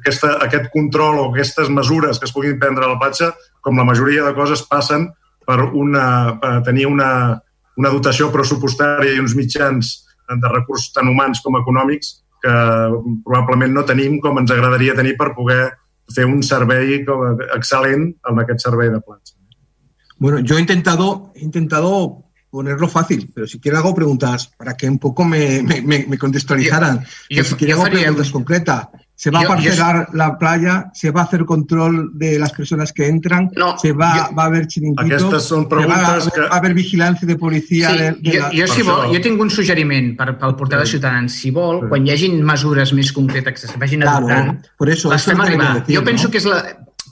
aquesta, 0.00 0.34
aquest 0.44 0.70
control 0.74 1.20
o 1.20 1.28
aquestes 1.30 1.70
mesures 1.72 2.18
que 2.18 2.28
es 2.28 2.34
puguin 2.34 2.58
prendre 2.60 2.86
a 2.86 2.92
la 2.94 2.98
platja, 3.00 3.30
com 3.60 3.78
la 3.78 3.86
majoria 3.86 4.24
de 4.26 4.34
coses 4.36 4.64
passen 4.68 5.08
per, 5.46 5.60
una, 5.76 6.38
per 6.40 6.54
tenir 6.66 6.88
una, 6.88 7.10
una 7.78 7.92
dotació 7.92 8.30
pressupostària 8.34 9.14
i 9.14 9.22
uns 9.22 9.36
mitjans 9.38 9.92
de 10.30 10.50
recursos 10.52 10.92
tan 10.94 11.10
humans 11.10 11.42
com 11.44 11.58
econòmics 11.58 12.20
que 12.40 12.54
probablement 13.26 13.74
no 13.76 13.84
tenim 13.88 14.18
com 14.22 14.38
ens 14.40 14.52
agradaria 14.54 14.96
tenir 14.96 15.16
per 15.18 15.34
poder 15.36 15.62
fer 16.14 16.26
un 16.26 16.40
servei 16.46 16.96
excel·lent 17.54 18.08
en 18.30 18.42
aquest 18.42 18.64
servei 18.64 18.90
de 18.90 19.00
platja. 19.04 19.36
Bueno, 20.20 20.40
yo 20.40 20.56
he 20.56 20.60
intentado, 20.60 21.32
he 21.34 21.44
intentado 21.44 22.24
ponerlo 22.50 22.88
fácil, 22.88 23.30
pero 23.32 23.46
si 23.46 23.60
quiero 23.60 23.78
hago 23.78 23.94
preguntas 23.94 24.50
para 24.56 24.76
que 24.76 24.88
un 24.88 24.98
poco 24.98 25.24
me, 25.24 25.62
me, 25.62 25.80
me 25.82 26.18
contextualizaran. 26.18 27.00
Yo, 27.28 27.36
yo, 27.38 27.44
si 27.44 27.54
quiero 27.54 27.80
hago 27.80 27.90
preguntas 27.90 28.30
concretas. 28.30 28.88
se 29.20 29.30
va 29.30 29.42
yo, 29.42 29.52
a 29.52 29.54
parcelar 29.54 30.06
yo... 30.10 30.16
la 30.16 30.38
playa, 30.38 30.90
se 30.94 31.10
va 31.10 31.20
a 31.20 31.24
hacer 31.24 31.44
control 31.44 32.12
de 32.14 32.38
las 32.38 32.52
personas 32.52 32.90
que 32.90 33.06
entran, 33.06 33.50
no, 33.54 33.76
se 33.76 33.92
va, 33.92 34.30
va 34.30 34.44
a 34.44 34.46
haver 34.46 34.64
xiringuitos, 34.64 35.26
Aquestes 35.26 35.48
són 35.50 35.66
preguntes 35.68 36.24
va, 36.24 36.32
que... 36.32 36.46
va 36.46 36.56
a 36.56 36.60
haver 36.62 36.70
vigilància 36.72 37.28
de 37.28 37.36
policia... 37.36 37.90
Sí, 37.90 37.98
de, 37.98 38.06
de 38.16 38.32
jo, 38.32 38.40
la... 38.40 38.48
jo, 38.56 38.68
si 38.72 38.86
vol, 38.86 39.02
jo 39.12 39.20
tinc 39.26 39.42
un 39.44 39.52
suggeriment 39.52 40.14
per, 40.16 40.30
pel 40.40 40.56
portal 40.56 40.80
sí. 40.80 40.86
de 40.86 40.92
Ciutadans. 40.94 41.36
Si 41.36 41.52
vol, 41.52 41.82
sí. 41.82 41.90
quan 41.92 42.08
hi 42.08 42.14
hagin 42.14 42.40
mesures 42.48 42.94
més 42.96 43.12
concretes 43.12 43.60
que 43.60 43.68
es 43.68 43.76
vagin 43.84 44.06
claro, 44.06 44.24
adoptant, 44.24 44.72
por 44.80 44.94
eso, 44.96 45.12
les 45.12 45.28
fem 45.28 45.36
es 45.36 45.50
arribar. 45.50 45.74
decir, 45.82 45.98
jo 45.98 46.04
penso 46.08 46.30
¿no? 46.30 46.32
que 46.32 46.40
és 46.40 46.48
la, 46.48 46.62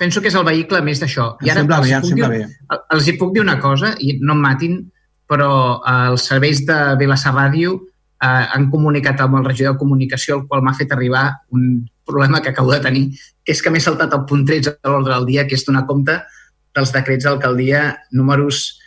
penso 0.01 0.25
que 0.25 0.33
és 0.33 0.41
el 0.41 0.49
vehicle 0.49 0.81
més 0.89 1.05
d'això. 1.05 1.35
I 1.45 1.53
Em 1.53 1.59
ara 1.59 1.61
sembla 1.61 1.83
els, 1.83 1.93
bé, 1.93 2.01
puc 2.09 2.17
dir, 2.17 2.31
bé. 2.33 2.81
els 2.97 3.13
hi 3.13 3.19
puc 3.21 3.37
dir 3.37 3.45
una 3.45 3.59
cosa, 3.61 3.93
i 4.01 4.17
no 4.23 4.33
em 4.33 4.47
matin, 4.49 4.81
però 5.29 5.53
eh, 5.79 6.09
els 6.15 6.25
serveis 6.31 6.65
de 6.67 6.79
Vilassar 7.01 7.35
Ràdio 7.37 7.77
eh, 7.77 8.27
han 8.27 8.69
comunicat 8.73 9.21
amb 9.21 9.39
el 9.41 9.47
regidor 9.47 9.77
de 9.77 9.83
comunicació, 9.83 10.41
el 10.41 10.49
qual 10.49 10.65
m'ha 10.65 10.77
fet 10.79 10.93
arribar 10.97 11.29
un 11.55 11.87
problema 12.09 12.41
que 12.43 12.51
acabo 12.51 12.73
de 12.73 12.81
tenir, 12.81 13.05
que 13.45 13.53
és 13.53 13.63
que 13.63 13.71
m'he 13.71 13.85
saltat 13.85 14.15
el 14.17 14.25
punt 14.29 14.47
13 14.49 14.79
de 14.81 14.91
l'ordre 14.91 15.15
del 15.15 15.29
dia, 15.29 15.47
que 15.47 15.59
és 15.59 15.67
donar 15.67 15.87
compte 15.87 16.17
dels 16.75 16.93
decrets 16.95 17.27
d'alcaldia 17.29 17.83
números 18.17 18.79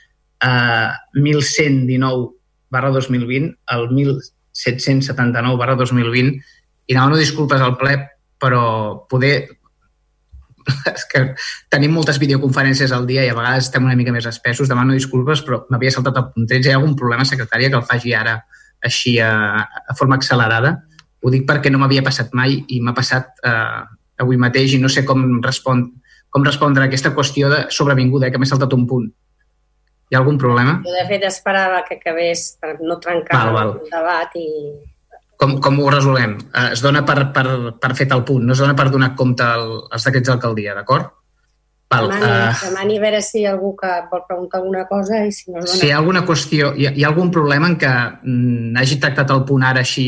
eh, 0.41 0.89
1119 1.13 2.29
barra 2.71 2.89
2020 2.95 3.53
al 3.75 3.89
1779 3.91 5.59
barra 5.59 5.75
2020 5.75 6.39
i 6.87 6.93
demano 6.95 7.19
disculpes 7.19 7.61
al 7.61 7.77
ple, 7.77 7.97
però 8.41 9.05
poder 9.11 9.60
és 10.93 11.06
que 11.11 11.24
tenim 11.74 11.93
moltes 11.95 12.19
videoconferències 12.22 12.93
al 12.95 13.08
dia 13.09 13.25
i 13.25 13.32
a 13.32 13.38
vegades 13.38 13.69
estem 13.69 13.85
una 13.88 13.98
mica 14.00 14.14
més 14.16 14.27
espessos, 14.30 14.69
demano 14.72 14.98
disculpes, 14.98 15.43
però 15.45 15.64
m'havia 15.69 15.93
saltat 15.93 16.19
el 16.22 16.30
punt 16.33 16.50
13. 16.50 16.69
Hi 16.69 16.75
ha 16.75 16.80
algun 16.82 16.98
problema, 17.00 17.27
secretària, 17.27 17.72
que 17.72 17.80
el 17.80 17.88
faci 17.88 18.16
ara 18.17 18.40
així 18.85 19.17
a, 19.22 19.32
a 19.61 19.98
forma 19.98 20.17
accelerada? 20.19 20.75
Ho 21.22 21.32
dic 21.33 21.48
perquè 21.50 21.69
no 21.69 21.82
m'havia 21.82 22.03
passat 22.06 22.32
mai 22.38 22.58
i 22.74 22.80
m'ha 22.82 22.95
passat 22.98 23.43
eh, 23.45 23.82
avui 24.22 24.40
mateix 24.41 24.75
i 24.75 24.82
no 24.82 24.90
sé 24.90 25.03
com, 25.06 25.41
respon, 25.45 25.85
com 26.33 26.45
respondre 26.45 26.85
a 26.85 26.90
aquesta 26.90 27.14
qüestió 27.17 27.50
de 27.51 27.66
sobrevinguda, 27.74 28.27
eh, 28.27 28.33
que 28.33 28.41
m'he 28.41 28.50
saltat 28.50 28.74
un 28.77 28.88
punt. 28.90 29.09
Hi 30.11 30.17
ha 30.17 30.19
algun 30.19 30.40
problema? 30.41 30.80
Jo, 30.83 30.91
de 30.91 31.06
fet, 31.08 31.24
esperava 31.24 31.85
que 31.88 31.95
acabés 32.00 32.50
per 32.59 32.74
no 32.82 32.98
trencar 33.00 33.45
Val, 33.45 33.53
val. 33.56 33.77
el 33.80 33.93
debat 33.93 34.33
i... 34.35 34.48
Com, 35.41 35.55
com 35.57 35.79
ho 35.81 35.89
resolem? 35.89 36.35
Eh, 36.53 36.67
es 36.75 36.83
dona 36.85 37.01
per, 37.07 37.31
per, 37.33 37.47
per 37.81 37.95
fet 37.97 38.13
el 38.13 38.21
punt, 38.27 38.45
no 38.45 38.53
es 38.53 38.61
dona 38.61 38.75
per 38.77 38.91
donar 38.93 39.15
compte 39.17 39.41
al, 39.41 39.71
als 39.89 40.05
decrets 40.05 40.29
d'alcaldia, 40.29 40.75
d'acord? 40.77 41.09
Val, 41.91 42.07
Demani, 42.07 42.27
eh, 42.29 42.51
demani 42.69 42.97
a 42.97 43.01
veure 43.03 43.19
si 43.25 43.41
hi 43.41 43.47
ha 43.47 43.51
algú 43.51 43.73
que 43.75 43.89
vol 44.11 44.21
preguntar 44.27 44.61
alguna 44.61 44.85
cosa 44.87 45.25
i 45.25 45.31
si 45.35 45.51
no 45.51 45.59
es 45.59 45.65
dona... 45.65 45.79
si 45.79 45.89
hi 45.89 45.91
ha 45.91 45.97
alguna 45.99 46.21
qüestió, 46.29 46.71
hi 46.77 46.87
ha, 46.87 46.93
hi 46.95 47.03
ha 47.03 47.09
algun 47.09 47.33
problema 47.35 47.67
en 47.67 47.75
què 47.81 47.91
mm, 47.91 48.77
hagi 48.79 48.99
tractat 49.01 49.33
el 49.35 49.43
punt 49.49 49.65
ara 49.67 49.83
així 49.83 50.05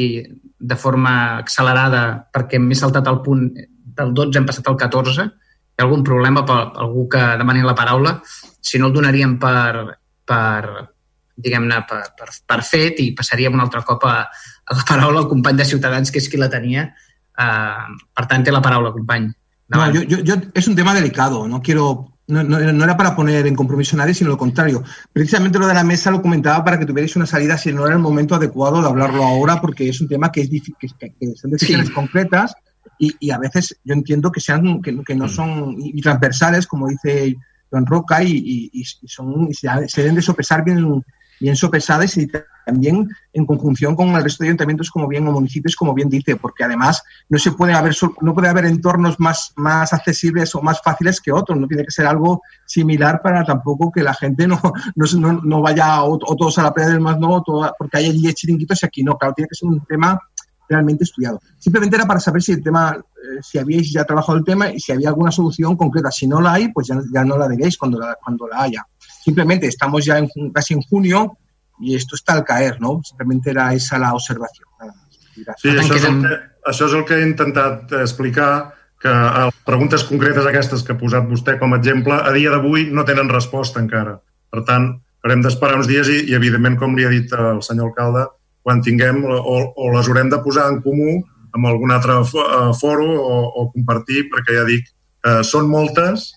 de 0.63 0.77
forma 0.79 1.15
accelerada 1.41 2.03
perquè 2.31 2.61
m'he 2.61 2.77
saltat 2.79 3.09
el 3.11 3.19
punt 3.25 3.49
del 3.97 4.13
12 4.15 4.39
hem 4.39 4.47
passat 4.47 4.69
al 4.71 4.79
14? 4.79 5.27
Hi 5.27 5.81
ha 5.81 5.87
algun 5.87 6.05
problema 6.07 6.45
per 6.47 6.61
algú 6.85 7.09
que 7.11 7.25
demani 7.41 7.65
la 7.65 7.75
paraula? 7.75 8.15
Si 8.61 8.79
no, 8.79 8.87
el 8.87 8.95
donaríem 8.95 9.35
per, 9.41 9.97
per 10.23 10.92
diguem-ne, 11.35 11.81
per, 11.89 12.01
per, 12.17 12.29
per 12.47 12.61
fet 12.67 12.99
i 13.01 13.11
passaríem 13.17 13.55
un 13.55 13.63
altre 13.63 13.81
cop 13.87 14.05
a, 14.05 14.17
a 14.29 14.77
la 14.77 14.85
paraula 14.87 15.23
al 15.23 15.29
company 15.31 15.57
de 15.59 15.69
Ciutadans, 15.69 16.11
que 16.11 16.21
és 16.21 16.29
qui 16.29 16.41
la 16.41 16.51
tenia. 16.51 16.89
Uh, 17.33 17.97
per 18.13 18.27
tant, 18.29 18.45
té 18.45 18.53
la 18.53 18.61
paraula, 18.61 18.93
company. 18.93 19.31
No, 19.73 19.85
yo, 19.91 20.03
yo, 20.03 20.19
yo, 20.21 20.35
es 20.53 20.67
un 20.67 20.75
tema 20.75 20.93
delicado, 20.93 21.47
no 21.47 21.61
quiero 21.61 22.13
no, 22.27 22.43
no, 22.43 22.59
no, 22.59 22.83
era 22.83 22.95
para 22.95 23.15
poner 23.15 23.45
en 23.47 23.55
compromiso 23.55 23.95
a 23.95 23.99
nadie, 23.99 24.13
sino 24.13 24.29
lo 24.29 24.37
contrario. 24.37 24.83
Precisamente 25.11 25.59
lo 25.59 25.67
de 25.67 25.73
la 25.73 25.83
mesa 25.83 26.11
lo 26.11 26.21
comentaba 26.21 26.63
para 26.63 26.79
que 26.79 26.85
tuvierais 26.85 27.15
una 27.15 27.25
salida 27.25 27.57
si 27.57 27.73
no 27.73 27.85
era 27.85 27.95
el 27.95 28.01
momento 28.01 28.35
adecuado 28.35 28.81
de 28.81 28.87
hablarlo 28.87 29.23
ahora, 29.23 29.59
porque 29.59 29.89
es 29.89 29.99
un 29.99 30.07
tema 30.07 30.31
que, 30.31 30.41
es 30.41 30.49
que, 30.49 31.13
que 31.13 31.35
son 31.35 31.51
decisiones 31.51 31.87
sí. 31.87 31.93
concretas 31.93 32.55
y, 32.97 33.13
y, 33.19 33.31
a 33.31 33.37
veces 33.37 33.77
yo 33.83 33.93
entiendo 33.93 34.31
que, 34.31 34.39
sean, 34.39 34.81
que, 34.81 35.03
que 35.03 35.15
no 35.15 35.27
son 35.27 35.75
y 35.77 36.01
transversales, 36.01 36.67
como 36.67 36.87
dice 36.87 37.35
Joan 37.69 37.85
Roca, 37.85 38.23
y, 38.23 38.31
y, 38.31 38.71
y 38.73 39.07
son, 39.07 39.49
y 39.49 39.53
se, 39.53 39.67
se, 39.87 40.01
deben 40.01 40.15
de 40.15 40.21
sopesar 40.21 40.63
bien, 40.63 41.03
bien 41.43 41.57
sopesadas 41.57 42.15
y 42.15 42.31
también 42.65 43.09
en 43.33 43.45
conjunción 43.45 43.97
con 43.97 44.07
el 44.15 44.23
resto 44.23 44.43
de 44.43 44.47
ayuntamientos 44.47 44.89
como 44.89 45.09
bien 45.09 45.27
o 45.27 45.31
municipios 45.33 45.75
como 45.75 45.93
bien 45.93 46.07
dice 46.07 46.37
porque 46.37 46.63
además 46.63 47.03
no 47.27 47.37
se 47.37 47.51
puede 47.51 47.73
haber 47.73 47.93
no 48.21 48.33
puede 48.33 48.47
haber 48.47 48.63
entornos 48.63 49.19
más 49.19 49.51
más 49.57 49.91
accesibles 49.91 50.55
o 50.55 50.61
más 50.61 50.81
fáciles 50.81 51.19
que 51.19 51.33
otros. 51.33 51.59
No 51.59 51.67
tiene 51.67 51.83
que 51.83 51.91
ser 51.91 52.05
algo 52.05 52.41
similar 52.65 53.21
para 53.21 53.43
tampoco 53.43 53.91
que 53.91 54.03
la 54.03 54.13
gente 54.13 54.47
no 54.47 54.57
no, 54.95 55.41
no 55.43 55.61
vaya 55.61 56.03
o, 56.03 56.17
todos 56.17 56.57
a 56.59 56.63
la 56.63 56.73
playa 56.73 56.91
del 56.91 57.01
más 57.01 57.19
no 57.19 57.43
porque 57.77 57.97
hay 57.97 58.05
allí 58.05 58.33
chiringuitos 58.33 58.81
y 58.81 58.85
aquí 58.85 59.03
no. 59.03 59.17
Claro 59.17 59.33
tiene 59.33 59.49
que 59.49 59.55
ser 59.55 59.67
un 59.67 59.83
tema 59.85 60.17
realmente 60.69 61.03
estudiado. 61.03 61.41
Simplemente 61.57 61.97
era 61.97 62.05
para 62.05 62.21
saber 62.21 62.41
si 62.41 62.53
el 62.53 62.63
tema 62.63 62.95
eh, 62.95 63.39
si 63.41 63.57
habíais 63.57 63.91
ya 63.91 64.05
trabajado 64.05 64.37
el 64.37 64.45
tema 64.45 64.71
y 64.71 64.79
si 64.79 64.93
había 64.93 65.09
alguna 65.09 65.31
solución 65.31 65.75
concreta. 65.75 66.09
Si 66.09 66.25
no 66.25 66.39
la 66.39 66.53
hay 66.53 66.71
pues 66.71 66.87
ya, 66.87 67.01
ya 67.13 67.25
no 67.25 67.37
la 67.37 67.49
diréis 67.49 67.77
cuando 67.77 67.99
la, 67.99 68.17
cuando 68.23 68.47
la 68.47 68.61
haya 68.61 68.87
simplemente 69.23 69.67
estamos 69.67 70.05
ya 70.05 70.17
en, 70.17 70.29
casi 70.53 70.73
en 70.73 70.81
junio 70.81 71.37
y 71.79 71.95
esto 71.95 72.15
está 72.15 72.33
al 72.33 72.43
caer, 72.43 72.79
¿no? 72.79 73.01
Simplemente 73.03 73.51
era 73.51 73.73
esa 73.73 73.97
la 73.97 74.13
observación. 74.13 74.67
Sí, 75.57 75.71
això 75.73 75.95
és, 75.97 76.03
el 76.05 76.19
que, 76.21 76.35
això 76.69 76.85
és 76.85 76.93
el 76.93 77.05
que 77.09 77.17
he 77.17 77.25
intentat 77.25 77.93
explicar, 77.97 78.75
que 79.01 79.09
a 79.09 79.47
les 79.47 79.55
preguntes 79.65 80.03
concretes 80.05 80.45
aquestes 80.45 80.83
que 80.85 80.93
ha 80.93 80.99
posat 80.99 81.25
vostè 81.27 81.57
com 81.59 81.73
a 81.73 81.79
exemple, 81.81 82.13
a 82.13 82.31
dia 82.35 82.53
d'avui 82.53 82.85
no 82.93 83.05
tenen 83.07 83.31
resposta 83.31 83.81
encara. 83.81 84.19
Per 84.53 84.61
tant, 84.67 84.91
haurem 85.25 85.41
d'esperar 85.41 85.79
uns 85.79 85.89
dies 85.89 86.11
i, 86.11 86.19
i, 86.29 86.35
evidentment, 86.37 86.77
com 86.79 86.93
li 86.95 87.07
ha 87.07 87.11
dit 87.11 87.33
el 87.33 87.63
senyor 87.65 87.89
alcalde, 87.89 88.27
quan 88.63 88.83
tinguem 88.85 89.23
o, 89.25 89.57
o 89.73 89.89
les 89.95 90.07
haurem 90.07 90.29
de 90.31 90.39
posar 90.45 90.69
en 90.71 90.79
comú 90.85 91.17
amb 91.53 91.67
algun 91.69 91.91
altre 91.93 92.21
foro 92.29 93.09
o, 93.09 93.35
o 93.59 93.65
compartir, 93.73 94.27
perquè 94.31 94.61
ja 94.61 94.67
dic, 94.69 94.87
eh, 95.25 95.41
són 95.45 95.67
moltes, 95.69 96.29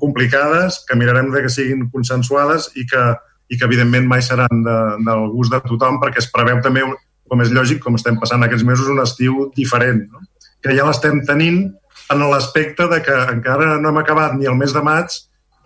complicades, 0.00 0.82
que 0.88 0.96
mirarem 0.96 1.30
de 1.32 1.42
que 1.42 1.52
siguin 1.52 1.88
consensuades 1.90 2.70
i 2.76 2.86
que 2.86 3.04
i 3.52 3.58
que 3.58 3.66
evidentment 3.68 4.06
mai 4.08 4.22
seran 4.24 4.62
de, 4.64 4.76
del 5.04 5.26
gust 5.34 5.52
de 5.52 5.60
tothom 5.66 5.98
perquè 6.00 6.22
es 6.22 6.30
preveu 6.32 6.62
també, 6.64 6.86
com 7.28 7.42
és 7.44 7.52
lògic, 7.52 7.82
com 7.84 7.98
estem 7.98 8.16
passant 8.20 8.44
aquests 8.46 8.64
mesos, 8.64 8.88
un 8.88 9.02
estiu 9.02 9.50
diferent, 9.56 10.06
no? 10.08 10.24
que 10.64 10.72
ja 10.76 10.86
l'estem 10.86 11.20
tenint 11.28 11.66
en 12.12 12.24
l'aspecte 12.30 12.86
de 12.88 13.00
que 13.04 13.18
encara 13.34 13.76
no 13.82 13.90
hem 13.90 14.00
acabat 14.00 14.36
ni 14.38 14.48
el 14.48 14.56
mes 14.56 14.72
de 14.72 14.82
maig 14.84 15.14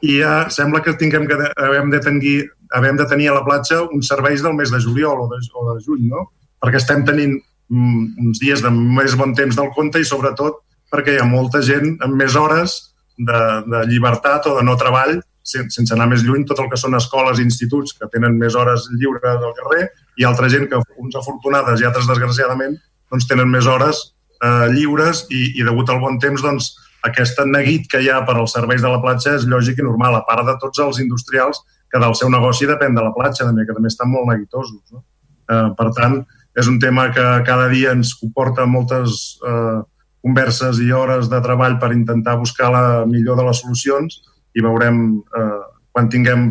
i 0.07 0.19
ja 0.21 0.47
sembla 0.53 0.83
que 0.85 0.97
tinguem 0.99 1.27
que 1.29 1.37
haver 1.37 1.85
de 1.93 2.01
tenir, 2.01 2.37
haver 2.75 2.95
de 2.99 3.07
tenir 3.11 3.31
a 3.31 3.37
la 3.39 3.45
platja 3.47 3.83
uns 3.85 4.09
serveis 4.11 4.43
del 4.43 4.57
mes 4.59 4.73
de 4.73 4.81
juliol 4.83 5.25
o 5.25 5.29
de, 5.31 5.41
o 5.55 5.67
de 5.69 5.85
juny, 5.85 6.09
no? 6.11 6.27
Perquè 6.63 6.81
estem 6.81 7.05
tenint 7.07 7.37
mm, 7.37 8.27
uns 8.27 8.43
dies 8.43 8.63
de 8.65 8.73
més 8.73 9.17
bon 9.19 9.35
temps 9.37 9.57
del 9.57 9.73
compte 9.77 10.01
i 10.01 10.09
sobretot 10.09 10.63
perquè 10.93 11.17
hi 11.17 11.23
ha 11.23 11.29
molta 11.29 11.63
gent 11.65 11.97
amb 12.05 12.17
més 12.19 12.37
hores 12.39 12.77
de, 13.17 13.41
de 13.67 13.83
llibertat 13.91 14.47
o 14.51 14.57
de 14.59 14.65
no 14.67 14.77
treball 14.81 15.19
sense 15.47 15.95
anar 15.95 16.09
més 16.11 16.25
lluny, 16.27 16.43
tot 16.47 16.59
el 16.59 16.67
que 16.73 16.79
són 16.81 16.97
escoles 16.99 17.39
i 17.39 17.45
instituts 17.47 17.95
que 17.95 18.09
tenen 18.11 18.35
més 18.39 18.57
hores 18.59 18.89
lliures 18.99 19.23
al 19.31 19.55
carrer 19.55 19.85
i 20.19 20.27
altra 20.27 20.49
gent 20.51 20.67
que, 20.71 20.81
uns 20.99 21.15
afortunades 21.19 21.81
i 21.81 21.87
altres 21.87 22.09
desgraciadament, 22.11 22.75
doncs 23.13 23.29
tenen 23.31 23.53
més 23.53 23.69
hores 23.71 24.01
eh, 24.43 24.67
lliures 24.75 25.23
i, 25.31 25.53
i 25.55 25.67
degut 25.67 25.93
al 25.93 26.03
bon 26.03 26.19
temps, 26.19 26.43
doncs, 26.43 26.73
aquest 27.07 27.39
neguit 27.47 27.87
que 27.91 28.01
hi 28.03 28.09
ha 28.11 28.23
per 28.27 28.35
als 28.35 28.57
serveis 28.57 28.83
de 28.83 28.91
la 28.91 28.99
platja 29.03 29.37
és 29.37 29.47
lògic 29.47 29.79
i 29.79 29.87
normal, 29.87 30.17
a 30.19 30.25
part 30.27 30.47
de 30.49 30.57
tots 30.63 30.81
els 30.83 30.99
industrials 31.03 31.63
que 31.93 32.01
del 32.03 32.17
seu 32.19 32.31
negoci 32.33 32.67
depèn 32.67 32.97
de 32.97 33.05
la 33.05 33.13
platja, 33.15 33.47
també, 33.47 33.67
que 33.69 33.77
també 33.77 33.93
estan 33.93 34.11
molt 34.11 34.27
neguitosos. 34.33 34.81
No? 34.91 35.05
Eh, 35.47 35.69
per 35.79 35.93
tant, 35.95 36.25
és 36.59 36.67
un 36.73 36.81
tema 36.83 37.11
que 37.15 37.27
cada 37.47 37.69
dia 37.71 37.93
ens 37.95 38.15
comporta 38.19 38.67
moltes 38.67 39.37
eh, 39.47 39.79
converses 40.27 40.83
i 40.83 40.91
hores 40.91 41.31
de 41.31 41.41
treball 41.45 41.79
per 41.79 41.93
intentar 41.95 42.37
buscar 42.41 42.73
la 42.75 42.85
millor 43.07 43.39
de 43.39 43.47
les 43.47 43.63
solucions 43.63 44.19
i 44.57 44.65
veurem 44.65 45.01
eh, 45.39 45.63
quan 45.95 46.11
tinguem, 46.11 46.49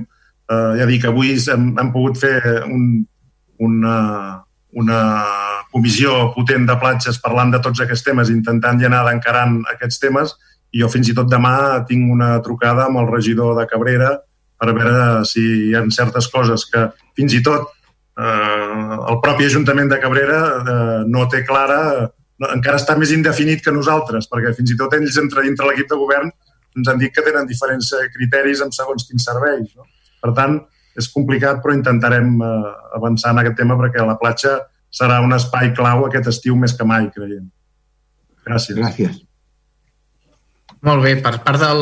eh, 0.48 0.72
ja 0.80 0.88
dic, 0.88 1.10
avui 1.10 1.36
hem, 1.36 1.74
hem 1.82 1.92
pogut 1.92 2.18
fer 2.22 2.40
un, 2.64 3.04
una, 3.60 3.98
una 4.80 5.00
comissió 5.74 6.32
potent 6.36 6.68
de 6.70 6.78
platges 6.80 7.20
parlant 7.22 7.52
de 7.52 7.62
tots 7.62 7.84
aquests 7.84 8.06
temes, 8.08 8.32
intentant 8.32 8.80
ja 8.80 8.88
anar 8.92 9.04
encarant 9.12 9.60
aquests 9.74 10.00
temes, 10.02 10.36
i 10.76 10.82
jo 10.84 10.90
fins 10.92 11.10
i 11.12 11.16
tot 11.16 11.30
demà 11.32 11.86
tinc 11.90 12.12
una 12.12 12.36
trucada 12.44 12.90
amb 12.90 13.00
el 13.02 13.10
regidor 13.12 13.56
de 13.60 13.68
Cabrera 13.70 14.12
per 14.60 14.74
veure 14.74 15.24
si 15.28 15.44
hi 15.70 15.74
ha 15.76 15.84
certes 15.92 16.28
coses 16.32 16.66
que 16.72 16.88
fins 17.16 17.36
i 17.36 17.42
tot 17.44 17.70
eh, 18.20 18.96
el 19.12 19.20
propi 19.24 19.48
Ajuntament 19.48 19.92
de 19.92 20.00
Cabrera 20.04 20.40
eh, 20.58 21.02
no 21.12 21.28
té 21.32 21.44
clara, 21.48 22.10
encara 22.44 22.80
està 22.82 22.98
més 23.00 23.14
indefinit 23.16 23.64
que 23.64 23.74
nosaltres, 23.74 24.28
perquè 24.32 24.54
fins 24.58 24.74
i 24.74 24.78
tot 24.80 24.94
ells 24.98 25.18
entre 25.22 25.46
dintre 25.46 25.68
l'equip 25.70 25.90
de 25.92 26.00
govern 26.00 26.32
ens 26.76 26.90
han 26.92 27.00
dit 27.00 27.14
que 27.16 27.24
tenen 27.24 27.48
diferents 27.48 27.92
eh, 27.96 28.08
criteris 28.12 28.62
en 28.66 28.74
segons 28.76 29.06
quins 29.08 29.28
serveis. 29.30 29.70
No? 29.78 29.88
Per 30.24 30.34
tant, 30.36 30.58
és 31.00 31.08
complicat, 31.12 31.62
però 31.64 31.76
intentarem 31.76 32.34
eh, 32.44 32.74
avançar 32.98 33.32
en 33.32 33.44
aquest 33.44 33.56
tema 33.62 33.78
perquè 33.80 34.04
la 34.04 34.18
platja 34.20 34.58
serà 34.96 35.22
un 35.24 35.36
espai 35.36 35.72
clau 35.76 36.06
aquest 36.08 36.32
estiu 36.32 36.58
més 36.60 36.76
que 36.76 36.88
mai, 36.88 37.08
creiem. 37.16 37.48
Gràcies. 38.48 38.80
Gràcies. 38.80 39.24
Molt 40.86 41.02
bé, 41.02 41.16
per 41.18 41.40
part 41.42 41.58
del... 41.58 41.80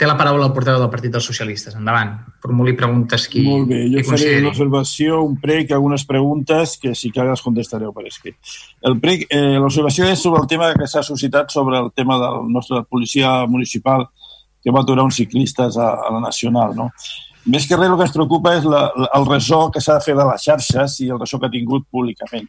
Té 0.00 0.06
la 0.08 0.14
paraula 0.16 0.46
el 0.48 0.54
portaveu 0.56 0.80
del 0.80 0.90
Partit 0.92 1.12
dels 1.12 1.26
Socialistes. 1.28 1.74
Endavant. 1.76 2.14
Formuli 2.40 2.72
preguntes 2.78 3.26
qui 3.28 3.42
Molt 3.44 3.68
bé, 3.68 3.82
jo 3.92 4.04
faré 4.08 4.30
una 4.38 4.48
observació, 4.54 5.18
un 5.26 5.36
prec, 5.42 5.74
algunes 5.76 6.06
preguntes 6.08 6.78
que 6.80 6.94
si 6.96 7.12
cal 7.12 7.28
les 7.28 7.44
contestareu 7.44 7.92
per 7.92 8.06
escrit. 8.08 8.38
El 8.88 8.96
prec, 9.02 9.26
eh, 9.28 9.58
l'observació 9.60 10.08
és 10.08 10.24
sobre 10.24 10.40
el 10.40 10.48
tema 10.48 10.72
que 10.78 10.88
s'ha 10.88 11.04
suscitat 11.04 11.52
sobre 11.52 11.76
el 11.78 11.92
tema 11.92 12.16
del 12.22 12.48
nostre 12.54 12.82
policia 12.88 13.42
municipal 13.46 14.08
que 14.62 14.72
va 14.72 14.80
aturar 14.80 15.04
uns 15.04 15.20
ciclistes 15.20 15.76
a, 15.76 15.92
a 16.00 16.16
la 16.16 16.24
Nacional, 16.24 16.72
no? 16.78 16.88
Més 17.52 17.66
que 17.66 17.76
res 17.76 17.90
el 17.90 17.98
que 17.98 18.06
ens 18.06 18.14
preocupa 18.14 18.54
és 18.54 18.64
la, 18.64 18.86
la, 18.94 19.08
el 19.18 19.24
ressò 19.26 19.66
que 19.74 19.82
s'ha 19.82 19.98
de 19.98 20.04
fer 20.04 20.14
de 20.14 20.24
les 20.28 20.44
xarxes 20.46 21.00
i 21.02 21.10
el 21.10 21.18
ressò 21.20 21.40
que 21.42 21.50
ha 21.50 21.52
tingut 21.52 21.88
públicament. 21.90 22.46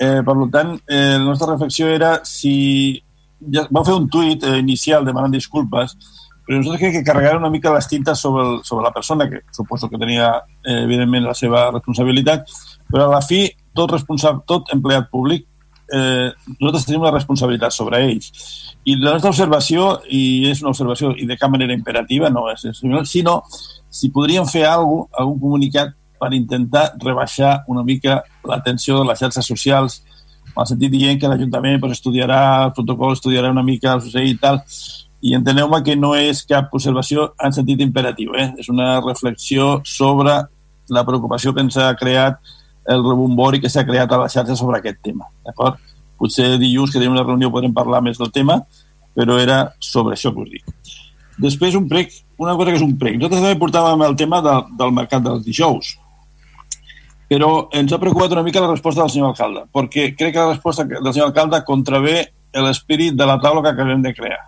Eh, 0.00 0.22
per 0.26 0.34
tant, 0.50 0.78
eh, 0.88 1.18
la 1.18 1.26
nostra 1.26 1.52
reflexió 1.52 1.86
era 1.92 2.16
si... 2.24 3.03
Ja, 3.52 3.66
vam 3.70 3.84
fer 3.84 3.96
un 3.96 4.08
tuit 4.08 4.44
eh, 4.44 4.58
inicial 4.60 5.04
demanant 5.04 5.32
disculpes, 5.34 5.96
però 6.44 6.58
nosaltres 6.58 6.80
crec 6.82 6.98
que 6.98 7.06
carregar 7.06 7.38
una 7.38 7.50
mica 7.50 7.72
les 7.72 7.88
tintes 7.88 8.20
sobre, 8.20 8.44
el, 8.44 8.60
sobre 8.64 8.84
la 8.84 8.92
persona, 8.92 9.28
que 9.30 9.42
suposo 9.52 9.88
que 9.88 9.98
tenia, 9.98 10.30
eh, 10.64 10.82
evidentment, 10.84 11.24
la 11.24 11.34
seva 11.34 11.70
responsabilitat, 11.72 12.48
però 12.90 13.08
a 13.08 13.14
la 13.16 13.22
fi, 13.24 13.46
tot, 13.74 13.92
responsable, 13.96 14.44
tot 14.46 14.72
empleat 14.74 15.08
públic, 15.10 15.46
eh, 15.92 16.30
nosaltres 16.58 16.86
tenim 16.86 17.04
una 17.04 17.14
responsabilitat 17.14 17.72
sobre 17.72 18.02
ells. 18.04 18.30
I 18.84 18.98
la 19.00 19.16
nostra 19.16 19.32
observació, 19.32 19.88
i 20.08 20.50
és 20.50 20.60
una 20.60 20.74
observació 20.74 21.14
i 21.16 21.26
de 21.28 21.38
cap 21.40 21.52
manera 21.52 21.76
imperativa, 21.76 22.28
no 22.30 22.46
és, 22.52 22.66
sinó 23.08 23.42
si 23.94 24.10
podríem 24.10 24.46
fer 24.50 24.66
cosa, 24.66 25.06
algun 25.20 25.38
comunicat 25.40 25.94
per 26.20 26.32
intentar 26.34 26.92
rebaixar 27.02 27.62
una 27.68 27.84
mica 27.84 28.22
la 28.44 28.60
tensió 28.62 28.98
de 29.00 29.08
les 29.08 29.20
xarxes 29.20 29.46
socials, 29.46 30.02
el 30.62 30.68
sentit 30.68 30.92
dient 30.92 31.20
que 31.20 31.30
l'Ajuntament 31.30 31.80
pues, 31.82 31.96
estudiarà 31.98 32.40
el 32.66 32.74
protocol, 32.76 33.16
estudiarà 33.16 33.50
una 33.50 33.64
mica 33.66 33.94
el 33.96 34.02
succeït 34.04 34.36
i 34.36 34.40
tal, 34.42 34.60
i 35.24 35.32
enteneu-me 35.38 35.80
que 35.82 35.96
no 35.96 36.12
és 36.18 36.42
cap 36.46 36.74
observació 36.76 37.30
en 37.42 37.54
sentit 37.56 37.80
imperatiu, 37.80 38.34
eh? 38.36 38.50
és 38.60 38.68
una 38.68 38.98
reflexió 39.00 39.78
sobre 39.88 40.36
la 40.92 41.04
preocupació 41.08 41.54
que 41.54 41.64
ens 41.64 41.78
ha 41.80 41.94
creat 41.96 42.40
el 42.92 43.00
rebombori 43.00 43.60
que 43.62 43.70
s'ha 43.72 43.86
creat 43.88 44.12
a 44.12 44.20
la 44.20 44.28
xarxa 44.28 44.56
sobre 44.58 44.78
aquest 44.78 45.00
tema. 45.02 45.30
D'acord? 45.46 45.80
Potser 46.20 46.58
dilluns 46.60 46.92
que 46.92 47.00
tenim 47.00 47.16
una 47.16 47.24
reunió 47.24 47.50
podrem 47.50 47.72
parlar 47.74 48.02
més 48.04 48.20
del 48.20 48.30
tema, 48.34 48.60
però 49.16 49.38
era 49.40 49.64
sobre 49.80 50.14
això 50.14 50.34
que 50.34 50.44
us 50.44 50.52
dic. 50.52 50.92
Després 51.40 51.74
un 51.74 51.88
prec, 51.88 52.12
una 52.38 52.54
cosa 52.58 52.70
que 52.70 52.78
és 52.78 52.84
un 52.84 52.94
prec. 53.00 53.16
Nosaltres 53.16 53.42
també 53.42 53.58
portàvem 53.58 54.04
el 54.06 54.14
tema 54.20 54.42
de, 54.44 54.54
del 54.78 54.92
mercat 54.94 55.24
dels 55.24 55.42
dijous, 55.46 55.94
però 57.34 57.68
ens 57.74 57.90
ha 57.90 57.98
preocupat 57.98 58.30
una 58.30 58.44
mica 58.46 58.60
la 58.62 58.70
resposta 58.70 59.02
del 59.02 59.10
senyor 59.10 59.32
alcalde, 59.32 59.64
perquè 59.74 60.12
crec 60.14 60.36
que 60.36 60.42
la 60.42 60.52
resposta 60.52 60.84
del 60.86 61.12
senyor 61.12 61.32
alcalde 61.32 61.64
contravé 61.66 62.18
l'esperit 62.54 63.16
de 63.18 63.26
la 63.26 63.40
taula 63.42 63.62
que 63.64 63.72
acabem 63.72 64.02
de 64.04 64.12
crear. 64.14 64.44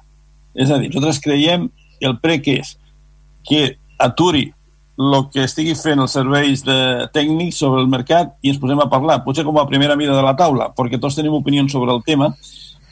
És 0.55 0.71
a 0.71 0.79
dir, 0.79 0.93
nosaltres 0.93 1.19
creiem 1.25 1.67
que 1.99 2.07
el 2.07 2.21
prec 2.23 2.47
és 2.53 2.77
que 3.49 3.65
aturi 3.99 4.45
el 4.97 5.17
que 5.33 5.43
estigui 5.45 5.75
fent 5.75 5.99
els 6.01 6.15
serveis 6.15 6.63
de 6.65 6.79
tècnics 7.13 7.59
sobre 7.65 7.83
el 7.83 7.91
mercat 7.91 8.37
i 8.41 8.53
ens 8.53 8.61
posem 8.63 8.79
a 8.81 8.87
parlar, 8.93 9.19
potser 9.25 9.45
com 9.45 9.59
a 9.59 9.67
primera 9.67 9.97
mida 9.99 10.15
de 10.15 10.23
la 10.23 10.37
taula, 10.39 10.71
perquè 10.77 11.01
tots 11.03 11.19
tenim 11.19 11.35
opinions 11.35 11.75
sobre 11.75 11.93
el 11.93 12.05
tema 12.07 12.31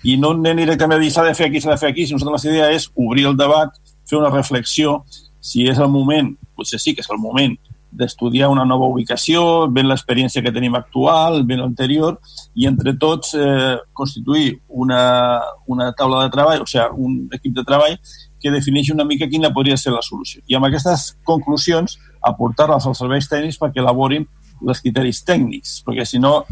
i 0.05 0.18
no 0.20 0.34
anem 0.34 0.64
directament 0.64 0.98
a 0.98 1.05
dir 1.05 1.12
s'ha 1.14 1.24
de 1.24 1.36
fer 1.39 1.48
aquí, 1.48 1.62
s'ha 1.62 1.70
de 1.70 1.81
fer 1.81 1.94
aquí, 1.94 2.08
sinó 2.08 2.18
que 2.18 2.34
la 2.34 2.42
idea 2.50 2.73
és 2.74 2.90
obrir 2.98 3.28
el 3.31 3.39
debat, 3.39 3.70
fer 4.05 4.18
una 4.18 4.34
reflexió, 4.34 5.05
si 5.40 5.68
és 5.70 5.78
el 5.78 5.89
moment, 5.89 6.34
potser 6.58 6.82
sí 6.82 6.92
que 6.92 7.00
és 7.00 7.08
el 7.14 7.23
moment, 7.23 7.55
d'estudiar 7.94 8.50
una 8.50 8.64
nova 8.68 8.89
ubicació, 8.90 9.66
ben 9.70 9.89
l'experiència 9.89 10.42
que 10.42 10.52
tenim 10.55 10.74
actual, 10.74 11.42
ben 11.47 11.62
l'anterior, 11.62 12.18
i 12.55 12.68
entre 12.70 12.97
tots 13.00 13.34
eh, 13.39 13.76
constituir 13.92 14.58
una, 14.68 15.40
una 15.70 15.92
taula 15.97 16.24
de 16.24 16.32
treball, 16.34 16.64
o 16.64 16.70
sigui, 16.70 17.06
un 17.06 17.18
equip 17.39 17.55
de 17.56 17.66
treball 17.66 17.98
que 18.44 18.52
defineixi 18.52 18.92
una 18.92 19.06
mica 19.08 19.31
quina 19.31 19.52
podria 19.55 19.78
ser 19.81 19.94
la 19.94 20.02
solució. 20.05 20.42
I 20.50 20.58
amb 20.58 20.68
aquestes 20.68 21.14
conclusions 21.24 21.97
aportar-les 22.28 22.84
als 22.84 23.00
serveis 23.00 23.31
tècnics 23.31 23.56
perquè 23.60 23.81
elaborin 23.81 24.26
els 24.68 24.82
criteris 24.84 25.23
tècnics, 25.24 25.78
perquè 25.86 26.05
si 26.08 26.20
no, 26.20 26.42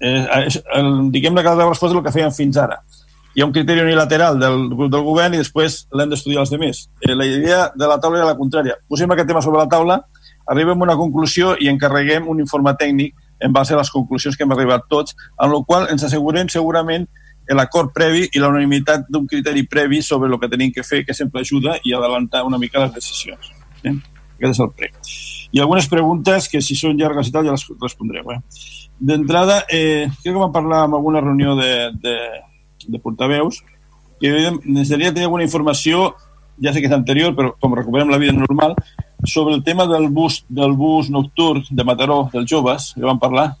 eh, 0.00 0.24
eh, 0.24 0.82
diguem-ne 1.12 1.42
que 1.42 1.52
ha 1.52 1.58
de 1.58 1.68
respondre 1.68 1.98
el 1.98 2.04
que 2.06 2.14
feien 2.14 2.32
fins 2.32 2.56
ara. 2.56 2.80
Hi 3.32 3.40
ha 3.40 3.46
un 3.46 3.52
criteri 3.52 3.80
unilateral 3.80 4.40
del 4.40 4.66
grup 4.72 4.90
del 4.92 5.04
govern 5.06 5.36
i 5.36 5.40
després 5.40 5.82
l'hem 5.96 6.10
d'estudiar 6.10 6.42
els 6.42 6.52
demés. 6.52 6.82
Eh, 7.00 7.14
la 7.16 7.28
idea 7.28 7.62
de 7.74 7.88
la 7.88 7.98
taula 8.00 8.20
era 8.20 8.32
la 8.32 8.36
contrària. 8.36 8.76
Posem 8.88 9.12
aquest 9.12 9.28
tema 9.28 9.44
sobre 9.44 9.62
la 9.62 9.68
taula, 9.68 10.00
arribem 10.50 10.80
a 10.80 10.86
una 10.88 10.96
conclusió 10.96 11.56
i 11.60 11.68
encarreguem 11.70 12.28
un 12.28 12.40
informe 12.40 12.74
tècnic 12.78 13.14
en 13.42 13.52
base 13.52 13.74
a 13.74 13.80
les 13.80 13.90
conclusions 13.90 14.36
que 14.36 14.46
hem 14.46 14.54
arribat 14.54 14.86
tots, 14.88 15.16
en 15.38 15.50
la 15.52 15.60
qual 15.66 15.88
ens 15.90 16.04
assegurem 16.06 16.48
segurament 16.48 17.08
l'acord 17.50 17.90
previ 17.92 18.28
i 18.32 18.40
la 18.40 18.48
unanimitat 18.52 19.08
d'un 19.10 19.26
criteri 19.26 19.66
previ 19.66 20.00
sobre 20.02 20.30
el 20.30 20.38
que 20.40 20.48
tenim 20.48 20.70
que 20.72 20.84
fer, 20.86 21.02
que 21.04 21.14
sempre 21.14 21.42
ajuda 21.42 21.74
i 21.84 21.92
adelantar 21.92 22.44
una 22.46 22.58
mica 22.58 22.84
les 22.84 22.94
decisions. 22.94 23.50
Eh? 23.82 23.96
Aquest 24.38 24.54
és 24.54 24.60
el 24.62 24.70
prec. 24.76 24.94
I 25.52 25.60
algunes 25.60 25.88
preguntes 25.90 26.48
que 26.48 26.62
si 26.62 26.76
són 26.78 26.96
llargues 26.96 27.28
i 27.28 27.34
tal 27.34 27.44
ja 27.44 27.56
les 27.56 27.66
respondreu. 27.82 28.30
Eh? 28.32 28.38
D'entrada, 28.98 29.64
eh, 29.68 30.06
crec 30.22 30.32
que 30.32 30.38
vam 30.38 30.54
parlar 30.54 30.86
en 30.86 30.94
alguna 30.94 31.20
reunió 31.20 31.56
de, 31.58 31.90
de, 32.00 32.16
de 32.86 32.98
portaveus 33.02 33.62
que 34.22 34.30
necessitaria 34.64 35.10
tenir 35.12 35.26
alguna 35.26 35.42
informació, 35.42 36.12
ja 36.62 36.70
sé 36.72 36.80
que 36.80 36.86
és 36.86 36.94
anterior, 36.94 37.34
però 37.34 37.56
com 37.58 37.74
recuperem 37.74 38.10
la 38.12 38.20
vida 38.22 38.32
normal, 38.36 38.76
sobre 39.24 39.54
el 39.54 39.62
tema 39.62 39.86
del 39.86 40.08
bus, 40.08 40.44
del 40.48 40.72
bus 40.72 41.10
nocturn 41.10 41.64
de 41.70 41.84
Mataró, 41.84 42.28
dels 42.32 42.50
joves, 42.50 42.92
que 42.94 43.04
vam 43.04 43.20
parlar, 43.22 43.52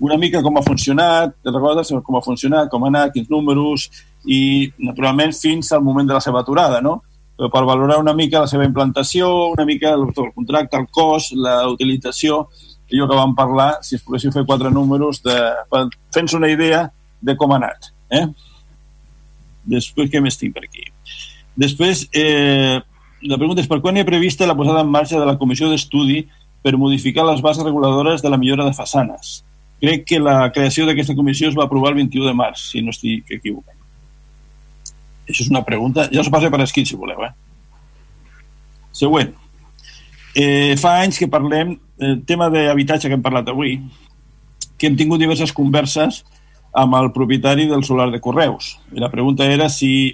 una 0.00 0.16
mica 0.16 0.40
com 0.42 0.56
ha 0.56 0.64
funcionat, 0.64 1.34
te 1.44 1.52
recordes 1.52 1.92
com 2.02 2.16
ha 2.16 2.24
funcionat, 2.24 2.70
com 2.72 2.84
ha 2.84 2.88
anat, 2.88 3.12
quins 3.14 3.28
números, 3.30 3.86
i 4.24 4.70
naturalment 4.80 5.32
fins 5.36 5.72
al 5.72 5.84
moment 5.84 6.08
de 6.08 6.16
la 6.16 6.22
seva 6.24 6.40
aturada, 6.40 6.80
no? 6.80 7.02
Però 7.36 7.50
per 7.52 7.64
valorar 7.68 7.98
una 8.00 8.14
mica 8.16 8.42
la 8.42 8.48
seva 8.48 8.64
implantació, 8.64 9.28
una 9.52 9.64
mica 9.68 9.92
el, 9.94 10.08
el 10.08 10.32
contracte, 10.34 10.80
el 10.80 10.88
cost, 10.92 11.36
la 11.36 11.62
utilització, 11.68 12.46
allò 12.90 13.08
que 13.08 13.18
vam 13.20 13.34
parlar, 13.36 13.70
si 13.86 13.96
es 13.96 14.04
poguéssiu 14.04 14.32
fer 14.34 14.44
quatre 14.48 14.72
números, 14.72 15.22
de, 15.24 15.36
fent-se 16.12 16.36
una 16.36 16.50
idea 16.50 16.86
de 17.20 17.36
com 17.36 17.52
ha 17.52 17.60
anat. 17.60 17.92
Eh? 18.10 18.24
Després, 19.76 20.10
què 20.10 20.24
més 20.24 20.40
tinc 20.40 20.56
per 20.56 20.64
aquí? 20.64 20.88
Després, 21.60 22.06
eh, 22.16 22.80
la 23.22 23.36
pregunta 23.36 23.60
és 23.60 23.68
per 23.68 23.80
quan 23.84 23.96
hi 23.96 24.02
ha 24.04 24.08
prevista 24.08 24.48
la 24.48 24.56
posada 24.56 24.84
en 24.84 24.90
marxa 24.90 25.18
de 25.20 25.26
la 25.28 25.36
comissió 25.38 25.68
d'estudi 25.70 26.22
per 26.62 26.76
modificar 26.76 27.24
les 27.28 27.42
bases 27.44 27.64
reguladores 27.64 28.22
de 28.22 28.30
la 28.30 28.38
millora 28.40 28.64
de 28.64 28.76
façanes. 28.76 29.40
Crec 29.80 30.06
que 30.08 30.20
la 30.20 30.50
creació 30.52 30.86
d'aquesta 30.86 31.16
comissió 31.16 31.48
es 31.48 31.56
va 31.56 31.64
aprovar 31.64 31.92
el 31.92 32.02
21 32.02 32.26
de 32.28 32.34
març, 32.36 32.66
si 32.72 32.82
no 32.84 32.92
estic 32.92 33.30
equivocat. 33.32 33.76
Això 35.28 35.44
és 35.44 35.52
una 35.52 35.64
pregunta. 35.64 36.08
Ja 36.12 36.24
us 36.24 36.28
passo 36.32 36.50
per 36.52 36.60
escrit, 36.64 36.88
si 36.88 36.98
voleu. 36.98 37.22
Eh? 37.24 37.30
Següent. 38.92 39.32
Eh, 40.34 40.76
fa 40.80 40.98
anys 41.00 41.18
que 41.18 41.30
parlem, 41.30 41.76
el 42.00 42.20
tema 42.26 42.50
d'habitatge 42.52 43.08
que 43.08 43.16
hem 43.16 43.24
parlat 43.24 43.48
avui, 43.48 43.78
que 44.76 44.88
hem 44.88 44.96
tingut 44.96 45.20
diverses 45.20 45.52
converses 45.52 46.22
amb 46.72 46.94
el 46.94 47.10
propietari 47.12 47.66
del 47.66 47.84
solar 47.84 48.10
de 48.10 48.20
Correus. 48.20 48.78
I 48.94 49.00
la 49.00 49.10
pregunta 49.10 49.46
era 49.46 49.68
si 49.68 50.12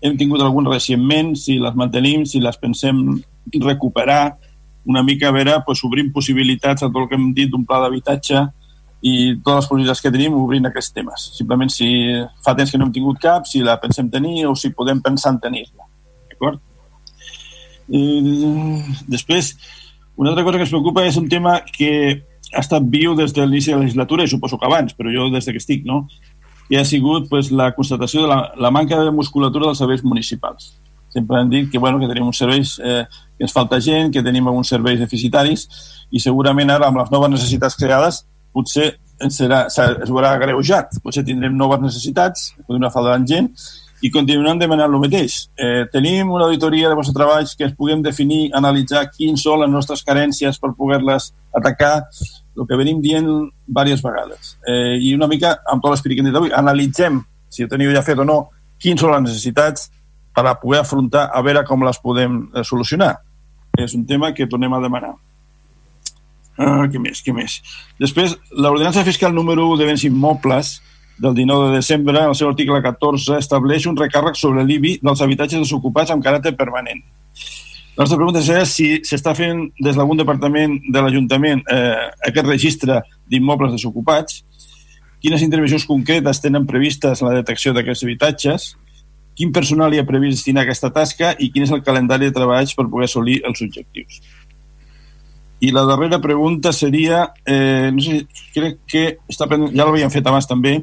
hem 0.00 0.16
tingut 0.16 0.42
algun 0.42 0.68
recentment, 0.70 1.34
si 1.36 1.58
les 1.58 1.74
mantenim, 1.74 2.24
si 2.26 2.40
les 2.40 2.58
pensem 2.58 3.02
recuperar, 3.62 4.36
una 4.86 5.02
mica 5.02 5.28
a 5.28 5.34
veure, 5.34 5.56
pues, 5.66 5.82
obrim 5.84 6.12
possibilitats 6.14 6.84
a 6.84 6.88
tot 6.88 7.02
el 7.02 7.08
que 7.10 7.18
hem 7.18 7.32
dit 7.34 7.50
d'un 7.50 7.64
pla 7.66 7.80
d'habitatge 7.82 8.44
i 9.02 9.34
totes 9.42 9.56
les 9.56 9.68
possibilitats 9.70 10.02
que 10.02 10.12
tenim 10.14 10.36
obrint 10.38 10.68
aquests 10.68 10.94
temes. 10.94 11.26
Simplement 11.36 11.72
si 11.72 11.88
fa 12.44 12.54
temps 12.54 12.70
que 12.70 12.78
no 12.78 12.86
hem 12.86 12.94
tingut 12.94 13.18
cap, 13.22 13.46
si 13.50 13.64
la 13.66 13.80
pensem 13.82 14.08
tenir 14.10 14.46
o 14.46 14.54
si 14.54 14.70
podem 14.70 15.02
pensar 15.02 15.34
en 15.34 15.40
tenir-la. 15.42 15.90
D'acord? 16.30 16.62
Després, 19.10 19.56
una 20.16 20.30
altra 20.30 20.44
cosa 20.46 20.56
que 20.56 20.66
ens 20.66 20.72
preocupa 20.72 21.04
és 21.06 21.18
un 21.18 21.28
tema 21.28 21.58
que 21.66 22.22
ha 22.52 22.62
estat 22.62 22.86
viu 22.90 23.14
des 23.18 23.32
de 23.34 23.44
l'inici 23.44 23.72
de 23.72 23.76
la 23.76 23.84
legislatura 23.84 24.24
i 24.24 24.30
suposo 24.30 24.58
que 24.58 24.66
abans, 24.66 24.94
però 24.96 25.12
jo 25.12 25.28
des 25.30 25.44
que 25.44 25.58
estic, 25.58 25.84
no? 25.84 26.06
I 26.70 26.78
ha 26.80 26.84
sigut 26.84 27.28
pues, 27.30 27.50
la 27.50 27.70
constatació 27.74 28.22
de 28.22 28.28
la, 28.28 28.40
la 28.58 28.70
manca 28.70 28.98
de 28.98 29.10
musculatura 29.14 29.66
dels 29.66 29.78
serveis 29.78 30.02
municipals. 30.04 30.74
Sempre 31.14 31.40
hem 31.40 31.50
dit 31.50 31.70
que, 31.70 31.78
bueno, 31.78 32.00
que 32.00 32.08
tenim 32.10 32.26
uns 32.26 32.38
serveis 32.38 32.76
eh, 32.82 33.04
que 33.36 33.46
ens 33.46 33.54
falta 33.54 33.80
gent, 33.80 34.12
que 34.12 34.22
tenim 34.22 34.48
alguns 34.48 34.68
serveis 34.68 34.98
deficitaris 35.00 35.66
i 36.10 36.20
segurament 36.20 36.70
ara 36.74 36.90
amb 36.90 37.00
les 37.00 37.12
noves 37.14 37.32
necessitats 37.32 37.78
creades 37.78 38.24
potser 38.52 38.96
ens 39.22 39.38
serà, 39.40 39.64
es 39.70 40.10
veurà 40.10 40.34
greujat. 40.40 40.98
Potser 41.04 41.24
tindrem 41.24 41.54
noves 41.56 41.80
necessitats, 41.80 42.50
podem 42.66 42.82
anar 42.82 42.92
faltant 42.92 43.26
gent 43.28 43.52
i 44.04 44.10
continuem 44.12 44.58
demanant 44.60 44.92
el 44.92 45.00
mateix. 45.00 45.46
Eh, 45.56 45.86
tenim 45.92 46.30
una 46.32 46.46
auditoria 46.46 46.90
de 46.90 46.96
vostres 46.98 47.16
treballs 47.16 47.54
que 47.56 47.64
ens 47.68 47.76
puguem 47.76 48.02
definir, 48.04 48.50
analitzar 48.56 49.06
quins 49.12 49.42
són 49.42 49.62
les 49.64 49.72
nostres 49.72 50.04
carències 50.04 50.60
per 50.60 50.74
poder-les 50.76 51.30
atacar, 51.56 51.94
el 52.56 52.68
que 52.68 52.78
venim 52.78 53.00
dient 53.04 53.28
diverses 53.66 54.04
vegades. 54.04 54.56
Eh, 54.68 54.96
I 55.00 55.14
una 55.16 55.28
mica, 55.30 55.56
amb 55.70 55.84
tot 55.84 55.94
l'esperit 55.94 56.16
que 56.18 56.24
hem 56.24 56.30
dit 56.30 56.40
avui, 56.40 56.52
analitzem, 56.52 57.22
si 57.48 57.64
ho 57.64 57.70
teniu 57.72 57.92
ja 57.94 58.04
fet 58.04 58.20
o 58.20 58.26
no, 58.28 58.40
quins 58.80 59.00
són 59.00 59.14
les 59.14 59.28
necessitats 59.30 59.90
per 60.36 60.44
a 60.46 60.56
poder 60.60 60.82
afrontar, 60.82 61.30
a 61.32 61.40
veure 61.44 61.64
com 61.64 61.84
les 61.84 62.00
podem 62.02 62.42
eh, 62.52 62.64
solucionar. 62.64 63.14
És 63.76 63.94
un 63.96 64.04
tema 64.08 64.32
que 64.36 64.48
tornem 64.48 64.72
a 64.72 64.82
demanar. 64.84 65.14
Uh, 66.56 66.86
què 66.88 67.00
més, 67.00 67.20
què 67.20 67.34
més? 67.36 67.58
Després, 68.00 68.32
l'ordenança 68.56 69.04
fiscal 69.04 69.34
número 69.36 69.66
1 69.74 69.80
de 69.80 69.88
béns 69.90 70.04
immobles 70.08 70.78
del 71.18 71.34
19 71.34 71.70
de 71.70 71.76
desembre, 71.76 72.18
en 72.18 72.28
el 72.28 72.34
seu 72.34 72.48
article 72.48 72.80
14, 72.82 73.38
estableix 73.40 73.86
un 73.86 73.96
recàrrec 73.96 74.36
sobre 74.36 74.64
l'IBI 74.64 74.98
dels 75.02 75.22
habitatges 75.24 75.62
desocupats 75.64 76.12
amb 76.12 76.24
caràcter 76.24 76.52
permanent. 76.56 77.00
La 77.96 78.04
nostra 78.04 78.18
pregunta 78.18 78.42
és 78.44 78.72
si 78.76 78.88
s'està 79.08 79.32
fent 79.32 79.62
des 79.80 79.96
d'algun 79.96 80.18
departament 80.20 80.74
de 80.92 81.00
l'Ajuntament 81.00 81.62
eh, 81.72 82.10
aquest 82.28 82.46
registre 82.46 83.00
d'immobles 83.24 83.72
desocupats, 83.72 84.42
quines 85.24 85.42
intervencions 85.42 85.86
concretes 85.88 86.42
tenen 86.44 86.66
previstes 86.68 87.22
la 87.24 87.32
detecció 87.38 87.72
d'aquests 87.72 88.04
habitatges, 88.04 88.66
quin 89.36 89.52
personal 89.52 89.92
hi 89.92 90.00
ha 90.00 90.08
previst 90.08 90.38
destinar 90.38 90.64
aquesta 90.64 90.92
tasca 90.92 91.32
i 91.40 91.48
quin 91.52 91.64
és 91.64 91.72
el 91.72 91.82
calendari 91.84 92.28
de 92.28 92.36
treballs 92.36 92.76
per 92.76 92.88
poder 92.92 93.08
assolir 93.08 93.40
els 93.48 93.64
objectius. 93.64 94.20
I 95.60 95.70
la 95.72 95.86
darrera 95.88 96.20
pregunta 96.20 96.72
seria, 96.72 97.32
eh, 97.46 97.90
no 97.92 98.02
sé, 98.04 98.26
crec 98.54 98.82
que 98.86 99.04
està, 99.30 99.48
ja 99.48 99.86
l'havíem 99.86 100.12
fet 100.12 100.26
abans 100.28 100.48
també, 100.48 100.76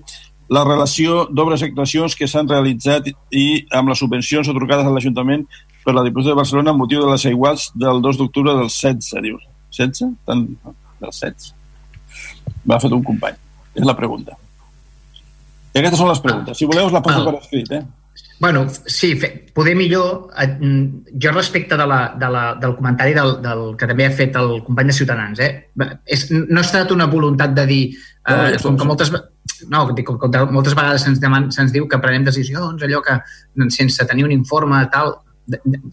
la 0.54 0.64
relació 0.66 1.28
d'obres 1.30 1.62
i 1.62 1.70
actuacions 1.70 2.16
que 2.18 2.28
s'han 2.28 2.50
realitzat 2.50 3.08
i 3.32 3.46
amb 3.74 3.90
les 3.90 4.02
subvencions 4.02 4.50
otorgades 4.50 4.86
a 4.86 4.94
l'Ajuntament 4.94 5.46
per 5.86 5.96
la 5.96 6.04
Diputació 6.06 6.34
de 6.34 6.42
Barcelona 6.42 6.74
amb 6.74 6.84
motiu 6.84 7.04
de 7.04 7.10
les 7.12 7.26
iguals 7.30 7.70
del 7.80 8.02
2 8.02 8.20
d'octubre 8.20 8.56
del 8.58 8.70
16, 8.70 9.22
dius. 9.24 9.44
16? 9.78 10.14
Tant, 10.28 10.46
del 11.02 11.12
16. 11.12 11.54
M'ha 12.66 12.80
fet 12.80 12.96
un 12.96 13.04
company. 13.04 13.40
És 13.74 13.86
la 13.88 13.96
pregunta. 13.98 14.38
I 15.74 15.82
aquestes 15.82 16.00
són 16.00 16.12
les 16.12 16.22
preguntes. 16.22 16.58
Si 16.58 16.70
voleu, 16.70 16.88
us 16.88 16.94
la 16.94 17.02
poso 17.06 17.24
per 17.26 17.38
escrit, 17.40 17.72
eh? 17.74 17.82
Bueno, 18.40 18.68
sí, 18.70 19.16
fe, 19.16 19.46
poder 19.54 19.76
millor... 19.76 20.28
Eh, 20.38 20.58
jo 21.22 21.32
respecte 21.32 21.78
de 21.78 21.86
la, 21.88 22.14
de 22.20 22.30
la, 22.30 22.56
del 22.60 22.76
comentari 22.76 23.14
del, 23.14 23.38
del 23.42 23.62
que 23.80 23.88
també 23.88 24.08
ha 24.08 24.12
fet 24.12 24.36
el 24.36 24.58
company 24.66 24.90
de 24.90 24.96
Ciutadans, 24.98 25.40
eh? 25.40 25.52
És, 26.04 26.26
no 26.34 26.60
ha 26.60 26.66
estat 26.66 26.92
una 26.92 27.08
voluntat 27.08 27.54
de 27.56 27.66
dir... 27.70 27.84
Eh, 28.28 28.58
com 28.64 28.76
que 28.80 28.88
moltes, 28.90 29.14
no, 29.72 29.86
com, 29.96 30.18
com 30.20 30.52
moltes 30.52 30.76
vegades 30.76 31.06
se'ns 31.08 31.22
se 31.56 31.70
diu 31.72 31.88
que 31.88 32.02
prenem 32.04 32.28
decisions, 32.28 32.84
allò 32.84 33.00
que 33.06 33.16
sense 33.72 34.06
tenir 34.10 34.28
un 34.28 34.36
informe, 34.36 34.82
tal, 34.92 35.16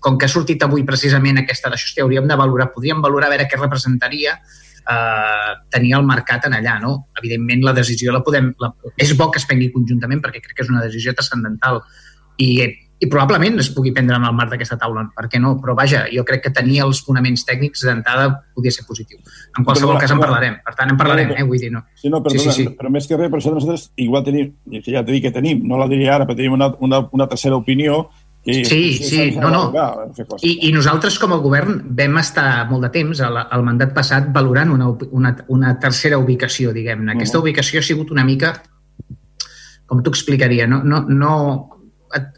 com 0.01 0.19
que 0.19 0.27
ha 0.27 0.35
sortit 0.35 0.63
avui 0.63 0.85
precisament 0.87 1.39
aquesta 1.39 1.71
d'això, 1.71 2.03
hauríem 2.03 2.27
de 2.27 2.39
valorar, 2.39 2.71
podríem 2.75 3.03
valorar 3.03 3.31
a 3.31 3.35
veure 3.37 3.49
què 3.51 3.59
representaria 3.59 4.37
eh, 4.91 5.55
tenir 5.71 5.95
el 5.99 6.07
mercat 6.07 6.47
en 6.47 6.59
allà, 6.59 6.79
no? 6.83 6.95
Evidentment, 7.19 7.65
la 7.67 7.75
decisió 7.77 8.15
la 8.15 8.23
podem... 8.27 8.53
La, 8.59 8.73
és 8.99 9.15
bo 9.19 9.31
que 9.31 9.43
es 9.43 9.47
prengui 9.49 9.71
conjuntament 9.75 10.23
perquè 10.23 10.43
crec 10.43 10.57
que 10.57 10.67
és 10.67 10.73
una 10.73 10.85
decisió 10.87 11.15
transcendental 11.15 11.83
i, 12.41 12.49
i 13.01 13.09
probablement 13.09 13.61
es 13.63 13.71
pugui 13.73 13.93
prendre 13.97 14.17
en 14.19 14.25
el 14.29 14.37
marc 14.37 14.53
d'aquesta 14.53 14.79
taula, 14.81 15.07
per 15.17 15.27
què 15.33 15.41
no? 15.41 15.55
Però 15.61 15.75
vaja, 15.79 16.03
jo 16.13 16.25
crec 16.29 16.45
que 16.47 16.55
tenir 16.57 16.83
els 16.85 17.03
fonaments 17.07 17.45
tècnics 17.49 17.85
d'entrada 17.89 18.29
podia 18.57 18.73
ser 18.75 18.87
positiu. 18.89 19.21
En 19.57 19.65
qualsevol 19.65 20.01
cas 20.01 20.13
en 20.13 20.23
parlarem, 20.23 20.59
per 20.65 20.75
tant 20.79 20.93
en 20.93 20.99
parlarem, 21.01 21.35
eh? 21.37 21.47
Vull 21.49 21.63
dir, 21.63 21.73
no. 21.75 21.85
Sí, 22.01 22.13
no, 22.13 22.23
perdona, 22.25 22.45
sí, 22.49 22.57
sí, 22.57 22.67
sí. 22.69 22.75
però 22.77 22.93
més 22.93 23.09
que 23.09 23.21
res, 23.21 23.33
per 23.33 23.41
això 23.41 23.55
nosaltres 23.55 23.91
igual 24.01 24.27
tenim, 24.27 24.53
ja 24.81 25.05
t'he 25.05 25.15
dit 25.15 25.25
que 25.29 25.37
tenim, 25.37 25.65
no 25.69 25.81
la 25.81 25.89
diria 25.91 26.17
ara, 26.19 26.29
però 26.29 26.37
tenim 26.37 26.59
una, 26.59 26.75
una, 26.85 27.07
una 27.17 27.31
tercera 27.31 27.61
opinió 27.61 28.09
Sí, 28.43 28.65
sí, 28.65 28.95
sí, 28.95 29.37
no, 29.37 29.51
no. 29.51 29.73
I, 30.41 30.69
I 30.69 30.73
nosaltres 30.73 31.19
com 31.21 31.35
a 31.37 31.39
govern 31.45 31.83
vam 31.97 32.17
estar 32.23 32.65
molt 32.71 32.87
de 32.87 32.91
temps, 32.95 33.21
al, 33.21 33.37
al 33.37 33.65
mandat 33.67 33.93
passat, 33.93 34.31
valorant 34.33 34.73
una, 34.73 34.89
una, 35.13 35.35
una 35.53 35.75
tercera 35.83 36.17
ubicació, 36.19 36.73
diguem-ne. 36.73 37.13
Aquesta 37.19 37.41
ubicació 37.43 37.83
ha 37.83 37.85
sigut 37.85 38.15
una 38.15 38.25
mica, 38.25 38.55
com 39.85 40.01
t'ho 40.01 40.15
explicaria, 40.15 40.67
no, 40.71 40.81
no, 40.81 41.03
no, 41.05 41.35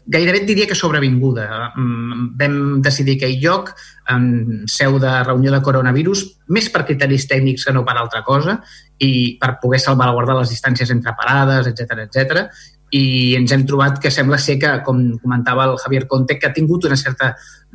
gairebé 0.05 0.43
et 0.43 0.47
diria 0.47 0.67
que 0.69 0.77
sobrevinguda. 0.77 1.47
Mm, 1.75 2.27
vam 2.39 2.57
decidir 2.85 3.17
aquell 3.17 3.39
lloc 3.41 3.73
en 4.13 4.65
seu 4.69 4.99
de 4.99 5.11
reunió 5.23 5.51
de 5.53 5.61
coronavirus, 5.65 6.23
més 6.53 6.69
per 6.69 6.85
criteris 6.85 7.27
tècnics 7.29 7.65
que 7.65 7.73
no 7.73 7.85
per 7.87 7.97
altra 7.97 8.21
cosa, 8.27 8.59
i 8.99 9.37
per 9.41 9.57
poder 9.61 9.79
salvaguardar 9.81 10.37
les 10.37 10.53
distàncies 10.53 10.91
entre 10.93 11.15
parades, 11.17 11.67
etc 11.71 12.05
etc 12.05 12.45
i 12.93 13.33
ens 13.39 13.51
hem 13.55 13.63
trobat 13.65 13.97
que 14.01 14.11
sembla 14.13 14.37
ser 14.37 14.59
que, 14.61 14.69
com 14.85 15.01
comentava 15.21 15.65
el 15.65 15.79
Javier 15.81 16.05
Conte, 16.09 16.37
que 16.37 16.49
ha 16.49 16.53
tingut 16.53 16.85
una 16.85 16.97
certa 16.99 17.31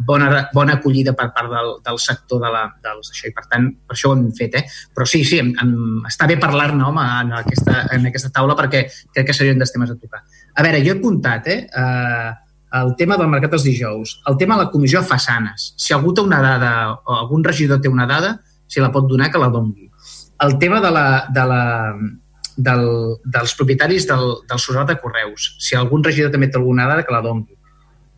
bona, 0.06 0.44
bona 0.55 0.76
acollida 0.78 1.14
per 1.18 1.32
part 1.34 1.50
del, 1.50 1.72
del 1.84 1.98
sector 1.98 2.44
de 2.44 2.50
la, 2.55 2.62
dels, 2.84 3.10
això, 3.10 3.26
i 3.26 3.34
per 3.34 3.47
tant, 3.50 3.66
per 3.82 3.97
això 3.97 4.12
ho 4.12 4.16
hem 4.16 4.28
fet, 4.38 4.55
eh? 4.60 4.62
Però 4.94 5.06
sí, 5.10 5.24
sí, 5.26 5.40
em, 5.42 5.50
em, 5.58 5.72
està 6.06 6.28
bé 6.30 6.36
parlar-ne, 6.38 6.84
home, 6.86 7.06
en 7.24 7.32
aquesta, 7.40 7.80
en 7.97 8.06
aquesta 8.10 8.30
taula 8.34 8.55
perquè 8.58 8.84
crec 9.14 9.26
que 9.30 9.34
serien 9.34 9.58
dels 9.58 9.74
temes 9.74 9.90
a 9.90 9.98
tocar. 9.98 10.22
A 10.55 10.66
veure, 10.66 10.84
jo 10.86 10.94
he 10.94 10.98
apuntat, 11.00 11.50
eh, 11.55 11.64
eh 11.66 12.36
el 12.78 12.90
tema 12.98 13.16
del 13.16 13.30
mercat 13.32 13.55
dels 13.55 13.64
dijous, 13.64 14.10
el 14.28 14.36
tema 14.36 14.58
de 14.58 14.66
la 14.66 14.70
comissió 14.70 15.00
façanes. 15.00 15.70
Si 15.80 15.94
algú 15.97 16.12
té 16.12 16.20
una 16.20 16.42
dada 16.44 16.72
o 16.92 17.14
algun 17.14 17.42
regidor 17.47 17.80
té 17.80 17.88
una 17.88 18.05
dada, 18.06 18.34
si 18.68 18.82
la 18.84 18.90
pot 18.92 19.08
donar, 19.08 19.30
que 19.32 19.40
la 19.40 19.48
doni. 19.48 19.88
El 20.44 20.58
tema 20.60 20.78
de 20.84 20.90
la, 20.92 21.06
de 21.32 21.47
la, 21.48 21.62
del, 22.59 22.85
dels 23.25 23.55
propietaris 23.55 24.07
del, 24.09 24.35
del 24.51 24.59
solar 24.59 24.85
de 24.89 24.99
correus. 24.99 25.55
Si 25.62 25.78
algun 25.78 26.03
regidor 26.05 26.33
també 26.35 26.51
té 26.51 26.59
alguna 26.59 26.89
dada, 26.91 27.07
que 27.07 27.15
la 27.15 27.23
doni. 27.25 27.47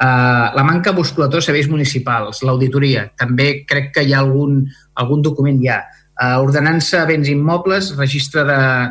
Uh, 0.01 0.49
la 0.57 0.65
manca 0.65 0.95
musculatura 0.97 1.43
de 1.43 1.45
serveis 1.45 1.69
municipals, 1.69 2.41
l'auditoria, 2.49 3.11
també 3.21 3.67
crec 3.69 3.91
que 3.99 4.05
hi 4.07 4.15
ha 4.15 4.23
algun, 4.25 4.63
algun 4.97 5.21
document 5.27 5.61
ja. 5.61 5.83
Uh, 6.21 6.39
ordenança 6.41 7.05
béns 7.09 7.29
immobles, 7.33 7.93
registre 7.99 8.47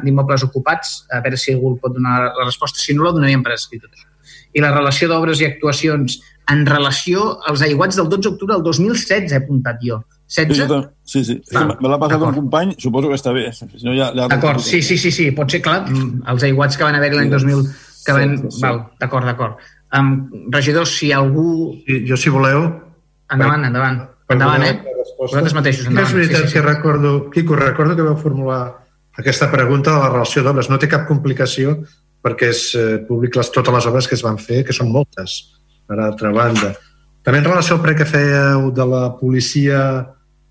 d'immobles 0.06 0.45
ocupats, 0.45 1.00
a 1.10 1.24
veure 1.26 1.38
si 1.38 1.56
algú 1.56 1.76
pot 1.82 1.98
donar 1.98 2.19
la 2.28 2.45
resposta. 2.45 2.82
Si 2.82 2.94
no, 2.94 3.08
la 3.08 3.16
donaríem 3.18 3.42
per 3.45 3.58
escrit 3.58 3.82
tot 3.86 3.98
això. 3.98 4.06
I 4.53 4.61
la 4.61 4.72
relació 4.74 5.10
d'obres 5.10 5.42
i 5.42 5.50
actuacions 5.50 6.19
en 6.50 6.64
relació 6.66 7.36
als 7.50 7.61
aiguats 7.66 7.98
del 7.98 8.10
12 8.10 8.26
d'octubre 8.30 8.56
del 8.56 8.66
2016, 8.66 9.34
he 9.34 9.42
apuntat 9.42 9.82
jo. 9.86 10.00
16? 10.30 10.88
Sí, 11.03 11.24
sí. 11.25 11.41
sí. 11.41 11.58
Ah, 11.58 11.66
me 11.66 11.90
l'ha 11.90 11.98
passat 12.01 12.22
un 12.22 12.35
company, 12.38 12.75
suposo 12.77 13.09
que 13.09 13.17
està 13.17 13.33
bé. 13.33 13.48
Si 13.56 13.66
no, 13.82 13.95
ja, 13.98 14.11
ja 14.14 14.27
d'acord, 14.30 14.61
sí, 14.61 14.83
sí, 14.85 14.98
sí, 15.01 15.11
sí. 15.11 15.32
Pot 15.35 15.49
ser, 15.49 15.64
clar, 15.66 15.82
mm, 15.90 16.22
els 16.33 16.45
aiguats 16.45 16.77
que 16.77 16.85
van 16.85 16.98
haver 16.99 17.14
l'any 17.16 17.32
2000... 17.33 17.64
Que 18.06 18.16
van... 18.16 18.35
Sí, 18.38 18.51
sí. 18.56 18.61
Val, 18.64 18.83
d'acord, 19.01 19.25
d'acord. 19.27 19.66
Um, 19.98 20.14
regidors, 20.53 20.93
si 20.99 21.09
algú... 21.16 21.74
Sí, 21.88 22.03
jo, 22.08 22.17
si 22.19 22.32
voleu... 22.33 22.67
Endavant, 23.33 23.66
endavant. 23.66 24.03
Endavant, 24.30 24.66
eh? 24.66 24.75
Vosaltres 25.17 25.56
mateixos, 25.58 25.90
endavant. 25.90 26.11
És 26.11 26.16
veritat 26.16 26.45
sí, 26.45 26.51
sí, 26.51 26.58
que 26.59 26.66
recordo, 26.66 27.16
Quico, 27.33 27.58
recordo 27.58 27.98
que 27.98 28.06
vau 28.06 28.17
formular 28.17 28.61
aquesta 29.17 29.49
pregunta 29.51 29.95
de 29.95 30.03
la 30.03 30.11
relació 30.14 30.45
d'obres. 30.45 30.69
No 30.69 30.77
té 30.80 30.88
cap 30.91 31.08
complicació 31.09 31.80
perquè 32.24 32.51
és 32.53 32.61
eh, 32.77 32.99
públic 33.08 33.35
les, 33.40 33.49
totes 33.56 33.74
les 33.74 33.90
obres 33.90 34.08
que 34.08 34.16
es 34.17 34.24
van 34.25 34.38
fer, 34.41 34.61
que 34.67 34.75
són 34.75 34.91
moltes, 34.93 35.40
per 35.90 35.99
altra 36.03 36.32
banda. 36.35 36.74
També 37.25 37.41
en 37.41 37.49
relació 37.49 37.77
al 37.77 37.83
pre 37.83 37.95
que 37.98 38.08
fèieu 38.08 38.69
de 38.75 38.85
la 38.88 39.03
policia 39.19 39.82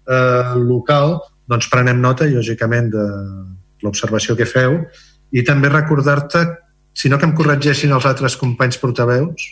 eh, 0.09 0.55
local, 0.57 1.19
doncs 1.49 1.69
prenem 1.73 2.01
nota, 2.01 2.27
lògicament, 2.29 2.91
de 2.93 3.07
l'observació 3.85 4.37
que 4.37 4.49
feu 4.49 4.81
i 5.33 5.45
també 5.47 5.71
recordar-te, 5.71 6.45
si 6.97 7.11
no 7.13 7.19
que 7.21 7.29
em 7.29 7.35
corregeixin 7.37 7.93
els 7.95 8.07
altres 8.09 8.37
companys 8.41 8.81
portaveus, 8.81 9.45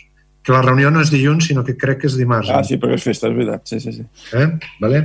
que 0.47 0.55
la 0.55 0.61
reunió 0.63 0.89
no 0.91 1.01
és 1.03 1.11
dilluns, 1.11 1.49
sinó 1.49 1.63
que 1.67 1.75
crec 1.75 2.01
que 2.01 2.07
és 2.07 2.15
dimarts. 2.15 2.49
Ah, 2.55 2.61
sí, 2.63 2.77
perquè 2.79 2.95
és 2.95 3.03
festa, 3.03 3.27
és 3.27 3.35
veritat. 3.35 3.65
Sí, 3.67 3.81
sí, 3.83 3.91
sí. 3.97 4.05
Eh? 4.39 4.45
Vale? 4.79 5.01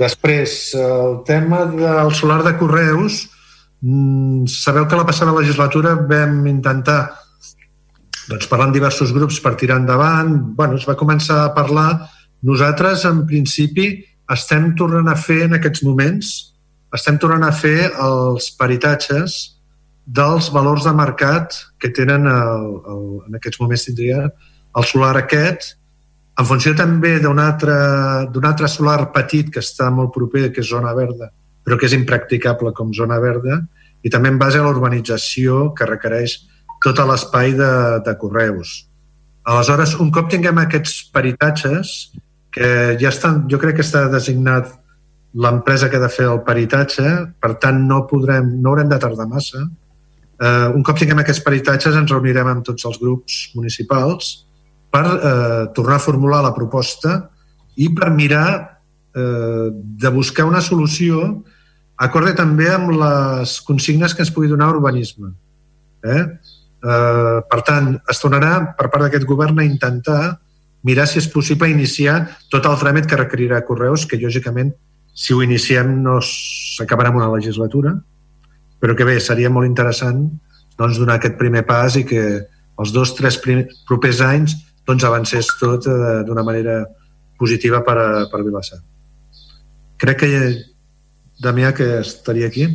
Després, 0.00 0.54
el 0.80 1.18
tema 1.28 1.66
del 1.68 2.12
solar 2.16 2.40
de 2.46 2.54
Correus, 2.56 3.26
mm, 3.82 4.46
sabeu 4.48 4.88
que 4.88 4.96
la 4.96 5.04
passada 5.04 5.34
legislatura 5.36 5.92
vam 5.94 6.46
intentar 6.48 7.02
doncs, 8.30 8.48
parlar 8.48 8.70
amb 8.70 8.78
diversos 8.78 9.12
grups 9.12 9.40
per 9.44 9.56
tirar 9.60 9.76
endavant. 9.82 10.54
bueno, 10.56 10.76
es 10.80 10.88
va 10.88 10.96
començar 10.96 11.44
a 11.44 11.54
parlar. 11.54 12.08
Nosaltres, 12.42 13.04
en 13.04 13.26
principi, 13.26 14.04
estem 14.34 14.72
tornant 14.78 15.08
a 15.10 15.16
fer 15.18 15.42
en 15.46 15.58
aquests 15.58 15.84
moments, 15.86 16.32
estem 16.92 17.18
tornant 17.20 17.44
a 17.46 17.52
fer 17.56 17.90
els 17.90 18.50
peritatges 18.58 19.36
dels 20.04 20.48
valors 20.52 20.84
de 20.88 20.92
mercat 20.96 21.54
que 21.80 21.92
tenen 21.94 22.26
el, 22.28 22.66
el, 22.92 23.04
en 23.28 23.38
aquests 23.38 23.60
moments 23.62 23.86
tindria 23.86 24.26
el 24.76 24.88
solar 24.88 25.14
aquest, 25.20 25.76
en 26.40 26.48
funció 26.48 26.72
també 26.76 27.18
d'un 27.20 27.38
altre, 27.38 27.74
altre 28.24 28.68
solar 28.68 29.10
petit 29.12 29.50
que 29.52 29.60
està 29.60 29.90
molt 29.92 30.14
proper, 30.14 30.48
que 30.52 30.62
és 30.64 30.70
zona 30.70 30.94
verda, 30.96 31.28
però 31.62 31.76
que 31.78 31.86
és 31.86 31.96
impracticable 31.96 32.72
com 32.76 32.94
zona 32.96 33.20
verda, 33.22 33.60
i 34.02 34.10
també 34.10 34.32
en 34.32 34.40
base 34.40 34.58
a 34.58 34.64
l'urbanització 34.64 35.70
que 35.76 35.86
requereix 35.86 36.40
tot 36.82 36.98
l'espai 37.06 37.52
de, 37.54 37.72
de 38.02 38.16
correus. 38.18 38.72
Aleshores, 39.46 39.94
un 40.02 40.10
cop 40.14 40.30
tinguem 40.30 40.58
aquests 40.62 41.02
peritatges, 41.14 42.12
que 42.52 42.70
ja 43.00 43.10
estan, 43.10 43.44
jo 43.50 43.58
crec 43.60 43.78
que 43.78 43.86
està 43.86 44.06
designat 44.12 44.70
l'empresa 45.32 45.88
que 45.88 45.96
ha 45.96 46.04
de 46.04 46.10
fer 46.12 46.26
el 46.28 46.42
peritatge, 46.44 47.12
per 47.40 47.54
tant 47.62 47.80
no 47.88 48.02
podrem, 48.10 48.50
no 48.60 48.72
haurem 48.72 48.90
de 48.90 48.98
tardar 49.00 49.26
massa. 49.30 49.62
Eh, 50.36 50.68
un 50.76 50.84
cop 50.84 50.98
tinguem 51.00 51.22
aquests 51.22 51.44
peritatges 51.46 51.96
ens 51.96 52.12
reunirem 52.12 52.50
amb 52.50 52.66
tots 52.66 52.84
els 52.88 53.00
grups 53.00 53.38
municipals 53.56 54.34
per 54.92 55.04
eh, 55.08 55.62
tornar 55.76 55.96
a 55.96 56.04
formular 56.04 56.42
la 56.44 56.52
proposta 56.56 57.16
i 57.80 57.88
per 57.96 58.10
mirar 58.12 58.48
eh, 59.16 59.68
de 59.72 60.12
buscar 60.12 60.44
una 60.44 60.60
solució 60.60 61.24
acorde 62.02 62.34
també 62.36 62.68
amb 62.72 62.92
les 62.98 63.60
consignes 63.64 64.12
que 64.12 64.24
ens 64.24 64.32
pugui 64.34 64.50
donar 64.50 64.72
urbanisme. 64.74 65.32
Eh? 66.04 66.22
Eh, 66.82 67.38
per 67.48 67.60
tant, 67.64 67.92
es 68.10 68.20
tornarà 68.20 68.56
per 68.76 68.90
part 68.90 69.06
d'aquest 69.06 69.24
govern 69.28 69.62
a 69.62 69.68
intentar 69.68 70.22
mirar 70.86 71.06
si 71.08 71.20
és 71.20 71.28
possible 71.30 71.70
iniciar 71.70 72.20
tot 72.50 72.66
el 72.66 72.78
tràmit 72.80 73.06
que 73.08 73.18
requerirà 73.18 73.62
Correus, 73.66 74.06
que 74.06 74.20
lògicament 74.20 74.72
si 75.14 75.34
ho 75.34 75.42
iniciem 75.44 75.92
no 76.02 76.18
s'acabarà 76.24 77.12
amb 77.12 77.20
una 77.20 77.30
legislatura, 77.34 77.92
però 78.80 78.96
que 78.98 79.06
bé, 79.06 79.18
seria 79.20 79.50
molt 79.52 79.68
interessant 79.68 80.24
doncs, 80.78 80.98
donar 80.98 81.18
aquest 81.20 81.36
primer 81.38 81.62
pas 81.68 81.96
i 82.00 82.04
que 82.08 82.22
els 82.82 82.92
dos, 82.94 83.12
tres 83.14 83.38
propers 83.86 84.22
anys 84.24 84.56
doncs 84.88 85.04
avancés 85.06 85.52
tot 85.60 85.86
eh, 85.86 86.22
d'una 86.26 86.42
manera 86.42 86.80
positiva 87.38 87.82
per 87.86 87.96
a, 87.98 88.08
per 88.30 88.40
a 88.40 88.46
Vilassar. 88.46 88.80
Crec 90.02 90.24
que 90.24 90.30
Damià 91.42 91.72
que 91.74 91.98
estaria 92.00 92.46
aquí. 92.46 92.66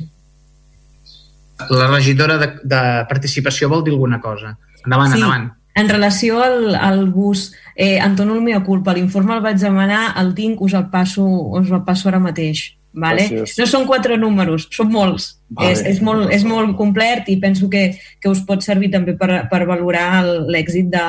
La 1.72 1.88
regidora 1.88 2.38
de, 2.38 2.50
de 2.64 2.82
participació 3.10 3.70
vol 3.72 3.84
dir 3.86 3.94
alguna 3.96 4.20
cosa. 4.22 4.58
Endavant, 4.84 5.14
sí. 5.14 5.22
endavant. 5.22 5.48
En 5.78 5.90
relació 5.90 6.42
al, 6.42 6.74
al 6.76 7.06
bus, 7.14 7.52
eh, 7.76 8.00
Anton 8.02 8.34
mea 8.44 8.64
culpa, 8.66 8.96
l'informe 8.98 9.36
el 9.36 9.44
vaig 9.46 9.60
demanar, 9.62 10.16
el 10.18 10.34
tinc, 10.34 10.62
us 10.66 10.74
el 10.74 10.90
passo, 10.90 11.26
us 11.60 11.70
el 11.70 11.84
passo 11.86 12.10
ara 12.10 12.20
mateix. 12.20 12.74
Vale? 12.98 13.28
Gràcies. 13.30 13.60
No 13.60 13.68
són 13.70 13.86
quatre 13.86 14.18
números, 14.18 14.66
són 14.74 14.90
molts. 14.90 15.36
Vale. 15.54 15.76
És, 15.76 15.84
és, 15.86 16.00
molt, 16.02 16.32
és 16.34 16.44
molt 16.48 16.74
complet 16.80 17.28
i 17.30 17.38
penso 17.40 17.70
que, 17.70 17.92
que 18.20 18.32
us 18.32 18.42
pot 18.48 18.66
servir 18.66 18.90
també 18.92 19.14
per, 19.20 19.44
per 19.52 19.62
valorar 19.70 20.24
l'èxit 20.50 20.90
de, 20.92 21.04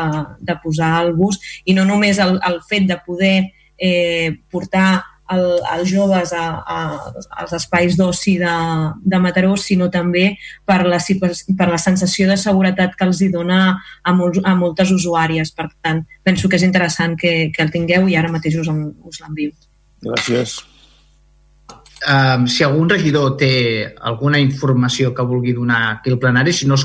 de 0.44 0.58
posar 0.62 0.92
el 1.06 1.14
bus 1.16 1.40
i 1.64 1.74
no 1.74 1.86
només 1.88 2.20
el, 2.22 2.36
el 2.46 2.60
fet 2.68 2.86
de 2.90 2.98
poder 3.06 3.36
eh, 3.78 4.36
portar 4.52 5.00
el, 5.34 5.44
els 5.74 5.90
joves 5.90 6.32
a, 6.36 6.44
a, 6.62 6.78
als 7.42 7.52
espais 7.58 7.98
d'oci 7.98 8.38
de, 8.40 8.54
de 9.04 9.20
Mataró, 9.22 9.56
sinó 9.60 9.90
també 9.92 10.30
per 10.68 10.80
la, 10.86 11.00
per 11.58 11.68
la 11.68 11.82
sensació 11.82 12.28
de 12.30 12.38
seguretat 12.40 12.96
que 12.96 13.08
els 13.08 13.20
hi 13.22 13.30
dona 13.34 13.60
a, 13.76 14.14
molts, 14.16 14.40
a 14.44 14.54
moltes 14.58 14.94
usuàries. 14.94 15.52
Per 15.56 15.68
tant, 15.82 16.04
penso 16.24 16.48
que 16.48 16.60
és 16.60 16.66
interessant 16.66 17.18
que, 17.20 17.52
que 17.54 17.64
el 17.64 17.74
tingueu 17.74 18.08
i 18.08 18.16
ara 18.16 18.32
mateix 18.32 18.58
us, 18.62 18.72
us 18.72 19.22
l'envio. 19.24 19.54
Gràcies 20.04 20.60
um, 22.06 22.46
si 22.46 22.64
algun 22.64 22.88
regidor 22.90 23.36
té 23.38 23.94
alguna 24.00 24.38
informació 24.38 25.12
que 25.14 25.26
vulgui 25.26 25.54
donar 25.56 25.82
aquí 25.92 26.12
al 26.12 26.18
plenari, 26.18 26.52
si 26.52 26.68
no 26.68 26.76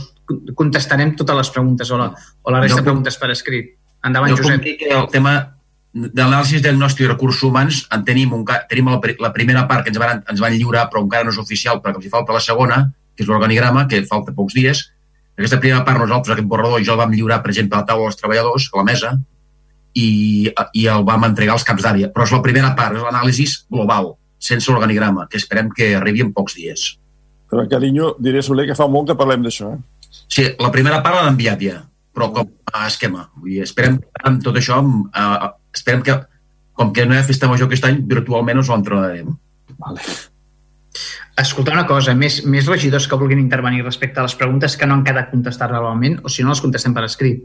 contestarem 0.56 1.16
totes 1.20 1.38
les 1.38 1.52
preguntes 1.54 1.92
o 1.92 2.00
la, 2.00 2.10
o 2.42 2.54
la 2.54 2.62
resta 2.64 2.80
no, 2.80 2.82
de 2.82 2.90
preguntes 2.90 3.18
per 3.20 3.32
escrit. 3.34 3.74
Endavant, 4.04 4.32
no 4.34 4.38
Josep. 4.38 4.64
que 4.64 4.90
el 4.90 5.08
tema 5.12 5.36
de 5.94 6.24
l'anàlisi 6.24 6.62
diagnòstic 6.64 7.06
i 7.06 7.10
recursos 7.12 7.44
humans 7.46 7.84
en 7.94 8.04
tenim, 8.06 8.34
un, 8.34 8.44
tenim 8.70 8.90
la, 8.90 9.00
la 9.22 9.32
primera 9.34 9.68
part 9.70 9.86
que 9.86 9.94
ens 9.94 10.00
van, 10.02 10.24
ens 10.30 10.42
van 10.42 10.56
lliurar 10.56 10.88
però 10.90 11.04
encara 11.04 11.28
no 11.28 11.34
és 11.34 11.38
oficial 11.42 11.84
perquè 11.84 12.02
ens 12.02 12.08
hi 12.08 12.14
falta 12.14 12.34
la 12.34 12.42
segona, 12.42 12.80
que 13.14 13.24
és 13.24 13.30
l'organigrama, 13.30 13.86
que 13.90 14.02
falta 14.10 14.34
pocs 14.34 14.58
dies. 14.58 14.88
Aquesta 15.38 15.60
primera 15.62 15.84
part 15.86 16.02
nosaltres, 16.02 16.34
aquest 16.34 16.50
borrador, 16.50 16.82
ja 16.82 16.96
el 16.96 17.00
vam 17.02 17.14
lliurar, 17.14 17.42
per 17.44 17.54
exemple, 17.54 17.78
a 17.78 17.84
la 17.84 17.90
taula 17.90 18.10
dels 18.10 18.20
treballadors, 18.20 18.68
a 18.74 18.82
la 18.82 18.88
mesa, 18.90 19.14
i, 19.94 20.10
i 20.74 20.88
el 20.90 21.06
vam 21.06 21.26
entregar 21.30 21.56
als 21.56 21.66
caps 21.66 21.86
d'àrea. 21.86 22.10
Però 22.14 22.26
és 22.26 22.34
la 22.34 22.42
primera 22.46 22.74
part, 22.78 22.98
és 22.98 23.06
l'anàlisi 23.06 23.48
global 23.70 24.16
sense 24.44 24.70
organigrama, 24.74 25.28
que 25.30 25.40
esperem 25.40 25.70
que 25.74 25.94
arribi 25.96 26.26
en 26.26 26.34
pocs 26.36 26.58
dies. 26.58 26.86
Però, 27.50 27.64
carinyo, 27.70 28.16
diré, 28.22 28.42
Soler, 28.44 28.68
que 28.70 28.78
fa 28.78 28.90
molt 28.90 29.12
que 29.12 29.18
parlem 29.18 29.46
d'això. 29.46 29.76
Eh? 29.78 30.08
Sí, 30.26 30.48
la 30.60 30.72
primera 30.74 31.02
part 31.06 31.20
l'han 31.20 31.36
enviat 31.36 31.62
ja, 31.64 31.80
però 32.14 32.30
com 32.34 32.50
a 32.74 32.88
esquema. 32.90 33.28
Vull 33.38 33.54
dir, 33.54 33.62
esperem 33.66 34.00
amb 34.26 34.42
tot 34.44 34.58
això, 34.60 34.82
eh, 34.82 35.52
esperem 35.74 36.04
que, 36.06 36.20
com 36.78 36.94
que 36.94 37.06
no 37.08 37.16
hi 37.16 37.22
ha 37.22 37.26
festa 37.28 37.50
major 37.50 37.70
aquest 37.70 37.90
any, 37.90 38.04
virtualment 38.14 38.62
us 38.62 38.70
ho 38.70 38.78
entrenarem. 38.78 39.34
Vale. 39.80 40.06
Escolta 41.42 41.74
una 41.74 41.88
cosa, 41.90 42.14
més, 42.14 42.44
més 42.46 42.68
regidors 42.70 43.08
que 43.10 43.18
vulguin 43.18 43.42
intervenir 43.42 43.82
respecte 43.84 44.22
a 44.22 44.28
les 44.28 44.36
preguntes 44.38 44.78
que 44.78 44.86
no 44.86 45.00
han 45.00 45.06
quedat 45.06 45.32
contestar 45.34 45.72
realment, 45.72 46.20
o 46.24 46.30
si 46.30 46.46
no 46.46 46.54
les 46.54 46.62
contestem 46.62 46.94
per 46.94 47.08
escrit. 47.08 47.42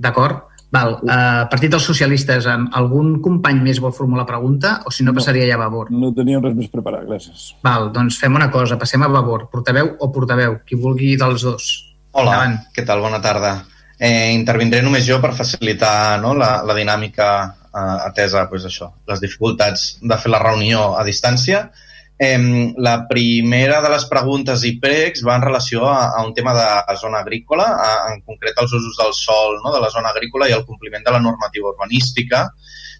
D'acord? 0.00 0.46
Val. 0.72 0.96
Uh, 1.04 1.44
Partit 1.50 1.70
dels 1.70 1.84
Socialistes, 1.86 2.48
algun 2.48 3.20
company 3.22 3.60
més 3.62 3.78
vol 3.82 3.94
formular 3.94 4.26
pregunta 4.26 4.80
o 4.88 4.90
si 4.90 5.04
no, 5.04 5.12
no 5.12 5.20
passaria 5.20 5.46
ja 5.46 5.54
a 5.54 5.60
Vavor? 5.60 5.92
No 5.94 6.10
teníem 6.16 6.42
res 6.42 6.56
més 6.58 6.72
preparat, 6.72 7.04
gràcies. 7.06 7.52
Val, 7.64 7.90
doncs 7.94 8.18
fem 8.20 8.34
una 8.34 8.50
cosa, 8.50 8.78
passem 8.80 9.04
a 9.04 9.12
Vavor. 9.12 9.46
Portaveu 9.52 9.94
o 10.00 10.10
portaveu, 10.12 10.58
qui 10.66 10.80
vulgui 10.80 11.14
dels 11.20 11.46
dos. 11.46 11.70
Hola, 12.16 12.32
Endavant. 12.32 12.58
què 12.74 12.84
tal? 12.88 13.04
Bona 13.04 13.20
tarda. 13.22 13.58
Eh, 13.98 14.32
intervindré 14.36 14.82
només 14.84 15.06
jo 15.08 15.20
per 15.22 15.32
facilitar 15.32 16.20
no, 16.20 16.34
la, 16.36 16.60
la 16.68 16.74
dinàmica 16.76 17.28
eh, 17.46 17.98
atesa 18.10 18.44
pues, 18.50 18.66
això, 18.68 18.90
les 19.08 19.22
dificultats 19.22 19.96
de 20.02 20.18
fer 20.20 20.32
la 20.32 20.42
reunió 20.42 20.92
a 21.00 21.04
distància 21.04 21.70
Eh, 22.18 22.72
la 22.78 23.06
primera 23.08 23.82
de 23.82 23.90
les 23.92 24.06
preguntes 24.08 24.62
i 24.64 24.78
pregs 24.80 25.20
va 25.26 25.34
en 25.36 25.42
relació 25.44 25.84
a, 25.90 26.16
a 26.16 26.24
un 26.24 26.32
tema 26.32 26.54
de 26.56 26.96
zona 26.96 27.20
agrícola, 27.20 27.66
a, 27.76 27.90
en 28.14 28.22
concret 28.22 28.56
els 28.62 28.72
usos 28.72 28.96
del 28.96 29.12
sol 29.12 29.60
no, 29.62 29.74
de 29.74 29.82
la 29.82 29.90
zona 29.92 30.14
agrícola 30.14 30.48
i 30.48 30.56
el 30.56 30.64
compliment 30.64 31.04
de 31.04 31.12
la 31.12 31.20
normativa 31.20 31.68
urbanística. 31.74 32.46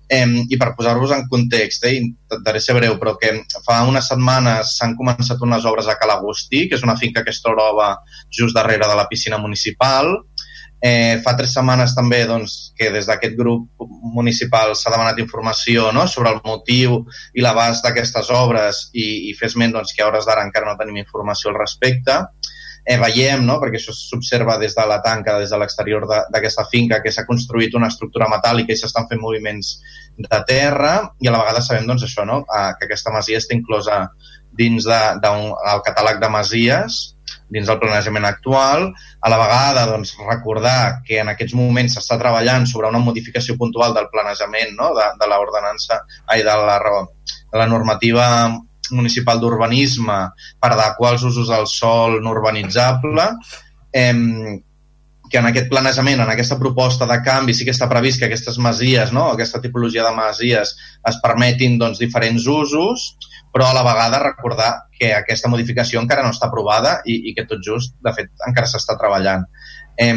Eh, 0.06 0.26
I 0.52 0.58
per 0.60 0.74
posar-vos 0.76 1.14
en 1.16 1.24
context, 1.32 1.88
eh, 1.88 1.96
intentaré 1.96 2.60
ser 2.60 2.76
breu, 2.76 2.98
però 3.00 3.16
que 3.18 3.32
fa 3.64 3.80
unes 3.88 4.12
setmanes 4.12 4.76
s'han 4.76 4.94
començat 5.00 5.40
unes 5.42 5.64
obres 5.64 5.88
a 5.88 5.96
Cal 5.96 6.12
Agustí, 6.12 6.66
que 6.68 6.76
és 6.76 6.84
una 6.84 6.98
finca 7.00 7.24
que 7.24 7.32
es 7.32 7.40
troba 7.42 7.94
just 8.28 8.54
darrere 8.54 8.86
de 8.86 9.00
la 9.00 9.08
piscina 9.08 9.40
municipal, 9.40 10.12
Eh, 10.84 11.22
fa 11.24 11.32
tres 11.38 11.54
setmanes 11.56 11.94
també 11.96 12.18
doncs, 12.28 12.74
que 12.76 12.90
des 12.92 13.06
d'aquest 13.08 13.36
grup 13.38 13.86
municipal 14.12 14.74
s'ha 14.76 14.92
demanat 14.92 15.18
informació 15.22 15.88
no? 15.92 16.04
sobre 16.06 16.34
el 16.34 16.42
motiu 16.44 16.98
i 17.32 17.40
l'abast 17.40 17.86
d'aquestes 17.86 18.28
obres 18.30 18.82
i, 18.92 19.30
i 19.30 19.32
fer 19.38 19.48
esment 19.48 19.72
doncs, 19.72 19.94
que 19.96 20.04
a 20.04 20.10
hores 20.10 20.28
d'ara 20.28 20.44
encara 20.44 20.68
no 20.68 20.76
tenim 20.76 21.00
informació 21.00 21.50
al 21.50 21.58
respecte. 21.62 22.18
Eh, 22.86 23.00
veiem, 23.02 23.40
no? 23.42 23.56
perquè 23.58 23.80
això 23.80 23.90
s'observa 23.96 24.58
des 24.60 24.76
de 24.76 24.84
la 24.86 25.00
tanca, 25.02 25.40
des 25.40 25.50
de 25.50 25.58
l'exterior 25.58 26.04
d'aquesta 26.06 26.68
finca, 26.70 27.00
que 27.02 27.10
s'ha 27.10 27.26
construït 27.26 27.74
una 27.74 27.88
estructura 27.90 28.28
metàl·lica 28.30 28.76
i 28.76 28.78
s'estan 28.78 29.08
fent 29.08 29.22
moviments 29.24 29.72
de 30.16 30.40
terra 30.46 30.94
i 31.18 31.26
a 31.26 31.32
la 31.34 31.40
vegada 31.42 31.64
sabem 31.64 31.88
doncs, 31.88 32.04
això, 32.06 32.28
no? 32.28 32.44
eh, 32.46 32.70
que 32.78 32.86
aquesta 32.86 33.10
masia 33.16 33.40
està 33.40 33.56
inclosa 33.56 34.04
dins 34.56 34.84
de, 34.84 35.02
de 35.24 35.34
un, 35.40 35.50
el 35.72 35.82
catàleg 35.88 36.20
de 36.20 36.30
masies 36.30 37.15
dins 37.52 37.68
del 37.68 37.78
planejament 37.82 38.26
actual. 38.28 38.88
A 39.20 39.30
la 39.32 39.38
vegada, 39.40 39.86
doncs, 39.90 40.14
recordar 40.26 41.02
que 41.06 41.20
en 41.22 41.32
aquests 41.32 41.56
moments 41.58 41.96
s'està 41.96 42.18
treballant 42.20 42.66
sobre 42.66 42.90
una 42.92 43.02
modificació 43.02 43.56
puntual 43.60 43.94
del 43.96 44.10
planejament 44.12 44.74
no? 44.78 44.92
de, 44.96 45.10
de 45.20 45.30
l'ordenança, 45.30 46.02
ai, 46.26 46.42
de 46.46 46.56
la, 46.66 46.78
de 47.52 47.60
la 47.60 47.68
normativa 47.70 48.26
municipal 48.90 49.40
d'urbanisme 49.42 50.18
per 50.62 50.70
adequar 50.72 51.16
els 51.16 51.24
usos 51.26 51.50
del 51.50 51.66
sol 51.70 52.20
no 52.22 52.34
urbanitzable, 52.36 53.30
eh, 53.90 54.14
que 55.30 55.38
en 55.38 55.48
aquest 55.48 55.68
planejament, 55.70 56.20
en 56.22 56.30
aquesta 56.30 56.58
proposta 56.58 57.06
de 57.10 57.18
canvi, 57.24 57.54
sí 57.54 57.66
que 57.66 57.74
està 57.74 57.88
previst 57.90 58.20
que 58.20 58.28
aquestes 58.28 58.58
masies, 58.62 59.12
no? 59.12 59.28
aquesta 59.32 59.60
tipologia 59.62 60.04
de 60.06 60.12
masies, 60.14 60.74
es 61.10 61.20
permetin 61.22 61.78
doncs, 61.78 61.98
diferents 62.02 62.46
usos, 62.46 63.06
però 63.52 63.70
a 63.70 63.76
la 63.76 63.84
vegada 63.86 64.22
recordar 64.22 64.70
que 64.98 65.12
aquesta 65.14 65.48
modificació 65.48 66.02
encara 66.02 66.22
no 66.22 66.34
està 66.34 66.50
aprovada 66.50 67.00
i, 67.04 67.18
i 67.30 67.34
que 67.34 67.46
tot 67.48 67.62
just, 67.64 67.96
de 68.04 68.12
fet, 68.16 68.30
encara 68.48 68.68
s'està 68.70 68.98
treballant. 69.00 69.46
Eh, 69.96 70.12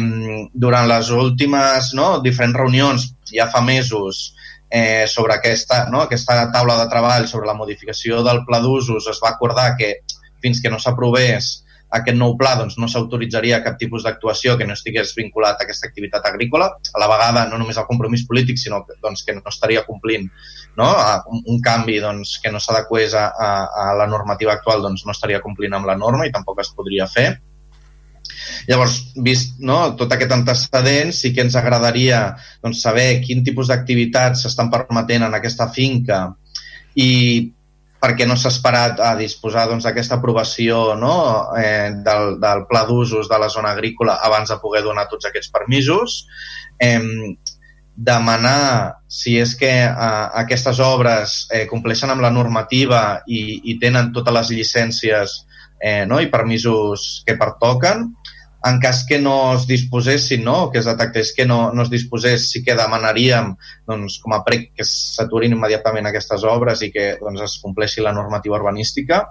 durant 0.52 0.86
les 0.88 1.10
últimes 1.16 1.94
no, 1.96 2.10
diferents 2.22 2.58
reunions, 2.60 3.08
ja 3.32 3.48
fa 3.50 3.64
mesos, 3.64 4.34
eh, 4.70 5.06
sobre 5.08 5.34
aquesta, 5.34 5.86
no, 5.90 6.04
aquesta 6.04 6.46
taula 6.52 6.78
de 6.78 6.86
treball 6.92 7.26
sobre 7.28 7.48
la 7.48 7.56
modificació 7.58 8.22
del 8.22 8.44
pla 8.46 8.60
d'usos 8.62 9.08
es 9.10 9.18
va 9.24 9.34
acordar 9.34 9.74
que 9.76 9.96
fins 10.40 10.62
que 10.62 10.70
no 10.70 10.78
s'aprovés 10.78 11.50
aquest 11.98 12.16
nou 12.16 12.36
pla 12.38 12.54
doncs, 12.58 12.76
no 12.78 12.86
s'autoritzaria 12.88 13.60
cap 13.64 13.76
tipus 13.78 14.04
d'actuació 14.06 14.56
que 14.58 14.66
no 14.66 14.76
estigués 14.78 15.12
vinculat 15.16 15.58
a 15.58 15.66
aquesta 15.66 15.88
activitat 15.90 16.26
agrícola. 16.30 16.70
A 16.94 17.02
la 17.02 17.10
vegada, 17.10 17.44
no 17.50 17.58
només 17.58 17.80
el 17.80 17.88
compromís 17.88 18.24
polític, 18.28 18.60
sinó 18.62 18.84
doncs, 19.02 19.24
que 19.26 19.34
no 19.34 19.42
estaria 19.50 19.84
complint 19.86 20.28
no? 20.78 20.90
un, 21.34 21.42
un 21.50 21.60
canvi 21.64 21.98
doncs, 22.02 22.38
que 22.42 22.52
no 22.54 22.62
s'adequés 22.62 23.14
a, 23.18 23.26
a, 23.34 23.52
a 23.90 23.92
la 23.98 24.06
normativa 24.10 24.54
actual 24.54 24.86
doncs, 24.86 25.04
no 25.06 25.16
estaria 25.16 25.42
complint 25.42 25.74
amb 25.74 25.90
la 25.90 25.98
norma 25.98 26.26
i 26.26 26.34
tampoc 26.34 26.62
es 26.62 26.72
podria 26.76 27.10
fer. 27.10 27.28
Llavors, 28.68 28.96
vist 29.24 29.58
no, 29.66 29.80
tot 29.98 30.12
aquest 30.14 30.32
antecedent, 30.36 31.10
sí 31.16 31.32
que 31.34 31.42
ens 31.42 31.56
agradaria 31.58 32.22
doncs, 32.62 32.82
saber 32.84 33.20
quin 33.24 33.42
tipus 33.46 33.72
d'activitats 33.72 34.44
s'estan 34.44 34.70
permetent 34.70 35.26
en 35.26 35.34
aquesta 35.38 35.66
finca 35.74 36.28
i 36.94 37.10
perquè 38.00 38.26
no 38.26 38.36
s'ha 38.36 38.50
esperat 38.52 39.00
a 39.04 39.12
disposar 39.18 39.66
doncs, 39.68 39.84
d'aquesta 39.84 40.16
doncs, 40.16 40.22
aprovació 40.22 40.80
no? 40.96 41.14
eh, 41.60 41.92
del, 42.04 42.36
del 42.40 42.64
pla 42.70 42.84
d'usos 42.88 43.28
de 43.28 43.38
la 43.38 43.50
zona 43.52 43.74
agrícola 43.76 44.18
abans 44.24 44.48
de 44.48 44.58
poder 44.62 44.82
donar 44.86 45.06
tots 45.10 45.28
aquests 45.28 45.52
permisos. 45.52 46.24
Eh, 46.80 47.00
demanar 48.00 49.04
si 49.12 49.36
és 49.36 49.52
que 49.60 49.70
eh, 49.84 50.26
aquestes 50.40 50.80
obres 50.80 51.44
eh, 51.52 51.66
compleixen 51.68 52.10
amb 52.12 52.24
la 52.24 52.32
normativa 52.32 53.20
i, 53.28 53.60
i 53.68 53.76
tenen 53.82 54.12
totes 54.16 54.36
les 54.38 54.52
llicències 54.56 55.36
eh, 55.80 56.06
no? 56.08 56.20
i 56.20 56.30
permisos 56.32 57.20
que 57.26 57.36
pertoquen 57.36 58.08
en 58.64 58.78
cas 58.80 59.04
que 59.08 59.18
no 59.18 59.54
es 59.54 59.66
disposessin, 59.66 60.44
no? 60.44 60.70
que 60.70 60.78
es 60.78 60.84
detectés 60.84 61.32
que 61.36 61.46
no, 61.46 61.72
no 61.72 61.82
es 61.82 61.90
disposés, 61.90 62.50
sí 62.50 62.62
que 62.64 62.76
demanaríem 62.76 63.54
doncs, 63.88 64.18
com 64.20 64.36
a 64.36 64.42
prec 64.44 64.70
que 64.76 64.84
s'aturin 64.84 65.56
immediatament 65.56 66.10
aquestes 66.10 66.44
obres 66.44 66.84
i 66.84 66.90
que 66.92 67.14
doncs, 67.22 67.40
es 67.46 67.58
compleixi 67.62 68.04
la 68.04 68.12
normativa 68.12 68.58
urbanística. 68.60 69.24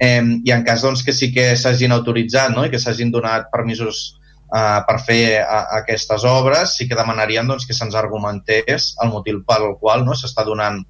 Eh, 0.00 0.22
I 0.44 0.54
en 0.56 0.64
cas 0.64 0.82
doncs, 0.82 1.04
que 1.04 1.12
sí 1.12 1.30
que 1.34 1.52
s'hagin 1.60 1.92
autoritzat 1.92 2.54
no? 2.56 2.64
i 2.64 2.72
que 2.72 2.80
s'hagin 2.80 3.12
donat 3.12 3.50
permisos 3.52 4.16
eh, 4.48 4.80
per 4.88 4.98
fer 5.04 5.22
a, 5.42 5.60
a 5.60 5.82
aquestes 5.82 6.24
obres, 6.24 6.78
sí 6.78 6.88
que 6.88 6.96
demanaríem 6.96 7.52
doncs, 7.52 7.68
que 7.68 7.76
se'ns 7.76 7.94
argumentés 8.00 8.94
el 9.04 9.12
motiu 9.12 9.44
pel 9.44 9.74
qual 9.80 10.08
no? 10.08 10.16
s'està 10.16 10.46
donant 10.48 10.80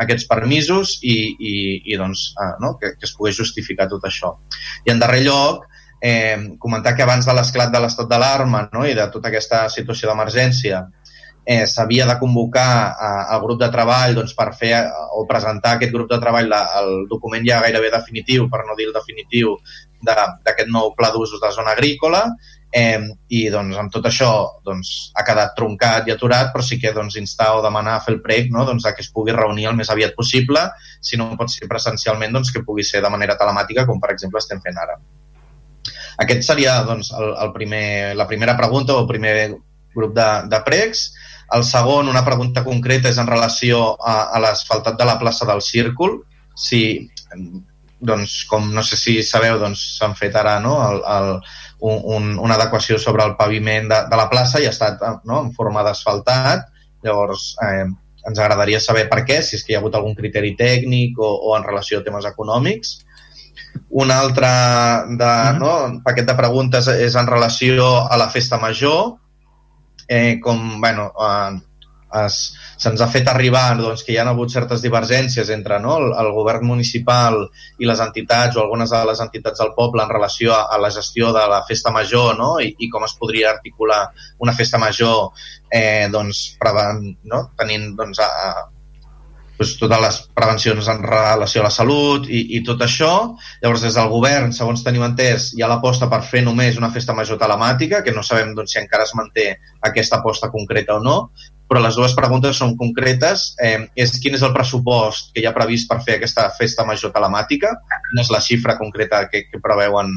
aquests 0.00 0.26
permisos 0.30 0.98
i, 1.02 1.18
i, 1.34 1.54
i 1.90 1.98
doncs, 1.98 2.30
eh, 2.38 2.54
no? 2.62 2.76
que, 2.78 2.94
que 2.94 3.10
es 3.10 3.18
pogués 3.18 3.42
justificar 3.42 3.90
tot 3.90 4.06
això. 4.06 4.36
I 4.86 4.94
en 4.94 5.02
darrer 5.02 5.24
lloc, 5.26 5.66
eh, 6.04 6.36
comentar 6.60 6.92
que 6.94 7.02
abans 7.02 7.24
de 7.24 7.32
l'esclat 7.32 7.72
de 7.72 7.80
l'estat 7.80 8.10
d'alarma 8.10 8.66
no, 8.74 8.84
i 8.84 8.92
de 8.92 9.06
tota 9.12 9.30
aquesta 9.30 9.64
situació 9.72 10.10
d'emergència 10.10 10.82
eh, 11.46 11.64
s'havia 11.66 12.04
de 12.10 12.18
convocar 12.20 12.68
el 13.32 13.40
grup 13.40 13.62
de 13.62 13.70
treball 13.72 14.12
doncs, 14.18 14.34
per 14.36 14.50
fer 14.58 14.74
o 15.16 15.24
presentar 15.30 15.78
aquest 15.78 15.94
grup 15.96 16.10
de 16.12 16.20
treball 16.20 16.50
la, 16.52 16.60
el 16.82 17.06
document 17.08 17.48
ja 17.48 17.62
gairebé 17.64 17.88
definitiu, 17.94 18.50
per 18.52 18.66
no 18.68 18.76
dir 18.76 18.90
el 18.90 18.92
definitiu, 18.96 19.56
d'aquest 20.04 20.68
nou 20.68 20.92
pla 20.92 21.08
d'usos 21.14 21.40
de 21.40 21.50
zona 21.56 21.72
agrícola 21.72 22.20
eh, 22.68 23.00
i 23.32 23.42
doncs, 23.48 23.80
amb 23.80 23.96
tot 23.96 24.04
això 24.12 24.30
doncs, 24.66 24.92
ha 25.16 25.24
quedat 25.24 25.56
troncat 25.56 26.08
i 26.08 26.12
aturat, 26.12 26.52
però 26.52 26.68
sí 26.68 26.76
que 26.80 26.92
doncs, 26.92 27.16
instar 27.16 27.54
o 27.56 27.64
demanar 27.64 28.02
fer 28.04 28.18
el 28.18 28.22
prec 28.24 28.52
no, 28.52 28.68
doncs, 28.68 28.84
que 28.92 29.00
es 29.06 29.12
pugui 29.14 29.32
reunir 29.32 29.70
el 29.72 29.80
més 29.80 29.88
aviat 29.88 30.12
possible, 30.20 30.68
si 31.00 31.16
no 31.16 31.32
pot 31.40 31.48
ser 31.48 31.70
presencialment, 31.70 32.36
doncs, 32.36 32.52
que 32.52 32.66
pugui 32.66 32.84
ser 32.84 33.00
de 33.00 33.12
manera 33.16 33.40
telemàtica, 33.40 33.88
com 33.88 34.04
per 34.04 34.12
exemple 34.12 34.44
estem 34.44 34.60
fent 34.60 34.84
ara. 34.84 35.00
Aquest 36.22 36.46
seria 36.46 36.78
doncs, 36.86 37.10
el, 37.16 37.34
el 37.42 37.52
primer, 37.52 38.14
la 38.16 38.26
primera 38.30 38.56
pregunta 38.56 38.94
o 38.94 39.02
el 39.02 39.10
primer 39.10 39.34
grup 39.94 40.14
de, 40.14 40.28
de 40.50 40.60
pregs. 40.66 41.08
El 41.54 41.64
segon, 41.66 42.08
una 42.08 42.24
pregunta 42.26 42.64
concreta, 42.64 43.10
és 43.10 43.18
en 43.20 43.28
relació 43.30 43.94
a, 44.00 44.30
a 44.34 44.40
l'asfaltat 44.42 44.98
de 44.98 45.08
la 45.08 45.18
plaça 45.20 45.46
del 45.48 45.62
Círcul. 45.62 46.20
Si, 46.54 46.82
doncs, 47.98 48.44
com 48.50 48.70
no 48.74 48.82
sé 48.86 48.98
si 49.00 49.18
sabeu, 49.26 49.58
doncs 49.60 49.82
s'han 49.98 50.16
fet 50.18 50.36
ara 50.38 50.58
no, 50.62 50.76
el, 50.86 51.02
el, 51.16 51.34
un, 51.84 52.30
una 52.38 52.56
adequació 52.56 52.98
sobre 52.98 53.26
el 53.26 53.36
paviment 53.36 53.90
de, 53.90 54.00
de 54.10 54.18
la 54.18 54.30
plaça 54.30 54.62
i 54.62 54.68
ha 54.68 54.72
estat 54.74 55.02
no, 55.24 55.42
en 55.42 55.52
forma 55.56 55.84
d'asfaltat. 55.86 56.70
Llavors, 57.04 57.52
eh, 57.66 57.86
ens 58.24 58.38
agradaria 58.40 58.80
saber 58.80 59.04
per 59.10 59.22
què, 59.28 59.42
si 59.44 59.58
és 59.58 59.64
que 59.64 59.74
hi 59.74 59.76
ha 59.76 59.82
hagut 59.82 59.96
algun 59.98 60.16
criteri 60.16 60.54
tècnic 60.56 61.18
o, 61.20 61.28
o 61.50 61.56
en 61.58 61.66
relació 61.66 62.00
a 62.00 62.06
temes 62.06 62.24
econòmics. 62.30 63.03
Un 63.94 64.10
altre 64.10 64.48
de, 65.10 65.28
mm. 65.28 65.58
no, 65.60 65.74
paquet 66.06 66.26
de 66.26 66.38
preguntes 66.38 66.88
és 66.94 67.14
en 67.18 67.30
relació 67.30 67.86
a 68.04 68.18
la 68.20 68.30
festa 68.30 68.58
major, 68.62 69.14
eh, 70.08 70.40
com, 70.42 70.80
bueno, 70.80 71.10
eh, 71.14 71.60
se'ns 72.14 73.02
ha 73.02 73.08
fet 73.10 73.28
arribar 73.30 73.74
doncs, 73.78 74.04
que 74.06 74.12
hi 74.14 74.18
ha 74.20 74.26
hagut 74.30 74.52
certes 74.52 74.82
divergències 74.84 75.50
entre 75.54 75.80
no, 75.82 75.96
el, 75.98 76.12
el 76.20 76.30
govern 76.36 76.66
municipal 76.68 77.40
i 77.82 77.88
les 77.88 78.02
entitats 78.04 78.56
o 78.56 78.62
algunes 78.62 78.92
de 78.94 79.00
les 79.08 79.22
entitats 79.24 79.62
del 79.62 79.72
poble 79.76 80.04
en 80.04 80.12
relació 80.12 80.54
a, 80.54 80.62
a 80.74 80.78
la 80.78 80.92
gestió 80.94 81.32
de 81.34 81.46
la 81.50 81.62
festa 81.66 81.90
major 81.94 82.38
no, 82.38 82.52
I, 82.62 82.74
i 82.78 82.90
com 82.92 83.06
es 83.08 83.16
podria 83.18 83.50
articular 83.50 84.04
una 84.38 84.54
festa 84.54 84.78
major 84.78 85.32
eh, 85.70 86.06
doncs, 86.12 86.44
no, 87.24 87.42
tenint 87.58 87.90
doncs, 87.98 88.22
a, 88.22 88.68
doncs, 89.58 89.74
totes 89.80 90.02
les 90.02 90.20
prevencions 90.34 90.88
en 90.90 91.02
relació 91.06 91.62
a 91.62 91.68
la 91.68 91.72
salut 91.74 92.28
i, 92.28 92.40
i 92.58 92.62
tot 92.66 92.82
això. 92.84 93.12
Llavors, 93.62 93.84
des 93.86 93.96
del 93.98 94.10
govern, 94.12 94.52
segons 94.56 94.84
tenim 94.86 95.06
entès, 95.06 95.52
hi 95.54 95.64
ha 95.64 95.70
l'aposta 95.70 96.08
per 96.10 96.22
fer 96.26 96.44
només 96.46 96.78
una 96.80 96.90
festa 96.94 97.16
major 97.16 97.38
telemàtica, 97.40 98.02
que 98.04 98.14
no 98.14 98.24
sabem 98.26 98.54
doncs, 98.54 98.74
si 98.74 98.82
encara 98.82 99.06
es 99.06 99.14
manté 99.18 99.50
aquesta 99.86 100.20
aposta 100.20 100.50
concreta 100.52 100.98
o 100.98 101.02
no, 101.04 101.18
però 101.68 101.80
les 101.80 101.96
dues 101.96 102.14
preguntes 102.16 102.58
són 102.60 102.76
concretes. 102.80 103.52
Eh, 103.62 103.88
és 103.96 104.18
quin 104.22 104.36
és 104.36 104.44
el 104.44 104.54
pressupost 104.56 105.32
que 105.34 105.42
hi 105.42 105.48
ha 105.48 105.56
previst 105.56 105.88
per 105.90 106.02
fer 106.04 106.18
aquesta 106.18 106.50
festa 106.58 106.84
major 106.86 107.14
telemàtica? 107.14 107.72
Quina 108.10 108.24
és 108.24 108.32
la 108.34 108.42
xifra 108.44 108.78
concreta 108.80 109.24
que, 109.30 109.46
que 109.48 109.62
preveuen 109.62 110.12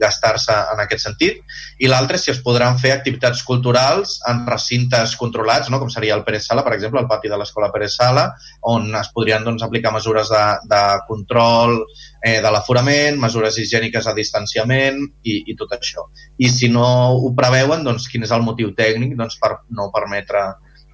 gastar-se 0.00 0.54
en 0.72 0.82
aquest 0.82 1.04
sentit. 1.04 1.40
I 1.80 1.88
l'altre, 1.90 2.18
si 2.18 2.30
es 2.32 2.40
podran 2.44 2.78
fer 2.80 2.92
activitats 2.94 3.42
culturals 3.46 4.18
en 4.30 4.42
recintes 4.48 5.16
controlats, 5.20 5.70
no? 5.70 5.80
com 5.82 5.90
seria 5.92 6.16
el 6.16 6.24
Pere 6.24 6.40
Sala, 6.40 6.64
per 6.66 6.74
exemple, 6.76 7.02
el 7.02 7.08
pati 7.10 7.30
de 7.32 7.38
l'escola 7.40 7.70
Pere 7.72 7.88
Sala, 7.92 8.26
on 8.72 8.88
es 8.96 9.12
podrien 9.14 9.44
doncs, 9.44 9.64
aplicar 9.66 9.92
mesures 9.94 10.32
de, 10.32 10.44
de 10.70 10.82
control 11.08 11.78
eh, 12.22 12.40
de 12.40 12.50
l'aforament, 12.52 13.20
mesures 13.20 13.58
higièniques 13.60 14.06
a 14.06 14.16
distanciament 14.16 15.00
i, 15.22 15.40
i 15.52 15.56
tot 15.58 15.76
això. 15.76 16.08
I 16.38 16.50
si 16.52 16.70
no 16.72 16.86
ho 17.16 17.32
preveuen, 17.36 17.84
doncs, 17.86 18.08
quin 18.10 18.26
és 18.26 18.34
el 18.36 18.46
motiu 18.46 18.74
tècnic 18.76 19.16
doncs, 19.18 19.38
per 19.40 19.56
no 19.76 19.90
permetre 19.94 20.46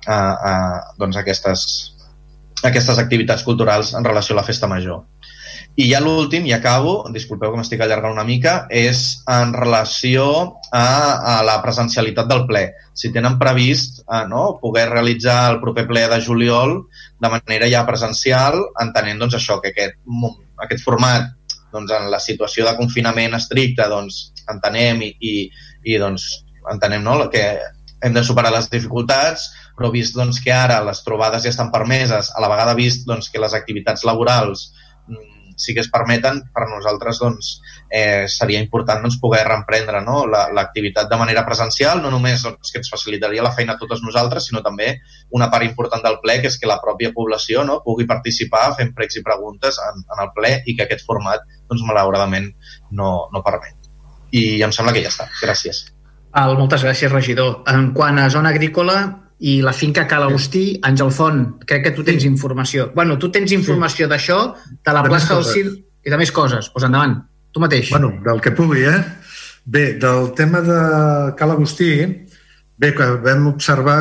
eh, 0.06 0.14
eh, 0.14 0.80
doncs, 0.98 1.20
aquestes, 1.22 1.66
aquestes 2.62 2.98
activitats 2.98 3.44
culturals 3.46 3.94
en 3.94 4.04
relació 4.04 4.34
a 4.34 4.42
la 4.42 4.46
festa 4.46 4.70
major. 4.70 5.04
I 5.76 5.90
ja 5.90 5.98
l'últim, 6.00 6.46
i 6.48 6.54
acabo, 6.56 7.02
disculpeu 7.12 7.50
que 7.52 7.58
m'estic 7.60 7.82
allargant 7.84 8.14
una 8.14 8.24
mica, 8.24 8.62
és 8.72 9.20
en 9.28 9.50
relació 9.52 10.24
a, 10.72 10.86
a 11.20 11.34
la 11.44 11.58
presencialitat 11.60 12.30
del 12.30 12.46
ple. 12.48 12.62
Si 12.96 13.10
tenen 13.12 13.36
previst 13.36 14.00
eh, 14.00 14.22
no, 14.30 14.56
poder 14.62 14.86
realitzar 14.88 15.50
el 15.52 15.60
proper 15.60 15.84
ple 15.90 16.06
de 16.08 16.20
juliol 16.24 16.78
de 17.20 17.32
manera 17.32 17.68
ja 17.68 17.84
presencial, 17.88 18.56
entenent 18.80 19.20
doncs, 19.20 19.36
això 19.36 19.58
que 19.60 19.74
aquest, 19.74 20.00
aquest 20.64 20.84
format 20.86 21.28
doncs, 21.76 21.92
en 21.92 22.08
la 22.08 22.22
situació 22.24 22.64
de 22.64 22.72
confinament 22.80 23.36
estricte 23.36 23.84
doncs, 23.92 24.30
entenem 24.48 25.04
i, 25.04 25.12
i, 25.20 25.34
i 25.92 26.00
doncs, 26.00 26.24
entenem 26.72 27.04
no, 27.04 27.18
que 27.28 27.44
hem 28.00 28.16
de 28.16 28.24
superar 28.24 28.54
les 28.54 28.70
dificultats, 28.72 29.50
però 29.76 29.92
vist 29.92 30.16
doncs, 30.16 30.40
que 30.40 30.56
ara 30.56 30.80
les 30.88 31.04
trobades 31.04 31.44
ja 31.44 31.52
estan 31.52 31.68
permeses, 31.68 32.32
a 32.32 32.40
la 32.40 32.48
vegada 32.48 32.72
vist 32.80 33.04
doncs, 33.04 33.28
que 33.28 33.44
les 33.44 33.52
activitats 33.52 34.08
laborals 34.08 34.70
sí 35.56 35.74
que 35.74 35.80
es 35.80 35.90
permeten, 35.90 36.42
per 36.54 36.68
nosaltres 36.68 37.18
doncs, 37.18 37.50
eh, 37.88 38.28
seria 38.28 38.60
important 38.60 39.02
doncs, 39.02 39.18
poder 39.22 39.42
reemprendre 39.48 40.02
no? 40.04 40.26
l'activitat 40.28 41.08
de 41.10 41.18
manera 41.18 41.44
presencial, 41.48 42.02
no 42.02 42.12
només 42.12 42.44
doncs, 42.44 42.70
que 42.70 42.82
ens 42.82 42.92
facilitaria 42.92 43.42
la 43.42 43.54
feina 43.56 43.74
a 43.74 43.80
totes 43.80 44.04
nosaltres, 44.04 44.46
sinó 44.50 44.62
també 44.62 44.92
una 45.34 45.50
part 45.50 45.66
important 45.66 46.04
del 46.04 46.20
ple, 46.22 46.38
que 46.42 46.52
és 46.52 46.60
que 46.60 46.70
la 46.70 46.78
pròpia 46.84 47.14
població 47.16 47.64
no? 47.64 47.80
pugui 47.84 48.06
participar 48.06 48.68
fent 48.78 48.94
pregs 48.94 49.18
i 49.18 49.24
preguntes 49.26 49.80
en, 49.88 50.04
en 50.04 50.24
el 50.26 50.32
ple 50.36 50.54
i 50.66 50.76
que 50.76 50.86
aquest 50.86 51.06
format, 51.08 51.42
doncs, 51.66 51.84
malauradament, 51.88 52.52
no, 52.92 53.12
no 53.32 53.44
permet. 53.46 53.90
I 54.36 54.62
em 54.62 54.72
sembla 54.74 54.92
que 54.92 55.02
ja 55.04 55.12
està. 55.12 55.30
Gràcies. 55.40 55.86
Al, 56.36 56.58
moltes 56.58 56.82
gràcies, 56.84 57.08
regidor. 57.12 57.62
En 57.70 57.94
quant 57.96 58.18
a 58.20 58.28
zona 58.28 58.50
agrícola, 58.52 59.25
i 59.38 59.58
la 59.60 59.72
finca 59.76 60.06
Cal 60.08 60.24
Agustí, 60.24 60.78
Àngel 60.88 61.10
Font, 61.12 61.40
crec 61.68 61.82
que 61.84 61.94
tu 61.96 62.04
tens 62.04 62.22
sí. 62.24 62.28
informació. 62.28 62.90
Bueno, 62.94 63.18
tu 63.20 63.30
tens 63.32 63.52
informació 63.52 64.06
sí. 64.06 64.10
d'això, 64.12 64.38
de 64.80 64.94
la 64.96 65.02
de 65.04 65.12
plaça 65.12 65.34
del 65.34 65.44
Cir 65.44 65.66
i 66.06 66.12
de 66.12 66.18
més 66.20 66.32
coses. 66.32 66.70
Pues 66.72 66.86
endavant, 66.88 67.18
tu 67.52 67.60
mateix. 67.60 67.90
Bueno, 67.92 68.14
del 68.24 68.40
que 68.40 68.54
pugui, 68.56 68.86
eh? 68.88 69.00
Bé, 69.66 69.84
del 70.00 70.30
tema 70.38 70.62
de 70.62 70.80
Cal 71.36 71.52
Agustí, 71.52 71.90
bé, 72.78 72.94
que 72.94 73.10
vam 73.24 73.50
observar 73.50 74.00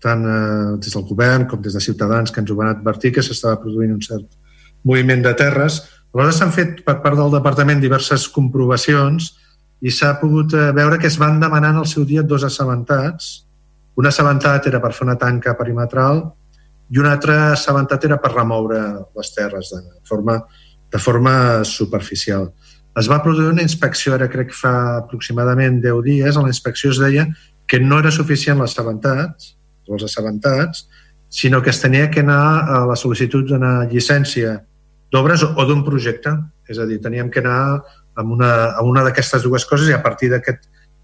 tant 0.00 0.24
eh, 0.24 0.78
des 0.80 0.94
del 0.94 1.06
govern 1.08 1.46
com 1.48 1.60
des 1.62 1.74
de 1.76 1.82
Ciutadans 1.82 2.32
que 2.32 2.40
ens 2.40 2.50
ho 2.50 2.56
van 2.56 2.72
advertir 2.72 3.12
que 3.14 3.24
s'estava 3.24 3.60
produint 3.60 3.92
un 3.94 4.02
cert 4.04 4.28
moviment 4.84 5.22
de 5.24 5.34
terres. 5.36 5.82
Aleshores 6.14 6.40
s'han 6.40 6.54
fet 6.54 6.80
per 6.86 6.98
part 7.04 7.18
del 7.18 7.32
departament 7.34 7.82
diverses 7.82 8.26
comprovacions 8.32 9.34
i 9.80 9.92
s'ha 9.94 10.14
pogut 10.20 10.54
eh, 10.56 10.70
veure 10.76 10.98
que 10.98 11.08
es 11.08 11.18
van 11.20 11.40
demanar 11.40 11.74
en 11.74 11.82
el 11.84 11.88
seu 11.88 12.04
dia 12.08 12.22
dos 12.22 12.44
assabentats. 12.44 13.30
Un 13.96 14.06
assabentat 14.06 14.66
era 14.70 14.80
per 14.80 14.92
fer 14.94 15.06
una 15.06 15.18
tanca 15.18 15.56
perimetral 15.58 16.22
i 16.90 16.98
un 16.98 17.06
altre 17.06 17.36
assabentat 17.54 18.04
era 18.06 18.18
per 18.22 18.32
remoure 18.34 18.80
les 19.16 19.32
terres 19.34 19.70
de 19.74 19.80
forma, 20.08 20.40
de 20.90 20.98
forma 20.98 21.34
superficial. 21.64 22.50
Es 22.98 23.08
va 23.10 23.20
produir 23.22 23.52
una 23.52 23.62
inspecció, 23.62 24.14
ara 24.14 24.28
crec 24.30 24.50
que 24.50 24.58
fa 24.58 24.74
aproximadament 24.98 25.78
10 25.82 26.02
dies, 26.06 26.36
a 26.36 26.42
la 26.42 26.50
inspecció 26.50 26.90
es 26.90 26.98
deia 26.98 27.28
que 27.70 27.78
no 27.78 28.00
era 28.02 28.10
suficient 28.10 28.58
les 28.58 28.72
assabentats, 28.72 29.54
els 29.90 30.02
assabentats, 30.06 30.88
sinó 31.30 31.62
que 31.62 31.70
es 31.70 31.80
tenia 31.80 32.10
que 32.10 32.24
anar 32.24 32.66
a 32.66 32.80
la 32.90 32.96
sol·licitud 32.98 33.46
d'una 33.46 33.86
llicència 33.90 34.56
d'obres 35.14 35.44
o 35.46 35.66
d'un 35.66 35.84
projecte. 35.86 36.32
És 36.70 36.78
a 36.78 36.86
dir, 36.86 36.98
teníem 37.02 37.30
que 37.30 37.42
anar 37.42 37.82
amb 38.18 38.34
una, 38.34 38.50
a 38.74 38.82
una 38.86 39.04
d'aquestes 39.06 39.46
dues 39.46 39.66
coses 39.66 39.90
i 39.90 39.94
a 39.94 40.02
partir 40.02 40.30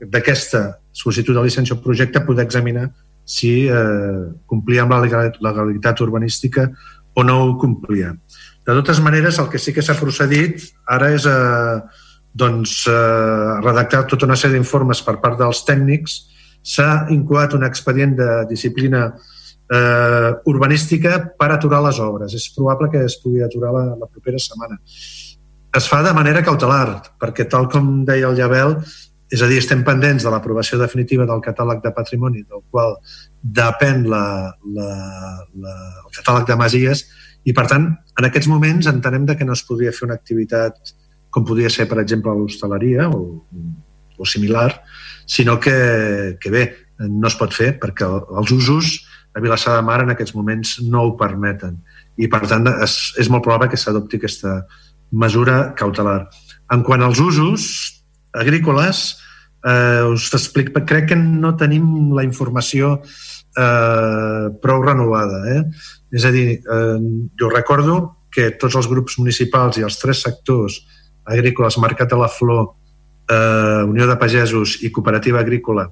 d'aquesta 0.00 0.62
aquest, 0.62 0.82
sol·licitud 0.96 1.36
de 1.36 1.44
llicència 1.44 1.76
o 1.76 1.82
projecte 1.82 2.24
poder 2.24 2.46
examinar 2.46 2.88
si 3.26 3.66
eh, 3.66 4.32
complia 4.46 4.84
amb 4.84 4.94
la 4.94 5.02
legalitat 5.02 6.00
urbanística 6.04 6.68
o 7.16 7.24
no 7.24 7.38
ho 7.42 7.54
complia. 7.58 8.12
De 8.66 8.74
totes 8.74 9.00
maneres, 9.00 9.38
el 9.38 9.48
que 9.50 9.58
sí 9.58 9.72
que 9.74 9.82
s'ha 9.82 9.96
procedit 9.98 10.62
ara 10.90 11.10
és 11.14 11.26
a 11.26 11.36
eh, 11.36 12.04
doncs, 12.36 12.82
eh, 12.90 13.52
redactar 13.64 14.04
tota 14.10 14.28
una 14.28 14.36
sèrie 14.36 14.58
d'informes 14.58 15.00
per 15.02 15.16
part 15.22 15.38
dels 15.40 15.62
tècnics. 15.64 16.18
S'ha 16.66 17.06
incoat 17.14 17.54
un 17.56 17.64
expedient 17.64 18.16
de 18.18 18.30
disciplina 18.50 19.06
eh, 19.12 20.30
urbanística 20.52 21.18
per 21.38 21.50
aturar 21.54 21.82
les 21.86 22.00
obres. 22.02 22.34
És 22.34 22.50
probable 22.54 22.90
que 22.92 23.04
es 23.06 23.16
pugui 23.22 23.42
aturar 23.42 23.72
la, 23.72 23.86
la 24.02 24.10
propera 24.10 24.38
setmana. 24.42 24.78
Es 25.76 25.88
fa 25.88 26.02
de 26.04 26.12
manera 26.16 26.44
cautelar, 26.44 27.02
perquè 27.20 27.48
tal 27.48 27.68
com 27.72 28.04
deia 28.08 28.30
el 28.30 28.36
Llabel, 28.38 28.78
és 29.32 29.42
a 29.42 29.48
dir, 29.50 29.58
estem 29.58 29.82
pendents 29.86 30.22
de 30.22 30.30
l'aprovació 30.30 30.78
definitiva 30.78 31.26
del 31.26 31.42
catàleg 31.42 31.82
de 31.82 31.92
patrimoni, 31.94 32.44
del 32.46 32.62
qual 32.70 32.96
depèn 33.42 34.04
la, 34.10 34.52
la, 34.76 34.90
la, 35.62 35.74
el 36.04 36.12
catàleg 36.14 36.46
de 36.46 36.58
masies, 36.60 37.04
i 37.46 37.54
per 37.54 37.66
tant, 37.70 37.88
en 38.18 38.28
aquests 38.28 38.48
moments 38.50 38.88
entenem 38.90 39.26
de 39.26 39.36
que 39.38 39.46
no 39.46 39.54
es 39.54 39.64
podria 39.66 39.94
fer 39.94 40.06
una 40.08 40.18
activitat 40.18 40.94
com 41.30 41.44
podria 41.46 41.70
ser, 41.70 41.84
per 41.90 42.00
exemple, 42.00 42.32
l'hostaleria 42.32 43.10
o, 43.12 43.42
o 44.16 44.26
similar, 44.26 44.70
sinó 45.26 45.58
que, 45.60 46.38
que 46.40 46.50
bé, 46.50 46.64
no 46.98 47.28
es 47.28 47.36
pot 47.36 47.52
fer 47.52 47.74
perquè 47.82 48.06
els 48.08 48.52
usos 48.54 48.96
a 49.36 49.42
Vilassar 49.44 49.74
de 49.76 49.84
Mar 49.84 50.00
en 50.02 50.14
aquests 50.14 50.32
moments 50.32 50.78
no 50.88 51.02
ho 51.04 51.16
permeten 51.20 51.76
i 52.16 52.28
per 52.32 52.46
tant 52.48 52.64
és, 52.72 52.94
és 53.20 53.28
molt 53.28 53.44
probable 53.44 53.68
que 53.68 53.80
s'adopti 53.80 54.16
aquesta 54.16 54.62
mesura 55.12 55.74
cautelar. 55.76 56.22
En 56.72 56.82
quant 56.86 57.04
als 57.04 57.20
usos 57.20 57.66
agrícoles, 58.36 59.16
eh, 59.64 60.02
us 60.12 60.28
explic, 60.34 60.72
crec 60.86 61.08
que 61.10 61.16
no 61.16 61.54
tenim 61.56 62.12
la 62.14 62.24
informació 62.26 63.00
eh, 63.56 64.46
prou 64.62 64.82
renovada. 64.84 65.42
Eh? 65.54 65.62
És 66.12 66.24
a 66.24 66.32
dir, 66.34 66.60
eh, 66.60 66.98
jo 67.40 67.50
recordo 67.50 68.16
que 68.30 68.50
tots 68.60 68.76
els 68.76 68.88
grups 68.88 69.18
municipals 69.18 69.78
i 69.78 69.86
els 69.86 69.98
tres 69.98 70.22
sectors 70.22 70.82
agrícoles, 71.26 71.78
Mercat 71.82 72.10
de 72.12 72.18
la 72.20 72.28
Flor, 72.28 72.74
eh, 73.28 73.82
Unió 73.88 74.06
de 74.06 74.16
Pagesos 74.16 74.78
i 74.82 74.92
Cooperativa 74.92 75.40
Agrícola, 75.40 75.88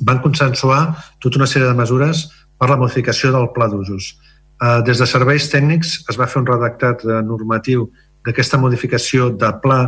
van 0.00 0.20
consensuar 0.20 0.94
tota 1.20 1.38
una 1.38 1.46
sèrie 1.46 1.68
de 1.68 1.74
mesures 1.74 2.28
per 2.58 2.68
la 2.70 2.76
modificació 2.76 3.32
del 3.32 3.50
pla 3.54 3.68
d'usos. 3.68 4.14
Eh, 4.62 4.82
des 4.86 4.98
de 4.98 5.06
serveis 5.06 5.48
tècnics 5.50 6.04
es 6.08 6.18
va 6.18 6.28
fer 6.30 6.42
un 6.42 6.46
redactat 6.46 7.04
eh, 7.04 7.22
normatiu 7.22 7.90
d'aquesta 8.24 8.58
modificació 8.58 9.30
de 9.30 9.50
pla 9.62 9.80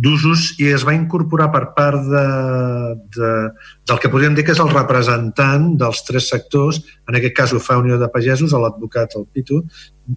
d'usos 0.00 0.54
i 0.62 0.70
es 0.72 0.84
va 0.86 0.94
incorporar 0.96 1.50
per 1.52 1.62
part 1.76 2.06
de, 2.08 2.24
de, 3.16 3.32
del 3.88 4.00
que 4.00 4.10
podríem 4.12 4.36
dir 4.36 4.46
que 4.46 4.54
és 4.56 4.62
el 4.62 4.72
representant 4.72 5.74
dels 5.80 6.00
tres 6.06 6.30
sectors, 6.32 6.80
en 7.08 7.18
aquest 7.18 7.36
cas 7.36 7.52
ho 7.52 7.60
fa 7.60 7.78
Unió 7.82 7.98
de 8.00 8.08
Pagesos, 8.12 8.54
l'advocat, 8.56 9.16
el 9.20 9.26
Pitu, 9.34 9.60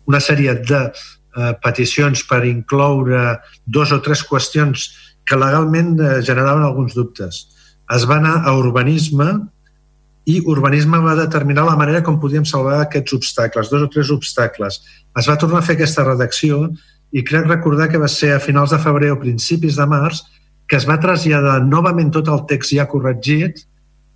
una 0.08 0.22
sèrie 0.24 0.56
de 0.62 0.84
eh, 0.88 1.54
peticions 1.64 2.24
per 2.30 2.44
incloure 2.48 3.26
dos 3.66 3.92
o 3.92 4.00
tres 4.06 4.24
qüestions 4.30 4.88
que 5.28 5.40
legalment 5.40 5.98
eh, 6.00 6.22
generaven 6.24 6.64
alguns 6.64 6.96
dubtes. 6.96 7.44
Es 7.92 8.08
va 8.08 8.22
anar 8.22 8.40
a 8.48 8.56
urbanisme 8.56 9.34
i 10.24 10.40
urbanisme 10.48 11.02
va 11.04 11.18
determinar 11.20 11.66
la 11.68 11.76
manera 11.76 12.00
com 12.04 12.22
podíem 12.22 12.46
salvar 12.48 12.80
aquests 12.80 13.16
obstacles, 13.20 13.70
dos 13.72 13.84
o 13.84 13.92
tres 13.92 14.12
obstacles. 14.16 14.80
Es 15.20 15.28
va 15.28 15.36
tornar 15.40 15.60
a 15.60 15.68
fer 15.68 15.76
aquesta 15.76 16.06
redacció 16.08 16.70
i 17.14 17.22
crec 17.26 17.46
recordar 17.48 17.90
que 17.92 18.02
va 18.02 18.10
ser 18.10 18.34
a 18.34 18.42
finals 18.42 18.74
de 18.74 18.80
febrer 18.82 19.12
o 19.14 19.20
principis 19.22 19.78
de 19.78 19.86
març 19.90 20.24
que 20.68 20.80
es 20.80 20.88
va 20.90 21.00
traslladar 21.02 21.60
novament 21.66 22.10
tot 22.14 22.32
el 22.34 22.46
text 22.50 22.74
ja 22.74 22.88
corregit 22.90 23.62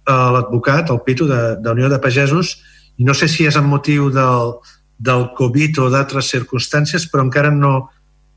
a 0.08 0.32
l'advocat, 0.34 0.90
el 0.90 1.04
Pitu, 1.06 1.28
de, 1.28 1.58
de 1.62 1.76
Unió 1.76 1.90
de 1.92 2.00
Pagesos, 2.00 2.56
i 2.98 3.06
no 3.06 3.14
sé 3.14 3.28
si 3.30 3.46
és 3.46 3.58
en 3.60 3.68
motiu 3.68 4.08
del, 4.14 4.54
del 4.98 5.28
Covid 5.38 5.82
o 5.84 5.90
d'altres 5.94 6.32
circumstàncies, 6.32 7.10
però 7.12 7.26
encara 7.28 7.52
no, 7.54 7.90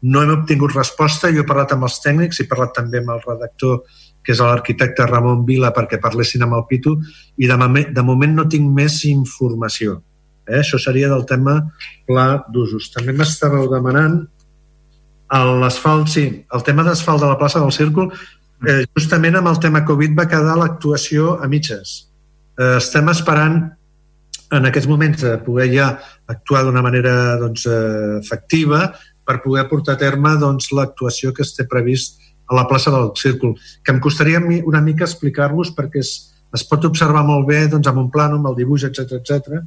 no 0.03 0.23
hem 0.25 0.35
obtingut 0.35 0.75
resposta. 0.75 1.31
Jo 1.33 1.45
he 1.45 1.49
parlat 1.49 1.77
amb 1.77 1.87
els 1.87 2.01
tècnics, 2.03 2.43
he 2.43 2.49
parlat 2.51 2.75
també 2.77 3.01
amb 3.01 3.15
el 3.15 3.23
redactor 3.23 3.85
que 4.21 4.35
és 4.35 4.43
l'arquitecte 4.43 5.07
Ramon 5.07 5.47
Vila, 5.49 5.71
perquè 5.73 6.01
parlessin 6.03 6.45
amb 6.45 6.59
el 6.59 6.67
Pitu, 6.69 6.99
i 7.39 7.49
de, 7.49 7.57
de 7.95 8.05
moment 8.05 8.37
no 8.43 8.49
tinc 8.51 8.67
més 8.77 8.99
informació. 9.09 10.01
Eh? 10.51 10.59
Això 10.61 10.83
seria 10.83 11.09
del 11.09 11.25
tema 11.31 11.57
pla 12.11 12.27
d'usos. 12.51 12.91
També 12.93 13.15
m'estàveu 13.17 13.71
demanant 13.73 14.21
l'asfalt, 15.39 16.09
sí, 16.11 16.25
el 16.53 16.63
tema 16.67 16.83
d'asfalt 16.83 17.23
de 17.23 17.29
la 17.31 17.39
plaça 17.39 17.61
del 17.61 17.73
Círcul, 17.73 18.11
eh, 18.67 18.85
justament 18.97 19.37
amb 19.37 19.49
el 19.49 19.61
tema 19.63 19.85
Covid 19.85 20.17
va 20.19 20.29
quedar 20.29 20.57
l'actuació 20.59 21.37
a 21.43 21.49
mitges. 21.49 22.11
Eh, 22.59 22.77
estem 22.77 23.09
esperant 23.09 23.61
en 24.51 24.67
aquests 24.67 24.89
moments 24.91 25.23
de 25.23 25.37
poder 25.39 25.69
ja 25.73 25.91
actuar 26.27 26.65
d'una 26.65 26.83
manera 26.83 27.37
doncs, 27.39 27.67
eh, 27.67 28.19
efectiva 28.19 28.93
per 29.25 29.43
poder 29.43 29.69
portar 29.69 29.95
a 29.95 29.99
terme 29.99 30.37
doncs, 30.37 30.73
l'actuació 30.73 31.33
que 31.33 31.43
esté 31.43 31.65
previst 31.65 32.19
a 32.51 32.55
la 32.55 32.67
plaça 32.67 32.91
del 32.91 33.13
Círcul, 33.15 33.55
que 33.85 33.93
em 33.93 34.01
costaria 34.01 34.41
una 34.41 34.81
mica 34.81 35.05
explicar-vos 35.05 35.71
perquè 35.71 36.01
es, 36.03 36.35
es 36.53 36.65
pot 36.65 36.85
observar 36.85 37.23
molt 37.23 37.47
bé 37.47 37.69
doncs, 37.69 37.87
amb 37.87 37.99
un 37.99 38.11
plànol, 38.11 38.43
amb 38.43 38.51
el 38.51 38.57
dibuix, 38.57 38.83
etc 38.85 39.21
etc 39.21 39.63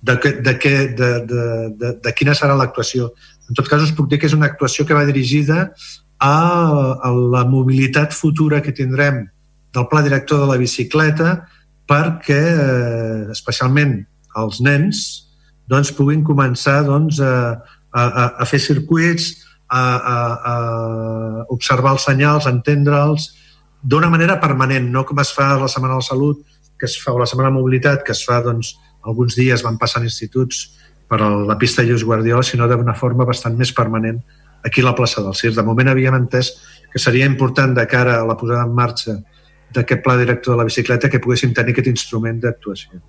de, 0.00 0.14
de, 0.14 0.54
de, 0.54 0.94
de, 0.94 1.70
de, 1.76 1.92
de 2.02 2.12
quina 2.14 2.34
serà 2.34 2.56
l'actuació. 2.56 3.10
En 3.48 3.56
tot 3.56 3.68
cas, 3.68 3.82
us 3.82 3.94
puc 3.96 4.10
dir 4.10 4.18
que 4.20 4.28
és 4.28 4.36
una 4.36 4.48
actuació 4.50 4.84
que 4.86 4.96
va 4.96 5.06
dirigida 5.08 5.70
a, 6.18 6.34
la 7.34 7.44
mobilitat 7.48 8.12
futura 8.12 8.60
que 8.62 8.74
tindrem 8.76 9.24
del 9.74 9.88
pla 9.88 10.02
director 10.02 10.42
de 10.42 10.50
la 10.50 10.58
bicicleta 10.60 11.38
perquè, 11.88 12.42
eh, 12.52 13.26
especialment 13.32 13.98
els 14.36 14.60
nens, 14.64 15.04
doncs, 15.68 15.92
puguin 15.96 16.24
començar 16.24 16.82
doncs, 16.84 17.20
a, 17.20 17.60
a, 17.92 18.26
a 18.42 18.48
fer 18.48 18.60
circuits, 18.60 19.30
a, 19.68 19.80
a, 19.80 20.18
a 20.52 20.54
observar 21.54 21.94
els 21.96 22.04
senyals, 22.08 22.48
entendre'ls, 22.48 23.30
d'una 23.82 24.10
manera 24.12 24.38
permanent, 24.40 24.88
no 24.92 25.04
com 25.08 25.20
es 25.22 25.32
fa 25.32 25.54
la 25.60 25.68
Setmana 25.68 25.96
de 25.96 26.02
la 26.02 26.08
Salut, 26.08 26.44
que 26.78 26.86
es 26.88 26.96
fa, 27.00 27.12
o 27.12 27.20
la 27.20 27.28
Setmana 27.28 27.50
de 27.52 27.58
Mobilitat, 27.58 28.04
que 28.04 28.12
es 28.16 28.24
fa 28.26 28.40
doncs, 28.44 28.74
alguns 29.08 29.36
dies 29.38 29.62
van 29.64 29.78
passant 29.80 30.04
instituts 30.04 30.66
per 31.08 31.22
a 31.24 31.30
la 31.48 31.56
pista 31.58 31.82
Lluís 31.82 32.04
Guardiola, 32.04 32.44
sinó 32.44 32.68
d'una 32.68 32.94
forma 32.94 33.26
bastant 33.28 33.56
més 33.56 33.72
permanent 33.72 34.20
aquí 34.64 34.82
a 34.82 34.88
la 34.90 34.94
plaça 34.94 35.22
del 35.24 35.34
Circ. 35.34 35.56
De 35.56 35.64
moment 35.64 35.88
havíem 35.88 36.16
entès 36.18 36.52
que 36.92 37.00
seria 37.00 37.26
important 37.26 37.74
de 37.76 37.86
cara 37.88 38.20
a 38.20 38.26
la 38.28 38.36
posada 38.36 38.64
en 38.66 38.74
marxa 38.74 39.16
d'aquest 39.74 40.02
pla 40.04 40.16
director 40.16 40.54
de 40.54 40.62
la 40.62 40.68
bicicleta 40.68 41.10
que 41.12 41.20
poguéssim 41.20 41.54
tenir 41.56 41.74
aquest 41.74 41.90
instrument 41.92 42.40
d'actuació. 42.44 43.00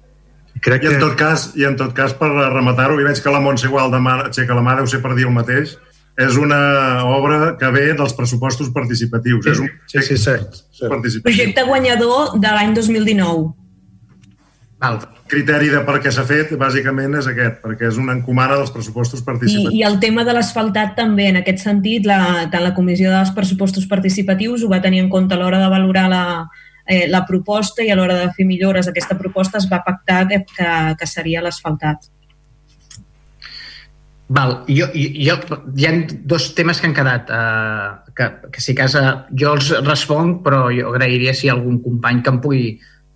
I, 0.55 0.61
crec 0.63 0.83
I 0.83 0.89
en, 0.89 0.95
que... 0.95 1.03
tot 1.03 1.15
cas, 1.19 1.51
I 1.55 1.67
en 1.69 1.77
tot 1.79 1.93
cas, 1.95 2.15
per 2.17 2.31
rematar-ho, 2.31 2.99
i 2.99 3.05
veig 3.07 3.21
que 3.23 3.31
la 3.31 3.39
Montse 3.43 3.69
igual 3.69 3.91
demà, 3.93 4.17
aixeca 4.27 4.57
la 4.57 4.65
mà, 4.65 4.75
deu 4.79 4.89
ser 4.89 4.99
per 5.03 5.13
dir 5.15 5.27
el 5.29 5.35
mateix, 5.35 5.77
és 6.19 6.35
una 6.35 7.05
obra 7.07 7.53
que 7.59 7.69
ve 7.71 7.85
dels 7.95 8.15
pressupostos 8.17 8.73
participatius. 8.75 9.45
Sí, 9.45 9.51
és 9.53 9.61
un 9.63 9.69
sí, 9.87 10.01
sí, 10.01 10.17
sí, 10.17 10.35
sí. 10.75 10.89
participatiu. 10.91 11.23
Projecte 11.29 11.63
guanyador 11.69 12.35
de 12.43 12.51
l'any 12.57 12.75
2019. 12.75 13.53
El 14.79 14.95
criteri 15.27 15.67
de 15.73 15.81
per 15.83 15.97
què 15.99 16.11
s'ha 16.15 16.23
fet, 16.23 16.53
bàsicament, 16.59 17.17
és 17.19 17.25
aquest, 17.27 17.57
perquè 17.59 17.89
és 17.89 17.97
una 17.99 18.13
encomana 18.15 18.55
dels 18.61 18.71
pressupostos 18.71 19.23
participatius. 19.27 19.73
I, 19.75 19.81
i 19.81 19.87
el 19.87 19.97
tema 19.99 20.23
de 20.23 20.35
l'asfaltat 20.37 20.93
també, 20.95 21.25
en 21.33 21.41
aquest 21.41 21.65
sentit, 21.65 22.07
la, 22.07 22.47
tant 22.51 22.63
la 22.63 22.71
Comissió 22.77 23.11
dels 23.11 23.33
Pressupostos 23.35 23.89
Participatius 23.91 24.63
ho 24.63 24.69
va 24.71 24.79
tenir 24.79 25.01
en 25.03 25.09
compte 25.11 25.35
a 25.35 25.39
l'hora 25.41 25.59
de 25.59 25.67
valorar 25.73 26.05
la, 26.07 26.23
eh, 26.87 27.09
la 27.11 27.25
proposta 27.27 27.83
i 27.83 27.91
a 27.91 27.97
l'hora 27.99 28.15
de 28.21 28.29
fer 28.37 28.47
millores 28.47 28.87
aquesta 28.87 29.17
proposta 29.19 29.59
es 29.59 29.67
va 29.67 29.81
pactar 29.83 30.23
que, 30.29 30.45
que, 30.47 30.71
que 30.99 31.09
seria 31.11 31.43
l'asfaltat. 31.43 32.07
Val, 34.29 34.59
jo, 34.69 34.85
jo, 34.93 35.09
hi 35.75 35.87
ha 35.89 35.93
dos 36.29 36.51
temes 36.55 36.79
que 36.79 36.87
han 36.87 36.93
quedat, 36.93 37.31
uh, 37.33 38.13
que, 38.15 38.27
que 38.53 38.61
si 38.61 38.75
cas 38.77 38.93
uh, 38.95 39.25
jo 39.33 39.55
els 39.57 39.71
responc, 39.81 40.43
però 40.45 40.67
jo 40.71 40.91
agrairia 40.93 41.33
si 41.33 41.47
hi 41.47 41.51
ha 41.51 41.57
algun 41.57 41.81
company 41.83 42.23
que 42.23 42.33
em 42.35 42.39
pugui... 42.45 42.63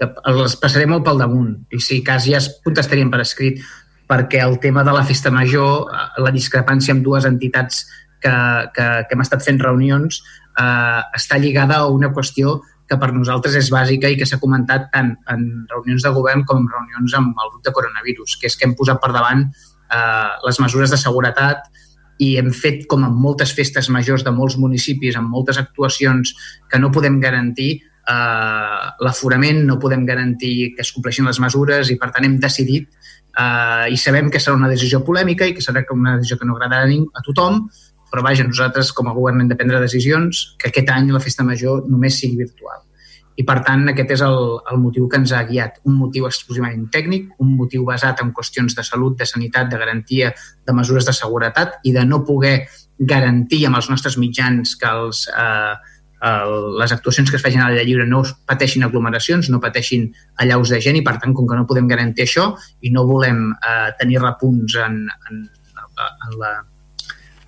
Els 0.01 0.55
passaré 0.59 0.88
molt 0.89 1.05
pel 1.05 1.22
damunt. 1.22 1.55
I 1.72 1.80
si 1.80 2.01
cas 2.05 2.25
ja 2.27 2.39
es 2.39 2.49
contestaríem 2.65 3.11
per 3.13 3.22
escrit 3.23 3.61
perquè 4.09 4.41
el 4.43 4.57
tema 4.59 4.83
de 4.83 4.93
la 4.93 5.03
festa 5.07 5.31
major, 5.31 5.89
la 6.19 6.31
discrepància 6.33 6.93
amb 6.93 7.05
dues 7.05 7.25
entitats 7.25 7.85
que, 8.23 8.33
que, 8.75 8.88
que 9.07 9.15
hem 9.15 9.23
estat 9.23 9.43
fent 9.45 9.61
reunions 9.61 10.19
eh, 10.59 11.01
està 11.17 11.39
lligada 11.39 11.80
a 11.81 11.91
una 11.91 12.11
qüestió 12.15 12.59
que 12.89 12.97
per 12.99 13.13
nosaltres 13.15 13.55
és 13.59 13.72
bàsica 13.72 14.09
i 14.11 14.17
que 14.19 14.27
s'ha 14.27 14.41
comentat 14.41 14.89
tant 14.93 15.13
en 15.31 15.45
reunions 15.72 16.03
de 16.03 16.11
govern 16.15 16.43
com 16.47 16.63
en 16.63 16.67
reunions 16.72 17.15
amb 17.19 17.39
el 17.45 17.53
grup 17.53 17.63
de 17.65 17.73
coronavirus, 17.75 18.35
que 18.39 18.51
és 18.51 18.57
que 18.59 18.67
hem 18.67 18.75
posat 18.80 18.99
per 19.01 19.13
davant 19.15 19.47
eh, 19.47 20.30
les 20.45 20.59
mesures 20.59 20.91
de 20.91 20.99
seguretat 20.99 21.69
i 22.22 22.35
hem 22.39 22.51
fet, 22.53 22.83
com 22.91 23.03
en 23.07 23.15
moltes 23.17 23.53
festes 23.55 23.89
majors 23.89 24.23
de 24.23 24.31
molts 24.35 24.59
municipis, 24.61 25.17
amb 25.17 25.31
moltes 25.33 25.57
actuacions 25.59 26.35
que 26.69 26.80
no 26.80 26.91
podem 26.93 27.19
garantir 27.23 27.81
eh, 28.09 28.83
l'aforament, 29.06 29.64
no 29.67 29.80
podem 29.80 30.06
garantir 30.06 30.73
que 30.75 30.83
es 30.85 30.91
compleixin 30.95 31.30
les 31.30 31.40
mesures 31.43 31.91
i, 31.91 31.98
per 31.99 32.11
tant, 32.11 32.27
hem 32.27 32.38
decidit 32.41 32.90
eh, 33.38 33.88
i 33.93 33.98
sabem 33.98 34.30
que 34.32 34.41
serà 34.43 34.57
una 34.57 34.72
decisió 34.72 35.03
polèmica 35.06 35.48
i 35.48 35.56
que 35.56 35.65
serà 35.65 35.85
una 35.95 36.17
decisió 36.17 36.40
que 36.40 36.48
no 36.49 36.57
agradarà 36.57 36.88
a 36.90 37.25
tothom, 37.25 37.67
però 38.14 38.22
vaja, 38.22 38.45
nosaltres 38.45 38.91
com 38.93 39.09
a 39.09 39.14
govern 39.14 39.41
hem 39.41 39.49
de 39.49 39.57
prendre 39.57 39.82
decisions 39.82 40.53
que 40.61 40.69
aquest 40.69 40.90
any 40.93 41.09
la 41.11 41.22
festa 41.23 41.45
major 41.45 41.88
només 41.90 42.19
sigui 42.19 42.43
virtual. 42.43 42.83
I, 43.33 43.41
per 43.48 43.64
tant, 43.65 43.88
aquest 43.90 44.11
és 44.14 44.22
el, 44.22 44.35
el 44.69 44.77
motiu 44.77 45.07
que 45.09 45.17
ens 45.17 45.32
ha 45.33 45.41
guiat. 45.48 45.80
Un 45.90 45.95
motiu 45.98 46.27
exclusivament 46.27 46.83
tècnic, 46.93 47.32
un 47.41 47.56
motiu 47.57 47.82
basat 47.88 48.22
en 48.22 48.30
qüestions 48.38 48.75
de 48.77 48.85
salut, 48.85 49.15
de 49.17 49.25
sanitat, 49.25 49.72
de 49.72 49.80
garantia 49.82 50.30
de 50.38 50.75
mesures 50.77 51.07
de 51.09 51.15
seguretat 51.17 51.80
i 51.90 51.95
de 51.95 52.03
no 52.06 52.22
poder 52.27 52.67
garantir 52.99 53.64
amb 53.65 53.80
els 53.80 53.90
nostres 53.90 54.19
mitjans 54.22 54.75
que 54.77 54.85
els, 54.85 55.25
eh, 55.33 55.73
les 56.80 56.92
actuacions 56.95 57.30
que 57.30 57.35
es 57.35 57.43
facin 57.43 57.61
a 57.61 57.69
l'aire 57.69 57.84
lliure 57.88 58.06
no 58.08 58.22
pateixin 58.48 58.85
aglomeracions, 58.88 59.50
no 59.52 59.60
pateixin 59.64 60.06
allaus 60.40 60.72
de 60.72 60.80
gent 60.84 60.95
i, 60.95 61.03
per 61.03 61.18
tant, 61.19 61.34
com 61.35 61.50
que 61.50 61.58
no 61.60 61.68
podem 61.68 61.90
garantir 61.90 62.24
això 62.24 62.53
i 62.82 62.93
no 62.95 63.03
volem 63.10 63.50
eh, 63.52 63.90
tenir 64.00 64.22
repunts 64.24 64.77
en, 64.80 65.02
en, 65.30 65.42
en 66.00 66.38
la 66.40 66.53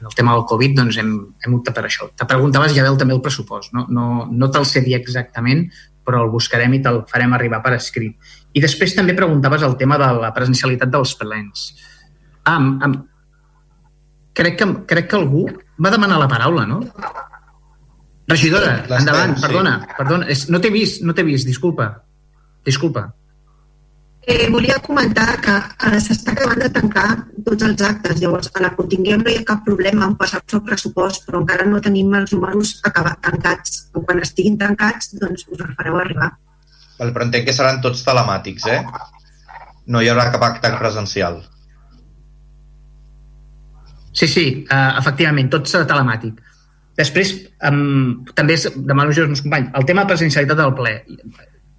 el 0.05 0.13
tema 0.13 0.33
del 0.35 0.43
Covid, 0.45 0.75
doncs 0.77 0.99
hem, 1.01 1.11
hem 1.41 1.55
optat 1.57 1.75
per 1.77 1.85
això. 1.87 2.07
Te 2.13 2.27
preguntaves, 2.29 2.73
ja 2.75 2.83
veu 2.85 2.97
també 2.99 3.15
el 3.15 3.23
pressupost. 3.25 3.71
No, 3.73 3.85
no, 3.89 4.27
no 4.29 4.49
te'l 4.53 4.67
sé 4.69 4.83
dir 4.85 4.93
exactament, 4.99 5.65
però 6.05 6.21
el 6.21 6.31
buscarem 6.33 6.75
i 6.77 6.81
te'l 6.85 7.01
farem 7.09 7.33
arribar 7.33 7.61
per 7.65 7.73
escrit. 7.79 8.13
I 8.53 8.61
després 8.61 8.93
també 8.95 9.15
preguntaves 9.17 9.65
el 9.65 9.75
tema 9.79 9.97
de 10.01 10.11
la 10.19 10.31
presencialitat 10.35 10.91
dels 10.93 11.15
plens. 11.17 11.65
Ah, 12.43 12.57
am, 12.57 12.69
am, 12.85 12.99
crec, 14.37 14.59
que, 14.59 14.69
crec 14.91 15.09
que 15.09 15.17
algú 15.17 15.47
va 15.81 15.93
demanar 15.93 16.19
la 16.21 16.29
paraula, 16.29 16.67
no? 16.69 16.83
Regidora, 18.27 18.79
endavant, 18.97 19.35
perdona, 19.41 19.75
perdona. 19.97 20.33
No 20.49 20.61
t'he 20.61 20.71
vist, 20.73 21.03
no 21.05 21.13
t'he 21.13 21.25
vist, 21.27 21.45
disculpa. 21.45 21.91
Disculpa. 22.65 23.11
Eh, 24.25 24.49
volia 24.49 24.79
comentar 24.81 25.35
que 25.37 25.53
eh, 25.53 25.99
s'està 26.01 26.33
acabant 26.33 26.57
de 26.57 26.69
tancar 26.73 27.09
tots 27.45 27.67
els 27.67 27.81
actes, 27.85 28.17
llavors 28.17 28.49
a 28.57 28.63
la 28.63 28.71
Continguem 28.73 29.21
no 29.21 29.29
hi 29.29 29.35
ha 29.37 29.43
cap 29.45 29.61
problema 29.67 30.07
en 30.09 30.15
passar-se 30.17 30.57
el 30.57 30.63
pressupost, 30.65 31.27
però 31.27 31.43
encara 31.43 31.67
no 31.69 31.81
tenim 31.87 32.09
els 32.17 32.33
números 32.33 32.71
acabat, 32.89 33.19
tancats. 33.27 33.83
Quan 33.93 34.23
estiguin 34.25 34.57
tancats, 34.57 35.13
doncs 35.21 35.45
us 35.45 35.61
els 35.61 35.77
fareu 35.77 35.99
arribar. 36.01 36.31
Val, 36.97 37.13
però 37.13 37.27
entenc 37.27 37.45
que 37.45 37.53
seran 37.53 37.77
tots 37.85 38.01
telemàtics, 38.07 38.65
eh? 38.73 38.79
No 39.93 40.01
hi 40.01 40.09
haurà 40.09 40.31
cap 40.33 40.47
acte 40.49 40.73
presencial. 40.79 41.43
Sí, 44.15 44.25
sí, 44.31 44.47
uh, 44.65 44.95
efectivament, 44.97 45.53
tot 45.53 45.69
serà 45.69 45.85
telemàtic. 45.85 46.41
Després, 46.95 47.33
um, 47.67 48.23
també 48.37 48.55
demano 48.75 49.11
als 49.11 49.19
meus 49.19 49.43
companys, 49.43 49.73
el 49.75 49.85
tema 49.87 50.07
presencialitat 50.07 50.61
del 50.61 50.75
ple 50.77 50.95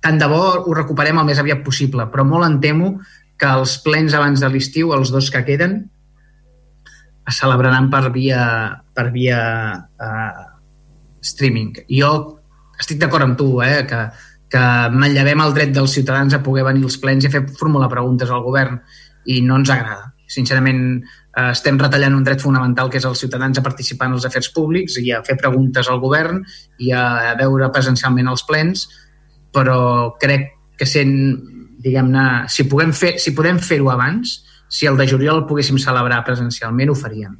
tant 0.06 0.20
de 0.20 0.28
bo 0.30 0.42
ho 0.62 0.74
recuperem 0.76 1.18
el 1.18 1.26
més 1.26 1.40
aviat 1.42 1.64
possible, 1.66 2.06
però 2.12 2.24
molt 2.26 2.46
em 2.46 2.60
temo 2.62 2.92
que 3.40 3.48
els 3.58 3.76
plens 3.84 4.14
abans 4.16 4.40
de 4.40 4.50
l'estiu, 4.52 4.92
els 4.94 5.10
dos 5.12 5.30
que 5.34 5.42
queden, 5.48 5.80
es 7.26 7.40
celebraran 7.40 7.90
per 7.90 8.06
via, 8.14 8.42
per 8.94 9.08
via 9.10 9.40
uh, 9.82 10.44
streaming. 11.26 11.74
Jo 11.90 12.12
estic 12.78 13.00
d'acord 13.02 13.26
amb 13.26 13.38
tu, 13.40 13.48
eh, 13.64 13.82
que, 13.88 14.04
que 14.52 14.64
manllevem 14.94 15.42
el 15.42 15.56
dret 15.56 15.74
dels 15.74 15.96
ciutadans 15.98 16.36
a 16.36 16.42
poder 16.44 16.64
venir 16.68 16.86
als 16.86 17.00
plens 17.02 17.26
i 17.26 17.30
a 17.30 17.34
fer 17.34 17.42
formular 17.58 17.90
preguntes 17.92 18.30
al 18.30 18.44
govern 18.46 18.78
i 19.26 19.40
no 19.42 19.58
ens 19.58 19.72
agrada. 19.74 20.12
Sincerament, 20.30 21.00
estem 21.36 21.76
retallant 21.80 22.14
un 22.16 22.24
dret 22.24 22.40
fonamental 22.40 22.88
que 22.88 22.96
és 23.00 23.04
els 23.04 23.20
ciutadans 23.20 23.58
a 23.58 23.64
participar 23.64 24.08
en 24.08 24.16
els 24.16 24.24
afers 24.24 24.48
públics 24.54 24.96
i 25.02 25.10
a 25.12 25.22
fer 25.26 25.36
preguntes 25.36 25.90
al 25.92 26.00
govern 26.00 26.40
i 26.80 26.92
a 26.96 27.34
veure 27.36 27.68
presencialment 27.74 28.30
els 28.32 28.44
plens 28.48 28.86
però 29.52 30.16
crec 30.20 30.50
que 30.76 30.88
sent, 30.88 31.12
diguem-ne, 31.80 32.44
si, 32.52 32.66
puguem 32.68 32.92
fer, 32.96 33.14
si 33.20 33.32
podem 33.36 33.60
fer-ho 33.62 33.88
abans, 33.92 34.38
si 34.68 34.88
el 34.88 34.98
de 35.00 35.06
juliol 35.08 35.42
el 35.42 35.46
poguéssim 35.48 35.78
celebrar 35.80 36.22
presencialment, 36.26 36.92
ho 36.92 36.96
faríem. 36.98 37.36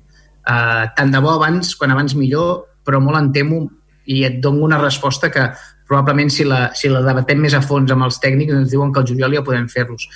Uh, 0.47 0.86
tant 0.97 1.10
de 1.12 1.20
bo 1.20 1.34
abans, 1.34 1.75
quan 1.76 1.92
abans 1.92 2.15
millor, 2.16 2.62
però 2.86 3.02
molt 3.02 3.18
en 3.18 3.33
temo 3.34 3.65
i 4.07 4.23
et 4.25 4.39
dono 4.41 4.65
una 4.65 4.78
resposta 4.78 5.28
que 5.34 5.49
probablement 5.89 6.31
si 6.31 6.47
la, 6.47 6.70
si 6.75 6.89
la 6.89 7.02
debatem 7.05 7.41
més 7.42 7.55
a 7.55 7.62
fons 7.62 7.91
amb 7.92 8.07
els 8.07 8.20
tècnics 8.23 8.55
ens 8.55 8.70
diuen 8.70 8.92
que 8.94 9.02
el 9.02 9.08
juliol 9.10 9.34
ja 9.34 9.42
podem 9.47 9.66
fer-los 9.70 10.07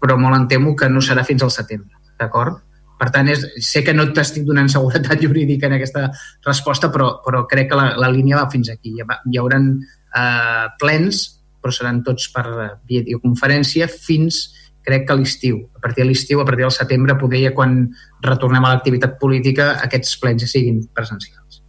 però 0.00 0.16
molt 0.20 0.36
em 0.36 0.46
temo 0.48 0.74
que 0.78 0.88
no 0.88 1.02
serà 1.04 1.24
fins 1.26 1.44
al 1.44 1.52
setembre, 1.52 1.98
d'acord? 2.20 2.62
Per 2.98 3.08
tant, 3.14 3.30
és, 3.30 3.44
sé 3.62 3.84
que 3.86 3.94
no 3.94 4.08
t'estic 4.14 4.46
donant 4.46 4.70
seguretat 4.72 5.22
jurídica 5.24 5.68
en 5.68 5.78
aquesta 5.78 6.08
resposta, 6.46 6.92
però, 6.94 7.18
però 7.24 7.44
crec 7.50 7.70
que 7.70 7.78
la, 7.78 7.92
la 8.00 8.12
línia 8.12 8.40
va 8.40 8.50
fins 8.52 8.70
aquí. 8.74 8.96
Hi, 8.96 9.04
ha, 9.04 9.20
hi 9.30 9.40
haurà 9.40 9.60
eh, 9.62 10.64
plens, 10.80 11.24
però 11.62 11.74
seran 11.74 12.02
tots 12.06 12.30
per 12.34 12.46
videoconferència 12.88 13.88
fins 13.90 14.48
crec 14.88 15.04
que 15.06 15.12
a 15.12 15.18
l'estiu. 15.18 15.60
A 15.76 15.82
partir 15.84 16.02
de 16.04 16.08
l'estiu, 16.08 16.40
a 16.40 16.46
partir 16.48 16.64
del 16.64 16.72
setembre, 16.72 17.18
poder 17.20 17.42
ja 17.42 17.52
quan 17.54 17.76
retornem 18.24 18.64
a 18.64 18.72
l'activitat 18.72 19.18
política, 19.20 19.74
aquests 19.84 20.16
plens 20.22 20.44
ja 20.44 20.50
siguin 20.50 20.80
presencials. 20.96 21.62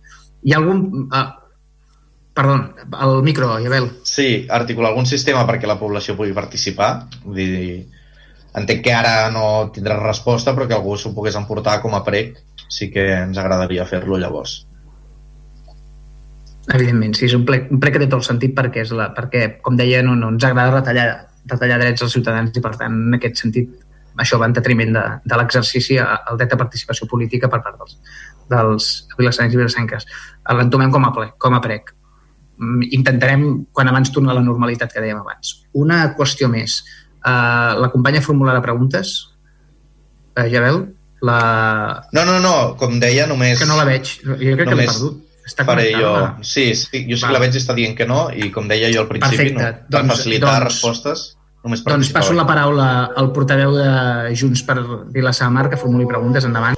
Hi 0.45 0.55
ha 0.55 0.61
algun... 0.61 1.09
Eh, 1.11 1.27
perdó, 2.39 2.55
el 3.03 3.21
micro, 3.23 3.51
Iabel. 3.59 3.89
Sí, 4.07 4.45
articular 4.47 4.93
algun 4.93 5.09
sistema 5.09 5.43
perquè 5.47 5.67
la 5.67 5.79
població 5.79 6.15
pugui 6.15 6.31
participar. 6.37 6.91
Vull 7.25 7.41
dir, 7.41 7.73
entenc 8.57 8.81
que 8.85 8.93
ara 8.93 9.29
no 9.33 9.69
tindrà 9.73 9.99
resposta, 10.01 10.55
però 10.55 10.67
que 10.67 10.77
algú 10.77 10.95
s'ho 10.97 11.13
pogués 11.15 11.37
emportar 11.37 11.79
com 11.83 11.95
a 11.95 12.03
prec, 12.05 12.39
sí 12.69 12.89
que 12.93 13.05
ens 13.13 13.37
agradaria 13.37 13.85
fer-lo 13.85 14.17
llavors. 14.17 14.63
Evidentment, 16.69 17.15
sí, 17.17 17.25
és 17.25 17.33
un 17.33 17.45
ple, 17.45 17.63
un 17.73 17.79
ple 17.81 17.91
que 17.91 18.01
té 18.01 18.07
tot 18.07 18.19
el 18.19 18.27
sentit 18.27 18.53
perquè, 18.57 18.83
és 18.85 18.93
la, 18.93 19.09
perquè 19.15 19.45
com 19.65 19.77
deia, 19.77 20.03
no, 20.05 20.13
no 20.17 20.29
ens 20.35 20.45
agrada 20.45 20.75
retallar, 20.75 21.07
retallar 21.49 21.79
drets 21.81 22.05
als 22.05 22.13
ciutadans 22.13 22.53
i, 22.53 22.61
per 22.61 22.75
tant, 22.77 22.97
en 23.09 23.17
aquest 23.17 23.41
sentit, 23.41 23.71
això 24.21 24.37
va 24.41 24.49
en 24.49 24.53
detriment 24.53 24.91
de, 24.93 25.05
de 25.31 25.39
l'exercici 25.39 25.97
al 26.01 26.37
dret 26.37 26.51
de 26.51 26.59
participació 26.59 27.07
política 27.09 27.49
per 27.49 27.61
part 27.65 27.79
dels, 27.79 27.95
dels 28.51 28.89
vilassancs 29.17 29.55
i 29.55 29.61
vilassanques. 29.61 30.05
L'entomem 30.59 30.93
com 30.93 31.07
a 31.07 31.13
ple, 31.15 31.31
com 31.41 31.55
a 31.55 31.61
prec. 31.63 31.93
Mm, 32.59 32.89
intentarem, 32.99 33.45
quan 33.73 33.89
abans, 33.89 34.11
tornar 34.11 34.35
a 34.35 34.39
la 34.41 34.45
normalitat 34.45 34.93
que 34.93 35.03
dèiem 35.03 35.21
abans. 35.21 35.55
Una 35.79 36.01
qüestió 36.17 36.51
més. 36.51 36.81
Uh, 37.19 37.79
la 37.83 37.89
companya 37.91 38.23
formularà 38.23 38.61
preguntes? 38.63 39.15
Uh, 40.37 40.45
Jabel? 40.51 40.85
La... 41.21 41.39
No, 42.15 42.23
no, 42.23 42.37
no, 42.43 42.53
com 42.79 42.99
deia, 43.01 43.27
només... 43.27 43.59
Que 43.59 43.67
no 43.67 43.75
la 43.79 43.87
veig. 43.87 44.19
Jo 44.23 44.37
crec 44.37 44.69
només... 44.69 44.69
que 44.69 44.77
l'he 44.77 44.87
perdut 44.93 45.25
està 45.49 45.65
faré 45.65 45.89
jo... 45.95 46.13
Sí, 46.45 46.69
sí, 46.77 47.03
jo 47.09 47.17
sí 47.17 47.25
que 47.25 47.33
la 47.33 47.41
veig 47.41 47.57
està 47.57 47.75
dient 47.77 47.95
que 47.97 48.07
no 48.09 48.27
i 48.29 48.51
com 48.53 48.69
deia 48.69 48.91
jo 48.93 49.03
al 49.03 49.09
principi, 49.09 49.49
Perfecte. 49.49 49.65
no, 49.65 49.89
per 49.89 49.95
doncs, 49.97 50.13
facilitar 50.13 50.53
doncs, 50.53 50.65
respostes 50.67 51.25
només 51.65 51.83
Doncs 51.83 52.11
passo 52.15 52.35
la 52.37 52.45
paraula 52.47 52.89
al 53.19 53.31
portaveu 53.35 53.73
de 53.75 53.89
Junts 54.39 54.63
per 54.67 54.77
Vilassar 55.15 55.49
Mar 55.51 55.67
que 55.71 55.79
formuli 55.79 56.07
preguntes 56.07 56.45
endavant. 56.47 56.77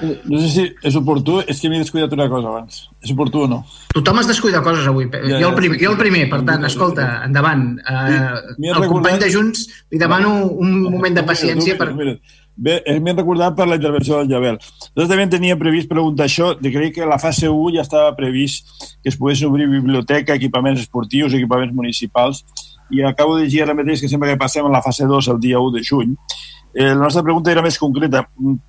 No 0.00 0.40
sé 0.40 0.48
si 0.52 0.64
és 0.86 0.96
oportú, 0.98 1.38
és 1.42 1.60
que 1.60 1.70
m'he 1.70 1.80
descuidat 1.82 2.12
una 2.14 2.28
cosa 2.30 2.52
abans. 2.52 2.80
És 3.02 3.12
oportú 3.14 3.44
o 3.44 3.50
no? 3.50 3.60
Tothom 3.94 4.20
es 4.22 4.30
descuida 4.30 4.62
coses 4.64 4.86
avui. 4.86 5.08
Ja, 5.12 5.22
ja, 5.24 5.40
jo, 5.42 5.52
el 5.52 5.56
primer, 5.58 5.78
jo 5.82 5.92
el 5.94 6.00
primer, 6.00 6.24
per 6.30 6.42
tant, 6.48 6.66
escolta, 6.68 7.08
endavant. 7.26 7.70
Uh, 7.82 8.58
el 8.74 8.90
company 8.90 9.18
de 9.22 9.30
Junts 9.34 9.64
li 9.90 10.02
demano 10.02 10.34
un 10.54 10.76
moment 10.86 11.18
de 11.18 11.26
paciència 11.26 11.78
per... 11.80 11.92
Mira, 11.98 12.18
Bé, 12.58 12.80
m'he 12.98 13.12
recordat 13.14 13.54
per 13.54 13.68
la 13.70 13.76
intervenció 13.78 14.16
del 14.18 14.32
Jabel. 14.32 14.56
Nosaltres 14.58 15.10
també 15.12 15.26
tenia 15.30 15.56
previst 15.60 15.86
preguntar 15.90 16.26
això, 16.26 16.48
de 16.58 16.72
crec 16.74 16.96
que 16.96 17.06
la 17.06 17.20
fase 17.22 17.46
1 17.46 17.76
ja 17.76 17.84
estava 17.86 18.16
previst 18.18 18.72
que 18.98 19.12
es 19.12 19.18
pogués 19.20 19.44
obrir 19.46 19.68
biblioteca, 19.70 20.34
equipaments 20.34 20.82
esportius, 20.82 21.36
equipaments 21.38 21.76
municipals, 21.76 22.42
i 22.90 23.04
acabo 23.06 23.36
de 23.36 23.44
llegir 23.44 23.62
ara 23.62 23.76
mateix 23.78 24.02
que 24.02 24.10
sempre 24.10 24.32
que 24.32 24.40
passem 24.40 24.66
a 24.66 24.72
la 24.74 24.82
fase 24.82 25.06
2 25.06 25.30
el 25.36 25.38
dia 25.44 25.60
1 25.62 25.76
de 25.76 25.84
juny. 25.86 26.16
Eh, 26.78 26.94
la 26.94 26.94
nostra 26.94 27.24
pregunta 27.26 27.50
era 27.50 27.62
més 27.64 27.74
concreta. 27.82 28.20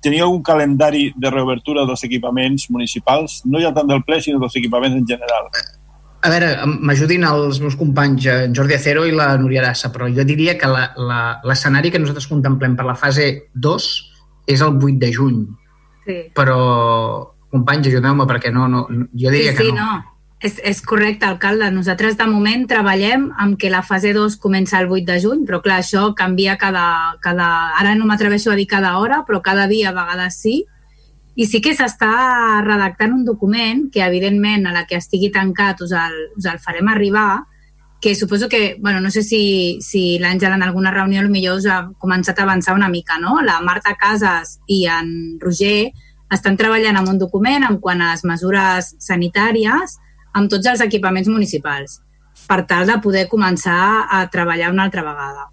Tenia 0.02 0.24
algun 0.26 0.40
calendari 0.42 1.12
de 1.14 1.30
reobertura 1.30 1.84
dels 1.86 2.02
equipaments 2.08 2.64
municipals? 2.74 3.36
No 3.46 3.60
ja 3.62 3.70
tant 3.76 3.86
del 3.86 4.02
ple, 4.02 4.18
sinó 4.18 4.40
dels 4.42 4.56
equipaments 4.58 4.98
en 4.98 5.06
general. 5.06 5.46
A 6.26 6.32
veure, 6.32 6.48
m'ajudin 6.66 7.22
els 7.28 7.60
meus 7.62 7.76
companys, 7.78 8.26
en 8.32 8.56
Jordi 8.56 8.74
Acero 8.74 9.06
i 9.06 9.14
la 9.14 9.28
Núria 9.38 9.62
Arassa, 9.62 9.92
però 9.94 10.10
jo 10.10 10.26
diria 10.26 10.56
que 10.58 10.72
l'escenari 11.46 11.94
que 11.94 12.02
nosaltres 12.02 12.26
contemplem 12.32 12.74
per 12.76 12.88
la 12.88 12.98
fase 12.98 13.28
2 13.54 13.86
és 14.50 14.58
el 14.66 14.74
8 14.74 14.98
de 15.06 15.12
juny. 15.14 15.38
Sí. 16.08 16.18
Però, 16.34 16.58
companys, 17.54 17.92
ajudeu-me 17.92 18.26
perquè 18.26 18.50
no, 18.50 18.66
no, 18.74 18.88
jo 18.90 19.30
diria 19.30 19.54
sí, 19.54 19.60
sí, 19.62 19.70
que 19.70 19.78
no. 19.78 19.86
no. 19.86 20.09
És, 20.40 20.56
és 20.64 20.80
correcte, 20.80 21.26
alcalde. 21.28 21.68
Nosaltres, 21.70 22.16
de 22.16 22.26
moment, 22.26 22.64
treballem 22.68 23.28
amb 23.38 23.58
que 23.60 23.68
la 23.68 23.82
fase 23.84 24.14
2 24.16 24.38
comença 24.40 24.80
el 24.80 24.88
8 24.88 25.04
de 25.04 25.18
juny, 25.20 25.44
però 25.44 25.60
clar, 25.60 25.82
això 25.82 26.14
canvia 26.16 26.56
cada... 26.56 27.16
cada 27.20 27.48
ara 27.76 27.94
no 27.94 28.08
m'atreveixo 28.08 28.52
a 28.52 28.56
dir 28.56 28.66
cada 28.66 28.96
hora, 28.98 29.24
però 29.28 29.42
cada 29.44 29.66
dia 29.68 29.90
a 29.90 29.96
vegades 29.96 30.40
sí, 30.40 30.62
I 31.40 31.46
sí 31.46 31.60
que 31.64 31.72
s'està 31.72 32.60
redactant 32.66 33.14
un 33.14 33.22
document 33.24 33.86
que, 33.92 34.02
evidentment, 34.04 34.66
a 34.66 34.74
la 34.74 34.82
que 34.88 34.98
estigui 34.98 35.30
tancat 35.32 35.80
us 35.86 35.94
el, 35.96 36.16
us 36.36 36.48
el 36.50 36.58
farem 36.60 36.90
arribar, 36.90 37.44
que 38.00 38.14
suposo 38.14 38.48
que, 38.48 38.76
bueno, 38.80 39.00
no 39.00 39.10
sé 39.10 39.22
si, 39.22 39.78
si 39.80 40.18
l'Àngela 40.18 40.56
en 40.56 40.64
alguna 40.66 40.90
reunió 40.90 41.22
millor 41.28 41.60
us 41.60 41.66
ha 41.68 41.80
començat 42.00 42.38
a 42.38 42.44
avançar 42.48 42.74
una 42.74 42.88
mica, 42.88 43.18
no? 43.20 43.38
La 43.44 43.60
Marta 43.60 43.94
Casas 43.94 44.58
i 44.66 44.86
en 44.88 45.38
Roger 45.40 45.92
estan 46.32 46.56
treballant 46.56 46.96
en 46.96 47.08
un 47.08 47.18
document 47.18 47.64
en 47.64 47.78
quant 47.78 48.00
a 48.00 48.12
les 48.12 48.24
mesures 48.24 48.94
sanitàries 48.98 49.98
amb 50.34 50.50
tots 50.50 50.66
els 50.70 50.82
equipaments 50.84 51.28
municipals 51.28 52.00
per 52.48 52.64
tal 52.66 52.88
de 52.88 52.96
poder 53.02 53.26
començar 53.28 54.06
a 54.10 54.24
treballar 54.32 54.70
una 54.72 54.86
altra 54.88 55.04
vegada. 55.06 55.48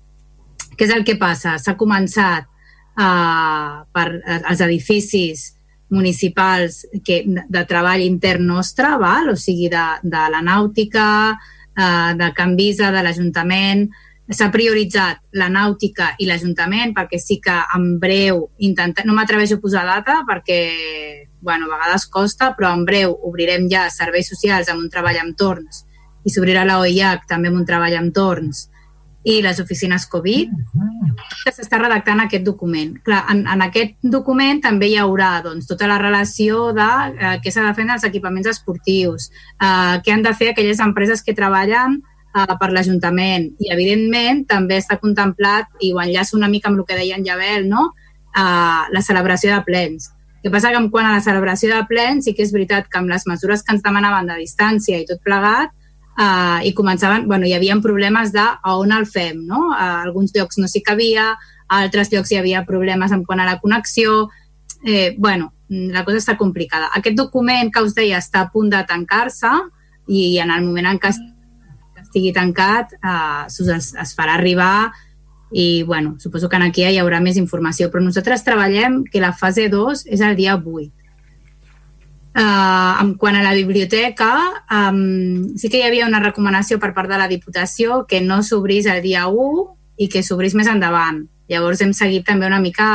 Què 0.78 0.86
és 0.86 0.94
el 0.94 1.04
que 1.06 1.18
passa? 1.20 1.58
S'ha 1.58 1.76
començat 1.78 2.46
eh, 2.46 3.84
per 3.94 4.08
eh, 4.18 4.42
els 4.50 4.64
edificis 4.66 5.52
municipals 5.90 6.82
que, 7.06 7.22
de 7.28 7.64
treball 7.68 8.04
intern 8.04 8.48
nostre, 8.48 8.96
val? 9.02 9.32
o 9.32 9.38
sigui, 9.40 9.70
de, 9.72 9.86
de 10.04 10.26
la 10.34 10.42
nàutica, 10.44 11.08
eh, 11.78 12.12
de 12.20 12.34
Can 12.36 12.56
Visa, 12.60 12.92
de 12.92 13.04
l'Ajuntament, 13.06 13.88
s'ha 14.28 14.50
prioritzat 14.52 15.22
la 15.40 15.48
nàutica 15.48 16.12
i 16.20 16.28
l'Ajuntament 16.28 16.92
perquè 16.96 17.20
sí 17.22 17.40
que 17.44 17.56
en 17.76 17.94
breu 18.02 18.50
intenta... 18.60 19.06
no 19.08 19.16
m'atreveixo 19.16 19.56
a 19.56 19.64
posar 19.64 19.86
data 19.88 20.20
perquè 20.28 21.17
bueno, 21.42 21.68
a 21.68 21.76
vegades 21.76 22.08
costa, 22.08 22.54
però 22.58 22.72
en 22.74 22.86
breu 22.86 23.14
obrirem 23.30 23.68
ja 23.72 23.88
serveis 23.94 24.30
socials 24.32 24.70
amb 24.72 24.84
un 24.84 24.90
treball 24.90 25.20
amb 25.22 25.38
torns 25.38 25.84
i 26.26 26.34
s'obrirà 26.34 26.66
la 26.68 26.80
OIH 26.82 27.28
també 27.30 27.52
amb 27.52 27.62
un 27.62 27.68
treball 27.68 27.96
amb 27.96 28.14
torns 28.16 28.68
i 29.28 29.42
les 29.44 29.60
oficines 29.60 30.06
Covid, 30.08 30.52
que 31.44 31.52
s'està 31.52 31.80
redactant 31.82 32.22
aquest 32.24 32.46
document. 32.48 32.94
Clar, 33.04 33.26
en, 33.34 33.42
en 33.50 33.64
aquest 33.66 33.98
document 34.16 34.62
també 34.64 34.88
hi 34.88 34.96
haurà 35.02 35.42
doncs, 35.44 35.68
tota 35.68 35.90
la 35.90 35.98
relació 36.00 36.70
de 36.76 36.88
eh, 37.12 37.34
què 37.44 37.52
s'ha 37.52 37.66
de 37.66 37.74
fer 37.76 37.88
els 37.92 38.06
equipaments 38.08 38.48
esportius, 38.54 39.28
eh, 39.60 39.98
què 40.04 40.16
han 40.16 40.24
de 40.24 40.34
fer 40.38 40.54
aquelles 40.54 40.80
empreses 40.84 41.26
que 41.26 41.36
treballen 41.36 42.00
eh, 42.00 42.56
per 42.56 42.72
l'Ajuntament 42.72 43.50
i, 43.60 43.72
evidentment, 43.76 44.46
també 44.48 44.80
està 44.80 45.00
contemplat, 45.02 45.76
i 45.84 45.92
ho 45.92 46.00
enllaço 46.04 46.40
una 46.40 46.52
mica 46.52 46.72
amb 46.72 46.80
el 46.80 46.88
que 46.88 47.00
deia 47.02 47.20
en 47.20 47.28
Javel, 47.28 47.68
no? 47.68 47.90
eh, 48.32 48.84
la 48.96 49.04
celebració 49.04 49.58
de 49.58 49.64
plens. 49.68 50.14
Que 50.48 50.52
passa 50.54 50.70
que 50.72 50.80
en 50.80 50.86
quant 50.88 51.04
a 51.04 51.18
la 51.18 51.20
celebració 51.20 51.68
de 51.74 51.82
plens 51.90 52.24
sí 52.24 52.32
que 52.32 52.46
és 52.46 52.54
veritat 52.56 52.86
que 52.88 53.02
amb 53.02 53.12
les 53.12 53.26
mesures 53.28 53.66
que 53.68 53.74
ens 53.76 53.82
demanaven 53.84 54.30
de 54.30 54.38
distància 54.40 54.96
i 54.96 55.04
tot 55.04 55.20
plegat, 55.20 55.74
uh, 56.16 56.64
i 56.64 56.72
començaven, 56.78 57.26
bueno, 57.28 57.44
hi 57.44 57.52
havia 57.58 57.76
problemes 57.84 58.32
de 58.32 58.46
a 58.46 58.76
on 58.80 58.94
el 58.96 59.04
fem, 59.12 59.42
no? 59.44 59.74
A 59.76 60.06
alguns 60.06 60.32
llocs 60.32 60.56
no 60.64 60.70
s'hi 60.72 60.80
cabia, 60.88 61.34
a 61.68 61.82
altres 61.82 62.14
llocs 62.14 62.32
hi 62.32 62.40
havia 62.40 62.64
problemes 62.64 63.12
en 63.12 63.26
quant 63.28 63.44
a 63.44 63.50
la 63.50 63.58
connexió, 63.60 64.30
eh, 64.86 65.18
bueno, 65.18 65.52
la 65.68 66.06
cosa 66.08 66.22
està 66.24 66.38
complicada. 66.40 66.88
Aquest 66.96 67.20
document 67.20 67.74
que 67.74 67.84
us 67.84 67.98
deia 67.98 68.24
està 68.24 68.46
a 68.46 68.52
punt 68.54 68.72
de 68.72 68.86
tancar-se 68.88 69.52
i 70.08 70.38
en 70.40 70.56
el 70.56 70.64
moment 70.64 70.94
en 70.94 71.04
què 71.04 71.12
estigui 72.06 72.32
tancat 72.32 72.96
eh, 73.02 73.44
es, 73.52 73.92
es 74.00 74.16
farà 74.16 74.40
arribar 74.40 74.94
i 75.52 75.84
bueno, 75.84 76.16
suposo 76.20 76.50
que 76.50 76.58
aquí 76.58 76.84
hi 76.84 77.00
haurà 77.00 77.22
més 77.24 77.38
informació, 77.38 77.90
però 77.92 78.04
nosaltres 78.04 78.44
treballem 78.44 79.04
que 79.06 79.24
la 79.24 79.34
fase 79.34 79.70
2 79.70 80.06
és 80.08 80.22
el 80.22 80.36
dia 80.36 80.56
8 80.56 80.92
Uh, 82.38 83.02
en 83.02 83.16
quant 83.18 83.34
a 83.34 83.42
la 83.42 83.56
biblioteca, 83.58 84.28
um, 84.70 85.56
sí 85.58 85.72
que 85.74 85.80
hi 85.80 85.88
havia 85.88 86.06
una 86.06 86.20
recomanació 86.22 86.78
per 86.78 86.92
part 86.94 87.10
de 87.10 87.18
la 87.18 87.26
Diputació 87.26 88.04
que 88.06 88.20
no 88.22 88.44
s'obrís 88.46 88.86
el 88.86 89.02
dia 89.02 89.24
1 89.26 89.64
i 89.98 90.08
que 90.14 90.22
s'obrís 90.22 90.54
més 90.54 90.70
endavant. 90.70 91.24
Llavors 91.50 91.82
hem 91.82 91.96
seguit 91.98 92.28
també 92.28 92.46
una 92.46 92.60
mica 92.62 92.86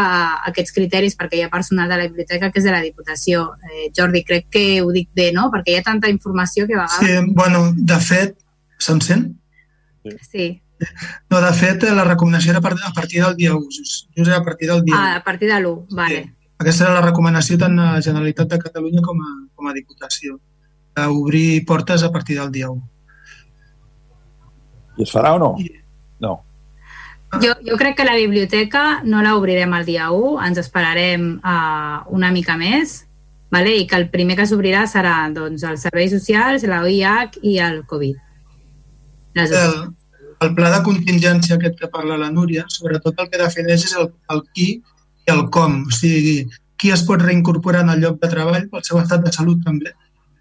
aquests 0.47 0.77
criteris 0.77 1.19
perquè 1.19 1.41
hi 1.41 1.43
ha 1.43 1.51
personal 1.51 1.91
de 1.91 1.99
la 1.99 2.07
biblioteca 2.07 2.53
que 2.53 2.63
és 2.63 2.69
de 2.69 2.71
la 2.71 2.85
Diputació. 2.87 3.49
Eh, 3.67 3.89
Jordi, 3.97 4.23
crec 4.29 4.47
que 4.47 4.65
ho 4.79 4.95
dic 4.95 5.11
bé, 5.11 5.33
no? 5.35 5.49
Perquè 5.51 5.75
hi 5.75 5.81
ha 5.81 5.89
tanta 5.91 6.13
informació 6.13 6.69
que 6.69 6.79
a 6.79 6.85
vegades... 6.85 7.03
Sí, 7.03 7.35
bueno, 7.35 7.65
de 7.75 7.99
fet, 7.99 8.39
se'm 8.79 9.03
sent? 9.03 9.33
Sí. 10.31 10.53
No, 11.31 11.41
de 11.41 11.53
fet, 11.57 11.85
la 11.97 12.05
recomanació 12.05 12.53
era 12.53 12.61
a 12.61 12.93
partir 12.93 13.23
del 13.23 13.37
dia 13.37 13.55
1, 13.55 13.67
just, 13.71 14.07
just 14.17 14.31
a 14.31 14.43
partir 14.45 14.69
del 14.69 14.83
dia 14.85 14.95
1. 14.95 15.03
Ah, 15.03 15.17
a 15.17 15.25
partir 15.25 15.49
de 15.49 15.59
l'1, 15.61 15.87
vale. 15.91 16.23
Sí. 16.23 16.31
Aquesta 16.63 16.85
era 16.85 16.95
la 16.95 17.07
recomanació 17.07 17.59
tant 17.59 17.79
a 17.79 17.93
la 17.97 18.03
Generalitat 18.05 18.49
de 18.49 18.59
Catalunya 18.63 19.03
com 19.03 19.21
a, 19.21 19.31
com 19.55 19.69
a 19.69 19.75
Diputació, 19.75 20.39
d'obrir 20.95 21.65
portes 21.67 22.03
a 22.03 22.13
partir 22.13 22.39
del 22.39 22.53
dia 22.53 22.71
1. 22.71 22.83
I 24.99 25.07
es 25.07 25.13
farà 25.15 25.33
o 25.35 25.41
no? 25.43 25.57
No. 26.21 26.35
Jo, 27.43 27.55
jo 27.65 27.79
crec 27.81 27.97
que 27.97 28.05
la 28.05 28.15
biblioteca 28.15 29.01
no 29.05 29.23
la 29.25 29.35
obrirem 29.39 29.73
el 29.75 29.87
dia 29.89 30.11
1, 30.13 30.37
ens 30.47 30.61
esperarem 30.61 31.31
uh, 31.41 32.05
una 32.13 32.31
mica 32.31 32.59
més, 32.61 33.07
vale? 33.51 33.73
i 33.81 33.87
que 33.89 33.97
el 33.97 34.11
primer 34.13 34.37
que 34.37 34.47
s'obrirà 34.47 34.85
serà 34.87 35.17
doncs, 35.33 35.65
els 35.65 35.89
serveis 35.89 36.13
socials, 36.13 36.69
la 36.69 36.83
OIH 36.85 37.41
i 37.43 37.57
el 37.65 37.83
Covid. 37.89 38.21
Les 39.41 39.57
el, 39.57 39.77
el 40.43 40.55
pla 40.57 40.71
de 40.75 40.83
contingència 40.87 41.57
aquest 41.57 41.79
que 41.81 41.91
parla 41.93 42.19
la 42.21 42.31
Núria, 42.31 42.65
sobretot 42.69 43.21
el 43.23 43.29
que 43.31 43.41
defineix 43.41 43.87
és 43.89 43.95
el, 43.99 44.09
el 44.35 44.43
qui 44.55 44.69
i 44.73 45.33
el 45.35 45.45
com, 45.55 45.83
o 45.87 45.95
sigui, 45.95 46.49
qui 46.81 46.91
es 46.95 47.05
pot 47.09 47.23
reincorporar 47.23 47.85
en 47.87 47.93
el 47.95 48.03
lloc 48.03 48.19
de 48.23 48.31
treball 48.33 48.67
pel 48.71 48.85
seu 48.87 48.99
estat 49.03 49.23
de 49.27 49.33
salut 49.35 49.61
també, 49.67 49.93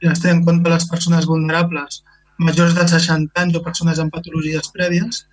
i 0.01 0.09
es 0.09 0.23
té 0.23 0.31
en 0.33 0.41
compte 0.47 0.71
les 0.73 0.87
persones 0.89 1.27
vulnerables 1.29 2.01
majors 2.41 2.73
de 2.77 2.87
60 2.89 3.43
anys 3.43 3.57
o 3.59 3.63
persones 3.65 3.99
amb 4.01 4.13
patologies 4.15 4.71
prèvies, 4.73 5.25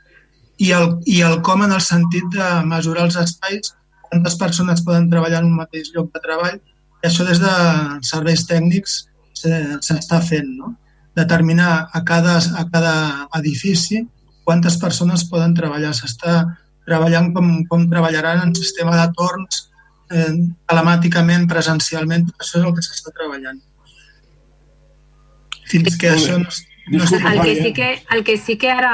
i 0.59 0.73
el, 0.77 0.99
i 1.07 1.23
el 1.25 1.39
com 1.47 1.63
en 1.65 1.73
el 1.73 1.85
sentit 1.85 2.27
de 2.35 2.49
mesurar 2.69 3.07
els 3.07 3.17
espais, 3.23 3.73
quantes 4.09 4.37
persones 4.41 4.83
poden 4.85 5.09
treballar 5.13 5.41
en 5.41 5.53
un 5.53 5.57
mateix 5.63 5.93
lloc 5.95 6.11
de 6.13 6.21
treball, 6.25 6.59
i 6.59 7.09
això 7.09 7.25
des 7.25 7.41
de 7.41 7.55
serveis 8.11 8.45
tècnics 8.51 9.01
s'està 9.39 10.21
fent, 10.29 10.51
no? 10.59 10.75
determinar 11.19 11.89
a 11.93 12.05
cada, 12.05 12.37
a 12.39 12.65
cada 12.71 12.95
edifici 13.39 14.05
quantes 14.49 14.79
persones 14.81 15.27
poden 15.29 15.53
treballar. 15.53 15.93
S'està 15.93 16.41
treballant 16.89 17.35
com, 17.37 17.51
com 17.69 17.85
treballaran 17.91 18.47
en 18.47 18.55
sistema 18.57 18.97
de 18.97 19.05
torns, 19.19 19.67
eh, 20.09 20.33
telemàticament, 20.71 21.45
presencialment, 21.51 22.31
això 22.39 22.63
és 22.63 22.65
el 22.65 22.73
que 22.77 22.85
s'està 22.87 23.13
treballant. 23.13 23.61
Fins 25.69 25.99
que 26.01 26.15
això 26.15 26.39
no, 26.41 26.49
no 26.95 27.05
el, 27.05 27.43
que 27.45 27.57
sí 27.61 27.73
que, 27.77 27.89
el 28.17 28.25
que 28.25 28.37
sí 28.41 28.57
que 28.57 28.71
ara 28.73 28.93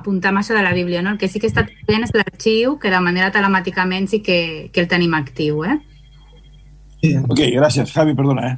apuntem 0.00 0.40
això 0.40 0.56
de 0.56 0.64
la 0.66 0.72
Bíblia, 0.74 1.02
no? 1.06 1.12
el 1.14 1.20
que 1.20 1.28
sí 1.30 1.38
que 1.38 1.46
està 1.46 1.62
treballant 1.68 2.08
és 2.08 2.14
l'arxiu, 2.16 2.74
que 2.82 2.90
de 2.90 3.02
manera 3.04 3.30
telemàticament 3.30 4.10
sí 4.10 4.18
que, 4.26 4.40
que 4.74 4.82
el 4.82 4.88
tenim 4.90 5.14
actiu. 5.14 5.62
Eh? 5.62 5.76
Sí. 7.04 7.12
Ok, 7.22 7.44
gràcies. 7.54 7.94
Javi, 7.94 8.16
perdona. 8.18 8.50
Eh? 8.50 8.56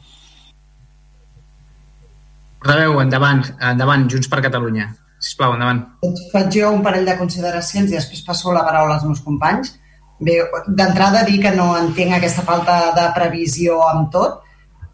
Portaveu, 2.64 2.96
endavant, 3.04 3.44
endavant, 3.74 4.08
Junts 4.08 4.32
per 4.32 4.40
Catalunya. 4.48 4.88
Sisplau, 5.28 5.58
endavant. 5.58 5.84
Faig 6.32 6.48
jo 6.56 6.72
un 6.72 6.80
parell 6.84 7.04
de 7.04 7.18
consideracions 7.18 7.90
i 7.92 7.98
després 7.98 8.24
passo 8.24 8.54
la 8.54 8.64
paraula 8.64 8.96
als 8.96 9.04
meus 9.04 9.20
companys. 9.20 9.74
Bé, 10.24 10.40
d'entrada 10.66 11.22
dir 11.28 11.36
que 11.42 11.52
no 11.54 11.74
entenc 11.76 12.16
aquesta 12.16 12.44
falta 12.46 12.78
de 12.96 13.04
previsió 13.14 13.82
amb 13.90 14.08
tot. 14.14 14.40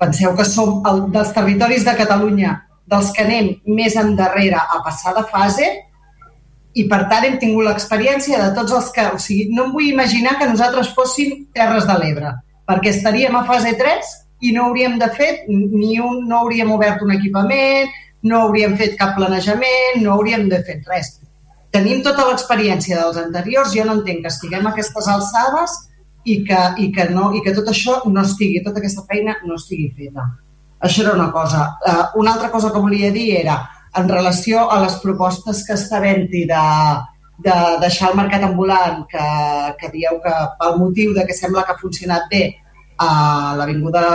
Penseu 0.01 0.35
que 0.35 0.45
som 0.49 0.81
el, 0.91 1.05
dels 1.15 1.31
territoris 1.37 1.87
de 1.87 1.95
Catalunya 2.01 2.59
dels 2.91 3.13
que 3.15 3.23
anem 3.25 3.55
més 3.79 3.95
endarrere 3.97 4.59
a 4.59 4.83
passar 4.85 5.15
de 5.17 5.23
fase 5.31 5.69
i 6.75 6.85
per 6.91 7.05
tant 7.09 7.25
hem 7.25 7.39
tingut 7.41 7.69
l'experiència 7.69 8.41
de 8.43 8.51
tots 8.59 8.75
els 8.75 8.91
que... 8.93 9.07
O 9.15 9.21
sigui, 9.23 9.47
no 9.55 9.69
em 9.69 9.73
vull 9.77 9.87
imaginar 9.87 10.35
que 10.41 10.51
nosaltres 10.51 10.91
fóssim 10.97 11.47
Terres 11.55 11.87
de 11.87 11.97
l'Ebre, 12.01 12.35
perquè 12.67 12.91
estaríem 12.91 13.39
a 13.39 13.45
fase 13.47 13.77
3 13.79 14.15
i 14.45 14.53
no 14.53 14.67
hauríem 14.67 14.99
de 14.99 15.09
fer 15.15 15.31
ni 15.47 15.95
un, 16.03 16.25
no 16.27 16.43
hauríem 16.43 16.75
obert 16.75 17.07
un 17.07 17.15
equipament, 17.15 17.95
no 18.25 18.45
hauríem 18.45 18.77
fet 18.81 18.97
cap 19.01 19.15
planejament, 19.19 20.01
no 20.03 20.15
hauríem 20.17 20.49
de 20.51 20.61
fer 20.67 20.81
res. 20.89 21.15
Tenim 21.75 22.03
tota 22.07 22.29
l'experiència 22.29 23.01
dels 23.01 23.19
anteriors, 23.21 23.75
jo 23.75 23.85
no 23.87 23.99
entenc 23.99 24.25
que 24.25 24.33
estiguem 24.33 24.67
a 24.67 24.73
aquestes 24.73 25.09
alçades 25.11 25.77
i 26.25 26.39
que, 26.47 26.61
i 26.81 26.91
que, 26.95 27.09
no, 27.13 27.31
i 27.37 27.43
que 27.45 27.53
tot 27.57 27.69
això 27.71 28.01
no 28.09 28.23
estigui, 28.23 28.63
tota 28.65 28.81
aquesta 28.81 29.05
feina 29.11 29.37
no 29.45 29.59
estigui 29.59 29.91
feta. 29.97 30.27
Això 30.85 31.03
era 31.05 31.15
una 31.17 31.31
cosa. 31.33 31.67
Uh, 31.85 32.21
una 32.23 32.35
altra 32.35 32.51
cosa 32.53 32.71
que 32.73 32.81
volia 32.81 33.11
dir 33.13 33.31
era, 33.41 33.59
en 33.97 34.09
relació 34.09 34.69
a 34.71 34.81
les 34.85 34.97
propostes 35.03 35.63
que 35.67 35.77
està 35.77 35.99
havent-hi 36.01 36.45
de, 36.51 36.63
de 37.47 37.57
deixar 37.83 38.11
el 38.11 38.19
mercat 38.19 38.47
ambulant, 38.47 39.05
que, 39.11 39.27
que 39.81 39.91
dieu 39.93 40.21
que 40.25 40.35
pel 40.61 40.79
motiu 40.81 41.15
de 41.17 41.27
que 41.27 41.37
sembla 41.37 41.65
que 41.67 41.75
ha 41.75 41.83
funcionat 41.83 42.31
bé 42.31 42.45
a 43.03 43.55
l'Avinguda 43.59 44.07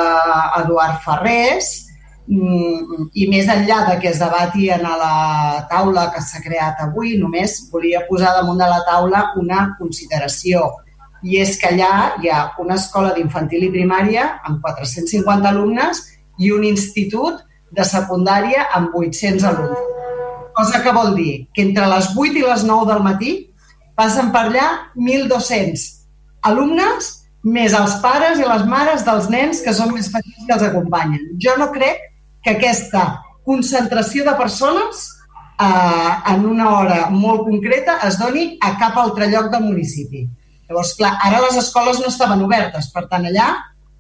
Eduard 0.62 1.00
Ferrés, 1.06 1.89
i 2.30 3.26
més 3.30 3.48
enllà 3.50 3.80
de 3.88 3.96
que 4.02 4.12
es 4.12 4.20
debatien 4.22 4.84
a 4.86 4.96
la 5.00 5.14
taula 5.70 6.10
que 6.14 6.22
s'ha 6.22 6.42
creat 6.44 6.82
avui, 6.84 7.16
només 7.18 7.56
volia 7.72 8.04
posar 8.10 8.36
damunt 8.38 8.60
de 8.62 8.68
la 8.70 8.84
taula 8.86 9.24
una 9.42 9.64
consideració. 9.80 10.68
I 11.26 11.42
és 11.42 11.58
que 11.60 11.72
allà 11.72 12.16
hi 12.22 12.30
ha 12.30 12.44
una 12.62 12.78
escola 12.78 13.16
d'infantil 13.16 13.66
i 13.66 13.74
primària 13.74 14.28
amb 14.46 14.62
450 14.62 15.50
alumnes 15.50 16.04
i 16.38 16.52
un 16.54 16.64
institut 16.64 17.42
de 17.76 17.86
secundària 17.86 18.68
amb 18.78 18.94
800 18.96 19.48
alumnes. 19.50 19.88
Cosa 20.56 20.84
que 20.84 20.94
vol 20.94 21.16
dir 21.16 21.48
que 21.54 21.64
entre 21.66 21.88
les 21.90 22.12
8 22.16 22.38
i 22.38 22.46
les 22.46 22.66
9 22.68 22.92
del 22.92 23.02
matí 23.04 23.34
passen 23.98 24.30
per 24.32 24.46
allà 24.48 24.68
1.200 24.96 25.88
alumnes 26.46 27.16
més 27.44 27.74
els 27.74 27.98
pares 28.04 28.40
i 28.40 28.46
les 28.46 28.66
mares 28.68 29.04
dels 29.08 29.30
nens 29.32 29.64
que 29.66 29.74
són 29.74 29.94
més 29.96 30.12
petits 30.12 30.46
que 30.46 30.56
els 30.56 30.66
acompanyen. 30.68 31.26
Jo 31.42 31.56
no 31.58 31.72
crec 31.74 32.09
que 32.50 32.58
aquesta 32.58 33.22
concentració 33.46 34.26
de 34.26 34.34
persones 34.38 35.06
eh, 35.62 36.34
en 36.34 36.46
una 36.46 36.70
hora 36.78 37.00
molt 37.14 37.46
concreta 37.46 38.00
es 38.08 38.18
doni 38.20 38.58
a 38.62 38.76
cap 38.80 38.98
altre 38.98 39.30
lloc 39.30 39.50
del 39.54 39.66
municipi. 39.68 40.26
Llavors, 40.70 40.94
clar, 40.98 41.16
ara 41.26 41.42
les 41.46 41.58
escoles 41.58 42.00
no 42.02 42.10
estaven 42.10 42.42
obertes, 42.46 42.92
per 42.94 43.08
tant, 43.10 43.26
allà, 43.26 43.50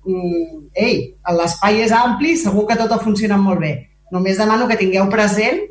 mm, 0.06 0.70
ei, 0.78 1.00
l'espai 1.38 1.82
és 1.82 1.94
ampli, 1.94 2.36
segur 2.38 2.68
que 2.70 2.78
tot 2.78 2.94
ha 2.94 3.02
funcionat 3.02 3.42
molt 3.42 3.62
bé. 3.62 3.74
Només 4.12 4.38
demano 4.38 4.68
que 4.70 4.78
tingueu 4.78 5.10
present 5.10 5.62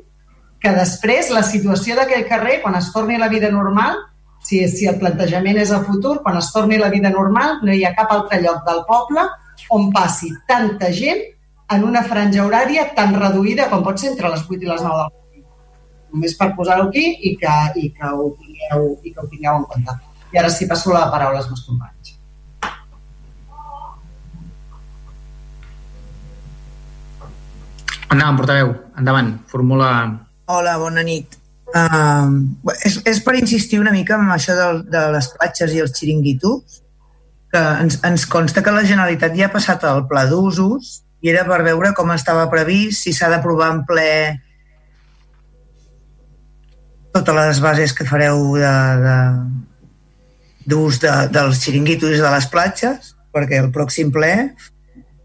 que 0.62 0.74
després 0.74 1.30
la 1.30 1.44
situació 1.46 1.94
d'aquell 1.94 2.26
carrer, 2.26 2.60
quan 2.62 2.74
es 2.74 2.90
torni 2.92 3.14
a 3.14 3.22
la 3.22 3.30
vida 3.30 3.50
normal, 3.50 3.94
si, 4.42 4.60
si 4.70 4.86
el 4.86 4.98
plantejament 4.98 5.58
és 5.58 5.70
a 5.74 5.82
futur, 5.86 6.20
quan 6.22 6.38
es 6.38 6.50
torni 6.54 6.78
a 6.78 6.86
la 6.86 6.90
vida 6.90 7.10
normal, 7.10 7.58
no 7.62 7.74
hi 7.74 7.84
ha 7.84 7.94
cap 7.94 8.10
altre 8.14 8.40
lloc 8.42 8.62
del 8.66 8.84
poble 8.86 9.26
on 9.74 9.90
passi 9.94 10.30
tanta 10.46 10.90
gent 10.94 11.22
en 11.74 11.84
una 11.84 12.02
franja 12.02 12.44
horària 12.46 12.86
tan 12.96 13.14
reduïda 13.20 13.68
com 13.68 13.82
pot 13.84 14.00
ser 14.00 14.12
entre 14.12 14.30
les 14.32 14.44
8 14.46 14.64
i 14.64 14.68
les 14.68 14.84
9 14.84 15.00
del 15.00 15.10
matí. 15.12 15.42
Només 16.14 16.36
per 16.38 16.54
posar-ho 16.56 16.86
aquí 16.88 17.04
i 17.28 17.34
que, 17.40 17.56
i, 17.76 17.90
que 17.92 18.12
ho 18.12 18.30
tingueu, 18.40 18.86
i 19.04 19.12
que 19.12 19.20
ho 19.20 19.28
tingueu 19.28 19.58
en 19.60 19.66
compte. 19.72 19.96
I 20.32 20.40
ara 20.40 20.52
sí 20.52 20.68
passo 20.68 20.94
la 20.94 21.08
paraula 21.12 21.42
als 21.42 21.50
meus 21.50 21.66
companys. 21.66 22.14
Endavant, 28.08 28.38
portaveu. 28.40 28.72
Endavant. 28.96 29.34
Formula... 29.52 29.90
Hola, 30.48 30.78
bona 30.80 31.04
nit. 31.04 31.36
Uh, 31.68 32.72
és, 32.88 32.96
és 33.04 33.18
per 33.20 33.34
insistir 33.36 33.82
una 33.82 33.92
mica 33.92 34.16
en 34.16 34.30
això 34.32 34.54
de, 34.56 34.68
de 34.88 35.02
les 35.12 35.28
platges 35.34 35.74
i 35.76 35.82
els 35.84 35.92
xiringuitos, 35.92 36.78
que 37.52 37.60
ens, 37.82 37.98
ens 38.08 38.24
consta 38.32 38.64
que 38.64 38.72
la 38.72 38.86
Generalitat 38.88 39.36
ja 39.36 39.50
ha 39.50 39.52
passat 39.52 39.84
el 39.84 40.06
pla 40.08 40.24
d'usos 40.30 41.02
i 41.22 41.30
era 41.32 41.44
per 41.48 41.62
veure 41.66 41.92
com 41.96 42.12
estava 42.14 42.46
previst, 42.50 43.02
si 43.04 43.12
s'ha 43.12 43.30
d'aprovar 43.32 43.72
en 43.74 43.84
ple 43.88 44.10
totes 47.12 47.34
les 47.34 47.60
bases 47.60 47.94
que 47.96 48.06
fareu 48.06 48.54
de, 48.54 48.72
de, 49.02 49.16
d'ús 50.70 51.00
de, 51.02 51.14
dels 51.34 51.62
xiringuitos 51.64 52.18
i 52.18 52.22
de 52.22 52.34
les 52.34 52.46
platges, 52.52 53.14
perquè 53.34 53.58
el 53.62 53.72
pròxim 53.74 54.12
ple 54.14 54.32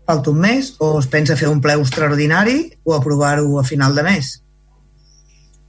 falta 0.07 0.31
un 0.31 0.39
mes, 0.43 0.73
o 0.83 0.97
es 0.99 1.07
pensa 1.11 1.37
fer 1.39 1.51
un 1.51 1.61
ple 1.63 1.77
extraordinari 1.79 2.57
o 2.83 2.95
aprovar-ho 2.97 3.59
a 3.59 3.63
final 3.67 3.95
de 3.95 4.03
mes. 4.07 4.33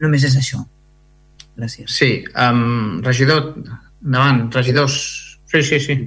Només 0.03 0.25
és 0.27 0.35
això. 0.41 0.65
Gràcies. 1.55 1.93
Sí, 1.95 2.25
um, 2.35 2.99
regidor, 3.05 3.53
endavant, 4.03 4.49
regidors. 4.57 4.97
Sí, 5.53 5.63
sí, 5.63 5.79
sí. 5.79 6.01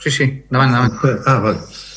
Sí, 0.00 0.10
sí, 0.10 0.24
endavant, 0.48 0.72
endavant. 0.72 1.24
Ah, 1.28 1.38
vale. 1.44 1.89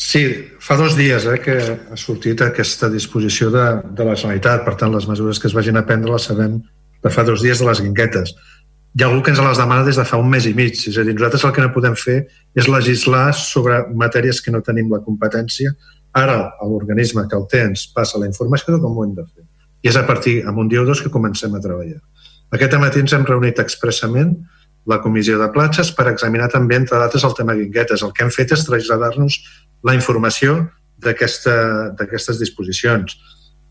Sí, 0.00 0.22
fa 0.64 0.78
dos 0.80 0.94
dies 0.96 1.26
eh, 1.28 1.36
que 1.44 1.54
ha 1.60 1.96
sortit 2.00 2.40
aquesta 2.40 2.88
disposició 2.88 3.50
de, 3.52 3.64
de 3.92 4.04
la 4.08 4.14
Generalitat, 4.16 4.62
per 4.64 4.72
tant, 4.80 4.94
les 4.94 5.04
mesures 5.04 5.36
que 5.38 5.44
es 5.50 5.52
vagin 5.52 5.76
a 5.76 5.82
prendre 5.84 6.14
les 6.14 6.24
sabem 6.24 6.54
de 7.04 7.12
fa 7.12 7.24
dos 7.28 7.44
dies 7.44 7.60
de 7.60 7.66
les 7.68 7.82
guinguetes. 7.84 8.32
Hi 8.96 9.04
ha 9.04 9.10
algú 9.10 9.20
que 9.26 9.34
ens 9.34 9.42
les 9.44 9.60
demana 9.60 9.84
des 9.84 10.00
de 10.00 10.06
fa 10.08 10.16
un 10.16 10.32
mes 10.32 10.48
i 10.48 10.54
mig, 10.56 10.80
és 10.88 10.96
a 10.96 11.04
dir, 11.04 11.12
nosaltres 11.18 11.44
el 11.44 11.52
que 11.52 11.66
no 11.66 11.72
podem 11.74 11.98
fer 12.00 12.16
és 12.56 12.70
legislar 12.72 13.26
sobre 13.36 13.82
matèries 13.92 14.40
que 14.40 14.56
no 14.56 14.64
tenim 14.64 14.88
la 14.88 15.02
competència. 15.04 15.76
Ara, 16.16 16.40
l'organisme 16.64 17.28
que 17.28 17.36
el 17.36 17.44
té 17.52 17.66
ens 17.68 17.84
passa 17.92 18.18
la 18.18 18.32
informació 18.32 18.72
de 18.72 18.80
com 18.80 18.96
ho 18.96 19.04
hem 19.04 19.12
de 19.20 19.28
fer. 19.28 19.44
I 19.84 19.92
és 19.92 20.00
a 20.00 20.06
partir, 20.08 20.38
amb 20.48 20.64
un 20.64 20.72
dia 20.72 20.80
o 20.80 20.88
dos, 20.88 21.04
que 21.04 21.12
comencem 21.12 21.52
a 21.54 21.60
treballar. 21.60 22.00
Aquest 22.56 22.80
matí 22.80 23.04
ens 23.04 23.12
hem 23.12 23.28
reunit 23.28 23.60
expressament 23.60 24.38
la 24.88 25.02
comissió 25.04 25.36
de 25.38 25.52
platges 25.52 25.92
per 25.92 26.08
examinar 26.08 26.48
també, 26.48 26.80
entre 26.80 26.98
d'altres, 26.98 27.24
el 27.28 27.36
tema 27.36 27.54
guinguetes. 27.54 28.02
El 28.02 28.16
que 28.16 28.24
hem 28.24 28.32
fet 28.32 28.56
és 28.56 28.64
traslladar-nos 28.64 29.36
la 29.86 29.94
informació 29.96 30.68
d'aquestes 31.00 32.38
disposicions. 32.40 33.16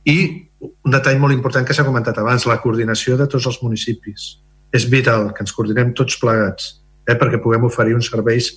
I 0.06 0.18
un 0.60 0.94
detall 0.94 1.20
molt 1.22 1.36
important 1.36 1.66
que 1.68 1.76
s'ha 1.76 1.86
comentat 1.88 2.18
abans, 2.18 2.48
la 2.50 2.60
coordinació 2.64 3.18
de 3.20 3.28
tots 3.30 3.48
els 3.50 3.60
municipis. 3.62 4.40
És 4.74 4.86
vital 4.90 5.32
que 5.34 5.44
ens 5.46 5.54
coordinem 5.54 5.94
tots 5.98 6.18
plegats 6.22 6.76
eh, 7.10 7.16
perquè 7.18 7.40
puguem 7.42 7.66
oferir 7.66 7.96
uns 7.98 8.10
serveis 8.12 8.52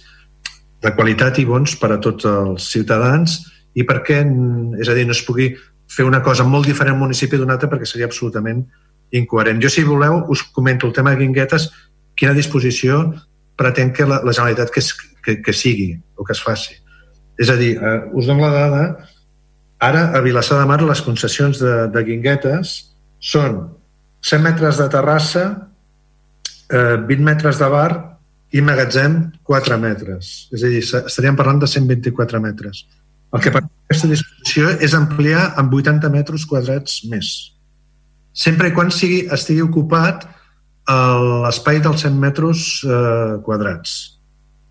de 0.82 0.92
qualitat 0.96 1.38
i 1.38 1.46
bons 1.48 1.76
per 1.80 1.92
a 1.94 2.00
tots 2.02 2.26
els 2.28 2.68
ciutadans 2.72 3.38
i 3.78 3.86
perquè, 3.88 4.20
és 4.82 4.88
a 4.90 4.96
dir, 4.96 5.06
no 5.08 5.16
es 5.16 5.22
pugui 5.24 5.52
fer 5.88 6.04
una 6.08 6.22
cosa 6.24 6.44
molt 6.44 6.66
diferent 6.68 6.96
un 6.96 7.04
municipi 7.06 7.38
d'un 7.40 7.52
altre 7.54 7.70
perquè 7.70 7.88
seria 7.88 8.08
absolutament 8.08 8.64
incoherent. 9.12 9.60
Jo, 9.62 9.70
si 9.72 9.84
voleu, 9.84 10.24
us 10.32 10.42
comento 10.56 10.88
el 10.88 10.94
tema 10.96 11.12
de 11.12 11.20
guinguetes, 11.22 11.70
quina 12.16 12.36
disposició 12.36 13.04
pretén 13.56 13.92
que 13.92 14.06
la, 14.08 14.20
la 14.24 14.32
Generalitat 14.32 14.72
que, 14.72 14.80
es, 14.80 14.92
que, 15.24 15.40
que 15.44 15.52
sigui 15.52 15.94
o 16.16 16.24
que 16.24 16.32
es 16.36 16.42
faci. 16.42 16.81
És 17.40 17.50
a 17.50 17.56
dir, 17.56 17.76
eh, 17.76 17.98
us 18.12 18.26
dono 18.28 18.44
la 18.44 18.52
dada, 18.52 18.82
ara 19.80 20.10
a 20.16 20.20
Vilassar 20.20 20.60
de 20.60 20.66
Mar 20.66 20.80
les 20.82 21.02
concessions 21.02 21.58
de, 21.58 21.88
de 21.92 22.02
guinguetes 22.06 22.74
són 23.22 23.62
100 24.22 24.42
metres 24.42 24.78
de 24.78 24.88
terrassa, 24.92 25.44
eh, 26.70 26.96
20 27.08 27.24
metres 27.26 27.58
de 27.58 27.68
bar 27.68 27.90
i 28.52 28.60
magatzem 28.60 29.32
4 29.48 29.78
metres. 29.80 30.48
És 30.52 30.62
a 30.62 30.70
dir, 30.70 30.82
estaríem 30.82 31.38
parlant 31.38 31.62
de 31.62 31.70
124 31.70 32.40
metres. 32.40 32.84
El 33.32 33.40
que 33.40 33.50
per 33.50 33.62
aquesta 33.64 34.10
discussió 34.10 34.68
és 34.84 34.94
ampliar 34.94 35.54
amb 35.60 35.72
80 35.72 36.10
metres 36.12 36.44
quadrats 36.46 37.00
més. 37.08 37.32
Sempre 38.32 38.68
i 38.68 38.76
quan 38.76 38.92
sigui, 38.92 39.26
estigui 39.32 39.64
ocupat 39.64 40.26
l'espai 40.88 41.80
dels 41.80 42.02
100 42.04 42.18
metres 42.18 42.82
eh, 42.84 43.38
quadrats. 43.46 44.11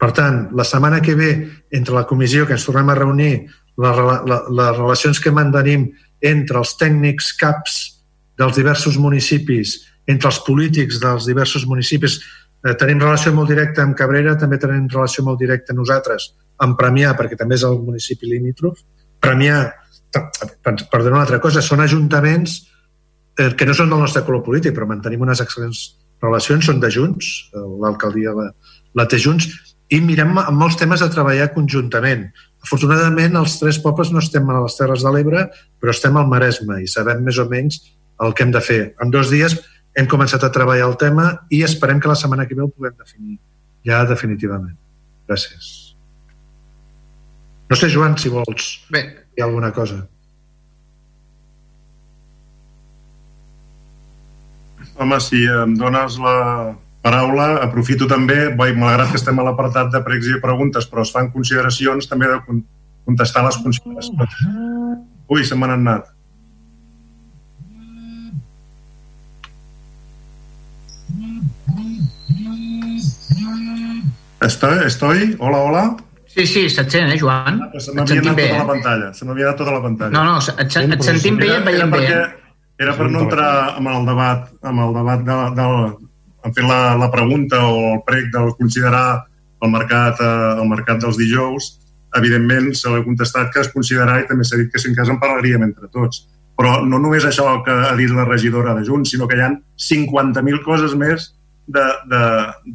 Per 0.02 0.10
tant, 0.18 0.48
la 0.58 0.66
setmana 0.66 1.02
que 1.06 1.14
ve, 1.14 1.32
entre 1.70 1.94
la 1.94 2.08
comissió 2.10 2.48
que 2.50 2.56
ens 2.58 2.66
tornem 2.66 2.90
a 2.90 2.98
reunir, 2.98 3.46
la, 3.78 3.92
la, 4.26 4.40
les 4.50 4.78
relacions 4.78 5.20
que 5.22 5.34
mantenim 5.34 5.92
entre 6.26 6.58
els 6.62 6.74
tècnics 6.80 7.32
CAPs 7.38 7.78
dels 8.42 8.58
diversos 8.58 8.98
municipis, 8.98 9.78
entre 10.10 10.32
els 10.32 10.40
polítics 10.46 11.00
dels 11.02 11.28
diversos 11.30 11.68
municipis, 11.70 12.18
eh, 12.66 12.74
tenim 12.82 13.02
relació 13.02 13.34
molt 13.38 13.54
directa 13.54 13.86
amb 13.86 13.98
Cabrera, 13.98 14.36
també 14.42 14.58
tenim 14.62 14.90
relació 14.90 15.24
molt 15.28 15.40
directa 15.42 15.78
nosaltres 15.78 16.32
en 16.66 16.76
Premià, 16.78 17.14
perquè 17.18 17.38
també 17.38 17.58
és 17.58 17.66
el 17.68 17.78
municipi 17.86 18.30
limítrof. 18.30 18.82
Premià, 19.22 19.64
per, 20.12 20.76
per 20.82 21.02
dir 21.04 21.14
una 21.14 21.22
altra 21.22 21.40
cosa, 21.44 21.62
són 21.62 21.86
ajuntaments 21.86 22.58
eh, 23.38 23.52
que 23.58 23.70
no 23.70 23.78
són 23.78 23.94
del 23.94 24.02
nostre 24.02 24.26
color 24.26 24.42
polític, 24.46 24.74
però 24.74 24.90
mantenim 24.90 25.30
unes 25.30 25.46
excel·lents 25.46 25.92
relacions, 26.22 26.66
són 26.66 26.82
de 26.82 26.90
Junts, 26.94 27.34
eh, 27.54 27.68
l'alcaldia 27.86 28.34
la, 28.38 28.50
la 28.98 29.08
té 29.10 29.22
Junts, 29.22 29.50
i 29.92 30.00
mirem 30.00 30.38
molts 30.56 30.78
temes 30.80 31.04
a 31.04 31.10
treballar 31.12 31.50
conjuntament. 31.56 32.30
Afortunadament, 32.64 33.36
els 33.40 33.58
tres 33.60 33.80
pobles 33.84 34.12
no 34.14 34.22
estem 34.24 34.48
a 34.50 34.62
les 34.62 34.78
Terres 34.78 35.04
de 35.04 35.12
l'Ebre, 35.12 35.48
però 35.82 35.92
estem 35.92 36.18
al 36.18 36.30
Maresme 36.32 36.80
i 36.84 36.88
sabem 36.88 37.24
més 37.26 37.40
o 37.42 37.48
menys 37.50 37.82
el 38.22 38.36
que 38.38 38.46
hem 38.46 38.54
de 38.56 38.62
fer. 38.64 38.82
En 39.04 39.12
dos 39.12 39.32
dies 39.34 39.58
hem 39.98 40.08
començat 40.08 40.46
a 40.46 40.52
treballar 40.54 40.88
el 40.88 40.98
tema 41.02 41.32
i 41.52 41.64
esperem 41.68 42.00
que 42.00 42.12
la 42.12 42.16
setmana 42.16 42.48
que 42.48 42.56
ve 42.56 42.64
ho 42.64 42.70
puguem 42.72 42.96
definir 42.96 43.40
ja 43.88 44.04
definitivament. 44.08 44.78
Gràcies. 45.28 45.96
No 47.72 47.76
sé, 47.80 47.90
Joan, 47.92 48.18
si 48.20 48.32
vols 48.32 48.72
Bé. 48.92 49.04
dir 49.36 49.44
alguna 49.44 49.72
cosa. 49.72 50.06
Home, 55.02 55.20
si 55.24 55.44
em 55.48 55.76
dones 55.80 56.18
la 56.22 56.38
paraula, 57.02 57.48
aprofito 57.66 58.08
també, 58.10 58.50
boi, 58.56 58.76
malgrat 58.78 59.12
que 59.12 59.20
estem 59.20 59.40
a 59.42 59.46
l'apartat 59.48 59.92
de 59.94 60.02
pregs 60.06 60.30
i 60.30 60.40
preguntes, 60.44 60.88
però 60.90 61.06
es 61.06 61.12
fan 61.14 61.32
consideracions, 61.34 62.10
també 62.10 62.30
de 62.30 62.40
contestar 62.46 63.46
les 63.48 63.58
consideracions. 63.64 64.42
Ui, 65.32 65.46
se 65.46 65.58
m'han 65.58 65.78
anat. 65.80 66.12
Estoy, 74.42 74.86
estoy, 74.88 75.36
hola, 75.40 75.58
hola. 75.58 75.84
Sí, 76.26 76.48
sí, 76.48 76.70
se't 76.70 76.90
sent, 76.90 77.12
eh, 77.12 77.18
Joan? 77.20 77.60
Ah, 77.62 77.80
se 77.80 77.92
m'havia 77.94 78.22
anat 78.24 78.38
bé, 78.38 78.46
tota 78.48 78.56
eh? 78.56 78.62
la 78.62 78.68
pantalla. 78.70 79.10
Se 79.14 79.26
m'havia 79.28 79.50
anat 79.50 79.58
tota 79.60 79.74
la 79.76 79.82
pantalla. 79.84 80.14
No, 80.16 80.24
no, 80.26 80.38
et, 80.40 80.78
et, 80.80 80.94
et 80.96 81.04
sentim 81.06 81.38
bé 81.38 81.50
i 81.50 81.58
et 81.58 81.66
veiem 81.66 81.92
bé. 81.94 82.00
Era, 82.08 82.24
era 82.82 82.96
per 82.98 83.10
no 83.12 83.26
entrar 83.28 83.50
amb 83.76 83.92
el 83.92 84.08
debat, 84.08 84.48
amb 84.72 84.86
el 84.86 84.96
debat 84.96 85.28
de, 85.28 85.38
de, 85.60 85.68
en 86.46 86.56
fer 86.56 86.66
la, 86.66 86.96
la 86.98 87.12
pregunta 87.14 87.62
o 87.68 87.96
el 87.96 88.02
prec 88.08 88.32
del 88.34 88.54
considerar 88.58 89.24
el 89.62 89.72
mercat, 89.72 90.20
eh, 90.22 90.60
el 90.62 90.70
mercat 90.70 91.02
dels 91.04 91.20
dijous, 91.20 91.72
evidentment 92.18 92.72
se 92.76 92.92
l'ha 92.92 93.04
contestat 93.06 93.52
que 93.54 93.62
es 93.64 93.72
considerar 93.72 94.20
i 94.22 94.28
també 94.30 94.46
s'ha 94.48 94.60
dit 94.60 94.72
que 94.72 94.82
si 94.82 94.90
en 94.90 94.98
cas 94.98 95.10
en 95.10 95.20
parlaríem 95.22 95.64
entre 95.68 95.88
tots. 95.94 96.26
Però 96.58 96.82
no 96.86 97.00
només 97.00 97.26
això 97.26 97.46
que 97.66 97.74
ha 97.74 97.96
dit 97.98 98.12
la 98.14 98.26
regidora 98.28 98.76
de 98.78 98.84
Junts, 98.86 99.14
sinó 99.14 99.28
que 99.28 99.38
hi 99.38 99.46
ha 99.46 99.54
50.000 99.90 100.64
coses 100.66 100.98
més 101.00 101.32
de, 101.68 101.86
de, 102.12 102.24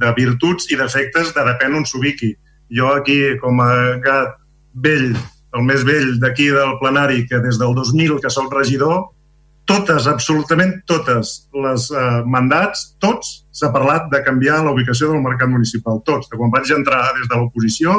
de 0.01 0.13
virtuts 0.17 0.71
i 0.73 0.79
defectes 0.81 1.35
de 1.37 1.45
depèn 1.51 1.77
on 1.77 1.85
s'ubiqui 1.87 2.33
jo 2.73 2.89
aquí, 2.95 3.19
com 3.43 3.61
a 3.63 3.99
gat 4.03 4.39
vell, 4.75 5.13
el 5.57 5.67
més 5.67 5.85
vell 5.87 6.17
d'aquí 6.23 6.49
del 6.55 6.77
plenari, 6.81 7.25
que 7.29 7.41
des 7.45 7.61
del 7.61 7.75
2000 7.77 8.19
que 8.23 8.33
sóc 8.33 8.53
regidor, 8.55 9.05
totes, 9.67 10.07
absolutament 10.07 10.73
totes 10.87 11.33
les 11.65 11.89
eh, 11.91 12.05
mandats, 12.31 12.85
tots 13.03 13.33
s'ha 13.55 13.73
parlat 13.75 14.07
de 14.13 14.23
canviar 14.25 14.63
la 14.65 14.73
ubicació 14.75 15.11
del 15.13 15.25
mercat 15.25 15.51
municipal, 15.51 16.01
tots. 16.07 16.31
De 16.31 16.39
quan 16.39 16.53
vaig 16.55 16.71
entrar 16.75 17.03
des 17.19 17.27
de 17.31 17.39
l'oposició, 17.39 17.97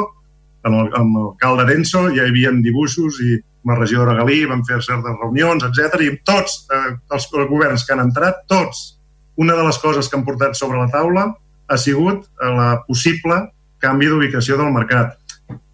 amb 0.66 0.94
amb 0.96 1.16
l'alcalde 1.16 1.68
Denso, 1.68 2.08
ja 2.14 2.24
hi 2.24 2.32
havia 2.32 2.52
dibuixos 2.64 3.20
i 3.24 3.36
amb 3.38 3.72
la 3.72 3.78
regidora 3.78 4.16
Galí 4.18 4.40
vam 4.48 4.64
fer 4.66 4.80
certes 4.82 5.18
reunions, 5.20 5.64
etc. 5.68 6.00
i 6.06 6.16
tots 6.26 6.64
eh, 6.72 6.96
els 7.14 7.28
governs 7.50 7.84
que 7.84 7.94
han 7.94 8.06
entrat, 8.06 8.42
tots, 8.48 8.98
una 9.38 9.54
de 9.54 9.66
les 9.68 9.78
coses 9.78 10.08
que 10.08 10.18
han 10.18 10.26
portat 10.26 10.56
sobre 10.58 10.80
la 10.80 10.90
taula 10.90 11.28
ha 11.68 11.78
sigut 11.78 12.24
eh, 12.26 12.50
la 12.50 12.70
possible 12.88 13.44
canvi 13.78 14.08
d'ubicació 14.10 14.56
del 14.58 14.72
mercat. 14.74 15.14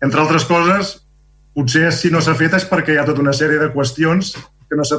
Entre 0.05 0.21
altres 0.21 0.45
coses, 0.45 0.99
potser 1.55 1.91
si 1.95 2.11
no 2.11 2.21
s'ha 2.21 2.35
fet 2.37 2.59
és 2.59 2.67
perquè 2.69 2.95
hi 2.95 3.01
ha 3.01 3.07
tota 3.09 3.23
una 3.23 3.33
sèrie 3.33 3.61
de 3.63 3.71
qüestions 3.73 4.35
que 4.69 4.79
no 4.79 4.85
s'ha 4.87 4.99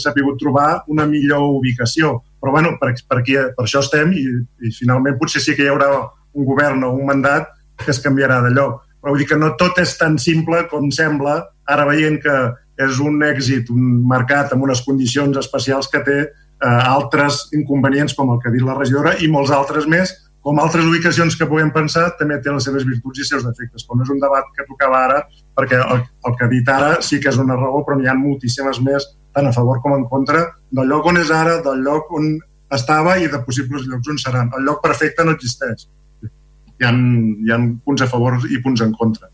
sabut 0.00 0.38
trobar 0.40 0.84
una 0.92 1.06
millor 1.06 1.44
ubicació. 1.58 2.18
Però 2.40 2.52
bueno, 2.54 2.76
per, 2.80 2.94
per, 3.08 3.20
aquí, 3.20 3.36
per 3.56 3.66
això 3.66 3.82
estem 3.84 4.12
i, 4.16 4.24
i 4.66 4.72
finalment 4.74 5.18
potser 5.20 5.42
sí 5.44 5.56
que 5.58 5.66
hi 5.66 5.72
haurà 5.72 5.90
un 6.32 6.48
govern 6.48 6.84
o 6.84 6.92
un 6.96 7.06
mandat 7.06 7.50
que 7.82 7.90
es 7.92 8.00
canviarà 8.02 8.40
de 8.46 8.52
lloc. 8.54 8.82
Però 9.02 9.12
vull 9.12 9.22
dir 9.22 9.28
que 9.30 9.38
no 9.38 9.54
tot 9.58 9.78
és 9.82 9.96
tan 9.98 10.18
simple 10.22 10.64
com 10.70 10.90
sembla, 10.94 11.40
ara 11.68 11.86
veient 11.88 12.20
que 12.22 12.36
és 12.82 12.98
un 13.02 13.20
èxit, 13.26 13.70
un 13.70 14.02
mercat 14.08 14.54
amb 14.54 14.64
unes 14.64 14.82
condicions 14.86 15.36
especials 15.38 15.90
que 15.92 16.00
té 16.06 16.18
eh, 16.22 16.66
altres 16.66 17.48
inconvenients 17.56 18.14
com 18.18 18.32
el 18.32 18.40
que 18.40 18.50
ha 18.50 18.54
dit 18.54 18.64
la 18.64 18.78
regidora 18.78 19.16
i 19.20 19.30
molts 19.30 19.52
altres 19.54 19.88
més 19.90 20.14
com 20.42 20.58
altres 20.58 20.86
ubicacions 20.88 21.36
que 21.38 21.46
puguem 21.46 21.70
pensar, 21.74 22.08
també 22.18 22.40
té 22.42 22.50
les 22.50 22.64
seves 22.66 22.84
virtuts 22.86 23.22
i 23.22 23.26
seus 23.26 23.44
defectes. 23.46 23.86
No 23.88 24.02
és 24.02 24.10
un 24.10 24.22
debat 24.22 24.48
que 24.56 24.66
tocava 24.66 25.04
ara, 25.06 25.20
perquè 25.58 25.78
el, 25.78 26.02
el 26.02 26.38
que 26.38 26.46
ha 26.46 26.50
dit 26.50 26.68
ara 26.68 26.96
sí 27.06 27.20
que 27.22 27.30
és 27.30 27.38
una 27.38 27.58
raó, 27.58 27.84
però 27.86 27.98
n'hi 27.98 28.10
ha 28.10 28.16
moltíssimes 28.18 28.82
més, 28.82 29.06
tant 29.32 29.46
a 29.48 29.54
favor 29.54 29.80
com 29.84 29.94
en 29.96 30.08
contra, 30.10 30.48
del 30.74 30.90
lloc 30.90 31.06
on 31.12 31.20
és 31.22 31.30
ara, 31.30 31.60
del 31.64 31.84
lloc 31.86 32.10
on 32.18 32.34
estava 32.74 33.18
i 33.20 33.30
de 33.30 33.38
possibles 33.46 33.86
llocs 33.86 34.10
on 34.10 34.18
seran. 34.18 34.50
El 34.58 34.66
lloc 34.66 34.82
perfecte 34.82 35.24
no 35.24 35.36
existeix. 35.36 35.86
Hi 36.22 36.88
ha, 36.88 36.90
hi 36.90 37.54
ha 37.54 37.60
punts 37.86 38.02
a 38.02 38.10
favor 38.10 38.40
i 38.50 38.58
punts 38.64 38.82
en 38.82 38.96
contra. 38.98 39.30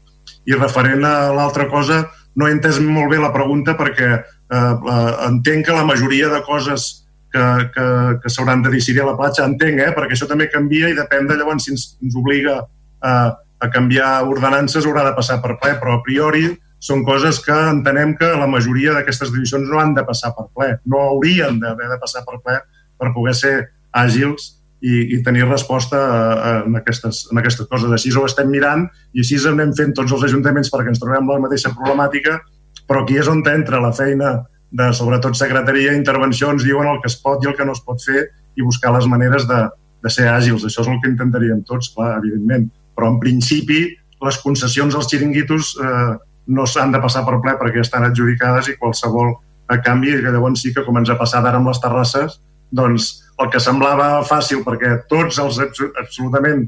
I 0.48 0.56
referent 0.58 1.04
a 1.08 1.32
l'altra 1.32 1.68
cosa, 1.72 2.02
no 2.36 2.46
he 2.46 2.52
entès 2.54 2.82
molt 2.84 3.10
bé 3.12 3.18
la 3.22 3.32
pregunta 3.32 3.74
perquè 3.78 4.08
eh, 4.12 4.56
eh, 4.56 5.12
entenc 5.28 5.66
que 5.66 5.76
la 5.76 5.86
majoria 5.88 6.28
de 6.32 6.42
coses 6.46 7.07
que, 7.32 7.44
que, 7.74 7.86
que 8.22 8.32
s'hauran 8.32 8.62
de 8.64 8.72
decidir 8.72 9.02
a 9.04 9.10
la 9.10 9.16
platja, 9.18 9.46
entenc, 9.46 9.82
eh? 9.84 9.90
perquè 9.96 10.16
això 10.16 10.28
també 10.30 10.48
canvia 10.52 10.90
i 10.90 10.96
depèn 10.96 11.28
de 11.28 11.36
llavors 11.38 11.66
si 11.66 11.74
ens, 11.74 11.90
ens 12.02 12.16
obliga 12.18 12.60
a, 13.04 13.12
a 13.60 13.70
canviar 13.74 14.22
ordenances 14.28 14.86
haurà 14.86 15.04
de 15.06 15.14
passar 15.16 15.40
per 15.44 15.58
ple, 15.60 15.74
però 15.80 15.98
a 15.98 16.02
priori 16.06 16.48
són 16.78 17.02
coses 17.06 17.40
que 17.42 17.54
entenem 17.72 18.14
que 18.18 18.28
la 18.38 18.46
majoria 18.50 18.94
d'aquestes 18.94 19.32
decisions 19.34 19.66
no 19.70 19.80
han 19.82 19.96
de 19.96 20.04
passar 20.06 20.30
per 20.36 20.46
ple, 20.54 20.70
no 20.86 21.02
haurien 21.10 21.58
d'haver 21.62 21.90
de 21.90 21.98
passar 22.00 22.22
per 22.26 22.38
ple 22.44 22.60
per 22.98 23.12
poder 23.14 23.34
ser 23.34 23.54
àgils 23.98 24.54
i, 24.80 25.16
i 25.16 25.22
tenir 25.26 25.48
resposta 25.48 25.98
a, 25.98 26.20
a, 26.34 26.52
en, 26.68 26.76
aquestes, 26.78 27.26
en 27.32 27.40
aquestes 27.42 27.66
coses. 27.66 27.90
Així 27.94 28.12
ho 28.14 28.22
estem 28.26 28.50
mirant 28.50 28.86
i 29.12 29.24
així 29.24 29.40
anem 29.50 29.74
fent 29.74 29.94
tots 29.96 30.14
els 30.14 30.28
ajuntaments 30.30 30.70
perquè 30.70 30.94
ens 30.94 31.02
trobem 31.02 31.26
la 31.26 31.42
mateixa 31.42 31.74
problemàtica, 31.74 32.38
però 32.86 33.02
aquí 33.02 33.18
és 33.18 33.28
on 33.28 33.42
entra 33.50 33.82
la 33.82 33.92
feina 33.92 34.36
de 34.70 34.90
sobretot 34.92 35.36
secretaria 35.38 35.92
i 35.92 35.98
intervenció 35.98 36.50
ens 36.52 36.64
diuen 36.66 36.88
el 36.90 37.00
que 37.02 37.08
es 37.08 37.16
pot 37.22 37.44
i 37.44 37.48
el 37.48 37.56
que 37.56 37.64
no 37.64 37.74
es 37.76 37.82
pot 37.84 38.02
fer 38.04 38.26
i 38.58 38.64
buscar 38.64 38.92
les 38.94 39.06
maneres 39.08 39.46
de, 39.48 39.62
de 40.04 40.12
ser 40.12 40.28
àgils. 40.30 40.66
Això 40.66 40.84
és 40.84 40.90
el 40.90 41.00
que 41.02 41.12
intentaríem 41.12 41.62
tots, 41.68 41.92
clar, 41.94 42.18
evidentment. 42.18 42.68
Però 42.96 43.12
en 43.12 43.20
principi 43.22 43.84
les 44.24 44.40
concessions 44.42 44.96
als 44.98 45.08
xiringuitos 45.10 45.76
eh, 45.80 46.16
no 46.48 46.66
s'han 46.66 46.92
de 46.92 47.00
passar 47.00 47.24
per 47.26 47.38
ple 47.44 47.54
perquè 47.60 47.84
estan 47.84 48.08
adjudicades 48.08 48.68
i 48.72 48.76
qualsevol 48.80 49.36
a 49.68 49.78
canvi, 49.84 50.16
que 50.22 50.32
llavors 50.32 50.62
sí 50.64 50.72
que 50.74 50.84
com 50.84 50.96
ens 50.98 51.10
ha 51.12 51.18
passat 51.20 51.44
ara 51.44 51.60
amb 51.60 51.68
les 51.68 51.80
terrasses, 51.80 52.38
doncs 52.72 53.08
el 53.40 53.50
que 53.52 53.60
semblava 53.62 54.24
fàcil 54.28 54.64
perquè 54.66 54.94
tots 55.08 55.38
els 55.40 55.60
absolutament 55.62 56.66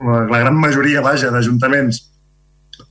la 0.00 0.40
gran 0.40 0.56
majoria, 0.58 1.02
vaja, 1.04 1.30
d'ajuntaments 1.34 2.00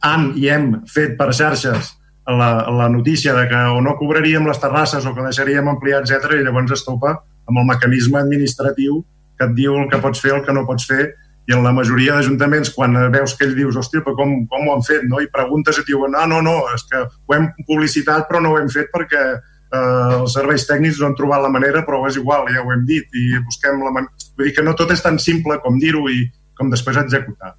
han 0.06 0.32
i 0.38 0.50
hem 0.52 0.72
fet 0.90 1.16
per 1.18 1.32
xarxes 1.34 1.94
la, 2.28 2.66
la 2.72 2.90
notícia 2.90 3.34
de 3.34 3.48
que 3.48 3.56
o 3.56 3.82
no 3.82 3.98
cobraríem 4.00 4.48
les 4.48 4.60
terrasses 4.60 5.06
o 5.06 5.14
que 5.14 5.26
deixaríem 5.26 5.68
ampliar, 5.70 6.02
etc 6.04 6.40
i 6.40 6.44
llavors 6.46 6.74
es 6.74 6.86
topa 6.86 7.20
amb 7.46 7.62
el 7.62 7.68
mecanisme 7.70 8.20
administratiu 8.20 9.04
que 9.38 9.46
et 9.46 9.54
diu 9.58 9.76
el 9.78 9.90
que 9.92 10.02
pots 10.02 10.22
fer, 10.24 10.34
el 10.34 10.46
que 10.46 10.54
no 10.56 10.66
pots 10.66 10.88
fer, 10.90 11.12
i 11.46 11.54
en 11.54 11.62
la 11.62 11.74
majoria 11.76 12.16
d'ajuntaments, 12.16 12.72
quan 12.74 12.96
veus 13.14 13.36
que 13.38 13.46
ell 13.46 13.54
dius, 13.58 13.76
hòstia, 13.78 14.02
però 14.06 14.16
com, 14.18 14.32
com 14.50 14.66
ho 14.66 14.74
han 14.74 14.86
fet, 14.86 15.04
no? 15.06 15.20
I 15.22 15.28
preguntes 15.30 15.78
i 15.78 15.84
et 15.84 15.92
diuen, 15.92 16.16
no, 16.16 16.24
no, 16.32 16.40
no, 16.46 16.56
és 16.74 16.86
que 16.90 17.04
ho 17.04 17.36
hem 17.36 17.52
publicitat 17.68 18.26
però 18.30 18.42
no 18.42 18.54
ho 18.54 18.62
hem 18.62 18.72
fet 18.74 18.90
perquè 18.94 19.22
eh, 19.36 20.16
els 20.22 20.34
serveis 20.34 20.66
tècnics 20.66 21.02
no 21.02 21.12
han 21.12 21.20
trobat 21.20 21.44
la 21.44 21.52
manera, 21.54 21.84
però 21.86 22.02
és 22.10 22.18
igual, 22.18 22.50
ja 22.56 22.64
ho 22.64 22.74
hem 22.74 22.88
dit, 22.90 23.06
i 23.14 23.38
busquem 23.46 23.84
la 23.84 23.94
manera... 23.94 24.26
Vull 24.36 24.50
dir 24.50 24.56
que 24.58 24.66
no 24.66 24.74
tot 24.80 24.96
és 24.96 25.04
tan 25.04 25.22
simple 25.22 25.60
com 25.64 25.78
dir-ho 25.80 26.08
i 26.10 26.26
com 26.58 26.72
després 26.72 26.98
executar. 27.04 27.54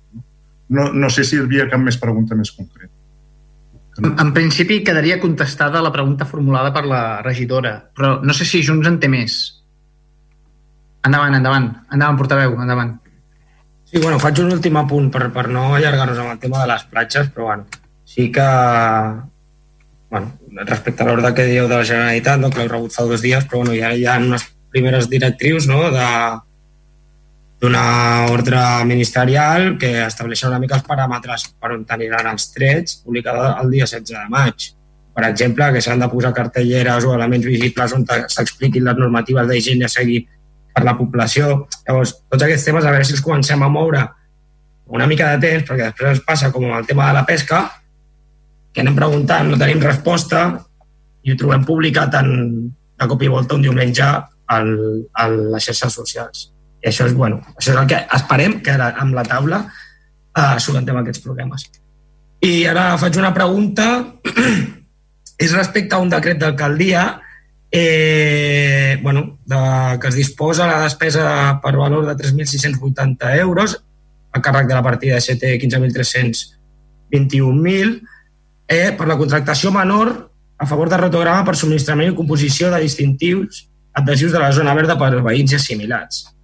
No, 0.72 0.90
no 0.90 1.12
sé 1.12 1.22
si 1.24 1.36
hi 1.36 1.44
havia 1.44 1.70
cap 1.70 1.82
més 1.82 2.00
pregunta 2.00 2.34
més 2.34 2.50
concreta. 2.56 2.95
En, 4.02 4.12
en 4.20 4.32
principi 4.36 4.82
quedaria 4.84 5.20
contestada 5.20 5.82
la 5.82 5.92
pregunta 5.92 6.26
formulada 6.28 6.72
per 6.74 6.84
la 6.84 7.22
regidora, 7.24 7.78
però 7.96 8.18
no 8.22 8.34
sé 8.36 8.44
si 8.44 8.64
Junts 8.66 8.88
en 8.90 8.98
té 9.00 9.08
més. 9.08 9.38
Endavant, 11.06 11.36
endavant. 11.38 11.70
Endavant, 11.94 12.18
portaveu, 12.18 12.56
endavant. 12.60 12.96
Sí, 13.86 14.00
bueno, 14.02 14.18
faig 14.18 14.42
un 14.42 14.52
últim 14.56 14.76
apunt 14.80 15.08
per, 15.14 15.28
per 15.32 15.46
no 15.54 15.68
allargar-nos 15.76 16.18
amb 16.18 16.34
el 16.34 16.42
tema 16.42 16.64
de 16.64 16.70
les 16.72 16.84
platges, 16.90 17.30
però 17.32 17.52
bueno, 17.52 17.66
sí 18.04 18.30
que 18.34 18.46
bueno, 20.10 20.32
respecte 20.64 21.02
a 21.02 21.06
l'ordre 21.06 21.32
que 21.34 21.46
dieu 21.46 21.68
de 21.68 21.76
la 21.76 21.86
Generalitat, 21.86 22.40
no, 22.40 22.50
que 22.50 22.60
l'heu 22.60 22.72
rebut 22.72 22.94
fa 22.94 23.06
dos 23.06 23.22
dies, 23.22 23.46
però 23.46 23.62
bueno, 23.62 23.76
ja 23.78 23.92
hi 23.94 24.04
ha 24.06 24.18
unes 24.22 24.44
primeres 24.74 25.08
directrius 25.10 25.68
no, 25.70 25.78
de, 25.94 26.08
d'una 27.60 28.26
ordre 28.28 28.60
ministerial 28.84 29.76
que 29.80 29.92
estableixen 30.04 30.50
una 30.50 30.60
mica 30.60 30.76
els 30.76 30.84
paràmetres 30.84 31.46
per 31.56 31.72
on 31.72 31.86
aniran 31.96 32.28
els 32.32 32.50
trets, 32.52 32.98
publicada 33.04 33.54
el 33.62 33.70
dia 33.72 33.88
16 33.88 34.12
de 34.12 34.24
maig. 34.32 34.72
Per 35.16 35.24
exemple, 35.24 35.70
que 35.72 35.80
s'han 35.80 36.02
de 36.02 36.08
posar 36.12 36.34
cartelleres 36.36 37.06
o 37.08 37.14
elements 37.16 37.46
visibles 37.48 37.94
on 37.96 38.04
s'expliquin 38.04 38.84
les 38.84 38.98
normatives 38.98 39.48
d'higiene 39.48 39.88
a 39.88 39.92
seguir 39.92 40.26
per 40.74 40.84
la 40.84 40.92
població. 40.98 41.64
Llavors, 41.86 42.12
tots 42.28 42.44
aquests 42.44 42.68
temes, 42.68 42.84
a 42.84 42.92
veure 42.92 43.08
si 43.08 43.16
els 43.16 43.24
comencem 43.24 43.62
a 43.64 43.70
moure 43.72 44.04
una 44.86 45.06
mica 45.08 45.32
de 45.32 45.40
temps, 45.46 45.64
perquè 45.66 45.88
després 45.88 46.18
ens 46.18 46.24
passa 46.26 46.52
com 46.52 46.66
amb 46.68 46.76
el 46.76 46.86
tema 46.86 47.08
de 47.08 47.16
la 47.16 47.24
pesca, 47.26 47.62
que 48.72 48.84
anem 48.84 48.98
preguntant, 48.98 49.48
no 49.48 49.58
tenim 49.58 49.80
resposta, 49.80 50.42
i 51.24 51.32
ho 51.32 51.38
trobem 51.40 51.64
publicat 51.64 52.20
en, 52.20 52.28
de 53.00 53.08
cop 53.08 53.24
i 53.24 53.32
volta 53.32 53.56
un 53.56 53.64
diumenge 53.64 54.04
al, 54.04 54.68
a 55.16 55.26
les 55.32 55.64
xarxes 55.64 55.96
socials. 55.96 56.50
I 56.82 56.90
això 56.90 57.06
és, 57.08 57.14
bueno, 57.16 57.40
això 57.56 57.72
és 57.72 57.80
el 57.80 57.88
que 57.90 57.98
esperem 58.18 58.60
que 58.62 58.74
ara 58.74 58.92
amb 59.02 59.16
la 59.16 59.24
taula 59.26 59.58
eh, 59.66 60.56
solucionem 60.60 61.02
aquests 61.02 61.22
problemes. 61.24 61.60
I 62.44 62.66
ara 62.70 62.98
faig 63.00 63.16
una 63.18 63.34
pregunta, 63.34 63.86
és 65.44 65.56
respecte 65.56 65.96
a 65.96 66.02
un 66.02 66.10
decret 66.12 66.38
d'alcaldia 66.40 67.02
eh, 67.70 68.98
bueno, 69.02 69.38
de, 69.44 69.98
que 70.00 70.08
es 70.08 70.14
disposa 70.14 70.66
la 70.66 70.80
despesa 70.82 71.60
per 71.62 71.76
valor 71.76 72.06
de 72.06 72.16
3.680 72.16 73.38
euros 73.40 73.84
a 74.32 74.40
càrrec 74.40 74.66
de 74.68 74.74
la 74.74 74.82
partida 74.82 75.14
de 75.16 75.20
CT 75.20 75.42
15.321.000 75.64 78.02
eh, 78.68 78.92
per 78.96 79.06
la 79.08 79.16
contractació 79.16 79.72
menor 79.72 80.30
a 80.58 80.66
favor 80.66 80.88
de 80.88 80.96
rotograma 80.96 81.44
per 81.44 81.56
subministrament 81.56 82.12
i 82.12 82.16
composició 82.16 82.70
de 82.72 82.80
distintius 82.84 83.68
adhesius 83.96 84.32
de 84.32 84.40
la 84.40 84.52
zona 84.52 84.74
verda 84.76 84.98
per 85.00 85.22
veïns 85.24 85.52
i 85.52 85.56
assimilats. 85.56 86.35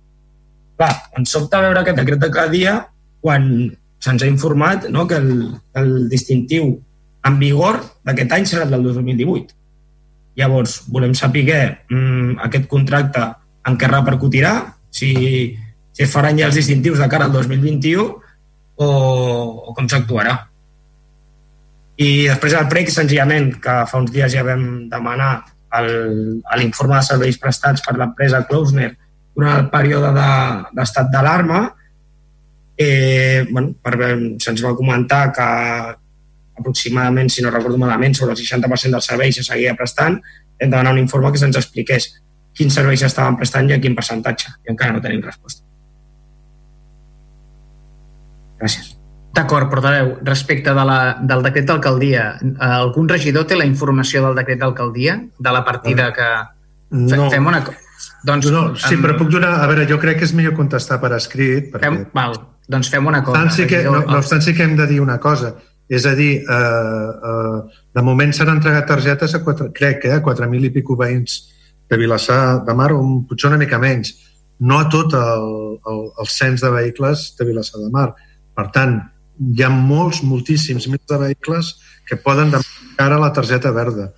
Clar, 0.82 0.96
ens 1.14 1.30
sobta 1.30 1.60
veure 1.62 1.78
aquest 1.78 1.94
decret 2.00 2.18
de 2.18 2.28
cada 2.34 2.50
dia 2.50 2.72
quan 3.22 3.44
se'ns 4.02 4.24
ha 4.24 4.26
informat 4.26 4.88
no, 4.90 5.04
que 5.06 5.14
el, 5.22 5.28
el 5.78 5.90
distintiu 6.10 6.72
en 7.22 7.36
vigor 7.38 7.76
d'aquest 8.02 8.32
any 8.34 8.48
serà 8.50 8.64
el 8.66 8.72
del 8.74 8.88
2018. 8.88 9.54
Llavors, 10.40 10.80
volem 10.90 11.14
saber 11.14 11.44
mm, 11.86 12.40
aquest 12.48 12.66
contracte 12.66 13.28
en 13.70 13.76
què 13.78 13.90
repercutirà, 13.92 14.56
si, 14.90 15.12
si 15.94 16.02
es 16.02 16.10
faran 16.10 16.40
ja 16.40 16.48
els 16.48 16.58
distintius 16.58 16.98
de 16.98 17.06
cara 17.12 17.30
al 17.30 17.36
2021 17.36 18.02
o, 18.02 18.88
o 18.88 19.76
com 19.78 19.86
s'actuarà. 19.86 20.34
I 22.02 22.26
després 22.26 22.58
el 22.58 22.66
PREC, 22.66 22.90
senzillament, 22.90 23.52
que 23.62 23.76
fa 23.86 24.02
uns 24.02 24.10
dies 24.10 24.34
ja 24.34 24.42
vam 24.50 24.66
demanar 24.90 25.30
l'informe 26.58 26.98
de 26.98 27.06
serveis 27.06 27.38
prestats 27.38 27.86
per 27.86 27.94
l'empresa 27.94 28.42
Klausner 28.50 28.96
durant 29.36 29.58
el 29.58 29.68
període 29.72 30.12
d'estat 30.16 31.08
de, 31.08 31.12
d'alarma 31.14 31.62
eh, 32.76 33.46
bueno, 33.50 33.74
per, 33.80 33.96
se'ns 34.42 34.64
va 34.64 34.76
comentar 34.76 35.24
que 35.32 35.48
aproximadament, 36.58 37.30
si 37.32 37.42
no 37.42 37.50
recordo 37.50 37.78
malament, 37.80 38.14
sobre 38.14 38.34
el 38.34 38.40
60% 38.40 38.92
dels 38.92 39.08
serveis 39.08 39.38
se 39.38 39.44
seguia 39.46 39.74
prestant, 39.78 40.18
hem 40.58 40.70
de 40.70 40.76
donar 40.76 40.92
un 40.92 41.00
informe 41.00 41.32
que 41.32 41.40
se'ns 41.40 41.58
expliqués 41.58 42.10
quins 42.52 42.74
serveis 42.76 43.00
s'estaven 43.00 43.38
prestant 43.40 43.70
i 43.70 43.76
a 43.76 43.80
quin 43.80 43.96
percentatge, 43.96 44.52
i 44.66 44.72
encara 44.72 44.92
no 44.92 45.00
tenim 45.04 45.22
resposta. 45.24 45.64
Gràcies. 48.60 48.92
D'acord, 49.32 49.70
portaveu. 49.72 50.18
Respecte 50.28 50.74
de 50.76 50.82
la, 50.84 50.98
del 51.24 51.40
decret 51.46 51.64
d'alcaldia, 51.70 52.26
algun 52.68 53.08
regidor 53.08 53.46
té 53.48 53.56
la 53.56 53.64
informació 53.64 54.20
del 54.26 54.36
decret 54.36 54.60
d'alcaldia, 54.60 55.16
de 55.38 55.54
la 55.56 55.64
partida 55.64 56.10
que, 56.12 56.28
No. 56.92 57.30
Fem 57.30 57.46
una 57.46 57.64
cosa. 57.64 57.78
Doncs, 58.24 58.48
no, 58.54 58.62
sí, 58.76 58.94
amb- 58.94 59.04
però 59.04 59.16
puc 59.18 59.30
donar... 59.32 59.56
A 59.62 59.66
veure, 59.70 59.86
jo 59.90 59.98
crec 60.02 60.20
que 60.20 60.26
és 60.28 60.34
millor 60.36 60.54
contestar 60.58 61.00
per 61.02 61.12
escrit. 61.16 61.70
Perquè... 61.72 61.90
Fem, 61.90 62.00
val, 62.14 62.36
doncs 62.70 62.90
fem 62.92 63.06
una 63.06 63.22
cosa. 63.26 63.40
Tant 63.40 63.54
sí 63.54 63.66
que, 63.70 63.82
no, 63.84 64.02
no 64.06 64.18
obstant 64.20 64.44
sí 64.44 64.54
que 64.54 64.66
hem 64.66 64.76
de 64.78 64.86
dir 64.90 65.00
una 65.02 65.18
cosa. 65.22 65.54
És 65.92 66.06
a 66.08 66.14
dir, 66.16 66.36
eh, 66.40 67.10
eh, 67.30 67.80
de 67.94 68.04
moment 68.06 68.30
s'han 68.32 68.52
entregat 68.54 68.86
targetes 68.88 69.34
a, 69.34 69.42
quatre, 69.44 69.70
crec, 69.76 70.06
eh, 70.08 70.14
a 70.16 70.22
4.000 70.24 70.70
i 70.70 70.72
pico 70.72 70.96
veïns 70.96 71.40
de 71.90 71.98
Vilassar 72.00 72.62
de 72.64 72.74
Mar, 72.78 72.92
o 72.94 73.00
un- 73.02 73.24
potser 73.28 73.50
una 73.50 73.58
mica 73.60 73.78
menys. 73.82 74.14
No 74.62 74.78
a 74.78 74.88
tot 74.88 75.12
el, 75.18 75.48
el, 75.90 76.04
el 76.22 76.28
cens 76.30 76.62
de 76.62 76.70
vehicles 76.70 77.32
de 77.38 77.44
Vilassar 77.48 77.82
de 77.82 77.90
Mar. 77.92 78.12
Per 78.54 78.68
tant, 78.72 79.00
hi 79.42 79.64
ha 79.64 79.70
molts, 79.72 80.22
moltíssims 80.22 80.86
mils 80.88 81.04
de 81.10 81.18
vehicles 81.18 81.74
que 82.08 82.16
poden 82.16 82.52
demanar 82.54 83.06
ara 83.06 83.18
la 83.20 83.32
targeta 83.34 83.72
verda. 83.74 84.12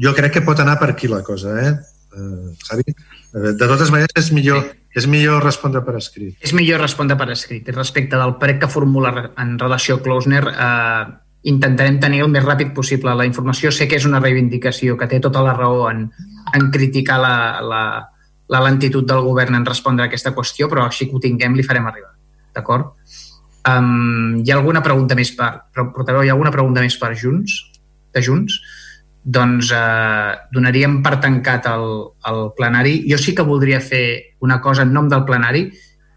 Jo 0.00 0.14
crec 0.16 0.38
que 0.38 0.44
pot 0.46 0.58
anar 0.62 0.78
per 0.80 0.90
aquí 0.90 1.10
la 1.10 1.22
cosa, 1.22 1.54
eh? 1.60 1.72
eh 2.16 2.54
Javi? 2.68 2.94
De 3.32 3.54
totes 3.56 3.90
maneres, 3.90 4.12
és 4.20 4.30
millor, 4.36 4.66
és 4.92 5.06
millor 5.08 5.40
respondre 5.44 5.80
per 5.84 5.96
escrit. 5.96 6.36
És 6.44 6.52
millor 6.52 6.82
respondre 6.84 7.16
per 7.16 7.30
escrit. 7.32 7.68
I 7.68 7.74
respecte 7.74 8.18
del 8.20 8.36
prec 8.40 8.60
que 8.60 8.68
formula 8.68 9.30
en 9.40 9.54
relació 9.58 9.96
a 9.96 10.02
Klausner, 10.04 10.42
eh, 10.52 11.04
intentarem 11.48 11.98
tenir 12.00 12.20
el 12.22 12.30
més 12.30 12.44
ràpid 12.44 12.74
possible 12.76 13.14
la 13.16 13.26
informació. 13.26 13.72
Sé 13.72 13.88
que 13.88 13.96
és 13.96 14.06
una 14.06 14.20
reivindicació, 14.20 14.98
que 14.98 15.08
té 15.08 15.20
tota 15.20 15.42
la 15.42 15.56
raó 15.56 15.88
en, 15.90 16.10
en 16.52 16.70
criticar 16.70 17.18
la, 17.22 17.36
la, 17.64 17.82
la 18.52 18.62
lentitud 18.68 19.08
del 19.08 19.24
govern 19.24 19.56
en 19.56 19.66
respondre 19.66 20.04
a 20.04 20.10
aquesta 20.10 20.34
qüestió, 20.36 20.68
però 20.68 20.86
així 20.86 21.08
que 21.08 21.16
ho 21.16 21.24
tinguem 21.24 21.56
li 21.56 21.64
farem 21.66 21.88
arribar. 21.88 22.12
D'acord? 22.52 22.92
Um, 23.62 24.42
hi 24.42 24.50
ha 24.50 24.58
alguna 24.58 24.82
pregunta 24.84 25.16
més 25.16 25.32
per... 25.38 25.50
Portaveu, 25.72 26.22
hi 26.22 26.28
ha 26.28 26.36
alguna 26.36 26.52
pregunta 26.52 26.84
més 26.84 26.98
per 27.00 27.14
Junts? 27.16 27.56
De 28.12 28.22
Junts? 28.22 28.60
Doncs 29.22 29.70
eh, 29.76 30.32
donaríem 30.54 30.98
per 31.04 31.18
tancat 31.22 31.68
el, 31.70 31.86
el 32.28 32.40
plenari. 32.58 32.96
Jo 33.10 33.18
sí 33.20 33.34
que 33.38 33.46
voldria 33.46 33.80
fer 33.80 34.36
una 34.42 34.60
cosa 34.60 34.82
en 34.82 34.92
nom 34.94 35.08
del 35.10 35.24
plenari, 35.28 35.68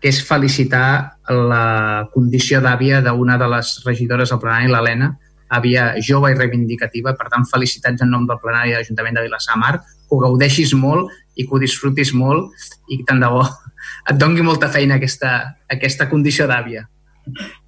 que 0.01 0.09
és 0.09 0.21
felicitar 0.25 0.87
la 1.29 2.07
condició 2.13 2.61
d'àvia 2.61 3.01
d'una 3.05 3.37
de 3.41 3.51
les 3.53 3.75
regidores 3.85 4.33
del 4.33 4.41
plenari, 4.41 4.71
l'Helena, 4.71 5.11
àvia 5.53 5.91
jove 6.01 6.33
i 6.33 6.39
reivindicativa. 6.39 7.13
Per 7.17 7.29
tant, 7.29 7.45
felicitats 7.49 8.01
en 8.01 8.11
nom 8.13 8.25
del 8.29 8.41
plenari 8.41 8.73
de 8.73 8.81
l'Ajuntament 8.81 9.19
de 9.19 9.27
Vilassar 9.27 9.59
Mar, 9.61 9.77
que 9.79 10.13
ho 10.13 10.21
gaudeixis 10.25 10.73
molt 10.73 11.13
i 11.35 11.45
que 11.45 11.55
ho 11.55 11.61
disfrutis 11.61 12.13
molt 12.13 12.51
i 12.89 13.03
tant 13.05 13.21
de 13.21 13.29
bo 13.29 13.43
et 14.09 14.17
dongui 14.21 14.45
molta 14.45 14.69
feina 14.69 14.99
aquesta, 14.99 15.31
aquesta 15.71 16.09
condició 16.09 16.47
d'àvia. 16.49 16.85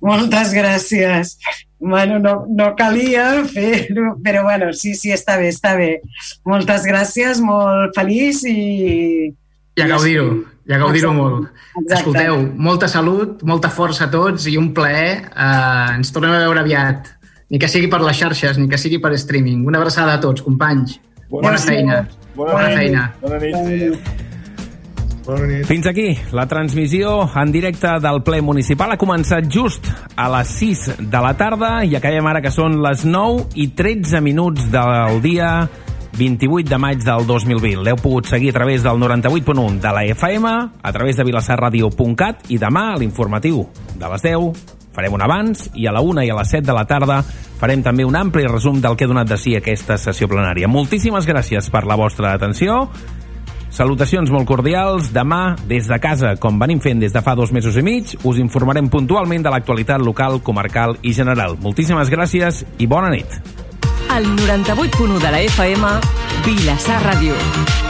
Moltes 0.05 0.53
gràcies. 0.53 1.37
Bueno, 1.79 2.17
no, 2.19 2.45
no 2.49 2.71
calia 2.75 3.43
fer-ho, 3.45 4.15
però 4.23 4.43
bueno, 4.43 4.71
sí, 4.73 4.95
sí, 4.97 5.11
està 5.13 5.37
bé, 5.37 5.51
està 5.53 5.75
bé. 5.77 5.99
Moltes 6.47 6.87
gràcies, 6.89 7.41
molt 7.43 7.93
feliç 7.97 8.43
i... 8.49 9.29
I 9.77 9.83
a 9.85 9.89
gaudir-ho, 9.91 10.31
i 10.65 10.73
a 10.73 10.79
gaudir-ho 10.81 11.13
molt. 11.13 11.51
Exacte. 11.77 11.99
Escolteu, 11.99 12.39
molta 12.57 12.89
salut, 12.89 13.43
molta 13.45 13.69
força 13.69 14.07
a 14.07 14.11
tots 14.13 14.49
i 14.49 14.57
un 14.57 14.71
plaer. 14.73 15.27
Uh, 15.29 15.99
ens 15.99 16.09
tornem 16.15 16.33
a 16.33 16.41
veure 16.47 16.65
aviat. 16.65 17.13
Ni 17.53 17.61
que 17.61 17.69
sigui 17.71 17.87
per 17.91 18.01
les 18.03 18.17
xarxes, 18.17 18.57
ni 18.57 18.65
que 18.67 18.81
sigui 18.81 18.97
per 18.99 19.13
streaming. 19.15 19.61
Una 19.69 19.77
abraçada 19.79 20.17
a 20.17 20.23
tots, 20.23 20.41
companys. 20.43 20.97
Bona, 21.29 21.51
Bona 21.51 21.61
feina. 21.61 22.01
Bona, 22.33 22.57
Bona 22.57 22.71
feina. 22.73 23.11
Bona 23.21 23.43
nit. 23.45 24.25
Bona 25.27 25.47
nit. 25.49 25.65
Fins 25.67 25.87
aquí 25.89 26.13
la 26.31 26.45
transmissió 26.47 27.17
en 27.35 27.51
directe 27.51 27.97
del 27.99 28.21
ple 28.23 28.39
municipal 28.41 28.93
ha 28.93 28.99
començat 28.99 29.49
just 29.51 29.89
a 30.15 30.29
les 30.37 30.53
6 30.61 30.85
de 31.03 31.23
la 31.23 31.33
tarda 31.35 31.81
i 31.83 31.97
acabem 31.99 32.29
ara 32.31 32.41
que 32.41 32.53
són 32.53 32.79
les 32.83 33.03
9 33.03 33.49
i 33.59 33.67
13 33.75 34.21
minuts 34.23 34.69
del 34.71 35.19
dia 35.25 35.51
28 36.17 36.71
de 36.71 36.79
maig 36.79 37.03
del 37.03 37.27
2020. 37.27 37.83
L'heu 37.83 37.99
pogut 37.99 38.31
seguir 38.31 38.53
a 38.55 38.57
través 38.61 38.87
del 38.87 39.03
98.1 39.03 39.81
de 39.83 39.91
la 39.93 40.05
FM, 40.15 40.55
a 40.81 40.95
través 40.95 41.19
de 41.19 41.27
vilassarradio.cat 41.27 42.47
i 42.49 42.57
demà 42.57 42.93
a 42.93 42.97
l'informatiu 42.97 43.65
de 43.99 44.15
les 44.15 44.25
10 44.31 44.75
farem 44.97 45.13
un 45.13 45.21
abans 45.21 45.67
i 45.77 45.85
a 45.85 45.91
la 45.93 46.01
1 46.01 46.23
i 46.25 46.31
a 46.33 46.39
les 46.39 46.55
7 46.55 46.65
de 46.65 46.73
la 46.73 46.87
tarda 46.89 47.19
farem 47.59 47.83
també 47.85 48.05
un 48.05 48.15
ampli 48.17 48.47
resum 48.47 48.79
del 48.81 48.95
que 48.97 49.05
ha 49.05 49.11
donat 49.11 49.29
de 49.29 49.37
si 49.37 49.53
aquesta 49.59 49.99
sessió 50.01 50.25
plenària. 50.31 50.71
Moltíssimes 50.71 51.27
gràcies 51.29 51.69
per 51.69 51.83
la 51.85 51.99
vostra 51.99 52.33
atenció. 52.33 52.87
Salutacions 53.69 54.31
molt 54.33 54.47
cordials. 54.49 55.11
Demà, 55.15 55.55
des 55.69 55.89
de 55.89 55.99
casa, 56.03 56.35
com 56.41 56.59
venim 56.59 56.81
fent 56.83 57.01
des 57.03 57.13
de 57.13 57.23
fa 57.23 57.35
dos 57.35 57.51
mesos 57.55 57.77
i 57.77 57.83
mig, 57.85 58.15
us 58.23 58.39
informarem 58.41 58.89
puntualment 58.89 59.43
de 59.43 59.53
l'actualitat 59.53 60.03
local, 60.03 60.41
comarcal 60.43 60.97
i 61.01 61.13
general. 61.13 61.57
Moltíssimes 61.61 62.11
gràcies 62.13 62.63
i 62.77 62.87
bona 62.87 63.11
nit. 63.13 63.39
El 64.15 64.25
98.1 64.37 65.19
de 65.19 65.31
la 65.35 65.43
FM, 65.43 65.91
Vilassar 66.45 67.03
Ràdio. 67.03 67.86